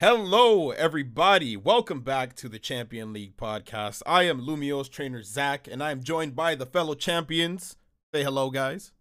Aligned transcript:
Hello, 0.00 0.70
everybody. 0.70 1.56
Welcome 1.56 2.02
back 2.02 2.34
to 2.36 2.48
the 2.48 2.58
Champion 2.60 3.12
League 3.12 3.36
podcast. 3.36 4.02
I 4.06 4.22
am 4.24 4.40
Lumio's 4.40 4.88
trainer, 4.88 5.22
Zach, 5.24 5.66
and 5.68 5.82
I 5.82 5.90
am 5.90 6.02
joined 6.04 6.36
by 6.36 6.54
the 6.54 6.66
fellow 6.66 6.94
champions. 6.94 7.76
Say 8.14 8.22
hello, 8.22 8.50
guys. 8.50 8.92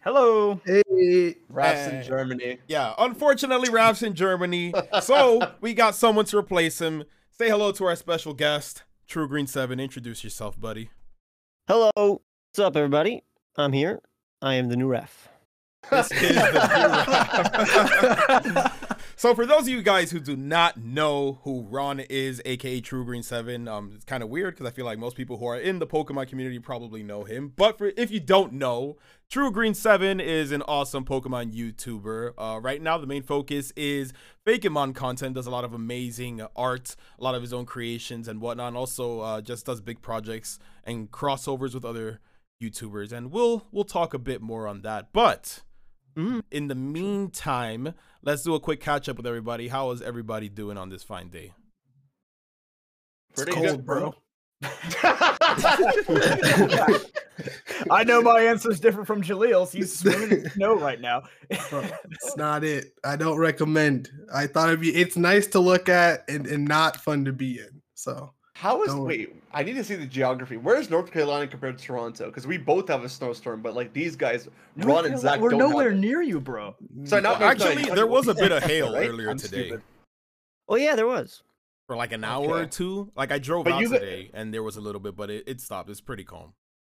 Hello. 0.00 0.60
Hey, 0.66 1.36
Raf's 1.48 1.86
Hey. 1.90 1.96
in 1.98 2.02
Germany. 2.04 2.58
Yeah, 2.68 2.92
unfortunately, 2.98 3.70
Raf's 3.70 4.02
in 4.02 4.14
Germany, 4.14 4.74
so 5.00 5.40
we 5.62 5.72
got 5.72 5.94
someone 5.94 6.26
to 6.26 6.36
replace 6.36 6.78
him. 6.80 7.04
Say 7.30 7.48
hello 7.48 7.72
to 7.72 7.84
our 7.86 7.96
special 7.96 8.34
guest, 8.34 8.82
True 9.08 9.26
Green 9.26 9.46
7. 9.46 9.80
Introduce 9.80 10.22
yourself, 10.24 10.60
buddy. 10.60 10.90
hello. 11.68 11.90
What's 11.94 12.58
up, 12.58 12.76
everybody? 12.76 13.22
I'm 13.56 13.72
here. 13.72 14.02
I 14.42 14.54
am 14.54 14.68
the 14.68 14.76
new 14.76 14.88
Raf. 14.88 15.28
This 15.90 16.12
is 16.12 16.20
the 16.20 16.28
new 16.34 16.40
Raf. 18.44 18.78
So 19.16 19.34
for 19.34 19.46
those 19.46 19.62
of 19.62 19.68
you 19.68 19.82
guys 19.82 20.10
who 20.10 20.18
do 20.18 20.36
not 20.36 20.78
know 20.78 21.38
who 21.44 21.62
Ron 21.62 22.00
is, 22.00 22.42
aka 22.44 22.80
True 22.80 23.04
Green 23.04 23.22
Seven, 23.22 23.68
um, 23.68 23.92
it's 23.94 24.04
kind 24.04 24.22
of 24.22 24.28
weird 24.28 24.54
because 24.54 24.66
I 24.66 24.74
feel 24.74 24.84
like 24.84 24.98
most 24.98 25.16
people 25.16 25.36
who 25.38 25.46
are 25.46 25.58
in 25.58 25.78
the 25.78 25.86
Pokemon 25.86 26.28
community 26.28 26.58
probably 26.58 27.02
know 27.02 27.24
him. 27.24 27.52
But 27.54 27.78
for 27.78 27.92
if 27.96 28.10
you 28.10 28.20
don't 28.20 28.54
know, 28.54 28.96
True 29.30 29.50
Green 29.52 29.74
Seven 29.74 30.18
is 30.18 30.50
an 30.50 30.62
awesome 30.62 31.04
Pokemon 31.04 31.52
YouTuber. 31.54 32.32
Uh, 32.36 32.58
right 32.60 32.82
now, 32.82 32.98
the 32.98 33.06
main 33.06 33.22
focus 33.22 33.72
is 33.76 34.12
Fakemon 34.46 34.94
content. 34.94 35.34
Does 35.34 35.46
a 35.46 35.50
lot 35.50 35.64
of 35.64 35.72
amazing 35.72 36.44
art, 36.56 36.96
a 37.18 37.22
lot 37.22 37.34
of 37.34 37.42
his 37.42 37.52
own 37.52 37.64
creations 37.66 38.26
and 38.26 38.40
whatnot. 38.40 38.68
And 38.68 38.76
also, 38.76 39.20
uh, 39.20 39.40
just 39.40 39.66
does 39.66 39.80
big 39.80 40.02
projects 40.02 40.58
and 40.84 41.10
crossovers 41.10 41.74
with 41.74 41.84
other 41.84 42.18
YouTubers. 42.62 43.12
And 43.12 43.30
we'll 43.30 43.66
we'll 43.70 43.84
talk 43.84 44.14
a 44.14 44.18
bit 44.18 44.40
more 44.42 44.66
on 44.66 44.82
that. 44.82 45.12
But 45.12 45.62
Mhm. 46.16 46.42
in 46.50 46.68
the 46.68 46.74
meantime, 46.74 47.94
let's 48.22 48.42
do 48.42 48.54
a 48.54 48.60
quick 48.60 48.80
catch 48.80 49.08
up 49.08 49.16
with 49.16 49.26
everybody. 49.26 49.68
How 49.68 49.90
is 49.90 50.02
everybody 50.02 50.48
doing 50.48 50.78
on 50.78 50.88
this 50.88 51.02
fine 51.02 51.28
day? 51.28 51.52
Pretty 53.34 53.52
cold, 53.52 53.66
good, 53.66 53.86
bro. 53.86 54.00
bro. 54.00 54.14
I 57.90 58.04
know 58.04 58.22
my 58.22 58.42
answer 58.42 58.70
is 58.70 58.78
different 58.78 59.06
from 59.06 59.22
Jaleel's. 59.22 59.72
He's 59.72 59.98
swimming 59.98 60.30
in 60.30 60.50
snow 60.50 60.74
right 60.74 61.00
now. 61.00 61.22
Bro, 61.70 61.88
it's 62.10 62.36
not 62.36 62.62
it. 62.62 62.92
I 63.04 63.16
don't 63.16 63.38
recommend. 63.38 64.10
I 64.32 64.46
thought 64.46 64.68
it'd 64.68 64.80
be. 64.80 64.94
It's 64.94 65.16
nice 65.16 65.46
to 65.48 65.60
look 65.60 65.88
at 65.88 66.28
and, 66.28 66.46
and 66.46 66.66
not 66.66 66.96
fun 66.96 67.24
to 67.24 67.32
be 67.32 67.58
in. 67.58 67.82
So 67.94 68.34
How 68.62 68.84
is 68.84 68.92
Don't- 68.92 69.02
wait? 69.06 69.34
I 69.52 69.64
need 69.64 69.72
to 69.74 69.82
see 69.82 69.96
the 69.96 70.06
geography. 70.06 70.56
Where 70.56 70.76
is 70.76 70.88
North 70.88 71.10
Carolina 71.10 71.48
compared 71.48 71.78
to 71.78 71.84
Toronto? 71.84 72.26
Because 72.26 72.46
we 72.46 72.58
both 72.58 72.86
have 72.86 73.02
a 73.02 73.08
snowstorm, 73.08 73.60
but 73.60 73.74
like 73.74 73.92
these 73.92 74.14
guys, 74.14 74.48
Ron 74.76 75.04
and 75.04 75.18
Zach, 75.18 75.40
We're 75.40 75.50
don't 75.50 75.58
nowhere 75.58 75.90
it. 75.90 75.96
near 75.96 76.22
you, 76.22 76.40
bro. 76.40 76.76
So 77.02 77.18
not 77.18 77.40
Well, 77.40 77.48
actually, 77.50 77.82
there 77.82 78.06
was 78.06 78.28
a 78.28 78.34
bit 78.34 78.52
of 78.52 78.62
hail 78.62 78.94
right? 78.94 79.08
earlier 79.08 79.30
I'm 79.30 79.36
today. 79.36 79.66
stupid. 79.66 79.82
Oh 80.68 80.76
yeah, 80.76 80.94
there 80.94 81.08
was. 81.08 81.42
For 81.88 81.96
like 81.96 82.12
an 82.12 82.22
hour 82.22 82.46
or 82.58 82.66
two. 82.66 83.10
Like 83.16 83.32
I 83.32 83.40
drove 83.40 83.64
But 83.64 83.72
out 83.74 83.80
you 83.80 83.88
got- 83.90 83.98
today 83.98 84.30
and 84.32 84.54
there 84.54 84.62
was 84.62 84.76
a 84.76 84.80
little 84.80 85.00
bit, 85.00 85.16
but 85.16 85.28
it, 85.28 85.42
it 85.48 85.60
stopped. 85.60 85.90
It's 85.90 86.00
pretty 86.00 86.22
calm. 86.22 86.52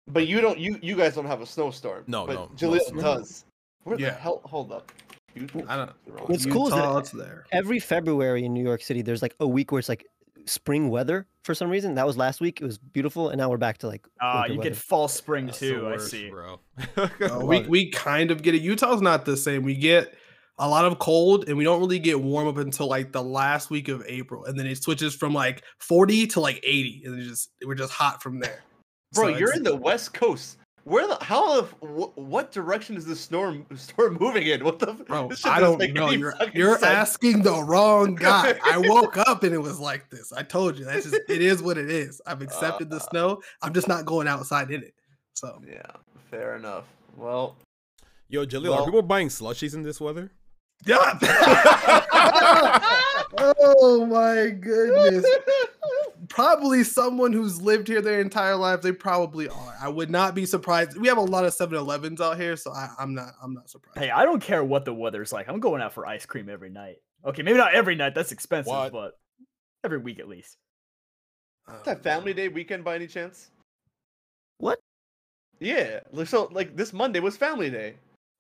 But 0.09 0.27
you 0.27 0.41
don't. 0.41 0.59
You 0.59 0.81
you 0.83 0.97
guys 0.97 1.15
don't 1.15 1.27
have 1.27 1.43
a 1.43 1.47
snowstorm. 1.47 2.03
No, 2.09 2.27
but 2.27 2.35
no, 2.35 2.41
no 2.47 2.51
Jaleel 2.57 2.81
snow. 2.89 3.01
does. 3.03 3.45
Where 3.85 3.97
the 3.97 4.03
Yeah. 4.03 4.19
hell? 4.19 4.41
Hold 4.47 4.73
up. 4.73 4.91
You, 5.37 5.47
I 5.69 5.77
don't. 5.77 5.93
What's 6.29 6.45
cool 6.45 6.67
is 6.67 6.75
that- 6.75 6.97
it's 6.99 7.11
there. 7.13 7.47
Every 7.53 7.79
February 7.79 8.45
in 8.45 8.53
New 8.53 8.65
York 8.65 8.83
City, 8.83 9.01
there's 9.01 9.23
like 9.23 9.37
a 9.39 9.47
week 9.47 9.71
where 9.71 9.79
it's 9.79 9.89
like 9.89 10.05
spring 10.47 10.89
weather 10.89 11.27
for 11.45 11.55
some 11.55 11.71
reason. 11.71 11.95
That 11.95 12.07
was 12.07 12.17
last 12.17 12.41
week. 12.41 12.61
It 12.61 12.65
was 12.65 12.79
beautiful, 12.79 13.29
and 13.29 13.39
now 13.39 13.51
we're 13.51 13.57
back 13.59 13.79
to 13.79 13.89
like. 13.89 14.07
Ah, 14.21 14.43
winter 14.43 14.53
you 14.53 14.59
weather. 14.59 14.71
get 14.71 14.79
fall 14.79 15.09
spring 15.09 15.47
That's 15.47 15.59
the 15.61 15.69
too. 15.71 15.89
I 15.89 15.97
see. 15.99 16.31
bro. 16.31 16.61
Uh, 16.97 17.41
we 17.45 17.61
we 17.63 17.91
kind 17.91 18.31
of 18.31 18.43
get 18.43 18.55
it. 18.55 18.63
Utah's 18.63 19.01
not 19.03 19.25
the 19.25 19.37
same. 19.37 19.63
We 19.63 19.75
get 19.75 20.15
a 20.59 20.69
lot 20.69 20.85
of 20.85 20.99
cold, 20.99 21.49
and 21.49 21.57
we 21.57 21.65
don't 21.65 21.81
really 21.81 21.99
get 21.99 22.21
warm 22.21 22.47
up 22.49 22.59
until 22.59 22.87
like 22.89 23.13
the 23.13 23.23
last 23.23 23.71
week 23.71 23.89
of 23.89 24.03
April, 24.07 24.45
and 24.45 24.59
then 24.59 24.67
it 24.67 24.83
switches 24.83 25.15
from 25.15 25.33
like 25.35 25.63
forty 25.79 26.27
to 26.29 26.41
like 26.41 26.61
eighty, 26.63 27.03
and 27.05 27.19
it 27.19 27.25
just 27.25 27.51
we're 27.65 27.75
just 27.75 27.93
hot 27.93 28.23
from 28.23 28.41
there. 28.41 28.63
bro, 29.13 29.33
So 29.33 29.39
you're 29.39 29.55
in 29.55 29.63
the 29.63 29.77
West 29.77 30.15
Coast. 30.15 30.59
Where 30.85 31.07
the 31.07 31.17
how 31.23 31.61
the 31.61 31.63
wh- 31.87 32.19
what 32.19 32.51
direction 32.51 32.97
is 32.97 33.05
the 33.07 33.15
storm 33.15 33.65
storm 33.77 34.17
moving 34.21 34.47
in? 34.47 34.65
What 34.65 34.81
the? 34.81 34.95
Bro, 34.95 35.31
I 35.45 35.61
don't 35.61 35.79
know. 35.93 36.11
You're, 36.11 36.35
you're 36.53 36.73
sense. 36.79 36.83
asking 36.85 37.43
the 37.43 37.63
wrong 37.63 38.17
guy. 38.17 38.59
I 38.65 38.79
woke 38.79 39.17
up 39.17 39.45
and 39.45 39.55
it 39.55 39.59
was 39.59 39.79
like 39.79 40.11
this. 40.11 40.33
I 40.33 40.43
told 40.43 40.77
you. 40.79 40.85
That's 40.85 41.05
just 41.09 41.21
it 41.29 41.41
is 41.41 41.63
what 41.63 41.79
it 41.79 41.89
is. 41.91 42.21
I've 42.27 42.43
accepted 42.43 42.91
the 42.91 42.97
Uh. 42.97 43.11
snow. 43.11 43.43
I'm 43.63 43.73
just 43.73 43.87
not 43.87 44.05
going 44.07 44.27
outside 44.27 44.71
in 44.73 44.83
it. 44.83 44.95
So 45.35 45.61
Yeah, 45.67 45.83
fair 46.31 46.57
enough. 46.57 46.85
Well, 47.17 47.57
Yo, 48.29 48.45
Jaleel, 48.47 48.77
are 48.77 48.85
people 48.85 49.03
buying 49.03 49.29
slushies 49.29 49.75
in 49.75 49.83
this 49.83 50.01
weather? 50.01 50.33
yeah. 50.85 51.19
oh 53.39 54.07
my 54.07 54.51
goodness. 54.51 55.25
Probably 56.29 56.85
someone 56.85 57.33
who's 57.33 57.61
lived 57.61 57.89
here 57.89 58.01
their 58.01 58.21
entire 58.21 58.55
life. 58.57 58.81
They 58.83 58.93
probably 58.93 59.49
are. 59.49 59.77
I 59.81 59.89
would 59.89 60.11
not 60.11 60.35
be 60.35 60.47
surprised. 60.47 60.97
We 60.97 61.09
have 61.09 61.19
a 61.19 61.23
lot 61.23 61.45
of 61.45 61.53
7-Elevens 61.53 62.21
out 62.21 62.39
here, 62.39 62.57
so 62.57 62.73
I, 62.73 62.91
I'm 62.99 63.15
not. 63.15 63.31
I'm 63.43 63.55
not 63.55 63.69
surprised. 63.69 63.99
Hey, 63.99 64.11
I 64.11 64.25
don't 64.25 64.41
care 64.41 64.63
what 64.63 64.85
the 64.85 64.95
weather's 64.95 65.33
like. 65.33 65.49
I'm 65.49 65.59
going 65.59 65.83
out 65.83 65.93
for 65.93 66.07
ice 66.07 66.25
cream 66.25 66.49
every 66.49 66.71
night. 66.71 66.97
Okay, 67.25 67.43
maybe 67.43 67.59
not 67.59 67.75
every 67.75 67.95
night. 67.95 68.15
That's 68.15 68.33
expensive, 68.33 68.71
What? 68.71 68.93
but 68.93 69.19
every 69.85 69.99
week 69.99 70.21
at 70.21 70.29
least. 70.29 70.57
Is 71.69 71.83
that 71.85 72.03
Family 72.03 72.35
Day 72.35 72.49
weekend 72.49 72.85
by 72.85 72.97
any 72.97 73.07
chance? 73.07 73.51
What? 74.59 74.79
Yeah, 75.61 76.01
so 76.25 76.49
like 76.53 76.77
this 76.77 76.93
Monday 76.93 77.21
was 77.21 77.37
Family 77.37 77.71
Day. 77.71 77.95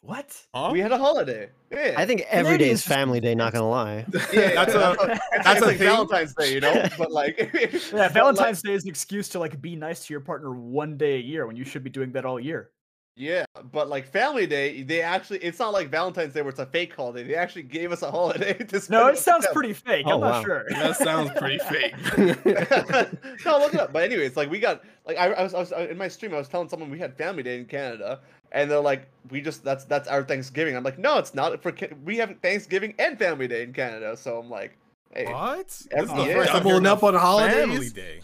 What? 0.04 0.36
Huh? 0.52 0.70
We 0.72 0.80
had 0.80 0.90
a 0.90 0.98
holiday. 0.98 1.48
Yeah, 1.70 1.94
I 1.96 2.04
think 2.06 2.22
every 2.28 2.58
day 2.58 2.70
is 2.70 2.84
Family 2.84 3.20
Day. 3.20 3.36
Not 3.36 3.52
gonna 3.52 3.68
lie. 3.68 4.04
yeah, 4.32 4.52
That's 4.64 4.74
a- 4.74 4.96
that's 5.44 5.46
it's 5.46 5.62
a 5.62 5.64
like 5.64 5.78
thing? 5.78 5.86
Valentine's 5.88 6.34
Day, 6.34 6.52
you 6.54 6.60
know. 6.60 6.88
But 6.98 7.12
like, 7.12 7.38
Yeah, 7.38 7.66
but, 7.72 7.92
like, 7.92 8.12
Valentine's 8.12 8.62
Day 8.62 8.72
is 8.72 8.82
an 8.82 8.90
excuse 8.90 9.28
to 9.30 9.38
like 9.38 9.60
be 9.62 9.76
nice 9.76 10.04
to 10.06 10.12
your 10.12 10.20
partner 10.20 10.50
one 10.50 10.96
day 10.96 11.14
a 11.16 11.20
year 11.20 11.46
when 11.46 11.54
you 11.54 11.64
should 11.64 11.84
be 11.84 11.90
doing 11.90 12.10
that 12.12 12.24
all 12.24 12.40
year. 12.40 12.70
yeah, 13.14 13.44
but 13.70 13.88
like 13.88 14.08
Family 14.08 14.44
Day, 14.46 14.82
they 14.82 15.02
actually 15.02 15.38
it's 15.38 15.60
not 15.60 15.72
like 15.72 15.88
Valentine's 15.88 16.34
Day 16.34 16.42
where 16.42 16.50
it's 16.50 16.58
a 16.58 16.66
fake 16.66 16.96
holiday. 16.96 17.22
They 17.22 17.36
actually 17.36 17.62
gave 17.62 17.92
us 17.92 18.02
a 18.02 18.10
holiday. 18.10 18.54
To 18.54 18.82
No, 18.90 19.06
it 19.06 19.19
sounds 19.19 19.44
with 19.46 19.54
pretty 19.54 19.72
fake. 19.72 20.04
Oh, 20.08 20.14
I'm 20.14 20.20
not 20.20 20.32
wow. 20.32 20.42
sure. 20.42 20.64
that 20.70 20.96
sounds 20.96 21.30
pretty 21.38 21.58
fake. 21.58 21.94
them. 22.16 23.19
no, 23.44 23.58
look 23.58 23.72
it 23.74 23.78
up. 23.80 23.92
But 23.92 24.02
anyways, 24.02 24.36
like 24.36 24.50
we 24.50 24.58
got 24.58 24.82
like 25.06 25.16
I, 25.16 25.26
I 25.32 25.42
was 25.44 25.54
I 25.54 25.60
was 25.60 25.70
in 25.72 25.96
my 25.96 26.08
stream. 26.08 26.34
I 26.34 26.38
was 26.38 26.48
telling 26.48 26.69
someone 26.69 26.90
we 26.90 26.98
had 26.98 27.16
Family 27.16 27.44
Day 27.44 27.58
in 27.58 27.66
Canada, 27.66 28.20
and 28.52 28.70
they're 28.70 28.80
like, 28.80 29.08
we 29.30 29.40
just 29.40 29.64
that's 29.64 29.84
that's 29.84 30.08
our 30.08 30.22
Thanksgiving. 30.22 30.76
I'm 30.76 30.84
like, 30.84 30.98
no, 30.98 31.18
it's 31.18 31.34
not. 31.34 31.60
For 31.62 31.74
we 32.04 32.16
have 32.18 32.34
Thanksgiving 32.42 32.94
and 32.98 33.18
Family 33.18 33.48
Day 33.48 33.62
in 33.64 33.72
Canada. 33.72 34.16
So 34.16 34.38
I'm 34.38 34.48
like, 34.50 34.76
hey, 35.14 35.26
What? 35.26 35.66
This 35.68 35.80
is 35.80 35.86
the 35.88 35.96
Every- 35.98 36.24
yeah. 36.24 36.34
first 36.34 36.50
I'm 36.50 36.56
Doubling 36.58 36.72
hearing 36.74 36.86
up 36.86 37.02
on 37.02 37.14
holidays? 37.14 37.54
Family 37.54 37.88
Day. 37.90 38.20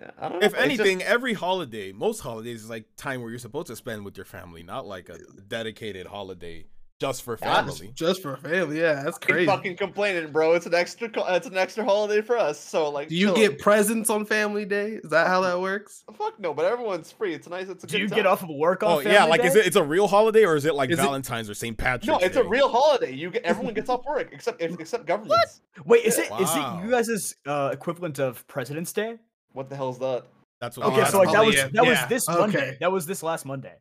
yeah, 0.00 0.10
I 0.18 0.28
don't 0.28 0.40
know. 0.40 0.46
If 0.46 0.52
it's 0.52 0.62
just- 0.62 0.64
anything, 0.64 1.02
every 1.02 1.32
holiday, 1.34 1.92
most 1.92 2.20
holidays 2.20 2.62
is 2.62 2.70
like 2.70 2.84
time 2.96 3.20
where 3.22 3.30
you're 3.30 3.38
supposed 3.38 3.66
to 3.68 3.76
spend 3.76 4.04
with 4.04 4.16
your 4.16 4.26
family, 4.26 4.62
not 4.62 4.86
like 4.86 5.08
a 5.08 5.18
dedicated 5.48 6.06
holiday 6.06 6.66
just 7.00 7.22
for 7.22 7.36
That's- 7.36 7.78
family. 7.78 7.92
Just 7.94 8.20
for 8.22 8.36
family, 8.36 8.78
yeah, 8.78 9.02
that's 9.02 9.16
Keep 9.18 9.28
crazy. 9.30 9.46
fucking 9.46 9.76
complaining, 9.78 10.30
bro. 10.30 10.52
It's 10.52 10.66
an 10.66 10.74
extra. 10.74 11.08
It's 11.34 11.46
an 11.46 11.56
extra 11.56 11.82
holiday 11.84 12.20
for 12.20 12.36
us. 12.36 12.60
So 12.60 12.90
like, 12.90 13.08
Do 13.08 13.16
you 13.16 13.28
chill. 13.28 13.36
get 13.36 13.58
presents 13.58 14.10
on 14.10 14.26
Family 14.26 14.64
Day? 14.66 15.00
Is 15.02 15.10
that 15.10 15.26
how 15.26 15.40
that 15.40 15.58
works? 15.60 16.04
Fuck 16.16 16.38
no, 16.38 16.52
but 16.52 16.66
everyone's 16.66 17.10
free. 17.10 17.32
It's 17.34 17.48
nice. 17.48 17.68
It's 17.68 17.84
a 17.84 17.86
Do 17.86 17.92
good 17.92 18.00
you 18.02 18.08
time. 18.08 18.16
get 18.16 18.26
off 18.26 18.42
of 18.42 18.50
work 18.50 18.82
on 18.82 18.90
Oh 18.92 19.00
yeah, 19.00 19.20
Family 19.20 19.30
like 19.30 19.44
is 19.44 19.56
it? 19.56 19.66
It's 19.66 19.76
a 19.76 19.82
real 19.82 20.06
holiday 20.08 20.44
or 20.44 20.56
is 20.56 20.66
it 20.66 20.74
like 20.74 20.90
Is 20.90 20.98
it- 20.98 21.02
Valentine's 21.02 21.48
or 21.48 21.54
St. 21.54 21.76
Patrick's? 21.76 22.06
No, 22.06 22.18
it's 22.18 22.36
a 22.36 22.44
real 22.44 22.68
holiday. 22.68 23.12
You 23.14 23.30
get 23.30 23.42
everyone 23.44 23.72
gets 23.74 23.88
off 23.88 24.04
work 24.04 24.28
except 24.32 24.60
except 24.60 25.06
governments. 25.06 25.62
Wait, 25.86 26.04
is 26.04 26.18
it 26.18 26.24
is 26.24 26.30
Wow. 26.30 26.78
it 26.80 26.84
you 26.84 26.90
guys' 26.90 27.34
uh, 27.46 27.70
equivalent 27.72 28.18
of 28.18 28.46
President's 28.46 28.92
Day? 28.92 29.16
What 29.52 29.70
the 29.70 29.76
hell 29.76 29.88
is 29.90 29.98
that? 29.98 30.24
That's 30.60 30.76
what. 30.76 30.84
Oh, 30.86 30.88
Okay, 30.90 30.98
that's 30.98 31.12
so 31.12 31.18
like 31.18 31.32
that 31.32 31.46
was 31.46 31.54
it. 31.56 31.72
that 31.72 31.86
was 31.86 31.98
this 32.10 32.28
okay. 32.28 32.38
Monday. 32.38 32.76
That 32.80 32.92
was 32.92 33.06
this 33.06 33.22
last 33.22 33.46
Monday. 33.46 33.74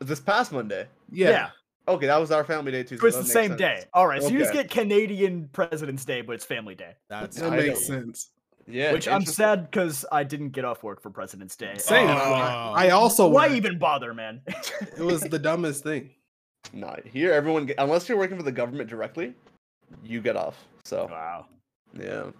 This 0.00 0.20
past 0.20 0.52
Monday. 0.52 0.86
Yeah. 1.10 1.48
Okay, 1.86 2.06
that 2.06 2.18
was 2.18 2.30
our 2.30 2.44
family 2.44 2.72
day 2.72 2.82
too. 2.82 2.96
So 2.98 3.06
it's 3.06 3.16
the 3.16 3.24
same 3.24 3.50
sense. 3.50 3.58
day. 3.58 3.84
All 3.92 4.06
right, 4.06 4.22
so 4.22 4.28
you 4.28 4.38
just 4.38 4.52
get 4.52 4.70
Canadian 4.70 5.48
President's 5.52 6.04
Day, 6.04 6.22
but 6.22 6.32
it's 6.32 6.44
Family 6.44 6.74
Day. 6.74 6.94
That's 7.08 7.38
That 7.38 7.52
makes 7.52 7.86
sense. 7.86 8.30
Yeah. 8.66 8.92
which 8.92 9.06
I'm 9.06 9.26
sad 9.26 9.70
because 9.70 10.06
I 10.10 10.24
didn't 10.24 10.50
get 10.50 10.64
off 10.64 10.82
work 10.82 11.02
for 11.02 11.10
President's 11.10 11.54
Day. 11.54 11.74
Same. 11.76 12.08
Oh. 12.08 12.12
I 12.12 12.86
I 12.86 12.90
also 12.90 13.28
Why 13.28 13.46
worked. 13.46 13.56
even 13.56 13.78
bother, 13.78 14.14
man? 14.14 14.40
It 14.96 15.00
was 15.00 15.20
the 15.20 15.38
dumbest 15.50 15.82
thing. 15.82 16.10
Not 16.72 17.06
here 17.06 17.32
everyone 17.32 17.66
get, 17.66 17.76
unless 17.78 18.08
you're 18.08 18.16
working 18.16 18.38
for 18.38 18.42
the 18.42 18.52
government 18.52 18.88
directly, 18.88 19.34
you 20.02 20.22
get 20.22 20.36
off. 20.36 20.56
So 20.84 21.08
wow. 21.10 21.46
yeah. 21.98 22.30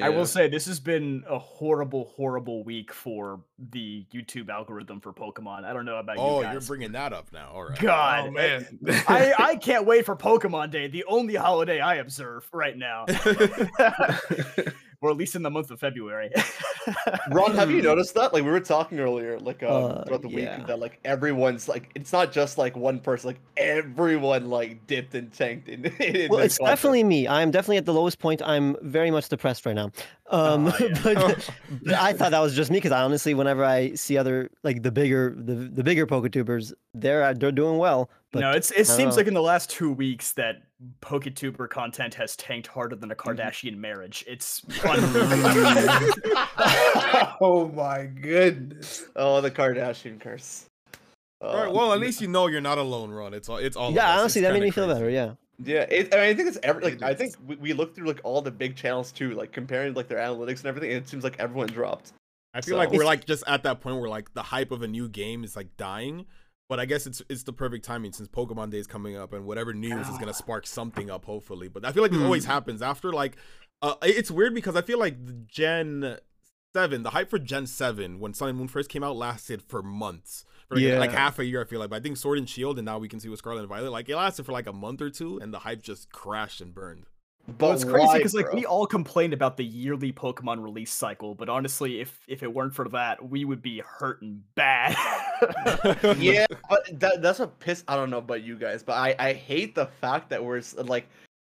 I 0.00 0.08
will 0.08 0.26
say 0.26 0.48
this 0.48 0.66
has 0.66 0.80
been 0.80 1.24
a 1.28 1.38
horrible, 1.38 2.12
horrible 2.16 2.64
week 2.64 2.92
for 2.92 3.40
the 3.70 4.06
YouTube 4.14 4.48
algorithm 4.48 5.00
for 5.00 5.12
Pokemon. 5.12 5.64
I 5.64 5.72
don't 5.72 5.84
know 5.84 5.96
about 5.96 6.16
Oh, 6.18 6.40
you 6.40 6.46
Oh, 6.46 6.52
you're 6.52 6.60
bringing 6.62 6.92
that 6.92 7.12
up 7.12 7.32
now. 7.32 7.50
All 7.52 7.64
right. 7.64 7.78
Oh, 7.78 7.82
God, 7.82 8.28
oh 8.28 8.30
man. 8.30 8.78
I, 9.08 9.34
I 9.38 9.56
can't 9.60 9.84
wait 9.84 10.06
for 10.06 10.16
Pokemon 10.16 10.70
Day, 10.70 10.86
the 10.86 11.04
only 11.04 11.34
holiday 11.34 11.80
I 11.80 11.96
observe 11.96 12.48
right 12.52 12.76
now. 12.76 13.06
or 15.02 15.10
at 15.10 15.16
least 15.16 15.34
in 15.34 15.42
the 15.42 15.50
month 15.50 15.70
of 15.70 15.80
February. 15.80 16.30
Ron, 17.30 17.54
have 17.54 17.70
you 17.70 17.82
noticed 17.82 18.14
that? 18.14 18.32
Like 18.32 18.44
we 18.44 18.50
were 18.50 18.60
talking 18.60 19.00
earlier, 19.00 19.38
like 19.38 19.62
um, 19.62 19.70
Uh, 19.84 20.04
throughout 20.04 20.22
the 20.22 20.28
yeah. 20.28 20.58
week, 20.58 20.66
that 20.68 20.78
like 20.78 21.00
everyone's 21.04 21.68
like 21.68 21.90
it's 21.94 22.12
not 22.12 22.32
just 22.32 22.56
like 22.56 22.76
one 22.76 23.00
person, 23.00 23.28
like 23.28 23.40
everyone 23.56 24.48
like 24.48 24.86
dipped 24.86 25.14
and 25.14 25.32
tanked 25.32 25.68
in. 25.68 25.84
in 26.00 26.30
Well, 26.30 26.38
this 26.38 26.46
it's 26.46 26.58
content. 26.58 26.76
definitely 26.76 27.04
me. 27.04 27.28
I'm 27.28 27.50
definitely 27.50 27.78
at 27.78 27.84
the 27.86 27.92
lowest 27.94 28.18
point. 28.20 28.40
I'm 28.42 28.76
very 28.80 29.10
much 29.10 29.28
depressed 29.28 29.66
right 29.66 29.74
now. 29.74 29.90
Um, 30.30 30.68
Oh, 30.68 30.76
yeah. 30.80 30.98
but, 31.04 31.50
but 31.82 31.94
I 31.94 32.12
thought 32.12 32.30
that 32.30 32.40
was 32.40 32.54
just 32.54 32.70
me 32.70 32.78
because 32.78 32.92
I 32.92 33.02
honestly, 33.02 33.34
whenever 33.34 33.64
I 33.64 33.94
see 33.94 34.16
other 34.16 34.50
like 34.62 34.82
the 34.82 34.92
bigger 34.92 35.34
the 35.36 35.54
the 35.54 35.82
bigger 35.82 36.06
PokeTubers, 36.06 36.72
they're 36.94 37.22
uh, 37.24 37.32
they're 37.34 37.52
doing 37.52 37.78
well. 37.78 38.08
But 38.30 38.40
no, 38.40 38.50
it's 38.52 38.70
it 38.70 38.86
seems 38.86 39.14
know. 39.14 39.16
like 39.20 39.26
in 39.26 39.34
the 39.34 39.42
last 39.42 39.68
two 39.68 39.92
weeks 39.92 40.32
that 40.32 40.62
PokeTuber 41.00 41.68
content 41.68 42.14
has 42.14 42.36
tanked 42.36 42.66
harder 42.66 42.96
than 42.96 43.10
a 43.10 43.14
Mm-hmm. 43.14 43.30
Kardashian 43.40 43.76
marriage. 43.76 44.24
It's 44.26 44.62
unreal. 44.84 46.12
oh 47.40 47.70
my 47.74 48.04
goodness. 48.06 49.04
oh, 49.16 49.40
the 49.40 49.50
Kardashian 49.50 50.20
curse. 50.20 50.66
All 51.40 51.54
right, 51.56 51.68
Uh, 51.68 51.72
well, 51.72 51.92
at 51.92 52.00
least 52.00 52.20
you 52.20 52.28
know 52.28 52.46
you're 52.46 52.60
not 52.60 52.78
alone, 52.78 53.10
Ron. 53.10 53.34
It's 53.34 53.48
all. 53.48 53.56
It's 53.56 53.76
all. 53.76 53.92
yeah, 53.92 54.18
honestly, 54.18 54.40
It's 54.40 54.46
that 54.48 54.52
made 54.52 54.60
kinda 54.60 54.66
me 54.66 54.70
feel 54.70 54.84
crazy. 54.86 54.94
better. 55.00 55.10
Yeah. 55.10 55.34
Yeah, 55.64 55.82
it, 55.82 56.12
I, 56.12 56.16
mean, 56.18 56.26
I 56.30 56.34
think 56.34 56.48
it's 56.48 56.58
every 56.62 56.82
like 56.82 57.02
I 57.02 57.14
think 57.14 57.34
we, 57.46 57.56
we 57.56 57.72
look 57.72 57.94
through 57.94 58.06
like 58.06 58.20
all 58.24 58.42
the 58.42 58.50
big 58.50 58.74
channels 58.74 59.12
too, 59.12 59.32
like 59.32 59.52
comparing 59.52 59.94
like 59.94 60.08
their 60.08 60.18
analytics 60.18 60.58
and 60.60 60.66
everything. 60.66 60.90
And 60.92 61.02
it 61.04 61.08
seems 61.08 61.22
like 61.22 61.38
everyone 61.38 61.68
dropped. 61.68 62.12
I 62.54 62.60
feel 62.62 62.74
So- 62.74 62.78
like 62.78 62.90
we're 62.90 63.04
like 63.04 63.26
just 63.26 63.44
at 63.46 63.62
that 63.64 63.80
point 63.80 63.98
where 64.00 64.08
like 64.08 64.32
the 64.34 64.42
hype 64.42 64.70
of 64.72 64.82
a 64.82 64.88
new 64.88 65.08
game 65.08 65.44
is 65.44 65.54
like 65.54 65.76
dying. 65.76 66.26
But 66.72 66.80
I 66.80 66.86
guess 66.86 67.06
it's 67.06 67.20
it's 67.28 67.42
the 67.42 67.52
perfect 67.52 67.84
timing 67.84 68.14
since 68.14 68.30
Pokemon 68.30 68.70
Day 68.70 68.78
is 68.78 68.86
coming 68.86 69.14
up 69.14 69.34
and 69.34 69.44
whatever 69.44 69.74
news 69.74 70.08
is 70.08 70.16
gonna 70.16 70.32
spark 70.32 70.66
something 70.66 71.10
up, 71.10 71.26
hopefully. 71.26 71.68
But 71.68 71.84
I 71.84 71.92
feel 71.92 72.02
like 72.02 72.14
it 72.14 72.22
always 72.22 72.46
happens 72.46 72.80
after 72.80 73.12
like 73.12 73.36
uh 73.82 73.96
it's 74.00 74.30
weird 74.30 74.54
because 74.54 74.74
I 74.74 74.80
feel 74.80 74.98
like 74.98 75.26
the 75.26 75.34
Gen 75.34 76.16
seven, 76.72 77.02
the 77.02 77.10
hype 77.10 77.28
for 77.28 77.38
Gen 77.38 77.66
seven 77.66 78.20
when 78.20 78.32
Sun 78.32 78.48
and 78.48 78.56
Moon 78.56 78.68
first 78.68 78.88
came 78.88 79.04
out 79.04 79.16
lasted 79.16 79.60
for 79.60 79.82
months. 79.82 80.46
For 80.68 80.76
like, 80.76 81.10
like 81.10 81.18
half 81.18 81.38
a 81.38 81.44
year, 81.44 81.60
I 81.60 81.66
feel 81.66 81.78
like. 81.78 81.90
But 81.90 81.96
I 81.96 82.00
think 82.00 82.16
Sword 82.16 82.38
and 82.38 82.48
Shield 82.48 82.78
and 82.78 82.86
now 82.86 82.96
we 82.96 83.06
can 83.06 83.20
see 83.20 83.28
with 83.28 83.40
Scarlet 83.40 83.60
and 83.60 83.68
Violet, 83.68 83.92
like 83.92 84.08
it 84.08 84.16
lasted 84.16 84.46
for 84.46 84.52
like 84.52 84.66
a 84.66 84.72
month 84.72 85.02
or 85.02 85.10
two 85.10 85.36
and 85.40 85.52
the 85.52 85.58
hype 85.58 85.82
just 85.82 86.10
crashed 86.10 86.62
and 86.62 86.74
burned. 86.74 87.04
But 87.48 87.58
Well, 87.60 87.72
it's 87.72 87.84
crazy 87.84 88.18
because 88.18 88.34
like 88.34 88.52
we 88.52 88.64
all 88.64 88.86
complained 88.86 89.32
about 89.32 89.56
the 89.56 89.64
yearly 89.64 90.12
Pokemon 90.12 90.62
release 90.62 90.92
cycle, 90.92 91.34
but 91.34 91.48
honestly, 91.48 92.00
if 92.00 92.20
if 92.28 92.42
it 92.44 92.52
weren't 92.54 92.72
for 92.72 92.88
that, 92.90 93.28
we 93.28 93.44
would 93.44 93.60
be 93.60 93.82
hurting 93.84 94.42
bad. 94.54 94.96
yeah, 96.18 96.46
but 96.70 97.00
that 97.00 97.20
that's 97.20 97.40
what 97.40 97.58
piss. 97.58 97.82
I 97.88 97.96
don't 97.96 98.10
know 98.10 98.18
about 98.18 98.44
you 98.44 98.56
guys, 98.56 98.84
but 98.84 98.92
I 98.92 99.16
I 99.18 99.32
hate 99.32 99.74
the 99.74 99.86
fact 99.86 100.30
that 100.30 100.44
we're 100.44 100.62
like 100.84 101.08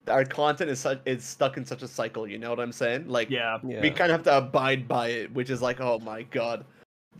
our 0.07 0.23
content 0.25 0.69
is 0.69 0.79
such 0.79 1.01
is 1.05 1.23
stuck 1.23 1.57
in 1.57 1.65
such 1.65 1.83
a 1.83 1.87
cycle. 1.87 2.25
You 2.25 2.37
know 2.37 2.49
what 2.49 2.59
I'm 2.59 2.71
saying? 2.71 3.07
Like 3.07 3.29
yeah. 3.29 3.59
Yeah. 3.63 3.81
we 3.81 3.89
kind 3.91 4.11
of 4.11 4.17
have 4.19 4.23
to 4.23 4.37
abide 4.37 4.87
by 4.87 5.09
it, 5.09 5.33
which 5.33 5.49
is 5.49 5.61
like, 5.61 5.81
oh 5.81 5.99
my 5.99 6.23
god. 6.23 6.65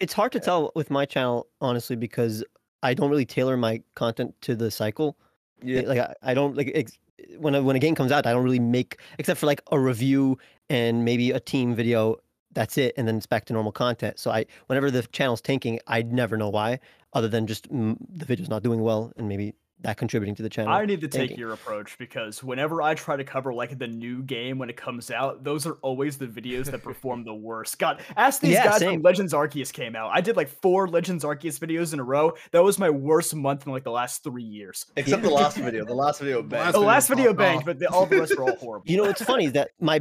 it's 0.00 0.14
hard 0.14 0.32
to 0.32 0.40
tell 0.40 0.72
with 0.74 0.90
my 0.90 1.04
channel 1.04 1.46
honestly 1.60 1.96
because 1.96 2.42
I 2.82 2.94
don't 2.94 3.10
really 3.10 3.26
tailor 3.26 3.56
my 3.56 3.82
content 3.94 4.34
to 4.40 4.56
the 4.56 4.70
cycle. 4.70 5.16
yeah, 5.62 5.82
Like 5.82 5.98
I, 5.98 6.14
I 6.22 6.34
don't 6.34 6.56
like 6.56 6.72
ex- 6.74 6.98
when 7.38 7.54
a, 7.54 7.62
when 7.62 7.76
a 7.76 7.78
game 7.78 7.94
comes 7.94 8.12
out, 8.12 8.26
I 8.26 8.32
don't 8.32 8.44
really 8.44 8.58
make 8.58 8.98
except 9.18 9.40
for 9.40 9.46
like 9.46 9.62
a 9.70 9.78
review 9.78 10.38
and 10.68 11.04
maybe 11.04 11.30
a 11.30 11.40
team 11.40 11.74
video. 11.74 12.16
That's 12.54 12.76
it, 12.76 12.92
and 12.98 13.08
then 13.08 13.16
it's 13.16 13.26
back 13.26 13.46
to 13.46 13.54
normal 13.54 13.72
content. 13.72 14.18
So 14.18 14.30
I, 14.30 14.44
whenever 14.66 14.90
the 14.90 15.02
channel's 15.04 15.40
tanking, 15.40 15.80
I'd 15.86 16.12
never 16.12 16.36
know 16.36 16.50
why, 16.50 16.80
other 17.14 17.28
than 17.28 17.46
just 17.46 17.70
mm, 17.72 17.96
the 18.10 18.26
video's 18.26 18.50
not 18.50 18.62
doing 18.62 18.82
well 18.82 19.10
and 19.16 19.26
maybe 19.28 19.54
that 19.82 19.96
contributing 19.96 20.34
to 20.36 20.42
the 20.42 20.48
channel. 20.48 20.72
I 20.72 20.84
need 20.86 21.00
to 21.00 21.08
take 21.08 21.36
your 21.36 21.52
approach 21.52 21.98
because 21.98 22.42
whenever 22.42 22.82
I 22.82 22.94
try 22.94 23.16
to 23.16 23.24
cover 23.24 23.52
like 23.52 23.78
the 23.78 23.86
new 23.88 24.22
game 24.22 24.58
when 24.58 24.70
it 24.70 24.76
comes 24.76 25.10
out, 25.10 25.44
those 25.44 25.66
are 25.66 25.74
always 25.82 26.18
the 26.18 26.26
videos 26.26 26.66
that 26.70 26.82
perform 26.82 27.24
the 27.24 27.34
worst. 27.34 27.78
God, 27.78 28.00
ask 28.16 28.40
these 28.40 28.52
Yeah, 28.52 28.64
guys 28.66 28.78
same. 28.80 28.92
when 28.92 29.02
Legends 29.02 29.32
Arceus 29.32 29.72
came 29.72 29.96
out. 29.96 30.10
I 30.12 30.20
did 30.20 30.36
like 30.36 30.48
four 30.48 30.88
Legends 30.88 31.24
Arceus 31.24 31.58
videos 31.58 31.92
in 31.92 32.00
a 32.00 32.04
row. 32.04 32.32
That 32.52 32.62
was 32.62 32.78
my 32.78 32.90
worst 32.90 33.34
month 33.34 33.66
in 33.66 33.72
like 33.72 33.84
the 33.84 33.90
last 33.90 34.22
three 34.22 34.42
years. 34.42 34.86
except 34.96 35.22
the 35.22 35.30
last 35.30 35.56
video. 35.58 35.84
The 35.84 35.94
last 35.94 36.20
video 36.20 36.42
banged. 36.42 36.68
The 36.68 36.78
video 36.78 36.86
last 36.86 37.08
video 37.08 37.26
popped 37.26 37.38
banged, 37.38 37.58
off. 37.58 37.64
but 37.66 37.78
the, 37.78 37.88
all 37.88 38.06
the 38.06 38.20
rest 38.20 38.36
were 38.36 38.44
all 38.44 38.56
horrible. 38.60 38.84
You 38.90 38.96
know, 38.98 39.04
what's 39.04 39.22
funny 39.22 39.46
is 39.46 39.52
that 39.52 39.70
my 39.80 40.00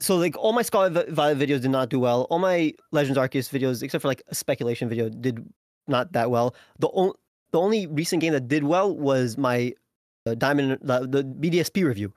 so 0.00 0.16
like 0.16 0.36
all 0.36 0.52
my 0.52 0.62
Scarlet 0.62 1.08
Violet 1.08 1.38
videos 1.38 1.62
did 1.62 1.70
not 1.70 1.88
do 1.88 1.98
well. 1.98 2.22
All 2.30 2.38
my 2.38 2.74
Legends 2.92 3.18
Arceus 3.18 3.48
videos, 3.50 3.82
except 3.82 4.02
for 4.02 4.08
like 4.08 4.22
a 4.28 4.34
speculation 4.34 4.88
video, 4.88 5.08
did 5.08 5.44
not 5.86 6.12
that 6.12 6.30
well. 6.30 6.54
The 6.78 6.90
only 6.92 7.14
the 7.54 7.60
only 7.60 7.86
recent 7.86 8.20
game 8.20 8.32
that 8.32 8.48
did 8.48 8.64
well 8.64 8.92
was 8.96 9.38
my 9.38 9.72
uh, 10.26 10.34
Diamond 10.34 10.76
the, 10.82 11.06
the 11.06 11.22
BDSP 11.22 11.84
review. 11.84 12.12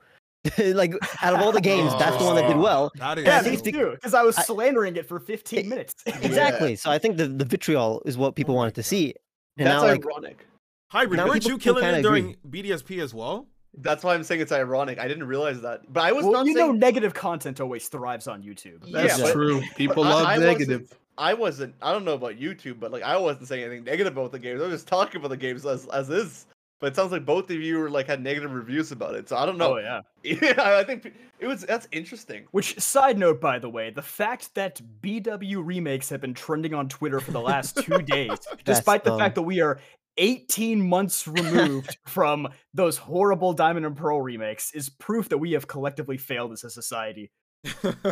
like 0.58 0.92
out 1.22 1.34
of 1.34 1.40
all 1.40 1.52
the 1.52 1.60
games, 1.60 1.92
that's 1.98 2.16
the 2.16 2.24
one 2.24 2.34
that 2.34 2.48
did 2.48 2.56
Oh, 2.56 2.60
well. 2.60 2.90
That 2.96 3.18
is 3.18 3.24
yeah, 3.24 3.42
me 3.42 3.56
too. 3.56 3.90
Because 3.92 4.14
I 4.14 4.22
was 4.22 4.36
I- 4.36 4.42
slandering 4.42 4.96
it 4.96 5.06
for 5.06 5.20
15 5.20 5.58
It- 5.60 5.66
minutes. 5.68 5.94
Exactly. 6.06 6.74
So 6.74 6.90
I 6.90 6.98
think 6.98 7.16
the 7.18 7.28
the 7.28 7.44
vitriol 7.44 8.02
is 8.04 8.18
what 8.18 8.34
people 8.34 8.54
Oh 8.54 8.58
wanted 8.58 8.74
to 8.74 8.82
see. 8.82 9.14
And 9.58 9.66
That's 9.68 9.82
now 9.82 9.88
like 9.88 10.04
ironic. 10.04 10.46
hybrid. 10.90 11.20
Weren't 11.20 11.46
you 11.46 11.56
killing 11.58 11.84
it 11.84 11.92
kinda 11.92 12.02
during 12.02 12.36
BDSP 12.50 13.00
as 13.00 13.14
well? 13.14 13.46
That's 13.76 14.02
why 14.02 14.14
I'm 14.14 14.24
saying 14.24 14.40
it's 14.40 14.50
ironic. 14.52 14.98
I 14.98 15.06
didn't 15.06 15.26
realize 15.28 15.60
that, 15.60 15.82
but 15.92 16.02
I 16.02 16.10
was 16.10 16.24
well, 16.24 16.32
not 16.32 16.46
you 16.46 16.54
know, 16.54 16.72
negative 16.72 17.14
content 17.14 17.60
always 17.60 17.86
thrives 17.88 18.26
on 18.26 18.42
YouTube. 18.42 18.90
That's 18.90 19.18
Yeah, 19.18 19.24
but- 19.24 19.32
true. 19.32 19.62
People 19.76 20.02
I- 20.04 20.08
love 20.10 20.26
I 20.26 20.38
wasn't- 20.38 20.58
negative. 20.58 20.98
I 21.18 21.34
wasn't. 21.34 21.74
I 21.82 21.92
don't 21.92 22.04
know 22.04 22.14
about 22.14 22.38
YouTube, 22.38 22.80
but 22.80 22.92
like 22.92 23.02
I 23.02 23.16
wasn't 23.16 23.48
saying 23.48 23.64
anything 23.64 23.84
negative 23.84 24.16
about 24.16 24.32
the 24.32 24.38
games. 24.38 24.62
I 24.62 24.64
was 24.64 24.74
just 24.74 24.88
talking 24.88 25.18
about 25.18 25.28
the 25.28 25.36
games 25.36 25.66
as 25.66 25.86
as 25.88 26.08
is. 26.08 26.46
But 26.80 26.92
it 26.92 26.96
sounds 26.96 27.10
like 27.10 27.26
both 27.26 27.50
of 27.50 27.56
you 27.60 27.78
were 27.78 27.90
like 27.90 28.06
had 28.06 28.22
negative 28.22 28.52
reviews 28.52 28.92
about 28.92 29.16
it. 29.16 29.28
So 29.28 29.36
I 29.36 29.44
don't 29.44 29.58
know. 29.58 29.74
Oh 29.74 29.78
yeah. 29.78 30.00
Yeah, 30.22 30.54
I 30.78 30.84
think 30.84 31.12
it 31.40 31.46
was 31.46 31.62
that's 31.62 31.88
interesting. 31.90 32.44
Which 32.52 32.78
side 32.78 33.18
note, 33.18 33.40
by 33.40 33.58
the 33.58 33.68
way, 33.68 33.90
the 33.90 34.02
fact 34.02 34.54
that 34.54 34.80
BW 35.02 35.64
remakes 35.64 36.08
have 36.10 36.20
been 36.20 36.34
trending 36.34 36.74
on 36.74 36.88
Twitter 36.88 37.18
for 37.18 37.32
the 37.32 37.40
last 37.40 37.76
two 37.78 37.98
days, 38.02 38.38
despite 38.64 39.02
the 39.02 39.10
dumb. 39.10 39.18
fact 39.18 39.34
that 39.34 39.42
we 39.42 39.60
are 39.60 39.80
18 40.18 40.88
months 40.88 41.26
removed 41.26 41.96
from 42.06 42.48
those 42.74 42.96
horrible 42.96 43.52
Diamond 43.52 43.86
and 43.86 43.96
Pearl 43.96 44.20
remakes, 44.20 44.72
is 44.72 44.88
proof 44.88 45.28
that 45.30 45.38
we 45.38 45.52
have 45.52 45.66
collectively 45.66 46.16
failed 46.16 46.52
as 46.52 46.62
a 46.62 46.70
society. 46.70 47.30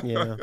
Yeah. 0.02 0.36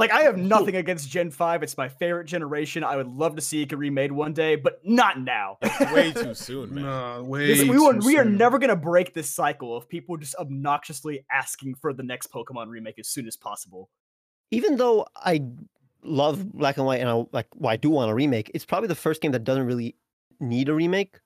Like, 0.00 0.10
I 0.10 0.22
have 0.22 0.36
nothing 0.36 0.76
against 0.76 1.08
Gen 1.08 1.30
5. 1.30 1.62
It's 1.62 1.76
my 1.76 1.88
favorite 1.88 2.24
generation. 2.24 2.82
I 2.82 2.96
would 2.96 3.06
love 3.06 3.36
to 3.36 3.42
see 3.42 3.62
it 3.62 3.66
get 3.68 3.78
remade 3.78 4.10
one 4.10 4.32
day, 4.32 4.56
but 4.56 4.80
not 4.84 5.20
now. 5.20 5.58
Way 5.92 6.12
too 6.12 6.34
soon, 6.34 6.74
man. 6.74 6.84
No, 6.84 7.22
way. 7.22 7.46
This- 7.46 7.68
we, 7.68 7.78
will, 7.78 7.92
too 7.92 8.06
we 8.06 8.16
are 8.18 8.24
soon. 8.24 8.36
never 8.36 8.58
going 8.58 8.70
to 8.70 8.76
break 8.76 9.14
this 9.14 9.30
cycle 9.30 9.76
of 9.76 9.88
people 9.88 10.16
just 10.16 10.34
obnoxiously 10.36 11.24
asking 11.30 11.74
for 11.74 11.92
the 11.92 12.02
next 12.02 12.32
Pokemon 12.32 12.68
remake 12.68 12.98
as 12.98 13.06
soon 13.08 13.26
as 13.28 13.36
possible. 13.36 13.90
even 14.50 14.76
though 14.76 15.06
I 15.14 15.42
love 16.02 16.50
Black 16.52 16.76
and 16.78 16.86
White 16.86 17.00
and 17.00 17.08
I 17.08 17.24
like 17.32 17.46
well, 17.54 17.70
I 17.70 17.76
do 17.76 17.90
want 17.90 18.10
a 18.10 18.14
remake, 18.14 18.50
it's 18.54 18.64
probably 18.64 18.88
the 18.88 18.94
first 18.94 19.20
game 19.20 19.32
that 19.32 19.44
doesn't 19.44 19.66
really 19.66 19.94
need 20.40 20.68
a 20.68 20.74
remake. 20.74 21.18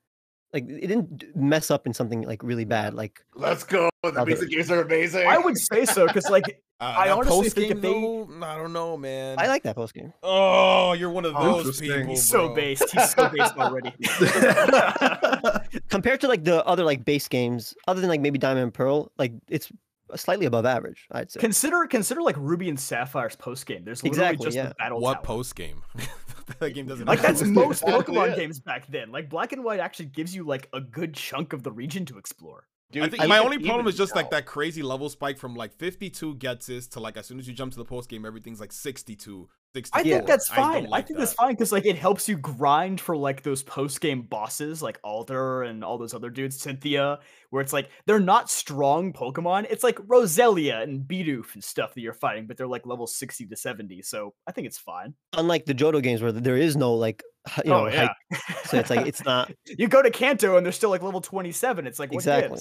Like 0.52 0.68
it 0.68 0.86
didn't 0.88 1.34
mess 1.36 1.70
up 1.70 1.86
in 1.86 1.94
something 1.94 2.22
like 2.22 2.42
really 2.42 2.64
bad. 2.64 2.94
Like 2.94 3.24
Let's 3.34 3.64
go. 3.64 3.88
The 4.02 4.12
Love 4.12 4.26
basic 4.26 4.50
games 4.50 4.70
are 4.70 4.82
amazing. 4.82 5.26
I 5.26 5.38
would 5.38 5.56
say 5.56 5.86
so, 5.86 6.06
because, 6.06 6.28
like, 6.28 6.60
I 6.84 7.10
honestly 7.10 7.48
think 7.50 7.54
post-game, 7.54 7.72
if 7.72 7.80
they- 7.82 8.36
though, 8.40 8.46
I 8.46 8.56
don't 8.56 8.72
know, 8.72 8.96
man. 8.96 9.38
I 9.38 9.46
like 9.48 9.62
that 9.64 9.76
post 9.76 9.94
game. 9.94 10.12
Oh, 10.22 10.92
you're 10.92 11.10
one 11.10 11.24
of 11.24 11.34
Oh, 11.36 11.42
those 11.62 11.80
interesting. 11.80 11.88
people. 11.90 12.06
he's 12.10 12.26
so 12.28 12.46
bro. 12.46 12.54
based. 12.54 12.90
He's 12.90 13.10
so 13.10 13.28
based 13.28 13.56
already. 13.56 13.92
Compared 15.88 16.20
to 16.20 16.28
like 16.28 16.44
the 16.44 16.64
other 16.66 16.84
like 16.84 17.04
base 17.04 17.28
games, 17.28 17.74
other 17.88 18.00
than 18.00 18.10
like 18.10 18.20
maybe 18.20 18.38
Diamond 18.38 18.64
and 18.64 18.74
Pearl, 18.74 19.10
like 19.18 19.32
it's 19.48 19.70
slightly 20.16 20.46
above 20.46 20.66
average. 20.66 21.06
I'd 21.12 21.30
say. 21.30 21.40
consider 21.40 21.86
consider 21.86 22.22
like 22.22 22.36
Ruby 22.38 22.68
and 22.68 22.78
Sapphire's 22.78 23.36
post 23.36 23.66
game. 23.66 23.84
There's 23.84 24.02
literally 24.02 24.20
Exactly, 24.30 24.44
just 24.46 24.56
yeah. 24.56 24.68
the 24.68 24.74
battle 24.76 25.00
What 25.00 25.22
post 25.22 25.54
game? 25.56 25.82
that 26.60 26.70
game 26.74 26.86
doesn't. 26.86 27.06
Like 27.06 27.20
that's 27.22 27.42
most 27.42 27.82
Pokemon 27.84 28.32
it. 28.32 28.36
games 28.36 28.60
back 28.60 28.86
then. 28.88 29.10
Like 29.10 29.28
Black 29.28 29.52
and 29.52 29.64
White 29.64 29.80
actually 29.80 30.06
gives 30.06 30.34
you 30.34 30.44
like 30.44 30.68
a 30.72 30.80
good 30.80 31.14
chunk 31.14 31.52
of 31.52 31.62
the 31.62 31.72
region 31.72 32.04
to 32.06 32.18
explore. 32.18 32.66
Dude, 32.94 33.02
I 33.02 33.08
think 33.08 33.26
my 33.26 33.40
even- 33.40 33.44
only 33.44 33.58
problem 33.58 33.88
is 33.88 33.96
just 33.96 34.14
like 34.14 34.30
that 34.30 34.46
crazy 34.46 34.82
level 34.82 35.08
spike 35.08 35.36
from 35.36 35.56
like 35.56 35.72
52 35.72 36.36
gets 36.36 36.68
is 36.68 36.86
to 36.88 37.00
like 37.00 37.16
as 37.16 37.26
soon 37.26 37.40
as 37.40 37.48
you 37.48 37.52
jump 37.52 37.72
to 37.72 37.78
the 37.78 37.84
post 37.84 38.08
game, 38.08 38.24
everything's 38.24 38.60
like 38.60 38.70
62, 38.70 39.48
64. 39.74 40.00
I 40.00 40.04
think 40.04 40.26
that's 40.26 40.48
fine. 40.48 40.86
I, 40.86 40.88
like 40.88 41.08
think 41.08 41.18
that's 41.18 41.32
fine 41.32 41.54
because 41.54 41.72
like 41.72 41.86
it 41.86 41.96
helps 41.96 42.28
you 42.28 42.36
grind 42.36 43.00
for 43.00 43.16
like 43.16 43.42
those 43.42 43.64
post 43.64 44.00
game 44.00 44.22
bosses 44.22 44.80
like 44.80 45.00
Alder 45.02 45.64
and 45.64 45.82
all 45.82 45.98
those 45.98 46.14
other 46.14 46.30
dudes, 46.30 46.60
Cynthia, 46.60 47.18
where 47.50 47.60
it's 47.60 47.72
like 47.72 47.90
they're 48.06 48.20
not 48.20 48.48
strong 48.48 49.12
Pokemon. 49.12 49.66
It's 49.68 49.82
like 49.82 49.96
Roselia 49.96 50.84
and 50.84 51.02
Bidoof 51.02 51.54
and 51.54 51.64
stuff 51.64 51.94
that 51.94 52.00
you're 52.00 52.12
fighting, 52.12 52.46
but 52.46 52.56
they're 52.56 52.68
like 52.68 52.86
level 52.86 53.08
60 53.08 53.46
to 53.46 53.56
70. 53.56 54.02
So 54.02 54.34
I 54.46 54.52
think 54.52 54.68
it's 54.68 54.78
fine. 54.78 55.14
Unlike 55.32 55.66
the 55.66 55.74
Johto 55.74 56.00
games 56.00 56.22
where 56.22 56.30
there 56.30 56.56
is 56.56 56.76
no 56.76 56.94
like 56.94 57.24
you 57.64 57.72
oh, 57.72 57.80
know 57.80 57.86
oh 57.86 57.88
yeah. 57.88 58.14
hype, 58.30 58.66
so 58.66 58.78
it's 58.78 58.90
like 58.90 59.06
it's 59.06 59.24
not 59.24 59.52
you 59.66 59.88
go 59.88 60.00
to 60.00 60.10
Kanto 60.10 60.56
and 60.56 60.64
they're 60.64 60.72
still 60.72 60.90
like 60.90 61.02
level 61.02 61.20
27. 61.20 61.86
It's 61.88 61.98
like 61.98 62.10
what 62.10 62.18
exactly. 62.18 62.60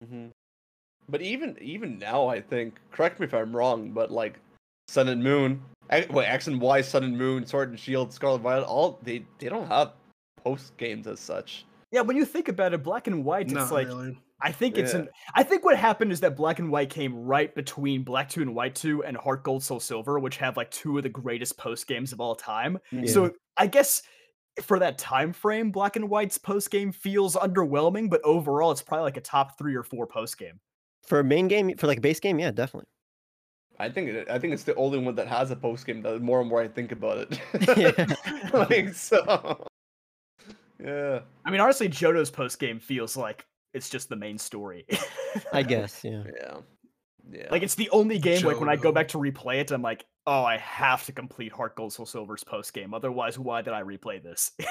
Gives? 0.00 0.12
Mhm. 0.12 0.30
But 1.08 1.22
even 1.22 1.56
even 1.60 1.98
now, 1.98 2.26
I 2.26 2.40
think. 2.40 2.80
Correct 2.90 3.18
me 3.18 3.26
if 3.26 3.34
I'm 3.34 3.54
wrong, 3.56 3.92
but 3.92 4.10
like 4.10 4.38
Sun 4.88 5.08
and 5.08 5.22
Moon, 5.22 5.62
X, 5.90 6.08
wait, 6.10 6.26
X 6.26 6.48
and 6.48 6.60
Y, 6.60 6.80
Sun 6.82 7.04
and 7.04 7.16
Moon, 7.16 7.46
Sword 7.46 7.70
and 7.70 7.80
Shield, 7.80 8.12
Scarlet 8.12 8.40
Violet, 8.40 8.66
all 8.66 8.98
they 9.02 9.24
they 9.38 9.48
don't 9.48 9.66
have 9.66 9.92
post 10.36 10.76
games 10.76 11.06
as 11.06 11.20
such. 11.20 11.64
Yeah, 11.90 12.02
when 12.02 12.16
you 12.16 12.26
think 12.26 12.48
about 12.48 12.74
it, 12.74 12.82
black 12.82 13.06
and 13.06 13.24
white, 13.24 13.48
Not 13.48 13.62
it's 13.62 13.72
like 13.72 13.88
really. 13.88 14.18
I 14.40 14.52
think 14.52 14.76
it's 14.78 14.92
Yeah. 14.92 15.00
an. 15.00 15.08
I 15.34 15.42
think 15.42 15.64
what 15.64 15.76
happened 15.76 16.12
is 16.12 16.20
that 16.20 16.36
Black 16.36 16.60
and 16.60 16.70
White 16.70 16.90
came 16.90 17.24
right 17.24 17.52
between 17.54 18.04
Black 18.04 18.28
Two 18.28 18.42
and 18.42 18.54
White 18.54 18.74
Two 18.74 19.02
and 19.02 19.16
Heart 19.16 19.42
Gold 19.42 19.64
Soul 19.64 19.80
Silver, 19.80 20.20
which 20.20 20.36
have 20.36 20.56
like 20.56 20.70
two 20.70 20.96
of 20.98 21.02
the 21.02 21.08
greatest 21.08 21.56
post 21.56 21.86
games 21.88 22.12
of 22.12 22.20
all 22.20 22.36
time. 22.36 22.78
So 23.06 23.32
I 23.56 23.66
guess 23.66 24.02
for 24.62 24.78
that 24.78 24.98
time 24.98 25.32
frame, 25.32 25.70
Black 25.70 25.96
and 25.96 26.08
White's 26.08 26.38
post 26.38 26.70
game 26.70 26.92
feels 26.92 27.36
underwhelming, 27.36 28.10
but 28.10 28.20
overall, 28.22 28.70
it's 28.70 28.82
probably 28.82 29.04
like 29.04 29.16
a 29.16 29.22
top 29.22 29.58
three 29.58 29.74
or 29.74 29.82
four 29.82 30.06
post 30.06 30.38
game. 30.38 30.60
For 31.06 31.20
a 31.20 31.24
main 31.24 31.48
game, 31.48 31.76
for 31.76 31.86
like 31.86 32.00
base 32.00 32.20
game, 32.20 32.38
yeah, 32.38 32.50
definitely. 32.50 32.88
I 33.78 33.88
think 33.88 34.08
it, 34.08 34.28
I 34.28 34.38
think 34.38 34.52
it's 34.52 34.64
the 34.64 34.74
only 34.74 34.98
one 34.98 35.14
that 35.14 35.28
has 35.28 35.50
a 35.50 35.56
post 35.56 35.86
game. 35.86 36.02
The 36.02 36.18
more 36.18 36.40
and 36.40 36.48
more 36.48 36.60
I 36.60 36.68
think 36.68 36.92
about 36.92 37.18
it, 37.18 37.40
Yeah. 37.78 38.06
like 38.52 38.92
so. 38.94 39.64
Yeah. 40.82 41.20
I 41.44 41.50
mean, 41.50 41.60
honestly, 41.60 41.88
Johto's 41.88 42.30
post 42.30 42.58
game 42.58 42.80
feels 42.80 43.16
like 43.16 43.46
it's 43.74 43.88
just 43.88 44.08
the 44.08 44.16
main 44.16 44.38
story. 44.38 44.86
I 45.52 45.62
guess, 45.64 46.02
yeah. 46.04 46.22
Yeah. 46.40 46.56
Yeah. 47.30 47.48
Like 47.50 47.62
it's 47.62 47.74
the 47.74 47.90
only 47.90 48.18
game 48.18 48.42
like 48.44 48.58
when 48.58 48.70
I 48.70 48.76
go 48.76 48.90
back 48.90 49.08
to 49.08 49.18
replay 49.18 49.60
it, 49.60 49.70
I'm 49.70 49.82
like, 49.82 50.06
oh, 50.28 50.44
I 50.44 50.58
have 50.58 51.06
to 51.06 51.12
complete 51.12 51.52
Heart 51.52 51.74
Gold 51.74 51.94
Soul 51.94 52.04
Silver's 52.04 52.44
post 52.44 52.74
game. 52.74 52.92
Otherwise, 52.92 53.38
why 53.38 53.62
did 53.62 53.72
I 53.72 53.82
replay 53.82 54.22
this? 54.22 54.52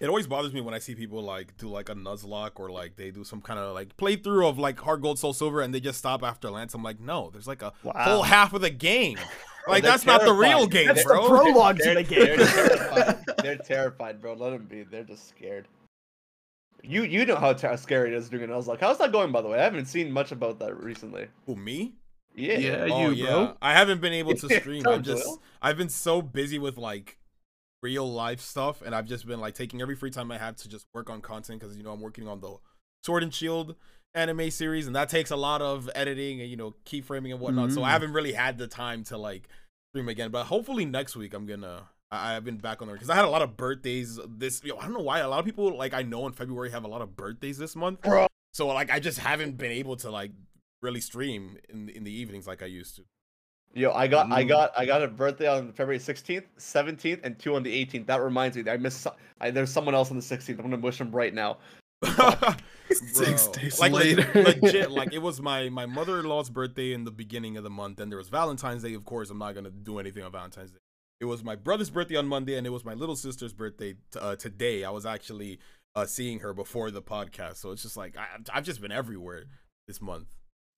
It 0.00 0.08
always 0.08 0.26
bothers 0.26 0.52
me 0.52 0.60
when 0.60 0.74
I 0.74 0.78
see 0.78 0.94
people 0.94 1.22
like 1.22 1.56
do 1.56 1.68
like 1.68 1.88
a 1.88 1.94
Nuzlocke 1.94 2.58
or 2.58 2.70
like 2.70 2.96
they 2.96 3.10
do 3.10 3.24
some 3.24 3.40
kind 3.40 3.58
of 3.58 3.72
like 3.72 3.96
playthrough 3.96 4.48
of 4.48 4.58
like 4.58 4.78
Heart 4.78 5.00
Gold 5.00 5.18
Soul 5.18 5.32
Silver 5.32 5.62
and 5.62 5.72
they 5.72 5.80
just 5.80 5.98
stop 5.98 6.22
after 6.22 6.50
Lance. 6.50 6.74
I'm 6.74 6.82
like, 6.82 7.00
no, 7.00 7.30
there's 7.30 7.46
like 7.46 7.62
a 7.62 7.72
whole 7.84 8.22
half 8.22 8.52
of 8.52 8.60
the 8.60 8.70
game. 8.70 9.18
Like 9.68 9.82
They're 9.82 9.90
that's 9.90 10.06
not 10.06 10.22
the 10.22 10.32
real 10.32 10.68
game, 10.68 10.86
That's 10.86 11.02
the 11.02 11.08
bro. 11.08 11.26
pro- 11.26 11.40
prologue 11.40 11.78
to 11.78 11.82
they're, 11.82 11.94
the 11.96 12.02
game. 12.04 12.36
They're 12.36 12.46
terrified. 12.46 13.24
they're 13.42 13.56
terrified, 13.56 14.20
bro. 14.20 14.34
Let 14.34 14.50
them 14.50 14.66
be. 14.66 14.84
They're 14.84 15.02
just 15.02 15.28
scared. 15.28 15.66
You 16.84 17.02
you 17.02 17.26
know 17.26 17.34
how 17.34 17.52
ter- 17.52 17.76
scary 17.76 18.10
it 18.10 18.14
is 18.14 18.28
doing 18.28 18.44
an 18.44 18.50
Nuzlocke. 18.50 18.78
How's 18.78 18.98
that 18.98 19.10
going, 19.10 19.32
by 19.32 19.42
the 19.42 19.48
way? 19.48 19.58
I 19.58 19.64
haven't 19.64 19.86
seen 19.86 20.12
much 20.12 20.30
about 20.30 20.60
that 20.60 20.80
recently. 20.80 21.26
Who 21.46 21.56
me? 21.56 21.94
Yeah. 22.36 22.58
Yeah, 22.58 22.86
oh 22.90 23.10
you, 23.10 23.24
yeah, 23.24 23.30
bro. 23.30 23.56
I 23.62 23.72
haven't 23.72 24.00
been 24.00 24.12
able 24.12 24.34
to 24.34 24.48
stream. 24.60 24.82
tell 24.82 24.92
I've 24.94 25.02
Joel. 25.02 25.16
just 25.16 25.38
I've 25.62 25.76
been 25.78 25.88
so 25.88 26.20
busy 26.22 26.58
with 26.58 26.76
like 26.78 27.18
real 27.82 28.10
life 28.10 28.40
stuff, 28.40 28.82
and 28.82 28.94
I've 28.94 29.06
just 29.06 29.26
been 29.26 29.40
like 29.40 29.54
taking 29.54 29.80
every 29.82 29.96
free 29.96 30.10
time 30.10 30.30
I 30.30 30.38
have 30.38 30.56
to 30.56 30.68
just 30.68 30.86
work 30.94 31.08
on 31.10 31.20
content 31.20 31.60
because 31.60 31.76
you 31.76 31.82
know 31.82 31.92
I'm 31.92 32.00
working 32.00 32.28
on 32.28 32.40
the 32.40 32.56
Sword 33.04 33.22
and 33.22 33.32
Shield 33.34 33.74
anime 34.14 34.50
series, 34.50 34.86
and 34.86 34.94
that 34.96 35.08
takes 35.08 35.30
a 35.30 35.36
lot 35.36 35.60
of 35.62 35.90
editing 35.94 36.40
and 36.40 36.50
you 36.50 36.56
know 36.56 36.74
keyframing 36.84 37.30
and 37.32 37.40
whatnot. 37.40 37.72
So 37.72 37.82
I 37.82 37.88
Mm. 37.88 37.92
haven't 37.92 38.12
really 38.12 38.32
had 38.32 38.58
the 38.58 38.66
time 38.66 39.02
to 39.04 39.16
like 39.18 39.48
stream 39.92 40.08
again. 40.08 40.30
But 40.30 40.44
hopefully 40.44 40.84
next 40.84 41.16
week 41.16 41.32
I'm 41.34 41.46
gonna. 41.46 41.88
I, 42.10 42.36
I've 42.36 42.44
been 42.44 42.58
back 42.58 42.82
on 42.82 42.88
there 42.88 42.94
because 42.96 43.10
I 43.10 43.14
had 43.16 43.24
a 43.24 43.30
lot 43.30 43.42
of 43.42 43.56
birthdays 43.56 44.18
this. 44.28 44.62
Yo, 44.62 44.76
I 44.76 44.82
don't 44.82 44.92
know 44.94 45.00
why 45.00 45.18
a 45.20 45.28
lot 45.28 45.38
of 45.40 45.44
people 45.44 45.76
like 45.76 45.92
I 45.94 46.02
know 46.02 46.26
in 46.26 46.32
February 46.32 46.70
have 46.70 46.84
a 46.84 46.88
lot 46.88 47.02
of 47.02 47.16
birthdays 47.16 47.58
this 47.58 47.74
month. 47.74 48.02
Bro. 48.02 48.26
So 48.52 48.66
like 48.68 48.90
I 48.90 49.00
just 49.00 49.18
haven't 49.18 49.56
been 49.58 49.72
able 49.72 49.96
to 49.96 50.10
like 50.10 50.30
really 50.86 51.00
stream 51.00 51.42
in 51.72 51.88
in 51.96 52.02
the 52.08 52.14
evenings 52.20 52.46
like 52.46 52.62
I 52.62 52.70
used 52.80 52.94
to. 52.96 53.02
Yo, 53.74 53.88
I 53.92 54.06
got 54.14 54.24
I 54.32 54.42
Mm. 54.44 54.48
got 54.54 54.68
I 54.80 54.84
got 54.92 55.02
a 55.02 55.08
birthday 55.22 55.48
on 55.48 55.72
February 55.78 55.98
16th, 55.98 56.46
17th, 56.58 57.20
and 57.24 57.32
two 57.38 57.52
on 57.56 57.62
the 57.62 57.72
18th. 57.80 58.06
That 58.06 58.20
reminds 58.22 58.56
me, 58.56 58.62
I 58.70 58.76
missed. 58.78 59.06
I, 59.42 59.50
there's 59.50 59.72
someone 59.78 59.94
else 59.94 60.10
on 60.12 60.16
the 60.16 60.28
16th. 60.32 60.58
I'm 60.58 60.70
gonna 60.70 60.78
wish 60.88 60.98
him 61.00 61.10
right 61.22 61.34
now. 61.34 61.58
Six 62.90 63.48
days 63.48 63.80
like, 63.80 63.92
later. 63.92 64.22
Legit, 64.34 64.62
legit, 64.62 64.90
like 64.90 65.12
it 65.12 65.22
was 65.28 65.40
my 65.40 65.68
my 65.68 65.86
mother-in-law's 65.86 66.50
birthday 66.50 66.92
in 66.92 67.04
the 67.04 67.10
beginning 67.10 67.56
of 67.56 67.64
the 67.64 67.70
month, 67.70 68.00
and 68.00 68.10
there 68.10 68.18
was 68.18 68.28
Valentine's 68.28 68.82
Day. 68.82 68.94
Of 68.94 69.04
course, 69.04 69.28
I'm 69.30 69.38
not 69.38 69.54
gonna 69.56 69.70
do 69.70 69.98
anything 69.98 70.22
on 70.22 70.30
Valentine's 70.32 70.70
Day. 70.70 70.78
It 71.20 71.24
was 71.24 71.42
my 71.42 71.56
brother's 71.56 71.90
birthday 71.90 72.16
on 72.16 72.28
Monday, 72.28 72.56
and 72.56 72.66
it 72.66 72.70
was 72.70 72.84
my 72.84 72.94
little 72.94 73.16
sister's 73.16 73.52
birthday 73.52 73.94
t- 73.94 74.20
uh, 74.20 74.36
today. 74.36 74.84
I 74.84 74.90
was 74.90 75.04
actually 75.04 75.58
uh, 75.96 76.06
seeing 76.06 76.40
her 76.40 76.52
before 76.54 76.90
the 76.90 77.02
podcast, 77.02 77.56
so 77.56 77.72
it's 77.72 77.82
just 77.82 77.96
like 77.96 78.16
I, 78.16 78.26
I've 78.52 78.64
just 78.64 78.80
been 78.80 78.92
everywhere 78.92 79.44
this 79.88 80.00
month. 80.00 80.28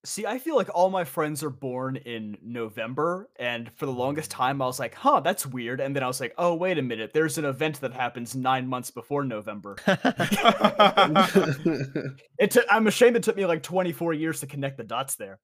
See, 0.05 0.26
I 0.26 0.38
feel 0.38 0.55
like 0.55 0.69
all 0.75 0.90
my 0.90 1.05
friends 1.05 1.43
are 1.43 1.50
born 1.50 1.97
in 1.97 2.38
November, 2.40 3.28
and 3.37 3.71
for 3.75 3.87
the 3.87 3.93
longest 3.93 4.31
time, 4.31 4.62
I 4.62 4.67
was 4.67 4.78
like, 4.78 4.95
"Huh, 4.95 5.21
that's 5.21 5.45
weird." 5.45 5.81
And 5.81 5.95
then 5.95 6.05
I 6.05 6.07
was 6.07 6.21
like, 6.21 6.35
"Oh, 6.38 6.55
wait 6.55 6.78
a 6.78 6.83
minute, 6.83 7.12
there's 7.12 7.37
an 7.37 7.45
event 7.45 7.81
that 7.81 7.93
happens 7.93 8.37
nine 8.37 8.69
months 8.69 8.90
before 8.90 9.25
November." 9.25 9.76
It 12.38 12.52
took. 12.52 12.64
I'm 12.71 12.87
ashamed 12.87 13.17
it 13.17 13.25
took 13.25 13.37
me 13.37 13.47
like 13.47 13.62
24 13.64 14.14
years 14.14 14.40
to 14.40 14.47
connect 14.47 14.76
the 14.76 14.85
dots 14.85 15.17
there. 15.17 15.40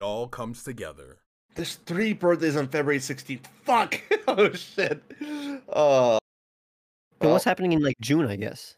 It 0.00 0.04
all 0.04 0.28
comes 0.28 0.64
together. 0.64 1.18
There's 1.54 1.74
three 1.74 2.14
birthdays 2.14 2.56
on 2.56 2.68
February 2.68 3.00
16th. 3.00 3.44
Fuck. 3.64 4.00
oh 4.28 4.50
shit. 4.52 5.02
Uh. 5.68 6.18
But 7.18 7.28
what's 7.28 7.44
happening 7.44 7.72
in 7.72 7.82
like 7.82 7.98
June, 8.00 8.26
I 8.26 8.36
guess, 8.36 8.76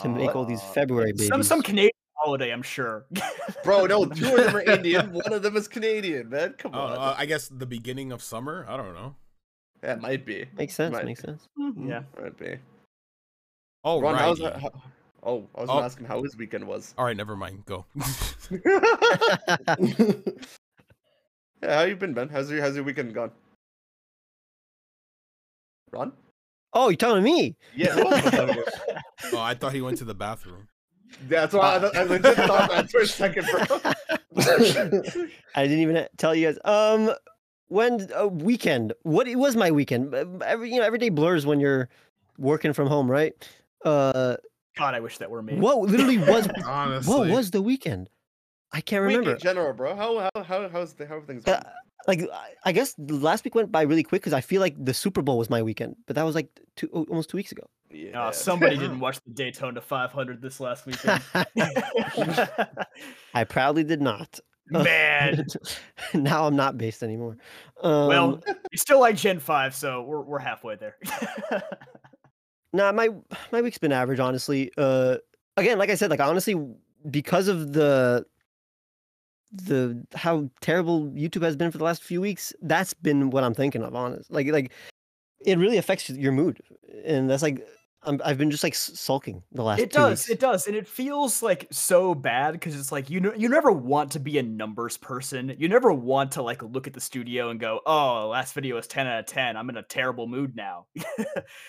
to 0.00 0.08
make 0.08 0.34
all 0.34 0.44
these 0.44 0.60
Uh, 0.60 0.72
February 0.72 1.12
babies? 1.12 1.28
some 1.28 1.42
some 1.42 1.62
Canadian 1.62 1.92
holiday, 2.16 2.50
I'm 2.52 2.62
sure. 2.62 3.06
Bro, 3.64 3.86
no, 3.86 4.04
two 4.06 4.26
of 4.36 4.44
them 4.44 4.56
are 4.56 4.62
Indian. 4.76 5.12
One 5.12 5.32
of 5.32 5.42
them 5.42 5.56
is 5.56 5.68
Canadian, 5.68 6.28
man. 6.30 6.54
Come 6.58 6.74
on. 6.74 6.94
know, 6.94 7.00
uh, 7.00 7.14
I 7.18 7.26
guess 7.26 7.48
the 7.48 7.66
beginning 7.66 8.12
of 8.12 8.22
summer. 8.22 8.64
I 8.68 8.76
don't 8.76 8.94
know. 8.94 9.14
yeah, 9.82 9.92
it 9.94 10.00
might 10.00 10.24
be. 10.26 10.46
makes 10.56 10.74
sense. 10.74 10.92
Might- 10.92 11.04
Makes 11.04 11.22
sense. 11.22 11.48
yeah. 11.78 12.02
Might 12.20 12.36
be. 12.38 12.56
Oh, 13.84 14.00
Ron, 14.00 14.14
right. 14.14 14.22
how's 14.22 14.38
that? 14.38 14.60
How, 14.60 14.70
oh, 15.22 15.46
I 15.54 15.60
was 15.60 15.68
Oh. 15.70 15.74
gonna 15.74 15.84
ask 15.86 15.98
him 15.98 16.06
how 16.06 16.22
his 16.22 16.36
weekend 16.36 16.66
was. 16.66 16.94
All 16.96 17.04
right, 17.04 17.16
never 17.16 17.36
mind. 17.36 17.66
Go. 17.66 17.84
yeah, 21.62 21.76
how 21.76 21.82
you 21.82 21.96
been, 21.96 22.14
Ben? 22.14 22.28
How's 22.30 22.50
your 22.50 22.60
How's 22.62 22.74
your 22.76 22.84
weekend 22.84 23.12
gone? 23.14 23.30
Ron? 25.92 26.12
Oh, 26.74 26.88
you're 26.90 26.96
telling 26.96 27.22
me? 27.24 27.56
Yeah, 27.74 27.92
who 27.92 28.00
else 28.10 28.22
was 28.24 28.32
talking 28.32 28.50
about? 28.58 28.68
oh, 29.32 29.38
I 29.40 29.54
thought 29.54 29.72
he 29.72 29.80
went 29.80 29.98
to 29.98 30.04
the 30.04 30.14
bathroom. 30.14 30.68
That's 31.28 31.54
why 31.54 31.76
I, 31.76 32.00
I 32.00 32.02
legit 32.04 32.34
thought 32.36 32.70
that 32.70 32.90
for 32.90 33.00
a 33.00 33.06
second, 33.06 33.46
bro. 33.50 33.80
I 35.54 35.62
didn't 35.62 35.78
even 35.80 36.06
tell 36.16 36.34
you 36.34 36.46
guys. 36.48 36.58
Um, 36.64 37.12
when 37.68 38.08
a 38.14 38.26
weekend? 38.28 38.92
What 39.02 39.26
it 39.28 39.36
was 39.36 39.56
my 39.56 39.70
weekend? 39.70 40.14
Uh, 40.14 40.24
Every 40.44 40.72
you 40.72 40.80
know, 40.80 40.84
every 40.86 40.98
day 40.98 41.08
blurs 41.08 41.46
when 41.46 41.60
you're 41.60 41.88
working 42.38 42.72
from 42.72 42.88
home, 42.88 43.10
right? 43.10 43.32
Uh, 43.84 44.36
God, 44.76 44.94
I 44.94 45.00
wish 45.00 45.18
that 45.18 45.30
were 45.30 45.42
me. 45.42 45.56
what 45.56 45.78
literally 45.78 46.18
was? 46.32 46.48
Honestly, 46.66 47.14
what 47.14 47.28
was 47.28 47.50
the 47.52 47.62
weekend? 47.62 48.10
I 48.72 48.80
can't 48.80 49.06
Week 49.06 49.16
remember. 49.16 49.34
in 49.34 49.38
general, 49.38 49.72
bro. 49.72 49.94
How 49.94 50.28
how 50.34 50.42
how 50.42 50.68
how's 50.68 50.94
the, 50.94 51.06
how 51.06 51.14
have 51.14 51.26
things 51.26 51.44
Uh, 51.46 51.60
gone? 51.60 51.72
Like 52.06 52.20
I- 52.32 52.50
I 52.64 52.72
guess 52.72 52.94
last 52.98 53.44
week 53.44 53.54
went 53.54 53.70
by 53.72 53.82
really 53.82 54.02
quick 54.02 54.22
because 54.22 54.32
I 54.32 54.40
feel 54.40 54.60
like 54.60 54.74
the 54.82 54.94
Super 54.94 55.22
Bowl 55.22 55.38
was 55.38 55.50
my 55.50 55.62
weekend, 55.62 55.96
but 56.06 56.16
that 56.16 56.22
was 56.24 56.34
like 56.34 56.48
two, 56.76 56.88
almost 56.88 57.30
two 57.30 57.36
weeks 57.36 57.52
ago. 57.52 57.68
Yeah. 57.90 58.24
Uh, 58.24 58.32
somebody 58.32 58.76
didn't 58.76 59.00
watch 59.00 59.18
the 59.26 59.32
Daytona 59.32 59.80
500 59.80 60.40
this 60.42 60.58
last 60.60 60.86
weekend. 60.86 61.20
I 63.34 63.44
proudly 63.44 63.84
did 63.84 64.00
not. 64.00 64.40
Man, 64.70 65.44
now 66.14 66.46
I'm 66.46 66.56
not 66.56 66.78
based 66.78 67.02
anymore. 67.02 67.36
Um, 67.82 68.08
well, 68.08 68.40
you 68.72 68.78
still 68.78 68.98
like 68.98 69.14
Gen 69.16 69.38
5, 69.38 69.74
so 69.74 70.02
we're 70.02 70.22
we're 70.22 70.38
halfway 70.38 70.76
there. 70.76 70.96
Nah, 72.72 72.90
my 72.92 73.10
my 73.52 73.60
week's 73.60 73.76
been 73.78 73.92
average, 73.92 74.20
honestly. 74.20 74.72
Uh, 74.78 75.18
again, 75.58 75.78
like 75.78 75.90
I 75.90 75.96
said, 75.96 76.08
like 76.08 76.20
honestly, 76.20 76.56
because 77.10 77.46
of 77.48 77.74
the 77.74 78.24
the 79.54 80.04
how 80.14 80.50
terrible 80.60 81.06
YouTube 81.10 81.42
has 81.42 81.56
been 81.56 81.70
for 81.70 81.78
the 81.78 81.84
last 81.84 82.02
few 82.02 82.20
weeks, 82.20 82.52
that's 82.62 82.94
been 82.94 83.30
what 83.30 83.44
I'm 83.44 83.54
thinking 83.54 83.82
of. 83.82 83.94
Honest, 83.94 84.30
like 84.30 84.48
like 84.48 84.72
it 85.44 85.58
really 85.58 85.76
affects 85.76 86.10
your 86.10 86.32
mood, 86.32 86.60
and 87.04 87.30
that's 87.30 87.42
like 87.42 87.66
I'm, 88.06 88.20
I've 88.24 88.38
been 88.38 88.50
just 88.50 88.62
like 88.62 88.74
sulking 88.74 89.42
the 89.52 89.62
last. 89.62 89.80
it 89.80 89.90
two 89.90 89.98
does, 89.98 90.10
weeks. 90.10 90.28
it 90.30 90.40
does, 90.40 90.66
and 90.66 90.76
it 90.76 90.86
feels 90.86 91.42
like 91.42 91.66
so 91.70 92.14
bad 92.14 92.52
because 92.52 92.78
it's 92.78 92.92
like 92.92 93.10
you 93.10 93.20
know 93.20 93.32
you 93.36 93.48
never 93.48 93.72
want 93.72 94.12
to 94.12 94.20
be 94.20 94.38
a 94.38 94.42
numbers 94.42 94.96
person. 94.96 95.54
You 95.58 95.68
never 95.68 95.92
want 95.92 96.32
to 96.32 96.42
like 96.42 96.62
look 96.62 96.86
at 96.86 96.92
the 96.92 97.00
studio 97.00 97.50
and 97.50 97.58
go, 97.60 97.80
"Oh, 97.86 98.28
last 98.28 98.54
video 98.54 98.76
was 98.76 98.86
10 98.86 99.06
out 99.06 99.20
of 99.20 99.26
10. 99.26 99.56
I'm 99.56 99.68
in 99.70 99.76
a 99.76 99.82
terrible 99.82 100.26
mood 100.26 100.54
now." 100.56 100.86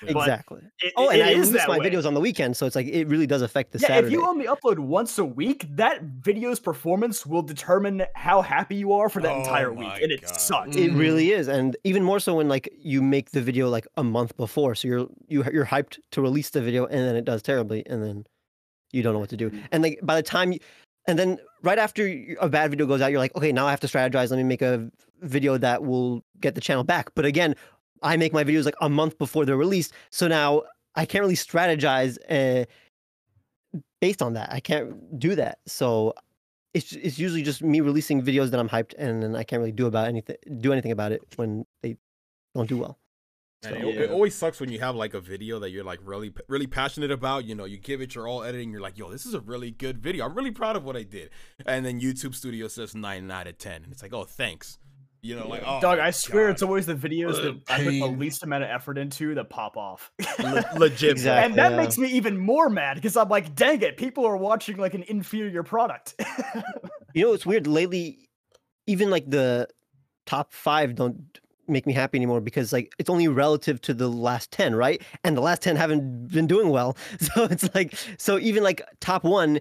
Exactly. 0.07 0.61
it, 0.81 0.93
Oh, 0.97 1.09
and 1.09 1.19
it 1.19 1.25
I 1.27 1.29
is 1.31 1.47
release 1.51 1.67
my 1.67 1.79
way. 1.79 1.89
videos 1.89 2.05
on 2.05 2.13
the 2.13 2.19
weekend, 2.19 2.55
so 2.57 2.65
it's 2.65 2.75
like 2.75 2.87
it 2.87 3.07
really 3.07 3.27
does 3.27 3.41
affect 3.41 3.71
the 3.71 3.79
yeah, 3.79 3.87
Saturday. 3.87 4.07
if 4.07 4.13
you 4.13 4.27
only 4.27 4.45
upload 4.45 4.79
once 4.79 5.17
a 5.17 5.25
week, 5.25 5.65
that 5.75 6.01
video's 6.03 6.59
performance 6.59 7.25
will 7.25 7.41
determine 7.41 8.03
how 8.15 8.41
happy 8.41 8.75
you 8.75 8.93
are 8.93 9.09
for 9.09 9.21
that 9.21 9.31
Oh 9.31 9.39
entire 9.39 9.71
week, 9.71 9.87
my 9.87 9.99
and 9.99 10.11
it 10.11 10.21
God. 10.21 10.35
sucks. 10.39 10.75
It 10.75 10.91
really 10.93 11.27
mm. 11.27 11.37
is, 11.37 11.47
and 11.47 11.75
even 11.83 12.03
more 12.03 12.19
so 12.19 12.35
when 12.35 12.47
like 12.47 12.69
you 12.79 13.01
make 13.01 13.31
the 13.31 13.41
video 13.41 13.69
like 13.69 13.87
a 13.97 14.03
month 14.03 14.35
before, 14.37 14.75
so 14.75 14.87
you're 14.87 15.07
you 15.27 15.43
you're 15.51 15.65
hyped 15.65 15.99
to 16.11 16.21
release 16.29 16.49
the 16.49 16.61
video, 16.61 16.81
and 16.93 17.01
then 17.05 17.15
it 17.15 17.25
does 17.31 17.41
terribly, 17.41 17.81
and 17.91 17.99
then 18.03 18.17
you 18.91 19.01
don't 19.03 19.13
know 19.15 19.23
what 19.25 19.33
to 19.35 19.41
do. 19.43 19.47
And 19.71 19.83
like 19.83 19.99
by 20.03 20.15
the 20.15 20.27
time, 20.35 20.47
you, 20.53 20.59
and 21.07 21.17
then 21.19 21.29
right 21.61 21.79
after 21.85 22.03
a 22.39 22.49
bad 22.49 22.71
video 22.71 22.85
goes 22.91 23.01
out, 23.01 23.11
you're 23.11 23.23
like, 23.25 23.35
okay, 23.35 23.51
now 23.51 23.65
I 23.67 23.71
have 23.75 23.83
to 23.85 23.87
strategize. 23.87 24.29
Let 24.31 24.37
me 24.37 24.43
make 24.55 24.61
a 24.61 24.89
video 25.21 25.57
that 25.57 25.83
will 25.89 26.23
get 26.39 26.55
the 26.55 26.61
channel 26.61 26.83
back. 26.83 27.05
But 27.15 27.25
again, 27.25 27.55
I 28.01 28.17
make 28.17 28.33
my 28.33 28.43
videos 28.43 28.65
like 28.65 28.79
a 28.81 28.89
month 28.89 29.17
before 29.17 29.45
they're 29.45 29.63
released, 29.67 29.93
so 30.09 30.27
now 30.27 30.63
I 30.95 31.05
can't 31.05 31.21
really 31.21 31.35
strategize 31.35 32.17
uh, 32.29 32.65
based 34.01 34.21
on 34.21 34.33
that. 34.33 34.51
I 34.51 34.59
can't 34.59 35.19
do 35.19 35.35
that. 35.35 35.59
So 35.65 36.13
it's 36.73 36.91
it's 36.93 37.17
usually 37.17 37.43
just 37.43 37.61
me 37.61 37.81
releasing 37.81 38.21
videos 38.21 38.49
that 38.51 38.59
I'm 38.59 38.69
hyped, 38.69 38.93
and 38.97 39.23
then 39.23 39.35
I 39.35 39.43
can't 39.43 39.59
really 39.59 39.77
do 39.81 39.87
about 39.87 40.07
anything 40.07 40.37
do 40.59 40.71
anything 40.73 40.91
about 40.91 41.11
it 41.11 41.21
when 41.37 41.65
they 41.81 41.97
don't 42.53 42.69
do 42.69 42.77
well. 42.77 42.97
And 43.65 43.81
So 43.81 43.89
it, 43.89 43.95
Yeah. 43.95 44.01
it 44.01 44.11
always 44.11 44.35
sucks 44.35 44.59
when 44.59 44.71
you 44.71 44.79
have 44.79 44.95
like 44.95 45.13
a 45.13 45.21
video 45.21 45.59
that 45.59 45.69
you're 45.71 45.83
like 45.83 45.99
really 46.03 46.33
really 46.47 46.67
passionate 46.67 47.11
about. 47.11 47.45
You 47.45 47.55
know, 47.55 47.65
you 47.65 47.77
give 47.77 48.01
it 48.01 48.15
your 48.15 48.27
all 48.27 48.43
editing. 48.43 48.71
You're 48.71 48.81
like, 48.81 48.97
yo, 48.97 49.09
this 49.11 49.25
is 49.25 49.33
a 49.33 49.39
really 49.39 49.71
good 49.71 49.97
video. 49.99 50.25
I'm 50.25 50.35
really 50.35 50.51
proud 50.51 50.75
of 50.75 50.83
what 50.83 50.95
I 50.95 51.03
did. 51.03 51.29
And 51.65 51.85
then 51.85 51.99
YouTube 51.99 52.35
Studio 52.35 52.67
says 52.67 52.95
nine 52.95 53.29
out 53.31 53.47
of 53.47 53.57
ten, 53.57 53.83
and 53.83 53.91
it's 53.91 54.01
like, 54.03 54.13
oh, 54.13 54.23
thanks. 54.25 54.77
You 55.21 55.35
know, 55.35 55.47
like, 55.47 55.63
oh, 55.65 55.81
Dog, 55.81 55.97
I 55.97 56.11
swear 56.11 56.45
God. 56.45 56.51
it's 56.51 56.61
always 56.61 56.85
the 56.85 56.93
videos 56.93 57.33
What 57.33 57.45
a 57.45 57.51
that 57.53 57.61
I 57.67 57.77
put 57.83 57.91
the 57.93 58.05
least 58.05 58.43
amount 58.43 58.63
of 58.63 58.69
effort 58.69 58.99
into 58.99 59.33
that 59.33 59.49
pop 59.49 59.75
off. 59.75 60.11
Le- 60.39 60.63
legit. 60.77 61.13
Exactly. 61.13 61.45
and 61.45 61.55
that 61.55 61.71
yeah. 61.71 61.77
makes 61.77 61.97
me 61.97 62.09
even 62.09 62.37
more 62.37 62.69
mad 62.69 62.93
because 62.93 63.17
I'm 63.17 63.27
like, 63.29 63.55
dang 63.55 63.81
it, 63.81 63.97
people 63.97 64.23
are 64.27 64.37
watching 64.37 64.77
like 64.77 64.93
an 64.93 65.03
inferior 65.07 65.63
product. 65.63 66.13
You 67.15 67.27
know, 67.27 67.33
it's 67.33 67.45
weird 67.45 67.65
lately. 67.65 68.29
Even 68.87 69.09
like 69.09 69.29
the 69.29 69.69
top 70.25 70.51
five 70.51 70.95
don't 70.95 71.39
make 71.67 71.85
me 71.85 71.93
happy 71.93 72.17
anymore 72.17 72.41
because 72.41 72.71
like 72.73 72.93
it's 72.99 73.09
only 73.09 73.27
relative 73.27 73.81
to 73.81 73.93
the 73.93 74.07
last 74.09 74.51
ten, 74.51 74.75
right? 74.75 75.01
And 75.23 75.35
the 75.35 75.41
last 75.41 75.61
ten 75.61 75.75
haven't 75.75 76.27
been 76.29 76.47
doing 76.47 76.69
well, 76.69 76.97
so 77.19 77.43
it's 77.45 77.73
like 77.75 77.93
so 78.17 78.37
even 78.39 78.63
like 78.63 78.81
top 78.99 79.23
one 79.23 79.59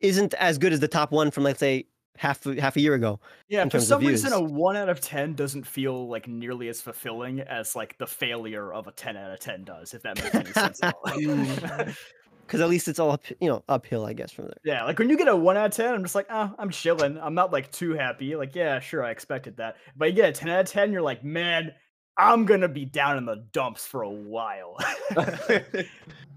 isn't 0.00 0.34
as 0.34 0.58
good 0.58 0.72
as 0.72 0.80
the 0.80 0.88
top 0.88 1.10
one 1.12 1.30
from 1.30 1.44
let's 1.44 1.58
say 1.60 1.86
half 2.16 2.44
a- 2.46 2.60
half 2.60 2.74
a 2.76 2.80
year 2.80 2.94
ago. 2.94 3.20
yeah, 3.48 3.62
in 3.62 3.68
for 3.68 3.72
terms 3.78 3.84
of 3.84 3.88
some 4.00 4.06
reason, 4.06 4.32
a 4.32 4.40
one 4.42 4.76
out 4.76 4.88
of 4.88 5.00
ten 5.00 5.34
doesn't 5.34 5.64
feel 5.66 6.08
like 6.08 6.26
nearly 6.26 6.68
as 6.68 6.80
fulfilling 6.80 7.40
as 7.40 7.76
like 7.76 7.96
the 7.98 8.06
failure 8.06 8.72
of 8.72 8.86
a 8.88 8.92
ten 8.92 9.16
out 9.16 9.30
of 9.30 9.38
ten 9.38 9.64
does. 9.64 9.94
If 9.94 10.02
that 10.02 10.16
makes 10.22 10.34
any 10.34 10.52
sense 10.52 10.82
at 10.82 10.94
all. 10.94 11.02
Mm. 11.18 11.96
Because 12.48 12.62
at 12.62 12.70
least 12.70 12.88
it's 12.88 12.98
all 12.98 13.10
up, 13.10 13.24
you 13.40 13.48
know, 13.48 13.62
uphill, 13.68 14.06
I 14.06 14.14
guess, 14.14 14.32
from 14.32 14.46
there. 14.46 14.56
Yeah, 14.64 14.84
like 14.84 14.98
when 14.98 15.10
you 15.10 15.18
get 15.18 15.28
a 15.28 15.36
one 15.36 15.58
out 15.58 15.66
of 15.66 15.72
ten, 15.72 15.94
I'm 15.94 16.02
just 16.02 16.14
like, 16.14 16.28
oh, 16.30 16.54
I'm 16.58 16.70
chilling. 16.70 17.18
I'm 17.20 17.34
not 17.34 17.52
like 17.52 17.70
too 17.70 17.92
happy. 17.92 18.34
Like, 18.36 18.54
yeah, 18.54 18.80
sure, 18.80 19.04
I 19.04 19.10
expected 19.10 19.58
that. 19.58 19.76
But 19.94 20.08
you 20.08 20.14
get 20.14 20.30
a 20.30 20.32
ten 20.32 20.48
out 20.48 20.60
of 20.60 20.66
ten, 20.66 20.90
you're 20.90 21.02
like, 21.02 21.22
man, 21.22 21.72
I'm 22.16 22.46
gonna 22.46 22.68
be 22.68 22.86
down 22.86 23.18
in 23.18 23.26
the 23.26 23.44
dumps 23.52 23.86
for 23.86 24.00
a 24.00 24.10
while. 24.10 24.78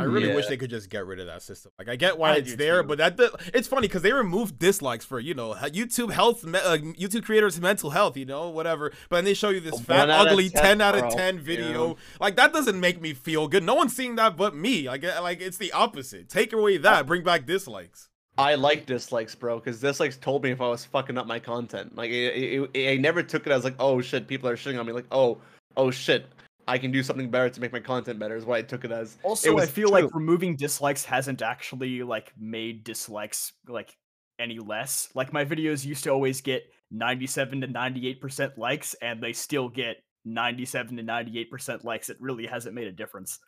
I 0.00 0.04
really 0.04 0.34
wish 0.34 0.46
they 0.46 0.56
could 0.56 0.70
just 0.70 0.90
get 0.90 1.06
rid 1.06 1.20
of 1.20 1.26
that 1.26 1.42
system. 1.42 1.72
Like 1.78 1.88
I 1.88 1.96
get 1.96 2.18
why 2.18 2.32
I 2.32 2.36
it's 2.36 2.56
there, 2.56 2.82
too. 2.82 2.88
but 2.88 2.98
that 2.98 3.16
the, 3.16 3.30
it's 3.54 3.68
funny 3.68 3.86
because 3.88 4.02
they 4.02 4.12
removed 4.12 4.58
dislikes 4.58 5.04
for 5.04 5.20
you 5.20 5.34
know 5.34 5.54
YouTube 5.54 6.12
health, 6.12 6.44
uh, 6.44 6.78
YouTube 6.78 7.24
creators' 7.24 7.60
mental 7.60 7.90
health, 7.90 8.16
you 8.16 8.24
know, 8.24 8.48
whatever. 8.48 8.90
But 9.08 9.16
then 9.16 9.24
they 9.24 9.34
show 9.34 9.50
you 9.50 9.60
this 9.60 9.74
One 9.74 9.82
fat, 9.84 10.10
ugly 10.10 10.48
10, 10.50 10.62
ten 10.62 10.80
out 10.80 10.96
of 10.96 11.12
ten 11.14 11.36
Yeah. 11.36 11.42
video. 11.42 11.96
Like 12.20 12.36
that 12.36 12.52
doesn't 12.52 12.78
make 12.80 13.00
me 13.00 13.12
feel 13.14 13.48
good. 13.48 13.62
No 13.62 13.74
one's 13.74 13.94
seeing 13.94 14.16
that 14.16 14.36
but 14.36 14.54
me. 14.54 14.88
Like 14.88 15.04
uh, 15.04 15.20
like 15.22 15.40
it's 15.40 15.58
the 15.58 15.72
opposite. 15.72 16.28
Take 16.28 16.52
away 16.52 16.76
that, 16.78 17.06
bring 17.06 17.22
back 17.22 17.46
dislikes. 17.46 18.08
I 18.38 18.54
like 18.54 18.86
dislikes, 18.86 19.34
bro, 19.34 19.58
because 19.58 19.80
dislikes 19.80 20.16
told 20.16 20.44
me 20.44 20.50
if 20.50 20.62
I 20.62 20.68
was 20.68 20.84
fucking 20.86 21.18
up 21.18 21.26
my 21.26 21.38
content. 21.40 21.94
Like, 21.94 22.10
it, 22.10 22.32
it, 22.34 22.70
it- 22.72 22.92
I 22.92 22.96
never 22.96 23.22
took 23.22 23.46
it 23.46 23.52
as 23.52 23.64
like, 23.64 23.74
oh 23.78 24.00
shit, 24.00 24.26
people 24.28 24.48
are 24.48 24.56
shitting 24.56 24.80
on 24.80 24.86
me. 24.86 24.92
Like, 24.94 25.04
oh, 25.12 25.38
oh 25.76 25.90
shit, 25.90 26.24
I 26.70 26.78
can 26.78 26.90
do 26.90 27.02
something 27.02 27.30
better 27.30 27.50
to 27.50 27.60
make 27.60 27.72
my 27.72 27.80
content 27.80 28.18
better. 28.18 28.36
Is 28.36 28.44
what 28.44 28.58
I 28.58 28.62
took 28.62 28.84
it 28.84 28.92
as. 28.92 29.18
Also, 29.22 29.50
I 29.50 29.54
was 29.54 29.70
feel 29.70 29.90
like 29.90 30.14
removing 30.14 30.56
dislikes 30.56 31.04
hasn't 31.04 31.42
actually 31.42 32.02
like 32.02 32.32
made 32.38 32.84
dislikes 32.84 33.52
like 33.68 33.96
any 34.38 34.58
less. 34.58 35.08
Like 35.14 35.32
my 35.32 35.44
videos 35.44 35.84
used 35.84 36.04
to 36.04 36.10
always 36.10 36.40
get 36.40 36.62
97 36.90 37.60
to 37.60 37.68
98% 37.68 38.56
likes 38.56 38.94
and 39.02 39.22
they 39.22 39.32
still 39.32 39.68
get 39.68 39.98
97 40.24 40.96
to 40.96 41.02
98% 41.02 41.84
likes. 41.84 42.08
It 42.08 42.16
really 42.20 42.46
hasn't 42.46 42.74
made 42.74 42.86
a 42.86 42.92
difference. 42.92 43.38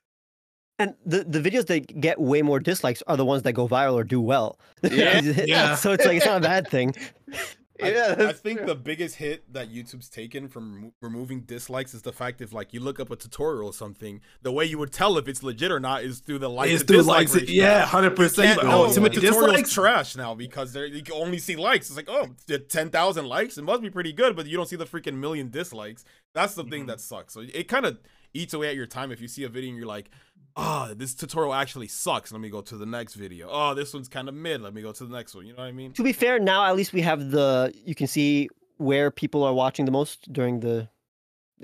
And 0.78 0.94
the, 1.04 1.24
the 1.24 1.38
videos 1.38 1.66
that 1.66 2.00
get 2.00 2.20
way 2.20 2.42
more 2.42 2.58
dislikes 2.58 3.02
are 3.06 3.16
the 3.16 3.24
ones 3.24 3.42
that 3.42 3.52
go 3.52 3.68
viral 3.68 3.94
or 3.94 4.04
do 4.04 4.20
well. 4.20 4.58
Yeah. 4.82 5.20
Yeah. 5.46 5.74
so 5.76 5.92
it's 5.92 6.04
like 6.04 6.16
it's 6.16 6.26
not 6.26 6.38
a 6.38 6.40
bad 6.40 6.68
thing. 6.68 6.94
I- 7.80 7.90
Yeah, 7.90 8.08
I, 8.10 8.14
that's 8.14 8.40
think 8.40 8.58
true. 8.58 8.66
the 8.66 8.74
biggest 8.74 9.16
hit 9.16 9.52
that 9.52 9.72
YouTube's 9.72 10.08
taken 10.08 10.48
from 10.48 10.74
remo- 10.74 10.92
removing 11.00 11.40
dislikes 11.42 11.94
is 11.94 12.02
the 12.02 12.12
fact 12.12 12.40
if 12.40 12.52
like 12.52 12.72
you 12.72 12.80
look 12.80 13.00
up 13.00 13.10
a 13.10 13.16
tutorial 13.16 13.66
or 13.66 13.72
something, 13.72 14.20
the 14.42 14.52
way 14.52 14.64
you 14.64 14.78
would 14.78 14.92
tell 14.92 15.16
if 15.18 15.28
it's 15.28 15.42
legit 15.42 15.70
or 15.70 15.80
not 15.80 16.02
is 16.02 16.18
through 16.20 16.38
the 16.38 16.50
likes 16.50 16.72
It's 16.72 16.82
through 16.84 17.02
likes. 17.02 17.34
ratio. 17.34 17.48
Yeah, 17.50 17.86
hundred 17.86 18.16
percent. 18.16 18.58
Oh, 18.62 18.86
no, 18.86 19.08
too 19.08 19.20
tutorial's 19.20 19.72
trash 19.72 20.16
now 20.16 20.34
because 20.34 20.72
there 20.72 20.86
you 20.86 21.02
can 21.02 21.14
only 21.14 21.38
see 21.38 21.56
likes. 21.56 21.88
It's 21.88 21.96
like, 21.96 22.08
oh, 22.08 22.28
the 22.46 22.58
10,000 22.58 23.26
likes, 23.26 23.58
it 23.58 23.62
must 23.62 23.82
be 23.82 23.90
pretty 23.90 24.12
good, 24.12 24.36
but 24.36 24.46
you 24.46 24.56
don't 24.56 24.68
see 24.68 24.76
the 24.76 24.86
freaking 24.86 25.14
million 25.14 25.50
dislikes. 25.50 26.04
That's 26.34 26.54
the 26.54 26.64
thing 26.64 26.82
mm-hmm. 26.82 26.88
that 26.88 27.00
sucks. 27.00 27.34
So 27.34 27.40
it 27.40 27.68
kind 27.68 27.86
of 27.86 27.98
eats 28.34 28.54
away 28.54 28.68
at 28.68 28.76
your 28.76 28.86
time 28.86 29.12
if 29.12 29.20
you 29.20 29.28
see 29.28 29.44
a 29.44 29.48
video 29.48 29.70
and 29.70 29.76
you're 29.78 29.86
like, 29.86 30.10
oh, 30.56 30.92
this 30.94 31.14
tutorial 31.14 31.54
actually 31.54 31.88
sucks. 31.88 32.32
Let 32.32 32.40
me 32.40 32.50
go 32.50 32.61
to 32.62 32.76
the 32.76 32.87
next 32.87 33.14
video. 33.14 33.49
Oh, 33.50 33.75
this 33.75 33.94
one's 33.94 34.09
kind 34.09 34.28
of 34.28 34.35
mid. 34.35 34.61
Let 34.61 34.75
me 34.75 34.82
go 34.82 34.92
to 34.92 35.04
the 35.04 35.14
next 35.14 35.35
one. 35.35 35.47
You 35.47 35.52
know 35.52 35.61
what 35.61 35.68
I 35.68 35.73
mean? 35.73 35.92
To 35.94 36.02
be 36.02 36.12
fair, 36.12 36.38
now 36.38 36.64
at 36.66 36.76
least 36.76 36.92
we 36.92 37.02
have 37.02 37.30
the 37.30 37.73
you 37.85 37.94
can 37.94 38.06
see 38.06 38.48
where 38.79 39.11
people 39.11 39.44
are 39.44 39.55
watching 39.55 39.85
the 39.85 39.92
most 39.92 40.33
during 40.33 40.61
the 40.61 40.88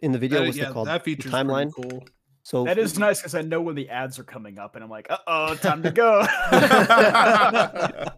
in 0.02 0.12
the 0.12 0.18
video. 0.18 0.40
That- 0.40 0.46
What's 0.46 0.58
yeah, 0.58 0.70
it 0.70 0.72
called? 0.72 0.88
that 0.88 1.04
The 1.04 1.16
feature's 1.16 1.32
timeline. 1.32 1.72
cool. 1.72 2.04
So 2.42 2.64
That 2.64 2.78
is 2.78 2.98
nice 2.98 3.20
because 3.20 3.34
I 3.34 3.42
know 3.42 3.60
when 3.60 3.74
the 3.74 3.90
ads 3.90 4.18
are 4.18 4.24
coming 4.24 4.58
up 4.58 4.74
and 4.74 4.82
I'm 4.82 4.88
like, 4.88 5.06
uh 5.10 5.18
oh, 5.26 5.54
time 5.56 5.82
to 5.82 5.90
go. 5.90 6.26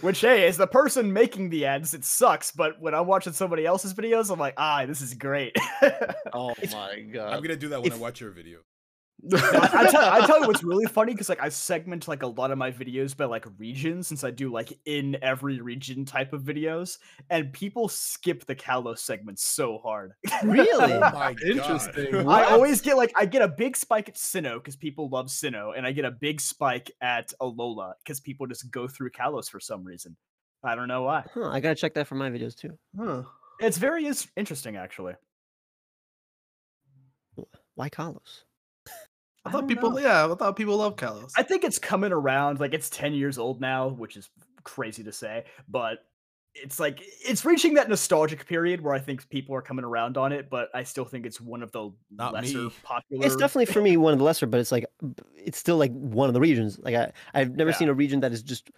Which, 0.00 0.20
hey, 0.20 0.46
as 0.46 0.58
the 0.58 0.66
person 0.66 1.12
making 1.12 1.50
the 1.50 1.64
ads, 1.66 1.94
it 1.94 2.04
sucks. 2.04 2.52
But 2.52 2.80
when 2.80 2.94
I'm 2.94 3.06
watching 3.06 3.32
somebody 3.32 3.64
else's 3.66 3.94
videos, 3.94 4.30
I'm 4.30 4.38
like, 4.38 4.54
ah, 4.58 4.84
this 4.86 5.00
is 5.00 5.14
great. 5.14 5.56
Oh 6.34 6.54
my 6.72 7.00
god. 7.00 7.32
I'm 7.34 7.38
going 7.40 7.48
to 7.50 7.56
do 7.56 7.68
that 7.70 7.82
when 7.82 7.92
I 7.92 7.96
watch 7.96 8.20
your 8.20 8.30
video. 8.30 8.60
I, 9.32 9.70
I 9.72 9.90
tell, 9.90 10.04
I 10.04 10.26
tell 10.26 10.40
you 10.40 10.48
what's 10.48 10.64
really 10.64 10.86
funny 10.92 11.12
because 11.12 11.28
like 11.28 11.40
I 11.40 11.48
segment 11.48 12.08
like 12.08 12.22
a 12.22 12.26
lot 12.26 12.50
of 12.50 12.58
my 12.58 12.72
videos 12.72 13.16
by 13.16 13.26
like 13.26 13.46
region 13.56 14.02
since 14.02 14.24
I 14.24 14.32
do 14.32 14.50
like 14.50 14.76
in 14.84 15.16
every 15.22 15.60
region 15.60 16.04
type 16.04 16.32
of 16.32 16.42
videos, 16.42 16.98
and 17.30 17.52
people 17.52 17.88
skip 17.88 18.46
the 18.46 18.56
Kalos 18.56 18.98
segment 18.98 19.38
so 19.38 19.78
hard. 19.78 20.14
really, 20.42 20.68
Oh 20.94 20.98
my 21.00 21.34
God. 21.34 21.42
Interesting. 21.46 22.28
I 22.28 22.44
always 22.46 22.80
get 22.80 22.96
like 22.96 23.12
I 23.16 23.24
get 23.26 23.42
a 23.42 23.48
big 23.48 23.76
spike 23.76 24.08
at 24.08 24.16
Sinnoh 24.16 24.54
because 24.54 24.74
people 24.74 25.08
love 25.08 25.26
Sinnoh, 25.26 25.76
and 25.76 25.86
I 25.86 25.92
get 25.92 26.04
a 26.04 26.10
big 26.10 26.40
spike 26.40 26.90
at 27.00 27.32
Alola 27.40 27.92
because 28.04 28.18
people 28.18 28.46
just 28.48 28.70
go 28.72 28.88
through 28.88 29.10
Kalos 29.10 29.48
for 29.48 29.60
some 29.60 29.84
reason. 29.84 30.16
I 30.64 30.74
don't 30.74 30.88
know 30.88 31.02
why. 31.04 31.24
huh, 31.32 31.48
I 31.48 31.60
gotta 31.60 31.74
check 31.76 31.94
that 31.94 32.08
for 32.08 32.16
my 32.16 32.28
videos 32.30 32.56
too. 32.56 32.76
Huh. 32.98 33.22
It's 33.60 33.78
very 33.78 34.06
is- 34.06 34.26
interesting 34.36 34.76
actually. 34.76 35.14
Why 37.74 37.88
Kalos? 37.88 38.42
I 39.44 39.50
I 39.50 39.52
thought 39.52 39.66
don't 39.66 39.68
people, 39.68 39.90
know. 39.90 40.00
yeah, 40.00 40.30
I 40.30 40.34
thought 40.34 40.56
people 40.56 40.76
love 40.76 40.96
Kalos. 40.96 41.32
I 41.36 41.42
think 41.42 41.64
it's 41.64 41.78
coming 41.78 42.12
around. 42.12 42.60
Like 42.60 42.74
it's 42.74 42.90
10 42.90 43.14
years 43.14 43.38
old 43.38 43.60
now, 43.60 43.88
which 43.88 44.16
is 44.16 44.30
crazy 44.64 45.02
to 45.04 45.12
say, 45.12 45.44
but 45.68 45.98
it's 46.54 46.78
like 46.78 47.00
it's 47.02 47.44
reaching 47.44 47.74
that 47.74 47.88
nostalgic 47.88 48.46
period 48.46 48.82
where 48.82 48.94
I 48.94 48.98
think 48.98 49.28
people 49.30 49.54
are 49.54 49.62
coming 49.62 49.84
around 49.84 50.18
on 50.18 50.32
it, 50.32 50.50
but 50.50 50.68
I 50.74 50.82
still 50.82 51.06
think 51.06 51.24
it's 51.24 51.40
one 51.40 51.62
of 51.62 51.72
the 51.72 51.90
Not 52.18 52.32
lesser 52.34 52.68
me. 52.68 52.74
popular. 52.82 53.24
It's 53.26 53.36
definitely 53.36 53.66
for 53.66 53.80
me 53.80 53.96
one 53.96 54.12
of 54.12 54.18
the 54.18 54.24
lesser, 54.24 54.46
but 54.46 54.60
it's 54.60 54.72
like 54.72 54.84
it's 55.34 55.58
still 55.58 55.76
like 55.78 55.92
one 55.92 56.28
of 56.28 56.34
the 56.34 56.40
regions. 56.40 56.78
Like 56.80 56.94
I, 56.94 57.12
I've 57.34 57.56
never 57.56 57.70
Yeah. 57.70 57.76
seen 57.78 57.88
a 57.88 57.94
region 57.94 58.20
that 58.20 58.32
is 58.32 58.42
just 58.42 58.70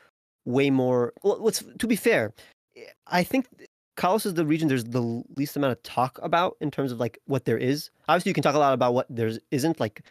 way 0.45 0.71
more. 0.71 1.13
Well, 1.25 1.41
what's 1.43 1.63
to 1.79 1.87
be 1.87 1.97
fair, 1.97 2.33
eh, 2.77 2.85
I 3.09 3.25
think 3.25 3.49
Kalos 3.97 4.27
is 4.27 4.35
the 4.35 4.47
region 4.47 4.69
there's 4.69 4.85
the 4.85 5.23
least 5.37 5.57
amount 5.57 5.73
of 5.73 5.83
talk 5.83 6.19
about 6.23 6.57
in 6.61 6.71
terms 6.71 6.93
of 6.93 7.01
like 7.01 7.19
what 7.27 7.45
there 7.45 7.59
is. 7.59 7.91
Obviously, 8.09 8.31
you 8.31 8.35
can 8.35 8.43
talk 8.43 8.55
a 8.55 8.59
lot 8.59 8.75
about 8.75 8.95
what 8.95 9.07
there 9.11 9.33
isn't, 9.51 9.81
like 9.81 10.03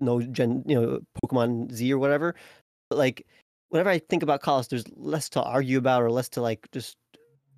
no 0.00 0.20
gen, 0.20 0.62
you 0.66 0.80
know, 0.80 1.00
Pokemon 1.22 1.72
Z 1.72 1.92
or 1.92 1.98
whatever. 1.98 2.34
But 2.90 2.98
like, 2.98 3.26
whenever 3.68 3.90
I 3.90 3.98
think 3.98 4.22
about 4.22 4.42
Kalos, 4.42 4.68
there's 4.68 4.84
less 4.94 5.28
to 5.30 5.42
argue 5.42 5.78
about 5.78 6.02
or 6.02 6.10
less 6.10 6.28
to 6.30 6.42
like 6.42 6.66
just. 6.72 6.96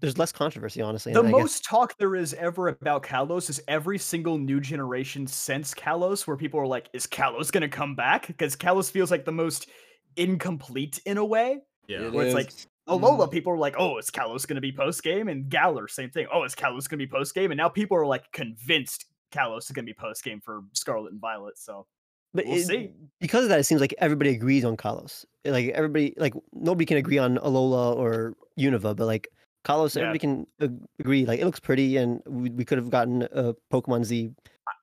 There's 0.00 0.16
less 0.16 0.30
controversy, 0.30 0.80
honestly. 0.80 1.12
the 1.12 1.18
and 1.18 1.28
I 1.28 1.32
guess- 1.32 1.40
most 1.40 1.64
talk 1.64 1.98
there 1.98 2.14
is 2.14 2.32
ever 2.34 2.68
about 2.68 3.02
Kalos 3.02 3.50
is 3.50 3.60
every 3.66 3.98
single 3.98 4.38
new 4.38 4.60
generation 4.60 5.26
since 5.26 5.74
Kalos, 5.74 6.24
where 6.24 6.36
people 6.36 6.60
are 6.60 6.68
like, 6.68 6.88
"Is 6.92 7.08
Kalos 7.08 7.50
gonna 7.50 7.68
come 7.68 7.96
back?" 7.96 8.28
Because 8.28 8.54
Kalos 8.54 8.92
feels 8.92 9.10
like 9.10 9.24
the 9.24 9.32
most 9.32 9.68
incomplete 10.16 11.00
in 11.04 11.18
a 11.18 11.24
way. 11.24 11.58
Yeah. 11.88 12.02
It 12.02 12.12
where 12.12 12.26
it's 12.26 12.34
like, 12.34 12.48
is. 12.48 12.68
Alola, 12.88 13.18
mm-hmm. 13.18 13.30
people 13.30 13.52
are 13.52 13.58
like, 13.58 13.74
"Oh, 13.76 13.98
is 13.98 14.08
Kalos 14.10 14.46
gonna 14.46 14.60
be 14.60 14.72
post 14.72 15.02
game?" 15.02 15.28
And 15.28 15.48
Galar, 15.48 15.88
same 15.88 16.10
thing. 16.10 16.28
Oh, 16.32 16.44
is 16.44 16.54
Kalos 16.54 16.88
gonna 16.88 16.98
be 16.98 17.06
post 17.08 17.34
game? 17.34 17.50
And 17.50 17.58
now 17.58 17.68
people 17.68 17.96
are 17.96 18.06
like 18.06 18.30
convinced 18.32 19.06
Kalos 19.32 19.64
is 19.64 19.70
gonna 19.72 19.84
be 19.84 19.94
post 19.94 20.22
game 20.24 20.40
for 20.40 20.62
Scarlet 20.74 21.12
and 21.12 21.20
Violet. 21.20 21.58
So 21.58 21.86
But 22.34 22.46
We'll 22.46 22.56
it- 22.58 22.66
see. 22.66 22.90
because 23.20 23.44
of 23.44 23.48
that, 23.50 23.60
it 23.60 23.64
seems 23.64 23.80
like 23.80 23.94
everybody 23.98 24.30
agrees 24.30 24.64
on 24.64 24.76
Kalos. 24.76 25.24
Eh, 25.44 25.50
like 25.50 25.68
everybody, 25.70 26.14
like 26.18 26.34
nobody 26.52 26.84
can 26.86 26.96
agree 26.98 27.18
on 27.18 27.38
Alola 27.38 27.96
or 27.96 28.34
Unova, 28.58 28.94
but 28.94 29.06
like 29.06 29.28
Kalos, 29.64 29.94
Yeah. 29.96 30.02
everybody 30.02 30.18
can 30.18 30.46
ag- 30.60 30.80
agree. 31.00 31.26
Like 31.26 31.40
it 31.40 31.44
looks 31.46 31.60
pretty, 31.60 31.96
and 31.96 32.20
we, 32.26 32.50
we 32.50 32.64
could 32.64 32.78
have 32.78 32.90
gotten 32.90 33.22
a 33.32 33.54
Pokemon 33.72 34.04
Z. 34.04 34.30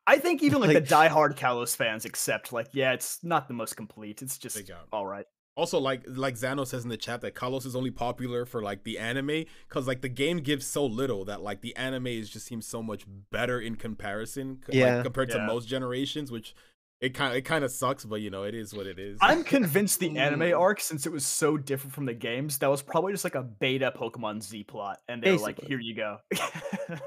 I 0.08 0.18
think 0.18 0.42
even 0.44 0.60
like, 0.60 0.74
Like- 0.74 0.86
the 0.88 0.96
diehard 0.96 1.36
Kalos 1.38 1.76
fans 1.76 2.06
accept, 2.06 2.52
like, 2.52 2.68
yeah, 2.74 2.94
it's 2.94 3.24
not 3.24 3.48
the 3.48 3.54
most 3.54 3.76
complete. 3.78 4.22
It's 4.22 4.38
just 4.38 4.60
all 4.92 5.06
right. 5.06 5.26
Also, 5.58 5.80
like 5.80 6.04
like 6.08 6.36
Zano 6.36 6.68
says 6.68 6.84
in 6.84 6.90
the 6.90 6.98
chat 6.98 7.22
that 7.22 7.34
Kalos 7.34 7.66
is 7.66 7.78
only 7.78 7.90
popular 7.92 8.46
for 8.46 8.62
like 8.62 8.84
the 8.84 9.00
anime 9.00 9.46
because 9.70 9.88
like 9.88 10.02
the 10.02 10.10
game 10.10 10.40
gives 10.40 10.66
so 10.66 10.86
little 10.86 11.24
that 11.26 11.42
like 11.42 11.62
the 11.62 11.74
anime 11.78 12.08
is 12.08 12.30
just 12.30 12.46
seems 12.46 12.68
so 12.68 12.84
much 12.84 13.06
better 13.32 13.62
in 13.62 13.76
comparison, 13.78 14.58
c- 14.66 14.74
like, 14.82 14.88
Yeah. 14.90 15.02
compared 15.04 15.30
to 15.30 15.40
most 15.40 15.70
generations, 15.70 16.30
which 16.30 16.54
it 17.02 17.14
kind 17.14 17.36
it 17.36 17.42
kind 17.42 17.64
of 17.64 17.72
sucks, 17.72 18.06
but 18.06 18.22
you 18.22 18.30
know 18.30 18.44
it 18.44 18.56
is 18.56 18.74
what 18.74 18.88
it 18.88 18.98
is. 19.00 19.18
I'm 19.22 19.44
convinced 19.44 20.00
the 20.00 20.18
anime 20.18 20.40
Mm. 20.42 20.60
arc, 20.60 20.80
since 20.80 21.06
it 21.06 21.12
was 21.12 21.26
so 21.26 21.58
different 21.58 21.94
from 21.94 22.06
the 22.06 22.14
games, 22.14 22.58
that 22.60 22.68
was 22.70 22.82
probably 22.82 23.12
just 23.14 23.24
like 23.24 23.36
a 23.36 23.44
beta 23.44 23.94
Pokemon 23.96 24.42
Z 24.42 24.64
plot, 24.64 25.00
and 25.08 25.22
they 25.22 25.32
were 25.34 25.38
like, 25.40 25.60
"Here 25.62 25.80
you 25.80 25.96
go." 25.96 26.18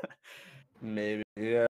Maybe. 0.83 1.23
Yeah. 1.37 1.67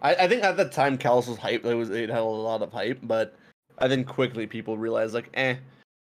I, 0.00 0.14
I 0.16 0.28
think 0.28 0.42
at 0.42 0.56
the 0.56 0.64
time 0.64 0.98
Kalos 0.98 1.28
was 1.28 1.38
hype. 1.38 1.64
It 1.64 1.74
was 1.74 1.90
it 1.90 2.08
had 2.08 2.18
a 2.18 2.24
lot 2.24 2.62
of 2.62 2.72
hype, 2.72 2.98
but 3.02 3.36
I 3.78 3.88
think 3.88 4.06
quickly 4.06 4.46
people 4.46 4.76
realized 4.76 5.14
like, 5.14 5.30
eh. 5.34 5.56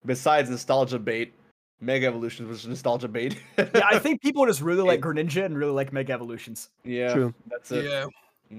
Besides 0.05 0.51
nostalgia 0.51 0.99
bait, 0.99 1.33
Mega 1.81 2.07
Evolutions 2.07 2.49
was 2.49 2.67
nostalgia 2.67 3.07
bait. 3.09 3.39
yeah, 3.59 3.69
I 3.85 3.99
think 3.99 4.21
people 4.23 4.45
just 4.47 4.61
really 4.63 4.83
like 4.87 5.01
Greninja 5.01 5.45
and 5.45 5.57
really 5.57 5.73
like 5.73 5.93
Mega 5.93 6.13
Evolutions. 6.13 6.71
yeah, 6.85 7.13
True. 7.13 7.35
that's 7.47 7.71
it. 7.71 7.85
Yeah. 7.85 8.07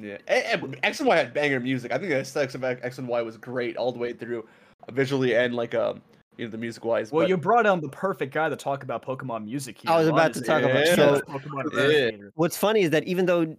Yeah, 0.02 0.18
and, 0.28 0.64
and 0.64 0.80
X 0.84 1.00
and 1.00 1.08
Y 1.08 1.16
had 1.16 1.34
banger 1.34 1.60
music. 1.60 1.92
I 1.92 1.98
think 1.98 2.10
the 2.10 2.20
aesthetics 2.20 2.56
of 2.56 2.64
X 2.64 2.98
and 2.98 3.08
Y 3.08 3.22
was 3.22 3.38
great 3.38 3.78
all 3.78 3.92
the 3.92 4.00
way 4.00 4.14
through, 4.14 4.48
visually 4.92 5.36
and 5.36 5.54
like 5.54 5.76
um, 5.76 6.02
you 6.38 6.46
know, 6.46 6.52
the 6.52 6.58
music 6.58 6.84
wise. 6.84 7.12
Well, 7.12 7.24
but, 7.24 7.30
you 7.30 7.38
brought 7.38 7.66
on 7.66 7.82
the 7.82 7.90
perfect 7.90 8.34
guy 8.34 8.50
to 8.50 8.56
talk 8.56 8.84
about 8.84 9.06
Pokemon 9.06 9.46
music 9.46 9.80
here. 9.80 9.92
I 9.92 9.98
was 10.00 10.08
about 10.08 10.32
is 10.32 10.42
to 10.42 10.48
talk 10.48 10.64
a 10.64 10.72
about- 10.72 10.88
so- 10.96 11.22
Pokemon 11.28 12.12
Yeah. 12.22 12.28
What's 12.36 12.58
funny 12.58 12.82
is 12.82 12.90
that 12.90 13.04
even 13.04 13.26
though 13.26 13.56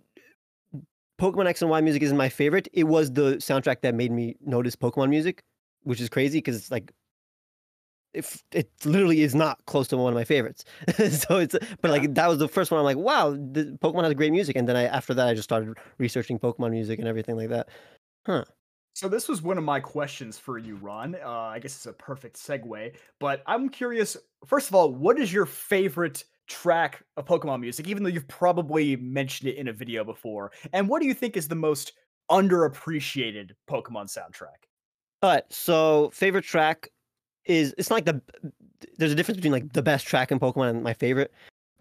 Pokemon 1.20 1.46
X 1.46 1.62
and 1.62 1.70
Y 1.70 1.80
music 1.80 2.02
isn't 2.02 2.16
my 2.16 2.28
favorite, 2.28 2.68
it 2.72 2.84
was 2.84 3.12
the 3.12 3.36
soundtrack 3.36 3.82
that 3.82 3.94
made 3.94 4.10
me 4.10 4.36
notice 4.44 4.74
Pokemon 4.74 5.10
music, 5.10 5.42
which 5.82 6.00
is 6.00 6.08
crazy 6.08 6.38
because 6.38 6.56
it's 6.56 6.70
like 6.70 6.92
if 8.14 8.42
it 8.52 8.70
literally 8.84 9.22
is 9.22 9.34
not 9.34 9.58
close 9.66 9.88
to 9.88 9.96
one 9.96 10.12
of 10.12 10.16
my 10.16 10.24
favorites. 10.24 10.64
so 10.96 11.38
it's 11.38 11.56
but 11.80 11.90
like 11.90 12.14
that 12.14 12.28
was 12.28 12.38
the 12.38 12.48
first 12.48 12.70
one 12.70 12.78
I'm 12.78 12.84
like, 12.84 12.96
wow, 12.96 13.30
the 13.30 13.76
Pokemon 13.82 14.04
has 14.04 14.14
great 14.14 14.32
music. 14.32 14.56
And 14.56 14.68
then 14.68 14.76
I 14.76 14.84
after 14.84 15.14
that 15.14 15.28
I 15.28 15.34
just 15.34 15.44
started 15.44 15.76
researching 15.98 16.38
Pokemon 16.38 16.70
music 16.70 16.98
and 16.98 17.08
everything 17.08 17.36
like 17.36 17.50
that. 17.50 17.68
Huh. 18.26 18.44
So 18.94 19.08
this 19.08 19.28
was 19.28 19.42
one 19.42 19.58
of 19.58 19.64
my 19.64 19.80
questions 19.80 20.38
for 20.38 20.56
you, 20.56 20.76
Ron. 20.76 21.16
Uh, 21.16 21.28
I 21.28 21.58
guess 21.58 21.74
it's 21.74 21.86
a 21.86 21.92
perfect 21.92 22.36
segue. 22.36 22.94
But 23.18 23.42
I'm 23.46 23.68
curious. 23.68 24.16
First 24.46 24.68
of 24.68 24.76
all, 24.76 24.92
what 24.92 25.18
is 25.18 25.32
your 25.32 25.46
favorite 25.46 26.24
track 26.46 27.02
of 27.16 27.24
Pokemon 27.24 27.60
music? 27.60 27.88
Even 27.88 28.04
though 28.04 28.08
you've 28.08 28.28
probably 28.28 28.94
mentioned 28.96 29.50
it 29.50 29.56
in 29.56 29.66
a 29.66 29.72
video 29.72 30.04
before. 30.04 30.52
And 30.72 30.88
what 30.88 31.02
do 31.02 31.08
you 31.08 31.14
think 31.14 31.36
is 31.36 31.48
the 31.48 31.56
most 31.56 31.92
underappreciated 32.30 33.50
Pokemon 33.68 34.06
soundtrack? 34.16 34.62
All 35.22 35.30
right, 35.30 35.44
so 35.50 36.10
favorite 36.12 36.44
track 36.44 36.90
is 37.46 37.74
it's 37.78 37.90
not 37.90 37.96
like 37.96 38.04
the 38.06 38.20
there's 38.98 39.12
a 39.12 39.14
difference 39.14 39.36
between 39.36 39.52
like 39.52 39.72
the 39.72 39.82
best 39.82 40.06
track 40.06 40.30
in 40.30 40.38
Pokemon 40.38 40.70
and 40.70 40.82
my 40.82 40.94
favorite. 40.94 41.32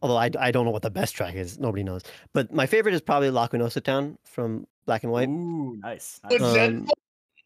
Although 0.02 0.17
I, 0.17 0.30
I 0.38 0.52
don't 0.52 0.65
know 0.65 0.71
what 0.71 0.82
the 0.82 0.91
best 0.91 1.15
track 1.15 1.36
is, 1.36 1.60
nobody 1.60 1.82
knows. 1.82 2.04
But 2.34 2.54
my 2.54 2.65
favorite 2.65 2.93
is 2.93 2.99
probably 2.99 3.30
Lacunosa 3.30 3.82
Town 3.82 4.17
from 4.26 4.67
Black 4.86 5.04
and 5.04 5.13
White. 5.13 5.30
Ooh, 5.30 5.78
nice. 5.78 6.19
nice. 6.30 6.41
Um, 6.41 6.89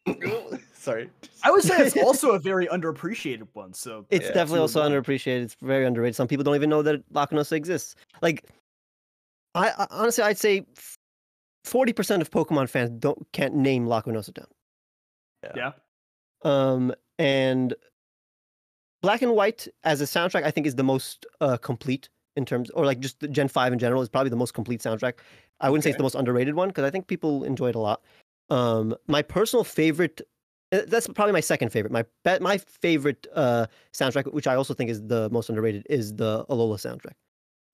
Sorry. 0.74 1.08
I 1.44 1.50
would 1.50 1.62
say 1.62 1.76
it's 1.78 1.96
also 2.02 2.32
a 2.32 2.38
very 2.40 2.66
underappreciated 2.66 3.46
one. 3.52 3.72
So 3.74 4.06
It's 4.10 4.26
Yeah, 4.26 4.32
definitely 4.32 4.58
two 4.58 4.62
also 4.62 4.82
underappreciated. 4.82 5.42
It's 5.42 5.56
very 5.60 5.86
underrated. 5.86 6.16
Some 6.16 6.26
people 6.26 6.42
don't 6.42 6.56
even 6.56 6.70
know 6.70 6.82
that 6.82 7.08
Lacunosa 7.12 7.52
exists. 7.52 7.94
Like, 8.22 8.44
I, 9.54 9.70
I 9.70 9.86
honestly, 9.90 10.24
I'd 10.24 10.38
say 10.38 10.66
forty 11.64 11.92
percent 11.92 12.22
of 12.22 12.30
Pokemon 12.30 12.68
fans 12.68 12.90
don't 12.90 13.26
can't 13.32 13.54
name 13.54 13.86
Lacunosa 13.86 14.34
Town. 14.34 14.46
yeah. 15.54 15.72
Um, 16.42 16.92
and 17.18 17.74
Black 19.02 19.22
and 19.22 19.32
White 19.34 19.68
as 19.84 20.00
a 20.00 20.04
soundtrack, 20.04 20.44
I 20.44 20.50
think 20.50 20.66
is 20.66 20.74
the 20.74 20.82
most 20.82 21.26
uh, 21.40 21.56
complete 21.56 22.08
in 22.36 22.44
terms, 22.44 22.70
or 22.70 22.84
like 22.84 23.00
just 23.00 23.20
the 23.20 23.28
Gen 23.28 23.48
Five 23.48 23.72
in 23.72 23.78
general 23.78 24.02
is 24.02 24.08
probably 24.08 24.30
the 24.30 24.36
most 24.36 24.54
complete 24.54 24.80
soundtrack. 24.80 25.14
I 25.60 25.70
wouldn't 25.70 25.84
say 25.84 25.90
it's 25.90 25.96
the 25.96 26.02
most 26.02 26.14
underrated 26.14 26.54
one 26.54 26.68
because 26.68 26.84
I 26.84 26.90
think 26.90 27.06
people 27.06 27.44
enjoy 27.44 27.68
it 27.68 27.74
a 27.74 27.80
lot. 27.80 28.02
Um, 28.50 28.94
my 29.08 29.22
personal 29.22 29.64
favorite, 29.64 30.20
uh, 30.72 30.82
that's 30.86 31.06
probably 31.08 31.32
my 31.32 31.40
second 31.40 31.70
favorite. 31.70 31.92
My 31.92 32.04
my 32.40 32.58
favorite 32.58 33.26
uh, 33.34 33.66
soundtrack, 33.92 34.32
which 34.32 34.46
I 34.46 34.54
also 34.54 34.74
think 34.74 34.90
is 34.90 35.02
the 35.06 35.28
most 35.30 35.48
underrated, 35.48 35.86
is 35.90 36.14
the 36.14 36.44
Alola 36.46 36.76
soundtrack. 36.76 37.14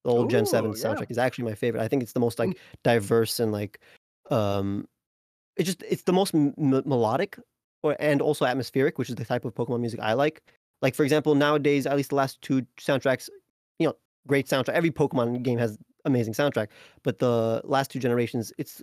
The 0.04 0.10
old 0.10 0.30
Gen 0.30 0.44
Seven 0.44 0.72
yeah. 0.72 0.76
soundtrack 0.76 1.10
is 1.10 1.18
actually 1.18 1.44
my 1.44 1.54
favorite. 1.54 1.82
I 1.82 1.88
think 1.88 2.02
it's 2.02 2.12
the 2.12 2.20
most 2.20 2.38
like 2.38 2.58
diverse 2.82 3.40
and 3.40 3.52
like, 3.52 3.80
um, 4.30 4.86
it 5.56 5.64
just 5.64 5.82
it's 5.88 6.02
the 6.02 6.12
most 6.12 6.34
m- 6.34 6.54
melodic 6.58 7.38
or 7.82 7.96
and 7.98 8.20
also 8.20 8.44
atmospheric, 8.44 8.98
which 8.98 9.08
is 9.08 9.14
the 9.14 9.24
type 9.24 9.44
of 9.44 9.54
Pokemon 9.54 9.80
music 9.80 10.00
I 10.00 10.12
like. 10.12 10.42
Like 10.84 10.94
for 10.94 11.02
example, 11.02 11.34
nowadays, 11.34 11.86
at 11.86 11.96
least 11.96 12.10
the 12.10 12.16
last 12.16 12.42
two 12.42 12.60
soundtracks, 12.78 13.30
you 13.78 13.86
know, 13.86 13.94
great 14.26 14.46
soundtrack. 14.46 14.74
Every 14.74 14.90
Pokemon 14.90 15.42
game 15.42 15.56
has 15.58 15.78
amazing 16.04 16.34
soundtrack, 16.34 16.68
but 17.02 17.20
the 17.20 17.62
last 17.64 17.90
two 17.90 17.98
generations, 17.98 18.52
it's 18.58 18.82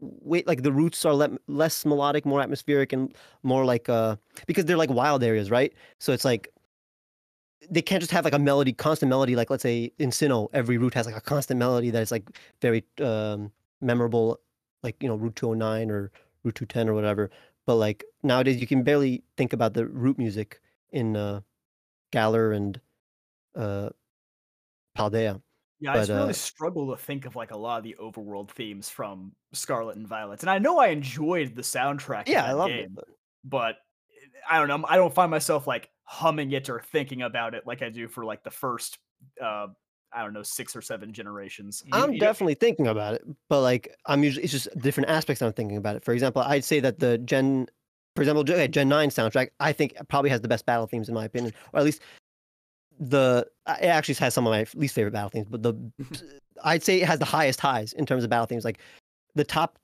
wait 0.00 0.46
like 0.46 0.62
the 0.62 0.72
routes 0.72 1.04
are 1.04 1.12
le- 1.12 1.36
less 1.48 1.84
melodic, 1.84 2.24
more 2.24 2.40
atmospheric, 2.40 2.94
and 2.94 3.14
more 3.42 3.66
like 3.66 3.90
uh 3.90 4.16
because 4.46 4.64
they're 4.64 4.78
like 4.78 4.88
wild 4.88 5.22
areas, 5.22 5.50
right? 5.50 5.74
So 5.98 6.14
it's 6.14 6.24
like 6.24 6.48
they 7.70 7.82
can't 7.82 8.00
just 8.00 8.12
have 8.12 8.24
like 8.24 8.32
a 8.32 8.38
melody, 8.38 8.72
constant 8.72 9.10
melody. 9.10 9.36
Like 9.36 9.50
let's 9.50 9.62
say 9.62 9.92
in 9.98 10.08
Sinnoh, 10.08 10.48
every 10.54 10.78
route 10.78 10.94
has 10.94 11.04
like 11.04 11.16
a 11.16 11.20
constant 11.20 11.58
melody 11.58 11.90
that 11.90 12.00
is 12.00 12.10
like 12.10 12.24
very 12.62 12.82
um 12.98 13.52
memorable, 13.82 14.40
like 14.82 14.96
you 15.02 15.08
know 15.10 15.16
Route 15.16 15.36
209 15.36 15.90
or 15.90 16.10
Route 16.44 16.54
210 16.54 16.88
or 16.88 16.94
whatever. 16.94 17.30
But 17.66 17.74
like 17.74 18.04
nowadays, 18.22 18.58
you 18.58 18.66
can 18.66 18.82
barely 18.84 19.22
think 19.36 19.52
about 19.52 19.74
the 19.74 19.86
route 19.86 20.16
music 20.16 20.61
in 20.92 21.16
uh, 21.16 21.40
Galar 22.12 22.52
and 22.52 22.80
uh, 23.56 23.90
Paldea. 24.96 25.42
Yeah, 25.80 25.92
I 25.92 25.96
just 25.96 26.10
But, 26.10 26.14
really 26.16 26.30
uh, 26.30 26.32
struggle 26.34 26.90
to 26.90 26.96
think 26.96 27.26
of 27.26 27.34
like 27.34 27.50
a 27.50 27.56
lot 27.56 27.78
of 27.78 27.84
the 27.84 27.96
overworld 27.98 28.50
themes 28.50 28.88
from 28.88 29.32
Scarlet 29.52 29.96
and 29.96 30.06
Violet, 30.06 30.42
and 30.42 30.50
I 30.50 30.58
know 30.58 30.78
I 30.78 30.88
enjoyed 30.88 31.56
the 31.56 31.62
soundtrack. 31.62 32.28
Yeah, 32.28 32.44
I 32.44 32.52
love 32.52 32.70
it. 32.70 32.88
But 32.94 33.04
but 33.44 33.76
eh, 34.10 34.28
I 34.48 34.58
don't 34.58 34.68
know. 34.68 34.86
I 34.88 34.96
don't 34.96 35.12
find 35.12 35.30
myself 35.30 35.66
like 35.66 35.90
humming 36.04 36.52
it 36.52 36.68
or 36.68 36.80
thinking 36.80 37.22
about 37.22 37.54
it 37.54 37.66
like 37.66 37.82
I 37.82 37.88
do 37.88 38.06
for 38.06 38.24
like 38.24 38.44
the 38.44 38.50
first, 38.50 38.98
uh, 39.42 39.68
I 40.12 40.22
don't 40.22 40.34
know, 40.34 40.42
six 40.44 40.76
or 40.76 40.82
seven 40.82 41.12
generations. 41.12 41.82
You- 41.84 41.90
I'm 41.94 42.12
you 42.12 42.18
know- 42.20 42.26
definitely 42.26 42.54
thinking 42.54 42.86
about 42.86 43.14
it, 43.14 43.22
but 43.48 43.62
like 43.62 43.96
I'm 44.06 44.22
usually 44.22 44.44
it's 44.44 44.52
just 44.52 44.68
different 44.78 45.08
aspects 45.10 45.42
I'm 45.42 45.52
thinking 45.52 45.78
about 45.78 45.96
it. 45.96 46.04
For 46.04 46.12
example, 46.14 46.42
I'd 46.42 46.64
say 46.64 46.78
that 46.78 47.00
the 47.00 47.18
Gen, 47.18 47.66
for 48.14 48.22
example, 48.22 48.44
Gen 48.44 48.70
Gen 48.70 48.88
Nine 48.88 49.10
soundtrack, 49.10 49.50
I 49.60 49.72
think 49.72 49.94
probably 50.08 50.30
has 50.30 50.40
the 50.40 50.48
best 50.48 50.66
battle 50.66 50.86
themes 50.86 51.08
in 51.08 51.14
my 51.14 51.24
opinion, 51.24 51.54
or 51.72 51.80
at 51.80 51.84
least 51.84 52.02
the 52.98 53.46
it 53.66 53.86
actually 53.86 54.14
has 54.16 54.34
some 54.34 54.46
of 54.46 54.50
my 54.50 54.66
least 54.74 54.94
favorite 54.94 55.12
battle 55.12 55.30
themes, 55.30 55.46
but 55.50 55.62
the 55.62 55.74
I'd 56.64 56.82
say 56.82 57.00
it 57.00 57.06
has 57.06 57.18
the 57.18 57.24
highest 57.24 57.60
highs 57.60 57.92
in 57.92 58.06
terms 58.06 58.24
of 58.24 58.30
battle 58.30 58.46
themes. 58.46 58.64
Like 58.64 58.78
the 59.34 59.44
top 59.44 59.78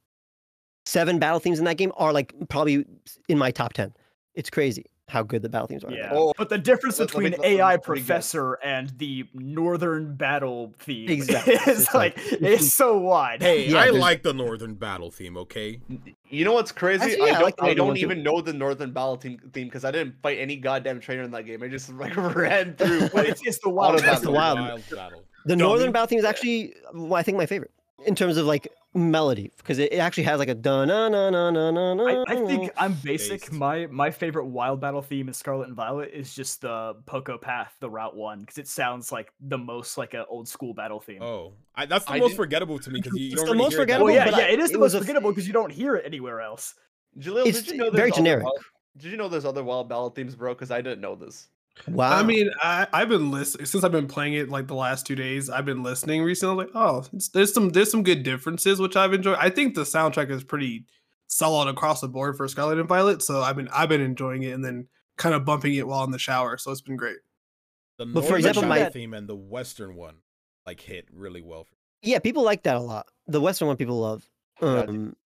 seven 0.86 1.18
battle 1.18 1.40
themes 1.40 1.58
in 1.58 1.64
that 1.64 1.76
game 1.76 1.92
are 1.96 2.12
like 2.12 2.34
probably 2.48 2.84
in 3.28 3.38
my 3.38 3.50
top 3.50 3.72
ten. 3.72 3.92
It's 4.34 4.50
crazy 4.50 4.84
how 5.08 5.22
good 5.22 5.40
the 5.42 5.48
battle 5.48 5.66
themes 5.66 5.84
are. 5.84 5.90
Yeah. 5.92 6.10
Oh, 6.12 6.32
but 6.36 6.48
the 6.50 6.58
difference 6.58 6.98
let- 6.98 7.14
let 7.14 7.22
me- 7.24 7.30
between 7.30 7.42
let 7.42 7.50
me 7.56 7.60
AI 7.62 7.76
pretty 7.78 8.02
good. 8.02 8.06
Professor 8.06 8.54
and 8.62 8.90
the 8.98 9.24
Northern 9.34 10.14
Battle 10.16 10.74
theme 10.80 11.08
Exactly, 11.08 11.54
is 11.66 11.66
it's 11.66 11.94
like 11.94 12.16
like- 12.16 12.42
it's 12.42 12.74
so 12.74 12.98
wide. 12.98 13.42
Hey, 13.42 13.68
Yeah, 13.68 13.78
I 13.78 13.84
there's- 13.86 13.96
like 14.00 14.22
the 14.22 14.34
Northern 14.34 14.74
Battle 14.74 15.10
theme. 15.10 15.36
Okay, 15.38 15.80
You 16.28 16.44
know 16.44 16.52
what's 16.52 16.72
crazy? 16.72 17.04
Actually, 17.04 17.22
I 17.22 17.26
yeah, 17.26 17.30
I 17.30 17.32
don't, 17.34 17.42
like 17.44 17.54
I 17.62 17.74
don't 17.74 17.86
one 17.88 17.96
too. 17.96 18.02
even 18.02 18.22
know 18.22 18.40
the 18.40 18.52
Northern 18.52 18.92
Battle 18.92 19.16
Team 19.16 19.38
theme 19.52 19.66
because 19.68 19.84
I 19.84 19.90
didn't 19.90 20.16
fight 20.22 20.38
any 20.38 20.56
goddamn 20.56 21.00
trainer 21.00 21.22
in 21.22 21.30
that 21.30 21.46
game. 21.46 21.62
I 21.62 21.68
just 21.68 21.90
like 21.94 22.14
ran 22.36 22.74
through. 22.76 23.08
But 23.08 23.26
it's, 23.26 23.40
it's 23.46 23.58
the 23.60 23.68
Auto 23.70 23.74
wild. 23.76 23.96
battle. 24.00 24.12
It's 24.14 24.22
the 24.22 24.30
wild. 24.30 24.58
battle. 24.90 25.24
The 25.46 25.56
Dummy. 25.56 25.62
northern 25.62 25.92
battle 25.92 26.08
theme 26.08 26.18
is 26.18 26.24
actually, 26.26 26.74
well, 26.92 27.14
I 27.14 27.22
think, 27.22 27.38
my 27.38 27.46
favorite 27.46 27.70
in 28.06 28.14
terms 28.14 28.36
of 28.36 28.46
like 28.46 28.68
melody 28.94 29.52
because 29.58 29.78
it, 29.78 29.92
it 29.92 29.98
actually 29.98 30.22
has 30.24 30.38
like 30.38 30.48
a 30.48 30.54
da 30.54 30.84
na 30.84 31.08
na 31.08 31.30
na 31.30 31.50
na 31.50 31.70
na 31.70 31.94
na. 31.94 32.04
I, 32.04 32.24
I 32.28 32.34
think 32.46 32.70
I'm 32.76 32.94
basic. 32.94 33.40
Based. 33.42 33.52
My 33.52 33.86
my 33.86 34.10
favorite 34.10 34.46
wild 34.46 34.80
battle 34.80 35.02
theme 35.02 35.28
in 35.28 35.34
Scarlet 35.34 35.66
and 35.68 35.76
Violet 35.76 36.10
is 36.12 36.34
just 36.34 36.62
the 36.62 36.94
Poco 37.06 37.38
Path, 37.38 37.74
the 37.80 37.90
Route 37.90 38.16
One, 38.16 38.40
because 38.40 38.58
it 38.58 38.68
sounds 38.68 39.12
like 39.12 39.32
the 39.40 39.58
most 39.58 39.98
like 39.98 40.14
an 40.14 40.24
old 40.28 40.48
school 40.48 40.74
battle 40.74 41.00
theme. 41.00 41.22
Oh, 41.22 41.52
I, 41.74 41.86
that's 41.86 42.04
the 42.06 42.12
I 42.12 42.18
most 42.18 42.28
didn't- 42.30 42.36
forgettable 42.36 42.78
to 42.78 42.90
me 42.90 43.00
because 43.00 43.18
you, 43.18 43.26
you 43.26 43.32
It's 43.32 43.36
don't 43.42 43.46
the 43.46 43.52
really 43.52 43.64
most 43.64 43.72
hear 43.72 43.78
it 43.80 43.82
forgettable, 43.82 44.06
well, 44.06 44.14
yeah, 44.14 44.24
but 44.24 44.38
yeah, 44.38 44.44
I- 44.46 44.48
it 44.50 44.58
is 44.60 44.70
it 44.70 44.72
the 44.74 44.78
most 44.78 44.96
forgettable 44.96 45.30
because 45.30 45.46
you 45.46 45.52
don't 45.52 45.70
hear 45.72 45.96
it 45.96 46.04
anywhere 46.06 46.40
else. 46.40 46.74
Jaleel, 47.18 47.46
It's 47.46 47.62
did 47.62 47.72
you 47.72 47.78
know 47.78 47.90
very 47.90 48.10
generic. 48.12 48.44
wild- 48.44 48.58
Did 48.96 49.10
you 49.12 49.16
know 49.16 49.28
there's 49.28 49.44
other 49.44 49.62
wild 49.64 49.88
battle 49.88 50.10
themes, 50.10 50.34
bro? 50.34 50.54
Because 50.54 50.70
I 50.70 50.80
didn't 50.80 51.00
know 51.00 51.14
this. 51.14 51.48
Wow. 51.86 52.10
I 52.10 52.22
mean, 52.22 52.50
I, 52.62 52.86
I've 52.92 53.08
been 53.08 53.30
listening 53.30 53.66
since 53.66 53.84
I've 53.84 53.92
been 53.92 54.08
playing 54.08 54.34
it 54.34 54.48
like 54.48 54.66
the 54.66 54.74
last 54.74 55.06
two 55.06 55.14
days. 55.14 55.48
I've 55.50 55.64
been 55.64 55.82
listening 55.82 56.22
recently. 56.22 56.52
I 56.52 56.56
was 56.56 56.66
like, 56.66 56.74
oh, 56.74 57.04
it's, 57.12 57.28
there's 57.28 57.54
some 57.54 57.70
there's 57.70 57.90
some 57.90 58.02
good 58.02 58.22
differences 58.22 58.80
which 58.80 58.96
I've 58.96 59.12
enjoyed. 59.12 59.36
I 59.40 59.50
think 59.50 59.74
the 59.74 59.82
soundtrack 59.82 60.30
is 60.30 60.44
pretty 60.44 60.84
solid 61.26 61.68
across 61.68 62.00
the 62.00 62.08
board 62.08 62.36
for 62.36 62.48
Scarlet 62.48 62.78
and 62.78 62.88
Violet. 62.88 63.22
So 63.22 63.42
I've 63.42 63.56
been 63.56 63.68
I've 63.68 63.88
been 63.88 64.00
enjoying 64.00 64.42
it 64.42 64.52
and 64.52 64.64
then 64.64 64.88
kind 65.16 65.34
of 65.34 65.44
bumping 65.44 65.74
it 65.74 65.86
while 65.86 66.04
in 66.04 66.10
the 66.10 66.18
shower. 66.18 66.56
So 66.58 66.70
it's 66.70 66.80
been 66.80 66.96
great. 66.96 67.18
The 67.98 68.06
But 68.06 68.24
for 68.24 68.36
example, 68.36 68.64
my- 68.64 68.88
theme 68.90 69.14
and 69.14 69.28
the 69.28 69.36
Western 69.36 69.94
one 69.94 70.16
like 70.66 70.80
hit 70.80 71.06
really 71.12 71.42
well. 71.42 71.64
For 71.64 71.74
yeah, 72.02 72.18
people 72.18 72.44
like 72.44 72.62
that 72.62 72.76
a 72.76 72.80
lot. 72.80 73.06
The 73.26 73.40
western 73.40 73.68
one 73.68 73.76
people 73.76 73.98
love. 73.98 74.28
Yeah, 74.62 74.82
I 74.82 74.86
do. 74.86 74.90
Um, 74.92 75.16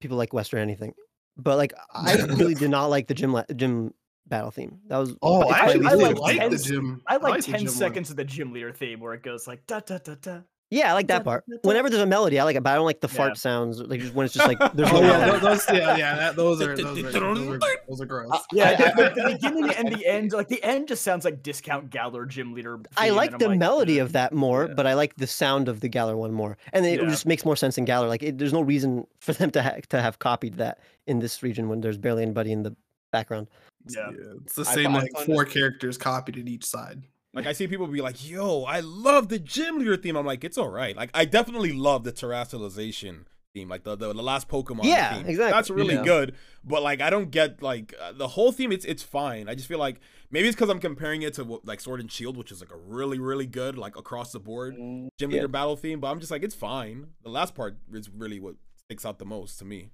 people 0.00 0.16
like 0.18 0.32
western 0.34 0.60
anything, 0.60 0.94
but 1.36 1.56
like 1.56 1.72
I 1.94 2.14
really 2.36 2.54
did 2.54 2.70
not 2.70 2.86
like 2.86 3.06
the 3.06 3.14
gym 3.14 3.32
la- 3.32 3.44
gym 3.56 3.94
battle 4.26 4.50
theme. 4.50 4.78
That 4.88 4.98
was 4.98 5.14
Oh, 5.22 5.42
it's 5.42 5.52
I 5.52 5.58
actually 5.58 5.86
I 5.86 5.90
really 5.92 6.14
like 6.14 6.38
like 6.38 6.50
the 6.50 6.58
gym. 6.58 7.02
I 7.06 7.16
like 7.16 7.44
the 7.44 7.52
ten 7.52 7.60
gym 7.60 7.66
one. 7.68 7.74
seconds 7.74 8.10
of 8.10 8.16
the 8.16 8.24
gym 8.24 8.52
leader 8.52 8.72
theme 8.72 9.00
where 9.00 9.14
it 9.14 9.22
goes 9.22 9.46
like 9.46 9.66
da 9.66 9.80
da 9.80 9.98
da 9.98 10.14
da 10.20 10.38
Yeah, 10.70 10.90
I 10.90 10.94
like 10.94 11.08
that 11.08 11.18
that- 11.18 11.24
part. 11.24 11.44
that's 11.46 11.62
Whenever 11.62 11.90
there's 11.90 12.02
a 12.02 12.06
melody, 12.06 12.40
I 12.40 12.44
like 12.44 12.56
it, 12.56 12.62
but 12.62 12.70
I 12.70 12.74
don't 12.76 12.86
like 12.86 13.00
the 13.00 13.08
Yeah. 13.08 13.16
fart 13.16 13.36
sounds. 13.36 13.80
Like 13.80 14.00
just 14.00 14.14
when 14.14 14.24
it's 14.24 14.34
just 14.34 14.48
like 14.48 14.58
there's 14.74 14.88
oh, 14.90 15.00
no 15.00 15.14
Oh, 15.14 15.18
yeah, 15.18 15.36
those, 15.38 15.64
yeah, 15.68 15.96
yeah, 15.96 16.16
that, 16.16 16.36
those 16.36 16.60
are 16.62 16.74
those 16.74 16.98
are, 16.98 17.02
those 17.02 17.48
are, 17.48 17.58
those 17.88 18.00
are 18.00 18.06
gross. 18.06 18.30
Uh, 18.32 18.38
yeah, 18.52 18.70
I- 18.78 18.92
the, 19.10 19.12
the 19.22 19.32
beginning 19.34 19.70
and 19.74 19.94
the 19.94 20.06
end, 20.06 20.32
like 20.32 20.48
the 20.48 20.62
end, 20.64 20.88
just 20.88 21.02
sounds 21.02 21.24
like 21.26 21.42
discount 21.42 21.90
Galar 21.90 22.24
gym 22.26 22.54
leader. 22.54 22.80
I 22.96 23.02
theme, 23.04 23.08
and 23.08 23.16
like 23.16 23.32
I'm 23.34 23.38
the 23.38 23.54
melody 23.56 24.00
"Ugh." 24.00 24.06
of 24.06 24.12
that 24.12 24.32
more, 24.32 24.66
Yeah. 24.68 24.74
but 24.74 24.86
I 24.86 24.94
like 24.94 25.14
the 25.16 25.26
sound 25.26 25.68
of 25.68 25.80
the 25.80 25.88
Galar 25.88 26.16
one 26.16 26.32
more, 26.32 26.56
and 26.72 26.84
it 26.86 27.00
Yeah. 27.02 27.08
just 27.10 27.26
makes 27.26 27.44
more 27.44 27.56
sense 27.56 27.76
in 27.78 27.84
Galar. 27.84 28.08
Like, 28.08 28.22
it, 28.22 28.38
there's 28.38 28.54
no 28.54 28.62
reason 28.62 29.06
for 29.20 29.34
them 29.34 29.50
to 29.52 29.62
ha- 29.62 29.76
to 29.90 30.00
have 30.00 30.18
copied 30.18 30.54
that 30.54 30.78
in 31.06 31.18
this 31.18 31.42
region 31.42 31.68
when 31.68 31.82
there's 31.82 31.98
barely 31.98 32.22
anybody 32.22 32.50
in 32.52 32.62
the 32.62 32.74
background. 33.12 33.46
Yeah. 33.88 34.10
it's 34.44 34.54
the 34.54 34.64
same 34.64 34.94
I 34.94 35.00
like 35.00 35.12
find 35.12 35.26
four 35.26 35.44
characters 35.44 35.98
copied 35.98 36.36
in 36.36 36.48
each 36.48 36.64
side. 36.64 37.02
Like 37.32 37.46
I 37.46 37.52
see 37.52 37.66
people 37.66 37.86
be 37.88 38.00
like, 38.00 38.28
"Yo, 38.28 38.62
I 38.62 38.80
love 38.80 39.28
the 39.28 39.38
gym 39.40 39.78
leader 39.78 39.96
theme." 39.96 40.16
I'm 40.16 40.24
like, 40.26 40.44
it's 40.44 40.56
all 40.56 40.68
right. 40.70 40.96
Like 40.96 41.10
I 41.14 41.24
definitely 41.24 41.72
love 41.72 42.04
the 42.04 42.12
terastallization 42.12 43.24
theme, 43.52 43.68
like 43.68 43.82
the 43.84 43.96
the, 43.96 44.12
the 44.12 44.22
last 44.22 44.48
Pokemon. 44.48 44.84
Yeah, 44.84 45.16
theme. 45.16 45.26
exactly. 45.26 45.50
That's 45.52 45.68
really 45.70 45.94
Yeah. 45.96 46.04
good. 46.04 46.36
But 46.64 46.82
like, 46.84 47.00
I 47.00 47.10
don't 47.10 47.30
get 47.32 47.60
like 47.60 47.92
uh, 48.00 48.12
the 48.12 48.28
whole 48.28 48.52
theme. 48.52 48.70
It's 48.70 48.84
it's 48.84 49.02
fine. 49.02 49.48
I 49.48 49.56
just 49.56 49.66
feel 49.66 49.80
like 49.80 49.98
maybe 50.30 50.46
it's 50.46 50.54
because 50.54 50.70
I'm 50.70 50.78
comparing 50.78 51.22
it 51.22 51.34
to 51.34 51.60
like 51.64 51.80
Sword 51.80 52.00
and 52.00 52.10
Shield, 52.10 52.36
which 52.36 52.52
is 52.52 52.60
like 52.60 52.70
a 52.72 52.76
really 52.76 53.18
really 53.18 53.46
good 53.46 53.76
like 53.76 53.96
across 53.96 54.30
the 54.30 54.38
board 54.40 54.76
Mm, 54.76 55.08
gym 55.18 55.30
Yeah. 55.30 55.36
leader 55.38 55.48
battle 55.48 55.74
theme. 55.76 55.98
But 55.98 56.12
I'm 56.12 56.20
just 56.20 56.30
like, 56.30 56.44
it's 56.44 56.54
fine. 56.54 57.08
The 57.24 57.30
last 57.30 57.56
part 57.56 57.76
is 57.92 58.08
really 58.08 58.38
what 58.38 58.54
sticks 58.76 59.04
out 59.04 59.18
the 59.18 59.24
most 59.26 59.58
to 59.58 59.64
me. 59.64 59.90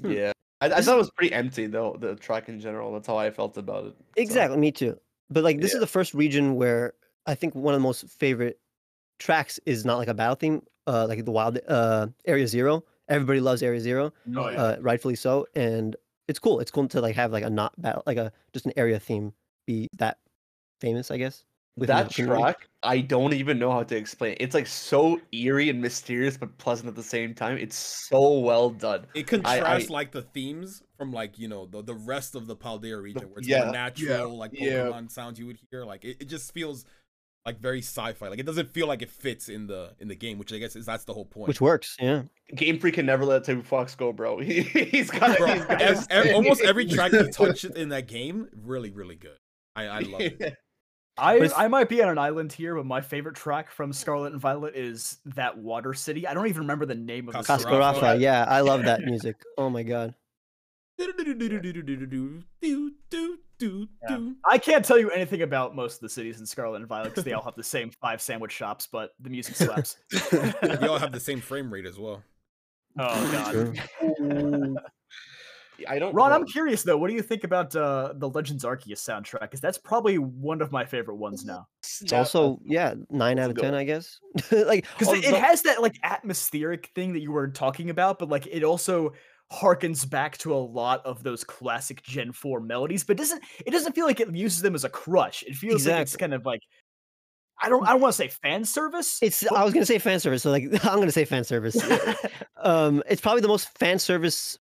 Hmm. 0.00 0.10
Yeah. 0.10 0.32
I, 0.60 0.66
I 0.66 0.80
thought 0.80 0.94
it 0.94 0.98
was 0.98 1.10
pretty 1.10 1.32
empty 1.34 1.66
though, 1.66 1.96
the 1.98 2.16
track 2.16 2.48
in 2.48 2.60
general. 2.60 2.92
That's 2.92 3.06
how 3.06 3.16
I 3.16 3.30
felt 3.30 3.56
about 3.56 3.86
it. 3.86 3.96
So, 3.98 4.22
Exactly, 4.22 4.56
me 4.56 4.72
too. 4.72 4.98
But 5.30 5.44
like, 5.44 5.60
this 5.60 5.72
Yeah. 5.72 5.76
is 5.76 5.80
the 5.80 5.86
first 5.86 6.14
region 6.14 6.54
where 6.56 6.94
I 7.26 7.34
think 7.34 7.54
one 7.54 7.74
of 7.74 7.80
the 7.80 7.82
most 7.82 8.08
favorite 8.08 8.60
tracks 9.18 9.60
is 9.66 9.84
not 9.84 9.98
like 9.98 10.08
a 10.08 10.14
battle 10.14 10.36
theme, 10.36 10.62
uh, 10.86 11.06
like 11.08 11.24
the 11.24 11.32
wild 11.32 11.58
uh 11.68 12.08
Area 12.26 12.46
Zero. 12.48 12.84
Everybody 13.08 13.40
loves 13.40 13.62
Area 13.62 13.80
Zero, 13.80 14.12
Oh, 14.36 14.48
yeah. 14.50 14.58
uh, 14.58 14.76
rightfully 14.80 15.16
so, 15.16 15.46
and 15.54 15.96
it's 16.28 16.38
cool. 16.40 16.60
It's 16.60 16.70
cool 16.72 16.88
to 16.88 17.00
like 17.00 17.16
have 17.16 17.32
like 17.32 17.44
a 17.44 17.50
not 17.50 17.80
battle, 17.80 18.02
like 18.06 18.18
a 18.18 18.32
just 18.54 18.66
an 18.66 18.72
area 18.76 19.00
theme 19.00 19.34
be 19.66 19.88
that 19.98 20.18
famous, 20.80 21.10
I 21.10 21.18
guess. 21.18 21.44
Within 21.76 21.96
that 21.96 22.08
the 22.08 22.24
track, 22.24 22.68
I 22.82 23.00
don't 23.00 23.34
even 23.34 23.58
know 23.58 23.70
how 23.70 23.82
to 23.82 23.96
explain. 23.96 24.32
it. 24.32 24.38
It's 24.40 24.54
like 24.54 24.66
so 24.66 25.20
eerie 25.32 25.68
and 25.68 25.80
mysterious, 25.80 26.38
but 26.38 26.56
pleasant 26.56 26.88
at 26.88 26.94
the 26.94 27.02
same 27.02 27.34
time. 27.34 27.58
It's 27.58 27.76
so 27.76 28.38
well 28.38 28.70
done. 28.70 29.06
It 29.14 29.20
I- 29.20 29.58
contrasts 29.58 29.90
like 29.90 30.10
the 30.10 30.22
themes 30.22 30.82
from 30.96 31.12
like 31.12 31.38
you 31.38 31.48
know 31.48 31.66
the, 31.66 31.82
the 31.82 31.94
rest 31.94 32.34
of 32.34 32.46
the 32.46 32.56
Paldea 32.56 33.00
region, 33.02 33.28
where 33.28 33.38
it's 33.38 33.48
yeah, 33.48 33.64
more 33.64 33.72
natural, 33.72 34.36
like 34.38 34.52
yeah. 34.54 34.86
Pokemon 34.86 35.10
sounds 35.10 35.38
you 35.38 35.46
would 35.46 35.58
hear. 35.70 35.84
Like 35.84 36.04
it, 36.04 36.16
it 36.20 36.28
just 36.28 36.52
feels 36.54 36.86
like 37.44 37.60
very 37.60 37.80
sci-fi. 37.80 38.28
Like 38.28 38.38
it 38.38 38.46
doesn't 38.46 38.70
feel 38.70 38.86
like 38.86 39.02
it 39.02 39.10
fits 39.10 39.48
in 39.48 39.66
the 39.66 39.92
in 40.00 40.08
the 40.08 40.16
game, 40.16 40.38
which 40.38 40.52
I 40.52 40.58
guess 40.58 40.76
is 40.76 40.86
that's 40.86 41.04
the 41.04 41.12
whole 41.12 41.26
point. 41.26 41.48
which 41.48 41.60
works. 41.60 41.96
Yeah, 42.00 42.22
Game 42.54 42.78
Freak 42.78 42.94
can 42.94 43.06
never 43.06 43.24
let 43.24 43.44
Toby 43.44 43.60
Fox 43.62 43.94
go, 43.94 44.12
bro. 44.12 44.38
He, 44.38 44.62
he's 44.62 45.10
got 45.10 45.36
Bro, 45.36 45.46
he's 45.48 45.64
got 45.64 45.82
ev- 45.82 46.06
ev- 46.10 46.34
almost 46.34 46.62
every 46.62 46.86
track 46.88 47.12
he 47.12 47.30
touches 47.30 47.72
in 47.76 47.90
that 47.90 48.08
game, 48.08 48.48
really, 48.64 48.90
really 48.90 49.16
good. 49.16 49.36
I, 49.76 49.84
I 49.84 49.98
love 50.00 50.22
it. 50.22 50.56
I, 51.18 51.48
I 51.56 51.68
might 51.68 51.88
be 51.88 52.02
on 52.02 52.08
an 52.08 52.18
island 52.18 52.52
here, 52.52 52.74
but 52.74 52.84
my 52.84 53.00
favorite 53.00 53.36
track 53.36 53.70
from 53.70 53.92
Scarlet 53.92 54.32
and 54.32 54.40
Violet 54.40 54.74
is 54.76 55.18
that 55.24 55.56
Water 55.56 55.94
City. 55.94 56.26
I 56.26 56.34
don't 56.34 56.46
even 56.46 56.62
remember 56.62 56.86
the 56.86 56.94
name 56.94 57.28
of 57.28 57.34
the 57.34 57.40
Cascarrafa. 57.40 57.60
song. 57.62 57.94
Cascarrafa. 57.94 58.20
Yeah, 58.20 58.44
I 58.48 58.60
love 58.60 58.84
that 58.84 59.02
music. 59.02 59.36
Oh 59.56 59.70
my 59.70 59.82
god. 59.82 60.14
Yeah. 60.98 61.06
I 64.44 64.58
can't 64.58 64.84
tell 64.84 64.98
you 64.98 65.10
anything 65.10 65.42
about 65.42 65.74
most 65.74 65.96
of 65.96 66.00
the 66.00 66.08
cities 66.08 66.40
in 66.40 66.46
Scarlet 66.46 66.76
and 66.76 66.86
Violet 66.86 67.10
because 67.10 67.24
they 67.24 67.32
all 67.32 67.42
have 67.42 67.54
the 67.54 67.64
same 67.64 67.90
five 67.90 68.20
sandwich 68.20 68.52
shops, 68.52 68.86
but 68.90 69.10
the 69.20 69.30
music 69.30 69.56
slaps. 69.56 69.96
They 70.62 70.86
all 70.86 70.98
have 70.98 71.12
the 71.12 71.20
same 71.20 71.40
frame 71.40 71.72
rate 71.72 71.86
as 71.86 71.98
well. 71.98 72.22
oh 72.98 73.32
god. 73.32 74.78
True. 75.76 75.84
I 75.88 75.98
don't. 75.98 76.14
Ron, 76.14 76.30
know. 76.30 76.36
I'm 76.36 76.46
curious 76.46 76.82
though. 76.82 76.96
What 76.96 77.08
do 77.08 77.14
you 77.14 77.22
think 77.22 77.44
about 77.44 77.74
uh, 77.74 78.12
the 78.16 78.28
Legends 78.28 78.64
Arceus 78.64 78.98
soundtrack? 78.98 79.40
Because 79.40 79.60
that's 79.60 79.78
probably 79.78 80.18
one 80.18 80.60
of 80.60 80.72
my 80.72 80.84
favorite 80.84 81.16
ones 81.16 81.44
now. 81.44 81.68
It's 82.00 82.12
also 82.12 82.60
yeah, 82.64 82.94
nine 83.10 83.38
out 83.38 83.50
of 83.50 83.56
Let's 83.56 83.62
ten. 83.62 83.74
I 83.74 83.84
guess. 83.84 84.18
like 84.50 84.86
Because 84.92 85.08
all 85.08 85.14
it, 85.14 85.24
it 85.24 85.30
the- 85.32 85.40
has 85.40 85.62
that 85.62 85.82
like 85.82 85.96
atmospheric 86.02 86.90
thing 86.94 87.12
that 87.12 87.20
you 87.20 87.32
were 87.32 87.48
talking 87.48 87.90
about, 87.90 88.18
but 88.18 88.28
like 88.28 88.46
it 88.46 88.64
also 88.64 89.12
harkens 89.52 90.08
back 90.08 90.36
to 90.38 90.52
a 90.52 90.56
lot 90.58 91.04
of 91.06 91.22
those 91.22 91.44
classic 91.44 92.02
Gen 92.02 92.32
4 92.32 92.60
melodies, 92.60 93.04
but 93.04 93.16
doesn't 93.16 93.42
it 93.64 93.70
doesn't 93.70 93.94
feel 93.94 94.06
like 94.06 94.20
it 94.20 94.34
uses 94.34 94.62
them 94.62 94.74
as 94.74 94.84
a 94.84 94.88
crush? 94.88 95.42
It 95.44 95.54
feels 95.54 95.86
like 95.86 96.02
it's 96.02 96.16
kind 96.16 96.34
of 96.34 96.44
like 96.44 96.62
I 97.62 97.68
don't 97.68 97.86
I 97.86 97.92
don't 97.92 98.00
want 98.00 98.12
to 98.12 98.16
say 98.16 98.28
fan 98.28 98.64
service. 98.64 99.18
It's 99.22 99.46
I 99.46 99.64
was 99.64 99.72
gonna 99.72 99.86
say 99.86 99.98
fan 99.98 100.20
service, 100.20 100.42
so 100.42 100.50
like 100.50 100.64
I'm 100.84 100.98
gonna 100.98 101.12
say 101.12 101.24
fan 101.24 101.44
service. 101.44 101.76
um, 102.56 103.02
it's 103.08 103.20
probably 103.20 103.40
the 103.40 103.48
most 103.48 103.76
fan 103.78 103.98
service 103.98 104.58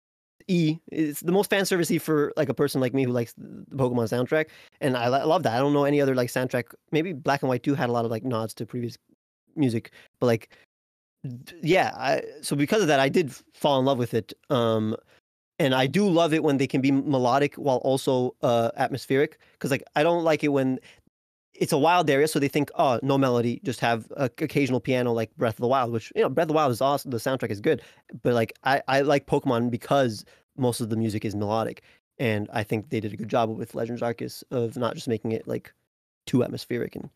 e. 0.48 0.78
It's 0.90 1.20
the 1.20 1.32
most 1.32 1.50
fan 1.50 1.66
service 1.66 1.90
e 1.90 1.98
for 1.98 2.32
like 2.36 2.48
a 2.48 2.54
person 2.54 2.80
like 2.80 2.94
me 2.94 3.04
who 3.04 3.12
likes 3.12 3.34
the 3.36 3.76
Pokemon 3.76 4.08
soundtrack, 4.08 4.46
and 4.80 4.96
I, 4.96 5.08
li- 5.08 5.24
love 5.24 5.42
that. 5.44 5.54
I 5.54 5.58
don't 5.58 5.72
know 5.72 5.84
any 5.84 6.00
other 6.00 6.14
like 6.14 6.28
soundtrack. 6.28 6.74
Maybe 6.92 7.12
Black 7.12 7.42
and 7.42 7.48
White 7.48 7.62
too 7.62 7.74
had 7.74 7.88
a 7.88 7.92
lot 7.92 8.04
of 8.04 8.10
like 8.10 8.24
nods 8.24 8.54
to 8.54 8.66
previous 8.66 8.96
music, 9.56 9.92
but 10.20 10.26
like 10.26 10.50
yeah. 11.62 11.92
I, 11.96 12.22
so 12.42 12.56
because 12.56 12.82
of 12.82 12.88
that, 12.88 13.00
I 13.00 13.08
did 13.08 13.32
fall 13.54 13.78
in 13.78 13.84
love 13.84 13.98
with 13.98 14.14
it. 14.14 14.32
Um, 14.50 14.96
and 15.58 15.74
I 15.74 15.86
do 15.86 16.08
love 16.08 16.34
it 16.34 16.42
when 16.42 16.58
they 16.58 16.66
can 16.66 16.80
be 16.80 16.90
melodic 16.90 17.54
while 17.54 17.78
also 17.78 18.34
uh 18.42 18.70
atmospheric. 18.76 19.38
Because 19.52 19.70
like 19.70 19.84
I 19.96 20.02
don't 20.02 20.24
like 20.24 20.44
it 20.44 20.48
when 20.48 20.78
it's 21.54 21.72
a 21.72 21.78
wild 21.78 22.10
area, 22.10 22.28
so 22.28 22.38
they 22.38 22.48
think, 22.48 22.70
oh, 22.76 22.98
no 23.02 23.16
melody, 23.16 23.60
just 23.64 23.80
have 23.80 24.10
a 24.16 24.24
occasional 24.24 24.80
piano 24.80 25.12
like 25.12 25.34
Breath 25.36 25.54
of 25.54 25.60
the 25.60 25.68
Wild, 25.68 25.92
which 25.92 26.12
you 26.16 26.22
know, 26.22 26.28
Breath 26.28 26.44
of 26.44 26.48
the 26.48 26.54
Wild 26.54 26.72
is 26.72 26.80
awesome. 26.80 27.10
The 27.10 27.18
soundtrack 27.18 27.50
is 27.50 27.60
good, 27.60 27.82
but 28.22 28.34
like 28.34 28.52
I, 28.64 28.82
I 28.88 29.00
like 29.02 29.26
Pokemon 29.26 29.70
because 29.70 30.24
most 30.56 30.80
of 30.80 30.90
the 30.90 30.96
music 30.96 31.24
is 31.24 31.34
melodic, 31.34 31.82
and 32.18 32.48
I 32.52 32.62
think 32.62 32.90
they 32.90 33.00
did 33.00 33.12
a 33.12 33.16
good 33.16 33.28
job 33.28 33.50
with 33.50 33.74
Legends 33.74 34.02
Arceus 34.02 34.42
of 34.50 34.76
not 34.76 34.94
just 34.94 35.08
making 35.08 35.32
it 35.32 35.46
like 35.46 35.72
too 36.26 36.42
atmospheric 36.42 36.96
and 36.96 37.10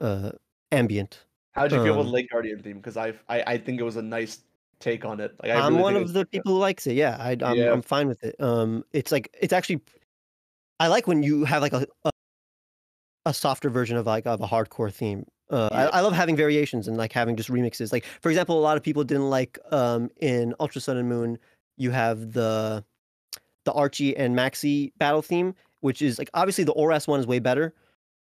uh 0.00 0.30
ambient. 0.72 1.24
How 1.52 1.62
did 1.62 1.76
you 1.76 1.82
feel 1.82 1.96
with 1.96 2.06
um, 2.06 2.12
Lake 2.12 2.30
Guardian 2.30 2.62
theme? 2.62 2.76
Because 2.76 2.96
I, 2.96 3.14
I 3.28 3.42
I 3.46 3.58
think 3.58 3.80
it 3.80 3.84
was 3.84 3.96
a 3.96 4.02
nice 4.02 4.40
take 4.78 5.04
on 5.04 5.20
it. 5.20 5.34
Like 5.42 5.52
I 5.52 5.60
I'm 5.60 5.72
really 5.72 5.82
one 5.82 5.96
of 5.96 6.12
the 6.12 6.26
people 6.26 6.52
who 6.52 6.58
likes 6.58 6.86
it. 6.86 6.94
Yeah, 6.94 7.16
I, 7.18 7.36
I'm 7.42 7.56
Yeah. 7.56 7.72
I'm 7.72 7.82
fine 7.82 8.08
with 8.08 8.22
it. 8.22 8.36
Um, 8.40 8.84
it's 8.92 9.10
like 9.10 9.34
it's 9.40 9.52
actually, 9.52 9.80
I 10.80 10.88
like 10.88 11.06
when 11.06 11.22
you 11.22 11.44
have 11.44 11.62
like 11.62 11.72
a 11.72 11.86
a, 12.04 12.10
a 13.26 13.34
softer 13.34 13.68
version 13.68 13.98
of 13.98 14.06
like 14.06 14.26
of 14.26 14.40
a 14.40 14.46
hardcore 14.46 14.92
theme. 14.92 15.26
Uh, 15.50 15.68
Yeah. 15.70 15.88
I, 15.88 15.98
I 15.98 16.00
love 16.00 16.14
having 16.14 16.36
variations 16.36 16.88
and 16.88 16.96
like 16.96 17.12
having 17.12 17.36
just 17.36 17.50
remixes. 17.50 17.92
Like 17.92 18.04
for 18.22 18.30
example, 18.30 18.58
a 18.58 18.62
lot 18.62 18.78
of 18.78 18.82
people 18.82 19.04
didn't 19.04 19.28
like 19.28 19.58
um 19.70 20.08
in 20.16 20.54
Ultra 20.58 20.80
Sun 20.80 20.96
and 20.96 21.08
Moon, 21.08 21.38
you 21.76 21.90
have 21.90 22.32
the 22.32 22.82
the 23.64 23.72
Archie 23.72 24.16
and 24.16 24.34
Maxi 24.34 24.92
battle 24.96 25.22
theme, 25.22 25.54
which 25.80 26.00
is 26.00 26.18
like 26.18 26.30
obviously 26.32 26.64
the 26.64 26.72
ORAS 26.72 27.06
one 27.06 27.20
is 27.20 27.26
way 27.26 27.40
better. 27.40 27.74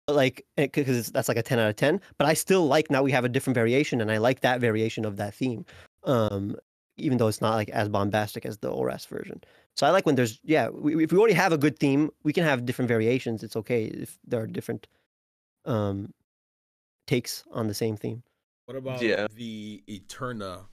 But 0.06 0.16
like, 0.16 0.46
because 0.56 1.12
that's 1.12 1.28
like 1.28 1.37
a 1.37 1.42
ten 1.42 1.58
out 1.58 1.68
of 1.68 1.76
ten. 1.76 2.00
But 2.18 2.26
I 2.26 2.34
still 2.34 2.66
like 2.66 2.90
now 2.90 3.02
we 3.02 3.12
have 3.12 3.24
a 3.24 3.28
different 3.28 3.54
variation, 3.54 4.00
and 4.00 4.11
I 4.11 4.18
like 4.18 4.40
that 4.40 4.61
variation 4.61 5.04
of 5.04 5.16
that 5.18 5.34
theme. 5.34 5.64
Um, 6.04 6.56
even 6.96 7.18
though 7.18 7.28
it's 7.28 7.40
not 7.40 7.54
like 7.54 7.68
as 7.70 7.88
bombastic 7.88 8.44
as 8.44 8.58
the 8.58 8.70
ORAS 8.70 9.06
version. 9.06 9.42
So 9.78 9.86
I 9.86 9.90
like 9.90 10.06
when 10.06 10.16
there's 10.16 10.40
yeah, 10.42 10.70
we, 10.70 11.04
if 11.04 11.12
we 11.12 11.18
already 11.18 11.34
have 11.34 11.52
a 11.52 11.58
good 11.58 11.78
theme, 11.78 12.10
we 12.24 12.32
can 12.32 12.42
have 12.42 12.66
different 12.66 12.88
variations. 12.88 13.44
It's 13.44 13.54
okay 13.54 13.84
if 13.84 14.18
there 14.26 14.40
are 14.42 14.46
different 14.48 14.88
um 15.66 16.12
takes 17.06 17.44
on 17.52 17.68
the 17.68 17.74
same 17.74 17.96
theme. 17.96 18.24
What 18.66 18.76
about 18.76 19.00
Yeah. 19.00 19.28
the 19.34 19.82
Eterna 19.88 20.66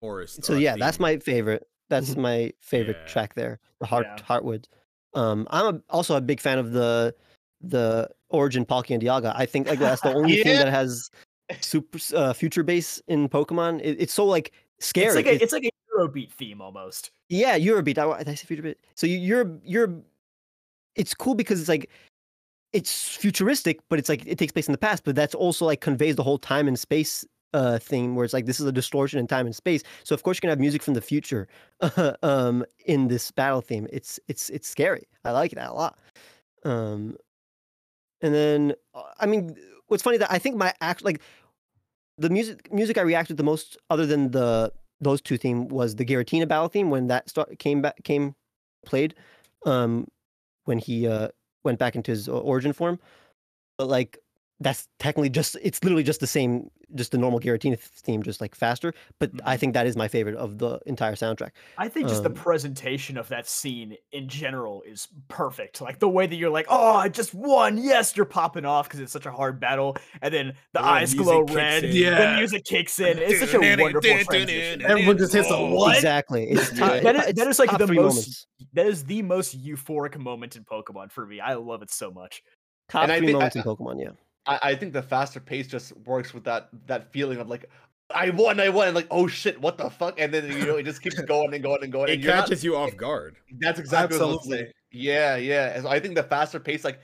forest? 0.00 0.44
So 0.44 0.54
yeah, 0.54 0.76
that's 0.78 1.00
my 1.00 1.18
favorite. 1.18 1.66
That's 1.90 2.14
my 2.28 2.52
favorite 2.60 2.98
Yeah. 3.00 3.06
track 3.12 3.34
there. 3.34 3.58
The 3.80 3.86
Heart 3.86 4.06
Yeah. 4.06 4.24
Heartwoods. 4.24 4.66
Um, 5.14 5.46
I'm 5.50 5.74
a, 5.76 5.80
also 5.90 6.14
a 6.16 6.20
big 6.20 6.38
fan 6.40 6.58
of 6.60 6.70
the 6.70 7.14
the 7.62 8.08
Origin 8.28 8.64
Palkia 8.64 8.94
and 8.94 9.02
Dialga. 9.02 9.32
I 9.36 9.44
think 9.44 9.66
like 9.68 9.80
that's 9.80 10.02
the 10.02 10.14
only 10.14 10.40
thing 10.44 10.56
that 10.58 10.68
has 10.68 11.10
super 11.60 11.98
uh, 12.14 12.32
future 12.32 12.62
bass 12.62 13.02
in 13.08 13.28
Pokemon. 13.28 13.80
It, 13.82 13.96
it's 14.00 14.12
so 14.14 14.24
like 14.24 14.52
scary. 14.78 15.06
It's 15.08 15.16
like 15.16 15.26
a, 15.26 15.34
It- 15.34 15.42
it's 15.42 15.52
like 15.52 15.64
a 15.64 15.70
Eurobeat 15.96 16.30
theme 16.30 16.60
almost. 16.60 17.10
Yeah, 17.28 17.58
Eurobeat. 17.58 17.98
I, 17.98 18.30
I 18.30 18.34
say 18.34 18.46
future 18.46 18.62
bit? 18.62 18.78
So 18.94 19.06
you- 19.06 19.18
you're 19.18 19.58
you're. 19.64 19.94
It's 20.94 21.14
cool 21.14 21.34
because 21.34 21.58
it's 21.60 21.68
like, 21.70 21.88
it's 22.72 23.16
futuristic, 23.16 23.80
but 23.88 23.98
it's 23.98 24.08
like 24.08 24.26
it 24.26 24.38
takes 24.38 24.52
place 24.52 24.66
in 24.68 24.72
the 24.72 24.78
past. 24.78 25.04
But 25.04 25.14
that's 25.16 25.34
also 25.34 25.64
like 25.66 25.80
conveys 25.80 26.16
the 26.16 26.22
whole 26.22 26.38
time 26.38 26.68
and 26.68 26.78
space 26.78 27.24
uh 27.54 27.78
thing, 27.78 28.14
where 28.14 28.24
it's 28.24 28.32
like 28.34 28.46
this 28.46 28.60
is 28.60 28.66
a 28.66 28.72
distortion 28.72 29.18
in 29.18 29.26
time 29.26 29.46
and 29.46 29.54
space. 29.56 29.82
So 30.04 30.14
of 30.14 30.22
course 30.22 30.36
you 30.36 30.40
can 30.42 30.50
have 30.50 30.60
music 30.60 30.82
from 30.82 30.94
the 30.94 31.00
future, 31.02 31.48
um, 32.22 32.64
in 32.86 33.08
this 33.08 33.30
battle 33.30 33.60
theme. 33.60 33.86
It's 33.92 34.18
it's 34.28 34.50
it's 34.50 34.68
scary. 34.68 35.06
I 35.24 35.30
like 35.32 35.52
that 35.52 35.70
a 35.70 35.74
lot. 35.74 35.98
Um, 36.64 37.16
and 38.20 38.34
then 38.34 38.74
uh, 38.94 39.02
I 39.20 39.26
mean, 39.26 39.56
what's 39.88 40.02
funny 40.02 40.18
that 40.18 40.30
I 40.32 40.38
think 40.38 40.56
my 40.56 40.72
act 40.80 41.04
like 41.04 41.20
the 42.18 42.30
music 42.30 42.72
music 42.72 42.98
I 42.98 43.02
reacted 43.02 43.36
the 43.36 43.42
most, 43.42 43.76
other 43.90 44.06
than 44.06 44.30
the 44.30 44.72
those 45.02 45.20
two 45.20 45.36
theme, 45.36 45.68
was 45.68 45.96
the 45.96 46.04
Giratina 46.04 46.48
battle 46.48 46.68
theme 46.68 46.90
when 46.90 47.08
that 47.08 47.28
start 47.28 47.58
came 47.58 47.82
back 47.82 48.02
came 48.04 48.34
played, 48.86 49.14
um, 49.66 50.08
when 50.64 50.78
he 50.78 51.06
uh 51.06 51.28
went 51.64 51.78
back 51.78 51.94
into 51.96 52.10
his 52.10 52.28
origin 52.28 52.72
form. 52.72 52.98
But 53.78 53.88
like 53.88 54.18
that's 54.62 54.88
technically 54.98 55.28
just 55.30 55.56
it's 55.62 55.82
literally 55.84 56.02
just 56.02 56.20
the 56.20 56.26
same 56.26 56.70
just 56.94 57.10
the 57.12 57.16
normal 57.18 57.40
Giratina 57.40 57.78
theme 57.78 58.22
just 58.22 58.40
like 58.40 58.54
faster 58.54 58.92
but 59.18 59.30
i 59.44 59.56
Mhm. 59.56 59.60
think 59.60 59.74
that 59.74 59.86
is 59.86 59.96
my 59.96 60.08
favorite 60.08 60.36
of 60.36 60.58
the 60.58 60.78
entire 60.86 61.14
soundtrack 61.14 61.50
I 61.78 61.88
think 61.88 62.08
just 62.08 62.18
Um, 62.24 62.32
the 62.32 62.38
presentation 62.40 63.16
of 63.16 63.28
that 63.28 63.48
scene 63.48 63.96
in 64.12 64.28
general 64.28 64.82
is 64.82 65.08
perfect. 65.28 65.80
Like 65.80 65.98
the 65.98 66.08
way 66.08 66.26
that 66.26 66.36
you're 66.36 66.50
like, 66.50 66.66
oh, 66.68 66.94
I 66.96 67.08
just 67.08 67.32
won. 67.34 67.78
Yes, 67.78 68.14
you're 68.16 68.26
popping 68.26 68.64
off 68.64 68.86
because 68.88 69.00
it's 69.00 69.12
such 69.12 69.26
a 69.26 69.30
hard 69.32 69.58
battle. 69.58 69.96
And 70.20 70.32
then 70.32 70.46
the 70.74 70.80
And 70.80 70.84
the 70.86 70.90
eyes 70.90 71.14
glow 71.14 71.42
red. 71.44 71.84
in. 71.84 71.90
The 71.92 72.34
music 72.36 72.64
kicks 72.64 73.00
in. 73.00 73.18
It's 73.18 73.40
such 73.40 73.54
a 73.54 73.58
wonderful 73.82 74.00
transition. 74.24 74.82
Everyone 74.82 75.16
just 75.18 75.32
hits 75.32 75.50
a 75.50 75.56
what? 75.64 75.96
exactly 75.96 76.50
it's 76.50 76.72
Yeah. 76.78 77.00
that 77.00 77.16
is 77.28 77.34
that 77.34 77.46
is 77.48 77.58
like, 77.58 77.76
the 77.78 77.86
three 77.86 77.96
most- 77.96 78.14
moments. 78.14 78.46
That 78.74 78.86
is 78.86 79.04
the 79.04 79.22
most 79.22 79.58
euphoric 79.64 80.16
moment 80.18 80.56
in 80.56 80.64
Pokemon 80.64 81.10
for 81.10 81.26
me. 81.26 81.40
I 81.40 81.54
love 81.54 81.82
it 81.82 81.90
so 81.90 82.10
much. 82.10 82.42
top 82.88 83.08
I 83.08 83.18
three 83.18 83.26
think- 83.28 83.36
I- 83.36 83.38
moments 83.38 83.56
in 83.56 83.62
pokemon 83.62 84.00
yeah 84.02 84.10
I, 84.46 84.58
I 84.62 84.74
think 84.74 84.92
the 84.92 85.02
faster 85.02 85.40
pace 85.40 85.66
just 85.68 85.96
works 86.06 86.34
with 86.34 86.44
that 86.44 86.68
that 86.86 87.12
feeling 87.12 87.38
of 87.38 87.48
like 87.48 87.68
I 88.14 88.30
won, 88.30 88.60
I 88.60 88.68
won, 88.68 88.88
and 88.88 88.94
like 88.96 89.06
oh 89.10 89.26
shit, 89.26 89.60
what 89.60 89.78
the 89.78 89.88
fuck, 89.88 90.20
and 90.20 90.32
then 90.34 90.50
you 90.50 90.66
know 90.66 90.76
it 90.76 90.82
just 90.84 91.00
keeps 91.02 91.20
going 91.22 91.54
and 91.54 91.62
going 91.62 91.82
and 91.82 91.92
going. 91.92 92.08
It 92.08 92.14
and 92.14 92.24
you're 92.24 92.34
not- 92.34 92.44
catches 92.46 92.62
you 92.64 92.76
off 92.76 92.96
guard. 92.96 93.36
That's 93.60 93.78
exactly 93.78 94.18
what 94.18 94.24
I 94.24 94.26
was 94.28 94.36
Absolutely. 94.38 94.58
saying. 94.64 94.72
Yeah, 94.92 95.36
yeah. 95.36 95.72
And 95.74 95.84
so 95.84 95.88
I 95.88 95.98
think 96.00 96.14
the 96.16 96.22
faster 96.22 96.60
pace, 96.60 96.84
like, 96.84 97.00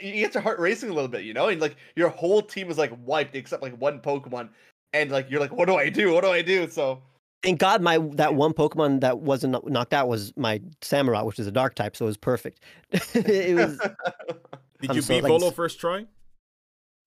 you 0.00 0.12
get 0.12 0.34
your 0.34 0.42
heart 0.42 0.58
racing 0.58 0.90
a 0.90 0.92
little 0.92 1.08
bit, 1.08 1.24
you 1.24 1.32
know, 1.32 1.48
and 1.48 1.60
like 1.60 1.76
your 1.96 2.10
whole 2.10 2.42
team 2.42 2.70
is 2.70 2.76
like 2.76 2.92
wiped 3.04 3.34
except 3.34 3.62
like 3.62 3.74
one 3.80 4.00
Pokemon, 4.00 4.50
and 4.92 5.10
like 5.10 5.30
you're 5.30 5.40
like, 5.40 5.52
what 5.52 5.66
do 5.66 5.76
I 5.76 5.88
do? 5.88 6.12
What 6.12 6.24
do 6.24 6.30
I 6.30 6.42
do? 6.42 6.68
So 6.68 7.00
thank 7.42 7.58
god 7.58 7.80
my 7.80 7.96
that 8.16 8.34
one 8.34 8.52
pokemon 8.52 9.00
that 9.00 9.20
wasn't 9.20 9.66
knocked 9.66 9.94
out 9.94 10.08
was 10.08 10.30
my 10.36 10.60
Samurott 10.82 11.24
which 11.24 11.38
is 11.38 11.46
a 11.46 11.50
dark 11.50 11.74
type 11.74 11.96
so 11.96 12.04
it 12.04 12.08
was 12.08 12.18
perfect 12.18 12.62
it 12.92 13.56
was 13.56 13.78
Did 14.82 14.90
I'm 14.90 14.96
you 14.96 15.00
so- 15.00 15.14
beat 15.14 15.22
like, 15.22 15.30
Volo 15.30 15.50
first 15.50 15.80
try? 15.80 16.04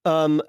Um, 0.06 0.42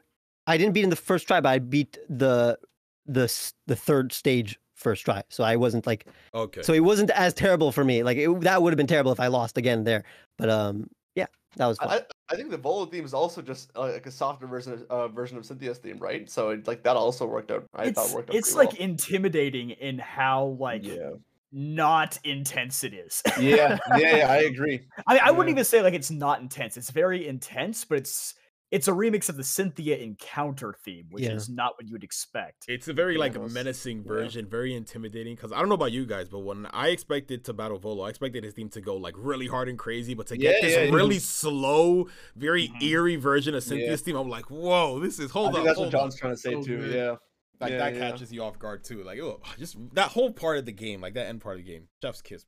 I 0.46 0.56
didn't 0.56 0.74
beat 0.74 0.84
in 0.84 0.90
the 0.90 0.96
first 0.96 1.26
try, 1.26 1.40
but 1.40 1.48
I 1.48 1.58
beat 1.58 1.98
the 2.08 2.58
the 3.06 3.52
the 3.66 3.76
third 3.76 4.12
stage 4.12 4.58
first 4.74 5.04
try. 5.04 5.22
So 5.28 5.44
I 5.44 5.56
wasn't 5.56 5.86
like 5.86 6.06
Okay. 6.34 6.62
so 6.62 6.72
it 6.72 6.80
wasn't 6.84 7.10
as 7.10 7.32
terrible 7.34 7.72
for 7.72 7.84
me. 7.84 8.02
Like 8.02 8.18
it, 8.18 8.40
that 8.42 8.62
would 8.62 8.72
have 8.72 8.76
been 8.76 8.86
terrible 8.86 9.12
if 9.12 9.20
I 9.20 9.28
lost 9.28 9.56
again 9.56 9.84
there. 9.84 10.04
But 10.36 10.50
um, 10.50 10.90
yeah, 11.14 11.26
that 11.56 11.66
was 11.66 11.78
fun. 11.78 11.88
I, 11.90 12.02
I 12.28 12.36
think 12.36 12.50
the 12.50 12.58
Volo 12.58 12.86
theme 12.86 13.04
is 13.04 13.14
also 13.14 13.40
just 13.40 13.70
uh, 13.76 13.92
like 13.92 14.06
a 14.06 14.10
softer 14.10 14.46
version 14.46 14.72
of, 14.72 14.82
uh, 14.90 15.08
version 15.08 15.38
of 15.38 15.46
Cynthia's 15.46 15.78
theme, 15.78 15.98
right? 15.98 16.28
So 16.28 16.50
it, 16.50 16.66
like 16.66 16.82
that 16.82 16.96
also 16.96 17.26
worked 17.26 17.50
out. 17.50 17.64
I 17.74 17.90
thought 17.92 18.06
it's 18.06 18.14
worked 18.14 18.30
out. 18.30 18.36
it's 18.36 18.52
pretty 18.52 18.70
like 18.70 18.80
intimidating 18.80 19.70
in 19.70 19.98
how 19.98 20.56
like 20.58 20.84
yeah, 20.84 21.10
not 21.52 22.18
intense 22.24 22.82
it 22.84 22.94
is. 22.94 23.22
yeah, 23.38 23.78
yeah, 23.96 24.16
yeah. 24.16 24.30
I 24.30 24.38
agree. 24.38 24.80
I 25.06 25.14
mean, 25.14 25.22
I 25.24 25.30
wouldn't 25.30 25.50
even 25.50 25.64
say 25.64 25.82
like 25.82 25.94
it's 25.94 26.10
not 26.10 26.40
intense. 26.40 26.76
It's 26.76 26.90
very 26.90 27.26
intense, 27.28 27.84
but 27.84 27.98
it's 27.98 28.34
it's 28.70 28.88
a 28.88 28.92
remix 28.92 29.28
of 29.28 29.36
the 29.36 29.44
Cynthia 29.44 29.96
Encounter 29.98 30.74
theme, 30.84 31.06
which 31.10 31.24
Yeah. 31.24 31.32
is 31.34 31.48
not 31.48 31.74
what 31.76 31.86
you 31.86 31.92
would 31.92 32.02
expect. 32.02 32.64
It's 32.66 32.88
a 32.88 32.92
very 32.92 33.16
like 33.16 33.34
Thanos. 33.34 33.52
menacing 33.52 33.98
Yeah. 33.98 34.08
version, 34.08 34.46
very 34.48 34.74
intimidating. 34.74 35.36
Because 35.36 35.52
I 35.52 35.58
don't 35.60 35.68
know 35.68 35.74
about 35.76 35.92
you 35.92 36.06
guys, 36.06 36.28
but 36.28 36.40
when 36.40 36.66
I 36.66 36.88
expected 36.88 37.44
to 37.44 37.52
battle 37.52 37.78
Volo, 37.78 38.04
I 38.04 38.08
expected 38.08 38.42
his 38.42 38.54
theme 38.54 38.68
to 38.70 38.80
go 38.80 38.96
like 38.96 39.14
really 39.16 39.46
hard 39.46 39.68
and 39.68 39.78
crazy. 39.78 40.14
But 40.14 40.26
to 40.28 40.36
get 40.36 40.60
this 40.60 40.72
yeah, 40.72 40.84
yeah. 40.84 40.94
really 40.94 41.18
slow, 41.20 42.08
very 42.34 42.68
Mhm. 42.68 42.82
eerie 42.82 43.16
version 43.16 43.54
of 43.54 43.62
Yeah. 43.62 43.68
Cynthia's 43.68 44.02
team, 44.02 44.16
I'm 44.16 44.28
like, 44.28 44.50
whoa, 44.50 44.98
this 44.98 45.18
is 45.18 45.30
I 45.30 45.32
hold 45.34 45.48
think 45.52 45.58
up, 45.60 45.64
that's 45.66 45.78
what 45.78 45.84
hold 45.84 45.94
up. 45.94 46.00
John's 46.00 46.16
trying 46.18 46.32
to 46.32 46.36
say 46.40 46.52
So 46.52 46.62
too. 46.62 46.78
good. 46.78 46.94
Yeah, 46.94 47.16
Like 47.60 47.70
Yeah, 47.70 47.78
that 47.78 47.94
yeah. 47.94 48.10
catches 48.10 48.32
you 48.32 48.42
off 48.42 48.58
guard 48.58 48.82
too. 48.82 49.04
Like, 49.04 49.20
oh, 49.20 49.40
just 49.58 49.76
that 49.94 50.10
whole 50.10 50.32
part 50.32 50.58
of 50.58 50.64
the 50.66 50.72
game, 50.72 51.00
like 51.00 51.14
that 51.14 51.26
end 51.28 51.40
part 51.40 51.58
of 51.60 51.64
the 51.64 51.70
game, 51.70 51.88
Chef's 52.02 52.20
kiss. 52.20 52.44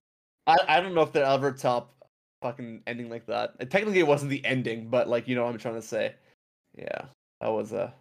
I, 0.49 0.57
I 0.69 0.81
don't 0.81 0.95
know 0.95 1.03
if 1.03 1.13
they'll 1.13 1.25
ever 1.27 1.53
top 1.53 1.95
fucking 2.47 2.83
ending 2.87 3.11
like 3.11 3.27
that. 3.27 3.55
And 3.61 3.71
technically, 3.71 3.99
it 4.01 4.07
wasn't 4.07 4.31
the 4.31 4.45
ending, 4.45 4.89
but 4.89 5.09
like 5.09 5.27
you 5.29 5.35
know 5.35 5.45
what 5.45 5.53
I'm 5.53 5.59
trying 5.59 5.75
to 5.75 5.83
say. 5.83 6.15
Yeah, 6.77 7.07
that 7.41 7.49
was 7.49 7.73
a. 7.73 7.93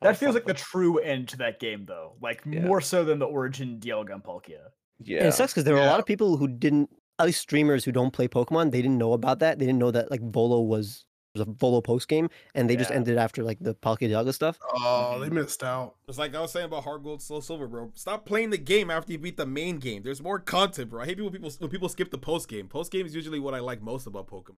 That 0.00 0.16
feels 0.18 0.34
like 0.34 0.44
the 0.44 0.52
true 0.54 0.98
end 0.98 1.28
to 1.28 1.36
that 1.38 1.60
game, 1.60 1.86
though. 1.86 2.12
Like 2.20 2.42
Yeah. 2.44 2.60
more 2.66 2.80
so 2.82 3.04
than 3.04 3.18
the 3.18 3.26
origin 3.26 3.78
Dialga 3.80 4.12
and 4.12 4.22
Palkia. 4.22 4.68
yeah. 4.98 5.18
And 5.20 5.28
it 5.28 5.32
sucks 5.32 5.52
because 5.54 5.64
there 5.64 5.74
were 5.74 5.80
a 5.80 5.86
lot 5.86 5.98
of 6.00 6.04
people 6.04 6.36
who 6.36 6.46
didn't, 6.46 6.90
at 7.18 7.24
least 7.26 7.40
streamers 7.40 7.84
who 7.86 7.92
don't 7.92 8.10
play 8.10 8.28
Pokemon, 8.28 8.70
they 8.70 8.82
didn't 8.82 8.98
know 8.98 9.14
about 9.14 9.38
that. 9.38 9.58
They 9.58 9.64
didn't 9.64 9.78
know 9.78 9.90
that 9.92 10.10
like 10.10 10.20
Volo 10.20 10.60
was 10.60 11.06
was 11.34 11.46
a 11.46 11.50
Volo 11.50 11.80
post 11.80 12.08
game, 12.08 12.28
and 12.54 12.70
they 12.70 12.76
just 12.76 12.90
ended 12.90 13.18
after 13.18 13.42
like 13.42 13.58
the 13.60 13.74
Palkia 13.74 14.32
stuff. 14.32 14.58
Oh, 14.76 15.18
they 15.20 15.28
missed 15.28 15.62
out. 15.62 15.96
It's 16.08 16.18
like 16.18 16.34
I 16.34 16.40
was 16.40 16.52
saying 16.52 16.66
about 16.66 16.84
HeartGold, 16.84 17.20
Slow 17.20 17.40
Silver, 17.40 17.66
bro. 17.66 17.90
Stop 17.94 18.24
playing 18.24 18.50
the 18.50 18.58
game 18.58 18.90
after 18.90 19.12
you 19.12 19.18
beat 19.18 19.36
the 19.36 19.46
main 19.46 19.78
game. 19.78 20.02
There's 20.02 20.22
more 20.22 20.38
content, 20.38 20.90
bro. 20.90 21.02
I 21.02 21.06
hate 21.06 21.16
people 21.16 21.30
people 21.30 21.50
when 21.58 21.70
people 21.70 21.88
skip 21.88 22.10
the 22.10 22.18
post 22.18 22.48
game. 22.48 22.68
Post 22.68 22.92
game 22.92 23.04
is 23.06 23.14
usually 23.14 23.40
what 23.40 23.54
I 23.54 23.58
like 23.60 23.82
most 23.82 24.06
about 24.06 24.28
Pokemon. 24.28 24.56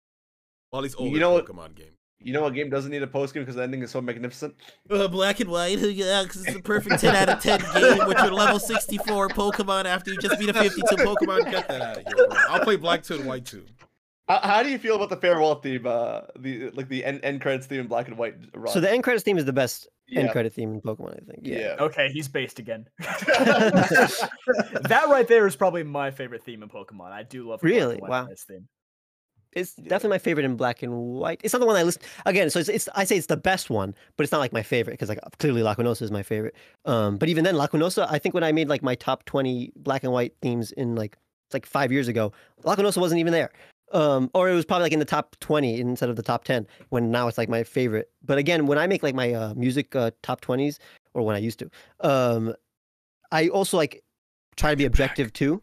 All 0.72 0.82
these 0.82 0.94
old 0.96 1.12
You 1.12 1.18
know 1.18 1.32
what- 1.32 1.46
Pokemon 1.46 1.74
games. 1.74 1.96
You 2.18 2.32
know 2.32 2.40
what 2.42 2.54
game 2.54 2.70
doesn't 2.70 2.90
need 2.90 3.02
a 3.02 3.06
post 3.06 3.34
game 3.34 3.42
because 3.42 3.56
the 3.56 3.62
ending 3.62 3.82
is 3.82 3.90
so 3.90 4.00
magnificent. 4.00 4.54
Uh, 4.90 5.06
black 5.06 5.38
and 5.40 5.50
white, 5.50 5.78
yeah, 5.80 6.22
because 6.22 6.46
it's 6.46 6.56
a 6.56 6.62
perfect 6.62 6.98
10 7.00 7.14
out 7.14 7.28
of 7.28 7.40
10 7.42 7.60
game 7.74 8.06
with 8.08 8.16
your 8.18 8.32
level 8.32 8.58
64 8.58 9.28
Pokemon 9.28 9.84
after 9.84 10.10
you 10.12 10.18
just 10.18 10.38
beat 10.40 10.48
a 10.48 10.54
52 10.54 10.80
Pokemon. 10.96 11.50
Get 11.50 11.68
that 11.68 11.82
out 11.82 11.98
of 11.98 12.04
here, 12.06 12.26
bro. 12.26 12.36
I'll 12.48 12.60
play 12.64 12.76
Black 12.76 13.02
2 13.02 13.16
and 13.16 13.26
White 13.26 13.44
2. 13.44 13.62
How, 14.28 14.40
how 14.40 14.62
do 14.62 14.70
you 14.70 14.78
feel 14.78 14.96
about 14.96 15.10
the 15.10 15.16
farewell 15.16 15.56
theme? 15.56 15.86
Uh, 15.86 16.22
the 16.38 16.70
like 16.70 16.88
the 16.88 17.04
end, 17.04 17.20
end 17.22 17.40
credits 17.40 17.66
theme 17.66 17.80
in 17.80 17.86
black 17.86 18.08
and 18.08 18.18
white. 18.18 18.34
Rod? 18.54 18.72
So 18.72 18.80
the 18.80 18.90
end 18.90 19.04
credits 19.04 19.24
theme 19.24 19.38
is 19.38 19.44
the 19.44 19.52
best 19.52 19.88
end 20.14 20.30
credit 20.30 20.52
theme 20.52 20.74
in 20.74 20.80
Pokemon, 20.80 21.22
I 21.22 21.24
think. 21.30 21.46
Yeah. 21.46 21.58
yeah. 21.58 21.76
Okay, 21.80 22.10
he's 22.10 22.28
based 22.28 22.58
again. 22.58 22.86
that 22.98 24.28
right 25.08 25.28
there 25.28 25.46
is 25.46 25.56
probably 25.56 25.82
my 25.82 26.10
favorite 26.10 26.44
theme 26.44 26.62
in 26.62 26.68
Pokemon. 26.68 27.12
I 27.12 27.22
do 27.22 27.48
love 27.48 27.60
the 27.60 27.68
Black 27.68 27.80
and 27.80 27.88
Really? 27.90 28.00
White 28.00 28.10
Wow. 28.10 28.26
Knights 28.26 28.44
theme. 28.44 28.68
It's 29.52 29.74
Yeah. 29.78 29.84
definitely 29.84 30.10
my 30.10 30.18
favorite 30.18 30.44
in 30.44 30.56
black 30.56 30.82
and 30.82 30.92
white. 30.92 31.40
It's 31.42 31.54
not 31.54 31.60
the 31.60 31.66
one 31.66 31.76
I 31.76 31.82
listen 31.82 32.02
again. 32.26 32.50
So 32.50 32.58
it's, 32.58 32.68
it's 32.68 32.88
I 32.94 33.04
say 33.04 33.16
it's 33.16 33.28
the 33.28 33.38
best 33.38 33.70
one, 33.70 33.94
but 34.16 34.24
it's 34.24 34.32
not 34.32 34.40
like 34.40 34.52
my 34.52 34.62
favorite 34.62 34.92
because 34.94 35.08
like 35.08 35.18
clearly 35.38 35.62
Lacunosa 35.62 36.02
is 36.02 36.10
my 36.10 36.22
favorite. 36.22 36.54
Um, 36.84 37.16
but 37.16 37.30
even 37.30 37.42
then, 37.42 37.54
Lacunosa, 37.54 38.06
I 38.10 38.18
think 38.18 38.34
when 38.34 38.44
I 38.44 38.52
made 38.52 38.68
like 38.68 38.82
my 38.82 38.96
top 38.96 39.24
twenty 39.24 39.72
black 39.76 40.04
and 40.04 40.12
white 40.12 40.34
themes 40.42 40.72
in 40.72 40.94
like 40.94 41.16
it's 41.46 41.54
like 41.54 41.64
five 41.64 41.90
years 41.90 42.06
ago, 42.06 42.32
Lacunosa 42.64 42.98
wasn't 42.98 43.20
even 43.20 43.32
there. 43.32 43.50
Um, 43.92 44.30
or 44.34 44.48
it 44.48 44.54
was 44.54 44.64
probably 44.64 44.84
like 44.84 44.92
in 44.92 44.98
the 44.98 45.04
top 45.04 45.36
twenty 45.40 45.80
instead 45.80 46.08
of 46.08 46.16
the 46.16 46.22
top 46.22 46.44
ten. 46.44 46.66
When 46.88 47.10
now 47.10 47.28
it's 47.28 47.38
like 47.38 47.48
my 47.48 47.62
favorite. 47.62 48.10
But 48.24 48.38
again, 48.38 48.66
when 48.66 48.78
I 48.78 48.86
make 48.86 49.02
like 49.02 49.14
my 49.14 49.32
uh, 49.32 49.54
music 49.54 49.94
uh, 49.94 50.10
top 50.22 50.40
twenties, 50.40 50.78
or 51.14 51.22
when 51.22 51.36
I 51.36 51.38
used 51.38 51.58
to, 51.60 51.70
um, 52.00 52.54
I 53.30 53.48
also 53.48 53.76
like 53.76 54.02
try 54.56 54.70
to 54.70 54.76
be 54.76 54.84
objective 54.84 55.32
too. 55.32 55.62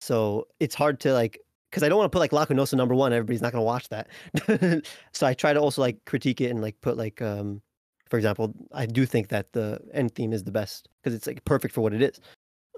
So 0.00 0.46
it's 0.60 0.74
hard 0.74 1.00
to 1.00 1.12
like 1.12 1.38
because 1.70 1.82
I 1.82 1.88
don't 1.88 1.98
want 1.98 2.10
to 2.10 2.16
put 2.16 2.20
like 2.20 2.30
Lacunosa 2.30 2.74
number 2.74 2.94
one. 2.94 3.12
Everybody's 3.12 3.42
not 3.42 3.52
gonna 3.52 3.64
watch 3.64 3.88
that. 3.90 4.08
so 5.12 5.26
I 5.26 5.34
try 5.34 5.52
to 5.52 5.60
also 5.60 5.82
like 5.82 6.04
critique 6.06 6.40
it 6.40 6.50
and 6.50 6.62
like 6.62 6.80
put 6.80 6.96
like 6.96 7.20
um 7.20 7.60
for 8.08 8.16
example, 8.16 8.54
I 8.72 8.86
do 8.86 9.04
think 9.04 9.28
that 9.28 9.52
the 9.52 9.80
end 9.92 10.14
theme 10.14 10.32
is 10.32 10.44
the 10.44 10.50
best 10.50 10.88
because 11.02 11.14
it's 11.14 11.26
like 11.26 11.44
perfect 11.44 11.74
for 11.74 11.82
what 11.82 11.92
it 11.92 12.02
is. 12.02 12.20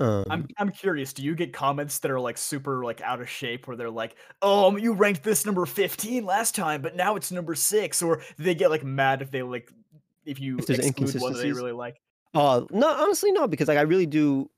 Um, 0.00 0.24
I'm 0.30 0.48
I'm 0.56 0.70
curious. 0.70 1.12
Do 1.12 1.22
you 1.22 1.34
get 1.34 1.52
comments 1.52 1.98
that 1.98 2.10
are 2.10 2.18
like 2.18 2.38
super 2.38 2.82
like 2.84 3.02
out 3.02 3.20
of 3.20 3.28
shape, 3.28 3.68
where 3.68 3.76
they're 3.76 3.90
like, 3.90 4.16
"Oh, 4.40 4.76
you 4.76 4.94
ranked 4.94 5.22
this 5.22 5.44
number 5.44 5.66
15 5.66 6.24
last 6.24 6.54
time, 6.54 6.80
but 6.80 6.96
now 6.96 7.16
it's 7.16 7.30
number 7.30 7.54
six," 7.54 8.00
or 8.00 8.22
they 8.38 8.54
get 8.54 8.70
like 8.70 8.82
mad 8.82 9.20
if 9.20 9.30
they 9.30 9.42
like 9.42 9.70
if 10.24 10.40
you 10.40 10.58
If 10.58 10.66
there's 10.66 10.78
exclude 10.78 11.20
one 11.20 11.32
that 11.34 11.40
they 11.40 11.52
really 11.52 11.72
like? 11.72 12.00
Oh 12.34 12.66
no, 12.70 12.88
honestly 12.88 13.30
no, 13.30 13.46
because 13.46 13.68
like 13.68 13.78
I 13.78 13.82
really 13.82 14.06
do. 14.06 14.50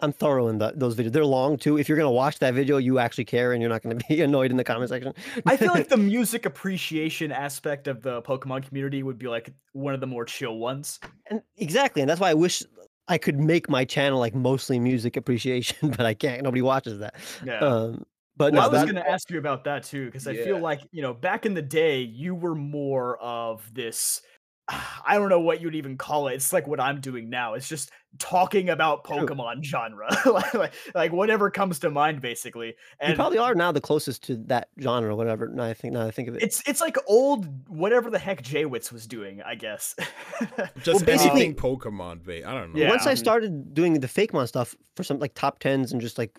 I'm 0.00 0.12
thorough 0.12 0.46
in 0.46 0.58
the, 0.58 0.72
those 0.76 0.94
videos. 0.94 1.10
They're 1.10 1.24
long 1.24 1.56
too. 1.56 1.76
If 1.76 1.88
you're 1.88 1.98
gonna 1.98 2.10
watch 2.10 2.38
that 2.38 2.54
video, 2.54 2.78
you 2.78 2.98
actually 2.98 3.24
care, 3.24 3.52
and 3.52 3.60
you're 3.60 3.68
not 3.68 3.82
gonna 3.82 3.96
be 4.08 4.22
annoyed 4.22 4.50
in 4.50 4.56
the 4.56 4.64
comment 4.64 4.88
section. 4.88 5.12
I 5.44 5.56
feel 5.56 5.72
like 5.74 5.88
the 5.90 5.96
music 5.96 6.46
appreciation 6.46 7.32
aspect 7.32 7.88
of 7.88 8.00
the 8.00 8.22
Pokemon 8.22 8.66
community 8.66 9.02
would 9.02 9.18
be 9.18 9.26
like 9.26 9.50
one 9.72 9.92
of 9.92 10.00
the 10.00 10.06
more 10.06 10.24
chill 10.24 10.56
ones. 10.56 11.00
and 11.26 11.42
exactly, 11.56 12.00
and 12.00 12.08
that's 12.08 12.20
why 12.20 12.30
I 12.30 12.34
wish 12.34 12.62
I 13.08 13.18
could 13.18 13.40
make 13.40 13.68
my 13.68 13.84
channel 13.84 14.18
like 14.18 14.34
mostly 14.34 14.78
music 14.78 15.16
appreciation, 15.16 15.90
but 15.96 16.06
I 16.06 16.14
can't. 16.14 16.42
Nobody 16.42 16.62
watches 16.62 16.98
that. 17.00 17.14
Yeah. 17.44 17.58
Um, 17.58 18.04
but 18.36 18.52
well, 18.52 18.62
no, 18.62 18.68
I 18.68 18.70
was 18.70 18.80
that- 18.80 18.92
going 18.92 19.04
to 19.04 19.10
ask 19.10 19.30
you 19.30 19.38
about 19.38 19.64
that 19.64 19.82
too, 19.82 20.06
because 20.06 20.28
I 20.28 20.36
feel 20.36 20.60
like 20.60 20.80
you 20.92 21.02
know 21.02 21.12
back 21.12 21.44
in 21.46 21.54
the 21.54 21.62
day 21.62 22.00
you 22.00 22.34
were 22.34 22.54
more 22.54 23.18
of 23.18 23.68
this. 23.74 24.22
I 25.06 25.16
don't 25.18 25.28
know 25.30 25.40
what 25.40 25.60
you'd 25.60 25.74
even 25.74 25.96
call 25.96 26.28
it. 26.28 26.34
It's 26.34 26.52
like 26.52 26.66
what 26.66 26.80
I'm 26.80 27.00
doing 27.00 27.30
now. 27.30 27.54
It's 27.54 27.68
just 27.68 27.90
talking 28.18 28.68
about 28.70 29.04
True. 29.04 29.16
Pokemon 29.26 29.62
genre, 29.64 30.08
like, 30.26 30.54
like 30.54 30.72
like 30.94 31.12
whatever 31.12 31.50
comes 31.50 31.78
to 31.80 31.90
mind, 31.90 32.20
basically. 32.20 32.74
you 33.06 33.14
probably 33.14 33.38
are 33.38 33.54
now 33.54 33.72
the 33.72 33.80
closest 33.80 34.24
to 34.24 34.36
that 34.46 34.68
genre, 34.80 35.14
whatever. 35.16 35.48
Now 35.48 35.64
I 35.64 35.74
think 35.74 35.94
now 35.94 36.06
I 36.06 36.10
think 36.10 36.28
of 36.28 36.36
it. 36.36 36.42
it's 36.42 36.62
it's 36.66 36.80
like 36.80 36.96
old 37.06 37.46
whatever 37.68 38.10
the 38.10 38.18
heck 38.18 38.42
JWittz 38.42 38.92
was 38.92 39.06
doing, 39.06 39.40
I 39.42 39.54
guess. 39.54 39.94
Just 40.82 41.06
basically- 41.06 41.54
Pokemon, 41.54 42.24
bait. 42.24 42.44
I 42.44 42.52
don't 42.54 42.74
know. 42.74 42.80
Yeah. 42.80 42.88
Once 42.90 43.06
I 43.06 43.14
Mhm. 43.14 43.18
started 43.18 43.74
doing 43.74 43.94
the 44.00 44.06
Fakemon 44.06 44.48
stuff 44.48 44.74
for 44.96 45.02
some 45.02 45.18
like 45.18 45.34
top 45.34 45.60
tens 45.60 45.92
and 45.92 46.00
just 46.00 46.18
like 46.18 46.38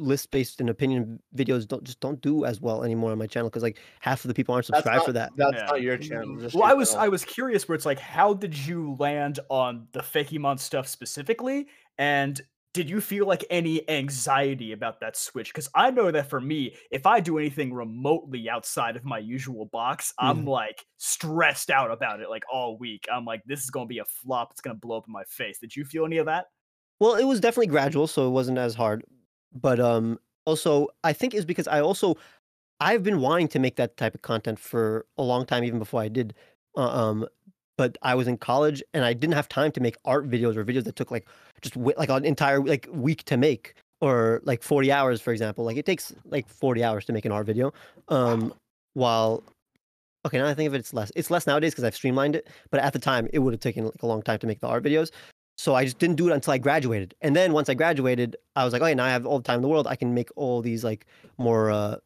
list 0.00 0.30
based 0.30 0.60
and 0.60 0.70
opinion 0.70 1.20
videos, 1.36 1.66
don't 1.66 1.84
just 1.84 2.00
don't 2.00 2.20
do 2.20 2.44
as 2.44 2.60
well 2.60 2.82
anymore 2.84 3.12
on 3.12 3.18
my 3.18 3.26
channel 3.26 3.48
because 3.48 3.62
like 3.62 3.78
half 4.00 4.24
of 4.24 4.28
the 4.28 4.34
people 4.34 4.54
aren't 4.54 4.66
subscribed 4.66 4.98
not, 4.98 5.06
for 5.06 5.12
that. 5.12 5.32
That's 5.36 5.56
Yeah. 5.56 5.64
not 5.66 5.82
your 5.82 5.96
channel. 5.98 6.36
just 6.36 6.54
well, 6.54 6.64
your 6.64 6.70
I 6.70 6.74
was 6.74 6.90
channel. 6.90 7.04
I 7.04 7.08
was 7.08 7.24
curious 7.24 7.68
where 7.68 7.76
it's 7.76 7.86
like, 7.86 7.98
how 7.98 8.34
did 8.34 8.56
you 8.56 8.96
land 8.98 9.40
on 9.48 9.88
the 9.92 10.00
Fakemon 10.00 10.58
stuff 10.58 10.88
specifically? 10.88 11.68
And 11.98 12.40
did 12.72 12.88
you 12.88 13.00
feel 13.00 13.26
like 13.26 13.44
any 13.50 13.88
anxiety 13.90 14.72
about 14.72 15.00
that 15.00 15.16
switch? 15.16 15.52
Because 15.52 15.68
I 15.74 15.90
know 15.90 16.10
that 16.10 16.30
for 16.30 16.40
me, 16.40 16.76
if 16.90 17.04
I 17.04 17.18
do 17.18 17.38
anything 17.38 17.74
remotely 17.74 18.48
outside 18.48 18.96
of 18.96 19.04
my 19.04 19.18
usual 19.18 19.66
box, 19.66 20.14
I'm 20.18 20.38
mm-hmm. 20.38 20.48
like 20.48 20.86
stressed 20.98 21.70
out 21.70 21.90
about 21.90 22.20
it 22.20 22.30
like 22.30 22.44
all 22.50 22.78
week. 22.78 23.06
I'm 23.12 23.24
like, 23.24 23.42
this 23.44 23.64
is 23.64 23.70
gonna 23.70 23.86
be 23.86 23.98
a 23.98 24.04
flop. 24.04 24.52
It's 24.52 24.60
gonna 24.60 24.76
blow 24.76 24.98
up 24.98 25.04
in 25.08 25.12
my 25.12 25.24
face. 25.24 25.58
Did 25.58 25.74
you 25.74 25.84
feel 25.84 26.04
any 26.04 26.18
of 26.18 26.26
that? 26.26 26.46
Well, 27.00 27.14
it 27.14 27.24
was 27.24 27.40
definitely 27.40 27.68
gradual, 27.68 28.06
so 28.06 28.28
it 28.28 28.30
wasn't 28.30 28.58
as 28.58 28.74
hard. 28.74 29.04
But 29.52 29.80
um, 29.80 30.18
also, 30.44 30.88
I 31.04 31.12
think 31.12 31.34
it's 31.34 31.44
because 31.44 31.68
I 31.68 31.80
also 31.80 32.16
I've 32.80 33.02
been 33.02 33.20
wanting 33.20 33.48
to 33.48 33.58
make 33.58 33.76
that 33.76 33.96
type 33.96 34.14
of 34.14 34.22
content 34.22 34.58
for 34.58 35.06
a 35.18 35.22
long 35.22 35.44
time, 35.44 35.64
even 35.64 35.78
before 35.78 36.00
I 36.00 36.08
did. 36.08 36.34
Uh, 36.76 36.88
um, 36.88 37.26
but 37.76 37.96
I 38.02 38.14
was 38.14 38.28
in 38.28 38.36
college 38.36 38.82
and 38.92 39.04
I 39.04 39.12
didn't 39.12 39.34
have 39.34 39.48
time 39.48 39.72
to 39.72 39.80
make 39.80 39.96
art 40.04 40.28
videos 40.28 40.56
or 40.56 40.64
videos 40.64 40.84
that 40.84 40.96
took 40.96 41.10
like 41.10 41.26
just 41.62 41.76
like 41.76 42.10
an 42.10 42.24
entire 42.24 42.60
like 42.62 42.86
week 42.92 43.24
to 43.24 43.36
make 43.36 43.74
or 44.00 44.40
like 44.44 44.62
40 44.62 44.92
hours, 44.92 45.20
for 45.20 45.32
example. 45.32 45.64
Like 45.64 45.76
it 45.76 45.86
takes 45.86 46.14
like 46.26 46.48
40 46.48 46.84
hours 46.84 47.04
to 47.06 47.12
make 47.12 47.24
an 47.24 47.32
art 47.32 47.46
video. 47.46 47.72
Um, 48.08 48.52
while 48.94 49.42
okay, 50.26 50.38
now 50.38 50.46
I 50.46 50.54
think 50.54 50.68
of 50.68 50.74
it, 50.74 50.78
it's 50.78 50.92
less. 50.92 51.10
It's 51.16 51.30
less 51.30 51.46
nowadays 51.46 51.72
because 51.72 51.84
I've 51.84 51.94
streamlined 51.94 52.36
it. 52.36 52.48
But 52.70 52.80
at 52.80 52.92
the 52.92 52.98
time, 52.98 53.28
it 53.32 53.38
would 53.38 53.52
have 53.52 53.60
taken 53.60 53.84
like 53.84 54.02
a 54.02 54.06
long 54.06 54.22
time 54.22 54.38
to 54.40 54.46
make 54.46 54.60
the 54.60 54.68
art 54.68 54.84
videos. 54.84 55.10
So 55.60 55.74
I 55.74 55.84
just 55.84 55.98
didn't 55.98 56.16
do 56.16 56.26
it 56.26 56.32
until 56.32 56.54
I 56.54 56.58
graduated. 56.58 57.14
And 57.20 57.36
then 57.36 57.52
once 57.52 57.68
I 57.68 57.74
graduated, 57.74 58.34
I 58.56 58.64
was 58.64 58.72
like, 58.72 58.80
okay, 58.80 58.94
now 58.94 59.04
I 59.04 59.10
have 59.10 59.26
all 59.26 59.40
the 59.40 59.44
time 59.44 59.56
in 59.56 59.60
the 59.60 59.68
world. 59.68 59.86
I 59.86 59.94
can 59.94 60.14
make 60.14 60.30
all 60.34 60.62
these 60.62 60.84
like 60.84 61.04
more 61.36 61.70
uh, 61.70 61.96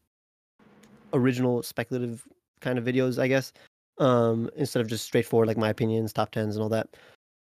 original, 1.13 1.63
speculative 1.63 2.25
kind 2.61 2.81
of 2.81 2.85
videos, 2.85 3.17
I 3.17 3.29
guess, 3.29 3.53
um, 3.99 4.51
instead 4.57 4.81
of 4.81 4.89
just 4.89 5.05
straightforward 5.05 5.47
like 5.47 5.57
my 5.57 5.69
opinions, 5.69 6.13
top 6.13 6.33
tens, 6.33 6.57
and 6.57 6.65
all 6.65 6.69
that. 6.71 6.89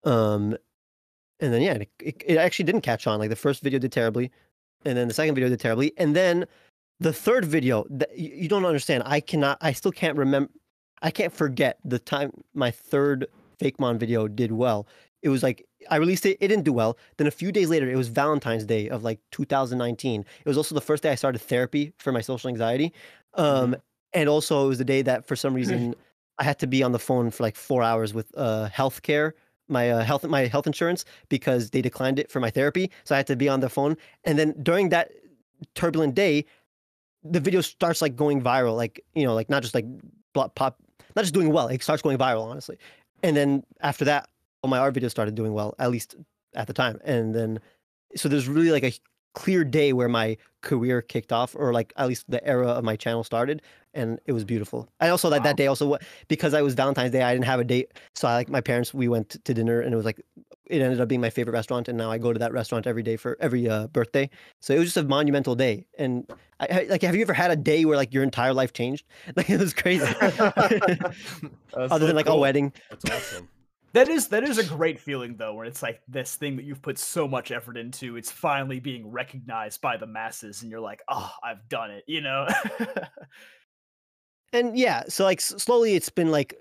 Um, 0.04 0.56
and 1.40 1.52
then 1.52 1.64
yeah, 1.64 1.80
it, 2.00 2.24
it, 2.24 2.38
actually 2.38 2.66
didn't 2.66 2.82
catch 2.82 3.08
on. 3.08 3.18
Like 3.18 3.32
the 3.32 3.36
first 3.36 3.64
video 3.64 3.80
did 3.80 3.92
terribly, 3.92 4.32
and 4.86 4.96
then 4.96 5.08
the 5.08 5.16
second 5.16 5.34
video 5.34 5.50
did 5.50 5.60
terribly, 5.60 5.94
and 5.98 6.16
then 6.16 6.46
the 7.00 7.12
third 7.12 7.44
video. 7.44 7.88
That, 7.90 8.16
you, 8.16 8.30
you 8.36 8.48
don't 8.48 8.66
understand. 8.66 9.02
I 9.08 9.20
cannot. 9.20 9.58
I 9.62 9.72
still 9.72 9.92
can't 9.92 10.16
remember. 10.16 10.52
I 11.02 11.10
can't 11.10 11.34
forget 11.34 11.80
the 11.84 11.98
time 11.98 12.34
my 12.54 12.70
third 12.70 13.26
Fakemon 13.60 13.98
video 13.98 14.28
did 14.28 14.52
well. 14.52 14.86
It 15.24 15.30
was 15.30 15.42
like 15.42 15.66
I 15.90 15.96
released 15.96 16.26
it. 16.26 16.38
It 16.40 16.50
didn't 16.50 16.66
do 16.66 16.74
well. 16.74 16.98
Then 17.18 17.28
a 17.28 17.32
few 17.32 17.52
days 17.52 17.70
later, 17.70 17.90
it 17.90 17.96
was 17.96 18.10
Valentine's 18.10 18.66
Day 18.66 18.90
of 18.90 19.04
like 19.04 19.20
2019. 19.32 20.22
It 20.22 20.48
was 20.48 20.58
also 20.58 20.76
the 20.76 20.82
first 20.82 21.02
day 21.02 21.12
I 21.12 21.16
started 21.16 21.40
therapy 21.40 21.94
for 21.98 22.12
my 22.12 22.22
social 22.22 22.50
anxiety. 22.50 22.94
Um, 23.36 23.76
and 24.14 24.30
also 24.30 24.66
it 24.66 24.68
was 24.68 24.78
the 24.78 24.86
day 24.86 25.02
that 25.02 25.26
for 25.26 25.36
some 25.36 25.54
reason 25.54 25.96
I 26.40 26.44
had 26.44 26.60
to 26.60 26.68
be 26.68 26.84
on 26.84 26.92
the 26.92 27.00
phone 27.00 27.32
for 27.32 27.42
like 27.44 27.56
four 27.56 27.82
hours 27.82 28.14
with 28.14 28.32
uh 28.38 28.70
healthcare, 28.70 29.32
my 29.70 29.90
uh, 29.90 30.04
health 30.04 30.24
my 30.26 30.48
health 30.48 30.68
insurance 30.68 31.06
because 31.30 31.70
they 31.70 31.82
declined 31.82 32.20
it 32.20 32.30
for 32.30 32.40
my 32.40 32.52
therapy. 32.52 32.92
So 33.06 33.16
I 33.16 33.18
had 33.18 33.28
to 33.28 33.36
be 33.36 33.50
on 33.50 33.62
the 33.62 33.70
phone. 33.70 33.98
And 34.26 34.38
then 34.38 34.54
during 34.62 34.90
that 34.90 35.12
turbulent 35.74 36.16
day, 36.16 36.46
the 37.24 37.40
video 37.40 37.62
starts 37.62 38.02
like 38.02 38.16
going 38.16 38.42
viral, 38.42 38.76
like 38.76 39.04
you 39.16 39.24
know, 39.24 39.34
like 39.34 39.50
not 39.50 39.62
just 39.62 39.74
like 39.74 39.86
pop, 40.34 40.78
not 41.16 41.22
just 41.22 41.34
doing 41.34 41.52
well. 41.52 41.68
It 41.68 41.82
starts 41.82 42.02
going 42.02 42.18
viral, 42.18 42.46
honestly. 42.46 42.78
And 43.24 43.38
then 43.38 43.64
after 43.80 44.04
that, 44.06 44.30
all 44.64 44.70
my 44.70 44.80
art 44.80 44.96
videos 44.96 45.12
started 45.12 45.36
doing 45.36 45.54
well, 45.54 45.76
at 45.78 45.92
least 45.92 46.16
at 46.56 46.68
the 46.68 46.74
time. 46.74 47.00
And 47.04 47.36
then, 47.36 47.60
so 48.16 48.30
there's 48.30 48.48
really 48.48 48.72
like 48.72 48.84
a 48.84 48.94
clear 49.34 49.64
day 49.64 49.94
where 49.94 50.10
my 50.10 50.38
career 50.62 51.02
kicked 51.02 51.34
off, 51.34 51.56
or 51.56 51.74
like 51.74 51.94
at 51.98 52.08
least 52.08 52.30
the 52.30 52.46
era 52.48 52.68
of 52.68 52.84
my 52.84 52.96
channel 52.96 53.24
started, 53.24 53.62
and 53.94 54.20
it 54.26 54.32
was 54.32 54.44
beautiful. 54.44 54.88
I 55.00 55.10
also 55.10 55.30
like 55.30 55.44
that 55.44 55.58
day 55.58 55.68
also 55.68 55.98
because 56.28 56.54
I 56.54 56.62
was 56.62 56.74
Valentine's 56.74 57.12
Day, 57.12 57.22
I 57.22 57.34
didn't 57.34 57.46
have 57.46 57.60
a 57.60 57.64
date, 57.64 57.94
so 58.16 58.28
I 58.28 58.36
like 58.36 58.50
my 58.50 58.62
parents. 58.62 58.94
We 58.94 59.08
went 59.08 59.44
to 59.44 59.54
dinner, 59.54 59.82
and 59.82 59.94
it 59.94 59.98
was 59.98 60.06
like 60.06 60.22
it 60.68 60.82
ended 60.82 61.02
up 61.02 61.08
being 61.08 61.22
my 61.22 61.30
favorite 61.30 61.54
restaurant, 61.54 61.88
and 61.90 61.98
now 61.98 62.10
I 62.10 62.18
go 62.18 62.32
to 62.32 62.40
that 62.40 62.54
restaurant 62.54 62.88
every 62.88 63.04
day 63.04 63.18
for 63.18 63.38
every 63.40 63.68
uh, 63.70 63.88
birthday. 63.88 64.30
So 64.62 64.74
it 64.74 64.80
was 64.80 64.88
just 64.88 64.98
a 64.98 65.04
monumental 65.04 65.56
day. 65.56 65.86
And 66.00 66.26
I, 66.60 66.68
I, 66.70 66.88
like, 66.90 67.02
have 67.02 67.16
you 67.16 67.22
ever 67.22 67.34
had 67.34 67.52
a 67.52 67.56
day 67.56 67.86
where 67.86 67.98
like 67.98 68.14
your 68.14 68.24
entire 68.24 68.54
life 68.54 68.74
changed? 68.74 69.06
Like 69.36 69.50
it 69.50 69.60
was 69.60 69.74
crazy. 69.74 70.06
Other 71.74 72.08
than 72.08 72.16
like 72.16 72.28
a 72.28 72.38
wedding. 72.38 72.72
That's 72.90 73.06
awesome. 73.10 73.50
That 73.94 74.10
is 74.10 74.28
that 74.30 74.44
is 74.44 74.58
a 74.58 74.64
great 74.64 75.00
feeling 75.00 75.36
though, 75.38 75.54
where 75.54 75.66
it's 75.66 75.84
like 75.84 76.02
this 76.08 76.36
thing 76.36 76.56
that 76.56 76.66
you've 76.66 76.82
put 76.82 76.98
so 76.98 77.28
much 77.28 77.52
effort 77.52 77.78
into, 77.78 78.16
it's 78.18 78.32
finally 78.32 78.80
being 78.80 79.12
recognized 79.12 79.82
by 79.82 79.98
the 79.98 80.08
masses, 80.08 80.62
and 80.64 80.72
you're 80.72 80.80
like, 80.82 81.02
oh, 81.10 81.32
I've 81.44 81.68
done 81.70 81.92
it, 81.92 82.04
you 82.08 82.22
know. 82.22 82.48
and 84.54 84.78
yeah 84.78 85.04
so 85.08 85.24
like 85.24 85.42
slowly 85.42 85.96
it's 85.96 86.10
been 86.10 86.32
like 86.32 86.56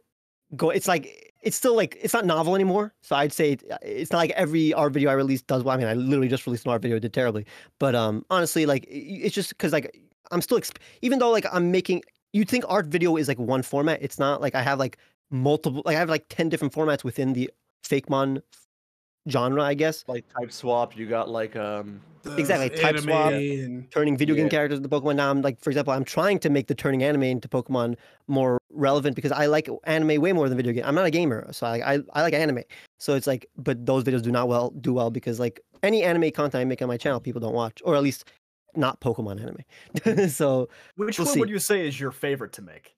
go 0.57 0.71
it's 0.71 0.89
like 0.89 1.33
it's 1.43 1.57
still 1.57 1.77
like 1.77 1.99
it's 2.01 2.15
not 2.15 2.25
novel 2.25 2.55
anymore 2.55 2.95
so 3.03 3.15
i'd 3.17 3.33
say 3.33 3.53
it- 3.53 3.65
it's 3.83 4.11
not 4.13 4.19
like 4.19 4.31
every 4.31 4.73
art 4.75 4.93
video 4.93 5.11
i 5.11 5.13
release 5.13 5.43
does 5.43 5.63
well. 5.63 5.75
I 5.75 5.79
mean 5.79 5.87
i 5.87 5.95
literally 5.95 6.29
just 6.29 6.47
released 6.47 6.65
an 6.65 6.71
art 6.73 6.83
video 6.83 6.99
did 6.99 7.13
terribly. 7.13 7.47
But 7.79 7.95
um 7.95 8.25
honestly 8.31 8.67
like 8.67 8.87
it's 8.89 9.35
just 9.35 9.51
because 9.51 9.73
like 9.73 9.95
i'm 10.31 10.41
still 10.41 10.59
exp- 10.59 10.79
even 11.03 11.19
though 11.19 11.31
like 11.31 11.47
i'm 11.53 11.71
making 11.71 12.03
you'd 12.33 12.49
think 12.49 12.65
art 12.69 12.87
video 12.87 13.17
is 13.17 13.29
like 13.29 13.39
one 13.39 13.63
format 13.63 14.01
it's 14.03 14.19
not. 14.19 14.41
Like 14.41 14.55
i 14.55 14.63
have 14.63 14.79
like 14.79 14.99
multiple 15.33 15.83
like 15.87 15.97
i 15.97 15.99
have 15.99 16.09
like 16.11 16.27
10 16.29 16.49
different 16.51 16.73
formats 16.75 17.03
within 17.03 17.33
the 17.33 17.51
fakemon 17.85 18.43
genre 19.29 19.63
i 19.63 19.75
guess 19.75 20.05
like 20.07 20.25
type 20.39 20.53
swap. 20.53 20.97
You 20.97 21.07
got 21.07 21.29
like 21.29 21.57
um. 21.57 22.01
The 22.25 22.37
Exactly, 22.37 22.71
type 22.71 22.99
swap. 23.01 23.33
and- 23.33 23.91
turning 23.91 24.17
video 24.17 24.37
game 24.37 24.49
characters 24.49 24.77
into 24.79 24.89
Pokemon. 24.89 25.17
Now 25.17 25.29
I'm 25.29 25.43
like, 25.43 25.59
for 25.61 25.71
example, 25.71 25.93
I'm 25.93 26.05
trying 26.05 26.39
to 26.39 26.51
make 26.51 26.69
the 26.69 26.75
turning 26.77 27.03
anime 27.03 27.25
into 27.25 27.49
Pokemon 27.49 27.97
more 28.29 28.59
relevant 28.71 29.17
because 29.17 29.33
I 29.33 29.47
like 29.47 29.69
anime 29.83 30.21
way 30.23 30.33
more 30.33 30.49
than 30.49 30.57
video 30.57 30.73
game. 30.73 30.85
I'm 30.87 30.95
not 30.95 31.05
a 31.05 31.11
gamer, 31.11 31.49
so 31.53 31.67
I 31.67 31.95
I, 31.95 31.99
I 32.13 32.23
like 32.23 32.33
anime. 32.33 32.61
So 33.01 33.15
it's 33.17 33.27
like, 33.27 33.47
but 33.57 33.85
those 33.87 34.05
videos 34.05 34.23
do 34.23 34.31
not 34.31 34.47
well 34.47 34.71
do 34.71 34.93
well 34.93 35.11
because 35.11 35.41
like 35.41 35.59
any 35.83 36.05
anime 36.05 36.31
content 36.31 36.61
I 36.61 36.65
make 36.65 36.81
on 36.81 36.87
my 36.87 36.97
channel, 36.97 37.19
people 37.19 37.41
don't 37.41 37.55
watch, 37.55 37.83
or 37.85 37.97
at 37.97 38.05
least 38.05 38.31
not 38.77 39.01
Pokemon 39.01 39.41
anime. 39.43 40.29
so 40.31 40.69
Which 40.95 41.19
We'll 41.19 41.27
one 41.27 41.35
see. 41.35 41.41
would 41.41 41.51
you 41.51 41.59
say 41.59 41.85
is 41.89 41.99
your 41.99 42.13
favorite 42.13 42.53
to 42.53 42.63
make? 42.63 42.95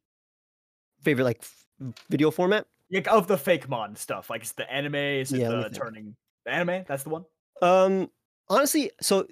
favorite 1.00 1.24
like 1.24 1.38
f- 1.40 1.63
video 2.10 2.30
format. 2.30 2.66
Like 2.92 3.08
of 3.08 3.26
the 3.26 3.36
Fakemon 3.36 3.96
stuff, 3.96 4.30
like 4.30 4.42
is 4.44 4.52
the 4.52 4.70
anime, 4.70 4.94
is 4.94 5.32
it 5.32 5.40
Yeah, 5.40 5.48
the 5.50 5.70
turning 5.70 6.14
the 6.44 6.52
anime? 6.52 6.84
That's 6.86 7.02
the 7.02 7.10
one. 7.10 7.24
Um, 7.62 8.10
honestly, 8.48 8.90
so 9.00 9.26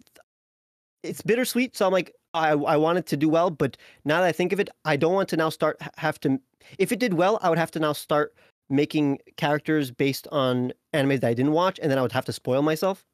it's 1.03 1.22
bittersweet. 1.22 1.76
So 1.76 1.86
I'm 1.86 1.93
like, 1.93 2.14
I 2.34 2.51
I 2.53 2.76
wanted 2.76 3.07
to 3.07 3.16
do 3.16 3.28
well, 3.28 3.51
but 3.51 3.76
now 4.05 4.20
that 4.20 4.26
I 4.26 4.32
think 4.32 4.53
of 4.53 4.61
it, 4.61 4.70
I 4.84 4.97
don't 4.97 5.12
want 5.14 5.28
to 5.30 5.36
now 5.36 5.51
start 5.51 5.76
have 5.97 6.18
to. 6.20 6.40
If 6.78 6.93
it 6.93 6.99
did 6.99 7.14
well, 7.14 7.38
I 7.43 7.49
would 7.51 7.59
have 7.59 7.70
to 7.72 7.78
now 7.80 7.93
start 7.93 8.34
making 8.70 9.18
characters 9.36 9.90
based 9.90 10.26
on 10.32 10.72
animes 10.95 11.20
that 11.20 11.28
I 11.28 11.34
didn't 11.34 11.53
watch, 11.53 11.78
and 11.82 11.90
then 11.90 11.99
I 11.99 12.03
would 12.03 12.12
have 12.12 12.24
to 12.24 12.32
spoil 12.32 12.62
myself. 12.62 13.05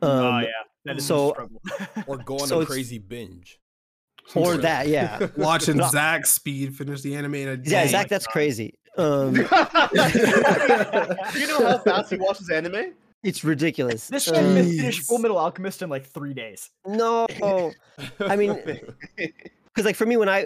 oh 0.00 0.26
Um, 0.28 0.42
yeah, 0.44 0.48
that 0.86 0.96
is 0.96 1.04
so- 1.04 1.30
a 1.30 1.34
struggle. 1.34 1.62
Or 2.06 2.16
go 2.18 2.38
on 2.40 2.48
So 2.48 2.62
a 2.62 2.66
crazy 2.66 2.98
binge. 2.98 3.60
Or 4.34 4.56
that, 4.58 4.88
yeah, 4.88 5.26
watching 5.36 5.76
No. 5.78 5.88
Zach 5.90 6.26
Speed 6.26 6.76
finish 6.76 7.02
the 7.02 7.14
anime 7.16 7.34
in 7.36 7.48
a 7.48 7.56
day. 7.56 7.70
yeah. 7.70 7.86
Zach, 7.88 8.08
that's 8.08 8.26
crazy. 8.26 8.74
Um, 8.98 9.34
you 9.36 9.42
know 11.46 11.66
how 11.66 11.78
fast 11.84 12.10
he 12.10 12.16
watches 12.16 12.50
anime? 12.50 12.92
it's 13.22 13.44
ridiculous. 13.44 14.08
this 14.08 14.26
Um, 14.28 14.34
shit 14.34 14.44
can 14.44 14.76
finish 14.76 15.00
Full 15.06 15.18
Jeez. 15.18 15.22
Metal 15.22 15.38
Alchemist 15.38 15.80
in 15.82 15.88
like 15.88 16.04
three 16.06 16.34
days. 16.34 16.70
no, 16.86 17.26
I 18.20 18.36
mean, 18.36 18.58
because 19.16 19.84
like 19.84 19.96
for 19.96 20.06
me 20.06 20.16
when 20.16 20.28
i 20.28 20.44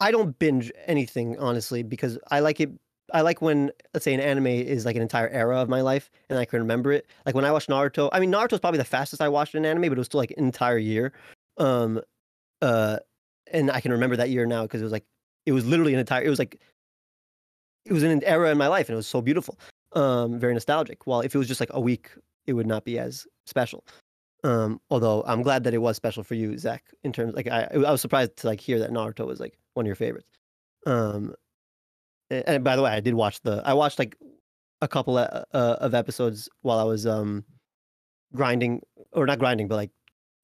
i 0.00 0.10
don't 0.12 0.38
binge 0.38 0.70
anything 0.86 1.36
honestly 1.40 1.82
because 1.82 2.16
i 2.30 2.38
like 2.38 2.60
it 2.60 2.70
i 3.12 3.20
like 3.22 3.42
when 3.42 3.72
let's 3.92 4.04
say 4.04 4.14
an 4.14 4.20
anime 4.20 4.46
is 4.46 4.84
like 4.86 4.94
an 4.94 5.02
entire 5.02 5.28
era 5.30 5.60
of 5.60 5.68
my 5.68 5.80
life 5.80 6.08
and 6.30 6.38
i 6.38 6.44
can 6.44 6.60
remember 6.60 6.92
it 6.92 7.04
like 7.26 7.34
when 7.34 7.44
i 7.44 7.50
watched 7.50 7.68
naruto 7.68 8.08
i 8.12 8.20
mean 8.20 8.30
naruto's 8.30 8.60
probably 8.60 8.78
the 8.78 8.84
fastest 8.84 9.20
i 9.20 9.28
watched 9.28 9.56
an 9.56 9.64
anime 9.66 9.82
but 9.82 9.92
it 9.92 9.98
was 9.98 10.06
still 10.06 10.18
like 10.20 10.30
an 10.36 10.44
entire 10.44 10.78
year 10.78 11.12
um 11.56 12.00
uh 12.62 12.98
and 13.52 13.70
i 13.70 13.80
can 13.80 13.92
remember 13.92 14.16
that 14.16 14.30
year 14.30 14.46
now 14.46 14.62
because 14.62 14.80
it 14.80 14.84
was 14.84 14.92
like 14.92 15.04
it 15.46 15.52
was 15.52 15.66
literally 15.66 15.94
an 15.94 16.00
entire 16.00 16.22
it 16.22 16.30
was 16.30 16.38
like 16.38 16.60
it 17.84 17.92
was 17.92 18.02
an 18.02 18.22
era 18.24 18.50
in 18.50 18.58
my 18.58 18.68
life 18.68 18.88
and 18.88 18.94
it 18.94 18.96
was 18.96 19.06
so 19.06 19.20
beautiful 19.20 19.58
um 19.92 20.38
very 20.38 20.52
nostalgic 20.52 21.06
while 21.06 21.20
if 21.20 21.34
it 21.34 21.38
was 21.38 21.48
just 21.48 21.60
like 21.60 21.70
a 21.72 21.80
week 21.80 22.10
it 22.46 22.52
would 22.52 22.66
not 22.66 22.84
be 22.84 22.98
as 22.98 23.26
special 23.46 23.84
um, 24.44 24.80
although 24.90 25.24
I'm 25.26 25.42
glad 25.42 25.64
that 25.64 25.74
it 25.74 25.78
was 25.78 25.96
special 25.96 26.22
for 26.22 26.34
you, 26.34 26.56
Zach. 26.58 26.84
In 27.02 27.12
terms, 27.12 27.34
like 27.34 27.48
I, 27.48 27.68
I 27.72 27.90
was 27.90 28.00
surprised 28.00 28.36
to 28.38 28.46
like 28.46 28.60
hear 28.60 28.78
that 28.78 28.90
Naruto 28.90 29.26
was 29.26 29.40
like 29.40 29.58
one 29.74 29.84
of 29.84 29.88
your 29.88 29.96
favorites. 29.96 30.28
Um, 30.86 31.34
and, 32.30 32.62
by 32.62 32.76
the 32.76 32.82
way, 32.82 32.90
I 32.90 33.00
did 33.00 33.14
watch 33.14 33.40
the. 33.40 33.62
I 33.64 33.74
watched 33.74 33.98
like 33.98 34.16
a 34.80 34.88
couple 34.88 35.16
uh, 35.16 35.44
uh, 35.52 35.76
of 35.80 35.94
episodes 35.94 36.48
while 36.62 36.78
I 36.78 36.84
was 36.84 37.06
um 37.06 37.44
grinding, 38.34 38.82
or 39.12 39.26
not 39.26 39.38
grinding, 39.38 39.66
but 39.66 39.76
like 39.76 39.90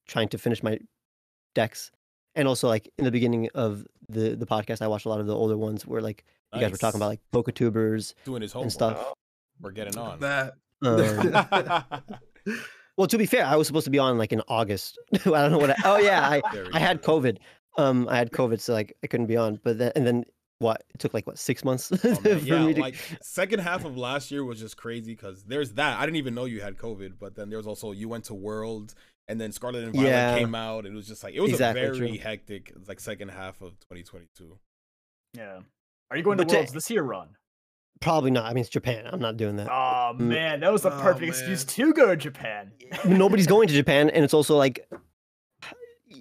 trying 0.07 0.27
to 0.29 0.37
finish 0.37 0.61
my 0.61 0.77
decks. 1.53 1.91
And 2.35 2.47
also, 2.47 2.67
like 2.67 2.91
in 2.97 3.05
the 3.05 3.11
beginning 3.11 3.49
of 3.55 3.85
the 4.09 4.35
the 4.35 4.45
podcast, 4.45 4.81
I 4.81 4.87
watched 4.87 5.05
a 5.05 5.09
lot 5.09 5.19
of 5.19 5.27
the 5.27 5.35
older 5.35 5.57
ones 5.57 5.85
where 5.85 6.01
like 6.01 6.25
you 6.53 6.61
guys 6.61 6.71
were 6.71 6.77
talking 6.77 6.99
about 6.99 7.07
like 7.07 7.21
PokeTubers 7.33 8.13
doing 8.25 8.41
his 8.41 8.53
and 8.55 8.71
stuff. 8.71 9.13
We're 9.61 9.71
getting 9.71 9.97
on. 9.97 10.19
that. 10.19 10.55
Um, 10.81 11.93
well, 12.97 13.07
to 13.07 13.17
be 13.17 13.25
fair, 13.25 13.45
I 13.45 13.55
was 13.55 13.67
supposed 13.67 13.85
to 13.85 13.91
be 13.91 13.99
on 13.99 14.17
like 14.17 14.33
in 14.33 14.41
August. 14.47 14.99
I 15.13 15.17
don't 15.23 15.51
know 15.51 15.57
what. 15.57 15.71
I, 15.71 15.75
oh 15.85 15.97
yeah, 15.97 16.27
I 16.27 16.41
I 16.73 16.79
had. 16.79 17.01
COVID. 17.01 17.37
Um, 17.77 18.07
I 18.09 18.17
had 18.17 18.31
COVID, 18.31 18.59
so 18.59 18.73
like 18.73 18.95
I 19.03 19.07
couldn't 19.07 19.27
be 19.27 19.37
on. 19.37 19.59
But 19.63 19.77
then, 19.77 19.91
and 19.95 20.05
then 20.05 20.25
what 20.59 20.83
it 20.93 20.99
took 20.99 21.13
like 21.13 21.27
what 21.27 21.37
six 21.37 21.65
months 21.65 21.91
Oh, 22.03 22.15
for 22.15 22.29
yeah, 22.37 22.65
me 22.65 22.73
to 22.73 22.81
like 22.81 22.95
second 23.21 23.59
half 23.59 23.83
of 23.83 23.97
last 23.97 24.31
year 24.31 24.43
was 24.43 24.59
just 24.59 24.77
crazy 24.77 25.13
because 25.13 25.43
there's 25.43 25.73
that. 25.73 25.99
I 25.99 26.05
didn't 26.05 26.17
even 26.17 26.33
know 26.35 26.45
you 26.45 26.61
had 26.61 26.77
COVID, 26.77 27.13
but 27.19 27.35
then 27.35 27.49
there 27.49 27.57
was 27.57 27.67
also 27.67 27.91
you 27.91 28.07
went 28.07 28.25
to 28.25 28.33
Worlds 28.33 28.95
and 29.27 29.39
then 29.41 29.51
Scarlet 29.51 29.83
and 29.85 29.93
Violet 29.93 30.07
Yeah. 30.09 30.37
came 30.37 30.55
out. 30.55 30.85
And 30.85 30.93
it 30.93 30.97
was 30.97 31.07
just 31.07 31.23
like 31.23 31.33
it 31.33 31.41
was 31.41 31.51
Exactly, 31.51 31.81
a 31.81 31.85
very 31.93 31.97
true. 32.11 32.17
hectic 32.19 32.73
like 32.87 32.99
second 32.99 33.29
half 33.29 33.61
of 33.61 33.79
2022. 33.81 34.57
Yeah. 35.33 35.59
Are 36.11 36.17
you 36.17 36.23
going 36.23 36.37
to 36.37 36.43
But 36.45 36.49
to- 36.49 36.55
Worlds 36.57 36.71
this 36.73 36.89
year, 36.89 37.03
Ron? 37.03 37.29
probably 38.01 38.29
not. 38.29 38.45
I 38.45 38.49
mean, 38.53 38.61
it's 38.61 38.69
Japan. 38.69 39.07
I'm 39.11 39.19
not 39.21 39.37
doing 39.37 39.55
that. 39.55 39.69
Oh 39.71 40.13
man, 40.13 40.59
that 40.59 40.71
was 40.71 40.81
the 40.83 40.91
Oh, 40.95 41.01
perfect 41.01 41.27
excuse 41.29 41.63
to 41.63 41.93
go 41.93 42.07
to 42.07 42.15
Japan. 42.17 42.71
Nobody's 43.05 43.47
going 43.47 43.67
to 43.69 43.73
Japan, 43.73 44.09
and 44.09 44.23
it's 44.23 44.33
also 44.33 44.55
like 44.57 44.87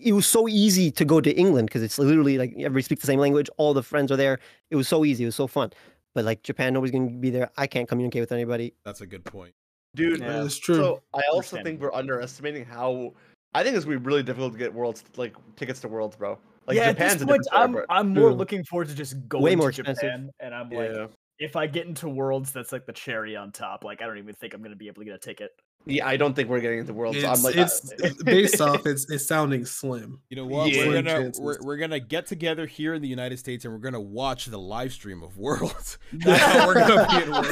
it 0.02 0.12
was 0.12 0.26
so 0.26 0.48
easy 0.48 0.90
to 0.90 1.04
go 1.04 1.20
to 1.20 1.30
England 1.32 1.68
because 1.68 1.82
it's 1.82 1.98
literally 1.98 2.38
like 2.38 2.52
everybody 2.56 2.82
speaks 2.82 3.02
the 3.02 3.06
same 3.06 3.20
language. 3.20 3.48
All 3.58 3.74
the 3.74 3.82
friends 3.82 4.10
are 4.12 4.16
there. 4.16 4.38
It 4.70 4.76
was 4.76 4.88
so 4.88 5.04
easy. 5.04 5.24
It 5.24 5.26
was 5.28 5.34
so 5.36 5.46
fun. 5.46 5.72
But 6.14 6.24
like 6.24 6.42
Japan, 6.42 6.72
nobody's 6.74 6.92
gonna 6.92 7.10
be 7.10 7.30
there. 7.30 7.50
I 7.56 7.66
can't 7.66 7.88
communicate 7.88 8.20
with 8.22 8.32
anybody. 8.32 8.74
That's 8.84 9.00
a 9.00 9.06
good 9.06 9.24
point. 9.24 9.54
Dude, 9.94 10.20
Yeah. 10.20 10.28
That 10.28 10.46
is 10.46 10.58
true. 10.58 10.76
So 10.76 11.02
I 11.14 11.22
also 11.32 11.62
think 11.62 11.80
we're 11.80 11.92
underestimating 11.94 12.64
how. 12.64 13.12
I 13.54 13.62
think 13.62 13.76
it's 13.76 13.84
gonna 13.84 13.98
be 13.98 14.04
really 14.04 14.22
difficult 14.22 14.52
to 14.52 14.58
get 14.58 14.72
worlds 14.74 15.04
like 15.16 15.34
tickets 15.56 15.80
to 15.80 15.88
worlds, 15.88 16.16
bro. 16.16 16.38
Like 16.66 16.76
yeah, 16.76 16.92
Japan's 16.92 17.12
at 17.12 17.16
a 17.16 17.18
this 17.18 17.26
point, 17.26 17.42
different 17.44 17.44
story, 17.44 17.62
I'm 17.62 17.72
but 17.72 17.84
I'm 17.88 18.08
more 18.14 18.30
True. 18.30 18.34
looking 18.38 18.64
forward 18.64 18.88
to 18.88 18.94
just 18.94 19.28
going 19.28 19.44
Way 19.44 19.54
more 19.54 19.70
to 19.70 19.80
expensive. 19.82 20.02
Japan, 20.02 20.30
and 20.40 20.54
I'm 20.54 20.70
like, 20.70 20.90
yeah, 20.92 21.06
if 21.38 21.54
I 21.56 21.66
get 21.66 21.86
into 21.86 22.08
Worlds, 22.08 22.52
that's 22.52 22.72
like 22.72 22.86
the 22.86 22.92
cherry 22.92 23.36
on 23.36 23.52
top. 23.52 23.84
Like, 23.84 24.02
I 24.02 24.06
don't 24.06 24.18
even 24.18 24.34
think 24.34 24.54
I'm 24.54 24.62
gonna 24.62 24.74
be 24.74 24.88
able 24.88 25.02
to 25.02 25.04
get 25.04 25.14
a 25.14 25.18
ticket. 25.18 25.50
yeah. 25.86 26.04
I 26.06 26.16
don't 26.16 26.34
think 26.34 26.48
we're 26.48 26.60
getting 26.60 26.78
into 26.80 26.94
worlds. 26.94 27.18
it's, 27.18 27.26
I'm 27.26 27.42
like, 27.44 27.56
it's 27.56 27.92
uh, 28.02 28.10
based 28.24 28.60
off 28.60 28.86
it's 28.86 29.08
it's 29.10 29.26
sounding 29.26 29.66
slim. 29.66 30.20
You 30.30 30.36
know 30.38 30.46
what? 30.46 30.72
Yeah. 30.72 30.88
We're 30.88 31.02
gonna 31.02 31.30
we're, 31.38 31.58
we're 31.60 31.76
gonna 31.76 32.00
get 32.00 32.26
together 32.26 32.66
here 32.66 32.94
in 32.94 33.02
the 33.02 33.08
United 33.08 33.38
States 33.38 33.64
and 33.64 33.72
we're 33.74 33.80
gonna 33.80 34.00
watch 34.00 34.46
the 34.46 34.58
live 34.58 34.92
stream 34.92 35.22
of 35.22 35.36
Worlds. 35.36 35.98
That's 36.12 36.42
how 36.42 36.66
we're 36.66 36.74
gonna 36.74 37.06
be 37.08 37.22
in 37.22 37.30
Worlds. 37.30 37.48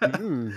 Mm. 0.00 0.54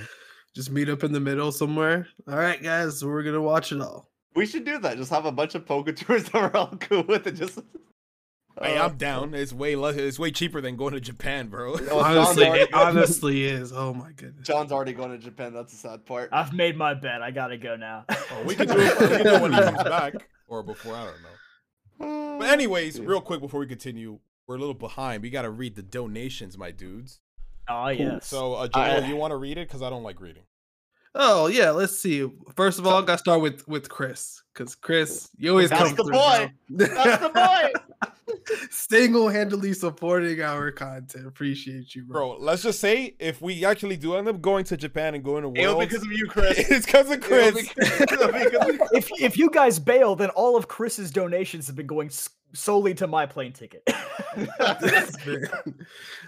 Just 0.56 0.70
meet 0.72 0.90
up 0.90 1.04
in 1.04 1.12
the 1.12 1.20
middle 1.20 1.52
somewhere. 1.52 2.08
All 2.28 2.36
right, 2.38 2.62
guys, 2.62 3.04
we're 3.04 3.24
gonna 3.24 3.42
watch 3.42 3.72
it 3.72 3.82
all. 3.82 4.10
we 4.36 4.46
should 4.46 4.66
do 4.66 4.78
that. 4.80 4.98
Just 4.98 5.10
have 5.12 5.26
a 5.26 5.32
bunch 5.32 5.56
of 5.56 5.66
poker 5.66 5.92
tours 5.94 6.26
that 6.26 6.34
we're 6.34 6.58
all 6.60 6.76
cool 6.80 7.04
with, 7.04 7.26
and 7.28 7.38
just. 7.38 7.60
Hey, 8.62 8.78
Uh, 8.78 8.86
I'm 8.86 8.98
down. 8.98 9.34
It's 9.34 9.52
way 9.52 9.76
less. 9.76 9.96
It's 9.96 10.20
way 10.20 10.30
cheaper 10.30 10.62
than 10.62 10.76
going 10.76 10.94
to 10.94 11.00
Japan, 11.02 11.48
bro. 11.48 11.76
John's 11.78 11.90
honestly, 11.92 12.46
already 12.46 12.62
it 12.64 12.74
honestly 12.74 13.44
is. 13.46 13.74
Oh 13.74 13.96
my 13.96 14.12
goodness. 14.12 14.46
John's 14.46 14.72
already 14.72 14.94
going 14.94 15.10
to 15.10 15.18
Japan. 15.18 15.54
That's 15.56 15.72
the 15.72 15.78
sad 15.80 16.06
part. 16.06 16.30
I've 16.32 16.54
made 16.54 16.78
my 16.78 16.94
bet. 16.94 17.24
I 17.24 17.32
gotta 17.32 17.58
go 17.58 17.76
now. 17.76 18.06
Oh, 18.32 18.44
we 18.46 18.54
can 18.56 18.68
do 18.68 18.76
it. 18.80 19.00
We 19.00 19.08
can 19.08 19.24
do 19.24 19.34
it 19.36 19.42
when 19.42 19.54
he 19.54 19.60
comes 19.60 19.84
back 19.84 20.14
or 20.48 20.62
before. 20.64 20.96
I 20.96 21.06
don't 21.06 21.22
know. 21.24 22.38
But 22.40 22.50
anyways, 22.50 23.00
real 23.00 23.22
quick 23.22 23.42
before 23.42 23.60
we 23.60 23.66
continue, 23.68 24.20
we're 24.48 24.56
a 24.56 24.60
little 24.60 24.74
behind. 24.76 25.24
We 25.24 25.30
gotta 25.32 25.50
read 25.50 25.76
the 25.76 25.84
donations, 25.84 26.56
my 26.58 26.70
dudes. 26.72 27.20
Oh 27.70 27.88
yes. 27.90 28.28
So, 28.28 28.54
uh, 28.56 28.68
Joel, 28.68 28.84
I- 28.84 29.08
you 29.08 29.16
want 29.16 29.32
to 29.32 29.38
read 29.38 29.58
it? 29.58 29.68
Because 29.68 29.82
I 29.82 29.90
don't 29.90 30.04
like 30.04 30.20
reading. 30.22 30.44
Oh 31.16 31.48
yeah, 31.48 31.70
let's 31.72 31.98
see. 31.98 32.28
First 32.56 32.80
of 32.80 32.88
all, 32.88 33.02
I 33.02 33.06
gotta 33.06 33.20
start 33.20 33.42
with 33.42 33.68
with 33.68 33.88
Chris 33.90 34.42
because 34.54 34.76
Chris, 34.76 35.30
you 35.38 35.50
always 35.52 35.70
That's 35.70 35.94
come 35.94 35.96
the 35.96 36.04
through, 36.04 36.14
boy. 36.14 36.52
bro. 36.70 36.88
That's 36.88 37.22
the 37.22 37.30
boy. 37.30 37.72
Single-handedly 38.72 39.74
supporting 39.74 40.42
our 40.42 40.72
content. 40.72 41.26
Appreciate 41.28 41.96
you, 41.96 42.04
bro. 42.04 42.36
Bro, 42.36 42.38
let's 42.46 42.62
just 42.64 42.80
say 42.80 43.16
if 43.20 43.42
we 43.42 43.64
actually 43.66 43.98
do 43.98 44.16
end 44.16 44.28
up 44.28 44.42
going 44.42 44.66
to 44.66 44.78
Japan 44.78 45.16
and 45.16 45.24
going 45.24 45.44
to 45.44 45.60
It'll 45.62 45.78
Worlds, 45.78 45.86
be 45.94 45.98
because 45.98 46.06
of 46.06 46.12
you, 46.12 46.28
Chris. 46.28 46.58
it's 46.70 46.86
because 46.86 47.10
of 47.10 47.22
Chris. 47.22 47.56
be 47.56 47.64
'cause- 47.68 48.02
it'll 48.02 48.28
be 48.32 48.50
'cause 48.50 48.70
of- 48.70 48.82
if 48.94 49.10
if 49.22 49.38
you 49.38 49.50
guys 49.50 49.80
bail, 49.80 50.16
then 50.16 50.30
all 50.32 50.56
of 50.56 50.68
Chris's 50.68 51.12
donations 51.12 51.68
have 51.68 51.76
been 51.76 51.88
going 51.88 52.10
solely 52.54 52.94
to 52.94 53.08
my 53.08 53.26
plane 53.26 53.52
ticket. 53.54 53.84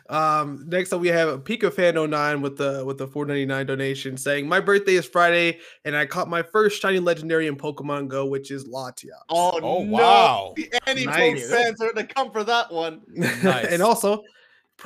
Um, 0.09 0.65
next 0.67 0.93
up 0.93 1.01
we 1.01 1.07
have 1.07 1.43
Pika 1.43 1.73
Fan 1.73 1.95
09 2.09 2.41
with 2.41 2.57
the 2.57 2.83
with 2.85 2.97
the 2.97 3.07
499 3.07 3.65
donation 3.65 4.17
saying 4.17 4.47
my 4.47 4.59
birthday 4.59 4.93
is 4.95 5.05
Friday 5.05 5.59
and 5.83 5.95
I 5.95 6.05
caught 6.05 6.29
my 6.29 6.43
first 6.43 6.79
shiny 6.81 6.99
legendary 6.99 7.47
in 7.47 7.55
Pokemon 7.55 8.07
Go, 8.15 8.25
which 8.27 8.49
is 8.49 8.65
Latia. 8.65 9.09
Oh, 9.29 9.59
Oh, 9.61 9.83
no. 9.83 9.91
wow. 9.91 10.53
The 10.55 10.71
Any 10.87 11.05
Nice. 11.05 11.49
fans 11.49 11.81
are 11.81 11.91
gonna 11.91 12.07
come 12.07 12.31
for 12.31 12.45
that 12.45 12.71
one. 12.71 13.01
Nice. 13.07 13.65
and 13.67 13.81
also, 13.81 14.23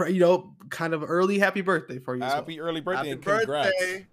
you 0.07 0.19
know, 0.19 0.55
kind 0.71 0.95
of 0.95 1.03
early 1.07 1.37
happy 1.37 1.61
birthday 1.61 1.99
for 1.99 2.15
you. 2.15 2.23
as 2.23 2.29
well. 2.29 2.35
Happy 2.37 2.59
early 2.59 2.81
birthday 2.81 2.97
Happy 2.97 3.11
and 3.11 3.21
congrats. 3.23 3.69
birthday. 3.69 4.07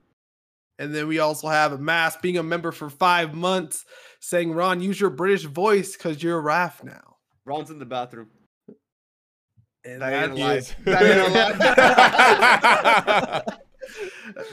And 0.78 0.94
then 0.94 1.08
we 1.08 1.18
also 1.20 1.48
have 1.48 1.72
a 1.72 1.78
Mass 1.78 2.18
being 2.18 2.36
a 2.36 2.42
member 2.42 2.70
for 2.72 2.90
five 2.90 3.32
months, 3.34 3.86
saying, 4.20 4.52
Ron, 4.52 4.82
use 4.82 5.00
your 5.00 5.08
British 5.08 5.44
voice 5.44 5.96
because 5.96 6.22
you're 6.22 6.38
Raf 6.42 6.84
now. 6.84 7.16
Ron's 7.46 7.70
in 7.70 7.78
the 7.78 7.86
bathroom. 7.86 8.28
And 9.86 10.02
That 10.02 10.12
ain't 10.12 10.36
that 10.36 10.42
a 10.42 10.44
lie. 10.44 10.54
is- 10.56 10.74
That 10.84 11.02
ain't 11.02 11.20
a 13.46 13.46
lie. 13.46 13.56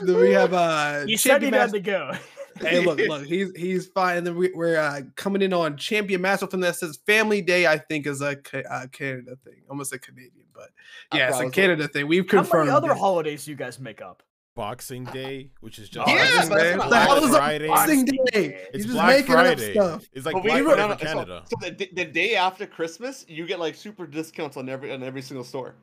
then 0.06 0.16
we 0.16 0.30
have 0.30 0.54
uh 0.54 1.04
he 1.04 1.18
said 1.18 1.42
he 1.42 1.50
had 1.50 1.70
to 1.72 1.80
go. 1.80 2.12
Hey, 2.60 2.84
look, 2.84 2.98
look, 3.08 3.24
he's 3.24 3.50
he's 3.56 3.86
fine. 3.88 4.18
And 4.18 4.26
then 4.26 4.36
we, 4.36 4.50
we're 4.54 4.76
uh, 4.78 5.02
coming 5.16 5.42
in 5.42 5.52
on 5.52 5.76
Champion 5.76 6.20
Master 6.20 6.46
from 6.46 6.60
that 6.60 6.76
says 6.76 6.98
Family 7.06 7.42
Day. 7.42 7.66
I 7.66 7.78
think 7.78 8.06
is 8.06 8.20
a 8.20 8.36
Ca- 8.36 8.62
uh, 8.70 8.86
Canada 8.88 9.36
thing. 9.44 9.62
Almost 9.68 9.92
a 9.92 9.98
Canadian, 9.98 10.46
but 10.54 10.70
I 11.12 11.18
yeah, 11.18 11.28
it's 11.28 11.36
a 11.36 11.40
promise. 11.40 11.54
Canada 11.54 11.88
thing. 11.88 12.06
We've 12.06 12.26
confirmed. 12.26 12.44
How 12.44 12.44
confirmed. 12.44 12.66
many 12.66 12.76
other 12.76 12.92
it. 12.92 12.98
holidays 12.98 13.48
you 13.48 13.54
guys 13.56 13.78
make 13.80 14.00
up? 14.02 14.22
Boxing 14.56 15.02
Day, 15.06 15.50
which 15.60 15.80
is 15.80 15.88
just 15.88 16.06
Yeah, 16.08 16.14
Boxing 16.16 16.48
that's 16.50 16.62
Day. 16.84 16.88
The 16.88 16.96
hell 17.00 17.24
is 17.24 17.30
a 17.34 17.36
Friday. 17.36 17.66
Boxing 17.66 18.04
Boxing 18.04 18.24
Day? 18.26 18.30
Day. 18.40 18.46
You're 18.46 18.60
It's 18.72 18.84
just 18.84 18.94
Black 18.94 19.08
making 19.08 19.34
up 19.34 19.40
Friday. 19.46 19.72
stuff. 19.72 20.04
It's 20.12 20.26
like 20.26 20.32
But 20.34 20.42
we- 20.44 20.50
Black 20.50 20.62
no, 20.62 20.68
Friday 20.74 20.88
no, 20.88 20.94
for 20.94 20.98
so- 21.00 21.06
Canada. 21.06 21.44
So, 21.46 21.70
the, 21.70 21.88
the 21.92 22.04
day 22.04 22.36
after 22.36 22.64
Christmas, 22.66 23.24
you 23.26 23.46
get 23.48 23.58
like 23.58 23.74
super 23.74 24.06
discounts 24.06 24.56
on 24.56 24.68
every 24.68 24.92
on 24.92 25.02
every 25.02 25.22
single 25.22 25.42
store. 25.42 25.74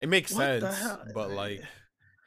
It 0.00 0.08
makes 0.08 0.32
What 0.32 0.62
sense, 0.62 0.96
but 1.12 1.32
like 1.32 1.62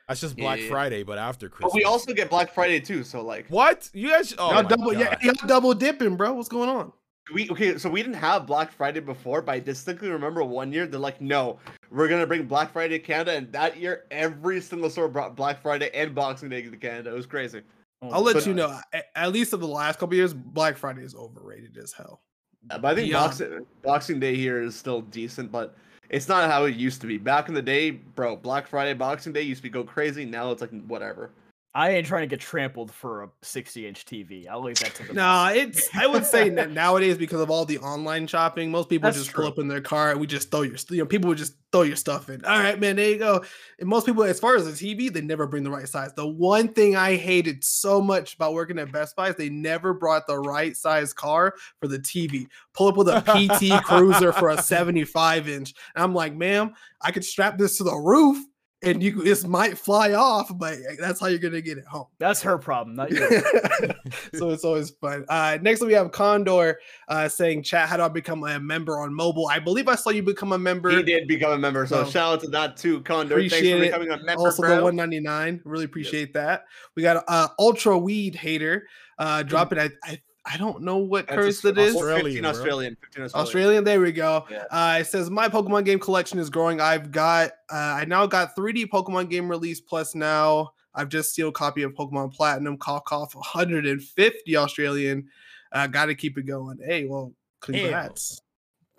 that's 0.07 0.21
just 0.21 0.37
Black 0.37 0.59
Yeah. 0.59 0.69
Friday, 0.69 1.03
but 1.03 1.17
after 1.17 1.49
Christmas. 1.49 1.73
But 1.73 1.77
we 1.77 1.83
also 1.83 2.13
get 2.13 2.29
Black 2.29 2.53
Friday 2.53 2.79
too. 2.79 3.03
So 3.03 3.21
like, 3.21 3.47
what 3.49 3.89
you 3.93 4.09
guys? 4.09 4.33
Oh 4.37 4.51
y'all 4.51 4.63
my 4.63 4.69
double, 4.69 4.93
yeah, 4.93 5.17
y'all 5.21 5.33
double 5.47 5.73
dipping, 5.73 6.15
bro. 6.15 6.33
What's 6.33 6.49
going 6.49 6.69
on? 6.69 6.91
we 7.33 7.49
okay. 7.49 7.77
So 7.77 7.89
we 7.89 8.01
didn't 8.01 8.15
have 8.17 8.45
Black 8.45 8.71
Friday 8.71 9.01
before, 9.01 9.41
but 9.41 9.51
I 9.51 9.59
distinctly 9.59 10.09
remember 10.09 10.43
one 10.43 10.71
year 10.71 10.87
they're 10.87 10.99
like, 10.99 11.19
no, 11.19 11.59
we're 11.91 12.07
gonna 12.07 12.27
bring 12.27 12.45
Black 12.45 12.71
Friday 12.71 12.99
to 12.99 13.03
Canada, 13.03 13.33
and 13.35 13.51
that 13.51 13.77
year 13.77 14.05
every 14.11 14.61
single 14.61 14.89
store 14.89 15.09
brought 15.09 15.35
Black 15.35 15.61
Friday 15.61 15.89
and 15.93 16.15
Boxing 16.15 16.49
Day 16.49 16.61
to 16.61 16.77
Canada. 16.77 17.11
It 17.11 17.15
was 17.15 17.25
crazy. 17.25 17.61
Oh 18.01 18.09
I'll 18.11 18.23
my 18.23 18.31
let 18.31 18.45
you 18.45 18.53
know. 18.53 18.79
At 19.15 19.31
least 19.31 19.53
of 19.53 19.59
the 19.59 19.67
last 19.67 19.99
couple 19.99 20.15
years, 20.15 20.33
Black 20.33 20.77
Friday 20.77 21.01
is 21.01 21.15
overrated 21.15 21.77
as 21.77 21.91
hell. 21.91 22.21
Uh, 22.69 22.77
But 22.77 22.91
I 22.91 22.95
think 22.95 23.07
Beyond. 23.09 23.29
Boxing 23.31 23.65
Boxing 23.83 24.19
Day 24.19 24.35
here 24.35 24.61
is 24.61 24.75
still 24.75 25.01
decent, 25.01 25.51
but 25.51 25.75
it's 26.09 26.27
not 26.27 26.49
how 26.49 26.65
it 26.65 26.75
used 26.75 27.01
to 27.01 27.07
be. 27.07 27.17
Back 27.17 27.49
in 27.49 27.53
the 27.53 27.61
day, 27.61 27.91
bro, 27.91 28.35
Black 28.35 28.67
Friday, 28.67 28.93
Boxing 28.93 29.33
Day 29.33 29.41
used 29.41 29.59
to 29.59 29.63
be 29.63 29.69
go 29.69 29.83
crazy. 29.83 30.25
Now 30.25 30.51
it's 30.51 30.61
like 30.61 30.71
whatever. 30.85 31.31
I 31.77 31.91
ain't 31.91 32.07
trying 32.07 32.23
to 32.23 32.27
get 32.27 32.39
trampled 32.39 32.91
for 32.91 33.21
a 33.21 33.29
60 33.43 33.87
inch 33.87 34.03
TV. 34.03 34.47
I'll 34.47 34.63
leave 34.63 34.79
that 34.79 34.95
to 34.95 35.03
the 35.03 35.13
No, 35.13 35.51
it's. 35.53 35.87
I 35.95 36.07
would 36.07 36.25
say 36.25 36.49
that 36.49 36.71
nowadays 36.71 37.19
because 37.19 37.39
of 37.39 37.51
all 37.51 37.65
the 37.65 37.77
online 37.77 38.25
shopping, 38.25 38.71
most 38.71 38.89
people 38.89 39.05
That's 39.05 39.19
just 39.19 39.29
true. 39.29 39.43
pull 39.43 39.51
up 39.51 39.59
in 39.59 39.67
their 39.67 39.79
car 39.79 40.09
and 40.09 40.19
we 40.19 40.25
just 40.25 40.49
throw 40.49 40.63
your. 40.63 40.75
You 40.89 40.97
know, 40.97 41.05
people 41.05 41.27
would 41.27 41.37
just 41.37 41.53
throw 41.71 41.83
your 41.83 41.95
stuff 41.95 42.31
in. 42.31 42.43
All 42.45 42.57
right, 42.57 42.79
man, 42.79 42.95
there 42.95 43.11
you 43.11 43.19
go. 43.19 43.43
And 43.77 43.87
most 43.87 44.07
people, 44.07 44.23
as 44.23 44.39
far 44.39 44.55
as 44.55 44.65
the 44.65 44.71
TV, 44.71 45.13
they 45.13 45.21
never 45.21 45.45
bring 45.45 45.61
the 45.61 45.69
right 45.69 45.87
size. 45.87 46.11
The 46.15 46.25
one 46.25 46.69
thing 46.69 46.95
I 46.95 47.15
hated 47.15 47.63
so 47.63 48.01
much 48.01 48.33
about 48.33 48.55
working 48.55 48.79
at 48.79 48.91
Best 48.91 49.15
Buy 49.15 49.29
is 49.29 49.35
they 49.35 49.49
never 49.49 49.93
brought 49.93 50.25
the 50.25 50.39
right 50.39 50.75
size 50.75 51.13
car 51.13 51.53
for 51.79 51.87
the 51.87 51.99
TV. 51.99 52.47
Pull 52.73 52.87
up 52.87 52.97
with 52.97 53.07
a 53.07 53.21
PT 53.21 53.83
Cruiser 53.83 54.33
for 54.33 54.49
a 54.49 54.59
75 54.63 55.47
inch. 55.47 55.75
And 55.93 56.03
I'm 56.03 56.15
like, 56.15 56.33
ma'am, 56.33 56.73
I 57.03 57.11
could 57.11 57.23
strap 57.23 57.59
this 57.59 57.77
to 57.77 57.83
the 57.83 57.95
roof. 57.95 58.43
And 58.83 59.01
you, 59.01 59.23
this 59.23 59.43
might 59.43 59.75
fly 59.75 60.13
off, 60.13 60.55
but 60.55 60.77
that's 60.99 61.19
how 61.19 61.25
you're 61.25 61.39
gonna 61.39 61.61
get 61.61 61.79
it 61.79 61.85
home. 61.85 62.05
That's 62.19 62.43
her 62.43 62.59
problem, 62.59 62.95
not 62.95 63.09
yours. 63.09 63.43
so 64.35 64.51
it's 64.51 64.63
always 64.63 64.91
fun. 64.91 65.25
Uh, 65.29 65.57
next 65.63 65.81
we 65.81 65.93
have 65.93 66.11
Condor 66.11 66.77
uh, 67.07 67.27
saying, 67.27 67.63
"Chat, 67.63 67.89
how 67.89 67.97
do 67.97 68.03
I 68.03 68.07
become 68.09 68.43
a 68.43 68.59
member 68.59 68.99
on 68.99 69.11
mobile?" 69.15 69.47
I 69.47 69.57
believe 69.57 69.87
I 69.87 69.95
saw 69.95 70.11
you 70.11 70.21
become 70.21 70.51
a 70.51 70.59
member. 70.59 70.91
He 70.91 71.01
did 71.01 71.27
become 71.27 71.53
a 71.53 71.57
member, 71.57 71.87
so 71.87 72.03
So, 72.03 72.09
shout 72.11 72.33
out 72.35 72.41
to 72.41 72.47
that 72.49 72.77
too, 72.77 73.01
Condor. 73.01 73.37
Thanks 73.39 73.55
appreciate 73.55 73.77
for 73.79 73.83
it. 73.83 73.87
becoming 73.87 74.11
a 74.11 74.23
member, 74.23 74.41
Also, 74.43 74.61
bro. 74.61 74.75
the 74.75 74.83
199. 74.83 75.61
Really 75.65 75.85
appreciate 75.85 76.33
that. 76.35 76.65
We 76.95 77.01
got 77.01 77.23
uh, 77.27 77.47
Ultra 77.57 77.97
Weed 77.97 78.35
Hater 78.35 78.85
uh, 79.17 79.41
dropping. 79.41 79.79
I, 79.79 79.89
I 80.03 80.21
I 80.49 80.55
don't 80.57 80.81
know 80.81 80.97
what 80.97 81.27
That's 81.27 81.35
curse 81.35 81.63
a- 81.65 81.73
that 81.73 81.77
is. 81.77 81.95
Australian, 81.95 82.23
15. 82.25 82.45
Australian, 82.45 82.97
15 83.01 83.23
Australian. 83.25 83.45
Australian. 83.47 83.83
There 83.83 83.99
we 83.99 84.11
go. 84.13 84.45
Yeah. 84.49 84.63
Uh, 84.71 84.97
it 85.01 85.05
says 85.07 85.29
my 85.29 85.49
Pokemon 85.49 85.83
game 85.85 85.99
collection 85.99 86.39
is 86.39 86.49
growing. 86.49 86.79
I've 86.79 87.11
got 87.11 87.51
uh, 87.71 87.75
I 87.75 88.05
now 88.05 88.25
got 88.27 88.55
3D 88.55 88.85
Pokemon 88.87 89.29
game 89.29 89.49
release 89.49 89.81
plus 89.81 90.15
now 90.15 90.71
I've 90.95 91.09
just 91.09 91.35
sealed 91.35 91.53
copy 91.53 91.83
of 91.83 91.93
Pokemon 91.93 92.33
Platinum. 92.33 92.77
Cough 92.77 93.03
cough 93.05 93.35
150 93.35 94.55
Australian. 94.55 95.27
Uh, 95.73 95.85
got 95.87 96.05
to 96.05 96.15
keep 96.15 96.37
it 96.37 96.43
going. 96.43 96.79
Hey, 96.83 97.05
well, 97.05 97.33
congrats. 97.59 98.41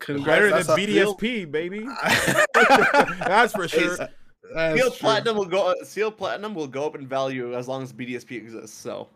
Congrats. 0.01 0.27
Better 0.27 0.49
than 0.51 0.67
That's 0.67 0.69
a- 0.69 0.77
BDSP, 0.77 1.51
baby. 1.51 1.81
That's 2.55 3.53
for 3.53 3.67
sure. 3.69 3.97
That's 4.55 4.81
Seal 4.81 4.91
true. 4.91 4.99
Platinum 5.01 5.37
will 5.37 5.45
go. 5.47 5.75
Seal 5.83 6.11
Platinum 6.11 6.55
will 6.55 6.67
go 6.69 6.87
up 6.87 6.95
in 6.95 7.07
value 7.07 7.55
as 7.55 7.69
long 7.69 7.83
as 7.83 7.93
BDSP 7.93 8.33
exists. 8.33 8.77
So 8.77 9.09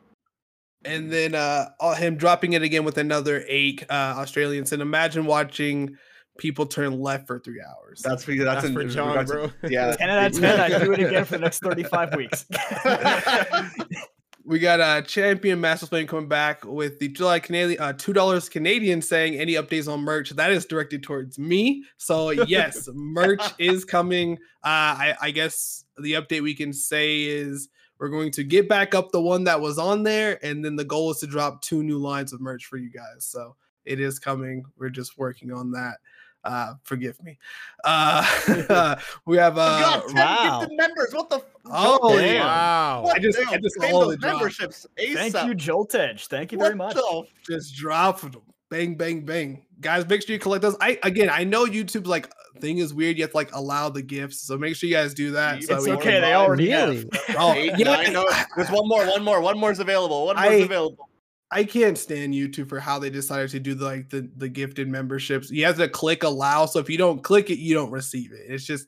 and 0.85 1.13
then 1.13 1.35
uh 1.35 1.71
uh, 1.81 1.95
him 1.95 2.17
dropping 2.17 2.53
it 2.55 2.63
again 2.63 2.85
with 2.85 2.99
another 2.99 3.45
eight 3.49 3.85
uh 3.91 4.15
Australians. 4.19 4.73
And 4.73 4.83
imagine 4.83 5.27
watching 5.27 5.97
people 6.39 6.67
turn 6.67 6.99
left 7.01 7.27
for 7.27 7.39
three 7.39 7.61
hours. 7.61 8.01
That's 8.03 8.25
for 8.25 8.33
that's, 8.35 8.45
That's 8.45 8.65
in 8.67 8.75
for 8.75 8.85
John, 8.85 9.09
regards 9.09 9.31
to- 9.31 9.37
bro. 9.61 9.69
Yeah. 9.71 9.95
10 9.97 10.11
out 10.11 10.27
of 10.27 10.41
10. 10.41 10.61
I 10.61 10.79
do 10.85 10.93
it 10.93 11.01
again 11.01 11.25
for 11.25 11.33
the 11.33 11.41
next 11.41 11.61
35 11.61 12.15
weeks. 12.17 12.47
We 14.45 14.59
got 14.59 14.81
a 14.81 14.85
uh, 14.85 15.03
champion 15.03 15.61
Master 15.61 15.87
Splane 15.87 16.09
coming 16.09 16.29
back 16.29 16.65
with 16.65 16.99
the 16.99 17.07
July 17.09 17.39
Canadian 17.39 17.81
uh, 17.81 17.93
two 17.93 18.13
dollars 18.13 18.49
Canadian 18.49 19.01
saying 19.01 19.37
any 19.37 19.53
updates 19.53 19.91
on 19.91 20.01
merch 20.01 20.31
that 20.31 20.51
is 20.51 20.67
directed 20.67 21.05
towards 21.05 21.39
me. 21.39 21.85
So 21.97 22.31
yes, 22.31 22.89
merch 22.93 23.43
is 23.59 23.85
coming. 23.85 24.39
Uh, 24.65 24.99
I, 24.99 25.15
I 25.23 25.31
guess 25.31 25.85
the 25.97 26.15
update 26.15 26.43
we 26.43 26.55
can 26.55 26.73
say 26.73 27.23
is 27.23 27.69
we're 28.03 28.09
going 28.09 28.33
to 28.33 28.43
get 28.43 28.69
back 28.69 28.97
up 28.97 29.13
the 29.13 29.21
one 29.21 29.45
that 29.45 29.61
was 29.61 29.79
on 29.79 30.03
there, 30.03 30.45
and 30.45 30.65
then 30.65 30.75
the 30.75 30.83
goal 30.85 31.13
is 31.13 31.19
to 31.21 31.27
drop 31.29 31.63
two 31.63 31.85
new 31.85 31.99
lines 31.99 32.33
of 32.33 32.41
merch 32.41 32.67
for 32.67 32.77
you 32.77 32.91
guys. 32.91 33.25
So 33.25 33.55
it 33.85 34.01
is 34.01 34.19
coming. 34.19 34.65
We're 34.77 34.91
just 34.91 35.17
working 35.17 35.53
on 35.53 35.71
that. 35.71 35.99
Uh, 36.43 36.75
forgive 36.83 37.23
me. 37.23 37.39
Uh, 37.85 38.27
we 39.27 39.37
have 39.37 39.55
We 39.55 39.61
uh, 39.61 39.81
got 39.81 40.07
10 40.09 40.17
wow. 40.17 40.67
members. 40.73 41.15
What 41.15 41.31
the? 41.31 41.37
F- 41.37 41.45
Oh, 41.67 42.19
Damn. 42.19 42.35
yeah. 42.35 42.45
Wow. 42.45 43.03
What? 43.05 43.15
I 43.17 43.19
just- 43.21 43.39
I 43.39 43.57
just 43.59 43.77
claim 43.77 43.95
all 43.95 44.09
the 44.09 44.17
drop. 44.17 44.39
memberships. 44.39 44.85
Thank 44.99 45.37
ASAP. 45.37 45.47
you, 45.47 45.55
Joltedge. 45.55 46.27
Thank 46.27 46.51
you 46.51 46.59
What 46.59 46.65
very 46.65 46.75
much. 46.75 46.95
the 46.95 47.23
just 47.49 47.77
drop 47.77 48.21
them. 48.21 48.35
Bang, 48.69 48.97
bang, 48.97 49.21
bang. 49.25 49.65
Guys, 49.81 50.09
make 50.09 50.23
sure 50.27 50.33
you 50.33 50.41
collect 50.41 50.63
those. 50.63 50.77
I 50.81 50.99
again 51.05 51.31
I 51.31 51.45
know 51.45 51.67
YouTube's 51.67 52.09
like 52.09 52.29
thing 52.61 52.79
is 52.79 52.93
weird. 52.95 53.17
You 53.17 53.25
have 53.25 53.31
to 53.33 53.37
like 53.37 53.55
allow 53.55 53.89
the 53.89 54.03
gifts. 54.03 54.41
So 54.43 54.57
make 54.59 54.77
sure 54.77 54.89
you 54.89 54.95
guys 54.95 55.15
do 55.15 55.33
that. 55.33 55.59
It's 55.59 55.67
so 55.69 55.77
It's 55.77 55.85
we 55.87 55.93
okay. 55.93 56.11
can- 56.13 56.23
They 56.23 56.35
already 56.35 56.69
Really? 56.69 56.97
have. 56.99 57.37
Oh, 57.39 57.53
Eight, 57.55 57.73
yeah, 57.79 57.85
nine, 57.97 58.13
no, 58.13 58.29
there's 58.57 58.71
one 58.71 58.87
more, 58.89 59.05
one 59.07 59.23
more, 59.23 59.41
one 59.41 59.59
more's 59.59 59.79
available. 59.79 60.27
One 60.27 60.37
more's 60.37 60.49
I- 60.49 60.55
available. 60.65 61.09
I 61.51 61.65
can't 61.65 61.99
stand 61.99 62.33
YouTube 62.33 62.69
for 62.71 62.81
how 62.81 62.99
they 62.99 63.11
decided 63.11 63.51
to 63.51 63.61
do 63.61 63.75
the, 63.75 63.85
like 63.85 64.09
the 64.09 64.27
the 64.39 64.49
gifted 64.49 64.89
memberships. 64.89 65.51
You 65.51 65.67
have 65.67 65.77
to 65.77 65.87
click 65.89 66.23
allow. 66.23 66.65
So 66.65 66.79
if 66.79 66.89
you 66.89 66.97
don't 66.97 67.23
click 67.23 67.51
it, 67.51 67.59
you 67.59 67.75
don't 67.75 67.91
receive 67.91 68.33
it. 68.33 68.41
It's 68.49 68.65
just 68.65 68.87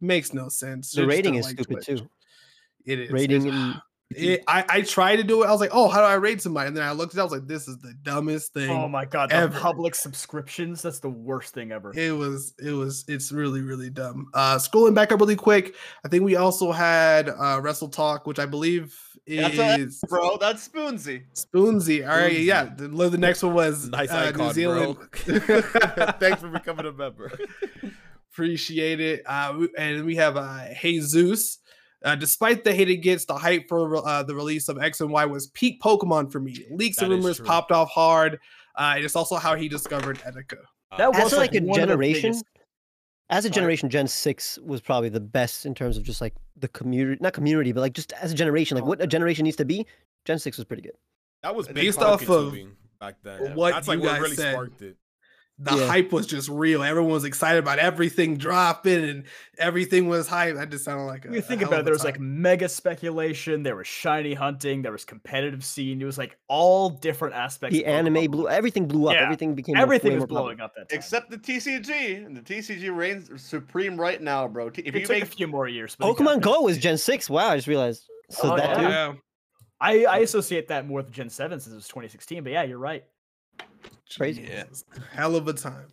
makes 0.00 0.32
no 0.32 0.48
sense. 0.48 0.92
The 0.92 0.98
Just 1.02 1.08
rating 1.08 1.34
is 1.34 1.46
like 1.46 1.54
stupid 1.54 1.84
Twitch. 1.84 1.98
too. 2.00 2.08
It 2.86 3.00
is 3.00 3.10
Rating 3.10 3.46
It's- 3.48 3.54
and 3.60 3.80
it, 4.16 4.44
I 4.48 4.64
I 4.68 4.80
tried 4.82 5.16
to 5.16 5.22
do 5.24 5.42
it. 5.42 5.46
I 5.46 5.52
was 5.52 5.60
like, 5.60 5.70
oh, 5.72 5.88
how 5.88 5.98
do 6.00 6.06
I 6.06 6.14
rate 6.14 6.40
somebody? 6.42 6.68
And 6.68 6.76
then 6.76 6.84
I 6.84 6.92
looked 6.92 7.14
at 7.14 7.18
it. 7.18 7.20
I 7.20 7.24
was 7.24 7.32
like, 7.32 7.46
this 7.46 7.68
is 7.68 7.78
the 7.78 7.94
dumbest 8.02 8.52
thing. 8.52 8.70
Oh 8.70 8.88
my 8.88 9.04
god, 9.04 9.30
the 9.30 9.36
ever. 9.36 9.58
public 9.58 9.94
subscriptions, 9.94 10.82
that's 10.82 11.00
the 11.00 11.10
worst 11.10 11.54
thing 11.54 11.72
ever. 11.72 11.92
It 11.96 12.12
was, 12.12 12.54
it 12.58 12.72
was, 12.72 13.04
it's 13.08 13.32
really, 13.32 13.60
really 13.60 13.90
dumb. 13.90 14.28
Uh 14.34 14.56
scrolling 14.56 14.94
back 14.94 15.12
up 15.12 15.20
really 15.20 15.36
quick. 15.36 15.74
I 16.04 16.08
think 16.08 16.24
we 16.24 16.36
also 16.36 16.72
had 16.72 17.28
uh 17.28 17.60
Wrestle 17.62 17.88
Talk, 17.88 18.26
which 18.26 18.38
I 18.38 18.46
believe 18.46 18.96
That's 19.26 19.58
a- 19.58 19.78
is 19.80 20.00
Bro, 20.08 20.38
that's 20.38 20.66
Spoonsy. 20.68 21.24
Spoonsy. 21.34 22.02
All 22.08 22.16
right, 22.16 22.32
Spoonsy. 22.32 22.44
yeah. 22.44 22.64
The, 22.76 22.88
the 23.10 23.18
next 23.18 23.42
one 23.42 23.54
was 23.54 23.88
Nice 23.88 24.10
uh, 24.10 24.16
icon, 24.28 24.46
New 24.48 24.52
Zealand. 24.52 24.96
Thanks 26.20 26.40
for 26.40 26.48
becoming 26.48 26.86
a 26.86 26.92
member. 26.92 27.30
Appreciate 28.32 29.00
it. 29.00 29.22
Uh, 29.26 29.66
and 29.78 30.04
we 30.04 30.16
have 30.16 30.36
uh, 30.36 30.74
Jesus. 30.80 31.58
Uh, 32.04 32.14
despite 32.14 32.62
the 32.64 32.72
hate 32.74 32.90
it 32.90 32.98
gets, 32.98 33.24
the 33.24 33.34
hype 33.34 33.66
for 33.68 34.06
uh, 34.06 34.22
the 34.22 34.34
release 34.34 34.68
of 34.68 34.78
X 34.80 35.00
and 35.00 35.10
Y 35.10 35.24
was 35.24 35.46
peak 35.48 35.80
Pokemon 35.80 36.30
for 36.30 36.38
me. 36.38 36.66
Leaks 36.70 36.98
and 36.98 37.10
rumors 37.10 37.38
true. 37.38 37.46
popped 37.46 37.72
off 37.72 37.88
hard. 37.90 38.38
Uh, 38.76 38.96
it's 38.98 39.16
also 39.16 39.36
how 39.36 39.54
he 39.54 39.68
discovered 39.68 40.18
Etika. 40.18 40.58
That 40.98 41.12
was 41.12 41.32
a, 41.32 41.36
like 41.38 41.54
a 41.54 41.60
one 41.60 41.80
of 41.80 41.88
the 41.88 41.92
generation, 41.94 42.30
biggest- 42.32 42.44
as 43.30 43.44
a 43.44 43.48
Sorry. 43.48 43.54
generation, 43.54 43.88
Gen 43.88 44.06
six 44.06 44.58
was 44.58 44.80
probably 44.82 45.08
the 45.08 45.18
best 45.20 45.64
in 45.64 45.74
terms 45.74 45.96
of 45.96 46.02
just 46.04 46.20
like 46.20 46.34
the 46.56 46.68
community, 46.68 47.18
not 47.22 47.32
community, 47.32 47.72
but 47.72 47.80
like 47.80 47.94
just 47.94 48.12
as 48.12 48.30
a 48.32 48.34
generation, 48.34 48.76
like 48.76 48.84
what 48.84 49.00
a 49.00 49.06
generation 49.06 49.44
needs 49.44 49.56
to 49.56 49.64
be. 49.64 49.86
Gen 50.26 50.38
six 50.38 50.58
was 50.58 50.66
pretty 50.66 50.82
good. 50.82 50.92
That 51.42 51.54
was 51.56 51.66
Based 51.68 51.76
based 51.76 51.98
off 52.00 52.22
off 52.22 52.28
of 52.28 52.54
of 52.54 52.58
back 53.00 53.14
then. 53.22 53.54
what 53.54 53.72
That's 53.72 53.88
like 53.88 53.98
you 53.98 54.04
what 54.04 54.12
guys 54.12 54.20
really 54.20 54.36
said. 54.36 54.52
sparked 54.52 54.82
it. 54.82 54.96
The 55.58 55.76
Yeah. 55.76 55.86
hype 55.86 56.10
was 56.10 56.26
just 56.26 56.48
real. 56.48 56.82
Everyone 56.82 57.12
was 57.12 57.22
excited 57.24 57.60
about 57.60 57.78
everything 57.78 58.36
dropping, 58.36 59.04
and 59.04 59.24
everything 59.56 60.08
was 60.08 60.26
hype. 60.26 60.56
That 60.56 60.70
just 60.70 60.84
sounded 60.84 61.04
like 61.04 61.24
a. 61.26 61.28
You 61.30 61.38
a 61.38 61.42
think 61.42 61.60
hell 61.60 61.68
about 61.68 61.78
it, 61.78 61.80
a 61.82 61.84
there 61.84 61.92
was 61.94 62.02
like 62.02 62.18
mega 62.18 62.68
speculation, 62.68 63.62
there 63.62 63.76
was 63.76 63.86
shiny 63.86 64.34
hunting, 64.34 64.82
there 64.82 64.90
was 64.90 65.04
competitive 65.04 65.64
scene, 65.64 66.02
it 66.02 66.04
was 66.04 66.18
like 66.18 66.36
all 66.48 66.90
different 66.90 67.36
aspects. 67.36 67.76
The 67.76 67.86
anime 67.86 68.14
Pokemon. 68.14 68.30
blew, 68.32 68.48
everything 68.48 68.88
blew 68.88 69.06
up. 69.06 69.14
Yeah. 69.14 69.22
Everything 69.22 69.54
became 69.54 69.76
Everything 69.76 70.14
was 70.16 70.26
blowing 70.26 70.60
up 70.60 70.74
that 70.74 70.88
time. 70.88 70.98
Except 70.98 71.30
the 71.30 71.38
TCG. 71.38 72.26
And 72.26 72.36
the 72.36 72.40
TCG 72.42 72.90
reigns 72.94 73.30
supreme 73.40 73.96
right 74.00 74.20
now, 74.20 74.48
bro. 74.48 74.66
If 74.66 74.78
it 74.78 74.86
you 74.86 75.00
took 75.02 75.08
make 75.10 75.22
a 75.22 75.26
few 75.26 75.46
more 75.46 75.68
years. 75.68 75.94
But 75.96 76.16
Pokemon. 76.16 76.40
Go 76.40 76.62
was 76.62 76.78
Gen 76.78 76.98
six. 76.98 77.30
Wow, 77.30 77.50
I 77.50 77.56
just 77.56 77.68
realized. 77.68 78.02
So 78.30 78.52
Oh, 78.52 78.56
that 78.56 78.70
yeah. 78.70 78.76
too. 78.76 78.82
yeah. 78.82 79.12
I, 79.80 80.04
I 80.06 80.18
associate 80.18 80.66
that 80.68 80.86
more 80.86 81.02
with 81.02 81.12
Gen 81.12 81.28
7 81.28 81.60
since 81.60 81.72
it 81.72 81.76
was 81.76 81.88
2016, 81.88 82.42
but 82.42 82.52
yeah, 82.52 82.62
you're 82.62 82.78
right. 82.78 83.04
Crazy. 84.16 84.42
Jesus. 84.42 84.84
Hell 85.12 85.36
of 85.36 85.48
a 85.48 85.52
time. 85.52 85.88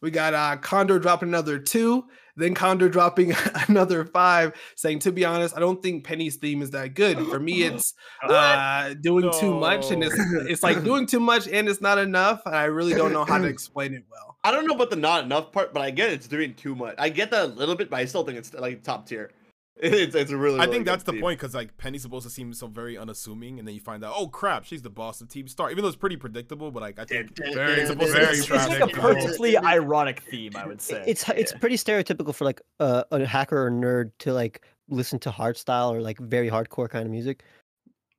We 0.00 0.10
got 0.10 0.34
uh 0.34 0.56
Condor 0.58 0.98
dropping 0.98 1.30
another 1.30 1.58
two, 1.58 2.04
then 2.36 2.54
Condor 2.54 2.90
dropping 2.90 3.34
another 3.68 4.04
five, 4.04 4.52
saying, 4.76 4.98
to 5.00 5.12
be 5.12 5.24
honest, 5.24 5.56
I 5.56 5.60
don't 5.60 5.82
think 5.82 6.04
Penny's 6.04 6.36
theme 6.36 6.60
is 6.60 6.72
that 6.72 6.94
good. 6.94 7.18
For 7.26 7.40
me, 7.40 7.62
it's 7.64 7.94
uh 8.28 8.94
doing 9.00 9.32
too 9.40 9.54
much, 9.54 9.90
and 9.90 10.04
it's 10.04 10.14
it's 10.46 10.62
like 10.62 10.84
doing 10.84 11.06
too 11.06 11.20
much 11.20 11.48
and 11.48 11.68
it's 11.68 11.80
not 11.80 11.98
enough. 11.98 12.42
And 12.44 12.54
I 12.54 12.64
really 12.64 12.94
don't 12.94 13.12
know 13.12 13.24
how 13.24 13.38
to 13.38 13.46
explain 13.46 13.94
it 13.94 14.04
well. 14.10 14.36
I 14.44 14.50
don't 14.50 14.66
know 14.66 14.74
about 14.74 14.90
the 14.90 14.96
not 14.96 15.24
enough 15.24 15.52
part, 15.52 15.72
but 15.72 15.82
I 15.82 15.90
get 15.90 16.10
it's 16.10 16.28
doing 16.28 16.52
too 16.54 16.74
much. 16.74 16.96
I 16.98 17.08
get 17.08 17.30
that 17.30 17.44
a 17.44 17.48
little 17.48 17.74
bit, 17.74 17.88
but 17.88 17.98
I 17.98 18.04
still 18.04 18.24
think 18.24 18.36
it's 18.36 18.52
like 18.52 18.82
top 18.82 19.06
tier. 19.06 19.30
It's 19.82 20.14
it's 20.14 20.30
a 20.30 20.36
really. 20.36 20.60
I 20.60 20.64
really 20.64 20.72
think 20.72 20.84
good 20.84 20.92
that's 20.92 21.02
the 21.02 21.12
team. 21.12 21.20
point 21.20 21.40
because 21.40 21.52
like 21.52 21.76
Penny's 21.76 22.02
supposed 22.02 22.24
to 22.24 22.30
seem 22.30 22.52
so 22.54 22.68
very 22.68 22.96
unassuming, 22.96 23.58
and 23.58 23.66
then 23.66 23.74
you 23.74 23.80
find 23.80 24.04
out, 24.04 24.14
oh 24.16 24.28
crap, 24.28 24.64
she's 24.64 24.82
the 24.82 24.90
boss 24.90 25.20
of 25.20 25.28
Team 25.28 25.48
Star. 25.48 25.68
Even 25.70 25.82
though 25.82 25.88
it's 25.88 25.96
pretty 25.96 26.16
predictable, 26.16 26.70
but 26.70 26.80
like 26.80 26.98
I 27.00 27.04
think 27.04 27.36
Very- 27.52 27.80
it's 27.80 27.90
supposed 27.90 28.12
very 28.12 28.34
be 28.36 28.38
It's 28.38 28.50
like 28.50 28.80
a 28.80 28.86
predictable. 28.86 29.02
perfectly 29.14 29.56
ironic 29.58 30.20
theme, 30.20 30.52
I 30.56 30.64
would 30.66 30.80
say. 30.80 31.02
It's 31.08 31.28
it's 31.30 31.52
pretty 31.52 31.76
stereotypical 31.76 32.32
for 32.32 32.44
like 32.44 32.60
a, 32.78 33.04
a 33.10 33.26
hacker 33.26 33.66
or 33.66 33.70
nerd 33.70 34.12
to 34.20 34.32
like 34.32 34.64
listen 34.88 35.18
to 35.18 35.32
hard 35.32 35.56
style 35.56 35.92
or 35.92 36.00
like 36.00 36.18
very 36.20 36.48
hardcore 36.48 36.88
kind 36.88 37.04
of 37.04 37.10
music, 37.10 37.42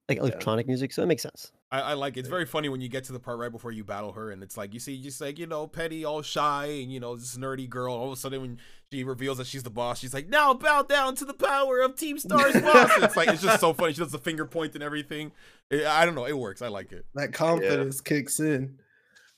like 0.10 0.18
electronic 0.18 0.68
music. 0.68 0.92
So 0.92 1.04
it 1.04 1.08
makes 1.08 1.24
sense. 1.24 1.54
I, 1.72 1.82
I 1.82 1.94
like 1.94 2.16
it. 2.16 2.22
it's 2.22 2.30
very 2.30 2.46
funny 2.46 2.70
when 2.70 2.80
you 2.80 2.88
get 2.90 3.06
to 3.06 3.12
the 3.14 3.20
part 3.20 3.40
right 3.40 3.52
before 3.52 3.72
you 3.72 3.84
battle 3.84 4.12
her, 4.14 4.32
and 4.32 4.44
it's 4.44 4.56
like 4.56 4.74
you 4.74 4.80
see 4.80 5.02
just 5.02 5.20
like 5.20 5.40
you 5.40 5.48
know 5.48 5.68
Petty 5.68 6.06
all 6.06 6.22
shy 6.22 6.66
and 6.68 6.92
you 6.92 7.00
know 7.00 7.16
this 7.16 7.36
nerdy 7.38 7.68
girl. 7.68 7.94
All 7.94 8.08
of 8.08 8.14
a 8.14 8.16
sudden 8.16 8.42
when 8.42 8.60
she 8.94 9.04
reveals 9.04 9.40
that 9.40 9.48
she's 9.48 9.64
the 9.64 9.70
boss, 9.72 10.00
she's 10.00 10.14
like, 10.14 10.30
"Now 10.30 10.54
bow 10.54 10.84
down 10.84 11.16
to 11.16 11.26
the 11.26 11.34
power 11.34 11.80
of 11.82 11.96
Team 11.98 12.20
Star's 12.20 12.54
boss." 12.62 12.92
it's 12.98 13.16
like 13.18 13.30
it's 13.30 13.42
just 13.42 13.60
so 13.60 13.74
funny. 13.74 13.94
She 13.94 14.00
does 14.00 14.12
the 14.12 14.20
finger 14.20 14.46
point 14.46 14.76
and 14.76 14.84
everything. 14.84 15.32
It- 15.72 15.86
I 15.86 16.06
don't 16.06 16.16
know. 16.16 16.26
It 16.26 16.38
works. 16.38 16.62
I 16.62 16.68
like 16.68 16.92
it. 16.92 17.06
That 17.16 17.34
confidence 17.34 18.00
kicks 18.00 18.40
in. 18.40 18.78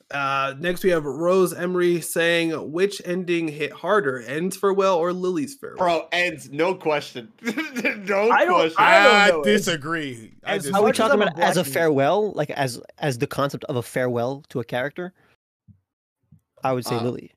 Uh, 0.10 0.54
next, 0.58 0.86
we 0.86 0.90
have 0.92 1.04
Rose 1.04 1.54
Emery 1.54 2.00
saying, 2.00 2.52
"Which 2.72 3.02
ending 3.04 3.50
hit 3.50 3.74
harder, 3.74 4.20
N's 4.20 4.56
Farewell 4.56 4.96
or 4.98 5.12
Lillie's 5.12 5.56
Farewell?" 5.56 5.78
Bro, 5.78 6.08
N's 6.14 6.50
no 6.50 6.74
question. 6.76 7.32
no 7.42 7.52
I 8.32 8.46
question. 8.46 8.76
I 8.78 9.04
don't 9.04 9.16
I 9.16 9.28
know. 9.30 9.40
It's- 9.42 9.46
disagree. 9.66 10.34
I 10.46 10.56
as 10.56 10.64
disagree. 10.64 10.80
Are 10.82 10.86
we 10.86 10.92
talking 10.94 11.20
a 11.22 11.26
about 11.26 11.40
as 11.40 11.58
a 11.58 11.64
farewell, 11.66 12.32
like 12.32 12.50
as 12.52 12.82
as 13.00 13.18
the 13.18 13.28
concept 13.28 13.66
of 13.66 13.76
a 13.76 13.84
farewell 13.84 14.44
to 14.50 14.62
a 14.62 14.64
character? 14.64 15.14
I 16.64 16.72
would 16.72 16.86
say 16.86 16.96
Uh, 16.96 17.04
Lily. 17.04 17.34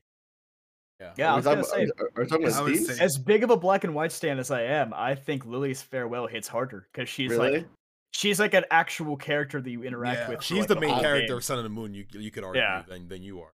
yeah, 1.17 1.27
I 1.29 1.31
Are 1.33 1.35
was 1.35 1.45
gonna 1.45 1.63
talking 1.63 1.63
say, 1.63 1.83
about- 1.83 1.99
are 2.15 2.23
we 2.23 2.29
talking 2.29 2.47
about 2.47 2.69
I 2.69 2.75
say- 2.75 3.03
as 3.03 3.17
big 3.17 3.43
of 3.43 3.49
a 3.49 3.57
black 3.57 3.83
and 3.83 3.93
white 3.93 4.11
stand 4.13 4.39
as 4.39 4.49
I 4.49 4.61
am, 4.61 4.93
I 4.93 5.15
think 5.15 5.45
Lillie's 5.45 5.81
farewell 5.81 6.27
hits 6.27 6.47
harder 6.47 6.87
because 6.91 7.09
she's 7.09 7.31
Really? 7.31 7.51
like 7.51 7.67
she's 8.11 8.39
like 8.39 8.53
an 8.53 8.65
actual 8.71 9.17
character 9.17 9.59
that 9.61 9.69
you 9.69 9.83
interact 9.83 10.21
Yeah. 10.21 10.29
with. 10.29 10.43
She's 10.43 10.59
like, 10.59 10.67
the 10.67 10.75
main 10.79 10.89
whole 10.91 11.01
character 11.01 11.27
game. 11.27 11.37
of 11.37 11.43
Sun 11.43 11.57
and 11.59 11.65
the 11.65 11.69
Moon. 11.69 11.93
You 11.93 12.05
you 12.11 12.31
could 12.31 12.43
argue 12.43 12.61
Yeah. 12.61 12.83
than, 12.87 13.07
than 13.07 13.23
you 13.23 13.41
are. 13.41 13.53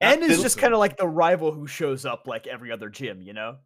and 0.00 0.22
is 0.22 0.42
just 0.42 0.58
kind 0.58 0.72
of 0.74 0.80
like 0.80 0.96
the 0.96 1.06
rival 1.06 1.52
who 1.52 1.66
shows 1.66 2.04
up 2.04 2.26
like 2.26 2.46
every 2.46 2.72
other 2.72 2.88
gym, 2.88 3.22
you 3.22 3.32
know? 3.32 3.56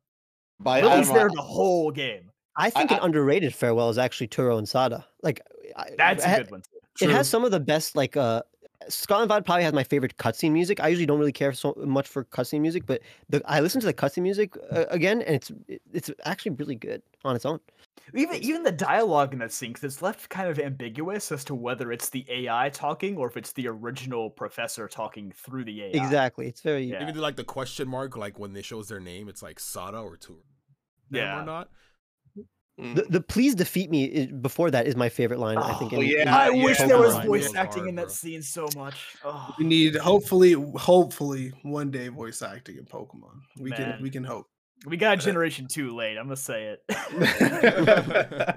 By, 0.61 0.81
I 0.81 0.83
Lillie's 0.83 1.09
there 1.11 1.29
the 1.35 1.41
whole 1.43 1.91
game. 1.91 2.31
I 2.57 2.71
think 2.71 2.93
I- 2.93 2.97
an 2.97 3.03
underrated 3.03 3.55
farewell 3.55 3.91
is 3.91 3.99
actually 3.99 4.29
Turo 4.29 4.59
and 4.59 4.69
Sada. 4.69 5.07
Like 5.23 5.41
That's 5.99 6.25
it 6.25 6.29
a 6.31 6.37
good 6.43 6.51
one 6.51 6.61
too. 6.61 6.69
It 7.03 7.07
True. 7.07 7.15
has 7.15 7.29
some 7.29 7.45
of 7.45 7.51
the 7.51 7.61
best 7.61 7.95
like 7.97 8.17
uh 8.17 8.43
Scotland 8.89 9.31
Vibe 9.31 9.45
probably 9.45 9.65
has 9.65 9.73
my 9.73 9.85
favorite 9.85 10.17
cutscene 10.17 10.53
music. 10.53 10.81
I 10.81 10.89
usually 10.89 11.07
don't 11.07 11.19
really 11.19 11.33
care 11.33 11.53
so 11.53 11.75
much 11.79 12.09
for 12.09 12.25
cutscene 12.25 12.61
music, 12.61 12.87
but 12.87 13.01
the 13.29 13.43
I 13.47 13.61
listen 13.61 13.81
to 13.81 13.87
the 13.87 13.95
cutscene 13.95 14.23
music 14.23 14.57
uh, 14.71 14.85
again, 14.91 15.23
and 15.23 15.35
it's 15.37 15.53
it's 15.93 16.11
actually 16.25 16.53
really 16.53 16.75
good 16.75 17.03
on 17.25 17.37
its 17.37 17.45
own. 17.47 17.61
Even 18.15 18.37
even 18.43 18.63
the 18.63 18.73
dialogue 18.73 19.33
in 19.33 19.41
that 19.41 19.51
scene, 19.53 19.73
'cause 19.73 19.83
it's 19.85 20.03
left 20.03 20.29
kind 20.29 20.49
of 20.49 20.59
ambiguous 20.59 21.33
as 21.33 21.45
to 21.45 21.55
whether 21.55 21.91
it's 21.91 22.11
the 22.11 22.25
AI 22.29 22.69
talking 22.71 23.17
or 23.17 23.27
if 23.27 23.37
it's 23.37 23.53
the 23.53 23.67
original 23.67 24.31
professor 24.31 24.87
talking 24.87 25.33
through 25.33 25.65
the 25.65 25.83
AI. 25.83 26.05
Exactly, 26.05 26.47
it's 26.47 26.61
very 26.61 26.85
Yeah. 26.85 27.03
Even 27.03 27.15
do, 27.15 27.21
like 27.21 27.37
the 27.37 27.45
question 27.45 27.89
mark, 27.89 28.17
like 28.17 28.39
when 28.39 28.53
they 28.53 28.63
shows 28.63 28.89
their 28.89 29.01
name, 29.01 29.29
it's 29.29 29.43
like 29.43 29.59
Sada 29.59 29.99
or 29.99 30.17
Tour. 30.17 30.37
Yeah. 31.11 31.43
or 31.43 31.45
not. 31.45 31.71
The, 32.79 33.07
the 33.09 33.21
please 33.23 33.55
defeat 33.55 33.91
me 33.91 34.05
is, 34.05 34.27
before 34.27 34.71
that 34.71 34.87
is 34.87 34.97
my 34.97 35.09
favorite 35.09 35.41
line. 35.41 35.57
I 35.57 35.73
think. 35.75 35.95
Oh, 35.95 36.01
in- 36.01 36.09
yeah, 36.09 36.23
in 36.23 36.29
I 36.29 36.49
yeah, 36.51 36.65
wish 36.65 36.77
Pokemon 36.77 36.89
there 36.89 36.99
was 36.99 37.15
voice 37.25 37.47
Goes 37.47 37.57
acting 37.57 37.79
hard, 37.85 37.89
in 37.89 37.95
that 37.95 38.03
bro. 38.03 38.13
scene 38.13 38.43
so 38.43 38.69
much. 38.77 39.17
Oh. 39.25 39.55
We 39.59 39.65
need 39.65 39.97
hopefully, 39.97 40.53
hopefully, 40.53 41.53
one 41.63 41.91
day 41.91 42.09
voice 42.09 42.43
acting 42.43 42.77
in 42.77 42.85
Pokemon. 42.85 43.41
We 43.59 43.71
can 43.73 43.99
we 44.03 44.11
can 44.11 44.25
hope. 44.25 44.47
We 44.87 44.99
got 44.99 45.21
Generation 45.21 45.67
2 45.69 45.97
late, 45.97 46.19
I'm 46.19 46.27
gonna 46.27 46.37
say 46.37 46.77
it. 46.77 48.57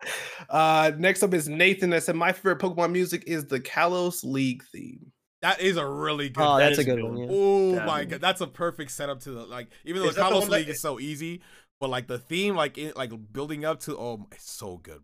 uh, 0.50 0.92
next 0.98 1.22
up 1.22 1.32
is 1.32 1.48
Nathan 1.48 1.90
that 1.90 2.02
said, 2.02 2.16
My 2.16 2.32
favorite 2.32 2.58
Pokemon 2.58 2.90
music 2.92 3.24
is 3.26 3.46
the 3.46 3.60
Kalos 3.60 4.24
League 4.24 4.64
theme. 4.72 5.12
That 5.42 5.60
is 5.62 5.78
a 5.78 5.86
really 5.86 6.28
good. 6.28 6.42
Oh, 6.44 6.58
that's 6.58 6.76
a 6.76 6.82
a 6.82 6.84
good 6.84 6.96
good 6.96 7.04
one. 7.04 7.14
one. 7.14 7.28
Yeah. 7.30 7.82
Oh 7.82 7.86
my 7.86 8.04
god, 8.04 8.20
that's 8.20 8.42
a 8.42 8.46
perfect 8.46 8.90
setup 8.90 9.20
to 9.20 9.30
the 9.30 9.46
like. 9.46 9.68
Even 9.86 10.02
though 10.02 10.08
Is 10.08 10.16
the 10.16 10.20
that 10.20 10.28
the 10.28 10.34
Kalos 10.36 10.40
one 10.40 10.50
that- 10.50 10.56
League 10.58 10.68
is 10.68 10.80
so 10.82 11.00
easy, 11.00 11.40
but 11.80 11.90
like 11.90 12.06
the 12.06 12.18
theme, 12.18 12.54
like 12.54 12.78
it, 12.78 12.96
like 12.96 13.10
building 13.32 13.64
up 13.64 13.80
to, 13.80 13.98
oh, 13.98 14.26
it's 14.32 14.50
so 14.52 14.76
good. 14.76 15.00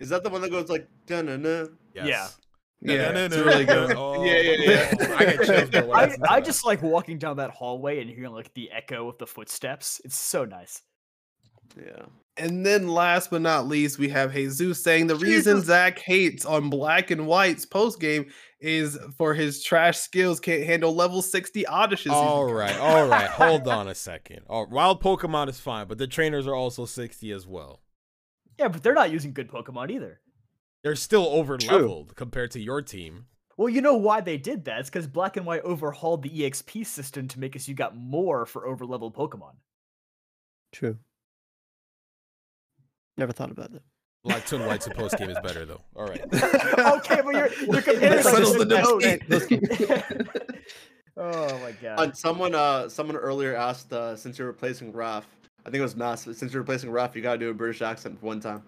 Is 0.00 0.08
that 0.08 0.22
the 0.22 0.30
one 0.30 0.40
that 0.40 0.50
goes 0.50 0.68
like 0.68 0.88
da 1.06 1.22
na 1.22 1.36
na? 1.36 1.66
Yes. 1.94 2.06
Yeah. 2.06 2.28
Yeah, 2.80 3.10
it's 3.12 3.36
really 3.36 3.64
good. 3.64 3.92
Oh, 3.96 4.24
Yeah, 4.24 4.38
yeah, 4.38 4.94
yeah. 5.00 5.16
I 5.16 5.24
get 5.24 5.44
chills, 5.44 5.70
bro, 5.70 5.92
I, 5.92 6.14
I 6.28 6.40
just 6.40 6.64
like 6.64 6.80
walking 6.80 7.18
down 7.18 7.38
that 7.38 7.50
hallway 7.50 8.00
and 8.00 8.08
hearing 8.08 8.30
like 8.30 8.54
the 8.54 8.70
echo 8.70 9.08
of 9.08 9.18
the 9.18 9.26
footsteps. 9.26 10.00
It's 10.04 10.16
so 10.16 10.44
nice. 10.44 10.82
Yeah. 11.76 12.06
And 12.36 12.64
then 12.64 12.86
last 12.86 13.30
but 13.30 13.42
not 13.42 13.66
least, 13.66 13.98
we 13.98 14.08
have 14.10 14.32
Jesus 14.32 14.82
saying 14.82 15.08
the 15.08 15.16
reason 15.16 15.60
Zach 15.60 15.98
hates 15.98 16.44
on 16.44 16.70
Black 16.70 17.10
and 17.10 17.26
White's 17.26 17.66
post 17.66 17.98
game 17.98 18.26
is 18.60 18.98
for 19.16 19.34
his 19.34 19.62
trash 19.62 19.98
skills 19.98 20.40
can't 20.40 20.64
handle 20.64 20.94
level 20.94 21.22
60 21.22 21.64
Odysseys. 21.64 22.12
All 22.12 22.52
right, 22.52 22.76
all 22.78 23.06
right. 23.06 23.28
Hold 23.30 23.68
on 23.68 23.88
a 23.88 23.94
second. 23.94 24.40
Oh, 24.48 24.66
wild 24.68 25.02
Pokemon 25.02 25.48
is 25.48 25.60
fine, 25.60 25.86
but 25.86 25.98
the 25.98 26.06
trainers 26.06 26.46
are 26.46 26.54
also 26.54 26.84
60 26.84 27.30
as 27.32 27.46
well. 27.46 27.80
Yeah, 28.58 28.68
but 28.68 28.82
they're 28.82 28.94
not 28.94 29.12
using 29.12 29.32
good 29.32 29.48
Pokemon 29.48 29.90
either. 29.90 30.20
They're 30.82 30.96
still 30.96 31.26
over 31.26 31.56
leveled 31.58 32.16
compared 32.16 32.50
to 32.52 32.60
your 32.60 32.82
team. 32.82 33.26
Well, 33.56 33.68
you 33.68 33.80
know 33.80 33.96
why 33.96 34.20
they 34.20 34.36
did 34.36 34.64
that? 34.66 34.80
It's 34.80 34.88
because 34.88 35.08
Black 35.08 35.36
and 35.36 35.44
White 35.44 35.62
overhauled 35.62 36.22
the 36.22 36.30
EXP 36.30 36.86
system 36.86 37.26
to 37.28 37.40
make 37.40 37.56
us 37.56 37.66
you 37.66 37.74
got 37.74 37.96
more 37.96 38.46
for 38.46 38.62
overleveled 38.62 39.14
Pokemon. 39.14 39.54
True. 40.72 40.96
Never 43.16 43.32
thought 43.32 43.50
about 43.50 43.72
that. 43.72 43.82
Like 44.24 44.46
Twin 44.46 44.66
White's 44.66 44.88
post 44.88 45.16
game 45.16 45.30
is 45.30 45.38
better 45.42 45.64
though. 45.64 45.80
All 45.96 46.06
right. 46.06 46.20
okay, 46.32 47.20
but 47.22 47.34
you're 47.34 47.50
you're 47.64 47.82
comparing 47.82 48.24
like 48.24 48.58
the 48.58 48.66
different 49.30 50.48
oh 51.16 51.58
my 51.60 51.72
god. 51.80 51.98
Uh, 52.00 52.12
someone 52.12 52.54
uh 52.54 52.88
someone 52.88 53.16
earlier 53.16 53.54
asked 53.56 53.92
uh 53.92 54.16
since 54.16 54.38
you're 54.38 54.48
replacing 54.48 54.92
Raf, 54.92 55.26
I 55.64 55.70
think 55.70 55.76
it 55.76 55.82
was 55.82 55.96
Mass, 55.96 56.22
since 56.24 56.52
you're 56.52 56.62
replacing 56.62 56.90
Raf, 56.90 57.14
you 57.16 57.22
gotta 57.22 57.38
do 57.38 57.48
a 57.50 57.54
British 57.54 57.80
accent 57.80 58.22
one 58.22 58.40
time. 58.40 58.62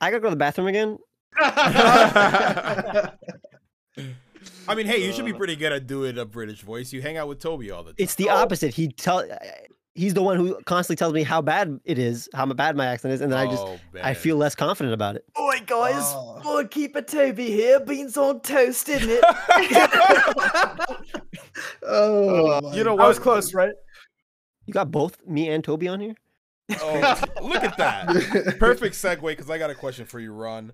I 0.00 0.10
gotta 0.10 0.20
go 0.20 0.28
to 0.28 0.30
the 0.30 0.36
bathroom 0.36 0.68
again. 0.68 0.98
I 4.68 4.74
mean, 4.74 4.86
hey, 4.86 5.04
you 5.04 5.12
should 5.12 5.26
be 5.26 5.32
Uh. 5.34 5.36
pretty 5.36 5.56
good 5.56 5.72
at 5.72 5.86
doing 5.86 6.16
a 6.18 6.24
British 6.24 6.62
voice. 6.62 6.92
You 6.92 7.02
hang 7.02 7.16
out 7.16 7.28
with 7.28 7.40
Toby 7.40 7.70
all 7.70 7.82
the 7.82 7.90
time. 7.90 7.96
It's 7.98 8.14
the 8.14 8.30
opposite. 8.30 8.74
He 8.74 8.88
tell 8.88 9.24
he's 10.00 10.14
the 10.14 10.22
one 10.22 10.36
who 10.38 10.58
constantly 10.64 10.96
tells 10.96 11.12
me 11.12 11.22
how 11.22 11.42
bad 11.42 11.78
it 11.84 11.98
is, 11.98 12.28
how 12.32 12.46
bad 12.46 12.74
my 12.76 12.86
accent 12.86 13.12
is, 13.12 13.20
and 13.20 13.30
then 13.30 13.38
I 13.38 13.46
just 13.50 13.62
Oh, 13.62 13.78
I 14.02 14.14
feel 14.14 14.36
less 14.36 14.54
confident 14.54 14.94
about 14.94 15.16
it. 15.16 15.24
Oi 15.38 15.60
guys, 15.66 16.02
Oh. 16.02 16.40
Birdkeeper 16.42 17.06
Toby 17.06 17.50
here. 17.50 17.80
Beans 17.80 18.16
on 18.16 18.40
toast, 18.40 18.88
isn't 18.88 19.10
it? 19.10 19.22
oh, 21.82 22.46
Uh, 22.66 22.72
You 22.74 22.84
know 22.84 22.98
I 22.98 23.06
was 23.08 23.18
close, 23.18 23.52
right? 23.54 23.72
You 24.66 24.72
got 24.72 24.90
both 24.90 25.18
me 25.26 25.48
and 25.50 25.62
Toby 25.62 25.88
on 25.88 26.00
here. 26.00 26.14
Oh, 26.80 27.20
look 27.42 27.64
at 27.64 27.76
that. 27.78 28.56
Perfect 28.58 28.94
segue 28.94 29.22
because 29.22 29.50
I 29.50 29.58
got 29.58 29.70
a 29.70 29.74
question 29.74 30.06
for 30.06 30.20
you, 30.20 30.32
Ron. 30.32 30.72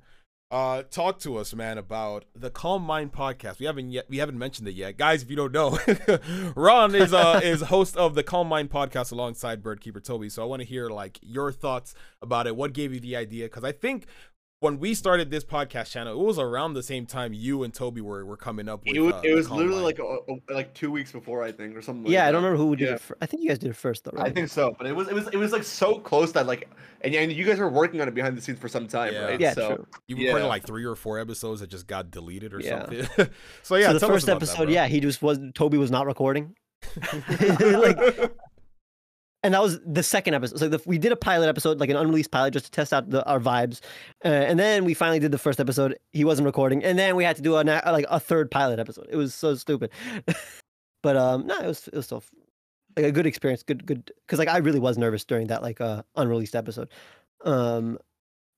Uh, 0.49 0.85
talk 0.85 1.19
to 1.19 1.37
us, 1.39 1.53
man, 1.55 1.77
about 1.77 2.25
the 2.33 2.51
Calm 2.51 2.83
Mind 2.83 3.13
podcast. 3.13 3.59
We 3.59 3.67
haven't 3.67 3.91
yet, 3.91 4.09
we 4.09 4.19
haven't 4.19 4.39
mentioned 4.39 4.69
it 4.69 4.77
yet, 4.77 4.97
guys. 4.97 5.23
If 5.23 5.31
you 5.31 5.35
don't 5.35 5.51
know, 5.51 5.77
Ron 6.57 6.95
is 6.95 7.13
uh 7.13 7.41
is 7.45 7.63
host 7.63 7.97
of 7.97 8.15
the 8.15 8.23
Calm 8.23 8.47
Mind 8.47 8.71
podcast 8.71 9.11
alongside 9.11 9.61
Birdkeeper 9.61 10.03
Toby. 10.03 10.29
So 10.29 10.43
I 10.43 10.47
want 10.47 10.63
to 10.63 10.67
hear 10.67 10.89
like 10.89 11.19
your 11.21 11.51
thoughts 11.51 11.95
about 12.23 12.47
it. 12.47 12.55
What 12.55 12.75
gave 12.75 12.95
you 12.95 13.01
the 13.01 13.17
idea? 13.17 13.47
Because 13.47 13.65
I 13.65 13.73
think 13.73 14.07
when 14.61 14.79
we 14.79 14.95
started 14.95 15.31
this 15.31 15.45
podcast 15.45 15.91
channel, 15.91 16.19
it 16.19 16.25
was 16.25 16.39
around 16.39 16.73
the 16.73 16.83
same 16.83 17.05
time 17.05 17.35
you 17.35 17.63
and 17.63 17.75
Toby 17.75 18.01
were 18.01 18.25
were 18.25 18.39
coming 18.39 18.69
up 18.71 18.85
with. 18.87 18.97
it 18.97 19.01
was, 19.01 19.13
uh, 19.15 19.21
it 19.23 19.35
was 19.35 19.51
literally 19.51 19.83
like 19.83 19.99
a, 19.99 20.03
a- 20.05 20.55
like 20.55 20.73
two 20.73 20.91
weeks 20.91 21.13
before 21.13 21.43
I 21.43 21.53
think 21.53 21.77
or 21.77 21.83
something. 21.83 22.05
Like 22.05 22.13
yeah, 22.13 22.27
I 22.27 22.33
don't 22.33 22.43
remember 22.43 22.63
who 22.63 22.75
did 22.75 22.89
Yeah. 22.89 22.95
it. 22.95 23.01
Fir- 23.01 23.17
I 23.21 23.27
think 23.27 23.43
you 23.43 23.51
guys 23.51 23.59
did 23.59 23.71
it 23.71 23.77
first, 23.77 24.05
though. 24.05 24.13
I 24.19 24.31
think 24.31 24.49
so, 24.49 24.75
but 24.79 24.87
it 24.87 24.97
was 24.97 25.09
it 25.09 25.15
was 25.15 25.27
it 25.29 25.37
was 25.37 25.53
like 25.53 25.63
so 25.63 25.99
close 25.99 26.33
that 26.33 26.47
like 26.47 26.71
and, 27.03 27.15
and 27.15 27.31
you 27.33 27.45
guys 27.45 27.59
were 27.59 27.69
working 27.69 28.01
on 28.01 28.09
it 28.09 28.15
behind 28.15 28.37
the 28.37 28.41
scenes 28.41 28.59
for 28.59 28.69
some 28.69 28.87
time, 28.89 29.13
Yeah. 29.13 29.25
right? 29.25 29.41
yeah, 29.41 29.53
so 29.53 29.77
true. 29.77 29.87
you 30.09 30.17
recorded 30.17 30.45
yeah. 30.45 30.49
like 30.49 30.67
three 30.67 30.85
or 30.85 30.97
four 30.97 31.19
episodes 31.19 31.61
that 31.61 31.69
just 31.69 31.87
got 31.87 32.11
deleted 32.11 32.55
or 32.55 32.61
Yeah. 32.61 32.81
something. 32.87 33.29
so 33.63 33.77
yeah, 33.77 33.89
so 33.89 33.93
the 33.93 34.01
tell 34.01 34.09
us 34.09 34.15
first 34.15 34.25
about 34.29 34.41
that, 34.41 34.49
episode, 34.49 34.65
bro. 34.65 34.73
yeah, 34.73 34.87
he 34.87 35.01
just 35.01 35.21
was. 35.21 35.39
Toby 35.55 35.77
was 35.77 35.91
not 35.91 36.07
recording. 36.07 36.55
like, 37.61 37.99
and 39.47 39.55
that 39.55 39.63
was 39.63 39.79
the 39.87 40.03
second 40.03 40.35
episode. 40.35 40.59
So 40.59 40.69
the, 40.69 40.83
we 40.87 40.99
did 40.99 41.13
a 41.13 41.17
pilot 41.17 41.49
episode, 41.49 41.79
like 41.79 41.89
an 41.89 41.97
unreleased 41.97 42.33
pilot, 42.33 42.51
just 42.51 42.65
to 42.65 42.71
test 42.73 42.93
out 42.93 43.09
the, 43.11 43.25
our 43.27 43.39
vibes. 43.39 43.81
Uh, 44.25 44.29
and 44.29 44.59
then 44.59 44.85
we 44.85 44.93
finally 44.93 45.21
did 45.21 45.31
the 45.31 45.39
first 45.39 45.61
episode. 45.61 45.97
He 46.13 46.25
wasn't 46.25 46.47
recording, 46.47 46.83
and 46.83 46.99
then 46.99 47.15
we 47.15 47.23
had 47.23 47.37
to 47.37 47.43
do 47.43 47.55
a 47.55 47.63
like 47.63 48.07
a 48.11 48.19
third 48.19 48.51
pilot 48.51 48.81
episode. 48.81 49.07
It 49.09 49.15
was 49.15 49.35
so 49.35 49.55
stupid. 49.55 49.93
but 51.03 51.17
um, 51.17 51.47
no, 51.47 51.57
it 51.61 51.67
was 51.69 51.87
it 51.87 51.95
was 51.95 52.07
still 52.07 52.25
like 52.97 53.07
a 53.07 53.13
good 53.13 53.25
experience. 53.25 53.63
Good, 53.63 53.87
good. 53.87 54.11
Because 54.27 54.41
like 54.41 54.49
I 54.49 54.57
really 54.59 54.81
was 54.81 54.99
nervous 54.99 55.25
during 55.25 55.47
that 55.47 55.63
like 55.63 55.81
uh 55.81 56.03
unreleased 56.17 56.57
episode, 56.57 56.89
um, 57.45 57.99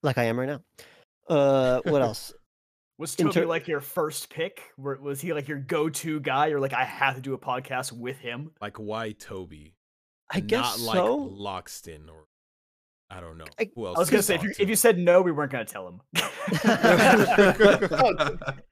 like 0.02 0.16
I 0.16 0.24
am 0.24 0.40
right 0.40 0.48
now. 0.48 0.62
Uh, 1.28 1.82
what 1.84 2.00
else? 2.00 2.32
Was 2.98 3.14
Toby 3.14 3.30
ter- 3.30 3.46
like 3.46 3.68
your 3.68 3.80
first 3.80 4.28
pick? 4.28 4.60
Were- 4.76 4.98
Was 5.00 5.20
he 5.20 5.32
like 5.32 5.46
your 5.46 5.58
go-to 5.58 6.18
guy? 6.18 6.48
Or 6.50 6.58
like 6.58 6.72
I 6.72 6.82
have 6.82 7.14
to 7.14 7.20
do 7.20 7.32
a 7.32 7.38
podcast 7.38 7.92
with 7.92 8.18
him? 8.18 8.50
like 8.60 8.76
why 8.76 9.12
Toby? 9.12 9.77
I 10.30 10.40
guess 10.40 10.78
not 10.78 10.80
like 10.80 10.96
so. 10.96 11.28
Loxton 11.30 12.08
or 12.08 12.24
I 13.10 13.20
don't 13.20 13.38
know. 13.38 13.46
I- 13.58 13.70
Who 13.74 13.86
else? 13.86 13.96
I 13.96 14.00
was 14.00 14.10
gonna 14.10 14.22
say 14.22 14.34
if 14.34 14.42
you, 14.42 14.52
to? 14.52 14.62
if 14.62 14.68
you 14.68 14.76
said 14.76 14.98
no, 14.98 15.22
we 15.22 15.32
weren't 15.32 15.50
gonna 15.50 15.64
tell 15.64 15.88
him. 15.88 16.00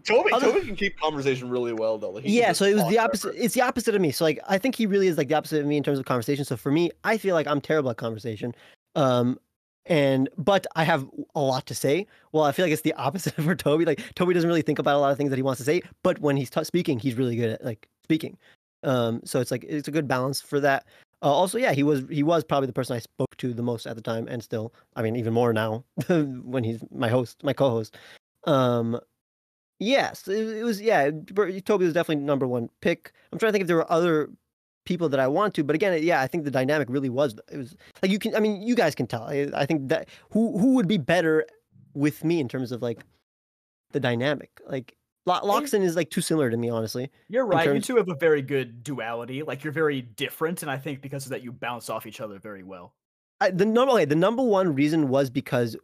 Toby 0.07 0.31
Toby 0.41 0.61
can 0.67 0.77
keep 0.77 0.99
conversation 0.99 1.49
really 1.49 1.73
well 1.73 1.99
though. 1.99 2.11
Like, 2.11 2.25
yeah 2.27 2.53
so 2.53 2.65
it 2.65 2.75
was 2.75 2.83
talk 2.83 2.91
the 2.91 2.97
forever. 2.97 3.09
opposite 3.09 3.35
it's 3.37 3.55
the 3.55 3.63
opposite 3.63 3.95
of 3.95 4.01
me 4.01 4.11
so 4.11 4.25
like 4.25 4.39
i 4.49 4.57
think 4.59 4.75
he 4.75 4.87
really 4.87 5.07
is 5.09 5.19
like 5.19 5.29
the 5.29 5.35
opposite 5.35 5.61
of 5.61 5.67
me 5.67 5.77
in 5.77 5.83
terms 5.83 5.99
of 5.99 6.05
conversation 6.05 6.45
so 6.45 6.57
for 6.57 6.71
me 6.71 6.91
i 7.05 7.19
feel 7.19 7.35
like 7.35 7.47
i'm 7.47 7.61
terrible 7.61 7.91
at 7.91 7.97
conversation 7.97 8.55
um 8.95 9.39
and 9.87 10.29
but 10.39 10.67
i 10.77 10.85
have 10.85 11.07
a 11.35 11.41
lot 11.41 11.67
to 11.67 11.75
say 11.75 12.07
well 12.33 12.45
i 12.45 12.53
feel 12.53 12.65
like 12.65 12.73
it's 12.73 12.83
the 12.83 12.95
opposite 12.95 13.35
for 13.43 13.55
toby 13.55 13.85
like 13.85 14.01
toby 14.15 14.33
doesn't 14.35 14.49
really 14.49 14.63
think 14.63 14.79
about 14.79 14.97
a 14.97 14.99
lot 15.01 15.11
of 15.13 15.19
things 15.19 15.31
that 15.31 15.37
he 15.37 15.43
wants 15.43 15.59
to 15.59 15.65
say 15.65 15.83
but 16.03 16.19
when 16.21 16.37
he's 16.37 16.51
t- 16.51 16.65
speaking 16.65 16.99
he's 16.99 17.15
really 17.15 17.37
good 17.37 17.51
at 17.51 17.65
like 17.65 17.89
speaking 18.05 18.37
um 18.85 19.21
so 19.25 19.41
it's 19.41 19.51
like 19.51 19.65
it's 19.65 19.89
a 19.89 19.93
good 19.93 20.09
balance 20.09 20.41
for 20.41 20.61
that 20.61 20.87
uh, 21.23 21.33
also 21.33 21.59
yeah 21.59 21.73
he 21.73 21.83
was 21.83 22.05
he 22.11 22.23
was 22.23 22.45
probably 22.45 22.67
the 22.67 22.73
person 22.73 22.97
i 22.97 22.99
spoke 22.99 23.37
to 23.37 23.53
the 23.53 23.63
most 23.63 23.87
at 23.87 23.97
the 23.97 24.03
time 24.03 24.27
and 24.29 24.43
still 24.43 24.73
i 24.97 25.03
mean 25.03 25.17
even 25.17 25.33
more 25.33 25.53
now 25.53 25.85
when 26.09 26.65
he's 26.65 26.83
my 26.91 27.09
host 27.09 27.43
my 27.43 27.53
co-host 27.53 27.97
um 28.45 29.01
Yes, 29.79 30.27
it, 30.27 30.57
it 30.59 30.65
was. 30.65 30.81
Yeah, 30.81 31.11
Toby 31.65 31.85
was 31.85 31.95
definitely 31.95 32.25
number 32.25 32.47
one 32.47 32.71
pick. 32.81 33.13
I'm 33.31 33.39
trying 33.39 33.51
to 33.51 33.53
think 33.53 33.63
if 33.63 33.69
there 33.69 33.77
were 33.77 33.91
other 33.93 34.31
people 34.87 35.09
that 35.11 35.21
I 35.21 35.27
want 35.27 35.55
to, 35.55 35.65
but 35.65 35.75
again, 35.75 36.03
yeah, 36.03 36.23
I 36.23 36.27
think 36.27 36.45
the 36.45 36.51
dynamic 36.51 36.89
really 36.89 37.11
was. 37.11 37.39
It 37.53 37.59
was 37.59 37.77
like 38.03 38.11
you 38.11 38.19
can. 38.19 38.35
I 38.35 38.41
mean, 38.41 38.63
you 38.63 38.75
guys 38.75 38.95
can 38.95 39.07
tell. 39.07 39.25
I, 39.25 39.49
I 39.55 39.67
think 39.67 39.89
that 39.89 40.09
who 40.31 40.59
who 40.59 40.75
would 40.75 40.89
be 40.89 40.97
better 40.97 41.45
with 41.93 42.25
me 42.25 42.41
in 42.41 42.49
terms 42.49 42.73
of 42.73 42.81
like 42.81 43.05
the 43.93 44.01
dynamic. 44.01 44.51
Like 44.67 44.97
Lo- 45.27 45.41
Loxton 45.41 45.83
is 45.83 45.97
like 45.97 46.09
too 46.11 46.21
similar 46.21 46.51
to 46.51 46.57
me, 46.57 46.71
honestly. 46.71 47.11
You're 47.29 47.45
right. 47.47 47.65
terms- 47.65 47.89
You 47.89 47.95
two 47.95 47.97
have 47.99 48.09
a 48.09 48.15
very 48.15 48.43
good 48.43 48.83
duality. 48.85 49.43
Like 49.43 49.65
you're 49.65 49.73
very 49.73 50.01
different, 50.03 50.63
and 50.63 50.71
I 50.71 50.79
think 50.79 51.03
because 51.03 51.25
of 51.27 51.31
that, 51.31 51.43
you 51.43 51.53
bounce 51.53 51.91
off 51.91 52.07
each 52.07 52.21
other 52.21 52.39
very 52.39 52.63
well. 52.63 52.95
I, 53.41 53.51
the 53.51 53.67
number 53.67 53.93
okay, 53.95 54.05
the 54.07 54.15
number 54.15 54.43
one 54.43 54.75
reason 54.75 55.09
was 55.09 55.29
because 55.29 55.77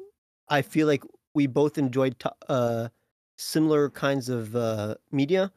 I 0.48 0.62
feel 0.62 0.86
like 0.86 1.02
we 1.34 1.46
both 1.46 1.76
enjoyed 1.76 2.18
t- 2.18 2.28
uh, 2.48 2.88
similar 3.36 3.90
kinds 3.90 4.28
of 4.28 4.54
uh, 4.56 4.94
media, 5.10 5.50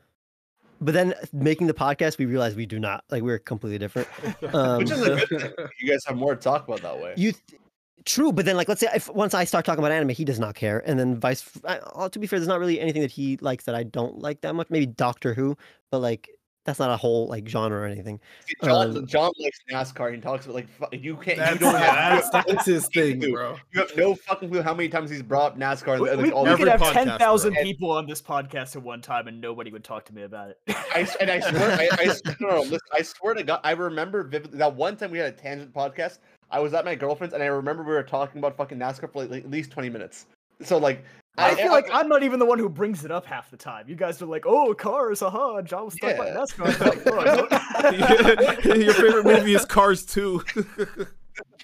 but 0.82 0.94
then 0.94 1.14
making 1.32 1.68
the 1.68 1.74
podcast, 1.74 2.18
we 2.18 2.26
realized 2.26 2.58
we 2.58 2.66
do 2.66 2.80
not. 2.80 3.04
Like 3.12 3.24
we're 3.24 3.40
completely 3.40 3.78
different. 3.78 4.08
Um, 4.54 4.80
Which 4.80 4.92
is 4.92 5.02
a 5.02 5.16
good 5.26 5.42
thing. 5.42 5.52
You 5.80 5.90
guys 5.92 6.04
have 6.06 6.18
more 6.18 6.36
to 6.36 6.42
talk 6.42 6.68
about 6.68 6.82
that 6.82 7.00
way. 7.00 7.14
you 7.18 7.32
th- 7.34 7.62
true, 8.04 8.32
but 8.32 8.46
then 8.46 8.58
like 8.58 8.68
let's 8.68 8.82
say 8.82 8.88
if 8.94 9.10
once 9.10 9.34
I 9.34 9.46
start 9.46 9.66
talking 9.66 9.80
about 9.80 9.92
anime, 9.92 10.10
he 10.10 10.26
does 10.26 10.40
not 10.40 10.56
care, 10.56 10.84
and 10.86 11.00
then 11.00 11.18
vice. 11.20 11.42
f- 11.56 11.62
I, 11.66 11.78
uh, 11.78 12.10
to 12.10 12.20
be 12.20 12.28
fair, 12.28 12.40
there's 12.40 12.48
not 12.48 12.60
really 12.60 12.80
anything 12.80 13.02
that 13.02 13.12
he 13.12 13.38
likes 13.38 13.66
that 13.66 13.76
I 13.76 13.84
don't 13.84 14.20
like 14.20 14.42
that 14.42 14.56
much. 14.56 14.70
Maybe 14.70 14.86
Doctor 14.86 15.34
Who, 15.34 15.58
but 15.92 16.00
like 16.00 16.30
that's 16.66 16.80
not 16.80 16.90
a 16.90 16.98
whole 16.98 17.28
like 17.28 17.48
genre 17.48 17.82
or 17.82 17.86
anything. 17.86 18.20
John, 18.64 18.98
um, 18.98 19.06
John 19.06 19.32
likes 19.40 19.60
NASCAR 19.72 20.08
and 20.08 20.16
he 20.16 20.22
talks 20.22 20.46
about 20.46 20.56
like 20.56 20.68
you 20.92 21.16
can't. 21.16 21.38
That's, 21.38 21.54
you 21.54 21.60
don't 21.60 21.74
yeah, 21.74 22.10
have. 22.16 22.32
that's, 22.32 22.48
that's 22.48 22.66
his 22.66 22.88
thing, 22.88 23.20
Dude, 23.20 23.34
bro. 23.34 23.56
You 23.72 23.82
have 23.82 23.96
no 23.96 24.16
fucking 24.16 24.50
clue 24.50 24.64
how 24.64 24.74
many 24.74 24.90
times 24.90 25.12
he's 25.12 25.22
brought 25.22 25.54
up 25.54 25.60
NASCAR. 25.60 26.00
We, 26.00 26.10
and, 26.10 26.18
we, 26.18 26.26
like, 26.26 26.34
all 26.34 26.44
we 26.44 26.56
could 26.56 26.68
have 26.68 26.82
podcast, 26.82 26.94
ten 26.94 27.20
thousand 27.20 27.54
people 27.62 27.92
on 27.92 28.08
this 28.08 28.22
podcast 28.22 28.76
at 28.76 28.82
one 28.82 29.00
time, 29.00 29.28
and 29.28 29.40
nobody 29.40 29.72
would 29.72 29.84
talk 29.84 30.06
to 30.06 30.14
me 30.16 30.24
about 30.24 30.50
it. 30.50 30.60
I, 30.96 31.02
s- 31.02 31.16
and 31.22 31.30
I 31.30 31.40
swear, 31.40 31.72
I, 31.72 31.88
I, 32.00 32.04
s- 32.06 32.22
no, 32.42 32.50
no, 32.50 32.60
listen, 32.62 32.80
I 32.92 33.04
swear 33.04 33.36
to 33.36 33.44
God, 33.44 33.60
I 33.64 33.72
remember 33.72 34.24
vividly 34.24 34.58
that 34.58 34.76
one 34.76 34.98
time 34.98 35.12
we 35.12 35.20
had 35.20 35.32
a 35.32 35.38
tangent 35.38 35.72
podcast. 35.72 36.18
I 36.56 36.60
was 36.60 36.74
at 36.74 36.86
my 36.86 36.96
girlfriend's, 36.96 37.34
and 37.34 37.44
I 37.44 37.48
remember 37.48 37.84
we 37.84 37.92
were 37.94 38.02
talking 38.02 38.40
about 38.40 38.56
fucking 38.56 38.78
NASCAR 38.78 39.12
for 39.12 39.20
like, 39.24 39.30
like, 39.30 39.44
at 39.44 39.52
least 39.52 39.72
twenty 39.72 39.90
minutes. 39.90 40.26
So 40.62 40.78
like, 40.78 41.04
I 41.38 41.54
feel 41.56 41.70
like 41.72 41.90
I'm 41.92 42.08
not 42.08 42.24
even 42.24 42.40
the 42.40 42.46
one 42.46 42.58
who 42.60 42.70
brings 42.70 43.04
it 43.04 43.12
up 43.12 43.26
half 43.26 43.52
the 43.52 43.58
time. 43.58 43.90
You 43.90 43.96
guys 43.96 44.22
are 44.22 44.26
like, 44.26 44.46
"Oh, 44.48 44.74
cars, 44.74 45.20
haha." 45.20 45.62
John 45.64 45.84
was 45.86 45.96
talking 45.96 46.16
Yeah. 46.16 46.24
about 46.32 46.48
NASCAR. 46.48 47.10
I'm 47.10 47.50
like, 47.50 48.64
"Oh. 48.66 48.76
Your 48.76 48.94
favorite 48.94 49.26
movie 49.26 49.54
is 49.54 49.66
Cars 49.66 50.06
2. 50.06 50.44
the 50.56 51.08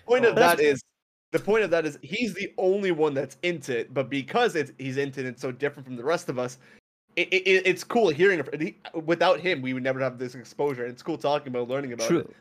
point 0.05 0.25
of 0.25 0.35
That's- 0.35 0.81
the 1.31 1.39
point 1.39 1.63
of 1.63 1.69
that 1.69 1.85
is 1.85 1.97
he's 2.01 2.33
the 2.33 2.53
only 2.57 2.91
one 2.91 3.13
that's 3.13 3.37
into 3.43 3.79
it, 3.79 3.93
but 3.93 4.09
because 4.09 4.57
it's 4.57 4.73
he's 4.77 4.97
into 4.97 5.21
it, 5.21 5.25
it's 5.27 5.41
so 5.41 5.53
different 5.53 5.85
from 5.85 5.95
the 5.95 6.03
rest 6.03 6.27
of 6.27 6.37
us. 6.37 6.57
it, 7.15 7.29
it, 7.31 7.65
it's 7.65 7.85
cool 7.85 8.09
hearing 8.09 8.39
it. 8.39 8.61
He, 8.61 8.75
without 9.05 9.39
him, 9.39 9.61
we 9.61 9.73
would 9.73 9.83
never 9.83 10.01
have 10.01 10.17
this 10.19 10.35
exposure. 10.35 10.83
And 10.83 10.91
It's 10.91 11.01
cool 11.01 11.17
talking 11.17 11.47
about, 11.47 11.69
learning 11.69 11.93
about 11.93 12.07
True. 12.07 12.19
it. 12.19 12.35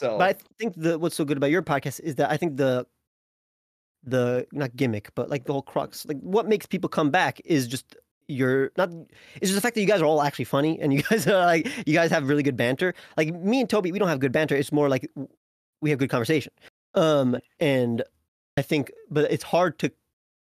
So, 0.00 0.16
But 0.16 0.36
I 0.36 0.38
think 0.58 0.74
the 0.78 0.98
what's 0.98 1.14
so 1.14 1.26
good 1.26 1.36
about 1.36 1.50
your 1.50 1.62
podcast 1.62 2.00
is 2.00 2.14
that 2.14 2.30
I 2.30 2.38
think 2.38 2.56
the 2.56 2.86
the 4.02 4.46
not 4.50 4.74
gimmick, 4.74 5.14
but 5.14 5.28
like 5.28 5.44
the 5.44 5.52
whole 5.52 5.60
crux, 5.60 6.06
like 6.06 6.18
what 6.20 6.48
makes 6.48 6.64
people 6.64 6.88
come 6.88 7.10
back 7.10 7.38
is 7.44 7.66
just 7.66 7.96
your 8.26 8.70
not 8.78 8.88
it's 9.34 9.50
just 9.50 9.56
the 9.56 9.60
fact 9.60 9.74
that 9.74 9.82
you 9.82 9.86
guys 9.86 10.00
are 10.00 10.06
all 10.06 10.22
actually 10.22 10.46
funny 10.46 10.80
and 10.80 10.94
you 10.94 11.02
guys 11.10 11.26
are 11.26 11.44
like 11.44 11.68
you 11.86 11.92
guys 11.92 12.10
have 12.10 12.30
really 12.30 12.42
good 12.42 12.56
banter. 12.56 12.94
Like 13.18 13.34
me 13.34 13.60
and 13.60 13.68
Toby, 13.68 13.92
we 13.92 13.98
don't 13.98 14.08
have 14.08 14.20
good 14.20 14.32
banter. 14.32 14.56
It's 14.56 14.72
more 14.72 14.88
like 14.88 15.10
we 15.82 15.90
have 15.90 15.98
good 15.98 16.08
conversation. 16.08 16.52
Um 16.94 17.36
and 17.58 18.02
I 18.56 18.62
think 18.62 18.90
but 19.10 19.30
it's 19.30 19.44
hard 19.44 19.78
to 19.80 19.92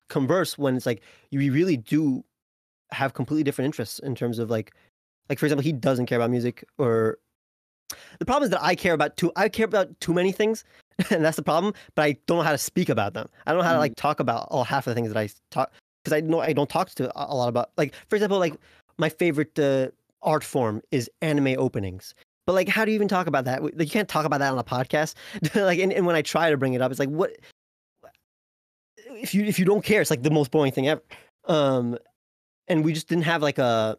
converse 0.07 0.55
when 0.55 0.75
it's 0.75 0.85
like 0.85 1.01
you 1.31 1.51
really 1.51 1.77
do 1.77 2.23
have 2.91 3.15
completely 3.15 3.43
different 3.43 3.65
interests 3.65 3.97
in 3.97 4.13
terms 4.13 4.37
of 4.37 4.51
like 4.51 4.75
like 5.29 5.39
for 5.39 5.47
example 5.47 5.63
he 5.63 5.73
doesn't 5.73 6.05
care 6.05 6.19
about 6.19 6.29
music 6.29 6.63
or 6.77 7.17
the 8.19 8.25
problem 8.25 8.43
is 8.45 8.49
that 8.51 8.63
I 8.63 8.75
care 8.75 8.93
about 8.93 9.17
too 9.17 9.31
I 9.35 9.49
care 9.49 9.65
about 9.65 9.99
too 9.99 10.13
many 10.13 10.31
things 10.31 10.63
and 11.09 11.23
that's 11.23 11.37
the 11.37 11.43
problem 11.43 11.73
but 11.95 12.03
I 12.03 12.17
don't 12.25 12.37
know 12.37 12.43
how 12.43 12.51
to 12.51 12.57
speak 12.57 12.89
about 12.89 13.13
them. 13.13 13.27
I 13.45 13.51
don't 13.51 13.59
know 13.59 13.67
how 13.67 13.73
to 13.73 13.79
like 13.79 13.95
talk 13.95 14.19
about 14.19 14.47
all 14.49 14.63
half 14.63 14.87
of 14.87 14.91
the 14.91 14.95
things 14.95 15.11
that 15.11 15.19
I 15.19 15.29
talk 15.49 15.71
because 16.03 16.15
I 16.15 16.21
know 16.21 16.39
I 16.39 16.53
don't 16.53 16.69
talk 16.69 16.89
to 16.91 17.09
a 17.19 17.33
a 17.33 17.35
lot 17.35 17.49
about 17.49 17.71
like 17.77 17.93
for 18.07 18.15
example 18.15 18.39
like 18.39 18.55
my 18.97 19.09
favorite 19.09 19.57
uh, 19.57 19.89
art 20.21 20.43
form 20.43 20.81
is 20.91 21.09
anime 21.21 21.55
openings. 21.57 22.13
But 22.45 22.53
like 22.53 22.67
how 22.67 22.85
do 22.85 22.91
you 22.91 22.95
even 22.95 23.07
talk 23.07 23.27
about 23.27 23.45
that? 23.45 23.63
Like, 23.63 23.79
you 23.79 23.87
can't 23.87 24.09
talk 24.09 24.25
about 24.25 24.39
that 24.39 24.51
on 24.51 24.59
a 24.59 24.63
podcast. 24.63 25.15
Like 25.55 25.79
and, 25.79 25.93
and 25.93 26.05
when 26.05 26.15
I 26.15 26.21
try 26.21 26.49
to 26.49 26.57
bring 26.57 26.73
it 26.73 26.81
up 26.81 26.91
it's 26.91 26.99
like 26.99 27.09
what 27.09 27.31
if 29.09 29.33
you 29.33 29.43
if 29.45 29.59
you 29.59 29.65
don't 29.65 29.83
care 29.83 30.01
it's 30.01 30.09
like 30.09 30.23
the 30.23 30.31
most 30.31 30.51
boring 30.51 30.71
thing 30.71 30.87
ever. 30.87 31.01
Um 31.45 31.97
and 32.67 32.85
we 32.85 32.93
just 32.93 33.07
didn't 33.07 33.25
have 33.25 33.41
like 33.41 33.57
a 33.57 33.97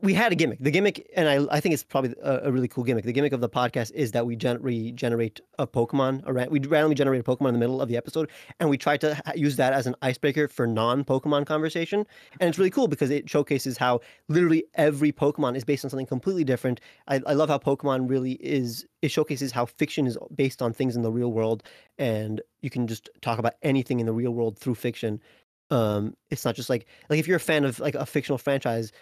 we 0.00 0.14
had 0.14 0.30
a 0.30 0.36
gimmick. 0.36 0.60
The 0.60 0.70
gimmick 0.70 1.10
and 1.16 1.28
i 1.28 1.56
i 1.56 1.58
think 1.58 1.72
it's 1.72 1.82
probably 1.82 2.14
a, 2.22 2.42
a 2.44 2.52
really 2.52 2.68
cool 2.68 2.84
gimmick. 2.84 3.04
The 3.04 3.12
gimmick 3.12 3.32
of 3.32 3.40
the 3.40 3.48
podcast 3.48 3.90
is 3.92 4.12
that 4.12 4.24
we 4.24 4.36
gen- 4.36 4.62
regenerate 4.62 5.40
a 5.58 5.66
pokemon 5.66 6.22
a 6.24 6.32
ran- 6.32 6.50
we 6.50 6.60
randomly 6.60 6.94
generate 6.94 7.20
a 7.20 7.24
pokemon 7.24 7.48
in 7.48 7.54
the 7.54 7.58
middle 7.58 7.82
of 7.82 7.88
the 7.88 7.96
episode 7.96 8.30
and 8.60 8.70
we 8.70 8.78
try 8.78 8.96
to 8.98 9.16
ha- 9.16 9.32
use 9.34 9.56
that 9.56 9.72
as 9.72 9.88
an 9.88 9.96
icebreaker 10.02 10.46
for 10.46 10.68
non-pokemon 10.68 11.46
conversation. 11.46 12.06
And 12.38 12.48
it's 12.48 12.58
really 12.58 12.70
cool 12.70 12.86
because 12.86 13.10
it 13.10 13.28
showcases 13.28 13.76
how 13.76 14.00
literally 14.28 14.64
every 14.74 15.10
pokemon 15.10 15.56
is 15.56 15.64
based 15.64 15.84
on 15.84 15.90
something 15.90 16.06
completely 16.06 16.44
different. 16.44 16.80
I, 17.08 17.20
I 17.26 17.32
love 17.32 17.48
how 17.48 17.58
pokemon 17.58 18.08
really 18.08 18.32
is 18.34 18.86
it 19.02 19.10
showcases 19.10 19.50
how 19.50 19.66
fiction 19.66 20.06
is 20.06 20.16
based 20.32 20.62
on 20.62 20.72
things 20.72 20.94
in 20.94 21.02
the 21.02 21.10
real 21.10 21.32
world 21.32 21.64
and 21.98 22.40
you 22.60 22.70
can 22.70 22.86
just 22.86 23.10
talk 23.20 23.40
about 23.40 23.54
anything 23.62 23.98
in 23.98 24.06
the 24.06 24.12
real 24.12 24.30
world 24.30 24.56
through 24.60 24.76
fiction. 24.76 25.20
Um 25.70 26.14
it's 26.30 26.44
not 26.44 26.54
just 26.54 26.70
like 26.70 26.86
like 27.08 27.18
if 27.18 27.26
you're 27.26 27.36
a 27.36 27.40
fan 27.40 27.64
of 27.64 27.80
like 27.80 27.94
a 27.94 28.06
fictional 28.06 28.38
franchise 28.38 28.92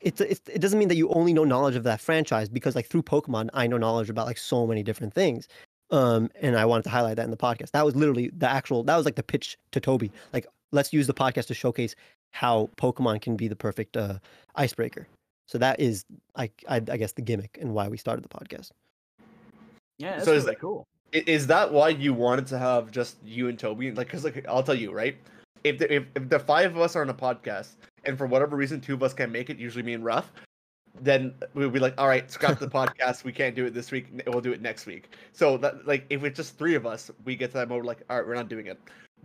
it's, 0.00 0.20
it's 0.20 0.40
it 0.48 0.60
doesn't 0.60 0.78
mean 0.78 0.88
that 0.88 0.96
you 0.96 1.08
only 1.10 1.32
know 1.32 1.44
knowledge 1.44 1.76
of 1.76 1.84
that 1.84 2.00
franchise 2.00 2.48
because 2.48 2.74
like 2.74 2.86
through 2.86 3.02
pokemon 3.02 3.48
i 3.54 3.66
know 3.66 3.76
knowledge 3.76 4.08
about 4.10 4.26
like 4.26 4.38
so 4.38 4.66
many 4.66 4.82
different 4.82 5.12
things 5.14 5.46
um 5.90 6.30
and 6.40 6.56
i 6.56 6.64
wanted 6.64 6.82
to 6.84 6.88
highlight 6.90 7.16
that 7.16 7.24
in 7.24 7.30
the 7.30 7.36
podcast 7.36 7.70
that 7.72 7.84
was 7.84 7.94
literally 7.96 8.30
the 8.36 8.48
actual 8.48 8.82
that 8.82 8.96
was 8.96 9.04
like 9.04 9.16
the 9.16 9.22
pitch 9.22 9.58
to 9.72 9.80
toby 9.80 10.10
like 10.32 10.46
let's 10.72 10.92
use 10.92 11.06
the 11.06 11.14
podcast 11.14 11.46
to 11.46 11.54
showcase 11.54 11.94
how 12.32 12.68
pokemon 12.76 13.20
can 13.20 13.36
be 13.36 13.48
the 13.48 13.56
perfect 13.56 13.96
uh 13.96 14.14
icebreaker 14.56 15.06
so 15.48 15.58
that 15.58 15.78
is 15.80 16.04
i 16.36 16.50
i, 16.68 16.76
I 16.76 16.96
guess 16.96 17.12
the 17.12 17.22
gimmick 17.22 17.58
and 17.60 17.74
why 17.74 17.88
we 17.88 17.96
started 17.96 18.24
the 18.24 18.28
podcast 18.28 18.70
Yeah, 19.98 20.12
that's 20.12 20.24
So 20.24 20.32
is 20.32 20.44
really 20.44 20.54
that- 20.54 20.60
cool. 20.60 20.86
Is 21.12 21.48
that 21.48 21.72
why 21.72 21.88
you 21.88 22.14
wanted 22.14 22.46
to 22.46 22.58
have 22.58 22.92
just 22.92 23.16
you 23.24 23.48
and 23.48 23.58
Toby? 23.58 23.90
Like, 23.90 24.08
cause 24.08 24.22
like 24.24 24.46
I'll 24.48 24.62
tell 24.62 24.76
you, 24.76 24.92
right? 24.92 25.16
If 25.64 25.78
the, 25.78 25.92
if, 25.92 26.04
if 26.14 26.28
the 26.28 26.38
five 26.38 26.70
of 26.70 26.80
us 26.80 26.94
are 26.94 27.02
on 27.02 27.10
a 27.10 27.14
podcast, 27.14 27.70
and 28.04 28.18
for 28.18 28.26
whatever 28.26 28.56
reason 28.56 28.80
two 28.80 28.94
of 28.94 29.02
us 29.02 29.14
can't 29.14 29.32
make 29.32 29.50
it, 29.50 29.58
usually 29.58 29.82
me 29.82 29.94
and 29.94 30.04
Raf, 30.04 30.32
then 31.00 31.34
we'll 31.54 31.70
be 31.70 31.78
like, 31.78 31.94
all 31.98 32.08
right, 32.08 32.30
scrap 32.30 32.58
the 32.58 32.68
podcast. 32.78 33.24
We 33.24 33.32
can't 33.32 33.54
do 33.54 33.66
it 33.66 33.74
this 33.74 33.90
week. 33.90 34.06
We'll 34.26 34.40
do 34.40 34.52
it 34.52 34.60
next 34.60 34.86
week. 34.86 35.10
So 35.32 35.56
that 35.58 35.86
like 35.86 36.06
if 36.10 36.24
it's 36.24 36.36
just 36.36 36.58
three 36.58 36.74
of 36.74 36.86
us, 36.86 37.10
we 37.24 37.36
get 37.36 37.50
to 37.52 37.58
that 37.58 37.68
mode 37.68 37.84
like, 37.84 38.02
all 38.10 38.18
right, 38.18 38.26
we're 38.26 38.34
not 38.34 38.48
doing 38.48 38.66
it. 38.66 38.78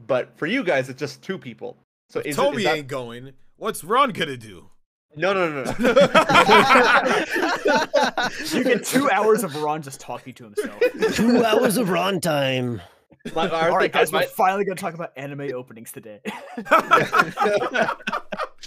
But 0.07 0.37
for 0.37 0.45
you 0.45 0.63
guys, 0.63 0.89
it's 0.89 0.99
just 0.99 1.21
two 1.21 1.37
people. 1.37 1.77
So 2.09 2.19
is, 2.21 2.35
Toby 2.35 2.57
is 2.57 2.63
that... 2.65 2.77
ain't 2.77 2.87
going. 2.87 3.31
What's 3.57 3.83
Ron 3.83 4.11
gonna 4.11 4.37
do? 4.37 4.69
no, 5.17 5.31
no, 5.33 5.49
no, 5.49 5.63
no. 5.63 5.71
You 8.53 8.63
get 8.65 8.83
two 8.85 9.09
hours 9.09 9.43
of 9.45 9.55
Ron 9.55 9.81
just 9.81 10.01
talking 10.01 10.33
to 10.33 10.43
himself. 10.43 10.77
two 11.13 11.43
hours 11.45 11.77
of 11.77 11.89
Ron 11.89 12.19
time 12.19 12.81
My- 13.33 13.47
our 13.49 13.69
All 13.71 13.77
right, 13.77 13.91
thing- 13.93 14.01
guys, 14.01 14.11
my- 14.11 14.21
we're 14.21 14.27
finally 14.27 14.65
gonna 14.65 14.75
talk 14.75 14.93
about 14.93 15.13
anime 15.15 15.51
openings 15.53 15.93
today. 15.93 16.19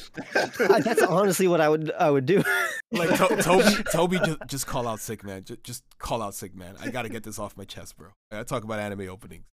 I- 0.35 0.81
that's 0.81 1.03
honestly 1.03 1.49
what 1.49 1.61
i 1.61 1.69
would 1.69 1.93
i 1.99 2.11
would 2.11 2.27
do 2.27 2.43
Like 2.91 3.11
to- 3.19 3.43
Toby, 3.43 3.83
Toby, 3.93 4.19
just, 4.25 4.39
just 4.47 4.67
call 4.67 4.89
out 4.89 4.99
sick 4.99 5.23
man. 5.23 5.45
Just, 5.45 5.63
just 5.63 5.85
call 5.99 6.23
out 6.23 6.35
sick 6.35 6.55
man. 6.57 6.75
I 6.81 6.89
gotta 6.89 7.11
get 7.11 7.23
this 7.23 7.39
off 7.39 7.55
my 7.55 7.65
chest, 7.65 7.99
bro. 7.99 8.09
I 8.31 8.37
gotta 8.37 8.47
talk 8.49 8.65
about 8.65 8.79
anime 8.79 9.11
openings. 9.11 9.45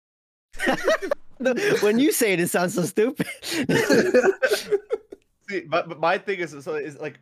when 1.81 1.99
you 1.99 2.13
say 2.13 2.31
it, 2.31 2.39
it 2.39 2.49
sounds 2.49 2.75
so 2.75 2.83
stupid. 2.83 3.27
See, 5.49 5.61
but, 5.61 5.89
but 5.89 5.99
my 5.99 6.17
thing 6.17 6.39
is, 6.39 6.55
so 6.63 6.75
is 6.75 6.97
like, 6.99 7.19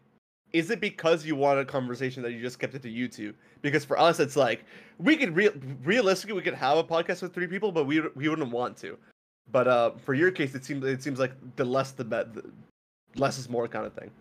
is 0.54 0.70
it 0.70 0.80
because 0.80 1.26
you 1.26 1.36
want 1.36 1.60
a 1.60 1.66
conversation 1.66 2.22
that 2.24 2.32
you 2.32 2.42
just 2.42 2.60
kept 2.60 2.76
it 2.76 2.84
to 2.84 2.90
you 2.90 3.08
two? 3.08 3.34
Because 3.64 3.84
for 3.84 4.00
us, 4.00 4.20
it's 4.20 4.36
like 4.36 4.64
we 5.00 5.18
could 5.18 5.36
real 5.36 5.52
realistically 5.84 6.36
we 6.36 6.42
could 6.44 6.54
have 6.54 6.78
a 6.78 6.84
podcast 6.84 7.24
with 7.24 7.34
three 7.34 7.48
people, 7.48 7.72
but 7.72 7.86
we 7.86 8.02
we 8.16 8.30
wouldn't 8.30 8.52
want 8.52 8.78
to. 8.78 8.98
But 9.52 9.68
uh, 9.68 9.92
for 10.06 10.14
your 10.14 10.30
case, 10.32 10.54
it 10.54 10.64
seems 10.64 10.86
it 10.86 11.02
seems 11.02 11.18
like 11.20 11.32
the 11.56 11.66
less 11.66 11.92
the 11.92 12.04
bet, 12.06 12.34
the 12.36 12.44
less 13.16 13.38
is 13.38 13.50
more 13.50 13.68
kind 13.68 13.86
of 13.86 13.94
thing. 13.94 14.12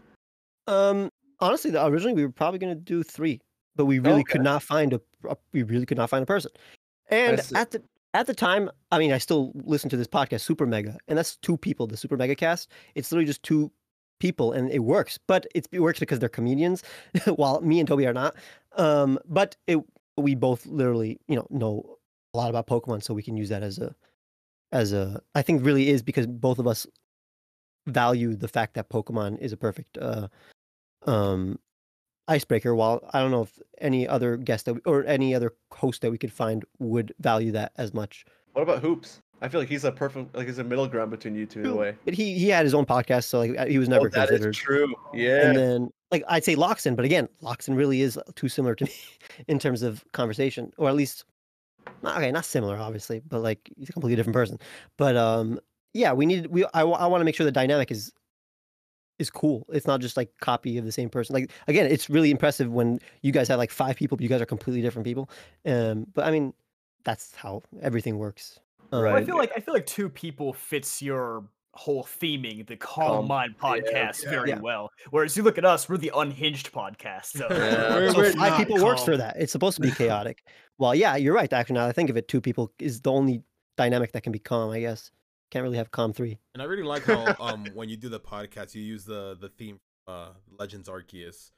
um, 0.68 1.10
honestly, 1.40 1.74
originally 1.76 2.14
we 2.14 2.24
were 2.24 2.32
probably 2.32 2.58
gonna 2.58 2.74
do 2.74 3.02
three, 3.02 3.40
but 3.76 3.86
we 3.86 3.98
really 3.98 4.24
could 4.24 4.42
not 4.42 4.62
find 4.62 4.92
a, 4.92 5.00
a- 5.28 5.36
we 5.52 5.62
really 5.62 5.86
could 5.86 5.96
not 5.98 6.10
find 6.10 6.22
a 6.22 6.26
person. 6.26 6.50
And 7.10 7.40
at 7.54 7.70
the 7.72 7.82
at 8.14 8.26
the 8.26 8.34
time, 8.34 8.70
I 8.90 8.98
mean, 8.98 9.12
I 9.12 9.18
still 9.18 9.52
listen 9.54 9.88
to 9.90 9.96
this 9.96 10.06
podcast, 10.06 10.40
Super 10.42 10.66
Mega, 10.66 10.98
and 11.08 11.16
that's 11.18 11.36
two 11.38 11.56
people, 11.56 11.86
the 11.86 11.96
Super 11.96 12.16
Mega 12.16 12.34
Cast. 12.34 12.70
It's 12.94 13.10
literally 13.10 13.26
just 13.26 13.42
two 13.42 13.70
people, 14.20 14.52
and 14.52 14.70
it 14.70 14.80
works. 14.80 15.18
But 15.26 15.46
it's, 15.54 15.66
it 15.72 15.80
works 15.80 15.98
because 15.98 16.18
they're 16.18 16.28
comedians, 16.28 16.82
while 17.24 17.60
me 17.60 17.80
and 17.80 17.88
Toby 17.88 18.06
are 18.06 18.12
not. 18.12 18.36
Um, 18.76 19.18
but 19.26 19.56
it 19.66 19.78
we 20.18 20.34
both 20.34 20.66
literally, 20.66 21.18
you 21.26 21.36
know, 21.36 21.46
know 21.50 21.96
a 22.34 22.36
lot 22.36 22.50
about 22.50 22.66
Pokemon, 22.66 23.02
so 23.02 23.14
we 23.14 23.22
can 23.22 23.36
use 23.36 23.48
that 23.48 23.62
as 23.62 23.78
a 23.78 23.94
as 24.72 24.92
a. 24.92 25.20
I 25.34 25.42
think 25.42 25.64
really 25.64 25.88
is 25.88 26.02
because 26.02 26.26
both 26.26 26.58
of 26.58 26.66
us 26.66 26.86
value 27.86 28.34
the 28.34 28.48
fact 28.48 28.74
that 28.74 28.88
Pokemon 28.88 29.38
is 29.38 29.52
a 29.52 29.56
perfect 29.56 29.98
uh, 29.98 30.28
um, 31.06 31.58
icebreaker. 32.28 32.74
While 32.74 33.08
I 33.12 33.20
don't 33.20 33.30
know 33.30 33.42
if 33.42 33.58
any 33.78 34.06
other 34.06 34.36
guest 34.36 34.66
that 34.66 34.74
we, 34.74 34.80
or 34.84 35.04
any 35.04 35.34
other 35.34 35.52
host 35.72 36.02
that 36.02 36.10
we 36.10 36.18
could 36.18 36.32
find 36.32 36.64
would 36.78 37.14
value 37.20 37.52
that 37.52 37.72
as 37.76 37.92
much. 37.94 38.24
What 38.52 38.62
about 38.62 38.80
hoops? 38.80 39.20
I 39.40 39.48
feel 39.48 39.60
like 39.60 39.68
he's 39.68 39.84
a 39.84 39.90
perfect 39.90 40.36
like 40.36 40.46
he's 40.46 40.58
a 40.58 40.64
middle 40.64 40.86
ground 40.86 41.10
between 41.10 41.34
you 41.34 41.46
two 41.46 41.60
in 41.60 41.66
a 41.66 41.74
way. 41.74 41.96
But 42.04 42.14
he 42.14 42.38
he 42.38 42.48
had 42.48 42.64
his 42.64 42.74
own 42.74 42.86
podcast, 42.86 43.24
so 43.24 43.40
like 43.40 43.68
he 43.68 43.78
was 43.78 43.88
never 43.88 44.06
oh, 44.06 44.10
that 44.10 44.28
considered. 44.28 44.50
is 44.50 44.56
true. 44.56 44.94
Yeah. 45.12 45.48
And 45.48 45.56
then 45.56 45.90
like 46.12 46.22
I'd 46.28 46.44
say 46.44 46.54
Loxton, 46.54 46.94
but 46.94 47.04
again, 47.04 47.28
Loxton 47.42 47.76
really 47.76 48.02
is 48.02 48.18
too 48.36 48.48
similar 48.48 48.76
to 48.76 48.84
me 48.84 48.92
in 49.48 49.58
terms 49.58 49.82
of 49.82 50.04
conversation, 50.12 50.72
or 50.78 50.88
at 50.88 50.94
least 50.94 51.24
not 52.02 52.16
okay, 52.16 52.30
not 52.30 52.44
similar, 52.44 52.76
obviously, 52.76 53.20
but 53.28 53.40
like 53.40 53.68
he's 53.76 53.88
a 53.88 53.92
completely 53.92 54.14
different 54.14 54.34
person. 54.34 54.58
But 54.96 55.16
um, 55.16 55.58
yeah, 55.94 56.12
we 56.12 56.26
need 56.26 56.46
we 56.46 56.64
I, 56.74 56.82
I 56.82 57.06
want 57.06 57.20
to 57.20 57.24
make 57.24 57.34
sure 57.34 57.44
the 57.44 57.52
dynamic 57.52 57.90
is 57.90 58.12
is 59.18 59.30
cool. 59.30 59.66
It's 59.72 59.86
not 59.86 60.00
just 60.00 60.16
like 60.16 60.30
copy 60.40 60.78
of 60.78 60.84
the 60.84 60.92
same 60.92 61.08
person. 61.10 61.34
Like 61.34 61.50
again, 61.68 61.86
it's 61.86 62.08
really 62.10 62.30
impressive 62.30 62.70
when 62.72 62.98
you 63.22 63.30
guys 63.32 63.48
have 63.48 63.58
like 63.58 63.70
five 63.70 63.96
people, 63.96 64.16
but 64.16 64.22
you 64.22 64.28
guys 64.28 64.40
are 64.40 64.46
completely 64.46 64.82
different 64.82 65.04
people. 65.06 65.28
Um, 65.66 66.06
but 66.14 66.24
I 66.26 66.30
mean, 66.30 66.54
that's 67.04 67.34
how 67.34 67.62
everything 67.80 68.18
works. 68.18 68.58
Um, 68.90 69.02
Well, 69.04 69.14
I 69.16 69.24
feel 69.24 69.36
like 69.36 69.52
I 69.56 69.60
feel 69.60 69.74
like 69.74 69.86
two 69.86 70.08
people 70.08 70.52
fits 70.52 71.00
your 71.02 71.44
whole 71.74 72.04
theming, 72.04 72.66
the 72.66 72.76
Calm 72.76 73.06
Calm- 73.06 73.28
Mind 73.28 73.54
podcast, 73.58 74.24
yeah, 74.24 74.30
very 74.30 74.50
yeah. 74.50 74.58
well. 74.60 74.90
Whereas 75.10 75.36
you 75.36 75.42
look 75.42 75.56
at 75.56 75.64
us, 75.64 75.88
we're 75.88 75.96
the 75.96 76.12
unhinged 76.14 76.70
podcast. 76.72 77.26
So 77.38 77.46
Yeah. 77.50 77.94
We're- 77.96 78.10
so 78.10 78.16
we're 78.18 78.32
five 78.32 78.50
not 78.50 78.58
people 78.58 78.84
works 78.84 79.02
for 79.04 79.16
that. 79.16 79.36
It's 79.38 79.52
supposed 79.52 79.76
to 79.76 79.82
be 79.82 79.90
chaotic. 80.02 80.44
well, 80.78 80.94
yeah, 80.94 81.16
you're 81.16 81.34
right. 81.34 81.50
Actually, 81.52 81.74
now 81.74 81.82
that 81.84 81.88
I 81.90 81.92
think 81.92 82.10
of 82.10 82.16
it, 82.18 82.28
two 82.28 82.40
people 82.40 82.72
is 82.78 83.00
the 83.00 83.10
only 83.12 83.42
dynamic 83.78 84.12
that 84.12 84.22
can 84.22 84.32
be 84.32 84.38
calm. 84.38 84.70
I 84.70 84.80
guess 84.80 85.10
can't 85.52 85.62
really 85.62 85.76
have 85.76 85.90
calm 85.92 86.12
three. 86.12 86.38
And 86.54 86.62
I 86.62 86.66
really 86.66 86.82
like 86.82 87.04
how 87.04 87.36
um 87.40 87.66
when 87.74 87.88
you 87.88 87.96
do 87.96 88.08
the 88.08 88.20
podcast, 88.20 88.74
you 88.74 88.82
use 88.82 89.04
the 89.04 89.36
the 89.40 89.48
theme 89.50 89.78
uh 90.08 90.30
Legends 90.58 90.88
Arceus, 90.88 91.50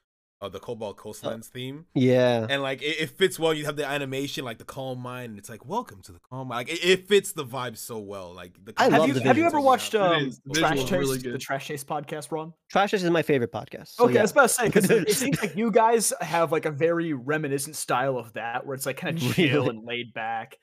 uh 0.42 0.48
the 0.50 0.58
Cobalt 0.60 0.96
Coastlands 0.98 1.48
theme. 1.48 1.86
Yeah, 1.94 2.46
And 2.50 2.60
like 2.60 2.82
it, 2.82 2.96
it 3.00 3.10
fits 3.10 3.38
well. 3.38 3.54
You 3.54 3.64
have 3.66 3.76
the 3.76 3.86
animation, 3.86 4.44
like 4.44 4.58
the 4.58 4.64
calm 4.64 4.98
mind, 4.98 5.30
and 5.30 5.38
it's 5.38 5.48
like 5.48 5.64
welcome 5.64 6.02
to 6.02 6.12
the 6.12 6.18
calm 6.28 6.48
mind. 6.48 6.68
Like 6.68 6.76
it, 6.76 6.84
it 6.84 7.08
fits 7.08 7.32
the 7.32 7.44
vibe 7.46 7.76
so 7.78 7.98
well. 8.00 8.34
Like 8.34 8.52
the 8.62 8.74
I 8.76 8.84
have 8.84 8.92
love 8.98 9.08
you 9.08 9.14
the 9.14 9.22
have 9.22 9.38
you 9.38 9.46
ever 9.46 9.60
watched 9.60 9.92
have. 9.92 10.02
Um, 10.02 10.32
Trash 10.52 10.80
Taste, 10.80 10.90
really 10.92 11.18
the. 11.18 11.38
Trash 11.38 11.68
Taste 11.68 11.86
podcast, 11.86 12.30
Ron? 12.32 12.52
Trash 12.70 12.90
Taste 12.90 13.04
is 13.04 13.10
my 13.10 13.22
favorite 13.22 13.52
podcast. 13.52 13.88
So 13.94 14.04
Okay, 14.04 14.14
I 14.14 14.16
yeah. 14.16 14.22
was 14.22 14.32
about 14.32 14.42
to 14.42 14.48
say 14.50 14.66
because 14.66 14.90
it, 14.90 15.08
it 15.08 15.14
seems 15.14 15.40
like 15.42 15.56
you 15.56 15.70
guys 15.70 16.12
have 16.20 16.50
like 16.52 16.66
a 16.66 16.70
very 16.72 17.12
reminiscent 17.14 17.76
style 17.76 18.18
of 18.18 18.32
that, 18.34 18.66
where 18.66 18.74
it's 18.74 18.86
like 18.86 18.96
kind 18.98 19.16
of 19.16 19.22
chill 19.34 19.62
Really? 19.64 19.68
and 19.70 19.86
laid 19.86 20.12
back. 20.12 20.58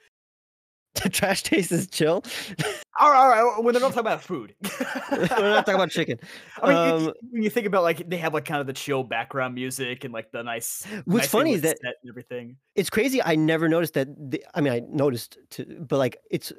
Trash 1.11 1.43
Taste 1.43 1.71
is 1.71 1.87
chill. 1.87 2.23
All 2.99 3.09
right, 3.11 3.17
all 3.19 3.29
right. 3.29 3.63
When 3.63 3.73
they're 3.73 3.81
not 3.81 3.89
talking 3.93 4.01
about 4.01 4.21
food, 4.21 4.53
We're 5.11 5.17
not 5.19 5.65
talking 5.65 5.75
about 5.75 5.89
chicken. 5.91 6.19
I 6.61 6.67
mean, 6.67 6.75
you- 7.01 7.07
Um, 7.07 7.13
when 7.31 7.43
you 7.43 7.49
think 7.49 7.65
about 7.65 7.83
like 7.83 8.09
they 8.09 8.17
have 8.17 8.33
like 8.33 8.45
kind 8.45 8.59
of 8.61 8.67
the 8.67 8.73
chill 8.73 9.03
background 9.03 9.55
music 9.55 10.03
and 10.03 10.13
like 10.13 10.31
the 10.31 10.43
nice. 10.43 10.85
What's 11.05 11.07
nicely 11.07 11.27
funny 11.27 11.53
is 11.53 11.61
that- 11.61 11.77
set 11.81 11.93
and 12.03 12.09
everything. 12.09 12.57
it's 12.75 12.89
crazy. 12.89 13.23
I 13.23 13.35
never 13.35 13.69
noticed 13.69 13.93
that. 13.93 14.07
The, 14.31 14.43
I 14.53 14.61
mean, 14.61 14.73
I 14.73 14.81
noticed, 14.89 15.37
to, 15.51 15.65
but 15.87 15.97
like 15.97 16.17
it's. 16.29 16.51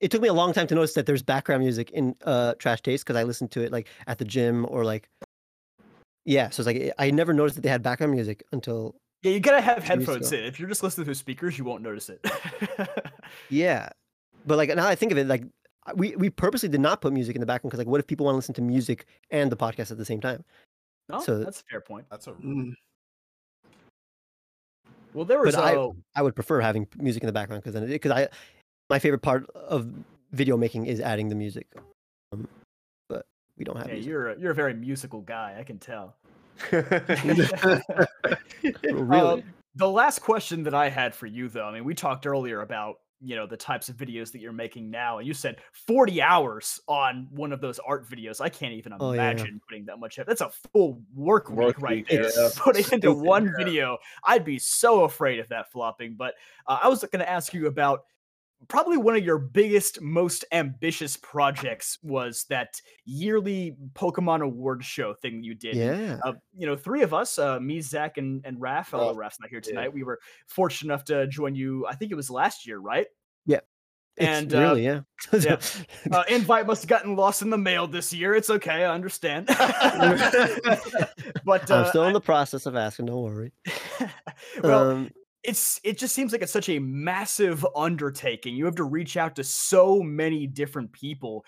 It 0.00 0.10
took 0.10 0.22
me 0.22 0.28
a 0.28 0.32
long 0.32 0.54
time 0.54 0.66
to 0.68 0.74
notice 0.74 0.94
that 0.94 1.04
there's 1.04 1.22
background 1.22 1.62
music 1.62 1.90
in 1.90 2.14
uh, 2.24 2.54
Trash 2.54 2.80
Taste 2.80 3.04
because 3.04 3.16
I 3.16 3.24
listened 3.24 3.50
to 3.50 3.60
it 3.62 3.70
like 3.70 3.86
at 4.06 4.16
the 4.16 4.24
gym 4.24 4.64
or 4.70 4.82
like. 4.84 5.10
Yeah, 6.24 6.48
so 6.50 6.62
it's 6.62 6.66
like 6.66 6.92
I 6.98 7.10
never 7.10 7.32
noticed 7.34 7.56
that 7.56 7.62
they 7.62 7.68
had 7.68 7.82
background 7.82 8.12
music 8.12 8.42
until 8.52 8.94
Yeah, 9.22 9.32
you 9.32 9.40
gotta 9.40 9.60
have 9.60 9.82
headphones 9.84 10.30
to. 10.30 10.38
in. 10.38 10.44
If 10.46 10.58
you're 10.58 10.68
just 10.68 10.82
listening 10.82 11.04
through 11.04 11.14
speakers, 11.14 11.58
you 11.58 11.64
won't 11.64 11.82
notice 11.82 12.08
it. 12.08 12.24
yeah, 13.50 13.90
but 14.46 14.56
like 14.56 14.74
now 14.74 14.86
I 14.88 14.94
think 14.94 15.12
of 15.12 15.18
it, 15.18 15.26
like 15.26 15.44
we 15.94 16.16
we 16.16 16.30
purposely 16.30 16.68
did 16.68 16.80
not 16.80 17.00
put 17.02 17.12
music 17.12 17.36
in 17.36 17.40
the 17.40 17.46
background 17.46 17.70
because 17.70 17.78
like 17.78 17.86
what 17.88 18.00
if 18.00 18.06
people 18.06 18.24
want 18.26 18.34
to 18.34 18.38
listen 18.38 18.54
to 18.54 18.62
music 18.62 19.06
and 19.30 19.52
the 19.52 19.56
podcast 19.56 19.90
at 19.90 19.98
the 19.98 20.04
same 20.04 20.20
time? 20.20 20.44
no, 21.10 21.20
So- 21.20 21.38
that's 21.38 21.60
a 21.60 21.64
fair 21.70 21.80
point. 21.80 22.06
That's 22.10 22.26
a 22.28 22.32
Mm. 22.32 22.72
Well, 25.12 25.24
there 25.24 25.40
was 25.40 25.54
But 25.56 25.64
I- 25.64 25.76
uh, 25.76 25.90
I 26.14 26.22
would 26.22 26.34
prefer 26.36 26.60
having 26.60 26.86
music 26.96 27.22
in 27.22 27.26
the 27.26 27.32
background 27.32 27.62
because 27.62 27.74
then 27.74 27.86
because 27.88 28.12
I 28.12 28.28
my 28.88 28.98
favorite 28.98 29.22
part 29.22 29.48
of 29.50 29.92
video 30.32 30.56
making 30.56 30.86
is 30.86 31.00
adding 31.00 31.28
the 31.28 31.34
music, 31.34 31.66
um, 32.32 32.46
but 33.08 33.26
we 33.58 33.64
don't 33.64 33.76
have 33.76 33.88
yeah, 33.88 33.94
music. 33.94 34.08
you're 34.08 34.28
a, 34.30 34.38
you're 34.38 34.52
a 34.52 34.54
very 34.54 34.74
musical 34.74 35.20
guy. 35.20 35.56
I 35.58 35.64
can 35.64 35.78
tell. 35.78 36.14
really. 38.62 39.16
Um, 39.18 39.42
the 39.76 39.88
last 39.88 40.20
question 40.20 40.62
that 40.64 40.74
I 40.74 40.88
had 40.88 41.14
for 41.14 41.26
you, 41.26 41.48
though, 41.48 41.64
I 41.64 41.72
mean, 41.72 41.84
we 41.84 41.94
talked 41.94 42.26
earlier 42.26 42.62
about 42.62 42.96
you 43.22 43.36
know 43.36 43.46
the 43.46 43.56
types 43.56 43.90
of 43.90 43.96
videos 43.98 44.32
that 44.32 44.40
you're 44.40 44.52
making 44.52 44.90
now, 44.90 45.18
and 45.18 45.26
you 45.28 45.34
said 45.34 45.56
40 45.86 46.22
hours 46.22 46.80
on 46.88 47.28
one 47.30 47.52
of 47.52 47.60
those 47.60 47.78
art 47.78 48.08
videos. 48.08 48.40
I 48.40 48.48
can't 48.48 48.72
even 48.72 48.94
Oh, 48.98 49.12
yeah. 49.12 49.30
imagine 49.30 49.60
putting 49.68 49.84
that 49.86 49.98
much. 50.00 50.18
effort. 50.18 50.28
That's 50.28 50.40
a 50.40 50.50
full 50.72 51.02
work 51.14 51.50
week 51.50 51.58
Work 51.58 51.82
right 51.82 52.06
there. 52.08 52.24
yeah. 52.34 52.48
Putting 52.56 52.84
into 52.84 53.10
Stupid, 53.10 53.18
one 53.22 53.52
video, 53.58 53.98
I'd 54.24 54.44
be 54.44 54.58
so 54.58 55.04
afraid 55.04 55.38
of 55.38 55.48
that 55.50 55.70
flopping. 55.70 56.14
But 56.14 56.34
uh, 56.66 56.78
I 56.82 56.88
was 56.88 57.00
going 57.00 57.20
to 57.20 57.28
ask 57.30 57.52
you 57.52 57.66
about 57.66 58.04
probably 58.68 58.96
one 58.96 59.16
of 59.16 59.24
your 59.24 59.38
biggest, 59.38 60.00
most 60.00 60.44
ambitious 60.52 61.16
projects 61.16 61.98
was 62.02 62.44
that 62.50 62.80
yearly 63.04 63.76
Pokemon 63.94 64.42
Award 64.42 64.84
show 64.84 65.14
thing 65.14 65.42
you 65.42 65.54
did. 65.54 65.74
yeah, 65.76 66.18
Uh, 66.24 66.34
you 66.56 66.66
know, 66.66 66.76
three 66.76 67.02
of 67.02 67.14
us, 67.14 67.38
uh, 67.38 67.58
me, 67.60 67.80
Zach, 67.80 68.18
and 68.18 68.44
and 68.44 68.60
Raf. 68.60 68.94
Although 68.94 69.10
Oh, 69.10 69.14
Raf's 69.14 69.40
not 69.40 69.50
here 69.50 69.60
yeah. 69.64 69.70
tonight, 69.70 69.92
we 69.92 70.02
were 70.02 70.18
fortunate 70.46 70.92
enough 70.92 71.04
to 71.04 71.26
join 71.26 71.54
you. 71.54 71.86
I 71.86 71.94
think 71.94 72.12
it 72.12 72.16
was 72.16 72.30
last 72.30 72.66
year, 72.66 72.78
right? 72.78 73.06
it's 74.20 74.26
and, 74.26 74.54
uh, 74.54 74.58
really 74.60 74.84
yeah. 74.84 75.00
yeah. 75.32 75.56
Uh, 76.12 76.24
invite 76.28 76.66
must 76.66 76.82
have 76.82 76.88
gotten 76.88 77.14
lost 77.16 77.42
in 77.42 77.50
the 77.50 77.58
mail 77.58 77.86
this 77.86 78.12
year. 78.12 78.34
It's 78.34 78.50
okay, 78.50 78.84
I 78.84 78.92
understand. 78.94 79.46
but 81.44 81.70
I'm 81.70 81.84
uh, 81.84 81.88
still 81.88 82.04
in 82.04 82.12
the 82.12 82.20
process 82.20 82.66
of 82.66 82.76
asking. 82.76 83.06
Don't 83.06 83.22
worry. 83.22 83.52
well, 84.62 84.90
um, 84.90 85.10
it's 85.42 85.80
it 85.84 85.98
just 85.98 86.14
seems 86.14 86.32
like 86.32 86.42
it's 86.42 86.52
such 86.52 86.68
a 86.68 86.78
massive 86.78 87.66
undertaking. 87.74 88.54
You 88.54 88.64
have 88.66 88.76
to 88.76 88.84
reach 88.84 89.16
out 89.16 89.36
to 89.36 89.44
so 89.44 90.02
many 90.02 90.46
different 90.46 90.92
people. 90.92 91.44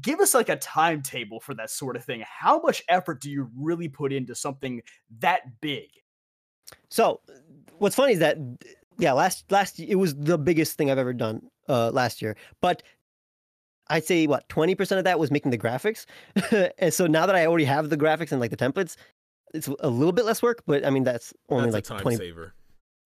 Give 0.00 0.20
us 0.20 0.34
like 0.34 0.48
a 0.48 0.56
timetable 0.56 1.40
for 1.40 1.54
that 1.54 1.70
sort 1.70 1.96
of 1.96 2.04
thing. 2.04 2.22
How 2.26 2.60
much 2.60 2.82
effort 2.88 3.20
do 3.20 3.30
you 3.30 3.50
really 3.56 3.88
put 3.88 4.12
into 4.12 4.34
something 4.34 4.82
that 5.20 5.60
big? 5.60 5.88
so 6.88 7.20
what's 7.78 7.96
funny 7.96 8.12
is 8.12 8.18
that 8.18 8.38
yeah, 8.98 9.12
last 9.12 9.50
last 9.50 9.78
it 9.78 9.94
was 9.94 10.14
the 10.14 10.38
biggest 10.38 10.76
thing 10.76 10.90
I've 10.90 10.98
ever 10.98 11.12
done 11.12 11.42
uh 11.68 11.90
last 11.90 12.20
year, 12.20 12.36
but 12.60 12.82
I'd 13.88 14.04
say 14.04 14.26
what 14.26 14.48
twenty 14.48 14.74
percent 14.74 14.98
of 14.98 15.04
that 15.04 15.18
was 15.18 15.30
making 15.30 15.50
the 15.50 15.58
graphics, 15.58 16.06
and 16.78 16.92
so 16.92 17.06
now 17.06 17.26
that 17.26 17.36
I 17.36 17.46
already 17.46 17.64
have 17.64 17.90
the 17.90 17.96
graphics 17.96 18.32
and 18.32 18.40
like 18.40 18.50
the 18.50 18.56
templates, 18.56 18.96
it's 19.54 19.68
a 19.80 19.88
little 19.88 20.12
bit 20.12 20.24
less 20.24 20.42
work. 20.42 20.62
But 20.66 20.84
I 20.84 20.90
mean 20.90 21.04
that's 21.04 21.32
only 21.48 21.70
that's 21.70 21.74
like 21.74 21.84
a 21.84 21.88
time 21.88 22.00
twenty 22.00 22.16
saver. 22.16 22.54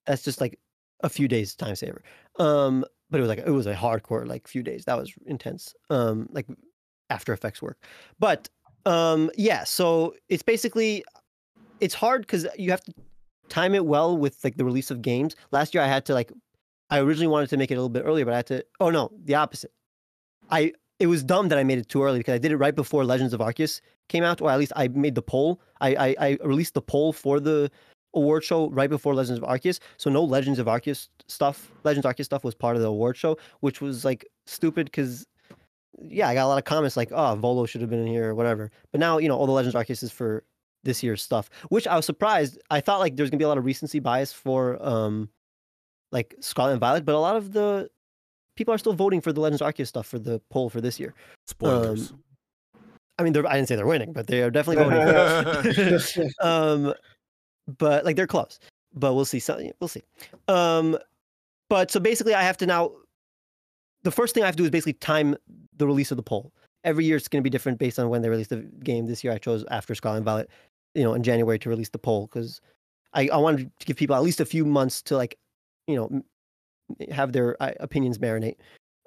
That's 0.07 0.23
just 0.23 0.41
like 0.41 0.59
a 1.03 1.09
few 1.09 1.29
days 1.29 1.55
time 1.55 1.75
saver. 1.75 2.03
Um, 2.39 2.85
but 3.11 3.19
it 3.19 3.23
was 3.23 3.29
like 3.29 3.39
it 3.39 3.51
was 3.51 3.67
a 3.67 3.75
hardcore 3.75 4.27
like 4.27 4.49
few 4.49 4.63
days. 4.63 4.85
That 4.87 4.99
was 4.99 5.13
intense. 5.27 5.75
Um, 5.91 6.29
like 6.33 6.47
After 7.11 7.33
Effects 7.33 7.61
work. 7.61 7.79
But 8.19 8.49
um, 8.87 9.31
yeah, 9.37 9.65
so 9.65 10.15
it's 10.29 10.43
basically 10.43 11.05
it's 11.81 11.95
hard 11.95 12.23
because 12.23 12.47
you 12.57 12.71
have 12.71 12.83
to 12.85 12.95
time 13.49 13.75
it 13.75 13.85
well 13.85 14.17
with 14.17 14.43
like 14.43 14.57
the 14.57 14.65
release 14.65 14.91
of 14.91 15.03
games. 15.03 15.37
Last 15.51 15.75
year 15.75 15.83
I 15.83 15.89
had 15.89 16.07
to 16.07 16.15
like 16.15 16.33
I 16.91 17.01
originally 17.01 17.29
wanted 17.29 17.51
to 17.51 17.57
make 17.57 17.71
it 17.71 17.75
a 17.75 17.79
little 17.79 17.89
bit 17.89 18.05
earlier, 18.05 18.25
but 18.25 18.35
I 18.35 18.37
had 18.39 18.47
to. 18.47 18.65
Oh 18.81 18.91
no, 18.91 19.11
the 19.25 19.35
opposite. 19.35 19.73
I 20.51 20.73
it 20.99 21.07
was 21.07 21.23
dumb 21.23 21.49
that 21.49 21.59
I 21.59 21.65
made 21.65 21.79
it 21.79 21.89
too 21.89 22.03
early 22.03 22.21
because 22.21 22.35
I 22.35 22.39
did 22.39 22.53
it 22.53 22.57
right 22.57 22.75
before 22.75 23.05
Legends 23.05 23.35
of 23.35 23.41
Arceus 23.41 23.81
came 24.09 24.25
out, 24.25 24.41
or 24.41 24.51
at 24.51 24.59
least 24.59 24.73
I 24.77 24.89
made 24.89 25.15
the 25.15 25.23
poll. 25.23 25.61
I 25.81 25.95
I, 25.95 26.17
I 26.21 26.39
released 26.45 26.75
the 26.75 26.83
poll 26.83 27.13
for 27.13 27.41
the 27.41 27.71
award 28.15 28.45
show 28.45 28.69
right 28.71 28.91
before 28.91 29.15
Legends 29.15 29.41
of 29.43 29.49
Arceus. 29.49 29.79
So 29.97 30.11
no 30.11 30.23
Legends 30.23 30.59
of 30.59 30.67
Arceus 30.67 31.09
stuff, 31.29 31.71
Legends 31.85 32.07
of 32.07 32.15
Arceus 32.15 32.27
stuff 32.27 32.45
was 32.45 32.55
part 32.55 32.77
of 32.77 32.83
the 32.83 32.89
award 32.89 33.17
show, 33.17 33.37
which 33.61 33.81
was 33.81 34.05
like 34.05 34.27
stupid 34.47 34.87
because 34.87 35.27
yeah, 36.01 36.29
I 36.29 36.35
got 36.35 36.47
a 36.47 36.49
lot 36.49 36.59
of 36.59 36.65
comments 36.65 36.97
like, 36.97 37.13
oh, 37.13 37.35
Volo 37.37 37.67
should 37.67 37.81
have 37.81 37.91
been 37.91 38.01
in 38.01 38.07
here 38.07 38.31
or 38.31 38.35
whatever. 38.35 38.71
But 38.91 39.01
now, 39.01 39.19
you 39.19 39.29
know, 39.29 39.37
all 39.37 39.47
the 39.47 39.53
Legends 39.53 39.75
of 39.75 39.85
Arceus 39.85 40.03
is 40.03 40.11
for 40.11 40.45
this 40.85 41.03
year's 41.03 41.23
stuff, 41.23 41.49
which 41.69 41.87
I 41.87 41.97
was 41.97 42.07
surprised. 42.07 42.61
I 42.71 42.81
thought 42.81 43.01
like 43.01 43.17
there's 43.17 43.31
gonna 43.31 43.39
be 43.39 43.45
a 43.45 43.49
lot 43.49 43.59
of 43.59 43.65
recency 43.65 44.01
bias 44.01 44.33
for 44.33 44.85
um 44.85 45.29
like 46.11 46.35
Scarlet 46.41 46.73
and 46.73 46.81
Violet, 46.81 47.05
but 47.05 47.15
a 47.15 47.19
lot 47.19 47.37
of 47.37 47.53
the 47.53 47.89
people 48.57 48.75
are 48.75 48.79
still 48.79 48.93
voting 48.93 49.21
for 49.21 49.33
the 49.33 49.41
Legends 49.41 49.63
of 49.63 49.73
Arceus 49.73 49.89
stuff 49.89 50.07
for 50.07 50.19
the 50.19 50.41
poll 50.51 50.69
for 50.69 50.81
this 50.81 51.01
year. 51.01 51.15
Spoilers. 51.47 52.11
Um, 52.11 52.23
I 53.19 53.23
mean, 53.23 53.37
I 53.37 53.55
didn't 53.55 53.69
say 53.69 53.77
they're 53.77 53.87
winning, 53.87 54.13
but 54.13 54.27
they 54.27 54.43
are 54.43 54.51
definitely 54.51 54.85
voting. 55.65 56.31
um, 56.41 56.95
but 57.67 58.05
like 58.05 58.17
they're 58.17 58.27
close. 58.27 58.59
But 58.95 59.15
we'll 59.15 59.25
see. 59.25 59.39
So, 59.39 59.59
we'll 59.81 59.89
see. 59.89 60.03
Um, 60.49 60.99
but 61.71 61.91
so 61.91 62.01
basically, 62.01 62.35
I 62.35 62.43
have 62.43 62.57
to 62.59 62.67
now. 62.67 62.93
The 64.03 64.11
first 64.11 64.35
thing 64.35 64.43
I 64.43 64.47
have 64.47 64.57
to 64.57 64.59
do 64.59 64.65
is 64.65 64.71
basically 64.71 64.95
time 64.95 65.37
the 65.77 65.87
release 65.87 66.11
of 66.11 66.17
the 66.17 66.23
poll. 66.23 66.53
Every 66.85 67.05
year 67.05 67.17
it's 67.17 67.29
going 67.29 67.41
to 67.41 67.45
be 67.45 67.51
different 67.51 67.79
based 67.79 67.99
on 67.99 68.09
when 68.09 68.23
they 68.23 68.29
release 68.29 68.49
the 68.49 68.69
game. 68.83 69.07
This 69.07 69.23
year 69.23 69.33
I 69.33 69.39
chose 69.39 69.65
after 69.71 69.95
Scarlet 69.95 70.19
and 70.19 70.25
Violet, 70.25 70.51
you 70.95 71.05
know, 71.05 71.15
in 71.15 71.23
January 71.23 71.59
to 71.61 71.69
release 71.69 71.91
the 71.91 71.99
poll 71.99 72.27
because 72.27 72.61
I, 73.15 73.29
I 73.29 73.37
wanted 73.37 73.71
to 73.79 73.87
give 73.87 73.97
people 73.97 74.17
at 74.17 74.23
least 74.23 74.41
a 74.41 74.45
few 74.45 74.65
months 74.65 75.03
to 75.03 75.17
like, 75.17 75.39
you 75.87 75.95
know, 75.95 76.23
have 77.13 77.33
their 77.33 77.61
uh, 77.63 77.73
opinions 77.81 78.19
marinate. 78.19 78.57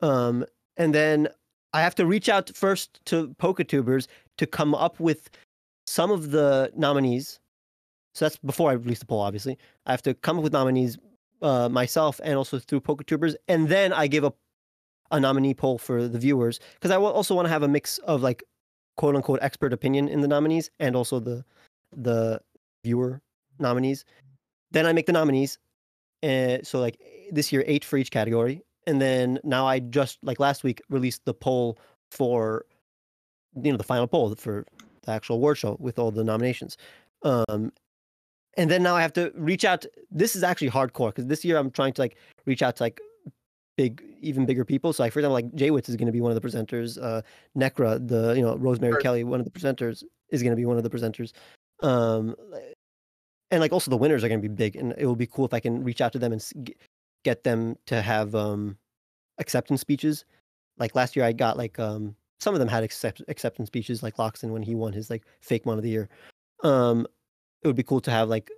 Um, 0.01 0.45
and 0.77 0.95
then 0.95 1.27
I 1.73 1.81
have 1.81 1.95
to 1.95 2.05
reach 2.05 2.29
out 2.29 2.49
first 2.55 3.03
to 3.05 3.35
PokeTubers 3.39 4.07
to 4.37 4.47
come 4.47 4.73
up 4.73 4.99
with 4.99 5.29
some 5.85 6.11
of 6.11 6.31
the 6.31 6.71
nominees. 6.75 7.39
So 8.15 8.23
that's 8.23 8.37
before 8.37 8.71
I 8.71 8.73
release 8.73 8.99
the 8.99 9.05
poll, 9.05 9.19
obviously. 9.19 9.57
I 9.85 9.91
have 9.91 10.01
to 10.03 10.13
come 10.13 10.37
up 10.37 10.43
with 10.43 10.53
nominees 10.53 10.97
uh, 11.41 11.67
myself 11.67 12.21
and 12.23 12.37
also 12.37 12.59
through 12.59 12.79
PokeTubers. 12.79 13.35
And 13.49 13.67
then 13.67 13.91
I 13.91 14.07
give 14.07 14.23
a, 14.23 14.33
a 15.11 15.19
nominee 15.19 15.53
poll 15.53 15.77
for 15.77 16.07
the 16.07 16.17
viewers 16.17 16.61
because 16.75 16.91
I 16.91 16.95
also 16.95 17.35
want 17.35 17.45
to 17.45 17.49
have 17.49 17.63
a 17.63 17.67
mix 17.67 17.97
of 17.99 18.23
like 18.23 18.43
quote 18.95 19.17
unquote 19.17 19.39
expert 19.41 19.73
opinion 19.73 20.07
in 20.07 20.21
the 20.21 20.29
nominees 20.29 20.71
and 20.79 20.95
also 20.95 21.19
the 21.19 21.43
the 21.91 22.39
viewer 22.85 23.21
nominees. 23.59 24.05
Then 24.71 24.85
I 24.85 24.93
make 24.93 25.07
the 25.07 25.11
nominees. 25.11 25.59
And 26.23 26.65
so 26.65 26.79
like 26.79 26.97
this 27.31 27.51
year, 27.51 27.65
eight 27.67 27.83
for 27.83 27.97
each 27.97 28.11
category. 28.11 28.61
And 28.87 29.01
then 29.01 29.39
now 29.43 29.67
I 29.67 29.79
just 29.79 30.19
like 30.23 30.39
last 30.39 30.63
week 30.63 30.81
released 30.89 31.25
the 31.25 31.33
poll 31.33 31.77
for 32.11 32.65
you 33.61 33.71
know 33.71 33.77
the 33.77 33.83
final 33.83 34.07
poll 34.07 34.33
for 34.35 34.65
the 35.01 35.11
actual 35.11 35.35
award 35.35 35.57
show 35.57 35.75
with 35.81 35.99
all 35.99 36.11
the 36.11 36.23
nominations. 36.23 36.77
Um, 37.23 37.73
and 38.57 38.69
then 38.69 38.83
now 38.83 38.95
I 38.95 39.01
have 39.01 39.13
to 39.13 39.31
reach 39.35 39.65
out. 39.65 39.85
This 40.11 40.35
is 40.35 40.43
actually 40.43 40.69
hardcore 40.69 41.09
because 41.09 41.27
this 41.27 41.43
year 41.43 41.57
I'm 41.57 41.71
trying 41.71 41.93
to 41.93 42.01
like 42.01 42.17
reach 42.45 42.61
out 42.61 42.77
to 42.77 42.83
like 42.83 43.01
big, 43.77 44.03
even 44.21 44.45
bigger 44.45 44.63
people. 44.63 44.93
So 44.93 45.03
like 45.03 45.13
for 45.13 45.19
example, 45.19 45.33
like 45.33 45.51
JWittz 45.51 45.89
is 45.89 45.95
going 45.95 46.07
to 46.07 46.11
be 46.11 46.21
one 46.21 46.31
of 46.31 46.41
the 46.41 46.47
presenters. 46.47 47.01
Uh, 47.01 47.21
Necra, 47.57 48.05
the 48.07 48.33
you 48.33 48.41
know 48.41 48.55
Rosemary 48.57 48.93
Sure. 48.93 49.01
Kelly, 49.01 49.23
one 49.23 49.39
of 49.39 49.45
the 49.45 49.51
presenters, 49.51 50.03
is 50.29 50.41
going 50.41 50.51
to 50.51 50.57
be 50.57 50.65
one 50.65 50.77
of 50.77 50.83
the 50.83 50.89
presenters. 50.89 51.33
Um, 51.83 52.35
and 53.51 53.61
like 53.61 53.73
also 53.73 53.91
the 53.91 53.97
winners 53.97 54.23
are 54.23 54.29
going 54.29 54.41
to 54.41 54.47
be 54.47 54.53
big, 54.53 54.75
and 54.75 54.93
it 54.97 55.05
will 55.05 55.15
be 55.15 55.27
cool 55.27 55.45
if 55.45 55.53
I 55.53 55.59
can 55.59 55.83
reach 55.83 56.01
out 56.01 56.13
to 56.13 56.19
them 56.19 56.31
and 56.31 56.73
get 57.23 57.43
them 57.43 57.75
to 57.87 58.01
have 58.01 58.35
um 58.35 58.77
acceptance 59.37 59.81
speeches. 59.81 60.25
Like 60.77 60.95
last 60.95 61.15
year, 61.15 61.25
I 61.25 61.33
got 61.33 61.57
like 61.57 61.77
um 61.79 62.15
some 62.39 62.53
of 62.53 62.59
them 62.59 62.67
had 62.67 62.83
accept- 62.83 63.21
acceptance 63.27 63.67
speeches, 63.67 64.03
like 64.03 64.17
Loxton 64.17 64.51
when 64.51 64.61
he 64.61 64.75
won 64.75 64.93
his 64.93 65.09
like 65.09 65.23
Fakemon 65.47 65.77
of 65.77 65.83
the 65.83 65.89
year. 65.89 66.09
Um, 66.63 67.07
it 67.65 67.67
would 67.67 67.75
be 67.75 67.83
cool 67.83 67.99
to 68.01 68.11
have 68.11 68.29
like. 68.29 68.51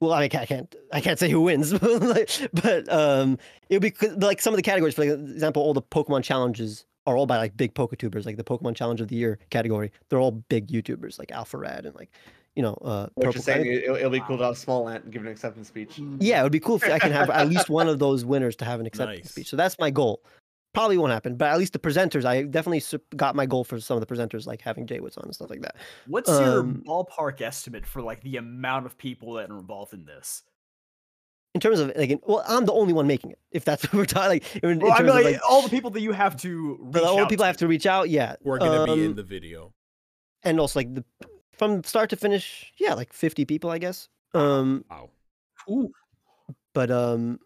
Well, 0.00 0.12
I 0.12 0.28
can't, 0.28 0.42
I 0.42 0.46
can't, 0.46 0.74
I 0.92 1.00
can't 1.00 1.18
say 1.18 1.30
who 1.30 1.40
wins, 1.42 1.72
but, 1.78 2.02
like, 2.02 2.28
but 2.52 2.92
um, 2.92 3.38
it 3.70 3.76
would 3.76 3.82
be 3.82 3.94
c- 3.98 4.12
like 4.16 4.42
some 4.42 4.52
of 4.52 4.56
the 4.56 4.62
categories. 4.62 4.94
For 4.94 5.02
example, 5.02 5.62
all 5.62 5.72
the 5.72 5.80
Pokemon 5.80 6.24
challenges 6.24 6.84
are 7.06 7.16
all 7.16 7.26
by 7.26 7.38
like 7.38 7.56
big 7.56 7.74
Poketubers, 7.74 8.26
like 8.26 8.36
the 8.36 8.44
Pokemon 8.44 8.74
Challenge 8.74 9.00
of 9.00 9.08
the 9.08 9.14
Year 9.16 9.38
category. 9.50 9.92
They're 10.08 10.18
all 10.18 10.32
big 10.32 10.66
YouTubers, 10.66 11.18
like 11.18 11.28
Alpharad 11.28 11.86
and 11.86 11.94
like, 11.94 12.10
you 12.56 12.62
know, 12.62 12.74
uh, 12.82 13.06
What 13.14 13.26
Purple 13.26 13.32
you're 13.34 13.42
saying, 13.42 13.66
it'll, 13.66 13.96
it'll 13.96 14.10
be 14.10 14.20
cool 14.20 14.36
to 14.38 14.44
have 14.44 14.54
a 14.54 14.56
small 14.56 14.88
ant 14.88 15.10
give 15.10 15.22
an 15.22 15.28
acceptance 15.28 15.68
speech. 15.68 16.00
Yeah, 16.18 16.40
it 16.40 16.42
would 16.42 16.52
be 16.52 16.60
cool 16.60 16.76
if 16.76 16.84
I 16.90 16.98
can 16.98 17.12
have 17.12 17.30
at 17.30 17.48
least 17.48 17.70
one 17.70 17.88
of 17.88 17.98
those 18.00 18.24
winners 18.24 18.56
to 18.56 18.64
have 18.64 18.80
an 18.80 18.86
acceptance 18.86 19.26
Nice. 19.26 19.30
speech. 19.30 19.48
So 19.48 19.56
that's 19.56 19.78
my 19.78 19.90
goal. 19.90 20.22
Probably 20.74 20.98
won't 20.98 21.12
happen. 21.12 21.36
But 21.36 21.50
at 21.50 21.58
least 21.58 21.72
the 21.72 21.78
presenters, 21.78 22.24
I 22.24 22.42
definitely 22.42 22.82
got 23.16 23.34
my 23.36 23.46
goal 23.46 23.62
for 23.64 23.78
some 23.80 23.96
of 23.96 24.06
the 24.06 24.12
presenters, 24.12 24.46
like 24.46 24.60
having 24.60 24.86
JWittz 24.86 25.16
on 25.16 25.24
and 25.24 25.34
stuff 25.34 25.48
like 25.48 25.62
that. 25.62 25.76
What's 26.06 26.28
your 26.28 26.60
Um, 26.60 26.82
ballpark 26.86 27.40
estimate 27.40 27.86
for 27.86 28.02
like 28.02 28.20
the 28.22 28.36
amount 28.36 28.86
of 28.86 28.98
people 28.98 29.34
that 29.34 29.50
are 29.50 29.58
involved 29.58 29.94
in 29.94 30.04
this? 30.04 30.42
In 31.54 31.60
terms 31.60 31.78
of 31.78 31.92
like, 31.94 32.20
well, 32.26 32.42
I'm 32.48 32.64
the 32.64 32.72
only 32.72 32.92
one 32.92 33.06
making 33.06 33.30
it. 33.30 33.38
If 33.52 33.64
that's 33.64 33.84
what 33.92 33.94
we're 33.94 34.04
talking, 34.04 34.28
like, 34.28 34.56
in, 34.56 34.70
in 34.70 34.78
Well, 34.80 34.92
I 34.92 34.98
mean, 34.98 35.08
of 35.10 35.14
like, 35.14 35.24
like, 35.24 35.40
all 35.48 35.62
the 35.62 35.68
people 35.68 35.90
that 35.90 36.00
you 36.00 36.10
have 36.10 36.36
to 36.38 36.76
reach 36.80 36.92
the 36.94 37.08
only 37.08 37.22
out 37.22 37.28
people 37.28 37.44
I 37.44 37.46
have 37.46 37.56
to 37.58 37.68
reach 37.68 37.86
out, 37.86 38.10
yeah, 38.10 38.34
Who 38.42 38.50
are 38.50 38.58
gonna 38.58 38.84
be 38.84 39.04
in 39.04 39.10
Um, 39.10 39.14
the 39.14 39.22
video? 39.22 39.72
and 40.42 40.58
also 40.58 40.80
like 40.80 40.92
the 40.94 41.04
from 41.52 41.84
start 41.84 42.10
to 42.10 42.16
finish, 42.16 42.72
yeah, 42.78 42.94
like 42.94 43.12
50 43.12 43.44
people, 43.44 43.70
I 43.70 43.78
guess. 43.78 44.08
Um, 44.34 44.84
Wow. 44.90 45.10
Ooh. 45.70 45.92
but 46.74 46.90
um 46.90 47.38